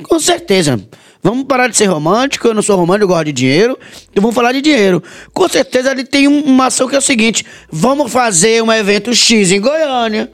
Com 0.03 0.19
certeza. 0.19 0.79
Vamos 1.23 1.45
parar 1.45 1.69
de 1.69 1.77
ser 1.77 1.85
romântico, 1.85 2.47
eu 2.47 2.53
não 2.53 2.61
sou 2.61 2.75
romântico, 2.77 3.05
eu 3.05 3.07
gosto 3.07 3.25
de 3.25 3.31
dinheiro, 3.31 3.79
então 4.11 4.21
vamos 4.21 4.35
falar 4.35 4.51
de 4.51 4.61
dinheiro. 4.61 5.01
Com 5.33 5.47
certeza 5.47 5.91
ele 5.91 6.03
tem 6.03 6.27
um- 6.27 6.41
uma 6.43 6.65
ação 6.65 6.87
que 6.87 6.95
é 6.95 6.97
o 6.97 7.01
seguinte: 7.01 7.45
vamos 7.71 8.11
fazer 8.11 8.61
um 8.61 8.71
evento 8.71 9.13
X 9.13 9.51
em 9.51 9.61
Goiânia, 9.61 10.29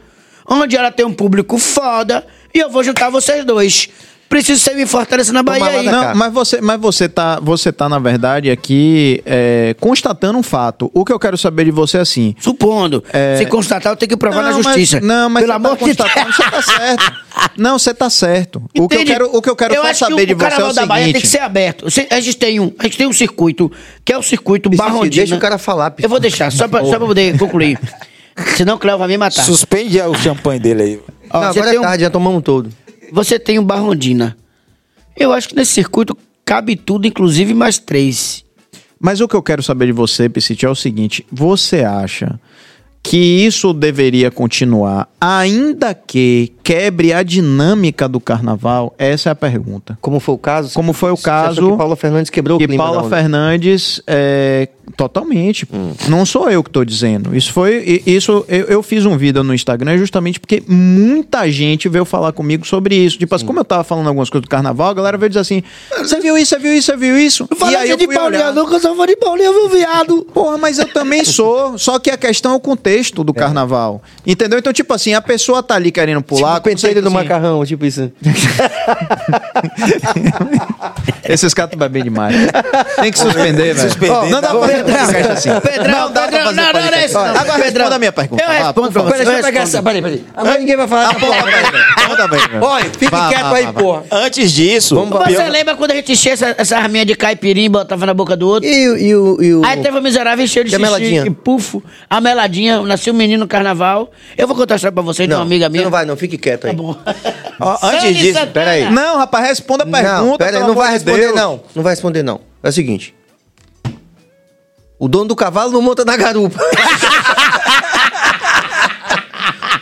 onde 0.48 0.76
ela 0.76 0.90
tem 0.92 1.06
um 1.06 1.14
público 1.14 1.60
foda, 1.60 2.26
e 2.54 2.58
eu 2.58 2.72
vou 2.72 2.84
juntar 2.84 3.10
vocês 3.12 3.46
dois. 3.46 3.88
Preciso 4.30 4.60
ser 4.62 4.76
me 4.76 4.86
fortalecer 4.86 5.34
na 5.34 5.42
Bahia 5.42 5.66
aí. 5.66 5.86
Não, 5.88 6.14
mas 6.14 6.32
você, 6.32 6.62
mas 6.62 6.80
você 6.80 7.10
tá, 7.10 7.40
você 7.42 7.72
tá 7.74 7.90
na 7.90 7.98
verdade 7.98 8.52
aqui 8.52 9.24
é, 9.26 9.76
constatando 9.80 10.38
um 10.38 10.44
fato. 10.44 10.92
O 10.94 11.04
que 11.04 11.12
eu 11.12 11.18
quero 11.18 11.36
saber 11.36 11.66
de 11.66 11.72
você 11.72 11.98
é 11.98 12.02
assim. 12.02 12.36
Supondo. 12.40 13.04
É. 13.12 13.38
Se 13.38 13.48
constatar, 13.48 13.92
eu 13.92 13.98
tenho 13.98 14.10
que 14.10 14.16
provar 14.16 14.44
na 14.44 14.52
mas- 14.52 14.64
justiça. 14.64 15.02
não, 15.02 15.30
mas 15.32 15.44
Pelo 15.44 15.54
você 15.54 15.68
amor 15.68 15.78
tá 15.78 15.86
de 15.86 15.94
Deus. 15.96 16.36
você 16.36 16.44
tá 16.52 16.62
certo. 16.62 17.14
Não, 17.58 17.80
você 17.80 17.94
tá 17.94 18.10
certo. 18.10 18.62
O 18.78 18.88
que 18.88 18.96
eu 18.98 19.06
quero, 19.06 19.30
o 19.36 19.42
que 19.42 19.50
eu 19.50 19.56
quero 19.56 19.74
só 19.76 19.82
acho 19.88 20.00
saber 20.00 20.26
que 20.26 20.26
de 20.28 20.34
o 20.34 20.38
você 20.38 20.44
é 20.44 20.48
o 20.48 20.50
Carnaval 20.52 20.74
da 20.74 20.86
Bahia 20.86 21.06
tem 21.06 21.14
que 21.14 21.20
seguinte. 21.22 21.32
ser 21.32 21.40
aberto. 21.46 21.86
A 22.12 22.20
gente 22.20 22.38
tem 22.38 22.60
um, 22.60 22.72
a 22.78 22.84
gente 22.84 22.98
tem 22.98 23.08
um 23.08 23.14
circuito, 23.14 23.72
que 24.04 24.12
é 24.12 24.18
o 24.18 24.22
circuito 24.24 24.70
Barrondina. 24.70 25.10
deixa 25.16 25.36
o 25.36 25.40
cara 25.40 25.58
falar, 25.58 25.92
Piscite. 25.92 26.04
Eu 26.06 26.10
vou 26.10 26.20
deixar, 26.20 26.52
só 26.52 26.68
pra, 26.68 26.84
só 26.84 26.98
pra 26.98 27.08
poder 27.08 27.38
concluir. 27.38 27.80
Senão 28.58 28.76
o 28.76 28.78
Cléo 28.80 28.98
vai 28.98 29.08
me 29.08 29.18
matar. 29.18 29.44
Suspende 29.44 30.00
o 30.02 30.14
champanhe 30.16 30.60
dele 30.60 30.84
aí. 30.84 31.00
Ó, 31.32 31.40
Não, 31.42 31.48
agora 31.48 31.76
é 31.76 31.80
um, 31.80 31.84
tarde, 31.84 32.04
já 32.04 32.10
tomamos 32.10 32.44
todo. 32.44 32.70
Você 33.12 33.40
tem 33.40 33.60
um 33.60 33.64
Barrondina. 33.64 34.38
Eu 35.16 35.34
acho 35.34 35.50
que 35.50 35.56
nesse 35.56 35.74
circuito 35.74 36.18
cabe 36.46 36.76
tudo, 36.76 37.08
inclusive 37.08 37.54
mais 37.54 37.78
três. 37.78 38.44
Mas 39.00 39.22
o 39.22 39.28
que 39.28 39.36
eu 39.36 39.44
quero 39.44 39.64
saber 39.64 39.88
de 39.88 39.92
você, 39.92 40.28
Piscite, 40.28 40.66
é 40.66 40.70
o 40.70 40.76
seguinte: 40.76 41.26
você 41.32 41.84
acha 41.84 42.40
que 43.02 43.18
isso 43.18 43.74
deveria 43.74 44.30
continuar, 44.30 45.10
ainda 45.20 45.94
que 45.94 46.54
quebre 46.70 47.12
a 47.12 47.24
dinâmica 47.24 48.08
do 48.08 48.20
carnaval? 48.20 48.94
Essa 48.96 49.30
é 49.30 49.32
a 49.32 49.36
pergunta. 49.36 49.98
Como 50.02 50.20
foi 50.20 50.36
o 50.36 50.38
caso? 50.38 50.76
Como 50.76 50.94
foi 50.94 51.10
o 51.12 51.18
caso 51.18 51.72
que 51.72 51.78
Paula 51.78 51.96
Fernandes 51.96 52.30
quebrou 52.30 52.58
o 52.58 52.60
que 52.60 52.68
clima 52.68 52.84
da 52.84 52.92
Paula? 52.92 53.10
Fernandes 53.10 54.00
é, 54.06 54.70
totalmente. 54.96 55.68
Hum. 55.74 55.94
Não 56.08 56.28
sou 56.28 56.48
eu 56.48 56.62
que 56.62 56.70
estou 56.70 56.86
dizendo. 56.86 57.36
Isso 57.36 57.52
foi 57.52 58.04
isso 58.06 58.46
eu, 58.48 58.66
eu 58.66 58.84
fiz 58.84 59.04
um 59.04 59.18
vídeo 59.18 59.44
no 59.44 59.52
Instagram 59.52 59.98
justamente 59.98 60.40
porque 60.40 60.62
muita 60.68 61.50
gente 61.50 61.90
veio 61.90 62.06
falar 62.06 62.34
comigo 62.34 62.68
sobre 62.68 62.96
isso. 62.96 63.18
Tipo, 63.18 63.34
assim, 63.34 63.48
como 63.48 63.60
eu 63.60 63.66
tava 63.66 63.84
falando 63.84 64.06
algumas 64.06 64.30
coisas 64.30 64.46
do 64.46 64.50
carnaval, 64.50 64.90
a 64.90 64.94
galera 64.94 65.18
veio 65.18 65.30
dizer 65.30 65.40
assim: 65.40 65.64
"Você 65.98 66.20
viu 66.20 66.38
isso? 66.38 66.50
Você 66.50 66.60
viu 66.60 66.74
isso? 66.76 66.86
Você 66.86 66.98
viu 66.98 67.18
isso?" 67.18 67.50
Falei 67.58 67.74
e 67.74 67.78
aí 67.78 67.88
que 67.88 67.94
eu 67.94 67.98
de 67.98 68.08
Paulinha, 68.14 68.52
nunca 68.52 68.80
só 68.80 68.94
vou 68.94 69.08
de 69.08 69.16
Paulinha, 69.16 69.52
viu, 69.52 69.70
viado? 69.70 70.22
Porra, 70.32 70.60
mas 70.60 70.78
eu 70.78 70.88
também 70.94 71.26
sou. 71.26 71.80
Só 71.80 71.98
que 71.98 72.12
a 72.12 72.18
questão 72.18 72.54
é 72.54 72.56
o 72.56 72.60
contexto 72.60 73.24
do 73.24 73.34
carnaval. 73.34 74.04
Entendeu? 74.24 74.60
Então, 74.60 74.72
tipo 74.72 74.94
assim, 74.94 75.16
a 75.16 75.22
pessoa 75.22 75.64
tá 75.64 75.74
ali 75.74 75.92
querendo 75.92 76.22
pular. 76.22 76.59
Tipo, 76.60 76.70
pentelho 76.70 77.02
do 77.02 77.08
assim, 77.08 77.16
macarrão, 77.18 77.66
tipo 77.66 77.86
isso. 77.86 78.12
Esses 81.28 81.54
caras 81.54 81.72
estão 81.72 81.88
bebendo 81.88 82.06
demais. 82.06 82.36
Tem 83.00 83.12
que 83.12 83.20
suspender, 83.20 83.74
velho. 83.74 83.90
Suspender. 83.90 84.30
Não 84.30 84.42
dá 84.42 84.50
pra 84.50 84.60
fazer 84.62 84.84
podcast 84.84 85.32
assim. 85.32 85.50
Pedrão, 85.60 86.00
não 86.00 86.12
dá 86.12 86.28
pra 86.28 86.44
fazer 86.44 86.56
não, 86.56 86.64
não, 86.64 86.74
não 86.74 86.80
é 86.80 86.84
podcast. 86.84 87.06
isso, 87.06 87.14
não. 87.14 87.26
Agora 87.26 87.46
Pedrão, 87.46 87.64
responda 87.64 87.96
a 87.96 88.00
minha 88.00 88.12
pergunta. 88.12 88.44
Eu 88.44 88.48
Vá, 88.48 88.54
respondo 88.54 88.92
pra 88.92 89.02
você. 89.04 89.12
Peraí, 89.12 89.26
deixa 89.26 89.40
eu 89.40 89.44
pegar 89.44 89.62
essa. 89.62 89.84
Peraí, 89.84 90.02
peraí. 90.02 90.26
Agora 90.36 90.58
ninguém 90.60 90.76
vai 90.76 90.88
falar 90.88 91.14
porra. 91.16 91.44
Conta 92.08 92.28
bem, 92.28 92.40
velho. 92.40 92.64
Olha, 92.64 92.86
fique 92.86 93.10
quieto 93.30 93.54
aí, 93.54 93.74
porra. 93.74 94.04
Antes 94.12 94.52
disso, 94.52 94.96
Vamos 94.96 95.20
Você 95.20 95.50
lembra 95.50 95.76
quando 95.76 95.92
a 95.92 95.96
gente 95.96 96.12
enchia 96.14 96.34
essa, 96.34 96.78
arminha 96.78 97.06
de 97.06 97.16
caipirinha 97.16 97.68
e 97.68 97.70
botava 97.70 98.08
na 98.08 98.14
boca 98.14 98.36
do 98.36 98.48
outro? 98.48 98.68
E, 98.68 99.16
o-. 99.16 99.38
Aí 99.66 99.82
teve 99.82 99.98
o 99.98 100.02
miserável 100.02 100.48
cheio 100.48 100.66
de 100.66 100.76
a 100.76 100.80
xixi 100.80 100.82
meladinha? 100.82 101.26
e 101.28 101.30
pufo. 101.30 101.84
A 102.10 102.20
meladinha, 102.20 102.82
nasceu 102.82 103.14
um 103.14 103.18
menino 103.18 103.42
no 103.42 103.48
carnaval. 103.48 104.12
Eu 104.36 104.48
vou 104.48 104.56
contar 104.56 104.76
a 104.76 104.78
história 104.78 104.94
pra 104.94 105.04
você 105.04 105.28
de 105.28 105.34
uma 105.34 105.44
amiga 105.44 105.70
minha. 105.70 105.84
não 105.84 105.92
vai, 105.92 106.06
não. 106.06 106.18
Fique 106.18 106.39
quieto 106.40 106.66
aí. 106.66 106.72
Tá 106.72 106.78
bom. 106.82 106.96
Ó, 107.60 107.78
antes 107.84 108.02
Sangue 108.02 108.14
disso, 108.14 108.34
Santana. 108.34 108.52
peraí. 108.52 108.92
Não, 108.92 109.18
rapaz, 109.18 109.48
responda 109.48 109.84
a 109.84 109.88
pergunta. 109.88 110.22
não, 110.22 110.38
pera 110.38 110.50
aí, 110.50 110.54
pelo 110.54 110.66
não 110.66 110.72
amor 110.72 110.82
vai 110.84 110.88
de 110.88 110.94
responder, 110.94 111.22
Deus. 111.22 111.36
não. 111.36 111.62
Não 111.76 111.84
vai 111.84 111.94
responder, 111.94 112.24
não. 112.24 112.42
É 112.64 112.70
o 112.70 112.72
seguinte. 112.72 113.14
O 114.98 115.08
dono 115.08 115.26
do 115.30 115.36
cavalo 115.36 115.72
não 115.72 115.82
monta 115.82 116.04
na 116.04 116.18
garupa. 116.18 116.60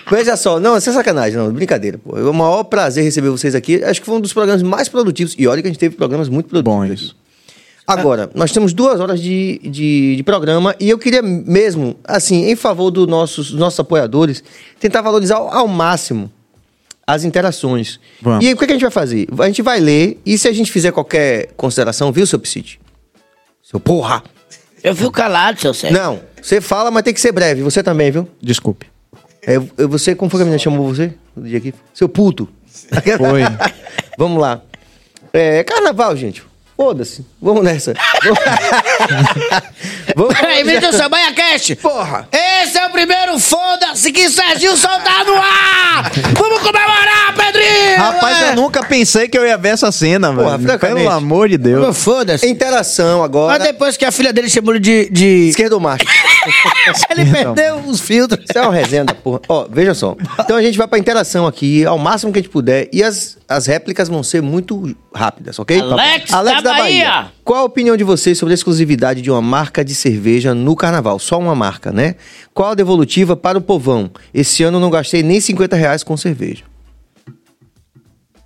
Veja 0.09 0.37
só, 0.37 0.59
não, 0.59 0.77
isso 0.77 0.89
é 0.89 0.93
sacanagem, 0.93 1.37
não, 1.37 1.51
brincadeira, 1.51 1.97
pô. 1.97 2.17
É 2.17 2.21
o 2.21 2.33
maior 2.33 2.63
prazer 2.63 3.03
receber 3.03 3.29
vocês 3.29 3.53
aqui. 3.55 3.83
Acho 3.83 3.99
que 3.99 4.05
foi 4.05 4.15
um 4.15 4.21
dos 4.21 4.31
programas 4.31 4.63
mais 4.63 4.87
produtivos. 4.87 5.35
E 5.37 5.45
olha 5.47 5.61
que 5.61 5.67
a 5.67 5.71
gente 5.71 5.79
teve 5.79 5.95
programas 5.97 6.29
muito 6.29 6.47
produtivos. 6.47 6.77
Bons. 6.77 7.09
aqui. 7.09 7.99
Agora, 7.99 8.29
nós 8.35 8.51
temos 8.51 8.73
duas 8.73 8.99
horas 8.99 9.19
de, 9.19 9.59
de, 9.63 10.15
de 10.17 10.23
programa 10.23 10.75
e 10.79 10.89
eu 10.89 10.97
queria 10.97 11.21
mesmo, 11.21 11.95
assim, 12.03 12.49
em 12.49 12.55
favor 12.55 12.91
dos 12.91 13.07
nossos, 13.07 13.51
dos 13.51 13.59
nossos 13.59 13.79
apoiadores, 13.79 14.43
tentar 14.79 15.01
valorizar 15.01 15.35
ao, 15.37 15.49
ao 15.53 15.67
máximo 15.67 16.31
as 17.07 17.23
interações. 17.23 17.99
Vamos. 18.21 18.43
E 18.43 18.49
aí, 18.49 18.53
o 18.53 18.57
que, 18.57 18.65
que 18.65 18.71
a 18.73 18.75
gente 18.75 18.81
vai 18.81 18.91
fazer? 18.91 19.27
A 19.39 19.45
gente 19.47 19.61
vai 19.61 19.79
ler 19.79 20.19
e 20.25 20.37
se 20.37 20.47
a 20.47 20.51
gente 20.51 20.69
fizer 20.71 20.91
qualquer 20.91 21.47
consideração, 21.55 22.11
viu, 22.11 22.27
seu 22.27 22.37
Psite? 22.37 22.79
Seu 23.63 23.79
porra! 23.79 24.21
Eu 24.83 24.95
fico 24.95 25.11
calado, 25.11 25.59
seu 25.59 25.73
Sérgio. 25.73 25.97
Não, 25.97 26.19
você 26.41 26.61
fala, 26.61 26.91
mas 26.91 27.03
tem 27.03 27.13
que 27.13 27.19
ser 27.21 27.31
breve. 27.31 27.61
Você 27.63 27.81
também, 27.81 28.11
viu? 28.11 28.27
Desculpe. 28.41 28.85
É, 29.41 29.55
eu- 29.55 29.89
você, 29.89 30.13
como 30.13 30.29
foi 30.29 30.39
que 30.39 30.41
a 30.43 30.45
menina 30.45 30.59
chamou 30.59 30.93
você? 30.93 31.13
No 31.35 31.47
dia 31.47 31.57
aqui? 31.57 31.73
Seu 31.93 32.07
puto. 32.09 32.47
Foi. 33.17 33.41
Vamos 34.17 34.39
lá. 34.41 34.61
É, 35.33 35.63
carnaval, 35.63 36.15
gente. 36.15 36.43
Foda-se. 36.77 37.25
Vamos 37.41 37.63
nessa. 37.63 37.93
Vamos 40.15 40.37
Peraí, 40.39 40.63
Milton 40.63 40.91
Sambaia 40.93 41.33
Cast. 41.33 41.75
Porra! 41.77 42.27
Esse 42.31 42.77
é 42.77 42.85
o 42.85 42.91
primeiro 42.91 43.39
foda-se 43.39 44.11
que 44.11 44.29
Serginho 44.29 44.77
soltar 44.77 45.25
no 45.25 45.35
ar! 45.35 46.11
Vamos 46.37 46.59
comemorar, 46.61 47.33
Pedrinho! 47.35 47.97
Rapaz, 47.97 48.41
É. 48.41 48.51
eu 48.51 48.55
nunca 48.55 48.83
pensei 48.83 49.27
que 49.27 49.37
eu 49.37 49.45
ia 49.45 49.57
ver 49.57 49.69
essa 49.69 49.91
cena, 49.91 50.31
Porra, 50.31 50.57
velho. 50.57 50.79
Pelo 50.79 51.09
amor 51.09 51.49
de 51.49 51.57
Deus. 51.57 51.97
Foda-se. 51.97 52.47
Interação 52.47 53.17
Mas 53.19 53.25
agora. 53.25 53.59
depois 53.63 53.97
que 53.97 54.05
a 54.05 54.11
filha 54.11 54.31
dele 54.31 54.47
chamou 54.49 54.73
ele 54.73 54.79
de... 54.79 55.09
de... 55.09 55.49
Esquerdo 55.49 55.79
macho. 55.81 56.05
Ele 57.09 57.31
perdeu 57.31 57.77
os 57.79 57.99
filtros. 57.99 58.43
Isso 58.47 58.57
é 58.57 58.61
uma 58.61 58.73
resenha 58.73 59.05
da 59.05 59.13
porra. 59.13 59.41
Ó, 59.47 59.67
veja 59.69 59.93
só. 59.93 60.15
Então 60.39 60.55
a 60.55 60.61
gente 60.61 60.77
vai 60.77 60.87
pra 60.87 60.97
interação 60.97 61.45
aqui, 61.45 61.85
ao 61.85 61.97
máximo 61.97 62.31
que 62.31 62.39
a 62.39 62.41
gente 62.41 62.51
puder. 62.51 62.89
E 62.91 63.03
as, 63.03 63.37
as 63.47 63.65
réplicas 63.65 64.07
vão 64.07 64.23
ser 64.23 64.41
muito 64.41 64.95
rápidas, 65.13 65.59
ok? 65.59 65.81
Alex 66.31 66.63
da 66.63 66.73
Bahia. 66.73 67.27
Qual 67.43 67.59
a 67.59 67.63
opinião 67.63 67.95
de 67.95 68.03
vocês 68.03 68.37
sobre 68.37 68.53
a 68.53 68.55
exclusividade 68.55 69.21
de 69.21 69.31
uma 69.31 69.41
marca 69.41 69.83
de 69.83 69.95
cerveja 69.95 70.53
no 70.53 70.75
carnaval? 70.75 71.19
Só 71.19 71.39
uma 71.39 71.55
marca, 71.55 71.91
né? 71.91 72.15
Qual 72.53 72.71
a 72.71 72.75
devolutiva 72.75 73.35
para 73.35 73.57
o 73.57 73.61
povão? 73.61 74.09
Esse 74.33 74.63
ano 74.63 74.77
eu 74.77 74.81
não 74.81 74.89
gastei 74.89 75.23
nem 75.23 75.39
50 75.39 75.75
reais 75.75 76.03
com 76.03 76.17
cerveja. 76.17 76.63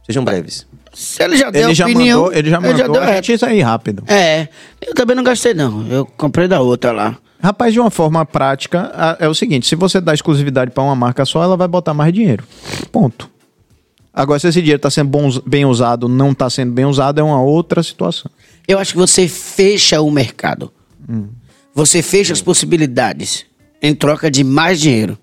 Sejam 0.05 0.23
breves. 0.23 0.67
Se 0.93 1.23
ele 1.23 1.37
já 1.37 1.49
deu 1.49 1.63
Ele 1.63 1.73
já 1.73 1.85
opinião... 1.85 2.19
mandou, 2.19 2.37
ele 2.37 2.49
já 2.49 2.59
mandou 2.59 2.89
deu 2.89 3.01
a 3.01 3.13
gente 3.13 3.33
isso 3.33 3.45
aí 3.45 3.61
rápido. 3.61 4.03
É, 4.07 4.47
eu 4.81 4.93
também 4.93 5.15
não 5.15 5.23
gastei 5.23 5.53
não. 5.53 5.87
Eu 5.87 6.05
comprei 6.05 6.47
da 6.47 6.59
outra 6.59 6.91
lá. 6.91 7.17
Rapaz, 7.41 7.73
de 7.73 7.79
uma 7.79 7.89
forma 7.89 8.25
prática, 8.25 8.91
é 9.19 9.27
o 9.27 9.33
seguinte: 9.33 9.67
se 9.67 9.75
você 9.75 9.99
dá 9.99 10.13
exclusividade 10.13 10.71
pra 10.71 10.83
uma 10.83 10.95
marca 10.95 11.25
só, 11.25 11.43
ela 11.43 11.57
vai 11.57 11.67
botar 11.67 11.93
mais 11.93 12.13
dinheiro. 12.13 12.43
Ponto. 12.91 13.29
Agora, 14.13 14.39
se 14.39 14.47
esse 14.47 14.59
dinheiro 14.61 14.79
tá 14.81 14.89
sendo 14.89 15.09
bom- 15.09 15.29
bem 15.45 15.65
usado, 15.65 16.07
não 16.09 16.33
tá 16.33 16.49
sendo 16.49 16.71
bem 16.73 16.85
usado, 16.85 17.19
é 17.19 17.23
uma 17.23 17.41
outra 17.41 17.81
situação. 17.81 18.29
Eu 18.67 18.77
acho 18.77 18.91
que 18.93 18.97
você 18.99 19.27
fecha 19.27 20.01
o 20.01 20.11
mercado. 20.11 20.71
Você 21.73 22.01
fecha 22.01 22.33
as 22.33 22.41
possibilidades 22.41 23.45
em 23.81 23.95
troca 23.95 24.29
de 24.29 24.43
mais 24.43 24.79
dinheiro. 24.79 25.17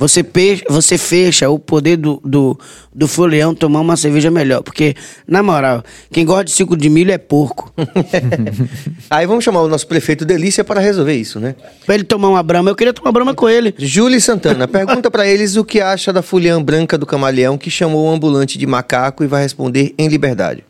Você, 0.00 0.22
pe- 0.22 0.64
você 0.68 0.96
fecha 0.96 1.50
o 1.50 1.58
poder 1.58 1.96
do, 1.98 2.20
do, 2.24 2.58
do 2.92 3.06
folião 3.06 3.54
tomar 3.54 3.80
uma 3.80 3.96
cerveja 3.98 4.30
melhor. 4.30 4.62
Porque, 4.62 4.94
na 5.28 5.42
moral, 5.42 5.84
quem 6.10 6.24
gosta 6.24 6.44
de 6.44 6.52
suco 6.52 6.74
de 6.74 6.88
milho 6.88 7.12
é 7.12 7.18
porco. 7.18 7.70
Aí 9.10 9.26
vamos 9.26 9.44
chamar 9.44 9.60
o 9.60 9.68
nosso 9.68 9.86
prefeito 9.86 10.24
Delícia 10.24 10.64
para 10.64 10.80
resolver 10.80 11.14
isso, 11.14 11.38
né? 11.38 11.54
pra 11.84 11.94
ele 11.94 12.04
tomar 12.04 12.28
uma 12.30 12.42
brama, 12.42 12.70
eu 12.70 12.74
queria 12.74 12.94
tomar 12.94 13.12
brama 13.12 13.34
com 13.34 13.46
ele. 13.48 13.74
Júlia 13.78 14.18
Santana, 14.20 14.66
pergunta 14.66 15.10
pra 15.10 15.26
eles 15.26 15.56
o 15.56 15.64
que 15.64 15.80
acha 15.80 16.12
da 16.12 16.22
foliã 16.22 16.62
branca 16.62 16.96
do 16.96 17.04
camaleão 17.04 17.58
que 17.58 17.70
chamou 17.70 18.08
o 18.08 18.10
ambulante 18.14 18.56
de 18.58 18.66
macaco 18.66 19.22
e 19.22 19.26
vai 19.26 19.42
responder 19.42 19.94
em 19.98 20.08
liberdade. 20.08 20.64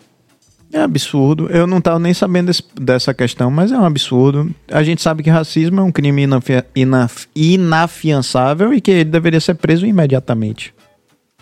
É 0.72 0.80
absurdo. 0.80 1.48
Eu 1.50 1.66
não 1.66 1.80
tava 1.80 1.98
nem 1.98 2.14
sabendo 2.14 2.46
desse- 2.46 2.62
dessa 2.80 3.12
questão, 3.12 3.50
mas 3.50 3.72
é 3.72 3.76
um 3.78 3.84
absurdo. 3.84 4.50
A 4.70 4.82
gente 4.84 5.02
sabe 5.02 5.22
que 5.22 5.28
racismo 5.30 5.80
é 5.80 5.82
um 5.82 5.90
crime 5.90 6.22
inafi- 6.22 6.62
inaf- 6.76 7.26
inafiançável 7.34 8.72
e 8.72 8.80
que 8.80 8.90
ele 8.90 9.04
deveria 9.04 9.40
ser 9.40 9.54
preso 9.54 9.84
imediatamente. 9.86 10.72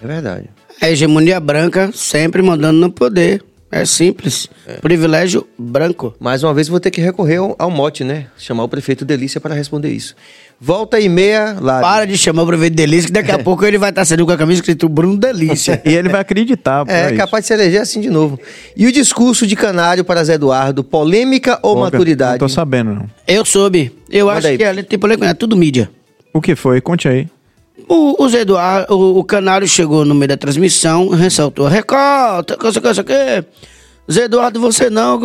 É 0.03 0.07
verdade. 0.07 0.49
A 0.81 0.89
hegemonia 0.91 1.39
branca 1.41 1.91
sempre 1.93 2.41
mandando 2.41 2.79
no 2.81 2.91
poder. 2.91 3.43
É 3.71 3.85
simples. 3.85 4.49
Privilégio 4.81 5.47
branco. 5.59 6.15
Mais 6.19 6.43
uma 6.43 6.55
vez 6.55 6.69
vou 6.69 6.81
ter 6.81 6.91
que 6.91 7.03
recorrer 7.03 7.37
ao, 7.37 7.55
ao 7.59 7.71
mote, 7.71 8.03
né? 8.03 8.29
Chamar 8.39 8.65
o 8.65 8.69
prefeito 8.69 9.05
Delícia 9.05 9.43
para 9.43 9.55
responder 9.55 9.91
isso. 9.91 10.17
Volta 10.61 10.99
e 10.99 11.09
meia 11.09 11.57
lá. 11.61 11.81
Para 11.81 12.05
de 12.05 12.19
chamar 12.19 12.43
o 12.43 12.47
prefeito 12.47 12.75
Delícia, 12.75 13.07
que 13.07 13.13
daqui 13.13 13.31
a 13.31 13.39
pouco 13.39 13.65
ele 13.65 13.79
vai 13.79 13.91
estar 13.91 14.05
saindo 14.05 14.27
com 14.27 14.33
a 14.33 14.37
camisa 14.37 14.59
escrito 14.61 14.89
Bruno 14.89 15.17
Delícia. 15.17 15.81
E 15.87 15.95
ele 15.95 16.09
vai 16.09 16.21
acreditar. 16.21 16.85
pô, 16.85 16.91
É, 16.91 17.07
isso. 17.09 17.17
capaz 17.17 17.45
de 17.45 17.49
se 17.49 17.55
eleger 17.55 17.81
assim 17.81 18.01
de 18.01 18.11
novo. 18.11 18.41
E 18.77 18.85
o 18.87 18.93
discurso 18.93 19.47
de 19.47 19.55
Canário 19.55 20.05
para 20.05 20.25
Zé 20.25 20.35
Eduardo, 20.35 20.83
polêmica 20.83 21.61
ou 21.63 21.79
maturidade? 21.79 22.33
Não 22.33 22.39
tô 22.41 22.49
sabendo, 22.49 22.93
não. 22.93 23.07
Eu 23.27 23.45
soube. 23.45 23.93
Eu 24.11 24.27
Manda 24.27 24.39
acho 24.39 24.47
aí. 24.49 24.57
que 24.59 24.65
ali 24.65 24.83
tem 24.83 24.99
polêmica, 24.99 25.29
é 25.29 25.35
tudo 25.35 25.57
mídia. 25.57 25.89
O 26.35 26.41
que 26.41 26.57
foi? 26.57 26.81
Conte 26.81 27.07
aí. 27.07 27.29
O, 27.89 28.23
o 28.25 28.29
Zé 28.29 28.41
Eduardo, 28.41 28.93
o, 28.93 29.19
o 29.21 29.25
Canário 29.25 29.69
chegou 29.69 30.05
no 30.05 30.15
meio 30.15 30.29
da 30.29 30.37
transmissão, 30.37 31.09
ressaltou, 31.11 31.69
recorta, 31.69 32.57
coisa, 32.57 32.81
coisa, 32.81 33.05
que. 33.05 33.45
Zé 34.11 34.25
Eduardo, 34.25 34.59
você 34.61 34.91
não. 34.91 35.21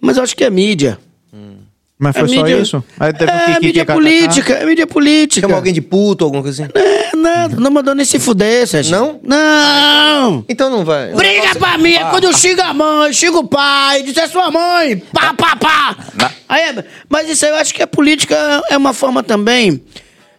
Mas 0.00 0.18
eu 0.18 0.22
acho 0.22 0.36
que 0.36 0.44
é 0.44 0.50
mídia. 0.50 0.98
Mas 2.02 2.16
foi 2.16 2.24
é 2.24 2.28
só 2.28 2.42
mídia, 2.42 2.58
isso? 2.62 2.84
Aí 2.98 3.12
teve 3.12 3.30
é 3.30 3.44
Kiki 3.44 3.66
mídia 3.66 3.84
KKK. 3.84 3.92
política, 3.92 4.52
é 4.54 4.64
mídia 4.64 4.86
política. 4.86 5.46
Chama 5.46 5.56
alguém 5.58 5.74
de 5.74 5.82
puto, 5.82 6.24
alguma 6.24 6.42
coisa 6.42 6.64
assim? 6.64 6.72
É, 6.74 7.14
nada, 7.14 7.56
não 7.56 7.70
mandou 7.70 7.94
nem 7.94 8.06
se 8.06 8.18
fuder, 8.18 8.66
Sérgio. 8.66 8.90
Não? 8.96 9.20
Não! 9.22 10.44
Então 10.48 10.70
não 10.70 10.82
vai. 10.82 11.12
Briga 11.12 11.54
pra 11.58 11.76
mim, 11.76 11.92
é 11.92 12.04
quando 12.04 12.34
xinga 12.34 12.64
a 12.64 12.72
mãe, 12.72 13.12
xinga 13.12 13.38
o 13.38 13.46
pai, 13.46 14.02
diz 14.02 14.16
é 14.16 14.26
sua 14.26 14.50
mãe, 14.50 14.96
pá, 15.12 15.34
pá, 15.34 15.56
pá. 15.56 15.96
Aí, 16.48 16.62
é- 16.62 16.84
mas 17.06 17.28
isso 17.28 17.44
aí 17.44 17.50
eu 17.52 17.56
acho 17.58 17.74
que 17.74 17.82
a 17.82 17.86
política 17.86 18.34
é 18.70 18.76
uma 18.78 18.94
forma 18.94 19.22
também 19.22 19.82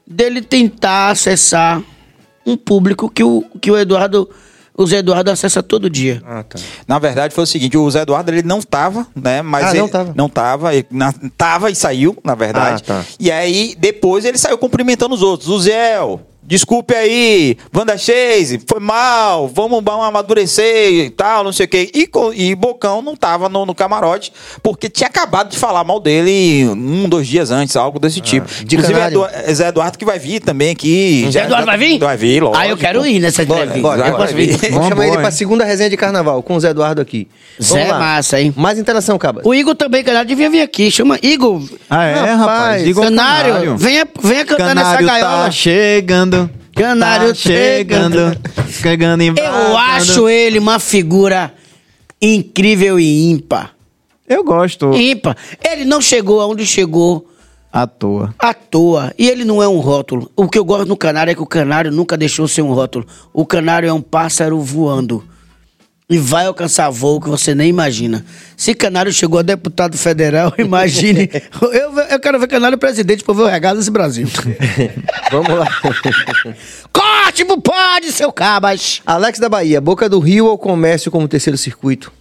dele 0.07 0.41
tentar 0.41 1.09
acessar 1.11 1.79
um 2.43 2.57
público 2.57 3.07
que 3.07 3.23
o, 3.23 3.45
que 3.61 3.69
o 3.69 3.77
Eduardo, 3.77 4.27
o 4.77 4.85
Zé 4.87 4.97
Eduardo 4.97 5.29
acessa 5.31 5.61
todo 5.61 5.89
dia. 5.89 6.21
Ah, 6.25 6.43
tá. 6.43 6.57
Na 6.87 6.97
verdade, 6.99 7.33
foi 7.33 7.43
o 7.43 7.47
seguinte: 7.47 7.77
o 7.77 7.89
Zé 7.91 8.01
Eduardo 8.01 8.31
ele 8.31 8.43
não 8.43 8.61
tava, 8.61 9.05
né? 9.15 9.41
Mas 9.41 9.65
Ah, 9.65 9.69
ele 9.71 9.79
não 9.79 9.87
tava. 9.89 10.13
Não 10.15 10.29
tava, 10.29 10.73
ele 10.75 10.87
na- 10.91 11.13
tava 11.37 11.69
e 11.69 11.75
saiu, 11.75 12.17
na 12.23 12.35
verdade. 12.35 12.83
Ah, 12.83 12.85
tá. 12.87 13.05
E 13.19 13.31
aí, 13.31 13.75
depois 13.77 14.25
ele 14.25 14.37
saiu 14.37 14.57
cumprimentando 14.57 15.13
os 15.13 15.21
outros. 15.21 15.49
O 15.49 15.59
Zé, 15.59 15.97
desculpe 16.43 16.93
aí, 16.93 17.57
Wanda 17.75 17.97
Chase, 17.97 18.61
foi 18.67 18.79
mal, 18.79 19.47
vamos 19.47 19.81
vamos 19.83 20.05
amadurecer 20.05 21.05
e 21.05 21.09
tal, 21.09 21.43
não 21.43 21.51
sei 21.53 21.65
o 21.65 21.69
quê. 21.69 21.89
E, 21.93 22.09
e 22.35 22.55
Bocão 22.55 23.01
não 23.01 23.15
tava 23.15 23.47
no, 23.47 23.65
no 23.65 23.73
camarote, 23.75 24.31
porque 24.61 24.89
tinha 24.89 25.07
acabado 25.07 25.49
de 25.49 25.57
falar 25.57 25.83
mal 25.83 25.99
dele 25.99 26.67
um, 26.69 27.07
dois 27.07 27.27
dias 27.27 27.51
antes, 27.51 27.75
algo 27.75 27.99
desse 27.99 28.19
tipo. 28.21 28.47
de 28.65 28.75
Inclusive, 28.75 28.93
canário. 28.99 29.25
Edu- 29.25 29.53
Zé 29.53 29.67
Eduardo 29.69 29.97
que 29.97 30.05
vai 30.05 30.19
vir 30.19 30.39
também 30.41 30.71
aqui. 30.71 31.27
Zé 31.31 31.43
Eduardo 31.45 31.65
vai 31.65 31.77
vir? 31.77 31.99
Vai 31.99 32.17
vir, 32.17 32.41
lógico. 32.43 32.61
Ah, 32.61 32.67
eu 32.67 32.77
quero 32.77 33.05
ir 33.05 33.19
nessa 33.19 33.45
Bora, 33.45 33.61
entrevista. 33.65 33.87
bora, 33.97 34.11
bora. 34.11 34.31
vir. 34.33 34.57
Vamos 34.71 34.87
chamar 34.89 35.07
ele 35.07 35.17
pra 35.17 35.31
segunda 35.31 35.63
resenha 35.63 35.89
de 35.89 35.97
carnaval 35.97 36.41
com 36.43 36.55
o 36.55 36.59
Zé 36.59 36.69
Eduardo 36.71 37.01
aqui. 37.01 37.27
Zé 37.61 37.85
lá. 37.87 37.99
massa, 37.99 38.39
hein? 38.41 38.53
Mais 38.57 38.77
interação, 38.79 39.17
Cabas. 39.17 39.45
O 39.45 39.53
Igor 39.53 39.75
também, 39.75 40.03
Canário, 40.03 40.27
devia 40.27 40.49
vir 40.49 40.61
aqui. 40.61 40.89
Chama 40.91 41.17
Igor. 41.21 41.61
Ah, 41.89 42.03
é, 42.05 42.13
Rapaz, 42.13 42.39
rapaz? 42.39 42.87
Igor 42.87 43.03
Canário, 43.05 43.53
Canário. 43.53 43.77
venha, 43.77 44.07
venha 44.21 44.45
cantar 44.45 44.75
nessa 44.75 44.97
Canário 44.97 45.07
gaiola. 45.07 45.43
tá 45.45 45.51
chegando. 45.51 46.30
Canário 46.75 47.29
tá 47.29 47.35
chegando. 47.35 48.17
Chegando 48.69 49.21
em 49.21 49.33
Eu 49.37 49.77
acho 49.77 50.29
ele 50.29 50.57
uma 50.57 50.79
figura 50.79 51.53
incrível 52.21 52.99
e 52.99 53.29
ímpar. 53.29 53.75
Eu 54.27 54.43
gosto 54.43 54.93
Ímpar. 54.93 55.35
Ele 55.61 55.83
não 55.83 55.99
chegou 55.99 56.39
aonde 56.39 56.65
chegou 56.65 57.27
à 57.71 57.85
toa. 57.85 58.33
à 58.39 58.53
toa. 58.53 59.13
E 59.17 59.27
ele 59.29 59.43
não 59.43 59.61
é 59.61 59.67
um 59.67 59.79
rótulo. 59.79 60.31
O 60.35 60.47
que 60.47 60.57
eu 60.57 60.63
gosto 60.63 60.87
no 60.87 60.95
canário 60.95 61.31
é 61.31 61.35
que 61.35 61.41
o 61.41 61.45
canário 61.45 61.91
nunca 61.91 62.17
deixou 62.17 62.47
ser 62.47 62.61
um 62.61 62.73
rótulo. 62.73 63.05
O 63.33 63.45
canário 63.45 63.89
é 63.89 63.93
um 63.93 64.01
pássaro 64.01 64.59
voando. 64.59 65.23
E 66.11 66.17
vai 66.17 66.45
alcançar 66.45 66.89
voo 66.89 67.21
que 67.21 67.29
você 67.29 67.55
nem 67.55 67.69
imagina. 67.69 68.25
Se 68.57 68.75
Canário 68.75 69.13
chegou 69.13 69.39
a 69.39 69.41
deputado 69.41 69.97
federal, 69.97 70.53
imagine. 70.59 71.29
eu, 71.61 71.97
eu 71.99 72.19
quero 72.19 72.37
ver 72.37 72.47
Canário 72.49 72.77
presidente 72.77 73.23
pra 73.23 73.33
ver 73.33 73.43
o 73.43 73.47
regalo 73.47 73.77
desse 73.79 73.89
Brasil. 73.89 74.27
Vamos 75.31 75.57
lá. 75.57 75.67
Corte 76.91 77.45
pro 77.45 77.61
pode, 77.61 78.11
seu 78.11 78.29
cabas! 78.29 79.01
Alex 79.05 79.39
da 79.39 79.47
Bahia, 79.47 79.79
Boca 79.79 80.09
do 80.09 80.19
Rio 80.19 80.47
ou 80.47 80.57
comércio 80.57 81.09
como 81.09 81.29
terceiro 81.29 81.57
circuito? 81.57 82.11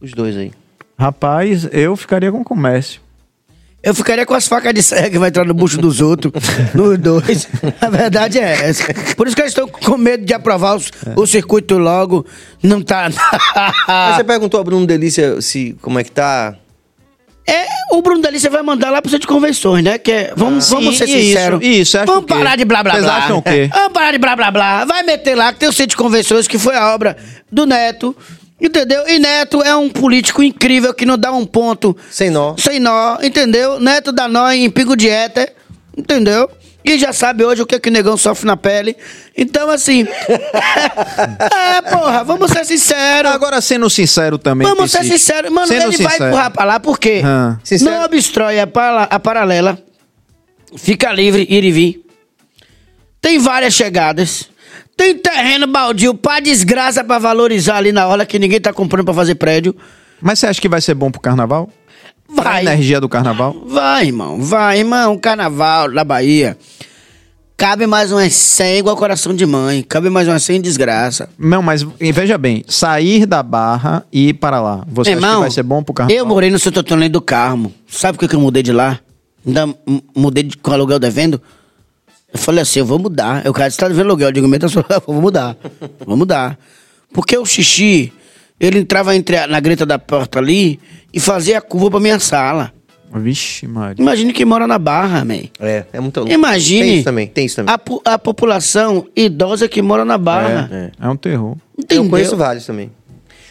Os 0.00 0.12
dois 0.12 0.34
aí. 0.34 0.50
Rapaz, 0.98 1.68
eu 1.72 1.94
ficaria 1.96 2.32
com 2.32 2.42
comércio. 2.42 3.02
Eu 3.82 3.94
ficaria 3.94 4.26
com 4.26 4.34
as 4.34 4.46
facas 4.46 4.74
de 4.74 4.82
serra 4.82 5.08
que 5.08 5.18
vai 5.18 5.30
entrar 5.30 5.44
no 5.46 5.54
bucho 5.54 5.78
dos 5.78 6.02
outros, 6.02 6.32
nos 6.74 6.98
dois. 6.98 7.48
A 7.80 7.88
verdade 7.88 8.38
é 8.38 8.68
essa. 8.68 8.84
Por 9.16 9.26
isso 9.26 9.34
que 9.34 9.40
eles 9.40 9.52
estão 9.52 9.66
com 9.66 9.96
medo 9.96 10.22
de 10.24 10.34
aprovar 10.34 10.76
os- 10.76 10.90
o 11.16 11.26
circuito 11.26 11.78
logo. 11.78 12.26
Não 12.62 12.82
tá. 12.82 13.08
Mas 13.88 14.16
você 14.16 14.24
perguntou 14.24 14.60
a 14.60 14.64
Bruno 14.64 14.86
Delícia 14.86 15.40
se, 15.40 15.74
como 15.80 15.98
é 15.98 16.04
que 16.04 16.12
tá? 16.12 16.54
É, 17.48 17.64
o 17.92 18.02
Bruno 18.02 18.20
Delícia 18.20 18.50
vai 18.50 18.62
mandar 18.62 18.90
lá 18.90 19.00
pro 19.00 19.10
centro 19.10 19.22
de 19.26 19.32
convenções, 19.32 19.82
né? 19.82 19.96
Que 19.98 20.12
é, 20.12 20.32
vamos, 20.36 20.66
Sim, 20.66 20.74
vamos 20.74 20.98
ser 20.98 21.08
isso, 21.08 21.28
sinceros. 21.28 21.60
isso, 21.62 21.96
acho 21.98 22.06
Vamos 22.06 22.26
parar 22.26 22.56
de 22.56 22.64
blá 22.66 22.82
blá 22.82 22.92
Vocês 22.92 23.04
blá. 23.04 23.16
acham 23.16 23.38
o 23.38 23.42
quê? 23.42 23.70
Vamos 23.72 23.92
parar 23.94 24.12
de 24.12 24.18
blá 24.18 24.36
blá 24.36 24.50
blá. 24.50 24.84
Vai 24.84 25.02
meter 25.02 25.34
lá 25.34 25.52
que 25.54 25.58
tem 25.58 25.68
o 25.68 25.72
centro 25.72 25.88
de 25.90 25.96
convenções, 25.96 26.46
que 26.46 26.58
foi 26.58 26.76
a 26.76 26.94
obra 26.94 27.16
do 27.50 27.64
Neto. 27.64 28.14
Entendeu? 28.60 29.08
E 29.08 29.18
Neto 29.18 29.62
é 29.62 29.74
um 29.74 29.88
político 29.88 30.42
incrível 30.42 30.92
que 30.92 31.06
não 31.06 31.16
dá 31.16 31.32
um 31.32 31.46
ponto 31.46 31.96
Sem 32.10 32.28
nó. 32.30 32.54
sem 32.58 32.78
nó, 32.78 33.16
entendeu? 33.22 33.80
Neto 33.80 34.12
dá 34.12 34.28
nó 34.28 34.50
em 34.52 34.68
pingo 34.70 34.94
de 34.96 35.08
éter, 35.08 35.54
entendeu? 35.96 36.48
E 36.84 36.98
já 36.98 37.12
sabe 37.12 37.44
hoje 37.44 37.60
o 37.62 37.66
que, 37.66 37.74
é 37.74 37.78
que 37.78 37.88
o 37.90 37.92
negão 37.92 38.16
sofre 38.16 38.46
na 38.46 38.56
pele. 38.56 38.96
Então, 39.36 39.68
assim. 39.70 40.06
é, 41.76 41.82
porra, 41.82 42.24
vamos 42.24 42.50
ser 42.50 42.64
sinceros. 42.64 43.30
Agora, 43.32 43.60
sendo 43.60 43.88
sincero 43.90 44.38
também. 44.38 44.66
Vamos 44.66 44.90
ser 44.90 45.04
sinceros. 45.04 45.50
Mano, 45.50 45.66
Sendo 45.66 45.92
ele 45.92 45.96
vai 46.02 46.12
sincero. 46.12 46.24
empurrar 46.30 46.50
pra 46.50 46.64
lá 46.64 46.80
por 46.80 46.98
quê? 46.98 47.22
Sincero. 47.62 47.90
Não 47.90 48.04
obstrói 48.04 48.58
a, 48.60 48.66
pala- 48.66 49.04
a 49.10 49.18
paralela. 49.20 49.78
Fica 50.76 51.12
livre, 51.12 51.46
ir 51.50 51.64
e 51.64 51.70
vir. 51.72 52.04
Tem 53.20 53.38
várias 53.38 53.74
chegadas. 53.74 54.48
Tem 55.00 55.16
terreno 55.16 55.66
baldio 55.66 56.12
pra 56.12 56.40
desgraça 56.40 57.02
pra 57.02 57.18
valorizar 57.18 57.76
ali 57.78 57.90
na 57.90 58.06
hora 58.06 58.26
que 58.26 58.38
ninguém 58.38 58.60
tá 58.60 58.70
comprando 58.70 59.06
pra 59.06 59.14
fazer 59.14 59.34
prédio. 59.34 59.74
Mas 60.20 60.38
você 60.38 60.46
acha 60.46 60.60
que 60.60 60.68
vai 60.68 60.78
ser 60.78 60.92
bom 60.92 61.10
pro 61.10 61.18
carnaval? 61.18 61.70
Pra 62.36 62.44
Vai. 62.44 62.60
energia 62.66 63.00
do 63.00 63.08
carnaval? 63.08 63.56
Vai, 63.66 64.08
irmão. 64.08 64.42
Vai, 64.42 64.80
irmão. 64.80 65.16
Carnaval 65.16 65.90
da 65.90 66.04
Bahia. 66.04 66.54
Cabe 67.56 67.86
mais 67.86 68.12
umas 68.12 68.34
100 68.34 68.80
igual 68.80 68.94
coração 68.94 69.34
de 69.34 69.46
mãe. 69.46 69.82
Cabe 69.82 70.10
mais 70.10 70.28
umas 70.28 70.42
100 70.42 70.60
desgraça. 70.60 71.30
Não, 71.38 71.62
mas 71.62 71.82
veja 71.98 72.36
bem, 72.36 72.62
sair 72.68 73.24
da 73.24 73.42
barra 73.42 74.04
e 74.12 74.28
ir 74.28 74.34
para 74.34 74.60
lá. 74.60 74.84
Você 74.86 75.12
acha 75.12 75.20
que 75.20 75.36
vai 75.38 75.50
ser 75.50 75.62
bom 75.62 75.82
pro 75.82 75.94
carnaval? 75.94 76.18
Eu 76.18 76.26
morei 76.26 76.50
no 76.50 76.58
Santo 76.58 76.80
Antônio 76.80 77.08
do 77.08 77.22
Carmo. 77.22 77.72
Sabe 77.88 78.18
por 78.18 78.28
que 78.28 78.36
eu 78.36 78.40
mudei 78.40 78.62
de 78.62 78.72
lá? 78.72 79.00
Ainda 79.46 79.66
mudei 80.14 80.42
de, 80.42 80.58
com 80.58 80.72
aluguel 80.74 80.98
devendo? 80.98 81.40
Eu 82.32 82.38
falei 82.38 82.62
assim, 82.62 82.78
eu 82.80 82.86
vou 82.86 82.98
mudar. 82.98 83.44
Eu 83.44 83.52
quero 83.52 83.68
estar 83.68 83.88
devendo 83.88 84.06
aluguel. 84.06 84.28
Eu 84.28 84.32
digo, 84.32 84.48
meu 84.48 84.58
Deus, 84.58 84.74
eu 84.76 84.84
vou 85.06 85.20
mudar. 85.20 85.56
Vou 86.06 86.16
mudar. 86.16 86.58
Porque 87.12 87.36
o 87.36 87.44
xixi, 87.44 88.12
ele 88.58 88.78
entrava 88.78 89.14
entre 89.16 89.36
a- 89.36 89.46
na 89.46 89.58
greta 89.60 89.84
da 89.84 89.98
porta 89.98 90.38
ali 90.38 90.78
e 91.12 91.18
fazia 91.18 91.58
a 91.58 91.60
curva 91.60 91.90
pra 91.90 92.00
minha 92.00 92.18
sala. 92.20 92.72
Vixe, 93.12 93.66
Maria. 93.66 93.96
Imagine 94.00 94.32
quem 94.32 94.46
mora 94.46 94.68
na 94.68 94.78
Barra, 94.78 95.24
man. 95.24 95.40
É, 95.58 95.84
é 95.92 95.98
muito 95.98 96.24
Imagine 96.28 96.80
Tem 96.82 96.94
isso 96.94 97.04
também, 97.04 97.26
tem 97.26 97.46
isso 97.46 97.56
também. 97.56 97.74
A, 97.74 97.76
po- 97.76 98.00
a 98.04 98.16
população 98.16 99.04
idosa 99.16 99.66
que 99.66 99.82
mora 99.82 100.04
na 100.04 100.16
Barra. 100.16 100.68
É, 100.72 100.90
é 101.00 101.08
um 101.08 101.16
terror. 101.16 101.56
Entendeu? 101.76 102.04
Eu 102.04 102.10
conheço 102.10 102.36
vários 102.36 102.64
também. 102.64 102.92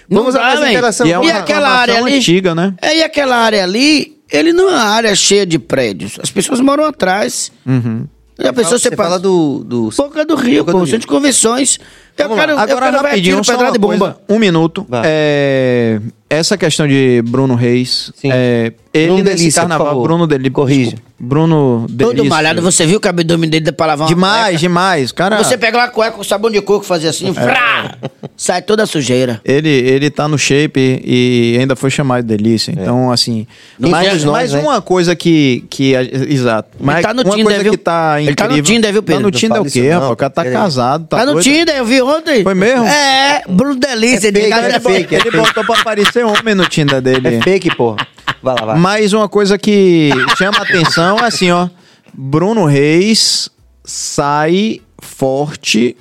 Não 0.09 0.19
Vamos 0.21 0.33
dá, 0.35 0.39
à 0.39 0.43
mais 0.45 0.59
véi. 0.61 0.71
interação. 0.71 1.05
E 1.05 1.11
é 1.11 1.15
E 1.15 1.17
uma 1.17 1.33
aquela 1.39 1.67
área 1.69 1.93
reclamação 1.95 2.05
ali? 2.05 2.15
antiga, 2.17 2.55
né? 2.55 2.73
É, 2.81 2.97
e 2.99 3.03
aquela 3.03 3.35
área 3.35 3.61
ali, 3.61 4.17
ele 4.31 4.53
não 4.53 4.69
é 4.69 4.73
uma 4.75 4.81
área 4.83 5.13
cheia 5.13 5.45
de 5.45 5.59
prédios. 5.59 6.17
As 6.23 6.31
pessoas 6.31 6.61
moram 6.61 6.85
atrás. 6.85 7.51
Uhum. 7.65 8.07
A 8.47 8.53
pessoa 8.53 8.79
Você 8.79 8.89
você 8.89 8.95
fala 8.95 9.19
do... 9.19 9.63
do... 9.65 9.89
Boca 9.95 10.25
do 10.25 10.35
Rio, 10.35 10.63
Boca 10.63 10.71
pô, 10.71 10.79
do 10.79 10.85
centro 10.85 11.01
de 11.01 11.07
convenções. 11.07 11.79
Eu 12.23 12.29
lá. 12.29 12.35
quero, 12.35 12.51
eu 12.53 12.59
Agora, 12.59 12.85
quero 12.85 12.97
ver 13.03 13.07
rapidinho, 13.09 13.35
tiro, 13.35 13.43
só 13.45 13.51
pedrada 13.53 13.71
uma 13.71 13.75
e 13.75 13.79
bomba. 13.79 13.97
coisa, 13.97 14.17
um 14.29 14.39
minuto. 14.39 14.85
É, 15.03 15.99
essa 16.29 16.57
questão 16.57 16.87
de 16.87 17.21
Bruno 17.25 17.55
Reis. 17.55 18.11
Sim. 18.15 18.29
É, 18.31 18.71
ele 18.93 19.07
Bruno 19.07 19.23
nesse 19.23 19.37
Delícia, 19.37 19.61
carnaval. 19.61 20.01
Bruno 20.01 20.27
Delícia. 20.27 20.51
Corrija. 20.51 20.95
Bruno 21.21 21.85
Todo 21.87 22.13
Delícia. 22.13 22.29
malhado, 22.29 22.61
você 22.61 22.85
viu 22.85 22.97
o 22.97 22.99
cabelo 23.01 23.37
dele 23.45 23.71
pra 23.73 23.87
lavar 23.87 24.07
uma 24.07 24.07
Demais, 24.07 24.43
cueca? 24.45 24.57
demais. 24.59 25.11
Cara, 25.11 25.37
Você 25.43 25.57
pega 25.57 25.77
uma 25.77 25.87
cueca 25.89 26.11
com 26.13 26.23
sabão 26.23 26.49
de 26.49 26.61
coco, 26.61 26.85
fazia 26.85 27.09
assim, 27.09 27.33
frá, 27.33 27.95
sai 28.37 28.61
toda 28.61 28.83
a 28.83 28.85
sujeira. 28.85 29.41
ele, 29.43 29.67
ele 29.69 30.09
tá 30.09 30.29
no 30.29 30.37
shape 30.39 31.01
e 31.03 31.57
ainda 31.59 31.75
foi 31.75 31.89
chamado 31.89 32.21
de 32.25 32.37
Delícia. 32.37 32.71
Então, 32.71 33.11
assim. 33.11 33.45
Não 33.77 33.89
mas 33.89 34.01
tem- 34.05 34.11
mas 34.13 34.23
nós, 34.23 34.53
né? 34.53 34.59
uma 34.61 34.81
coisa 34.81 35.13
que. 35.15 35.65
que 35.69 35.93
exato. 35.93 36.69
Mas 36.79 37.01
tá 37.05 37.13
no 37.13 37.21
uma 37.23 37.31
Tinder, 37.31 37.43
coisa 37.45 37.63
viu? 37.63 37.71
que 37.73 37.77
tá 37.77 38.21
Ele 38.21 38.31
incrível. 38.31 38.49
tá 38.49 38.55
no 38.55 38.63
Tinder, 38.63 38.91
viu, 38.93 39.01
Tá 39.01 39.05
Pedro? 39.07 39.21
no 39.23 39.27
Não 39.31 39.39
Tinder 39.39 39.57
é 39.57 39.61
o 39.61 39.65
quê, 39.65 39.89
rapaz? 39.89 40.11
O 40.11 40.15
cara 40.15 40.29
tá 40.31 40.45
casado. 40.45 41.05
Tá, 41.07 41.17
Tá 41.17 41.25
no. 41.25 41.41
Tinder, 41.41 41.75
eu 41.75 41.85
vi 41.85 42.01
ontem. 42.09 42.43
Foi 42.43 42.53
mesmo? 42.53 42.85
É, 42.85 43.43
Bruno 43.47 43.75
Delícia. 43.75 44.27
É 44.27 44.31
de 44.31 44.39
fake, 44.41 44.49
casa- 44.49 44.67
é 44.75 44.79
fake. 44.79 45.15
Ele 45.15 45.31
botou 45.37 45.63
pra 45.63 45.79
aparecer 45.79 46.25
homem 46.25 46.55
no 46.55 46.67
Tinder 46.67 47.01
dele. 47.01 47.35
É 47.35 47.41
fake, 47.41 47.75
porra. 47.75 47.97
Vai 48.41 48.55
lá, 48.59 48.65
vai. 48.65 48.77
Mas 48.77 49.13
uma 49.13 49.27
coisa 49.29 49.57
que 49.57 50.09
chama 50.37 50.57
atenção 50.59 51.17
é 51.19 51.25
assim, 51.25 51.51
ó. 51.51 51.69
Bruno 52.13 52.65
Reis 52.65 53.49
sai 53.83 54.81
forte 55.01 55.95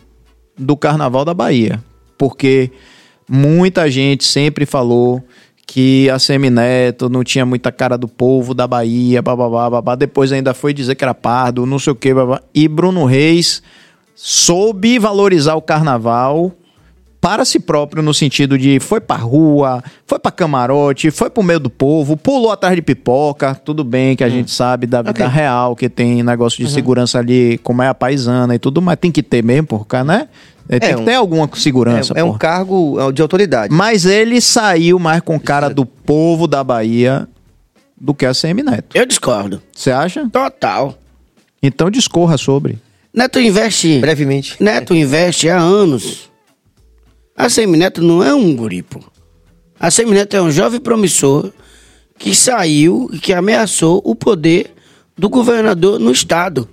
do 0.57 0.77
Carnaval 0.77 1.25
da 1.25 1.35
Bahia. 1.35 1.83
Porque 2.17 2.71
muita 3.29 3.91
gente 3.91 4.25
sempre 4.25 4.67
falou 4.67 5.23
que 5.67 6.09
a 6.09 6.19
Semineto 6.19 7.11
não 7.11 7.23
tinha 7.23 7.45
muita 7.45 7.71
cara 7.71 7.99
do 7.99 8.09
povo 8.09 8.55
da 8.55 8.67
Bahia, 8.67 9.21
bababá, 9.21 9.69
babá. 9.69 9.95
Depois 9.95 10.33
ainda 10.33 10.55
foi 10.55 10.73
dizer 10.73 10.95
que 10.95 11.05
era 11.05 11.15
pardo, 11.15 11.67
não 11.67 11.79
sei 11.79 11.93
o 11.93 11.97
que, 11.97 12.13
babá. 12.15 12.41
E 12.55 12.67
Bruno 12.67 13.05
Reis 13.05 13.63
soube 14.21 14.99
valorizar 14.99 15.55
o 15.55 15.63
carnaval 15.63 16.51
para 17.21 17.45
si 17.45 17.61
próprio 17.61 18.03
no 18.03 18.13
sentido 18.13 18.59
de 18.59 18.81
foi 18.81 19.01
pra 19.01 19.15
rua, 19.15 19.81
foi 20.07 20.19
pra 20.19 20.33
camarote, 20.33 21.11
foi 21.13 21.31
pro 21.31 21.41
meio 21.43 21.61
do 21.61 21.71
povo, 21.71 22.17
pulou 22.17 22.51
atrás 22.51 22.75
de 22.75 22.83
pipoca, 22.83 23.55
tudo 23.55 23.85
bem 23.85 24.17
que 24.17 24.25
a 24.25 24.29
gente 24.29 24.51
sabe 24.51 24.89
da 24.89 25.03
vida 25.03 25.11
Ok. 25.25 25.27
real, 25.27 25.77
que 25.77 25.89
tem 25.89 26.23
negócio 26.25 26.65
de 26.65 26.69
segurança 26.71 27.19
ali, 27.21 27.59
como 27.63 27.81
é 27.81 27.87
a 27.89 27.95
paisana 27.95 28.57
e 28.57 28.59
tudo, 28.59 28.83
mas 28.83 28.97
tem 29.01 29.13
que 29.13 29.23
ter 29.23 29.43
mesmo, 29.45 29.69
porra, 29.69 30.03
né? 30.03 30.29
É, 30.69 30.81
tem 30.81 30.91
É 30.91 30.95
que 30.97 31.03
ter 31.05 31.15
alguma 31.15 31.49
segurança, 31.55 32.13
É, 32.17 32.21
é 32.21 32.25
um 32.25 32.37
cargo 32.37 32.99
é, 33.01 33.13
de 33.13 33.23
autoridade. 33.23 33.73
Mas 33.73 34.05
ele 34.05 34.41
saiu 34.41 34.99
mais 34.99 35.21
com 35.21 35.39
cara 35.39 35.71
do 35.71 35.87
povo 35.87 36.49
da 36.49 36.65
Bahia 36.65 37.29
do 38.01 38.13
que 38.13 38.27
a 38.27 38.35
CM 38.35 38.65
Neto. 38.65 38.97
Eu 38.97 39.07
discordo. 39.07 39.63
Você 39.73 39.93
acha? 39.93 40.29
Total. 40.29 40.99
Então 41.63 41.89
discorra 41.89 42.37
sobre. 42.37 42.79
Neto 43.19 43.41
investe. 43.41 43.99
Brevemente. 43.99 44.63
Neto 44.63 44.95
investe 44.95 45.49
há 45.49 45.59
anos. 45.59 46.31
A 47.37 47.49
Semineto 47.49 48.01
não 48.01 48.23
é 48.23 48.33
um 48.33 48.55
guri, 48.55 48.81
pô. 48.81 49.01
A 49.77 49.91
Semineto 49.91 50.37
é 50.37 50.41
um 50.41 50.53
jovem 50.53 50.79
promissor 50.79 51.51
que 52.17 52.33
saiu 52.33 53.11
e 53.13 53.19
que 53.19 53.33
ameaçou 53.33 54.01
o 54.05 54.15
poder 54.15 54.73
do 55.17 55.29
governador 55.29 55.99
no 55.99 56.13
estado. 56.13 56.69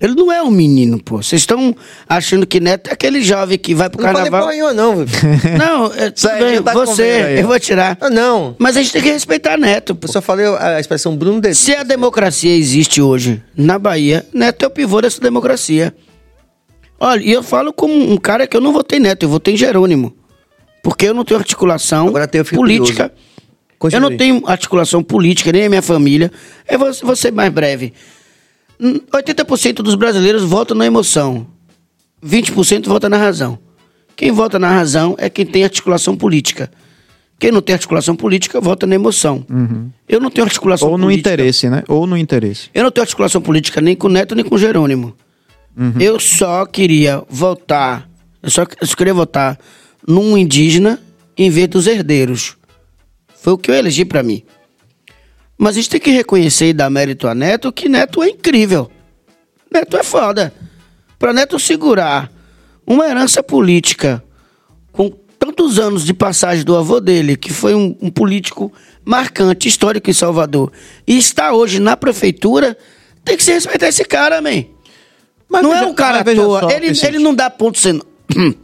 Ele 0.00 0.14
não 0.14 0.32
é 0.32 0.42
um 0.42 0.50
menino, 0.50 0.98
pô. 1.02 1.22
Vocês 1.22 1.42
estão 1.42 1.76
achando 2.08 2.46
que 2.46 2.58
Neto 2.58 2.88
é 2.88 2.92
aquele 2.94 3.20
jovem 3.22 3.58
que 3.58 3.74
vai 3.74 3.90
pro 3.90 4.02
Não 4.02 4.10
carnaval. 4.10 4.40
porra 4.40 4.52
nenhuma, 4.52 4.72
não. 4.72 4.96
Não, 5.58 5.86
é, 5.92 6.10
bem, 6.38 6.62
tá 6.62 6.72
você, 6.72 7.36
eu 7.38 7.46
vou 7.46 7.60
tirar. 7.60 7.98
Ah, 8.00 8.08
não. 8.08 8.56
Mas 8.58 8.76
a 8.76 8.82
gente 8.82 8.92
tem 8.92 9.02
que 9.02 9.10
respeitar 9.10 9.58
Neto, 9.58 9.94
pô. 9.94 10.06
Eu 10.06 10.12
só 10.12 10.22
falei 10.22 10.46
a 10.46 10.80
expressão 10.80 11.14
Bruno 11.14 11.40
Delícia. 11.40 11.74
Se 11.74 11.78
a 11.78 11.82
democracia 11.82 12.56
existe 12.56 13.02
hoje 13.02 13.42
na 13.54 13.78
Bahia, 13.78 14.26
Neto 14.32 14.64
é 14.64 14.68
o 14.68 14.70
pivô 14.70 15.02
dessa 15.02 15.20
democracia. 15.20 15.94
Olha, 16.98 17.22
e 17.22 17.30
eu 17.30 17.42
falo 17.42 17.72
como 17.72 17.94
um 17.94 18.16
cara 18.16 18.46
que 18.46 18.56
eu 18.56 18.60
não 18.60 18.72
votei 18.72 18.98
Neto, 18.98 19.24
eu 19.24 19.28
votei 19.28 19.54
em 19.54 19.56
Jerônimo. 19.56 20.14
Porque 20.82 21.06
eu 21.06 21.14
não 21.14 21.24
tenho 21.24 21.38
articulação 21.38 22.08
Agora 22.08 22.28
fico 22.44 22.56
política. 22.56 23.12
Eu 23.92 24.00
não 24.00 24.16
tenho 24.16 24.42
articulação 24.46 25.02
política, 25.02 25.52
nem 25.52 25.64
a 25.64 25.68
minha 25.68 25.82
família. 25.82 26.30
Eu 26.68 26.78
vou, 26.78 26.92
vou 27.02 27.16
ser 27.16 27.32
mais 27.32 27.50
breve. 27.52 27.92
Hum, 28.80 29.00
80% 29.12 29.74
dos 29.82 29.94
brasileiros 29.94 30.42
votam 30.42 30.76
na 30.76 30.86
emoção. 30.86 31.46
20% 32.24 32.86
vota 32.86 33.08
na 33.08 33.16
razão. 33.16 33.58
Quem 34.16 34.30
vota 34.30 34.58
na 34.58 34.70
razão 34.70 35.14
é 35.18 35.28
quem 35.30 35.46
tem 35.46 35.64
articulação 35.64 36.16
política. 36.16 36.70
Quem 37.38 37.50
não 37.50 37.62
tem 37.62 37.72
articulação 37.72 38.14
política 38.14 38.60
vota 38.60 38.86
na 38.86 38.94
emoção. 38.94 39.46
Eu 40.06 40.20
não 40.20 40.30
tenho 40.30 40.44
articulação 40.44 40.90
Ou 40.90 40.98
no 40.98 41.04
política. 41.06 41.30
interesse, 41.30 41.70
né? 41.70 41.82
Ou 41.88 42.06
no 42.06 42.16
interesse. 42.16 42.68
Eu 42.74 42.82
não 42.84 42.90
tenho 42.90 43.02
articulação 43.02 43.40
política 43.40 43.80
nem 43.80 43.96
com 43.96 44.08
o 44.08 44.10
Neto 44.10 44.34
nem 44.34 44.44
com 44.44 44.54
o 44.54 44.58
Jerônimo. 44.58 45.14
Eu 45.98 46.20
só 46.20 46.66
queria 46.66 47.22
votar, 47.30 48.06
eu 48.42 48.50
só, 48.50 48.66
eu 48.78 48.86
só 48.86 48.94
queria 48.94 49.14
votar 49.14 49.58
num 50.06 50.36
indígena 50.36 51.00
em 51.36 51.48
vez 51.48 51.68
dos 51.68 51.86
herdeiros. 51.86 52.56
Foi 53.40 53.54
o 53.54 53.58
que 53.58 53.70
eu 53.70 53.74
elegi 53.74 54.04
pra 54.04 54.22
mim. 54.22 54.42
Mas 55.62 55.76
a 55.76 55.80
gente 55.80 55.90
tem 55.90 56.00
que 56.00 56.10
reconhecer 56.10 56.68
e 56.68 56.72
dar 56.72 56.88
mérito 56.88 57.28
a 57.28 57.34
Neto 57.34 57.70
que 57.70 57.86
Neto 57.86 58.22
é 58.22 58.30
incrível. 58.30 58.90
Neto 59.70 59.94
é 59.94 60.02
foda. 60.02 60.54
Pra 61.18 61.34
Neto 61.34 61.58
segurar 61.58 62.32
uma 62.86 63.06
herança 63.06 63.42
política 63.42 64.24
com 64.90 65.10
tantos 65.38 65.78
anos 65.78 66.02
de 66.06 66.14
passagem 66.14 66.64
do 66.64 66.74
avô 66.74 66.98
dele, 66.98 67.36
que 67.36 67.52
foi 67.52 67.74
um, 67.74 67.94
um 68.00 68.10
político 68.10 68.72
marcante, 69.04 69.68
histórico 69.68 70.08
em 70.08 70.14
Salvador, 70.14 70.72
e 71.06 71.18
está 71.18 71.52
hoje 71.52 71.78
na 71.78 71.94
prefeitura, 71.94 72.74
tem 73.22 73.36
que 73.36 73.44
se 73.44 73.52
respeitar 73.52 73.88
esse 73.88 74.04
cara, 74.04 74.40
man. 74.40 74.64
Mas 75.46 75.62
não 75.62 75.72
veja- 75.72 75.84
é 75.84 75.86
um 75.86 75.94
cara 75.94 76.20
à 76.20 76.24
toa. 76.24 76.60
só, 76.60 76.70
ele, 76.70 76.88
Vicente. 76.88 77.06
ele 77.06 77.18
não 77.18 77.34
dá 77.34 77.50
ponto 77.50 77.78
sem. 77.78 78.00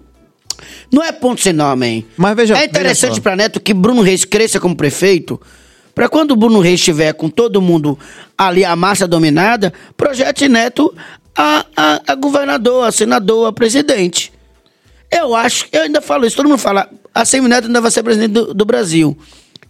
Não 0.90 1.02
é 1.02 1.12
ponto 1.12 1.40
sem 1.42 1.52
nó, 1.52 1.74
man. 1.76 2.02
Mas 2.16 2.34
veja- 2.36 2.56
é 2.58 2.64
interessante 2.64 3.10
veja 3.10 3.20
pra 3.20 3.36
Neto 3.36 3.60
que 3.60 3.74
Bruno 3.74 4.00
Reis 4.02 4.24
cresça 4.24 4.58
como 4.60 4.74
prefeito, 4.74 5.38
pra 5.96 6.10
quando 6.10 6.32
o 6.32 6.36
Bruno 6.36 6.60
Reis 6.60 6.78
estiver 6.78 7.14
com 7.14 7.30
todo 7.30 7.62
mundo 7.62 7.98
ali, 8.36 8.66
a 8.66 8.76
massa 8.76 9.08
dominada, 9.08 9.72
projete 9.96 10.46
Neto 10.46 10.94
a, 11.34 11.64
a, 11.74 12.02
a 12.08 12.14
governador, 12.14 12.86
a 12.86 12.92
senador, 12.92 13.46
a 13.46 13.52
presidente. 13.52 14.30
Eu 15.10 15.34
acho, 15.34 15.66
eu 15.72 15.84
ainda 15.84 16.02
falo 16.02 16.26
isso, 16.26 16.36
todo 16.36 16.50
mundo 16.50 16.58
fala, 16.58 16.86
a 17.14 17.24
Semineto 17.24 17.68
ainda 17.68 17.80
vai 17.80 17.90
ser 17.90 18.02
presidente 18.02 18.32
do, 18.32 18.52
do 18.52 18.64
Brasil. 18.66 19.16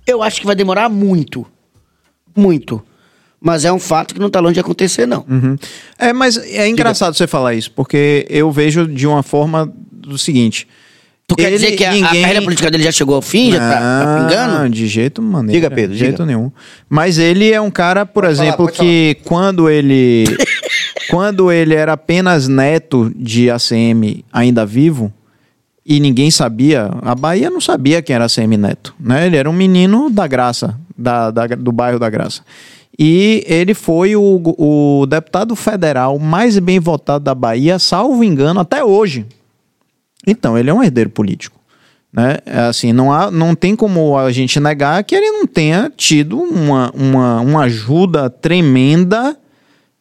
Eu 0.04 0.20
acho 0.20 0.40
que 0.40 0.46
vai 0.46 0.56
demorar 0.56 0.88
muito. 0.88 1.46
Muito. 2.34 2.82
Mas 3.40 3.64
é 3.64 3.72
um 3.72 3.78
fato 3.78 4.12
que 4.12 4.20
não 4.20 4.28
tá 4.28 4.40
longe 4.40 4.54
de 4.54 4.60
acontecer, 4.60 5.06
não. 5.06 5.24
Uhum. 5.28 5.56
É, 5.96 6.12
mas 6.12 6.36
é 6.38 6.68
engraçado 6.68 7.14
você 7.14 7.28
falar 7.28 7.54
isso, 7.54 7.70
porque 7.70 8.26
eu 8.28 8.50
vejo 8.50 8.88
de 8.88 9.06
uma 9.06 9.22
forma 9.22 9.72
do 9.92 10.18
seguinte. 10.18 10.66
Tu 11.28 11.34
quer 11.34 11.48
ele- 11.48 11.56
dizer 11.58 11.72
que 11.76 11.84
a, 11.84 11.90
a 11.90 11.92
ninguém- 11.94 12.20
carreira 12.22 12.42
política 12.42 12.70
dele 12.70 12.84
já 12.84 12.92
chegou 12.92 13.16
ao 13.16 13.22
fim? 13.22 13.50
Já 13.50 13.58
tá, 13.58 13.80
tá 13.80 14.04
Não, 14.06 14.28
pingando? 14.28 14.70
de 14.70 14.86
jeito 14.86 15.20
maneiro. 15.20 15.60
Diga, 15.60 15.74
Pedro, 15.74 15.92
De 15.92 15.98
jeito 15.98 16.12
diga. 16.22 16.26
nenhum. 16.26 16.52
Mas 16.88 17.18
ele 17.18 17.50
é 17.52 17.60
um 17.60 17.70
cara, 17.70 18.06
por 18.06 18.22
Pode 18.22 18.36
falar, 18.36 18.48
exemplo, 18.48 18.66
pode 18.66 18.78
que 18.78 19.16
quando 19.24 19.68
ele. 19.68 20.24
quando 21.10 21.50
ele 21.50 21.74
era 21.74 21.94
apenas 21.94 22.46
neto 22.46 23.12
de 23.16 23.50
ACM 23.50 24.24
ainda 24.32 24.64
vivo, 24.64 25.12
e 25.84 25.98
ninguém 26.00 26.30
sabia, 26.30 26.90
a 27.02 27.14
Bahia 27.14 27.50
não 27.50 27.60
sabia 27.60 28.00
quem 28.02 28.14
era 28.14 28.26
ACM 28.26 28.56
Neto. 28.56 28.94
Né? 28.98 29.26
Ele 29.26 29.36
era 29.36 29.48
um 29.48 29.52
menino 29.52 30.08
da 30.10 30.26
Graça, 30.28 30.76
da, 30.96 31.30
da- 31.30 31.46
do 31.46 31.70
bairro 31.72 31.98
da 31.98 32.08
Graça. 32.10 32.42
E 32.98 33.44
ele 33.46 33.74
foi 33.74 34.16
o, 34.16 34.40
o 34.58 35.06
deputado 35.06 35.54
federal 35.54 36.18
mais 36.18 36.58
bem 36.58 36.80
votado 36.80 37.24
da 37.24 37.34
Bahia, 37.34 37.78
salvo 37.78 38.24
engano, 38.24 38.58
até 38.60 38.82
hoje. 38.82 39.26
Então, 40.26 40.56
ele 40.58 40.70
é 40.70 40.74
um 40.74 40.82
herdeiro 40.82 41.10
político. 41.10 41.58
Né? 42.12 42.38
É 42.46 42.60
Assim, 42.60 42.92
não, 42.92 43.12
há, 43.12 43.30
não 43.30 43.54
tem 43.54 43.76
como 43.76 44.16
a 44.16 44.32
gente 44.32 44.58
negar 44.58 45.04
que 45.04 45.14
ele 45.14 45.30
não 45.30 45.46
tenha 45.46 45.92
tido 45.94 46.38
uma, 46.40 46.90
uma, 46.94 47.40
uma 47.40 47.62
ajuda 47.64 48.30
tremenda 48.30 49.36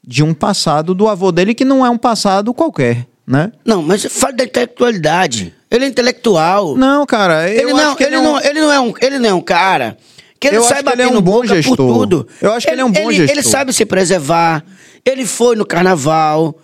de 0.05 0.23
um 0.23 0.33
passado 0.33 0.93
do 0.93 1.07
avô 1.07 1.31
dele, 1.31 1.53
que 1.53 1.65
não 1.65 1.85
é 1.85 1.89
um 1.89 1.97
passado 1.97 2.53
qualquer, 2.53 3.05
né? 3.27 3.51
Não, 3.65 3.81
mas 3.81 4.05
fala 4.05 4.33
da 4.33 4.43
intelectualidade. 4.45 5.53
Ele 5.69 5.85
é 5.85 5.87
intelectual. 5.87 6.77
Não, 6.77 7.05
cara, 7.05 7.49
ele, 7.49 7.73
não, 7.73 7.95
ele, 7.99 8.15
é 8.15 8.19
um- 8.19 8.23
não, 8.23 8.39
ele, 8.41 8.61
não 8.61 8.71
é 8.71 8.79
um, 8.79 8.93
ele 9.01 9.19
não 9.19 9.29
é 9.29 9.33
um 9.33 9.41
cara 9.41 9.97
que 10.39 10.47
ele 10.47 10.57
Eu 10.57 10.63
sai 10.63 10.73
acho 10.77 10.83
que 10.83 10.91
ele 10.93 11.01
é 11.01 11.07
um 11.07 11.13
bom 11.13 11.21
boca 11.21 11.47
por 11.47 11.55
gestor. 11.55 11.75
tudo. 11.75 12.27
Eu 12.41 12.51
acho 12.53 12.67
que 12.67 12.71
ele 12.73 12.81
é 12.81 12.85
um 12.85 12.91
bom 12.91 13.09
ele, 13.09 13.13
gestor. 13.17 13.35
Ele 13.37 13.43
sabe 13.43 13.73
se 13.73 13.85
preservar. 13.85 14.63
Ele 15.03 15.25
foi 15.25 15.55
no 15.55 15.65
carnaval. 15.65 16.55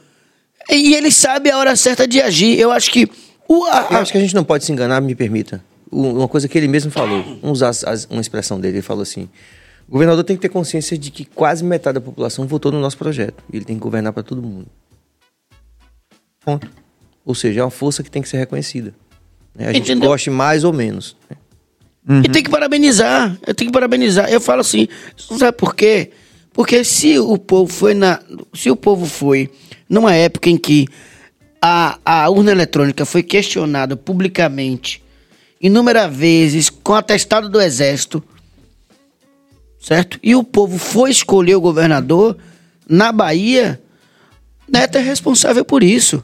E 0.70 0.94
ele 0.94 1.10
sabe 1.12 1.50
a 1.50 1.58
hora 1.58 1.76
certa 1.76 2.08
de 2.08 2.22
agir. 2.22 2.60
Eu 2.60 2.72
acho 2.72 2.92
que... 2.92 3.10
O, 3.54 3.66
a- 3.66 3.88
Eu 3.92 3.98
a- 3.98 4.02
acho 4.02 4.12
que 4.12 4.18
a 4.18 4.22
gente 4.22 4.34
não 4.36 4.44
pode 4.44 4.64
se 4.64 4.72
enganar, 4.72 5.02
me 5.02 5.14
permita. 5.16 5.64
Uma 5.92 6.28
coisa 6.28 6.48
que 6.48 6.58
ele 6.58 6.68
mesmo 6.70 6.90
falou, 6.90 7.22
vamos 7.42 7.58
usar 7.60 7.70
as- 7.70 7.84
as- 7.84 8.06
uma 8.10 8.22
expressão 8.22 8.60
dele, 8.60 8.76
ele 8.78 8.82
falou 8.82 9.02
assim: 9.04 9.28
o 9.88 9.92
governador 9.92 10.24
tem 10.24 10.36
que 10.38 10.42
ter 10.42 10.50
consciência 10.50 10.98
de 10.98 11.12
que 11.12 11.26
quase 11.26 11.64
metade 11.64 11.96
da 11.96 12.02
população 12.02 12.48
votou 12.48 12.72
no 12.72 12.80
nosso 12.80 12.98
projeto. 12.98 13.44
E 13.52 13.58
ele 13.58 13.66
tem 13.66 13.76
que 13.76 13.82
governar 13.82 14.14
para 14.14 14.24
todo 14.24 14.42
mundo. 14.42 14.68
Ponto. 16.46 16.70
Ou 17.26 17.36
seja, 17.36 17.60
é 17.60 17.64
uma 17.64 17.70
força 17.70 18.02
que 18.02 18.10
tem 18.10 18.22
que 18.22 18.30
ser 18.30 18.38
reconhecida. 18.38 18.94
né? 19.54 19.68
A 19.68 19.74
gente 19.74 19.92
Entendeu? 19.92 20.10
goste 20.10 20.30
mais 20.30 20.64
ou 20.64 20.72
menos. 20.74 21.16
né? 21.30 21.38
E 22.26 22.30
tem 22.30 22.42
que 22.42 22.50
parabenizar. 22.50 23.38
Eu 23.46 23.54
tenho 23.54 23.70
que 23.70 23.74
parabenizar. 23.74 24.28
Eu 24.32 24.42
falo 24.42 24.62
assim, 24.62 24.88
sabe 25.38 25.56
por 25.56 25.76
quê? 25.76 26.12
Porque 26.54 26.84
se 26.84 27.20
o 27.20 27.38
povo 27.38 27.72
foi 27.72 27.94
na. 27.94 28.20
Se 28.56 28.72
o 28.72 28.76
povo 28.76 29.06
foi 29.06 29.52
numa 29.90 30.14
época 30.16 30.50
em 30.50 30.58
que 30.58 30.88
a, 31.62 32.00
a 32.04 32.30
urna 32.30 32.52
eletrônica 32.52 33.06
foi 33.06 33.22
questionada 33.24 33.96
publicamente 33.96 35.04
inúmeras 35.62 36.12
vezes 36.16 36.70
com 36.70 36.96
atestado 36.96 37.48
do 37.48 37.62
exército, 37.62 38.24
certo? 39.80 40.20
E 40.24 40.36
o 40.36 40.44
povo 40.44 40.78
foi 40.80 41.12
escolher 41.12 41.56
o 41.56 41.62
governador 41.62 42.36
na 42.90 43.12
Bahia, 43.12 43.80
Neto 44.68 44.98
é 44.98 45.02
responsável 45.02 45.64
por 45.64 45.84
isso. 45.84 46.24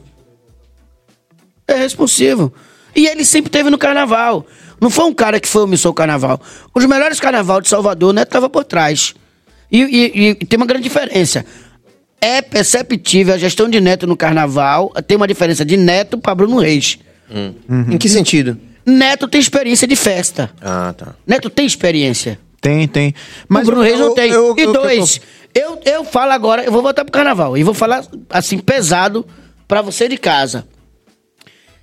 É 1.66 1.74
responsável. 1.74 2.52
E 2.96 3.06
ele 3.06 3.24
sempre 3.24 3.50
teve 3.50 3.68
no 3.70 3.76
carnaval. 3.78 4.46
Não 4.80 4.88
foi 4.90 5.04
um 5.04 5.12
cara 5.14 5.38
que 5.38 5.46
foi 5.46 5.62
omissor 5.62 5.90
ao 5.90 5.94
carnaval. 5.94 6.40
Os 6.74 6.84
melhores 6.86 7.20
carnaval 7.20 7.60
de 7.60 7.68
Salvador, 7.68 8.12
Neto 8.14 8.28
estava 8.28 8.48
por 8.48 8.64
trás. 8.64 9.14
E, 9.70 9.82
e- 9.82 10.28
e 10.30 10.34
tem 10.34 10.56
uma 10.56 10.66
grande 10.66 10.84
diferença. 10.84 11.44
É 12.20 12.42
perceptível 12.42 13.34
a 13.34 13.38
gestão 13.38 13.68
de 13.68 13.80
Neto 13.80 14.06
no 14.06 14.16
carnaval. 14.16 14.90
Tem 15.06 15.16
uma 15.16 15.28
diferença 15.28 15.64
de 15.64 15.76
Neto 15.76 16.18
para 16.18 16.34
Bruno 16.34 16.58
Reis. 16.58 16.98
Em 17.90 17.96
que 17.98 18.08
sentido? 18.08 18.58
Neto 18.84 19.28
tem 19.28 19.40
experiência 19.40 19.86
de 19.86 19.94
festa. 19.94 20.50
Ah, 20.60 20.94
tá. 20.96 21.14
Neto 21.26 21.48
tem 21.50 21.66
experiência. 21.66 22.38
Tem, 22.60 22.88
tem. 22.88 23.14
Mas 23.48 23.62
o 23.62 23.66
Bruno 23.70 23.82
Reis 23.82 23.98
não 24.00 24.08
eu- 24.08 24.14
tem. 24.14 24.30
eu- 24.30 24.54
e 24.58 24.62
eu- 24.62 24.72
dois, 24.72 25.20
eu, 25.54 25.78
eu 25.84 26.04
falo 26.04 26.32
agora, 26.32 26.64
eu 26.64 26.72
vou 26.72 26.82
voltar 26.82 27.04
pro 27.04 27.12
carnaval. 27.12 27.56
E 27.56 27.62
vou 27.62 27.74
falar, 27.74 28.04
assim, 28.30 28.58
pesado 28.58 29.24
pra 29.68 29.80
você 29.82 30.08
de 30.08 30.16
casa. 30.16 30.66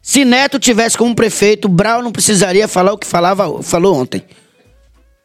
Se 0.02 0.26
Neto 0.26 0.60
tivesse 0.60 0.98
como 0.98 1.16
prefeito, 1.16 1.68
Brau 1.70 2.02
não 2.04 2.12
precisaria 2.12 2.68
falar 2.68 2.92
o 2.94 2.98
que 2.98 3.08
falava, 3.08 3.64
falou 3.64 3.96
ontem. 3.96 4.24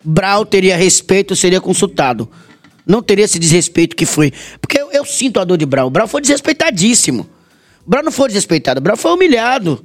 Brau 0.05 0.47
teria 0.47 0.77
respeito, 0.77 1.35
seria 1.37 1.61
consultado. 1.61 2.31
Não 2.87 3.03
teria 3.03 3.25
esse 3.27 3.39
desrespeito 3.39 3.95
que 3.95 4.07
foi. 4.07 4.33
Porque 4.61 4.80
eu, 5.01 5.05
sinto 5.05 5.41
a 5.41 5.45
dor 5.45 5.57
de 5.57 5.67
Brau. 5.67 5.91
Brau 5.91 6.07
foi 6.07 6.21
desrespeitadíssimo. 6.21 7.29
Brau 7.87 8.03
não 8.03 8.13
foi 8.13 8.29
desrespeitado, 8.29 8.81
Brau 8.81 8.97
foi 8.97 9.13
humilhado. 9.13 9.85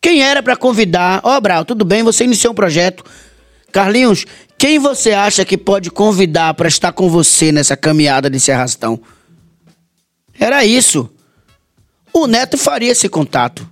Quem 0.00 0.22
era 0.22 0.42
pra 0.42 0.56
convidar? 0.56 1.20
Ó, 1.24 1.40
Brau, 1.40 1.64
tudo 1.64 1.84
bem, 1.84 2.02
você 2.02 2.24
iniciou 2.24 2.52
um 2.52 2.54
projeto. 2.54 3.04
Carlinhos, 3.72 4.24
quem 4.56 4.78
você 4.78 5.12
acha 5.12 5.44
que 5.44 5.58
pode 5.58 5.90
convidar 5.90 6.54
pra 6.54 6.68
estar 6.68 6.92
com 6.92 7.08
você 7.10 7.50
nessa 7.52 7.76
caminhada 7.76 8.30
desse 8.30 8.52
arrastão? 8.52 9.00
Era 10.38 10.64
isso. 10.64 11.10
O 12.12 12.26
Neto 12.26 12.56
faria 12.56 12.92
esse 12.92 13.08
contato. 13.08 13.68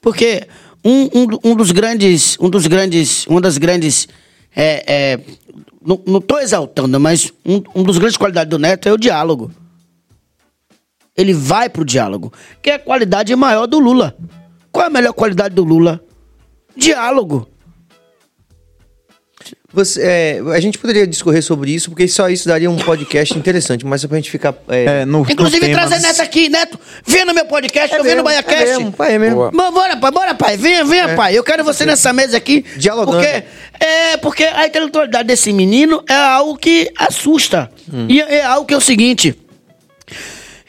Porque 0.00 0.46
um, 0.84 1.04
um, 1.04 1.52
um 1.52 1.56
dos 1.56 1.70
grandes. 1.72 2.36
Um 2.40 2.48
dos 2.48 2.66
grandes. 2.66 3.26
Uma 3.26 3.40
das 3.40 3.58
grandes. 3.58 4.08
É, 4.54 4.84
é, 4.86 5.20
não, 5.84 6.00
não 6.06 6.20
tô 6.20 6.38
exaltando, 6.38 6.98
mas 6.98 7.32
um, 7.44 7.62
um 7.74 7.82
dos 7.82 7.98
grandes 7.98 8.16
qualidades 8.16 8.50
do 8.50 8.58
Neto 8.58 8.88
é 8.88 8.92
o 8.92 8.98
diálogo. 8.98 9.50
Ele 11.16 11.32
vai 11.34 11.68
pro 11.68 11.84
diálogo. 11.84 12.32
Que 12.62 12.70
é 12.70 12.74
a 12.74 12.78
qualidade 12.78 13.34
maior 13.36 13.66
do 13.66 13.78
Lula. 13.78 14.16
Qual 14.72 14.84
é 14.84 14.86
a 14.88 14.90
melhor 14.90 15.12
qualidade 15.12 15.54
do 15.54 15.64
Lula? 15.64 16.00
Diálogo. 16.76 17.48
Você, 19.72 20.02
é, 20.02 20.40
a 20.52 20.58
gente 20.58 20.78
poderia 20.78 21.06
discorrer 21.06 21.42
sobre 21.44 21.70
isso, 21.72 21.90
porque 21.90 22.08
só 22.08 22.28
isso 22.28 22.48
daria 22.48 22.68
um 22.68 22.76
podcast 22.76 23.38
interessante, 23.38 23.86
mas 23.86 24.02
é 24.02 24.08
pra 24.08 24.16
gente 24.16 24.28
ficar. 24.30 24.52
É, 24.68 24.84
É, 24.84 25.04
no, 25.04 25.22
no 25.22 25.30
Inclusive, 25.30 25.60
tema- 25.60 25.86
trazer 25.86 26.00
Neto 26.04 26.20
aqui, 26.22 26.48
Neto. 26.48 26.78
Vem 27.06 27.24
no 27.24 27.32
meu 27.32 27.44
podcast, 27.46 27.94
eu 27.96 28.02
venho 28.02 28.16
no 28.16 28.24
mesmo, 28.24 28.38
é 28.40 28.42
BaiaCast. 28.42 28.66
mesmo, 28.78 28.92
pai, 28.92 29.14
é 29.14 29.18
mesmo. 29.18 29.36
Boa. 29.52 29.70
Bora, 29.70 29.96
pai, 29.96 30.10
bora, 30.10 30.34
pai. 30.34 30.56
Venha, 30.56 30.84
venha, 30.84 31.14
pai. 31.14 31.38
Eu 31.38 31.44
quero 31.44 31.62
você 31.62 31.86
nessa 31.86 32.12
mesa 32.12 32.36
aqui. 32.36 32.64
Dialogando. 32.76 33.18
Porque, 33.18 33.44
é, 33.78 34.16
porque 34.16 34.42
a 34.44 34.66
intelectualidade 34.66 35.28
desse 35.28 35.52
menino 35.52 36.02
é 36.08 36.14
algo 36.14 36.56
que 36.56 36.90
assusta. 36.98 37.70
Hum. 37.92 38.06
E 38.08 38.20
é 38.20 38.44
algo 38.44 38.66
que 38.66 38.74
é 38.74 38.76
o 38.76 38.80
seguinte. 38.80 39.38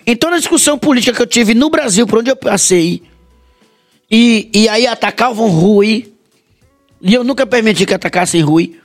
Em 0.06 0.16
toda 0.16 0.36
a 0.36 0.40
discussão 0.40 0.78
política 0.78 1.16
que 1.16 1.22
eu 1.22 1.28
tive 1.28 1.54
no 1.54 1.70
Brasil, 1.70 2.08
por 2.08 2.20
onde 2.20 2.32
eu 2.32 2.36
passei, 2.36 3.04
e, 4.10 4.50
e 4.54 4.68
aí 4.68 4.86
atacavam 4.88 5.48
Rui, 5.48 6.12
e 7.02 7.14
eu 7.14 7.24
nunca 7.24 7.46
permiti 7.46 7.86
que 7.86 7.94
atacassem 7.94 8.42
Rui, 8.42 8.76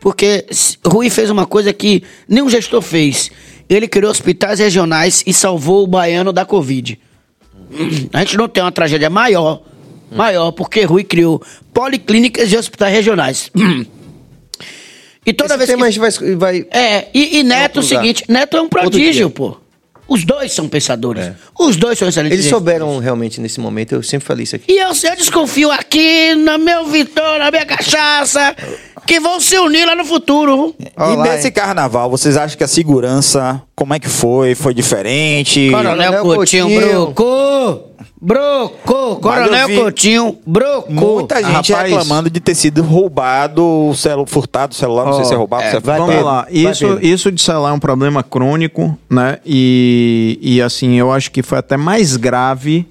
porque 0.00 0.46
Rui 0.84 1.10
fez 1.10 1.30
uma 1.30 1.46
coisa 1.46 1.72
que 1.72 2.02
nenhum 2.28 2.48
gestor 2.48 2.80
fez. 2.80 3.30
Ele 3.68 3.86
criou 3.86 4.10
hospitais 4.10 4.58
regionais 4.58 5.22
e 5.26 5.32
salvou 5.32 5.84
o 5.84 5.86
baiano 5.86 6.32
da 6.32 6.44
Covid. 6.44 6.98
A 8.12 8.18
gente 8.20 8.36
não 8.36 8.48
tem 8.48 8.62
uma 8.62 8.72
tragédia 8.72 9.08
maior, 9.08 9.62
maior, 10.10 10.52
porque 10.52 10.82
Rui 10.82 11.04
criou 11.04 11.42
policlínicas 11.72 12.52
e 12.52 12.56
hospitais 12.56 12.92
regionais. 12.92 13.50
E 15.24 15.32
toda 15.32 15.54
esse 15.54 15.58
vez 15.58 15.70
tema 15.70 15.82
que... 15.82 15.86
a 15.86 15.90
gente 15.90 16.18
vai. 16.18 16.34
vai 16.34 16.66
É, 16.72 17.08
e, 17.14 17.38
e 17.38 17.42
Neto, 17.44 17.78
o 17.78 17.82
Vamos 17.82 17.92
usar. 17.92 18.00
seguinte, 18.00 18.24
Neto 18.28 18.56
é 18.56 18.60
um 18.60 18.68
prodígio, 18.68 19.30
pô. 19.30 19.56
Os 20.12 20.24
dois 20.26 20.52
são 20.52 20.68
pensadores. 20.68 21.32
Os 21.58 21.76
dois 21.76 21.98
são 21.98 22.06
excelentes. 22.06 22.38
eles 22.38 22.50
souberam 22.50 22.98
realmente 22.98 23.40
nesse 23.40 23.58
momento, 23.58 23.94
eu 23.94 24.02
sempre 24.02 24.26
falei 24.26 24.44
isso 24.44 24.56
aqui. 24.56 24.70
E 24.70 24.78
eu, 24.78 24.88
eu 24.88 25.16
desconfio 25.16 25.70
aqui, 25.70 26.34
no 26.34 26.58
meu 26.58 26.84
Vitor, 26.84 27.38
na 27.38 27.50
minha 27.50 27.64
cachaça, 27.64 28.54
que 29.06 29.18
vão 29.18 29.40
se 29.40 29.58
unir 29.58 29.86
lá 29.86 29.96
no 29.96 30.04
futuro. 30.04 30.74
Ó 30.94 31.14
e 31.14 31.16
nesse 31.16 31.46
hein? 31.46 31.52
carnaval, 31.52 32.10
vocês 32.10 32.36
acham 32.36 32.58
que 32.58 32.64
a 32.64 32.68
segurança, 32.68 33.62
como 33.74 33.94
é 33.94 33.98
que 33.98 34.08
foi? 34.08 34.54
Foi 34.54 34.74
diferente? 34.74 35.70
Coronel 35.70 36.12
Coronel 36.12 36.22
Coutinho, 36.24 36.68
Coutinho. 36.68 36.90
brocou. 36.90 37.91
Eu 38.24 39.18
Coronel 39.20 39.66
vi 39.66 39.76
Coutinho, 39.76 40.38
brocou. 40.46 40.92
Muita 40.92 41.42
gente 41.42 41.72
Rapaz. 41.72 41.90
reclamando 41.90 42.30
de 42.30 42.38
ter 42.38 42.54
sido 42.54 42.80
roubado 42.82 43.64
o 43.64 43.94
celu 43.96 44.24
furtado 44.26 44.72
o 44.72 44.76
celular, 44.76 45.06
não 45.06 45.14
sei 45.14 45.22
Ó, 45.22 45.24
se 45.24 45.34
é 45.34 45.36
roubado, 45.36 45.62
se 45.64 45.68
é 45.70 45.72
furtado. 45.80 46.06
Vamos 46.06 46.24
lá. 46.24 46.46
Isso, 46.48 46.98
isso 47.02 47.32
de 47.32 47.42
celular 47.42 47.70
é 47.70 47.72
um 47.72 47.80
problema 47.80 48.22
crônico, 48.22 48.96
né? 49.10 49.38
E, 49.44 50.38
e 50.40 50.62
assim, 50.62 50.94
eu 50.94 51.10
acho 51.10 51.32
que 51.32 51.42
foi 51.42 51.58
até 51.58 51.76
mais 51.76 52.16
grave 52.16 52.86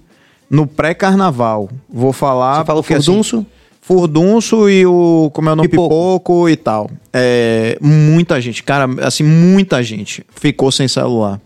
no 0.49 0.67
pré-carnaval. 0.67 1.69
Vou 1.89 2.11
falar. 2.11 2.57
Você 2.59 2.65
falou 2.65 2.81
assim, 2.81 2.93
furdunço? 2.95 3.45
Furdunço 3.81 4.69
e 4.69 4.85
o. 4.85 5.31
Como 5.33 5.47
é 5.47 5.53
o 5.53 5.55
nome? 5.55 5.69
Pipoco. 5.69 5.89
Pipoco, 5.89 6.49
e 6.49 6.57
tal. 6.57 6.89
É, 7.13 7.77
muita 7.81 8.39
gente, 8.41 8.61
cara, 8.63 8.87
assim, 9.01 9.23
muita 9.23 9.81
gente 9.81 10.25
ficou 10.35 10.71
sem 10.71 10.89
celular. 10.89 11.39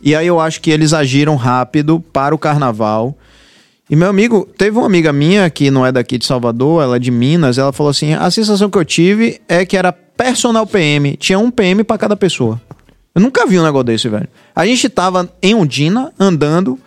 E 0.00 0.14
aí 0.14 0.26
eu 0.26 0.40
acho 0.40 0.60
que 0.60 0.70
eles 0.70 0.92
agiram 0.92 1.36
rápido 1.36 2.00
para 2.12 2.34
o 2.34 2.38
carnaval. 2.38 3.16
E 3.88 3.94
meu 3.94 4.08
amigo, 4.08 4.48
teve 4.58 4.76
uma 4.76 4.86
amiga 4.86 5.12
minha 5.12 5.48
que 5.48 5.70
não 5.70 5.86
é 5.86 5.92
daqui 5.92 6.18
de 6.18 6.26
Salvador, 6.26 6.82
ela 6.82 6.96
é 6.96 6.98
de 6.98 7.10
Minas, 7.10 7.56
ela 7.56 7.72
falou 7.72 7.90
assim: 7.90 8.14
a 8.14 8.30
sensação 8.30 8.68
que 8.68 8.76
eu 8.76 8.84
tive 8.84 9.40
é 9.48 9.64
que 9.64 9.76
era 9.76 9.92
personal 9.92 10.66
PM, 10.66 11.16
tinha 11.16 11.38
um 11.38 11.50
PM 11.50 11.84
para 11.84 11.98
cada 11.98 12.16
pessoa. 12.16 12.60
Eu 13.14 13.20
nunca 13.20 13.46
vi 13.46 13.58
um 13.58 13.62
negócio 13.62 13.84
desse, 13.84 14.08
velho. 14.08 14.28
A 14.54 14.66
gente 14.66 14.88
tava 14.88 15.30
em 15.40 15.54
Ondina, 15.54 16.12
andando, 16.18 16.78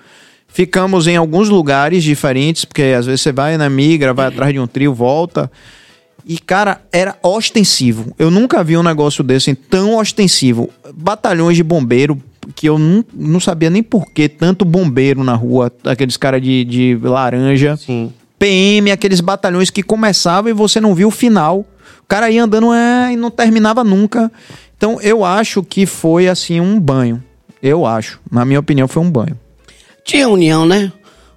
ficamos 0.47 1.07
em 1.07 1.15
alguns 1.15 1.49
lugares 1.49 2.03
diferentes, 2.03 2.65
porque 2.65 2.83
às 2.97 3.05
vezes 3.05 3.21
você 3.21 3.31
vai, 3.31 3.57
né, 3.57 3.69
migra, 3.69 4.13
vai 4.13 4.27
atrás 4.27 4.53
de 4.53 4.59
um 4.59 4.67
trio, 4.67 4.93
volta. 4.93 5.49
E, 6.25 6.37
cara, 6.37 6.81
era 6.91 7.17
ostensivo. 7.23 8.13
Eu 8.19 8.29
nunca 8.29 8.63
vi 8.63 8.77
um 8.77 8.83
negócio 8.83 9.23
desse 9.23 9.55
tão 9.55 9.97
ostensivo. 9.97 10.69
Batalhões 10.93 11.55
de 11.55 11.63
bombeiro, 11.63 12.21
que 12.55 12.67
eu 12.67 12.77
não, 12.79 13.03
não 13.13 13.39
sabia 13.39 13.69
nem 13.69 13.83
por 13.83 14.11
que 14.11 14.27
tanto 14.29 14.65
bombeiro 14.65 15.23
na 15.23 15.33
rua, 15.35 15.71
aqueles 15.83 16.17
caras 16.17 16.41
de, 16.41 16.63
de 16.65 16.99
laranja. 17.01 17.77
Sim. 17.77 18.11
PM, 18.37 18.91
aqueles 18.91 19.19
batalhões 19.19 19.69
que 19.69 19.83
começavam 19.83 20.49
e 20.49 20.53
você 20.53 20.79
não 20.79 20.95
viu 20.95 21.09
o 21.09 21.11
final. 21.11 21.59
O 22.01 22.07
cara 22.07 22.29
ia 22.31 22.43
andando 22.43 22.73
é, 22.73 23.11
e 23.13 23.15
não 23.15 23.29
terminava 23.29 23.83
nunca. 23.83 24.31
Então, 24.77 24.99
eu 25.01 25.25
acho 25.25 25.61
que 25.61 25.85
foi, 25.85 26.27
assim, 26.27 26.59
um 26.61 26.79
banho. 26.79 27.21
Eu 27.61 27.85
acho. 27.85 28.19
Na 28.31 28.45
minha 28.45 28.59
opinião, 28.59 28.87
foi 28.87 29.03
um 29.03 29.11
banho. 29.11 29.37
Tinha 30.05 30.27
união, 30.29 30.65
né? 30.65 30.91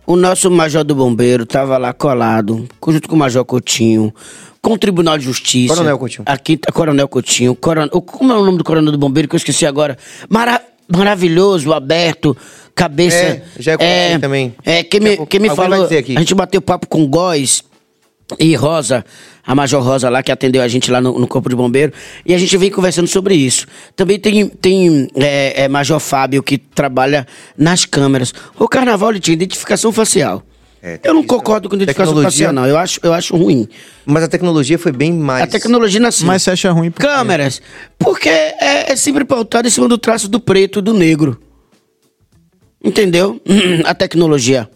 O 0.07 0.17
nosso 0.17 0.51
major 0.51 0.85
do 0.85 0.95
bombeiro 0.95 1.45
tava 1.45 1.77
lá 1.77 1.93
colado, 1.93 2.67
junto 2.89 3.09
com 3.09 3.15
o 3.17 3.19
major 3.19 3.45
Coutinho, 3.45 4.13
com 4.61 4.73
o 4.75 4.79
Tribunal 4.79 5.19
de 5.19 5.25
Justiça. 5.25 5.75
Coronel 5.75 5.99
Coutinho. 5.99 6.23
Aqui 6.27 6.57
tá 6.57 6.73
Coronel 6.73 7.09
Coutinho. 7.09 7.55
Coron... 7.55 7.89
o- 7.93 8.01
Como 8.01 8.33
é 8.33 8.37
o 8.37 8.45
nome 8.45 8.59
do 8.59 8.65
coronel 8.65 8.93
do 8.93 8.99
bombeiro 8.99 9.29
que 9.29 9.35
eu 9.35 9.39
esqueci 9.39 9.67
agora? 9.67 9.97
Mara... 10.29 10.61
Maravilhoso, 10.95 11.73
aberto, 11.73 12.37
cabeça. 12.75 13.17
É, 13.17 13.43
já 13.59 13.73
é 13.73 13.77
conhecido 13.77 14.21
também. 14.21 14.55
É, 14.65 14.83
quem 14.83 15.01
me, 15.01 15.27
quem 15.27 15.41
me 15.41 15.49
falou. 15.55 15.87
A 15.87 16.21
gente 16.21 16.35
bateu 16.35 16.61
papo 16.61 16.87
com 16.87 17.07
Góis 17.07 17.65
e 18.39 18.55
Rosa, 18.55 19.05
a 19.45 19.55
Major 19.55 19.83
Rosa 19.83 20.09
lá, 20.09 20.23
que 20.23 20.33
atendeu 20.33 20.63
a 20.63 20.69
gente 20.69 20.91
lá 20.91 21.01
no, 21.01 21.19
no 21.19 21.27
Corpo 21.27 21.49
de 21.49 21.57
Bombeiro, 21.57 21.93
e 22.25 22.35
a 22.35 22.39
gente 22.39 22.57
vem 22.57 22.71
conversando 22.71 23.07
sobre 23.07 23.35
isso. 23.35 23.67
Também 23.97 24.19
tem, 24.19 24.49
tem 24.49 25.09
é, 25.17 25.65
é, 25.65 25.69
Major 25.69 25.99
Fábio, 25.99 26.43
que 26.43 26.59
trabalha 26.59 27.27
nas 27.57 27.85
câmeras. 27.85 28.33
O 28.59 28.69
carnaval 28.69 29.11
ele 29.11 29.21
tinha 29.21 29.35
identificação 29.35 29.93
facial. 29.93 30.43
É, 30.85 30.99
eu 31.05 31.15
não 31.15 31.23
concordo 31.23 31.69
com 31.69 31.77
identificação 31.77 32.13
Tecnologia- 32.13 32.49
facial, 32.49 32.53
não. 32.53 32.67
Eu 32.67 32.77
acho, 32.77 32.99
eu 33.05 33.13
acho 33.13 33.37
ruim. 33.37 33.69
Mas 34.05 34.25
a 34.25 34.29
tecnologia 34.29 34.77
foi 34.79 34.91
bem 34.91 35.13
mais. 35.13 35.45
A 35.45 35.47
tecnologia 35.47 36.01
nasceu. 36.01 36.27
Mas 36.27 36.43
você 36.43 36.51
acha 36.51 36.73
ruim 36.73 36.91
por 36.91 37.01
quê? 37.01 37.07
Câmeras. 37.07 37.63
Porque 37.97 38.29
é, 38.29 38.91
é 38.91 38.97
sempre 38.97 39.25
pautado 39.25 39.69
em 39.69 39.71
cima 39.71 39.87
do 39.87 39.97
traço 39.97 40.29
do 40.29 40.41
preto 40.41 40.81
e 40.81 40.83
do 40.83 40.93
negro. 40.93 41.41
Entendeu? 42.85 43.41
A 43.87 43.95
tecnologia. 43.95 44.69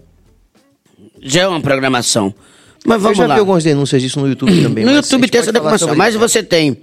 Já 1.20 1.42
é 1.42 1.48
uma 1.48 1.60
programação. 1.60 2.32
Mas 2.84 2.96
Eu 2.96 3.00
vamos 3.00 3.18
já 3.18 3.26
lá. 3.26 3.34
vi 3.34 3.40
algumas 3.40 3.64
denúncias 3.64 4.00
disso 4.00 4.20
no 4.20 4.28
YouTube 4.28 4.62
também. 4.62 4.84
No 4.86 4.92
YouTube 4.92 5.28
tem 5.28 5.40
essa 5.40 5.78
sobre 5.78 5.96
Mas 5.96 6.10
isso. 6.14 6.18
você 6.20 6.42
tem. 6.42 6.78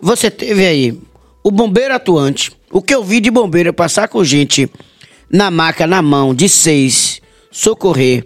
Você 0.00 0.30
teve 0.30 0.64
aí 0.64 0.98
o 1.42 1.50
bombeiro 1.50 1.94
atuante. 1.94 2.52
O 2.70 2.80
que 2.80 2.94
eu 2.94 3.02
vi 3.02 3.20
de 3.20 3.30
bombeiro 3.30 3.70
é 3.70 3.72
passar 3.72 4.06
com 4.08 4.22
gente 4.22 4.70
na 5.28 5.50
maca, 5.50 5.86
na 5.86 6.00
mão, 6.00 6.32
de 6.34 6.48
seis, 6.48 7.20
socorrer. 7.50 8.24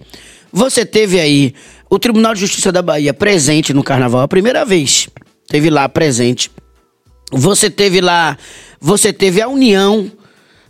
Você 0.57 0.86
teve 0.86 1.20
aí 1.20 1.55
o 1.91 1.99
Tribunal 1.99 2.33
de 2.33 2.41
Justiça 2.41 2.73
da 2.73 2.81
Bahia 2.81 3.12
presente 3.12 3.75
no 3.75 3.85
carnaval, 3.85 4.23
a 4.23 4.28
primeira 4.28 4.65
vez. 4.65 5.07
Teve 5.47 5.68
lá 5.68 5.86
presente. 5.86 6.51
Você 7.31 7.68
teve 7.68 8.01
lá. 8.01 8.39
Você 8.81 9.12
teve 9.12 9.43
a 9.43 9.49
união 9.49 10.10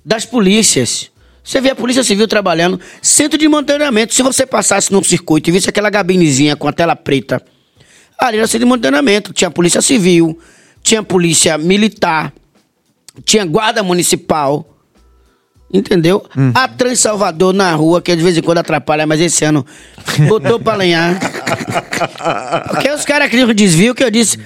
das 0.04 0.24
polícias. 0.24 1.08
Você 1.44 1.60
vê 1.60 1.70
a 1.70 1.76
Polícia 1.76 2.02
Civil 2.02 2.26
trabalhando, 2.26 2.80
centro 3.00 3.38
de 3.38 3.46
monitoramento. 3.46 4.12
Se 4.12 4.24
você 4.24 4.44
passasse 4.44 4.92
num 4.92 5.04
circuito 5.04 5.50
e 5.50 5.52
visse 5.52 5.70
aquela 5.70 5.88
gabinezinha 5.88 6.56
com 6.56 6.66
a 6.66 6.72
tela 6.72 6.96
preta, 6.96 7.40
ali 8.18 8.38
era 8.38 8.48
centro 8.48 8.64
de 8.66 8.68
monitoramento. 8.68 9.32
Tinha 9.32 9.52
Polícia 9.52 9.80
Civil, 9.80 10.36
tinha 10.82 11.00
Polícia 11.00 11.56
Militar, 11.56 12.32
tinha 13.24 13.44
Guarda 13.44 13.84
Municipal. 13.84 14.68
Entendeu? 15.76 16.24
A 16.54 16.68
Trans 16.68 16.98
Salvador 17.00 17.52
na 17.52 17.74
rua, 17.74 18.00
que 18.00 18.14
de 18.16 18.22
vez 18.22 18.36
em 18.36 18.42
quando 18.42 18.58
atrapalha, 18.58 19.06
mas 19.06 19.20
esse 19.20 19.44
ano 19.44 19.64
botou 20.28 20.58
pra 20.58 20.74
lenhar. 20.74 21.18
Porque 22.68 22.90
os 22.90 23.04
caras 23.04 23.28
criam 23.30 23.52
desvio 23.52 23.94
que 23.94 24.02
eu 24.02 24.10
disse. 24.10 24.38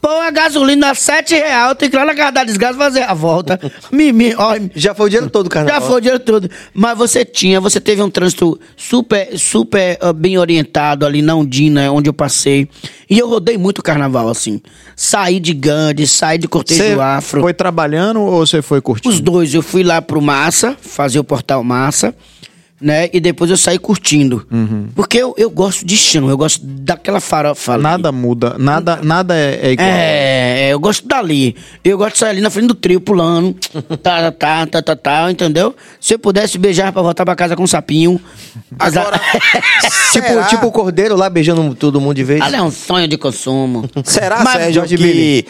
Pô, 0.00 0.08
a 0.08 0.30
gasolina 0.30 0.90
a 0.90 0.94
7 0.94 1.34
reais, 1.34 1.70
eu 1.70 1.74
tenho 1.74 1.90
que 1.90 1.96
ir 1.96 1.98
lá 1.98 2.04
na 2.06 2.14
casa 2.14 2.30
da 2.30 2.44
desgraça 2.44 2.78
fazer 2.78 3.02
a 3.02 3.12
volta. 3.14 3.58
Mimi, 3.90 4.32
ó, 4.36 4.54
Já 4.74 4.94
foi 4.94 5.06
o 5.06 5.08
dinheiro 5.08 5.28
todo, 5.28 5.50
carnaval. 5.50 5.80
já 5.80 5.86
foi 5.86 5.96
o 5.96 6.00
dinheiro 6.00 6.20
todo. 6.22 6.48
Mas 6.72 6.96
você 6.96 7.24
tinha, 7.24 7.60
você 7.60 7.80
teve 7.80 8.00
um 8.00 8.08
trânsito 8.08 8.58
super, 8.76 9.36
super 9.36 9.98
ah, 10.00 10.12
bem 10.12 10.38
orientado 10.38 11.04
ali 11.04 11.20
na 11.20 11.34
Undina, 11.34 11.90
onde 11.90 12.08
eu 12.08 12.14
passei. 12.14 12.68
E 13.10 13.18
eu 13.18 13.28
rodei 13.28 13.58
muito 13.58 13.80
o 13.80 13.82
carnaval, 13.82 14.28
assim. 14.28 14.62
Saí 14.94 15.40
de 15.40 15.52
Gandhi, 15.52 16.06
saí 16.06 16.38
de 16.38 16.46
cortejo 16.46 16.80
Você 16.80 16.92
afro. 17.00 17.40
foi 17.40 17.52
trabalhando 17.52 18.20
ou 18.20 18.46
você 18.46 18.62
foi 18.62 18.80
curtindo? 18.80 19.12
Os 19.12 19.20
dois, 19.20 19.52
eu 19.52 19.62
fui 19.62 19.82
lá 19.82 20.00
pro 20.00 20.22
Massa, 20.22 20.76
fazer 20.80 21.18
o 21.18 21.24
portal 21.24 21.64
Massa, 21.64 22.14
né? 22.80 23.08
E 23.12 23.20
depois 23.20 23.50
eu 23.50 23.56
saí 23.56 23.78
curtindo. 23.78 24.46
Uhum. 24.50 24.88
Porque 24.94 25.18
eu, 25.18 25.34
eu 25.36 25.50
gosto 25.50 25.84
de 25.84 25.96
chão, 25.96 26.28
eu 26.28 26.36
gosto 26.36 26.60
daquela 26.64 27.20
farofa 27.20 27.74
ali. 27.74 27.82
Nada 27.82 28.12
muda, 28.12 28.56
nada, 28.58 29.00
nada 29.02 29.36
é, 29.36 29.60
é 29.62 29.72
igual. 29.72 29.88
É, 29.88 30.68
eu 30.72 30.80
gosto 30.80 31.06
dali. 31.06 31.56
Eu 31.84 31.98
gosto 31.98 32.14
de 32.14 32.18
sair 32.18 32.30
ali 32.30 32.40
na 32.40 32.50
frente 32.50 32.68
do 32.68 32.74
trio, 32.74 33.00
pulando. 33.00 33.56
Tá, 34.02 34.30
tá, 34.30 34.66
tá, 34.66 34.66
tá, 34.66 34.82
tá, 34.82 34.96
tá, 34.96 35.30
entendeu? 35.30 35.74
Se 36.00 36.14
eu 36.14 36.18
pudesse 36.18 36.56
beijar 36.56 36.92
pra 36.92 37.02
voltar 37.02 37.24
pra 37.24 37.34
casa 37.34 37.56
com 37.56 37.64
um 37.64 37.66
sapinho. 37.66 38.20
Agora, 38.78 39.20
Tipo, 40.12 40.48
tipo 40.48 40.66
o 40.66 40.72
cordeiro 40.72 41.16
lá 41.16 41.28
beijando 41.28 41.74
todo 41.74 42.00
mundo 42.00 42.14
de 42.14 42.24
vez. 42.24 42.40
Ali 42.40 42.56
é 42.56 42.62
um 42.62 42.70
sonho 42.70 43.06
de 43.06 43.16
consumo. 43.16 43.88
será 44.04 44.42
Mas, 44.42 44.54
Sérgio, 44.54 44.74
Jorge 44.74 44.96
que 44.96 45.46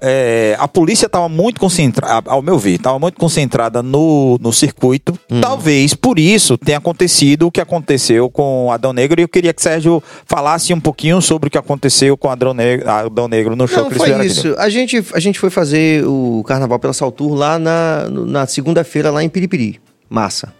É, 0.00 0.56
a 0.58 0.68
polícia 0.68 1.06
estava 1.06 1.28
muito 1.28 1.60
concentrada, 1.60 2.30
ao 2.30 2.42
meu 2.42 2.58
ver, 2.58 2.76
estava 2.76 2.98
muito 2.98 3.18
concentrada 3.18 3.82
no, 3.82 4.38
no 4.40 4.52
circuito. 4.52 5.18
Talvez 5.40 5.94
por 5.94 6.18
isso 6.18 6.56
tenha 6.58 6.78
acontecido 6.78 7.46
o 7.46 7.50
que 7.50 7.60
aconteceu 7.60 8.30
com 8.30 8.70
Adão 8.70 8.92
Negro. 8.92 9.20
E 9.20 9.24
eu 9.24 9.28
queria 9.28 9.52
que 9.52 9.62
Sérgio 9.62 10.02
falasse 10.26 10.72
um 10.72 10.80
pouquinho 10.80 11.20
sobre 11.20 11.48
o 11.48 11.50
que 11.50 11.58
aconteceu 11.58 12.16
com 12.16 12.30
Adão 12.30 12.54
Negro, 12.54 12.88
Adão 12.88 13.28
Negro 13.28 13.56
no 13.56 13.66
show 13.66 13.84
Não, 13.84 13.90
que 13.90 13.96
foi 13.96 14.12
aqui. 14.12 14.26
isso. 14.26 14.54
A 14.58 14.68
gente, 14.68 15.04
a 15.12 15.20
gente 15.20 15.38
foi 15.38 15.50
fazer 15.50 16.06
o 16.06 16.44
Carnaval 16.46 16.78
pela 16.78 16.92
Saltur 16.92 17.34
lá 17.34 17.58
na, 17.58 18.08
na 18.10 18.46
segunda-feira, 18.46 19.10
lá 19.10 19.22
em 19.22 19.28
Piripiri. 19.28 19.80
Massa. 20.08 20.52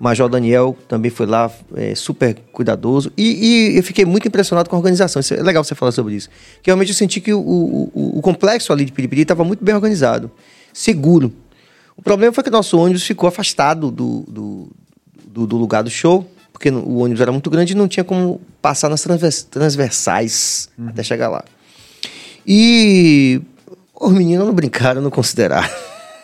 Major 0.00 0.28
Daniel 0.28 0.76
também 0.86 1.10
foi 1.10 1.26
lá, 1.26 1.50
é, 1.74 1.94
super 1.94 2.36
cuidadoso. 2.52 3.10
E, 3.16 3.72
e 3.72 3.76
eu 3.78 3.82
fiquei 3.82 4.04
muito 4.04 4.28
impressionado 4.28 4.70
com 4.70 4.76
a 4.76 4.78
organização. 4.78 5.18
Isso 5.20 5.34
é 5.34 5.42
legal 5.42 5.64
você 5.64 5.74
falar 5.74 5.90
sobre 5.92 6.14
isso. 6.14 6.28
Que 6.62 6.70
realmente 6.70 6.90
eu 6.90 6.94
senti 6.94 7.20
que 7.20 7.32
o, 7.34 7.40
o, 7.40 8.18
o- 8.18 8.22
complexo 8.22 8.72
ali 8.72 8.84
de 8.84 8.92
Piripiri 8.92 9.22
estava 9.22 9.42
muito 9.44 9.64
bem 9.64 9.74
organizado, 9.74 10.30
seguro. 10.72 11.32
O 11.96 12.02
problema 12.02 12.32
foi 12.32 12.44
que 12.44 12.50
nosso 12.50 12.78
ônibus 12.78 13.02
ficou 13.02 13.28
afastado 13.28 13.90
do, 13.90 14.20
do, 14.28 14.68
do- 15.26 15.46
do 15.48 15.56
lugar 15.56 15.82
do 15.82 15.90
show, 15.90 16.24
porque 16.52 16.70
o 16.70 16.98
ônibus 16.98 17.20
era 17.20 17.32
muito 17.32 17.50
grande 17.50 17.72
e 17.72 17.76
não 17.76 17.88
tinha 17.88 18.04
como 18.04 18.40
passar 18.62 18.88
nas 18.88 19.02
transvers- 19.02 19.42
transversais 19.42 20.68
até 20.86 21.02
chegar 21.02 21.28
lá. 21.28 21.44
E 22.46 23.40
os 24.00 24.12
meninos 24.12 24.46
não 24.46 24.54
brincaram, 24.54 25.02
não 25.02 25.10
consideraram. 25.10 25.68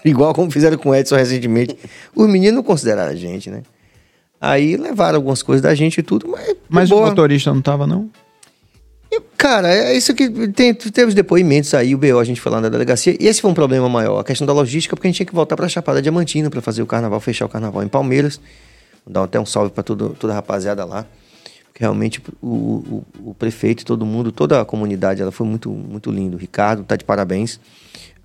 Igual 0.10 0.34
como 0.34 0.50
fizeram 0.50 0.76
com 0.76 0.90
o 0.90 0.94
Edson 0.94 1.16
recentemente. 1.16 1.76
Os 2.14 2.28
meninos 2.28 2.56
não 2.56 2.62
consideraram 2.62 3.12
a 3.12 3.16
gente, 3.16 3.50
né? 3.50 3.62
Aí 4.40 4.76
levaram 4.76 5.16
algumas 5.16 5.42
coisas 5.42 5.62
da 5.62 5.74
gente 5.74 5.98
e 5.98 6.02
tudo, 6.02 6.28
mas. 6.28 6.54
Mas 6.68 6.90
o 6.90 6.96
boa. 6.96 7.08
motorista 7.08 7.52
não 7.52 7.62
tava, 7.62 7.86
não? 7.86 8.10
Cara, 9.38 9.72
é 9.72 9.96
isso 9.96 10.14
que 10.14 10.28
tem, 10.48 10.74
teve 10.74 11.08
os 11.08 11.14
depoimentos 11.14 11.72
aí, 11.74 11.94
o 11.94 11.98
BO 11.98 12.18
a 12.18 12.24
gente 12.24 12.40
foi 12.40 12.50
lá 12.50 12.60
na 12.60 12.68
delegacia, 12.68 13.16
e 13.20 13.26
esse 13.26 13.40
foi 13.40 13.50
um 13.50 13.54
problema 13.54 13.88
maior, 13.88 14.18
a 14.18 14.24
questão 14.24 14.46
da 14.46 14.52
logística, 14.52 14.96
porque 14.96 15.06
a 15.06 15.10
gente 15.10 15.18
tinha 15.18 15.26
que 15.26 15.34
voltar 15.34 15.56
pra 15.56 15.68
Chapada 15.68 16.02
Diamantina 16.02 16.50
pra 16.50 16.60
fazer 16.60 16.82
o 16.82 16.86
carnaval, 16.86 17.20
fechar 17.20 17.46
o 17.46 17.48
carnaval 17.48 17.82
em 17.82 17.88
Palmeiras. 17.88 18.40
Vou 19.04 19.12
dar 19.12 19.22
até 19.24 19.38
um 19.38 19.46
salve 19.46 19.70
pra 19.70 19.82
todo, 19.82 20.16
toda 20.18 20.32
a 20.32 20.36
rapaziada 20.36 20.84
lá. 20.84 21.06
Porque 21.66 21.82
realmente 21.82 22.22
o, 22.40 22.46
o, 22.46 23.04
o 23.30 23.34
prefeito 23.34 23.82
e 23.82 23.84
todo 23.84 24.06
mundo, 24.06 24.32
toda 24.32 24.60
a 24.60 24.64
comunidade, 24.64 25.20
ela 25.20 25.32
foi 25.32 25.46
muito, 25.46 25.70
muito 25.70 26.10
lindo. 26.10 26.36
O 26.36 26.40
Ricardo 26.40 26.84
tá 26.84 26.96
de 26.96 27.04
parabéns. 27.04 27.60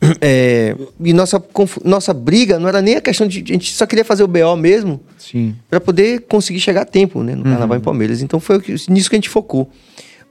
É, 0.22 0.76
e 1.00 1.11
nossa, 1.11 1.44
nossa 1.84 2.14
briga 2.14 2.58
não 2.58 2.69
era 2.69 2.82
nem 2.82 2.95
a 2.95 3.02
questão 3.02 3.28
de. 3.28 3.44
A 3.44 3.53
gente 3.53 3.74
só 3.74 3.86
queria 3.86 4.06
fazer 4.06 4.24
o 4.24 4.28
BO 4.28 4.56
mesmo 4.56 5.02
Sim. 5.18 5.56
para 5.69 5.80
poder 5.80 6.22
conseguir 6.22 6.60
chegar 6.60 6.82
a 6.82 6.86
tempo, 6.86 7.22
né, 7.22 7.36
no 7.36 7.44
carnaval 7.44 7.78
em 7.78 7.82
Palmeiras. 7.82 8.22
Então 8.22 8.40
foi 8.40 8.61
nisso 8.88 9.10
que 9.10 9.16
a 9.16 9.18
gente 9.18 9.30
focou. 9.30 9.69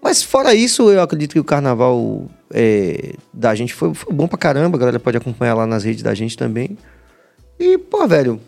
Mas 0.03 0.23
fora 0.23 0.55
isso, 0.55 0.91
eu 0.91 1.03
acredito 1.03 1.33
que 1.33 1.41
o 1.41 1.45
carnaval 1.45 2.27
é, 2.51 3.15
da 3.33 3.55
gente 3.55 3.75
foi, 3.75 3.93
foi 3.93 4.13
bom 4.13 4.27
pra 4.27 4.39
caramba. 4.39 4.77
A 4.77 4.81
galera 4.81 5.01
pode 5.01 5.17
acompanhar 5.17 5.55
lá 5.55 5.67
nas 5.67 5.85
redes 5.85 6.03
da 6.03 6.15
gente 6.15 6.37
também. 6.37 6.79
E, 7.59 7.77
pô, 7.77 8.07
velho, 8.07 8.41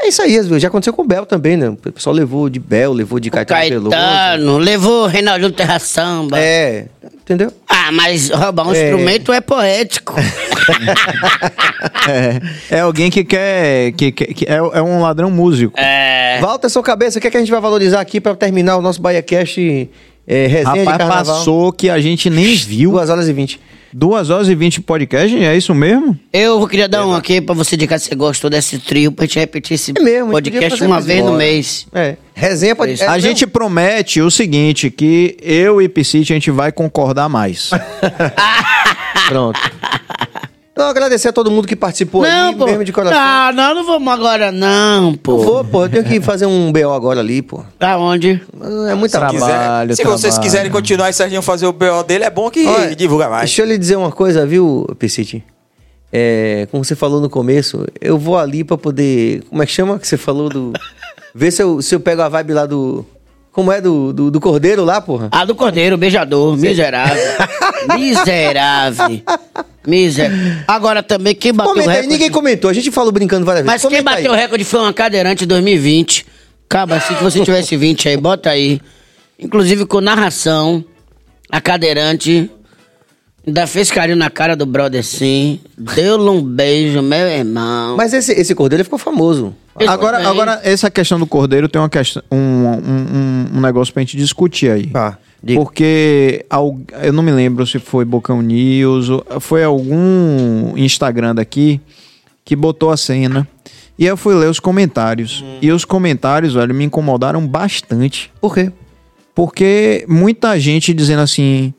é 0.00 0.08
isso 0.08 0.22
aí. 0.22 0.40
Já 0.60 0.68
aconteceu 0.68 0.92
com 0.92 1.02
o 1.02 1.06
Bel 1.06 1.26
também, 1.26 1.56
né? 1.56 1.68
O 1.68 1.76
pessoal 1.76 2.14
levou 2.14 2.48
de 2.48 2.58
Bel, 2.60 2.92
levou 2.92 3.18
de 3.20 3.30
Caetano, 3.30 3.60
Veloso. 3.68 3.90
Caetano, 3.90 4.58
levou 4.58 5.06
Reinaldinho 5.06 5.50
Terra 5.52 5.78
Samba. 5.78 6.38
É, 6.38 6.86
entendeu? 7.22 7.52
Ah, 7.68 7.90
mas 7.92 8.30
roubar 8.30 8.68
um 8.68 8.74
É. 8.74 8.84
instrumento 8.84 9.32
é 9.32 9.40
poético. 9.40 10.14
É, 12.08 12.76
é 12.76 12.80
alguém 12.80 13.10
que 13.10 13.24
quer. 13.24 13.92
Que, 13.92 14.10
que, 14.12 14.24
que 14.34 14.44
é, 14.46 14.56
é 14.56 14.82
um 14.82 15.00
ladrão 15.00 15.30
músico. 15.30 15.78
é. 15.78 16.38
Walter, 16.40 16.68
sua 16.68 16.82
cabeça, 16.82 17.18
o 17.18 17.20
que, 17.22 17.26
é 17.28 17.30
que 17.30 17.36
a 17.36 17.40
gente 17.40 17.50
vai 17.50 17.60
valorizar 17.60 18.00
aqui 18.00 18.20
pra 18.20 18.34
terminar 18.34 18.76
o 18.76 18.82
nosso 18.82 19.00
BahiaCast 19.00 19.88
é, 20.26 20.46
resenha 20.46 20.72
de 20.72 20.78
Rapaz, 20.80 20.98
carnaval? 20.98 21.24
passou 21.36 21.72
que 21.72 21.88
a 21.90 21.98
gente 22.00 22.28
nem 22.30 22.54
viu. 22.54 22.92
2 22.92 23.10
horas 23.10 23.28
e 23.28 23.32
20. 23.32 23.60
Duas 23.92 24.28
horas 24.28 24.48
e 24.48 24.54
vinte 24.54 24.74
de 24.74 24.80
podcast, 24.82 25.34
é 25.36 25.56
isso 25.56 25.74
mesmo? 25.74 26.18
Eu 26.32 26.66
queria 26.68 26.86
dar 26.88 27.06
um 27.06 27.14
aqui 27.14 27.40
pra 27.40 27.54
você 27.54 27.74
indicar 27.74 27.98
se 27.98 28.08
você 28.08 28.14
gostou 28.14 28.50
desse 28.50 28.78
trio, 28.78 29.10
pra 29.10 29.24
gente 29.24 29.38
repetir 29.38 29.74
esse 29.76 29.92
É 29.96 30.00
mesmo, 30.02 30.36
a 30.36 30.40
gente 30.40 30.52
podia 30.52 30.60
podcast 30.60 30.70
fazer 30.78 30.86
uma 30.86 30.94
mais 30.96 31.06
vez 31.06 31.18
no 31.20 31.24
embora. 31.26 31.38
mês. 31.38 31.86
É. 31.94 32.16
Resenha 32.34 32.76
pode. 32.76 32.92
Isso. 32.92 33.04
é, 33.04 33.06
a 33.06 33.12
não, 33.12 33.20
gente 33.20 33.46
promete 33.46 34.20
o 34.20 34.30
seguinte, 34.30 34.90
que 34.90 35.36
eu 35.40 35.80
e 35.80 35.88
Piscite 35.88 36.32
a 36.32 36.36
gente 36.36 36.50
vai 36.50 36.70
concordar 36.70 37.28
mais. 37.28 37.70
Pronto. 39.28 39.58
Então, 40.78 40.90
agradecer 40.90 41.26
a 41.26 41.32
todo 41.32 41.50
mundo 41.50 41.66
que 41.66 41.74
participou 41.74 42.22
não, 42.22 42.50
aí, 42.50 42.54
pô. 42.54 42.64
mesmo 42.64 42.84
de 42.84 42.92
coração. 42.92 43.18
Não, 43.20 43.52
não, 43.52 43.74
não 43.74 43.84
vamos 43.84 44.12
agora, 44.12 44.52
não, 44.52 45.12
pô. 45.12 45.36
Não 45.38 45.44
vou, 45.44 45.64
pô. 45.64 45.82
Eu 45.86 45.88
tenho 45.88 46.04
que 46.04 46.20
fazer 46.20 46.46
um 46.46 46.70
BO 46.70 46.92
agora 46.92 47.18
ali, 47.18 47.42
pô. 47.42 47.64
Pra 47.76 47.98
onde? 47.98 48.40
É 48.88 48.94
muita 48.94 49.18
Trabalho. 49.18 49.88
Quiser- 49.88 50.04
se 50.04 50.08
vocês 50.08 50.38
quiserem 50.38 50.70
continuar 50.70 51.10
e 51.10 51.12
Serginho 51.12 51.42
fazer 51.42 51.66
o 51.66 51.72
BO 51.72 52.04
dele, 52.06 52.22
é 52.22 52.30
bom 52.30 52.48
que 52.48 52.64
Olha, 52.64 52.94
divulga 52.94 53.28
mais. 53.28 53.50
Deixa 53.50 53.62
eu 53.62 53.66
lhe 53.66 53.76
dizer 53.76 53.96
uma 53.96 54.12
coisa, 54.12 54.46
viu, 54.46 54.86
Piscite? 55.00 55.42
É, 56.12 56.68
como 56.70 56.84
você 56.84 56.94
falou 56.94 57.20
no 57.20 57.28
começo, 57.28 57.84
eu 58.00 58.16
vou 58.16 58.38
ali 58.38 58.62
pra 58.62 58.78
poder. 58.78 59.42
Como 59.50 59.60
é 59.60 59.66
que 59.66 59.72
chama 59.72 59.98
que 59.98 60.06
você 60.06 60.16
falou 60.16 60.48
do. 60.48 60.72
Ver 61.34 61.50
se 61.50 61.60
eu, 61.60 61.82
se 61.82 61.92
eu 61.92 61.98
pego 61.98 62.22
a 62.22 62.28
vibe 62.28 62.52
lá 62.52 62.66
do. 62.66 63.04
Como 63.50 63.72
é 63.72 63.80
do, 63.80 64.12
do, 64.12 64.30
do 64.30 64.40
Cordeiro 64.40 64.84
lá, 64.84 65.00
porra? 65.00 65.28
Ah, 65.32 65.44
do 65.44 65.56
Cordeiro, 65.56 65.98
beijador, 65.98 66.56
miserável. 66.56 67.16
miserável. 67.98 69.20
Miserável. 69.88 70.38
Agora 70.66 71.02
também, 71.02 71.34
quem 71.34 71.52
bateu 71.52 71.72
o 71.72 71.74
Comenta 71.74 71.90
aí, 71.90 71.96
recorde... 71.96 72.12
ninguém 72.12 72.30
comentou. 72.30 72.70
A 72.70 72.74
gente 72.74 72.90
falou 72.90 73.10
brincando 73.10 73.46
várias 73.46 73.64
vezes. 73.64 73.82
Mas 73.82 73.90
quem 73.90 74.02
Comenta 74.02 74.16
bateu 74.16 74.30
o 74.30 74.34
aí. 74.34 74.40
recorde 74.40 74.64
foi 74.64 74.80
uma 74.80 74.92
cadeirante 74.92 75.44
em 75.44 75.46
2020. 75.46 76.26
Caba, 76.68 77.00
se 77.00 77.14
você 77.14 77.42
tivesse 77.42 77.76
20 77.76 78.10
aí, 78.10 78.16
bota 78.16 78.50
aí. 78.50 78.80
Inclusive 79.38 79.86
com 79.86 80.00
narração, 80.00 80.84
a 81.50 81.60
cadeirante 81.60 82.50
ainda 83.48 83.66
fez 83.66 83.90
carinho 83.90 84.16
na 84.16 84.30
cara 84.30 84.54
do 84.54 84.64
brother 84.66 85.02
sim. 85.04 85.58
Deu-lhe 85.76 86.28
um 86.28 86.42
beijo, 86.42 87.02
meu 87.02 87.26
irmão. 87.26 87.96
Mas 87.96 88.12
esse, 88.12 88.32
esse 88.32 88.54
Cordeiro 88.54 88.80
ele 88.80 88.84
ficou 88.84 88.98
famoso. 88.98 89.54
Esse 89.80 89.88
Agora, 89.88 90.18
também. 90.18 90.32
agora, 90.32 90.60
essa 90.64 90.90
questão 90.90 91.18
do 91.20 91.26
cordeiro 91.26 91.68
tem 91.68 91.80
uma 91.80 91.88
questão, 91.88 92.20
um, 92.32 92.36
um, 92.36 92.72
um- 92.74 93.46
um 93.58 93.60
negócio 93.60 93.94
pra 93.94 94.00
gente 94.02 94.16
discutir 94.16 94.70
aí. 94.72 94.90
Ah, 94.92 95.16
diga. 95.40 95.60
Porque 95.60 96.44
eu 97.02 97.12
não 97.12 97.22
me 97.22 97.30
lembro 97.30 97.64
se 97.64 97.78
foi 97.78 98.04
Bocão 98.04 98.42
News, 98.42 99.08
ou- 99.08 99.24
foi 99.38 99.62
algum 99.62 100.76
Instagram 100.76 101.36
daqui 101.36 101.80
que 102.44 102.56
botou 102.56 102.90
a 102.90 102.96
cena. 102.96 103.46
E 103.96 104.04
eu 104.04 104.16
fui 104.16 104.34
ler 104.34 104.48
os 104.50 104.58
comentários. 104.58 105.42
Hum. 105.46 105.58
E 105.62 105.70
os 105.70 105.84
comentários, 105.84 106.54
velho, 106.54 106.74
me 106.74 106.84
incomodaram 106.84 107.46
bastante. 107.46 108.32
Por 108.40 108.54
quê? 108.54 108.72
Porque 109.34 110.04
muita 110.08 110.58
gente 110.58 110.92
dizendo 110.92 111.22
assim. 111.22 111.72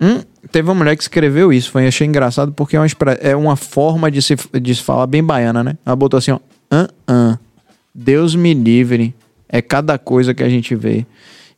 Hum, 0.00 0.20
teve 0.50 0.68
uma 0.68 0.74
mulher 0.74 0.96
que 0.96 1.02
escreveu 1.02 1.52
isso, 1.52 1.70
foi, 1.70 1.86
achei 1.86 2.06
engraçado, 2.06 2.52
porque 2.52 2.76
é 2.76 2.80
uma, 2.80 2.86
é 3.20 3.36
uma 3.36 3.56
forma 3.56 4.10
de 4.10 4.22
se, 4.22 4.36
de 4.60 4.74
se 4.74 4.82
falar 4.82 5.06
bem 5.06 5.22
baiana, 5.22 5.62
né? 5.62 5.76
Ela 5.84 5.96
botou 5.96 6.18
assim, 6.18 6.32
ó. 6.32 6.38
"An, 6.70 6.88
an, 7.08 7.38
Deus 7.94 8.34
me 8.34 8.54
livre. 8.54 9.14
É 9.48 9.60
cada 9.60 9.98
coisa 9.98 10.32
que 10.32 10.44
a 10.44 10.48
gente 10.48 10.74
vê. 10.74 11.04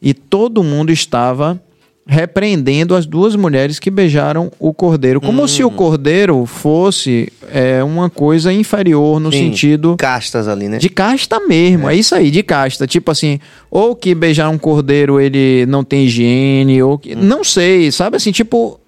E 0.01 0.15
todo 0.15 0.65
mundo 0.65 0.91
estava 0.91 1.63
repreendendo 2.07 2.95
as 2.95 3.07
duas 3.07 3.37
mulheres 3.37 3.79
que 3.79 3.91
beijaram 3.91 4.51
o 4.59 4.75
cordeiro. 4.75 5.21
Como 5.21 5.47
se 5.47 5.63
o 5.63 5.71
cordeiro 5.71 6.45
fosse 6.47 7.33
é, 7.51 7.83
uma 7.83 8.11
coisa 8.11 8.53
inferior 8.53 9.21
no 9.21 9.31
Sim, 9.31 9.39
sentido 9.39 9.97
Castas 9.97 10.49
ali, 10.49 10.69
né? 10.69 10.79
de 10.79 10.89
casta 10.89 11.41
mesmo, 11.41 11.89
é. 11.89 11.95
isso 11.95 12.15
aí, 12.15 12.31
de 12.31 12.43
casta. 12.43 12.87
Tipo 12.87 13.11
assim, 13.11 13.39
ou 13.71 13.95
que 13.95 14.15
beijar 14.15 14.49
um 14.49 14.59
cordeiro 14.59 15.21
ele 15.21 15.65
não 15.67 15.85
tem 15.85 16.05
higiene, 16.05 16.83
ou 16.83 16.99
que. 16.99 17.15
Não 17.15 17.45
sei, 17.45 17.93
sabe 17.93 18.17
assim, 18.17 18.33
tipo. 18.33 18.81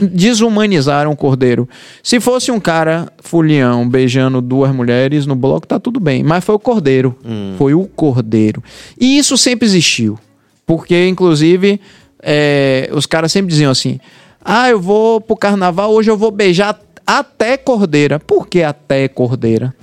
desumanizaram 0.00 1.12
o 1.12 1.16
cordeiro. 1.16 1.68
Se 2.02 2.20
fosse 2.20 2.50
um 2.50 2.60
cara 2.60 3.12
fulião 3.18 3.88
beijando 3.88 4.40
duas 4.40 4.74
mulheres 4.74 5.26
no 5.26 5.34
bloco, 5.34 5.66
tá 5.66 5.78
tudo 5.78 5.98
bem. 6.00 6.22
Mas 6.22 6.44
foi 6.44 6.54
o 6.54 6.58
cordeiro. 6.58 7.16
Foi 7.58 7.74
o 7.74 7.84
cordeiro. 7.86 8.62
E 9.00 9.18
isso 9.18 9.36
sempre 9.36 9.66
existiu. 9.66 10.18
Porque, 10.64 11.08
inclusive, 11.08 11.80
é, 12.22 12.88
os 12.92 13.06
caras 13.06 13.32
sempre 13.32 13.50
diziam 13.50 13.70
assim: 13.70 13.98
Ah, 14.44 14.68
eu 14.70 14.80
vou 14.80 15.20
pro 15.20 15.36
carnaval, 15.36 15.92
hoje 15.92 16.10
eu 16.10 16.16
vou 16.16 16.30
beijar 16.30 16.78
até 17.06 17.56
cordeira. 17.56 18.18
Por 18.18 18.46
que 18.46 18.62
até 18.62 19.08
cordeira? 19.08 19.74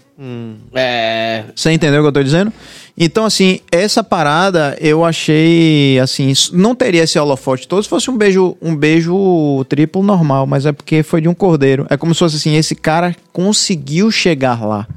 É. 0.74 1.44
Você 1.56 1.72
entendeu 1.72 2.00
o 2.00 2.04
que 2.04 2.08
eu 2.08 2.14
tô 2.14 2.24
dizendo? 2.24 2.52
Então, 2.98 3.26
assim, 3.26 3.60
essa 3.72 4.04
parada 4.04 4.76
eu 4.82 5.06
achei, 5.06 6.00
assim, 6.00 6.34
não 6.52 6.74
teria 6.74 7.04
esse 7.04 7.20
holofote 7.20 7.68
todo 7.68 7.84
se 7.84 7.90
fosse 7.90 8.10
um 8.10 8.18
beijo, 8.18 8.58
um 8.60 8.76
beijo 8.76 9.64
triplo 9.70 10.02
normal, 10.02 10.48
mas 10.48 10.66
é 10.66 10.72
porque 10.72 11.04
foi 11.04 11.22
de 11.22 11.30
um 11.30 11.36
cordeiro. 11.36 11.86
É 11.90 11.98
como 11.98 12.16
se 12.16 12.20
fosse 12.20 12.38
assim, 12.38 12.56
esse 12.56 12.74
cara 12.74 13.16
conseguiu 13.32 14.10
chegar 14.10 14.66
lá. 14.66 14.88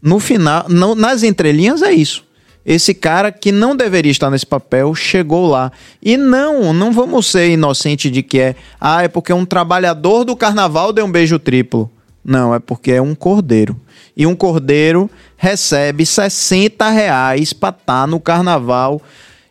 No 0.00 0.18
final, 0.18 0.64
não, 0.68 0.94
nas 0.94 1.22
entrelinhas 1.22 1.82
é 1.82 1.92
isso. 1.92 2.24
Esse 2.70 2.92
cara 2.92 3.32
que 3.32 3.50
não 3.50 3.74
deveria 3.74 4.12
estar 4.12 4.30
nesse 4.30 4.44
papel 4.44 4.94
chegou 4.94 5.46
lá. 5.48 5.72
E 6.02 6.18
não, 6.18 6.74
não 6.74 6.92
vamos 6.92 7.26
ser 7.26 7.48
inocente 7.48 8.10
de 8.10 8.22
que 8.22 8.38
é, 8.38 8.54
ah, 8.78 9.02
é 9.02 9.08
porque 9.08 9.32
um 9.32 9.46
trabalhador 9.46 10.22
do 10.22 10.36
carnaval 10.36 10.92
deu 10.92 11.06
um 11.06 11.10
beijo 11.10 11.38
triplo. 11.38 11.90
Não, 12.22 12.54
é 12.54 12.58
porque 12.58 12.92
é 12.92 13.00
um 13.00 13.14
cordeiro. 13.14 13.74
E 14.14 14.26
um 14.26 14.36
cordeiro 14.36 15.08
recebe 15.38 16.04
60 16.04 16.90
reais 16.90 17.54
pra 17.54 17.70
estar 17.70 18.06
no 18.06 18.20
carnaval 18.20 19.00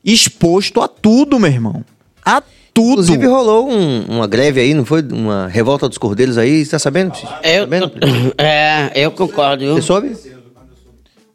exposto 0.06 0.80
a 0.82 0.88
tudo, 0.88 1.40
meu 1.40 1.50
irmão. 1.50 1.84
A 2.24 2.40
tudo. 2.74 2.92
Inclusive 3.02 3.26
rolou 3.26 3.68
um- 3.68 4.06
uma 4.10 4.28
greve 4.28 4.62
aí, 4.62 4.74
não 4.76 4.86
foi? 4.86 5.02
Uma 5.02 5.48
revolta 5.48 5.90
dos 5.90 5.98
cordeiros 5.98 6.38
aí, 6.38 6.64
você 6.64 6.72
tá 6.72 6.80
sabendo? 6.80 7.14
Eu, 7.44 7.68
Tá 7.68 7.78
sabendo? 7.78 7.92
é, 8.38 8.92
eu 8.94 9.10
concordo, 9.12 9.64
viu? 9.64 9.74
Você 9.76 9.82
soube? 9.82 10.16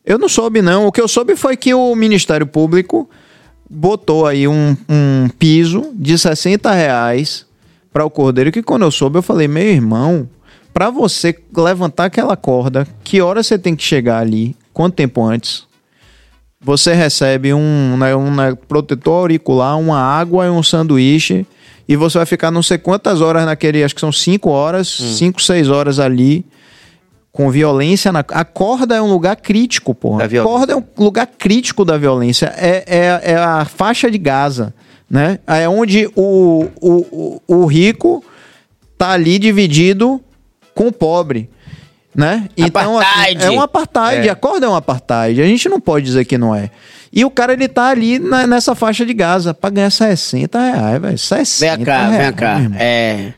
Eu 0.04 0.18
não 0.18 0.28
soube, 0.28 0.60
não. 0.60 0.86
O 0.86 0.92
que 0.92 1.00
eu 1.00 1.08
soube 1.08 1.36
foi 1.36 1.56
que 1.56 1.72
o 1.72 1.94
Ministério 1.94 2.46
Público 2.46 3.08
botou 3.68 4.26
aí 4.26 4.46
um, 4.46 4.76
um 4.88 5.28
piso 5.38 5.92
de 5.94 6.18
60 6.18 6.70
reais 6.72 7.46
para 7.92 8.04
o 8.04 8.10
cordeiro, 8.10 8.50
que 8.50 8.62
quando 8.62 8.82
eu 8.82 8.90
soube, 8.90 9.18
eu 9.18 9.22
falei, 9.22 9.46
meu 9.46 9.62
irmão, 9.62 10.28
para 10.72 10.90
você 10.90 11.36
levantar 11.54 12.06
aquela 12.06 12.36
corda, 12.36 12.86
que 13.04 13.20
hora 13.20 13.42
você 13.42 13.58
tem 13.58 13.76
que 13.76 13.82
chegar 13.82 14.18
ali? 14.18 14.56
Quanto 14.72 14.94
tempo 14.94 15.22
antes? 15.22 15.64
Você 16.60 16.94
recebe 16.94 17.52
um, 17.52 17.96
né, 17.98 18.14
um 18.16 18.34
né, 18.34 18.56
protetor 18.68 19.20
auricular, 19.20 19.78
uma 19.78 19.98
água 19.98 20.46
e 20.46 20.50
um 20.50 20.62
sanduíche, 20.62 21.46
e 21.88 21.96
você 21.96 22.18
vai 22.18 22.26
ficar 22.26 22.50
não 22.50 22.62
sei 22.62 22.78
quantas 22.78 23.20
horas 23.20 23.44
naquele, 23.44 23.82
acho 23.82 23.94
que 23.94 24.00
são 24.00 24.12
5 24.12 24.48
horas, 24.48 24.88
5, 24.88 25.42
6 25.42 25.68
horas 25.68 25.98
ali, 25.98 26.46
com 27.32 27.50
violência 27.50 28.12
na. 28.12 28.20
A 28.20 28.44
corda 28.44 28.94
é 28.94 29.00
um 29.02 29.10
lugar 29.10 29.36
crítico, 29.36 29.94
porra. 29.94 30.26
A 30.26 30.42
corda 30.42 30.74
é 30.74 30.76
um 30.76 30.84
lugar 30.98 31.26
crítico 31.26 31.84
da 31.84 31.96
violência. 31.96 32.52
É, 32.56 32.84
é, 32.86 33.32
é 33.32 33.36
a 33.36 33.64
faixa 33.64 34.10
de 34.10 34.18
Gaza, 34.18 34.74
né? 35.10 35.38
É 35.46 35.66
onde 35.68 36.08
o, 36.14 36.68
o, 36.80 37.40
o, 37.48 37.66
rico 37.66 38.22
tá 38.98 39.10
ali 39.10 39.38
dividido 39.38 40.20
com 40.74 40.88
o 40.88 40.92
pobre. 40.92 41.48
Né? 42.14 42.46
Então, 42.58 42.98
assim, 42.98 43.08
Apartheid. 43.08 43.44
é 43.44 43.50
um 43.50 43.60
apartheid. 43.62 44.28
A 44.28 44.34
corda 44.34 44.66
é 44.66 44.68
um 44.68 44.74
apartheid. 44.74 45.40
A 45.40 45.46
gente 45.46 45.66
não 45.66 45.80
pode 45.80 46.04
dizer 46.04 46.26
que 46.26 46.36
não 46.36 46.54
é. 46.54 46.68
E 47.10 47.24
o 47.24 47.30
cara, 47.30 47.54
ele 47.54 47.68
tá 47.68 47.88
ali 47.88 48.18
na- 48.18 48.46
nessa 48.46 48.74
faixa 48.74 49.06
de 49.06 49.14
Gaza 49.14 49.54
pra 49.54 49.70
ganhar 49.70 49.88
60 49.90 50.60
reais, 50.60 51.00
velho. 51.00 51.18
60 51.18 51.76
Vem 51.76 51.84
cá, 51.86 52.08
reais, 52.08 52.26
vem 52.26 52.32
cá. 52.34 52.60
É, 52.78 53.32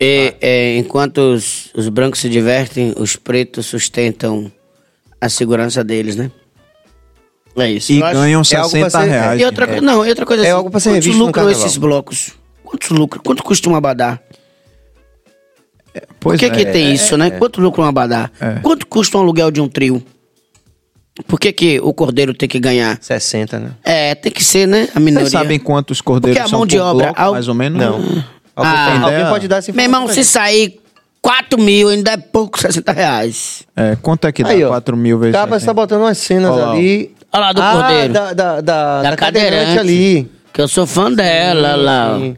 e- 0.00 0.34
é, 0.40 0.76
enquanto 0.78 1.18
os, 1.18 1.70
os 1.74 1.88
brancos 1.88 2.20
se 2.20 2.28
divertem, 2.28 2.94
os 2.98 3.16
pretos 3.16 3.66
sustentam 3.66 4.50
a 5.20 5.28
segurança 5.28 5.82
deles, 5.82 6.16
né? 6.16 6.30
É 7.58 7.70
isso. 7.70 7.90
E 7.92 8.00
Eu 8.00 8.04
acho- 8.06 8.14
ganham 8.20 8.42
é 8.52 8.56
algo 8.56 8.70
pra 8.70 8.90
60 8.90 8.90
ser- 8.90 9.08
reais. 9.10 9.40
E 9.40 9.44
outra, 9.44 9.66
co- 9.66 9.80
não, 9.80 10.04
e 10.04 10.08
outra 10.10 10.26
coisa 10.26 10.42
É 10.42 10.46
assim, 10.46 10.52
algo 10.56 10.70
pra 10.70 10.78
ser 10.80 10.90
quantos 10.90 11.04
revisto 11.06 11.24
lucram 11.24 11.50
esses 11.50 11.76
blocos? 11.78 12.30
Quantos 12.62 12.90
lucram? 12.90 13.22
Quanto 13.24 13.42
custa 13.42 13.70
um 13.70 13.74
abadá? 13.76 14.18
Por 15.94 16.02
Pois 16.20 16.38
que, 16.40 16.46
é. 16.46 16.50
que 16.50 16.66
tem 16.66 16.92
isso, 16.92 17.16
né? 17.16 17.30
Quanto 17.30 17.60
lucra 17.60 17.80
um 17.82 17.86
abadá? 17.86 18.30
É. 18.38 18.56
Quanto 18.60 18.86
custa 18.86 19.16
um 19.16 19.20
aluguel 19.22 19.50
de 19.50 19.60
um 19.62 19.68
trio? 19.68 20.04
Por 21.26 21.40
que, 21.40 21.50
que 21.50 21.80
o 21.80 21.94
cordeiro 21.94 22.34
tem 22.34 22.46
que 22.46 22.60
ganhar? 22.60 22.98
60, 23.00 23.58
né? 23.58 23.70
É, 23.82 24.14
tem 24.14 24.30
que 24.30 24.44
ser, 24.44 24.66
né? 24.68 24.88
A 24.94 25.00
minoria. 25.00 25.26
Vocês 25.30 25.32
sabem 25.40 25.58
quantos 25.58 26.02
cordeiros 26.02 26.36
Porque 26.36 26.46
a 26.46 26.50
são 26.50 26.58
mão 26.58 26.66
de 26.66 26.76
por 26.76 26.82
obra, 26.82 27.04
bloco, 27.06 27.20
ao- 27.22 27.32
mais 27.32 27.48
ou 27.48 27.54
menos? 27.54 27.78
Não. 27.80 28.24
Alguém, 28.56 28.72
Ah, 28.74 28.90
tem- 28.90 29.02
alguém 29.02 29.26
pode 29.26 29.48
dar 29.48 29.56
essa 29.58 29.70
Meu 29.70 29.84
informação 29.84 30.00
irmão, 30.00 30.04
pra 30.06 30.14
se 30.14 30.22
gente. 30.22 30.32
sair 30.32 30.80
4 31.20 31.60
mil, 31.60 31.88
ainda 31.88 32.12
é 32.12 32.16
pouco 32.16 32.58
60 32.58 32.90
reais. 32.92 33.62
É, 33.76 33.96
quanto 34.00 34.26
é 34.26 34.32
que 34.32 34.42
dá 34.42 34.48
Aí, 34.50 34.64
ó. 34.64 34.68
4 34.68 34.96
mil 34.96 35.18
vezes? 35.18 35.34
Capa 35.34 35.56
está 35.56 35.72
60? 35.72 35.74
botando 35.74 36.00
umas 36.02 36.18
cenas 36.18 36.50
lá, 36.56 36.70
ó. 36.70 36.72
ali. 36.72 37.14
Olha 37.32 37.40
lá 37.40 37.52
do 37.52 37.62
ah, 37.62 37.72
cordeiro. 37.72 38.12
Da, 38.14 38.32
da, 38.32 38.60
da, 38.60 39.02
Da 39.02 39.10
da 39.10 39.16
cadeirante 39.16 39.56
cadeirante. 39.76 39.78
ali. 39.78 40.30
Que 40.52 40.60
eu 40.62 40.68
sou 40.68 40.86
fã 40.86 41.12
dela, 41.12 41.76
lá. 41.76 42.14
ó. 42.16 42.18
sim. 42.18 42.36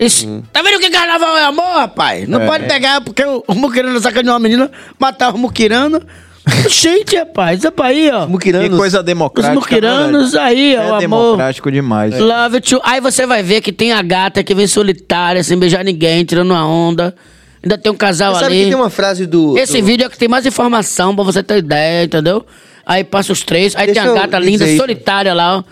Isso. 0.00 0.42
Tá 0.52 0.60
vendo 0.60 0.80
que 0.80 0.90
carnaval 0.90 1.36
é 1.36 1.44
amor, 1.44 1.64
rapaz? 1.76 2.28
Não 2.28 2.40
É. 2.40 2.46
pode 2.46 2.64
pegar 2.66 3.00
porque 3.00 3.22
o 3.24 3.54
muquirano 3.54 4.00
sacaneou 4.00 4.34
uma 4.34 4.40
menina, 4.40 4.68
matar 4.98 5.32
o 5.32 5.38
muquirano. 5.38 6.02
Gente, 6.68 7.16
rapaz, 7.16 7.58
isso 7.58 7.68
é 7.68 7.70
pra 7.70 7.86
aí, 7.86 8.10
ó. 8.10 8.26
Que 8.26 8.32
Muquiranos. 8.32 8.78
coisa 8.78 8.98
Os 8.98 9.04
democrática. 9.04 9.54
muquiranos 9.54 10.32
né, 10.34 10.40
aí, 10.40 10.76
ó, 10.76 10.80
É 10.80 10.86
amor. 10.88 11.00
democrático 11.00 11.70
demais. 11.72 12.18
Love 12.18 12.56
it. 12.56 12.78
Aí 12.82 13.00
você 13.00 13.26
vai 13.26 13.42
ver 13.42 13.60
que 13.62 13.72
tem 13.72 13.92
a 13.92 14.02
gata 14.02 14.42
que 14.44 14.54
vem 14.54 14.66
solitária, 14.66 15.42
sem 15.42 15.58
beijar 15.58 15.82
ninguém, 15.84 16.24
tirando 16.24 16.50
uma 16.50 16.66
onda. 16.66 17.14
Ainda 17.62 17.78
tem 17.78 17.90
um 17.90 17.96
casal 17.96 18.34
Você 18.34 18.40
sabe 18.40 18.54
ali. 18.54 18.64
que 18.64 18.70
tem 18.70 18.76
uma 18.78 18.90
frase 18.90 19.24
do. 19.26 19.56
Esse 19.56 19.80
do- 19.80 19.86
vídeo 19.86 20.04
é 20.06 20.08
que 20.10 20.18
tem 20.18 20.28
mais 20.28 20.44
informação 20.44 21.14
pra 21.14 21.24
você 21.24 21.42
ter 21.42 21.56
ideia, 21.58 22.04
entendeu? 22.04 22.44
Aí 22.84 23.02
passa 23.02 23.32
os 23.32 23.42
três, 23.42 23.74
aí 23.74 23.86
Deixa 23.86 24.02
tem 24.02 24.10
a 24.10 24.14
gata 24.14 24.38
linda, 24.38 24.66
isso. 24.66 24.76
solitária 24.76 25.32
lá, 25.32 25.58
ó, 25.58 25.64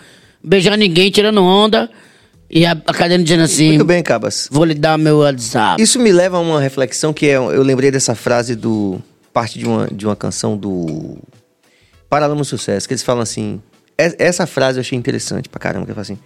beijando 0.43 0.77
ninguém, 0.77 1.11
tirando 1.11 1.43
onda. 1.43 1.87
E 2.49 2.65
a, 2.65 2.71
a 2.71 2.93
cadeira 2.93 3.21
dizendo 3.21 3.43
assim: 3.43 3.69
Muito 3.69 3.85
bem, 3.85 4.01
Cabas. 4.01 4.47
Vou 4.51 4.65
lhe 4.65 4.73
dar 4.73 4.97
meu 4.97 5.19
WhatsApp. 5.19 5.79
Isso 5.81 5.99
me 5.99 6.11
leva 6.11 6.37
a 6.37 6.39
uma 6.39 6.59
reflexão 6.59 7.13
que 7.13 7.27
é, 7.27 7.35
eu 7.35 7.61
lembrei 7.61 7.91
dessa 7.91 8.15
frase 8.15 8.55
do 8.55 8.99
parte 9.33 9.57
de 9.57 9.65
uma, 9.65 9.87
de 9.87 10.05
uma 10.05 10.15
canção 10.15 10.55
do 10.55 11.17
Paralama 12.09 12.43
Sucesso, 12.43 12.87
que 12.87 12.93
eles 12.93 13.03
falam 13.03 13.23
assim, 13.23 13.59
es- 13.97 14.15
essa 14.19 14.45
frase 14.45 14.77
eu 14.77 14.81
achei 14.81 14.97
interessante 14.97 15.49
pra 15.49 15.59
caramba, 15.59 15.85
que 15.85 15.91
ele 15.91 15.95
fala 15.95 16.03
assim, 16.03 16.19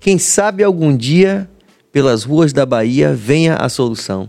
quem 0.00 0.18
sabe 0.18 0.64
algum 0.64 0.96
dia 0.96 1.48
pelas 1.92 2.24
ruas 2.24 2.52
da 2.52 2.64
Bahia 2.64 3.12
venha 3.12 3.56
a 3.56 3.68
solução. 3.68 4.28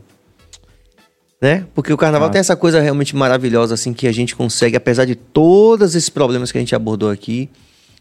Né? 1.42 1.66
Porque 1.74 1.94
o 1.94 1.98
carnaval 1.98 2.28
Ah. 2.28 2.32
tem 2.32 2.40
essa 2.40 2.56
coisa 2.56 2.82
realmente 2.82 3.16
maravilhosa 3.16 3.74
assim 3.74 3.94
que 3.94 4.08
a 4.08 4.12
gente 4.12 4.36
consegue, 4.36 4.76
apesar 4.76 5.06
de 5.06 5.16
todos 5.16 5.96
esses 5.96 6.10
problemas 6.10 6.52
que 6.52 6.58
a 6.58 6.62
gente 6.62 6.76
abordou 6.76 7.10
aqui, 7.10 7.50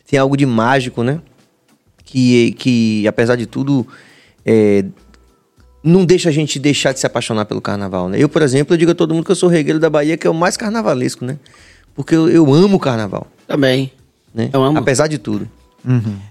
tem 0.08 0.18
algo 0.18 0.36
de 0.36 0.44
mágico, 0.44 1.04
né? 1.04 1.20
Que, 2.04 2.52
que 2.52 3.06
apesar 3.06 3.36
de 3.36 3.46
tudo, 3.46 3.86
é, 4.44 4.84
não 5.82 6.04
deixa 6.04 6.28
a 6.28 6.32
gente 6.32 6.58
deixar 6.58 6.92
de 6.92 7.00
se 7.00 7.06
apaixonar 7.06 7.44
pelo 7.44 7.60
carnaval, 7.60 8.08
né? 8.08 8.18
Eu, 8.20 8.28
por 8.28 8.42
exemplo, 8.42 8.74
eu 8.74 8.78
digo 8.78 8.90
a 8.90 8.94
todo 8.94 9.14
mundo 9.14 9.24
que 9.24 9.30
eu 9.30 9.36
sou 9.36 9.48
regueiro 9.48 9.78
da 9.78 9.88
Bahia, 9.88 10.16
que 10.16 10.26
é 10.26 10.30
o 10.30 10.34
mais 10.34 10.56
carnavalesco, 10.56 11.24
né? 11.24 11.38
Porque 11.94 12.14
eu, 12.14 12.28
eu 12.28 12.52
amo 12.54 12.76
o 12.76 12.80
carnaval, 12.80 13.26
Também. 13.46 13.90
né? 14.34 14.50
Eu 14.52 14.62
amo. 14.62 14.78
Apesar 14.78 15.06
de 15.08 15.18
tudo. 15.18 15.48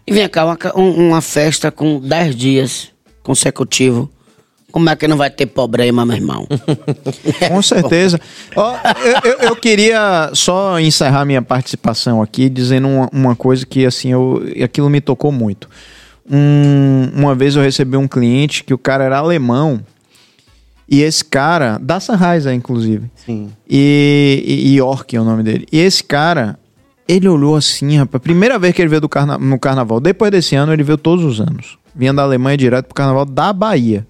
E 0.05 0.13
vem 0.13 0.27
cá, 0.29 0.45
uma, 0.45 0.57
um- 0.75 1.07
uma 1.09 1.21
festa 1.21 1.71
com 1.71 1.99
10 1.99 2.35
dias 2.35 2.89
consecutivos. 3.23 4.07
Como 4.71 4.89
é 4.89 4.95
que 4.95 5.07
não 5.07 5.17
vai 5.17 5.29
ter 5.29 5.45
problema, 5.47 6.05
meu 6.05 6.15
irmão? 6.17 6.45
Com 7.47 7.61
certeza. 7.61 8.19
Ó, 8.55 8.75
eu, 9.23 9.31
eu- 9.31 9.39
eu 9.49 9.55
queria 9.55 10.29
só 10.33 10.79
encerrar 10.79 11.25
minha 11.25 11.41
participação 11.41 12.21
aqui 12.21 12.49
dizendo 12.49 12.87
uma, 12.87 13.09
uma 13.11 13.35
coisa 13.35 13.65
que 13.65 13.85
assim 13.85 14.11
eu, 14.11 14.43
aquilo 14.63 14.89
me 14.89 15.01
tocou 15.01 15.31
muito. 15.31 15.67
Um- 16.29 17.09
uma 17.15 17.33
vez 17.35 17.55
eu 17.55 17.61
recebi 17.61 17.95
um 17.97 18.07
cliente 18.07 18.63
que 18.63 18.73
o 18.73 18.77
cara 18.77 19.03
era 19.03 19.17
alemão 19.17 19.79
e 20.89 21.01
esse 21.01 21.23
cara 21.23 21.77
da 21.81 21.99
Sunrise, 21.99 22.51
inclusive. 22.53 23.09
Sim. 23.15 23.49
E, 23.69 24.43
e, 24.45 24.69
e 24.73 24.77
York 24.77 25.15
é 25.15 25.21
o 25.21 25.23
nome 25.23 25.43
dele. 25.43 25.65
E 25.71 25.79
esse 25.79 26.03
cara, 26.03 26.57
ele 27.07 27.27
olhou 27.27 27.55
assim, 27.55 27.97
rapaz. 27.97 28.21
Primeira 28.21 28.57
vez 28.59 28.73
que 28.73 28.81
ele 28.81 28.89
veio 28.89 29.01
do 29.01 29.09
carna 29.09 29.37
no 29.37 29.59
carnaval. 29.59 29.99
Depois 29.99 30.31
desse 30.31 30.55
ano, 30.55 30.71
ele 30.73 30.83
veio 30.83 30.97
todos 30.97 31.23
os 31.25 31.39
anos. 31.41 31.77
Vinha 31.95 32.13
da 32.13 32.23
Alemanha 32.23 32.57
direto 32.57 32.85
pro 32.85 32.95
carnaval 32.95 33.25
da 33.25 33.51
Bahia. 33.51 34.07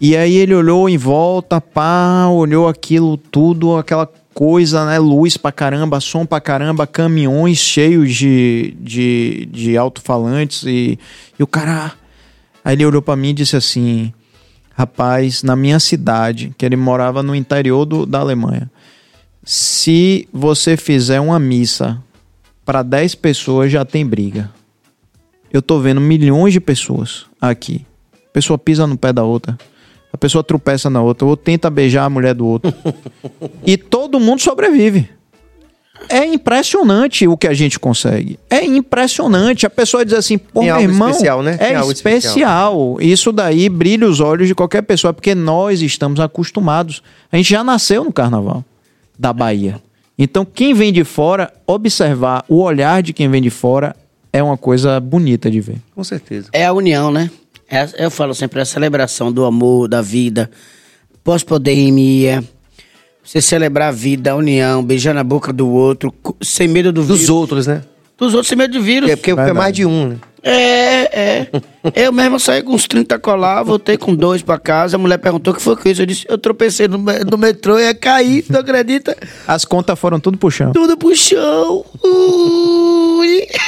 E 0.00 0.16
aí 0.16 0.34
ele 0.34 0.54
olhou 0.54 0.88
em 0.88 0.96
volta, 0.98 1.60
pá, 1.60 2.26
olhou 2.28 2.66
aquilo 2.68 3.16
tudo, 3.16 3.76
aquela 3.76 4.08
coisa, 4.34 4.84
né? 4.84 4.98
Luz 4.98 5.36
pra 5.36 5.52
caramba, 5.52 6.00
som 6.00 6.26
pra 6.26 6.40
caramba, 6.40 6.86
caminhões 6.86 7.56
cheios 7.56 8.12
de, 8.12 8.76
de, 8.80 9.48
de 9.50 9.76
alto-falantes. 9.76 10.64
E, 10.64 10.98
e 11.38 11.42
o 11.42 11.46
cara. 11.46 11.92
Aí 12.64 12.74
ele 12.74 12.84
olhou 12.84 13.00
pra 13.00 13.16
mim 13.16 13.30
e 13.30 13.34
disse 13.34 13.56
assim: 13.56 14.12
Rapaz, 14.76 15.42
na 15.42 15.54
minha 15.54 15.78
cidade, 15.78 16.52
que 16.58 16.66
ele 16.66 16.76
morava 16.76 17.22
no 17.22 17.34
interior 17.34 17.84
do, 17.84 18.04
da 18.04 18.18
Alemanha, 18.18 18.68
se 19.44 20.28
você 20.32 20.76
fizer 20.76 21.20
uma 21.20 21.38
missa 21.38 22.02
para 22.64 22.82
10 22.82 23.14
pessoas, 23.14 23.70
já 23.70 23.84
tem 23.84 24.04
briga. 24.04 24.50
Eu 25.52 25.62
tô 25.62 25.78
vendo 25.78 26.00
milhões 26.00 26.52
de 26.52 26.60
pessoas 26.60 27.26
aqui. 27.40 27.86
pessoa 28.32 28.58
pisa 28.58 28.86
no 28.86 28.98
pé 28.98 29.12
da 29.12 29.22
outra. 29.22 29.56
A 30.14 30.16
pessoa 30.16 30.44
tropeça 30.44 30.88
na 30.88 31.02
outra, 31.02 31.26
ou 31.26 31.36
tenta 31.36 31.68
beijar 31.68 32.04
a 32.04 32.08
mulher 32.08 32.34
do 32.34 32.46
outro. 32.46 32.72
e 33.66 33.76
todo 33.76 34.20
mundo 34.20 34.40
sobrevive. 34.40 35.10
É 36.08 36.24
impressionante 36.24 37.26
o 37.26 37.36
que 37.36 37.48
a 37.48 37.52
gente 37.52 37.80
consegue. 37.80 38.38
É 38.48 38.64
impressionante. 38.64 39.66
A 39.66 39.70
pessoa 39.70 40.04
diz 40.04 40.14
assim, 40.14 40.38
pô, 40.38 40.60
Tem 40.60 40.66
meu 40.66 40.76
algo 40.76 40.88
irmão, 40.88 41.10
especial, 41.10 41.42
né? 41.42 41.54
é 41.54 41.66
Tem 41.66 41.74
algo 41.74 41.90
especial. 41.90 42.96
Isso 43.00 43.32
daí 43.32 43.68
brilha 43.68 44.08
os 44.08 44.20
olhos 44.20 44.46
de 44.46 44.54
qualquer 44.54 44.82
pessoa, 44.82 45.12
porque 45.12 45.34
nós 45.34 45.82
estamos 45.82 46.20
acostumados. 46.20 47.02
A 47.32 47.36
gente 47.36 47.50
já 47.50 47.64
nasceu 47.64 48.04
no 48.04 48.12
carnaval 48.12 48.64
da 49.18 49.32
Bahia. 49.32 49.82
Então, 50.16 50.44
quem 50.44 50.74
vem 50.74 50.92
de 50.92 51.02
fora, 51.02 51.52
observar 51.66 52.44
o 52.48 52.62
olhar 52.62 53.02
de 53.02 53.12
quem 53.12 53.28
vem 53.28 53.42
de 53.42 53.50
fora 53.50 53.96
é 54.32 54.40
uma 54.40 54.56
coisa 54.56 55.00
bonita 55.00 55.50
de 55.50 55.60
ver. 55.60 55.78
Com 55.92 56.04
certeza. 56.04 56.50
É 56.52 56.66
a 56.66 56.72
união, 56.72 57.10
né? 57.10 57.28
É- 57.74 58.04
eu 58.04 58.10
falo 58.10 58.34
sempre, 58.34 58.60
é 58.60 58.62
a 58.62 58.66
celebração 58.66 59.32
do 59.32 59.44
amor, 59.44 59.88
da 59.88 60.00
vida, 60.00 60.50
pós-pandemia. 61.22 62.42
Você 63.24 63.40
celebrar 63.40 63.88
a 63.88 63.92
vida, 63.92 64.32
a 64.32 64.36
união, 64.36 64.82
beijar 64.84 65.14
na 65.14 65.24
boca 65.24 65.52
do 65.52 65.68
outro, 65.68 66.12
sem 66.42 66.68
medo 66.68 66.92
do 66.92 67.02
Dos 67.02 67.20
vírus. 67.20 67.30
outros, 67.30 67.66
né? 67.66 67.82
Dos 68.18 68.32
outros 68.34 68.48
sem 68.48 68.56
medo 68.58 68.72
de 68.72 68.80
vírus. 68.80 69.10
É 69.10 69.16
porque 69.16 69.30
é 69.30 69.52
mais 69.52 69.74
de 69.74 69.86
um, 69.86 70.08
né? 70.10 70.16
É, 70.46 71.20
é. 71.20 71.48
Eu 71.94 72.12
mesmo 72.12 72.38
saí 72.38 72.62
com 72.62 72.74
uns 72.74 72.86
30 72.86 73.18
colar, 73.18 73.62
voltei 73.62 73.96
com 73.96 74.14
dois 74.14 74.42
pra 74.42 74.58
casa. 74.58 74.96
A 74.96 74.98
mulher 74.98 75.16
perguntou 75.16 75.54
o 75.54 75.56
que 75.56 75.62
foi 75.62 75.74
com 75.74 75.88
isso. 75.88 76.02
Eu 76.02 76.06
disse, 76.06 76.26
eu 76.28 76.36
tropecei 76.36 76.86
no, 76.86 76.98
no 76.98 77.38
metrô 77.38 77.78
e 77.78 77.84
ia 77.84 77.94
cair, 77.94 78.42
tu 78.42 78.54
acredita? 78.58 79.16
As 79.48 79.64
contas 79.64 79.98
foram 79.98 80.20
tudo 80.20 80.36
pro 80.36 80.50
chão. 80.50 80.70
Tudo 80.72 80.98
pro 80.98 81.16
chão. 81.16 81.82
Ui. 82.04 83.46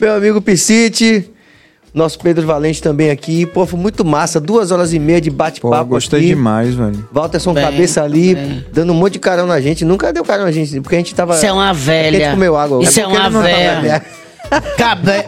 Meu 0.00 0.14
amigo 0.14 0.40
Piscite, 0.40 1.30
nosso 1.92 2.18
Pedro 2.18 2.46
Valente 2.46 2.82
também 2.82 3.10
aqui. 3.10 3.46
Pô, 3.46 3.64
foi 3.66 3.78
muito 3.78 4.04
massa. 4.04 4.40
Duas 4.40 4.70
horas 4.70 4.92
e 4.92 4.98
meia 4.98 5.20
de 5.20 5.30
Pô, 5.30 5.36
bate-papo 5.36 5.84
gostei 5.90 6.18
aqui. 6.20 6.28
demais, 6.28 6.74
velho. 6.74 7.08
Walterson 7.12 7.54
Bem, 7.54 7.64
cabeça 7.64 8.02
ali, 8.02 8.34
bem. 8.34 8.64
dando 8.72 8.92
um 8.92 8.96
monte 8.96 9.14
de 9.14 9.18
carão 9.20 9.46
na 9.46 9.60
gente. 9.60 9.84
Nunca 9.84 10.12
deu 10.12 10.24
carão 10.24 10.44
na 10.44 10.52
gente, 10.52 10.80
porque 10.80 10.96
a 10.96 10.98
gente 10.98 11.14
tava... 11.14 11.36
Isso 11.36 11.46
é 11.46 11.52
uma 11.52 11.70
A 11.70 11.72
velha. 11.72 12.18
gente 12.18 12.30
comeu 12.32 12.56
água. 12.56 12.82
Isso 12.82 12.98
é, 13.00 13.04
porque 13.04 13.16
uma 13.18 13.30
velha. 13.42 14.04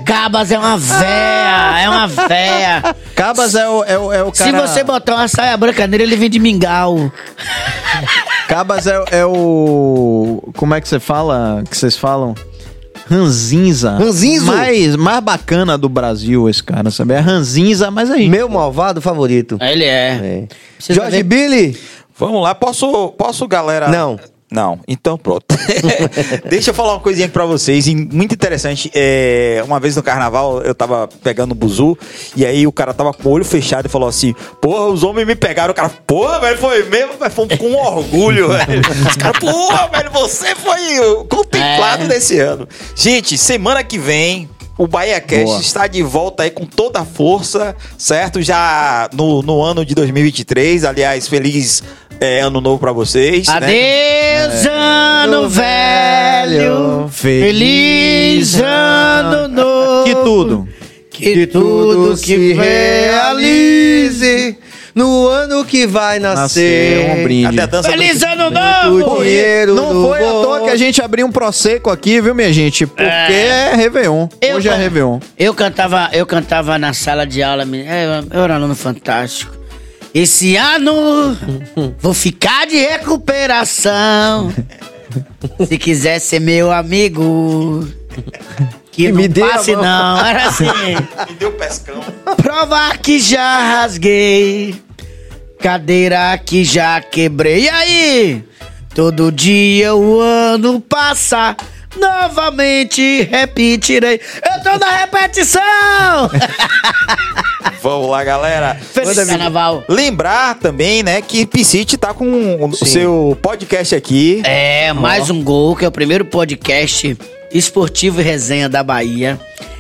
Cabas 0.05 0.51
é 0.51 0.59
uma 0.59 0.77
véia. 0.77 1.81
É 1.83 1.89
uma 1.89 2.07
véia. 2.07 2.97
Cabas 3.15 3.55
é 3.55 3.69
o, 3.69 3.85
é 3.85 3.99
o, 3.99 4.13
é 4.13 4.23
o 4.23 4.35
Se 4.35 4.45
cara... 4.45 4.67
você 4.67 4.85
botar 4.85 5.15
uma 5.15 5.29
saia 5.29 5.57
branca 5.57 5.87
nele, 5.87 6.03
ele 6.03 6.17
vem 6.17 6.29
de 6.29 6.39
mingau. 6.39 7.11
Cabas 8.49 8.87
é, 8.87 9.03
é 9.11 9.25
o... 9.27 10.43
Como 10.57 10.75
é 10.75 10.81
que 10.81 10.89
você 10.89 11.01
fala? 11.01 11.65
Que 11.69 11.77
vocês 11.77 11.97
falam? 11.97 12.35
Ranzinza. 13.09 13.93
Ranzinzo? 13.97 14.47
Mais, 14.47 14.97
mais 14.97 15.21
bacana 15.21 15.79
do 15.79 15.89
Brasil, 15.89 16.49
esse 16.49 16.63
cara, 16.63 16.91
sabe? 16.91 17.15
É 17.15 17.19
Ranzinza, 17.19 17.91
mas 17.91 18.11
aí... 18.11 18.29
Meu 18.29 18.49
malvado 18.49 19.01
favorito. 19.01 19.57
Ele 19.61 19.85
é. 19.85 20.49
É. 20.89 20.93
Jorge 20.93 21.19
ver- 21.19 21.23
Billy. 21.23 21.79
Vamos 22.19 22.43
lá, 22.43 22.55
posso, 22.55 23.09
posso 23.13 23.47
galera? 23.47 23.89
Não. 23.89 24.19
Não, 24.51 24.79
então 24.87 25.19
pronto. 25.19 25.45
Deixa 26.49 26.71
eu 26.71 26.75
falar 26.75 26.95
uma 26.95 27.01
coisinha 27.01 27.27
aqui 27.27 27.33
pra 27.33 27.45
vocês, 27.45 27.87
muito 27.89 28.33
interessante. 28.33 28.91
É, 28.95 29.61
uma 29.67 29.81
vez 29.81 29.97
no 29.97 30.03
carnaval 30.03 30.63
eu 30.63 30.75
tava 30.75 31.09
pegando 31.23 31.53
o 31.53 31.55
buzu, 31.55 31.99
e 32.37 32.47
aí 32.47 32.65
o 32.67 32.73
cara 32.73 32.95
tava 32.95 33.13
com 33.13 33.29
o 33.29 33.33
olho 33.33 33.45
fechado 33.45 33.87
e 33.87 33.89
falou 33.89 34.09
assim: 34.09 34.35
Porra, 34.61 34.87
os 34.87 35.03
homens 35.03 35.27
me 35.27 35.35
pegaram. 35.35 35.73
O 35.73 35.75
cara, 35.75 35.89
porra, 36.07 36.39
velho, 36.39 36.59
foi 36.59 36.85
mesmo, 36.85 37.15
mas 37.19 37.35
foi 37.35 37.49
com 37.57 37.75
orgulho, 37.75 38.49
velho. 38.55 38.83
Os 39.09 39.17
caras, 39.17 39.39
porra, 39.41 39.89
velho, 39.89 40.11
você 40.13 40.55
foi 40.55 41.25
contemplado 41.29 42.05
É. 42.05 42.09
desse 42.09 42.39
ano. 42.39 42.69
Gente, 42.95 43.37
semana 43.37 43.83
que 43.83 43.99
vem. 43.99 44.49
O 44.79 44.87
Bahia 44.87 45.19
Cast 45.23 45.45
Boa. 45.47 45.59
está 45.59 45.87
de 45.87 46.03
volta 46.03 46.43
aí 46.43 46.51
com 46.51 46.67
toda 46.67 47.01
a 47.01 47.05
força, 47.07 47.75
certo? 47.97 48.43
Já 48.43 49.09
no, 49.15 49.41
no 49.41 49.63
ano 49.63 49.87
de 49.87 49.95
2023. 49.95 50.85
Aliás, 50.85 51.27
feliz 51.27 51.83
é, 52.21 52.41
ano 52.41 52.61
novo 52.61 52.79
pra 52.79 52.93
vocês. 52.93 53.47
né? 53.49 53.55
Adeus, 53.55 54.67
ano 54.67 55.49
velho. 55.49 57.09
Feliz 57.11 58.61
ano 58.61 59.49
novo. 59.49 60.05
Que 60.05 60.15
tudo. 60.15 60.69
Que 61.11 61.47
tudo 61.47 62.17
que 62.21 62.53
realize. 63.47 64.59
no 64.95 65.27
ano 65.29 65.65
que 65.65 65.87
vai 65.87 66.19
nascer. 66.19 67.07
Nascer 67.07 67.19
um 67.19 67.23
brinde. 67.25 67.47
Até 67.49 67.63
a 67.63 67.67
dança 67.67 67.91
Feliz 67.91 68.19
do... 68.21 68.27
ano 68.27 68.47
O 68.47 68.51
novo. 68.99 69.23
dinheiro 69.23 69.75
Não 69.75 69.93
do 69.95 70.09
foi 70.09 70.19
à 70.19 70.33
bom. 70.33 70.43
toa 70.43 70.61
que 70.65 70.71
a 70.71 70.77
gente 70.77 71.03
abriu 71.03 71.27
um 71.27 71.33
Prosecco 71.33 71.91
aqui, 71.91 72.21
viu, 72.21 72.35
minha 72.35 72.53
gente? 72.53 72.87
Porque 72.87 73.03
é, 73.03 73.73
Réveillon. 73.75 74.29
Eu 74.41 74.57
Hoje 74.57 74.69
é 74.69 74.73
can- 74.73 74.77
Réveillon. 74.79 75.19
Eu 75.39 75.55
cantava, 75.55 76.09
eu 76.13 76.27
cantava 76.27 76.79
na 76.79 76.93
sala 76.93 77.27
de 77.27 77.43
aula, 77.43 77.65
menino. 77.65 77.91
É, 77.91 78.23
eu 78.33 78.43
era 78.43 78.53
um 78.55 78.57
aluno 78.57 78.75
fantástico. 78.75 79.56
Esse 80.19 80.57
ano 80.57 81.37
vou 81.99 82.15
ficar 82.15 82.67
de 82.67 82.75
recuperação. 82.75 84.51
Se 85.69 85.77
quiser 85.77 86.21
ser 86.21 86.41
meu 86.41 86.73
amigo, 86.73 87.87
que 88.91 89.13
Me 89.13 89.29
não 89.29 89.47
passe 89.47 89.77
não. 89.77 90.27
Era 90.27 90.47
assim. 90.47 90.65
Me 91.29 91.35
deu 91.39 91.53
pescão. 91.53 92.01
Provar 92.39 92.97
que 92.97 93.19
já 93.19 93.81
rasguei, 93.83 94.83
cadeira 95.61 96.39
que 96.39 96.65
já 96.65 96.99
quebrei. 97.03 97.65
E 97.65 97.69
aí? 97.69 98.45
Todo 98.95 99.31
dia 99.31 99.95
o 99.95 100.19
ano 100.19 100.81
passa, 100.81 101.55
novamente 101.97 103.23
repetirei. 103.23 104.21
Eu 104.21 104.63
tô 104.63 104.79
na 104.79 104.97
repetição! 104.97 105.61
Vamos 107.83 108.11
lá, 108.11 108.25
galera. 108.25 108.75
Feliz 108.75 109.17
carnaval. 109.25 109.85
Lembrar 109.89 110.57
também, 110.57 111.03
né, 111.03 111.23
que 111.23 111.47
Piscite 111.47 111.97
tá 111.97 112.13
com 112.13 112.65
o 112.65 112.75
seu 112.75 113.39
podcast 113.41 113.95
aqui. 113.95 114.43
É, 114.45 114.93
mais 114.93 115.31
um 115.31 115.43
gol, 115.43 115.77
que 115.77 115.85
é 115.85 115.89
o 115.89 115.93
primeiro 115.93 116.25
podcast 116.25 117.17
esportivo 117.53 118.21
e 118.21 118.25
resenha 118.25 118.69
da 118.69 118.83
Bahia. 118.83 119.39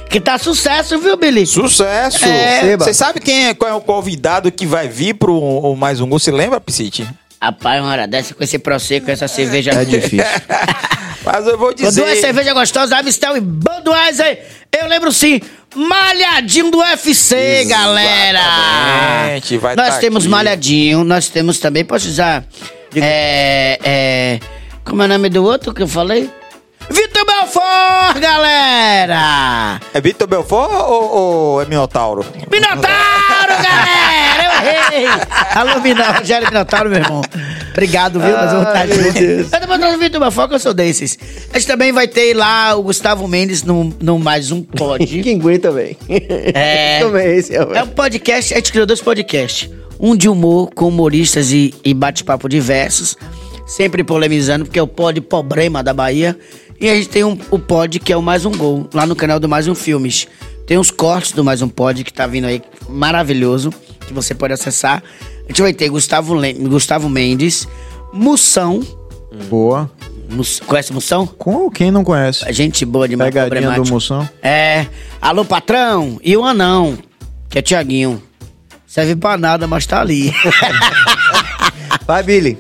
Que 0.09 0.21
tá 0.21 0.39
sucesso, 0.39 0.99
viu, 0.99 1.17
Billy? 1.17 1.47
Sucesso! 1.47 2.25
É. 2.25 2.77
Você 2.77 2.95
sabe 2.95 3.21
quem 3.21 3.49
é, 3.49 3.55
qual 3.55 3.71
é 3.71 3.75
o 3.75 3.81
convidado 3.81 4.51
que 4.53 4.65
vai 4.65 4.89
vir 4.89 5.15
pro 5.15 5.75
Mais 5.77 6.01
Um 6.01 6.09
Gol? 6.09 6.19
Você 6.19 6.31
lembra, 6.31 6.61
Piscite? 6.61 7.07
Rapaz, 7.41 7.83
uma 7.83 7.91
hora 7.91 8.07
dessa 8.07 8.35
com 8.35 8.43
esse 8.43 8.59
prosecco, 8.59 9.11
essa 9.11 9.29
cerveja. 9.29 9.71
É 9.73 9.85
difícil. 9.85 10.25
Mas 11.25 11.47
eu 11.47 11.59
vou 11.59 11.75
dizer... 11.75 12.01
duas 12.01 12.21
cervejas 12.21 12.55
gostosas, 12.55 12.93
Amistel 12.93 13.37
e 13.37 13.41
Budweiser. 13.41 14.47
Eu 14.73 14.87
lembro 14.87 15.13
sim, 15.13 15.41
malhadinho 15.75 16.71
do 16.71 16.79
UFC, 16.79 17.65
galera. 17.65 18.39
Exatamente, 18.39 19.57
vai 19.59 19.75
Nós 19.75 19.95
tá 19.95 20.01
temos 20.01 20.25
aqui. 20.25 20.31
malhadinho, 20.31 21.03
nós 21.05 21.29
temos 21.29 21.59
também, 21.59 21.85
posso 21.85 22.09
usar, 22.09 22.45
é, 22.95 23.79
é, 23.83 24.41
como 24.85 25.03
é 25.03 25.07
o 25.07 25.09
nome 25.09 25.29
do 25.29 25.43
outro 25.45 25.75
que 25.75 25.83
eu 25.83 25.89
falei? 25.89 26.31
Vitor 26.89 27.25
Belfort, 27.27 28.21
galera! 28.21 29.81
É 29.93 30.01
Vitor 30.01 30.29
Belfort 30.29 30.71
ou, 30.73 31.17
ou 31.17 31.63
é 31.63 31.67
Minotauro? 31.67 32.25
Minotauro, 32.51 32.83
galera! 33.63 34.45
Eu 34.45 35.01
errei! 35.03 35.09
Alô, 35.55 35.81
Minotauro, 35.81 36.19
Rogério 36.19 36.49
Minotauro, 36.49 36.91
meu 36.91 37.01
irmão. 37.01 37.23
Obrigado, 37.73 38.21
viu? 38.21 38.31
Vamos 38.31 38.69
estar 38.69 38.87
juntos. 38.87 39.53
Eu 39.53 39.61
tô 39.61 39.67
botando 39.67 39.95
o 39.95 39.99
Vitor 39.99 40.21
Belfort, 40.21 40.49
que 40.49 40.55
eu 40.55 40.59
sou 40.61 40.73
desses. 40.73 41.19
A 41.53 41.59
gente 41.59 41.67
também 41.67 41.93
vai 41.93 42.07
ter 42.07 42.35
lá 42.35 42.75
o 42.77 42.83
Gustavo 42.85 43.27
Mendes 43.27 43.63
no, 43.65 43.93
no 44.01 44.19
Mais 44.19 44.51
Um 44.51 44.63
Pod. 44.63 45.05
Quem 45.23 45.39
aguenta, 45.39 45.71
velho? 45.73 45.97
É. 46.09 47.01
Também 47.05 47.37
esse 47.37 47.55
é, 47.55 47.59
É 47.59 47.83
um 47.83 47.89
podcast, 47.89 48.55
a 48.55 48.57
gente 48.57 48.71
criou 48.71 48.87
dois 48.87 49.01
podcasts. 49.01 49.69
Um 49.99 50.15
de 50.15 50.29
humor 50.29 50.71
com 50.75 50.89
humoristas 50.89 51.53
e, 51.53 51.75
e 51.85 51.93
bate-papo 51.95 52.49
diversos, 52.49 53.17
sempre 53.67 54.03
polemizando, 54.05 54.65
porque 54.65 54.79
é 54.79 54.83
o 54.83 54.87
pod 54.87 55.21
problema 55.21 55.83
da 55.83 55.93
Bahia. 55.93 56.39
E 56.81 56.89
a 56.89 56.95
gente 56.95 57.09
tem 57.09 57.25
um, 57.25 57.37
o 57.51 57.59
pod 57.59 57.99
que 57.99 58.13
é 58.13 58.17
o 58.17 58.23
Mais 58.23 58.45
Um 58.47 58.53
Gol, 58.53 58.89
lá 58.95 59.05
no 59.07 59.17
canal 59.17 59.41
do 59.41 59.49
Mais 59.49 59.67
Um 59.69 59.75
Filmes. 59.75 60.29
Tem 60.67 60.77
uns 60.79 60.91
cortes 60.91 61.31
do 61.33 61.45
Mais 61.45 61.63
Um 61.63 61.69
Pod 61.69 62.03
que 62.03 62.13
tá 62.13 62.27
vindo 62.27 62.45
aí 62.47 62.61
maravilhoso, 62.89 63.73
que 64.07 64.13
você 64.13 64.35
pode 64.35 64.53
acessar. 64.53 65.01
A 65.45 65.49
gente 65.49 65.63
vai 65.63 65.73
ter 65.73 65.89
Gustavo, 65.89 66.35
Le- 66.35 66.55
Gustavo 66.55 67.09
Mendes, 67.09 67.69
Moção. 68.13 68.83
Boa. 69.49 69.89
Mus- 70.29 70.59
Conhece 70.59 70.93
Moção? 70.93 71.25
Com 71.25 71.71
quem 71.71 71.93
não 71.93 72.03
conhece? 72.03 72.45
Gente 72.53 72.85
boa 72.85 73.07
demais. 73.09 73.33
Pegadinha 73.33 73.71
do. 73.81 73.89
Moção. 73.89 74.29
É. 74.43 74.87
Alô, 75.23 75.45
patrão. 75.45 76.19
E 76.21 76.37
o 76.37 76.45
anão, 76.45 76.99
que 77.49 77.61
é 77.61 77.63
Tiaguinho. 77.63 78.21
Serve 78.89 79.15
pra 79.15 79.37
nada, 79.39 79.69
mas 79.69 79.87
tá 79.87 80.01
ali. 80.01 80.35
Vai, 82.07 82.23
Billy. 82.25 82.59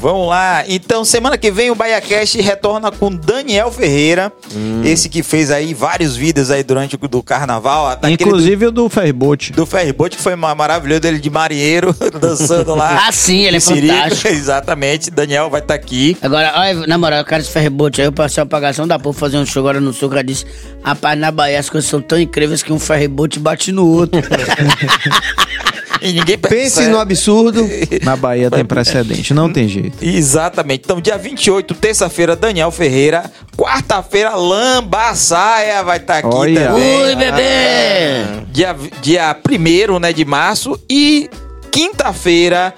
Vamos 0.00 0.28
lá. 0.28 0.62
Então, 0.68 1.04
semana 1.04 1.36
que 1.36 1.50
vem 1.50 1.70
o 1.72 1.74
BaiaCast 1.74 2.40
retorna 2.40 2.90
com 2.92 3.10
Daniel 3.12 3.70
Ferreira. 3.72 4.32
Hum. 4.54 4.82
Esse 4.84 5.08
que 5.08 5.24
fez 5.24 5.50
aí 5.50 5.74
vários 5.74 6.14
vídeos 6.16 6.50
aí 6.52 6.62
durante 6.62 6.94
o 6.94 7.08
do 7.08 7.20
carnaval. 7.22 7.98
Inclusive 8.08 8.66
o 8.66 8.70
do 8.70 8.88
ferryboat. 8.88 9.50
do, 9.52 9.56
do 9.56 9.66
ferryboat, 9.66 10.16
que 10.16 10.22
foi 10.22 10.36
ma- 10.36 10.54
maravilhoso, 10.54 11.00
dele 11.00 11.18
de 11.18 11.28
marinheiro, 11.28 11.92
dançando 12.20 12.74
lá. 12.76 13.06
Ah, 13.08 13.12
sim, 13.12 13.40
ele 13.44 13.56
é 13.56 13.58
em 13.58 13.60
Sirico. 13.60 13.92
fantástico. 13.94 14.28
Exatamente. 14.32 15.10
Daniel 15.10 15.50
vai 15.50 15.60
estar 15.60 15.74
aqui. 15.74 16.16
Agora, 16.22 16.52
olha, 16.56 16.86
na 16.86 16.96
moral, 16.96 17.20
o 17.22 17.24
cara 17.24 17.42
de 17.42 17.48
ferryboat, 17.50 18.00
aí 18.00 18.06
eu 18.06 18.12
passei 18.12 18.40
uma 18.40 18.48
pagação 18.48 18.86
da 18.86 18.98
porra 19.00 19.14
fazer 19.18 19.36
um 19.38 19.44
show 19.46 19.60
agora 19.62 19.80
no 19.80 19.92
sul, 19.92 20.08
que 20.08 20.14
ela 20.14 20.22
disse, 20.24 20.46
rapaz, 20.82 21.18
na 21.18 21.32
Bahia 21.32 21.58
as 21.58 21.68
coisas 21.68 21.90
são 21.90 22.00
tão 22.00 22.20
incríveis 22.20 22.62
que 22.62 22.72
um 22.72 22.78
ferryboat 22.78 23.38
bate 23.40 23.72
no 23.72 23.84
outro. 23.86 24.20
E 26.00 26.12
ninguém 26.12 26.38
Pense 26.38 26.48
percebe. 26.76 26.88
no 26.88 26.98
absurdo. 26.98 27.68
Na 28.02 28.16
Bahia 28.16 28.50
tem 28.50 28.64
precedente, 28.64 29.32
não 29.34 29.52
tem 29.52 29.68
jeito. 29.68 29.96
Exatamente. 30.02 30.82
Então, 30.84 31.00
dia 31.00 31.16
28, 31.16 31.74
terça-feira, 31.74 32.36
Daniel 32.36 32.70
Ferreira. 32.70 33.30
Quarta-feira, 33.56 34.34
Lambaçaia 34.36 35.82
vai 35.82 35.96
estar 35.98 36.18
aqui 36.18 36.28
Olha. 36.28 36.68
também. 36.68 37.06
Ui, 37.06 37.16
bebê! 37.16 38.44
Dia, 38.52 38.76
dia 39.02 39.36
1 39.90 39.98
né, 39.98 40.12
de 40.12 40.24
março. 40.24 40.78
E 40.88 41.28
quinta-feira, 41.70 42.74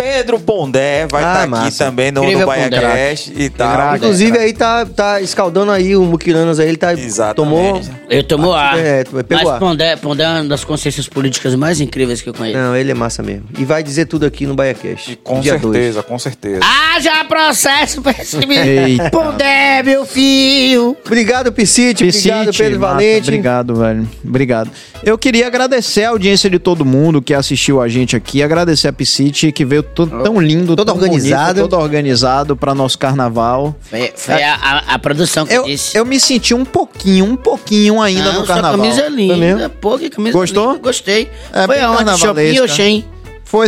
Pedro 0.00 0.40
Pondé 0.40 1.06
vai 1.06 1.22
Ah, 1.22 1.44
estar 1.44 1.62
aqui 1.62 1.76
também 1.78 2.10
no, 2.10 2.22
Incrível 2.22 2.40
no 2.40 2.46
Bahia 2.46 2.64
Pondé. 2.64 2.80
Crash 2.80 3.32
e 3.36 3.50
tal. 3.50 3.96
Inclusive 3.96 4.38
aí 4.38 4.52
tá, 4.52 4.86
tá 4.86 5.20
escaldando 5.20 5.70
aí 5.70 5.94
o 5.94 6.02
Muquiranas 6.02 6.58
aí, 6.58 6.68
ele 6.68 6.76
tá. 6.76 6.92
Exatamente. 6.92 7.36
Tomou. 7.36 7.80
Eu 8.08 8.24
tomo 8.24 8.52
ar. 8.52 8.78
É, 8.78 9.04
pegou 9.04 9.24
Mas 9.30 9.48
ar. 9.48 9.58
Pondé, 9.58 9.96
Pondé 9.96 10.24
é 10.24 10.28
uma 10.28 10.44
das 10.44 10.64
consciências 10.64 11.08
políticas 11.08 11.54
mais 11.54 11.80
incríveis 11.80 12.22
que 12.22 12.28
eu 12.28 12.34
conheço. 12.34 12.58
Não, 12.58 12.74
ele 12.74 12.90
é 12.90 12.94
massa 12.94 13.22
mesmo. 13.22 13.44
E 13.58 13.64
vai 13.64 13.82
dizer 13.82 14.06
tudo 14.06 14.24
aqui 14.24 14.46
no 14.46 14.54
BaiaCast. 14.54 15.16
Com 15.22 15.40
dia 15.40 15.58
dois. 15.58 15.74
certeza, 15.74 16.02
com 16.02 16.18
certeza. 16.18 16.60
Ah, 16.62 16.98
já 17.00 17.24
processo 17.24 18.00
pra 18.00 18.12
esse 18.12 18.36
menino. 18.38 19.10
Pondé, 19.10 19.82
meu 19.82 20.06
filho. 20.06 20.96
Obrigado, 21.04 21.52
Piscite. 21.52 22.04
Obrigado, 22.04 22.46
Piscite, 22.46 22.58
Pedro 22.62 22.80
massa, 22.80 22.94
Valente. 22.94 23.28
Obrigado, 23.28 23.74
velho. 23.74 24.08
Obrigado. 24.24 24.70
Eu 25.02 25.16
queria 25.16 25.46
agradecer 25.46 26.04
a 26.04 26.10
audiência 26.10 26.48
de 26.50 26.58
todo 26.58 26.84
mundo 26.84 27.22
que 27.22 27.32
assistiu 27.34 27.80
a 27.80 27.88
gente 27.88 28.16
aqui, 28.16 28.42
agradecer 28.42 28.88
a 28.88 28.92
Piscite, 28.92 29.50
que 29.52 29.64
veio 29.64 29.82
to- 29.94 30.06
tão 30.06 30.40
lindo, 30.40 30.74
Todo 30.76 30.86
tão 30.86 30.96
organizado. 30.96 31.54
bonito, 31.54 31.68
todo 31.70 31.80
organizado 31.82 32.56
para 32.56 32.74
nosso 32.74 32.98
carnaval. 32.98 33.74
Foi, 33.80 34.12
foi 34.16 34.42
a, 34.42 34.54
a- 34.54 34.94
a 34.94 34.98
produção 34.98 35.46
que 35.46 35.52
Eu, 35.54 35.64
disse. 35.64 35.96
eu 35.96 36.04
me 36.04 36.18
senti 36.20 36.54
um 36.54 36.64
pouquinho, 36.64 37.24
um 37.24 37.36
pouquinho 37.36 38.00
ainda 38.00 38.24
Não, 38.32 38.40
no 38.40 38.46
sua 38.46 38.54
carnaval. 38.54 38.78
camisa 38.80 39.02
é 39.02 39.08
linda. 39.08 39.68
Pô, 39.68 39.98
que 39.98 40.08
camisa 40.10 40.36
Gostou? 40.38 40.68
linda. 40.72 40.82
Gostei. 40.82 41.30
É 41.52 41.66
foi 41.66 41.74
bem 41.76 41.84
aonde? 41.84 41.98
Shopping 42.18 42.18
carnavalesca. 42.18 43.04
Foi, 43.50 43.66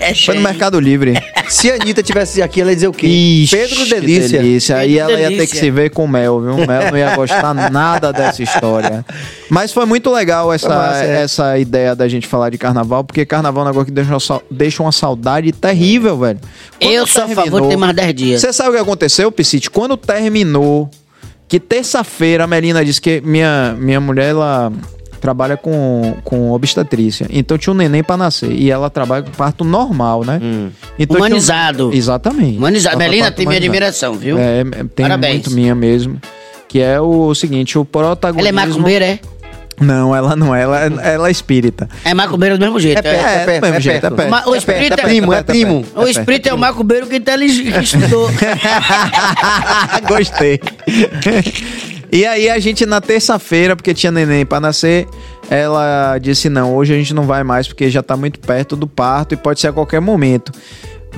É 0.00 0.12
foi 0.12 0.34
no. 0.34 0.40
Mercado 0.42 0.80
Livre. 0.80 1.14
Se 1.48 1.70
a 1.70 1.76
Anitta 1.76 2.02
tivesse 2.02 2.42
aqui, 2.42 2.60
ela 2.60 2.70
ia 2.70 2.74
dizer 2.74 2.88
o 2.88 2.92
quê? 2.92 3.06
Ixi, 3.06 3.56
Pedro 3.56 3.86
Delícia. 3.86 4.38
delícia. 4.40 4.76
Aí 4.76 4.98
ela 4.98 5.12
ia 5.12 5.28
ter 5.28 5.36
Delícia. 5.36 5.46
que 5.46 5.56
se 5.56 5.70
ver 5.70 5.90
com 5.90 6.04
o 6.04 6.08
Mel, 6.08 6.40
viu? 6.40 6.54
O 6.56 6.66
Mel 6.66 6.90
não 6.90 6.98
ia 6.98 7.14
gostar 7.14 7.54
nada 7.70 8.12
dessa 8.12 8.42
história. 8.42 9.06
Mas 9.48 9.72
foi 9.72 9.86
muito 9.86 10.10
legal 10.10 10.52
essa, 10.52 11.02
é. 11.02 11.22
essa 11.22 11.56
ideia 11.58 11.94
da 11.94 12.08
gente 12.08 12.26
falar 12.26 12.50
de 12.50 12.58
carnaval, 12.58 13.04
porque 13.04 13.24
carnaval 13.24 13.62
é 13.62 13.66
um 13.66 13.68
negócio 13.70 13.86
que 13.86 13.92
deixa, 13.92 14.12
uma 14.12 14.42
deixa 14.50 14.82
uma 14.82 14.92
saudade 14.92 15.52
terrível, 15.52 16.18
velho. 16.18 16.40
Quando 16.78 16.92
Eu 16.92 17.06
sou 17.06 17.22
a 17.22 17.28
favor 17.28 17.62
de 17.62 17.68
ter 17.68 17.76
mais 17.76 17.94
10 17.94 18.14
dias. 18.14 18.40
Você 18.40 18.52
sabe 18.52 18.70
o 18.70 18.72
que 18.72 18.78
aconteceu, 18.78 19.30
Piscite? 19.30 19.70
Quando 19.70 19.96
terminou, 19.96 20.90
que 21.46 21.58
terça-feira 21.60 22.44
a 22.44 22.46
Melina 22.46 22.84
disse 22.84 23.00
que 23.00 23.22
minha, 23.22 23.74
minha 23.78 24.00
mulher, 24.00 24.30
ela 24.30 24.70
trabalha 25.18 25.56
com, 25.56 26.14
com 26.24 26.50
obstetrícia. 26.52 27.26
Então 27.30 27.58
tinha 27.58 27.72
um 27.72 27.76
neném 27.76 28.02
pra 28.02 28.16
nascer. 28.16 28.50
E 28.52 28.70
ela 28.70 28.88
trabalha 28.90 29.22
com 29.22 29.30
parto 29.32 29.64
normal, 29.64 30.24
né? 30.24 30.40
Então, 30.98 31.16
tinha 31.16 31.24
um- 31.24 31.26
Humanizado. 31.26 31.90
Exatamente. 31.92 32.56
Humanizado. 32.58 32.96
Ela 32.96 33.04
Melina 33.10 33.30
tem 33.30 33.46
minha 33.46 33.58
humanizado. 33.58 33.64
admiração, 33.76 34.14
viu? 34.14 34.38
É, 34.38 34.64
tem 34.94 35.04
Parabéns. 35.06 35.34
muito 35.34 35.50
minha 35.52 35.74
mesmo. 35.74 36.20
Que 36.68 36.80
é 36.80 37.00
o 37.00 37.34
seguinte, 37.34 37.78
o 37.78 37.84
protagonismo... 37.84 38.48
Ela 38.48 38.62
é 38.62 38.66
macumbeira, 38.66 39.04
é? 39.06 39.18
Não, 39.80 40.14
ela 40.14 40.34
não 40.34 40.52
é. 40.54 40.62
Ela, 40.62 40.80
ela 41.02 41.28
é 41.28 41.30
espírita. 41.30 41.88
É 42.04 42.12
macumbeira 42.12 42.58
do 42.58 42.60
mesmo 42.60 42.80
jeito. 42.80 42.98
É 42.98 43.02
perto, 43.02 43.24
é. 43.26 43.34
é 43.42 43.44
perto, 43.44 43.60
do 43.60 43.62
mesmo 43.62 43.76
é 43.76 43.80
jeito, 43.80 44.06
é 44.06 44.10
o 44.10 44.12
É 44.12 44.16
perto, 44.16 44.56
espírito 44.56 44.92
é 44.98 45.00
é- 45.00 45.04
primo, 45.04 45.32
é 45.32 45.38
é 45.38 45.42
primo. 45.44 45.84
O 45.94 46.02
espírito 46.08 46.48
é 46.48 46.52
o 46.52 46.58
macumbeiro 46.58 47.06
que, 47.06 47.16
intelig- 47.16 47.72
que 47.72 47.78
estudou. 47.78 48.28
Gostei. 50.08 50.60
e 52.10 52.26
aí 52.26 52.48
a 52.48 52.58
gente 52.58 52.86
na 52.86 53.00
terça-feira, 53.00 53.76
porque 53.76 53.94
tinha 53.94 54.12
neném 54.12 54.44
pra 54.44 54.60
nascer, 54.60 55.06
ela 55.50 56.18
disse: 56.18 56.48
"Não, 56.48 56.74
hoje 56.74 56.94
a 56.94 56.96
gente 56.96 57.14
não 57.14 57.24
vai 57.24 57.42
mais 57.42 57.68
porque 57.68 57.90
já 57.90 58.02
tá 58.02 58.16
muito 58.16 58.38
perto 58.40 58.76
do 58.76 58.86
parto 58.86 59.34
e 59.34 59.36
pode 59.36 59.60
ser 59.60 59.68
a 59.68 59.72
qualquer 59.72 60.00
momento". 60.00 60.52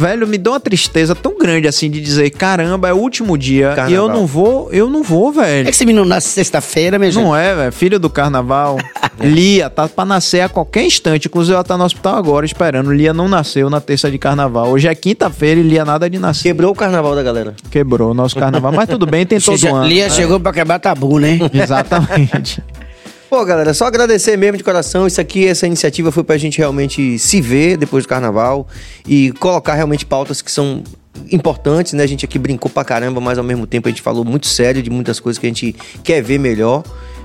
Velho, 0.01 0.27
me 0.27 0.39
deu 0.39 0.53
uma 0.53 0.61
tristeza 0.61 1.15
tão 1.15 1.37
grande 1.37 1.69
assim 1.69 1.91
de 1.91 2.01
dizer, 2.01 2.31
caramba, 2.31 2.89
é 2.89 2.93
o 2.93 2.97
último 2.97 3.37
dia 3.37 3.67
e 3.67 3.71
eu 3.71 3.77
Carnaval. 3.77 4.09
não 4.09 4.27
vou, 4.27 4.73
eu 4.73 4.89
não 4.89 5.03
vou, 5.03 5.29
É 5.31 5.33
velho. 5.45 5.65
que 5.65 5.71
esse 5.71 5.85
menino 5.85 6.07
nasce 6.07 6.29
sexta-feira, 6.29 6.99
minha 6.99 7.11
gente. 7.11 7.23
Não 7.23 7.37
é, 7.37 7.55
velho. 7.55 7.73
Filho 7.73 7.99
do 8.01 8.09
carnaval. 8.09 8.79
Lia, 9.21 9.69
tá 9.69 9.87
pra 9.87 10.07
nascer 10.07 10.41
a 10.41 10.49
qualquer 10.49 10.85
instante. 10.85 11.29
Inclusive, 11.29 11.55
ela 11.55 11.63
tá 11.65 11.77
no 11.77 11.85
hospital 11.85 12.17
agora 12.17 12.47
esperando. 12.47 12.91
Lia 12.93 13.13
não 13.13 13.29
nasceu 13.29 13.69
na 13.69 13.79
terça 13.81 14.11
de 14.11 14.17
carnaval. 14.17 14.69
Hoje 14.71 14.89
é 14.89 14.95
quinta-feira 14.95 15.61
e 15.61 15.63
Lia 15.63 15.85
nada 15.85 16.09
de 16.09 16.19
nascer. 16.19 16.45
Quebrou 16.45 16.73
o 16.73 16.75
carnaval 16.75 17.15
da 17.15 17.23
galera. 17.23 17.55
Quebrou 17.71 18.13
o 18.13 18.15
nosso 18.15 18.37
carnaval. 18.37 18.73
Mas 18.73 18.89
tudo 18.89 19.05
bem, 19.07 19.27
tem 19.27 19.39
todo 19.39 19.59
já- 19.59 19.69
ano. 19.71 19.85
Lia 19.87 20.09
chegou 20.09 20.41
pra 20.41 20.53
quebrar 20.53 20.79
tabu, 20.79 21.19
né? 21.19 21.39
Exatamente. 21.53 22.63
Pô, 23.31 23.45
galera, 23.45 23.73
só 23.73 23.85
agradecer 23.85 24.37
mesmo 24.37 24.59
de 24.59 24.65
coração. 24.65 25.07
Isso 25.07 25.21
aqui, 25.21 25.47
essa 25.47 25.65
iniciativa 25.65 26.11
foi 26.11 26.25
pra 26.25 26.37
gente 26.37 26.59
realmente 26.59 27.17
se 27.17 27.41
ver 27.41 27.77
depois 27.77 28.03
do 28.03 28.09
carnaval 28.09 28.67
e 29.07 29.31
colocar 29.39 29.75
realmente 29.75 30.05
pautas 30.05 30.43
que 30.43 30.51
são 30.51 30.83
importantes, 31.31 31.93
né? 31.93 32.03
A 32.03 32.09
gente 32.09 32.25
aqui 32.25 32.41
brincou 32.41 32.69
pra 32.69 32.85
caramba, 32.85 33.21
mas 33.21 33.39
ao 33.39 33.45
mesmo 33.45 33.69
tempo 33.69 33.87
a 33.87 33.91
gente 33.93 34.03
falou 34.03 34.25
muito 34.25 34.49
sério 34.49 34.83
de 34.83 34.91
muitas 34.91 35.21
coisas 35.21 35.39
que 35.39 35.47
a 35.47 35.49
gente 35.49 35.77
quer 36.03 36.21
ver 36.21 36.41
melhor 36.41 36.83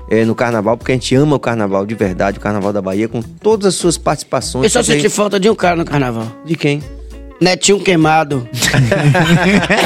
eh, 0.08 0.24
no 0.24 0.36
carnaval, 0.36 0.76
porque 0.76 0.92
a 0.92 0.94
gente 0.94 1.12
ama 1.16 1.34
o 1.34 1.40
carnaval 1.40 1.84
de 1.84 1.96
verdade, 1.96 2.38
o 2.38 2.40
carnaval 2.40 2.72
da 2.72 2.80
Bahia, 2.80 3.08
com 3.08 3.20
todas 3.20 3.66
as 3.66 3.74
suas 3.74 3.98
participações. 3.98 4.62
Eu 4.62 4.70
só 4.70 4.84
senti 4.84 5.08
falta 5.08 5.40
de 5.40 5.50
um 5.50 5.56
cara 5.56 5.74
no 5.74 5.84
carnaval. 5.84 6.30
De 6.44 6.54
quem? 6.54 6.80
Netinho 7.40 7.80
queimado. 7.80 8.48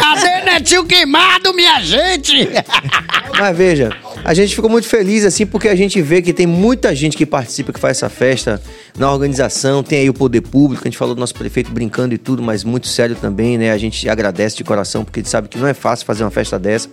Cadê 0.03 0.40
Netinho 0.51 0.85
queimado, 0.85 1.55
minha 1.55 1.81
gente? 1.81 2.49
Mas 3.39 3.57
veja, 3.57 3.97
a 4.25 4.35
gente 4.35 4.53
ficou 4.53 4.69
muito 4.69 4.89
feliz 4.89 5.25
assim 5.25 5.47
porque 5.47 5.69
a 5.69 5.77
gente 5.77 6.03
vê 6.03 6.20
que 6.20 6.33
tem 6.33 6.47
muita 6.47 6.93
gente 6.93 7.17
que 7.17 7.25
participa, 7.25 7.73
que 7.73 7.79
faz 7.79 7.99
essa 7.99 8.09
festa 8.09 8.61
na 8.99 9.12
organização. 9.12 9.83
Tem 9.83 10.01
aí 10.01 10.11
o 10.11 10.15
poder 10.15 10.41
público, 10.41 10.83
a 10.85 10.89
gente 10.89 10.99
falou 10.99 11.15
do 11.15 11.20
nosso 11.20 11.35
prefeito 11.35 11.70
brincando 11.70 12.15
e 12.15 12.19
tudo, 12.19 12.43
mas 12.43 12.65
muito 12.65 12.89
sério 12.89 13.15
também, 13.15 13.57
né? 13.57 13.70
A 13.70 13.79
gente 13.79 14.09
agradece 14.09 14.57
de 14.57 14.65
coração 14.65 15.05
porque 15.05 15.20
a 15.20 15.23
gente 15.23 15.31
sabe 15.31 15.49
que 15.49 15.57
não 15.57 15.69
é 15.69 15.75
fácil 15.75 16.05
fazer 16.05 16.25
uma 16.25 16.31
festa 16.33 16.59
dessa. 16.59 16.89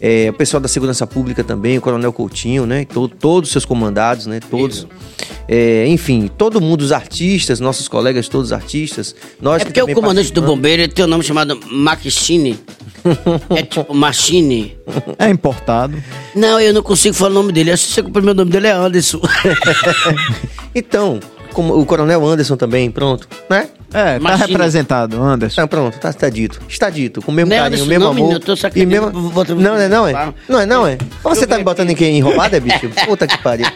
É, 0.00 0.28
o 0.28 0.32
pessoal 0.34 0.60
da 0.60 0.68
segurança 0.68 1.06
pública 1.06 1.42
também, 1.42 1.78
o 1.78 1.80
Coronel 1.80 2.12
Coutinho, 2.12 2.66
né? 2.66 2.84
To- 2.84 3.08
todos 3.08 3.48
os 3.48 3.52
seus 3.52 3.64
comandados, 3.64 4.26
né? 4.26 4.40
Todos. 4.50 4.86
É, 5.48 5.86
enfim, 5.88 6.28
todo 6.36 6.60
mundo, 6.60 6.82
os 6.82 6.92
artistas, 6.92 7.60
nossos 7.60 7.88
colegas, 7.88 8.28
todos 8.28 8.52
artistas. 8.52 9.14
Nós 9.40 9.62
É 9.62 9.64
que 9.64 9.72
porque 9.72 9.92
o 9.92 9.94
comandante 9.94 10.32
do 10.32 10.42
bombeiro 10.42 10.86
tem 10.88 11.04
um 11.04 11.08
nome 11.08 11.24
chamado 11.24 11.58
Machine. 11.70 12.58
É 13.50 13.62
tipo 13.62 13.94
Machine. 13.94 14.76
É 15.18 15.30
importado. 15.30 15.96
Não, 16.34 16.60
eu 16.60 16.74
não 16.74 16.82
consigo 16.82 17.14
falar 17.14 17.30
o 17.30 17.34
nome 17.34 17.52
dele. 17.52 17.70
Eu 17.72 17.76
sei 17.76 18.02
que 18.02 18.10
o 18.10 18.12
primeiro 18.12 18.36
nome 18.36 18.50
dele 18.50 18.66
é 18.66 18.72
Anderson. 18.72 19.20
Então, 20.74 21.18
como 21.56 21.74
o 21.74 21.86
Coronel 21.86 22.22
Anderson 22.26 22.54
também, 22.54 22.90
pronto, 22.90 23.26
né? 23.48 23.68
É, 23.94 24.14
tá 24.14 24.20
Machine. 24.20 24.52
representado, 24.52 25.22
Anderson. 25.22 25.62
Ah, 25.62 25.66
pronto, 25.66 25.98
tá, 25.98 26.12
tá 26.12 26.28
dito. 26.28 26.60
Está 26.68 26.90
dito. 26.90 27.22
Com 27.22 27.32
o 27.32 27.34
mesmo 27.34 27.48
Não 27.48 27.56
é 27.56 27.60
carinho, 27.60 27.82
o 27.82 27.86
mesmo 27.86 28.04
não, 28.04 28.10
amor. 28.10 28.20
menino, 28.24 28.36
eu 28.36 28.40
tô 28.44 28.54
sacaneando, 28.54 28.92
e 28.94 29.00
mesmo... 29.00 29.32
Não, 29.54 29.56
não 29.56 29.80
é 29.80 29.88
não, 29.88 30.06
é? 30.06 30.32
Não 30.46 30.60
é 30.60 30.66
não, 30.66 30.86
é? 30.86 30.98
Ou 31.24 31.34
você 31.34 31.46
tá 31.46 31.56
me 31.56 31.64
botando 31.64 31.88
em 31.88 31.94
quem 31.94 32.18
enrolada, 32.18 32.60
bicho? 32.60 32.90
Puta 33.06 33.26
que 33.26 33.38
pariu. 33.38 33.66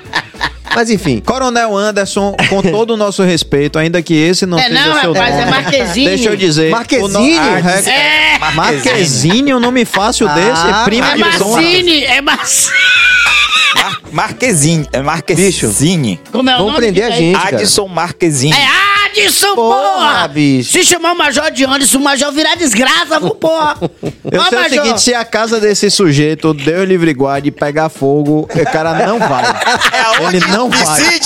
Mas 0.74 0.90
enfim. 0.90 1.20
Coronel 1.24 1.74
Anderson, 1.76 2.36
com 2.50 2.60
todo 2.62 2.90
o 2.92 2.96
nosso 2.98 3.22
respeito, 3.22 3.78
ainda 3.78 4.02
que 4.02 4.14
esse 4.14 4.44
não 4.44 4.58
É 4.58 4.68
seja 4.68 4.74
não, 4.86 5.00
seu 5.00 5.12
rapaz, 5.14 5.34
nome. 5.34 5.42
é 5.46 5.50
Marquezine. 5.50 6.06
Deixa 6.06 6.28
eu 6.28 6.36
dizer. 6.36 6.70
Marquezine? 6.70 7.08
o 7.08 7.08
no- 7.08 7.40
a 7.40 7.56
re- 7.56 7.90
É, 7.90 8.38
Marquezine, 8.54 9.54
um 9.54 9.58
nome 9.60 9.84
fácil 9.86 10.28
Ah, 10.28 10.34
desse, 10.34 10.84
primo 10.84 11.06
é 11.08 11.14
de. 11.14 11.20
Marcine, 11.20 12.04
é 12.04 12.20
Marcine. 12.20 12.74
Mar 13.82 14.00
Marquezine. 14.12 14.88
É 14.92 15.00
Marquezine. 15.02 16.20
Como 16.30 16.48
é 16.50 16.54
o 16.54 16.58
Vamos 16.58 16.72
nome? 16.74 16.84
prender 16.86 17.04
a 17.04 17.10
gente, 17.10 17.38
cara. 17.40 17.56
Adson 17.56 17.88
Marquezine. 17.88 18.52
É 18.54 18.90
Adson, 19.06 19.54
Porra, 19.56 19.76
porra! 19.76 20.28
bicho. 20.28 20.70
Se 20.72 20.84
chamar 20.84 21.12
o 21.12 21.18
Major 21.18 21.50
de 21.50 21.64
Anderson, 21.64 21.98
o 21.98 22.00
Major 22.02 22.30
virar 22.32 22.54
desgraça, 22.54 23.18
vou 23.18 23.34
porra! 23.34 23.76
Eu 24.30 24.40
Ó, 24.40 24.44
sei 24.44 24.58
o 24.58 24.62
Major. 24.62 24.82
seguinte, 24.84 25.02
se 25.02 25.14
a 25.14 25.24
casa 25.24 25.58
desse 25.58 25.90
sujeito, 25.90 26.54
Deus 26.54 26.86
livre 26.88 27.12
guarde, 27.12 27.50
pegar 27.50 27.88
fogo, 27.88 28.48
o 28.52 28.72
cara 28.72 28.94
não 29.06 29.18
vai. 29.18 29.42
Ele 30.28 30.40
não 30.46 30.70
vai. 30.70 31.20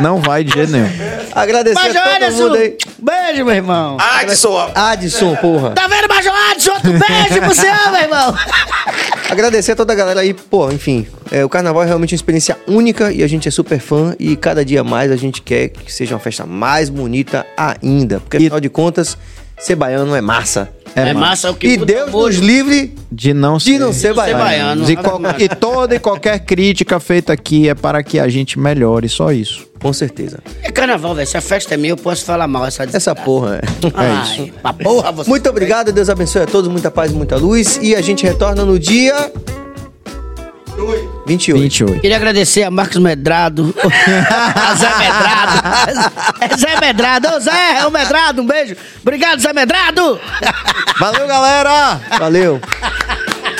Não 0.00 0.20
vai 0.20 0.42
de 0.42 0.52
jeito 0.52 0.72
nenhum. 0.72 0.90
Agradecer 1.32 1.74
Major 1.80 1.96
a 2.02 2.04
todo 2.04 2.16
Anderson, 2.16 2.42
mundo 2.42 2.56
aí. 2.56 2.76
beijo, 2.98 3.44
meu 3.44 3.54
irmão. 3.54 3.96
Adson. 4.00 4.70
Adson, 4.74 5.36
porra. 5.36 5.70
Tá 5.70 5.86
vendo, 5.86 6.08
Major 6.08 6.34
Adson? 6.50 6.72
Outro 6.72 6.92
beijo 6.92 7.40
pro 7.42 7.54
seu, 7.54 7.92
meu 7.92 8.00
irmão. 8.02 8.34
Agradecer 9.32 9.72
a 9.72 9.76
toda 9.76 9.94
a 9.94 9.96
galera 9.96 10.20
aí, 10.20 10.34
pô, 10.34 10.70
enfim. 10.70 11.06
é, 11.30 11.42
o 11.42 11.48
carnaval 11.48 11.82
é 11.82 11.86
realmente 11.86 12.12
uma 12.12 12.16
experiência 12.16 12.54
única 12.68 13.10
e 13.10 13.22
a 13.22 13.26
gente 13.26 13.48
é 13.48 13.50
super 13.50 13.80
fã 13.80 14.14
e 14.18 14.36
cada 14.36 14.62
dia 14.62 14.84
mais 14.84 15.10
a 15.10 15.16
gente 15.16 15.40
quer 15.40 15.68
que 15.70 15.90
seja 15.90 16.14
uma 16.14 16.20
festa 16.20 16.44
mais 16.44 16.90
bonita 16.90 17.46
ainda. 17.56 18.20
Porque 18.20 18.36
afinal 18.36 18.60
de 18.60 18.68
contas, 18.68 19.16
ser 19.58 19.74
baiano 19.74 20.14
é 20.14 20.20
massa. 20.20 20.70
É, 20.94 21.12
massa 21.14 21.50
o 21.50 21.54
que 21.54 21.68
E 21.68 21.76
Deus 21.78 22.08
o 22.08 22.12
molho. 22.12 22.26
nos 22.26 22.36
livre 22.36 22.94
De 23.10 23.32
não 23.32 23.56
de 23.56 23.78
não 23.78 23.92
ser 23.92 24.12
baiano. 24.14 24.44
baiano. 24.44 24.90
E, 24.90 24.96
qual- 24.96 25.20
e 25.38 25.48
toda 25.48 25.94
e 25.94 25.98
qualquer 25.98 26.40
crítica 26.40 27.00
feita 27.00 27.32
aqui 27.32 27.68
é 27.68 27.74
para 27.74 28.02
que 28.02 28.18
a 28.20 28.28
gente 28.28 28.58
melhore, 28.58 29.08
só 29.08 29.32
isso. 29.32 29.66
Com 29.80 29.92
certeza. 29.92 30.38
É 30.62 30.70
carnaval, 30.70 31.14
velho. 31.14 31.26
Se 31.26 31.36
a 31.36 31.40
festa 31.40 31.74
é 31.74 31.76
minha, 31.76 31.92
eu 31.92 31.96
posso 31.96 32.24
falar 32.24 32.46
mal 32.46 32.64
essa 32.66 32.84
Essa 32.84 33.14
porra 33.14 33.56
é. 33.56 33.60
Ai, 33.94 34.22
isso. 34.22 34.52
Pra 34.62 34.72
porra, 34.72 35.10
você. 35.12 35.28
Muito 35.30 35.48
obrigado, 35.48 35.90
Deus 35.92 36.08
abençoe 36.08 36.42
a 36.42 36.46
todos, 36.46 36.70
muita 36.70 36.90
paz 36.90 37.10
e 37.10 37.14
muita 37.14 37.36
luz. 37.36 37.78
E 37.82 37.94
a 37.96 38.00
gente 38.00 38.24
retorna 38.24 38.64
no 38.64 38.78
dia 38.78 39.32
28. 41.32 41.60
28. 41.60 42.00
Queria 42.00 42.16
agradecer 42.16 42.62
a 42.62 42.70
Marcos 42.70 42.98
Medrado, 42.98 43.74
a 43.82 44.74
Zé 44.74 44.88
Medrado. 44.98 46.12
É 46.40 46.56
Zé 46.56 46.80
Medrado. 46.80 47.28
Ô, 47.28 47.40
Zé, 47.40 47.78
é 47.78 47.86
o 47.86 47.90
Medrado. 47.90 48.42
Um 48.42 48.46
beijo. 48.46 48.76
Obrigado, 49.00 49.40
Zé 49.40 49.52
Medrado. 49.52 50.20
Valeu, 50.98 51.26
galera! 51.26 52.00
Valeu. 52.18 52.60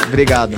Obrigado. 0.06 0.54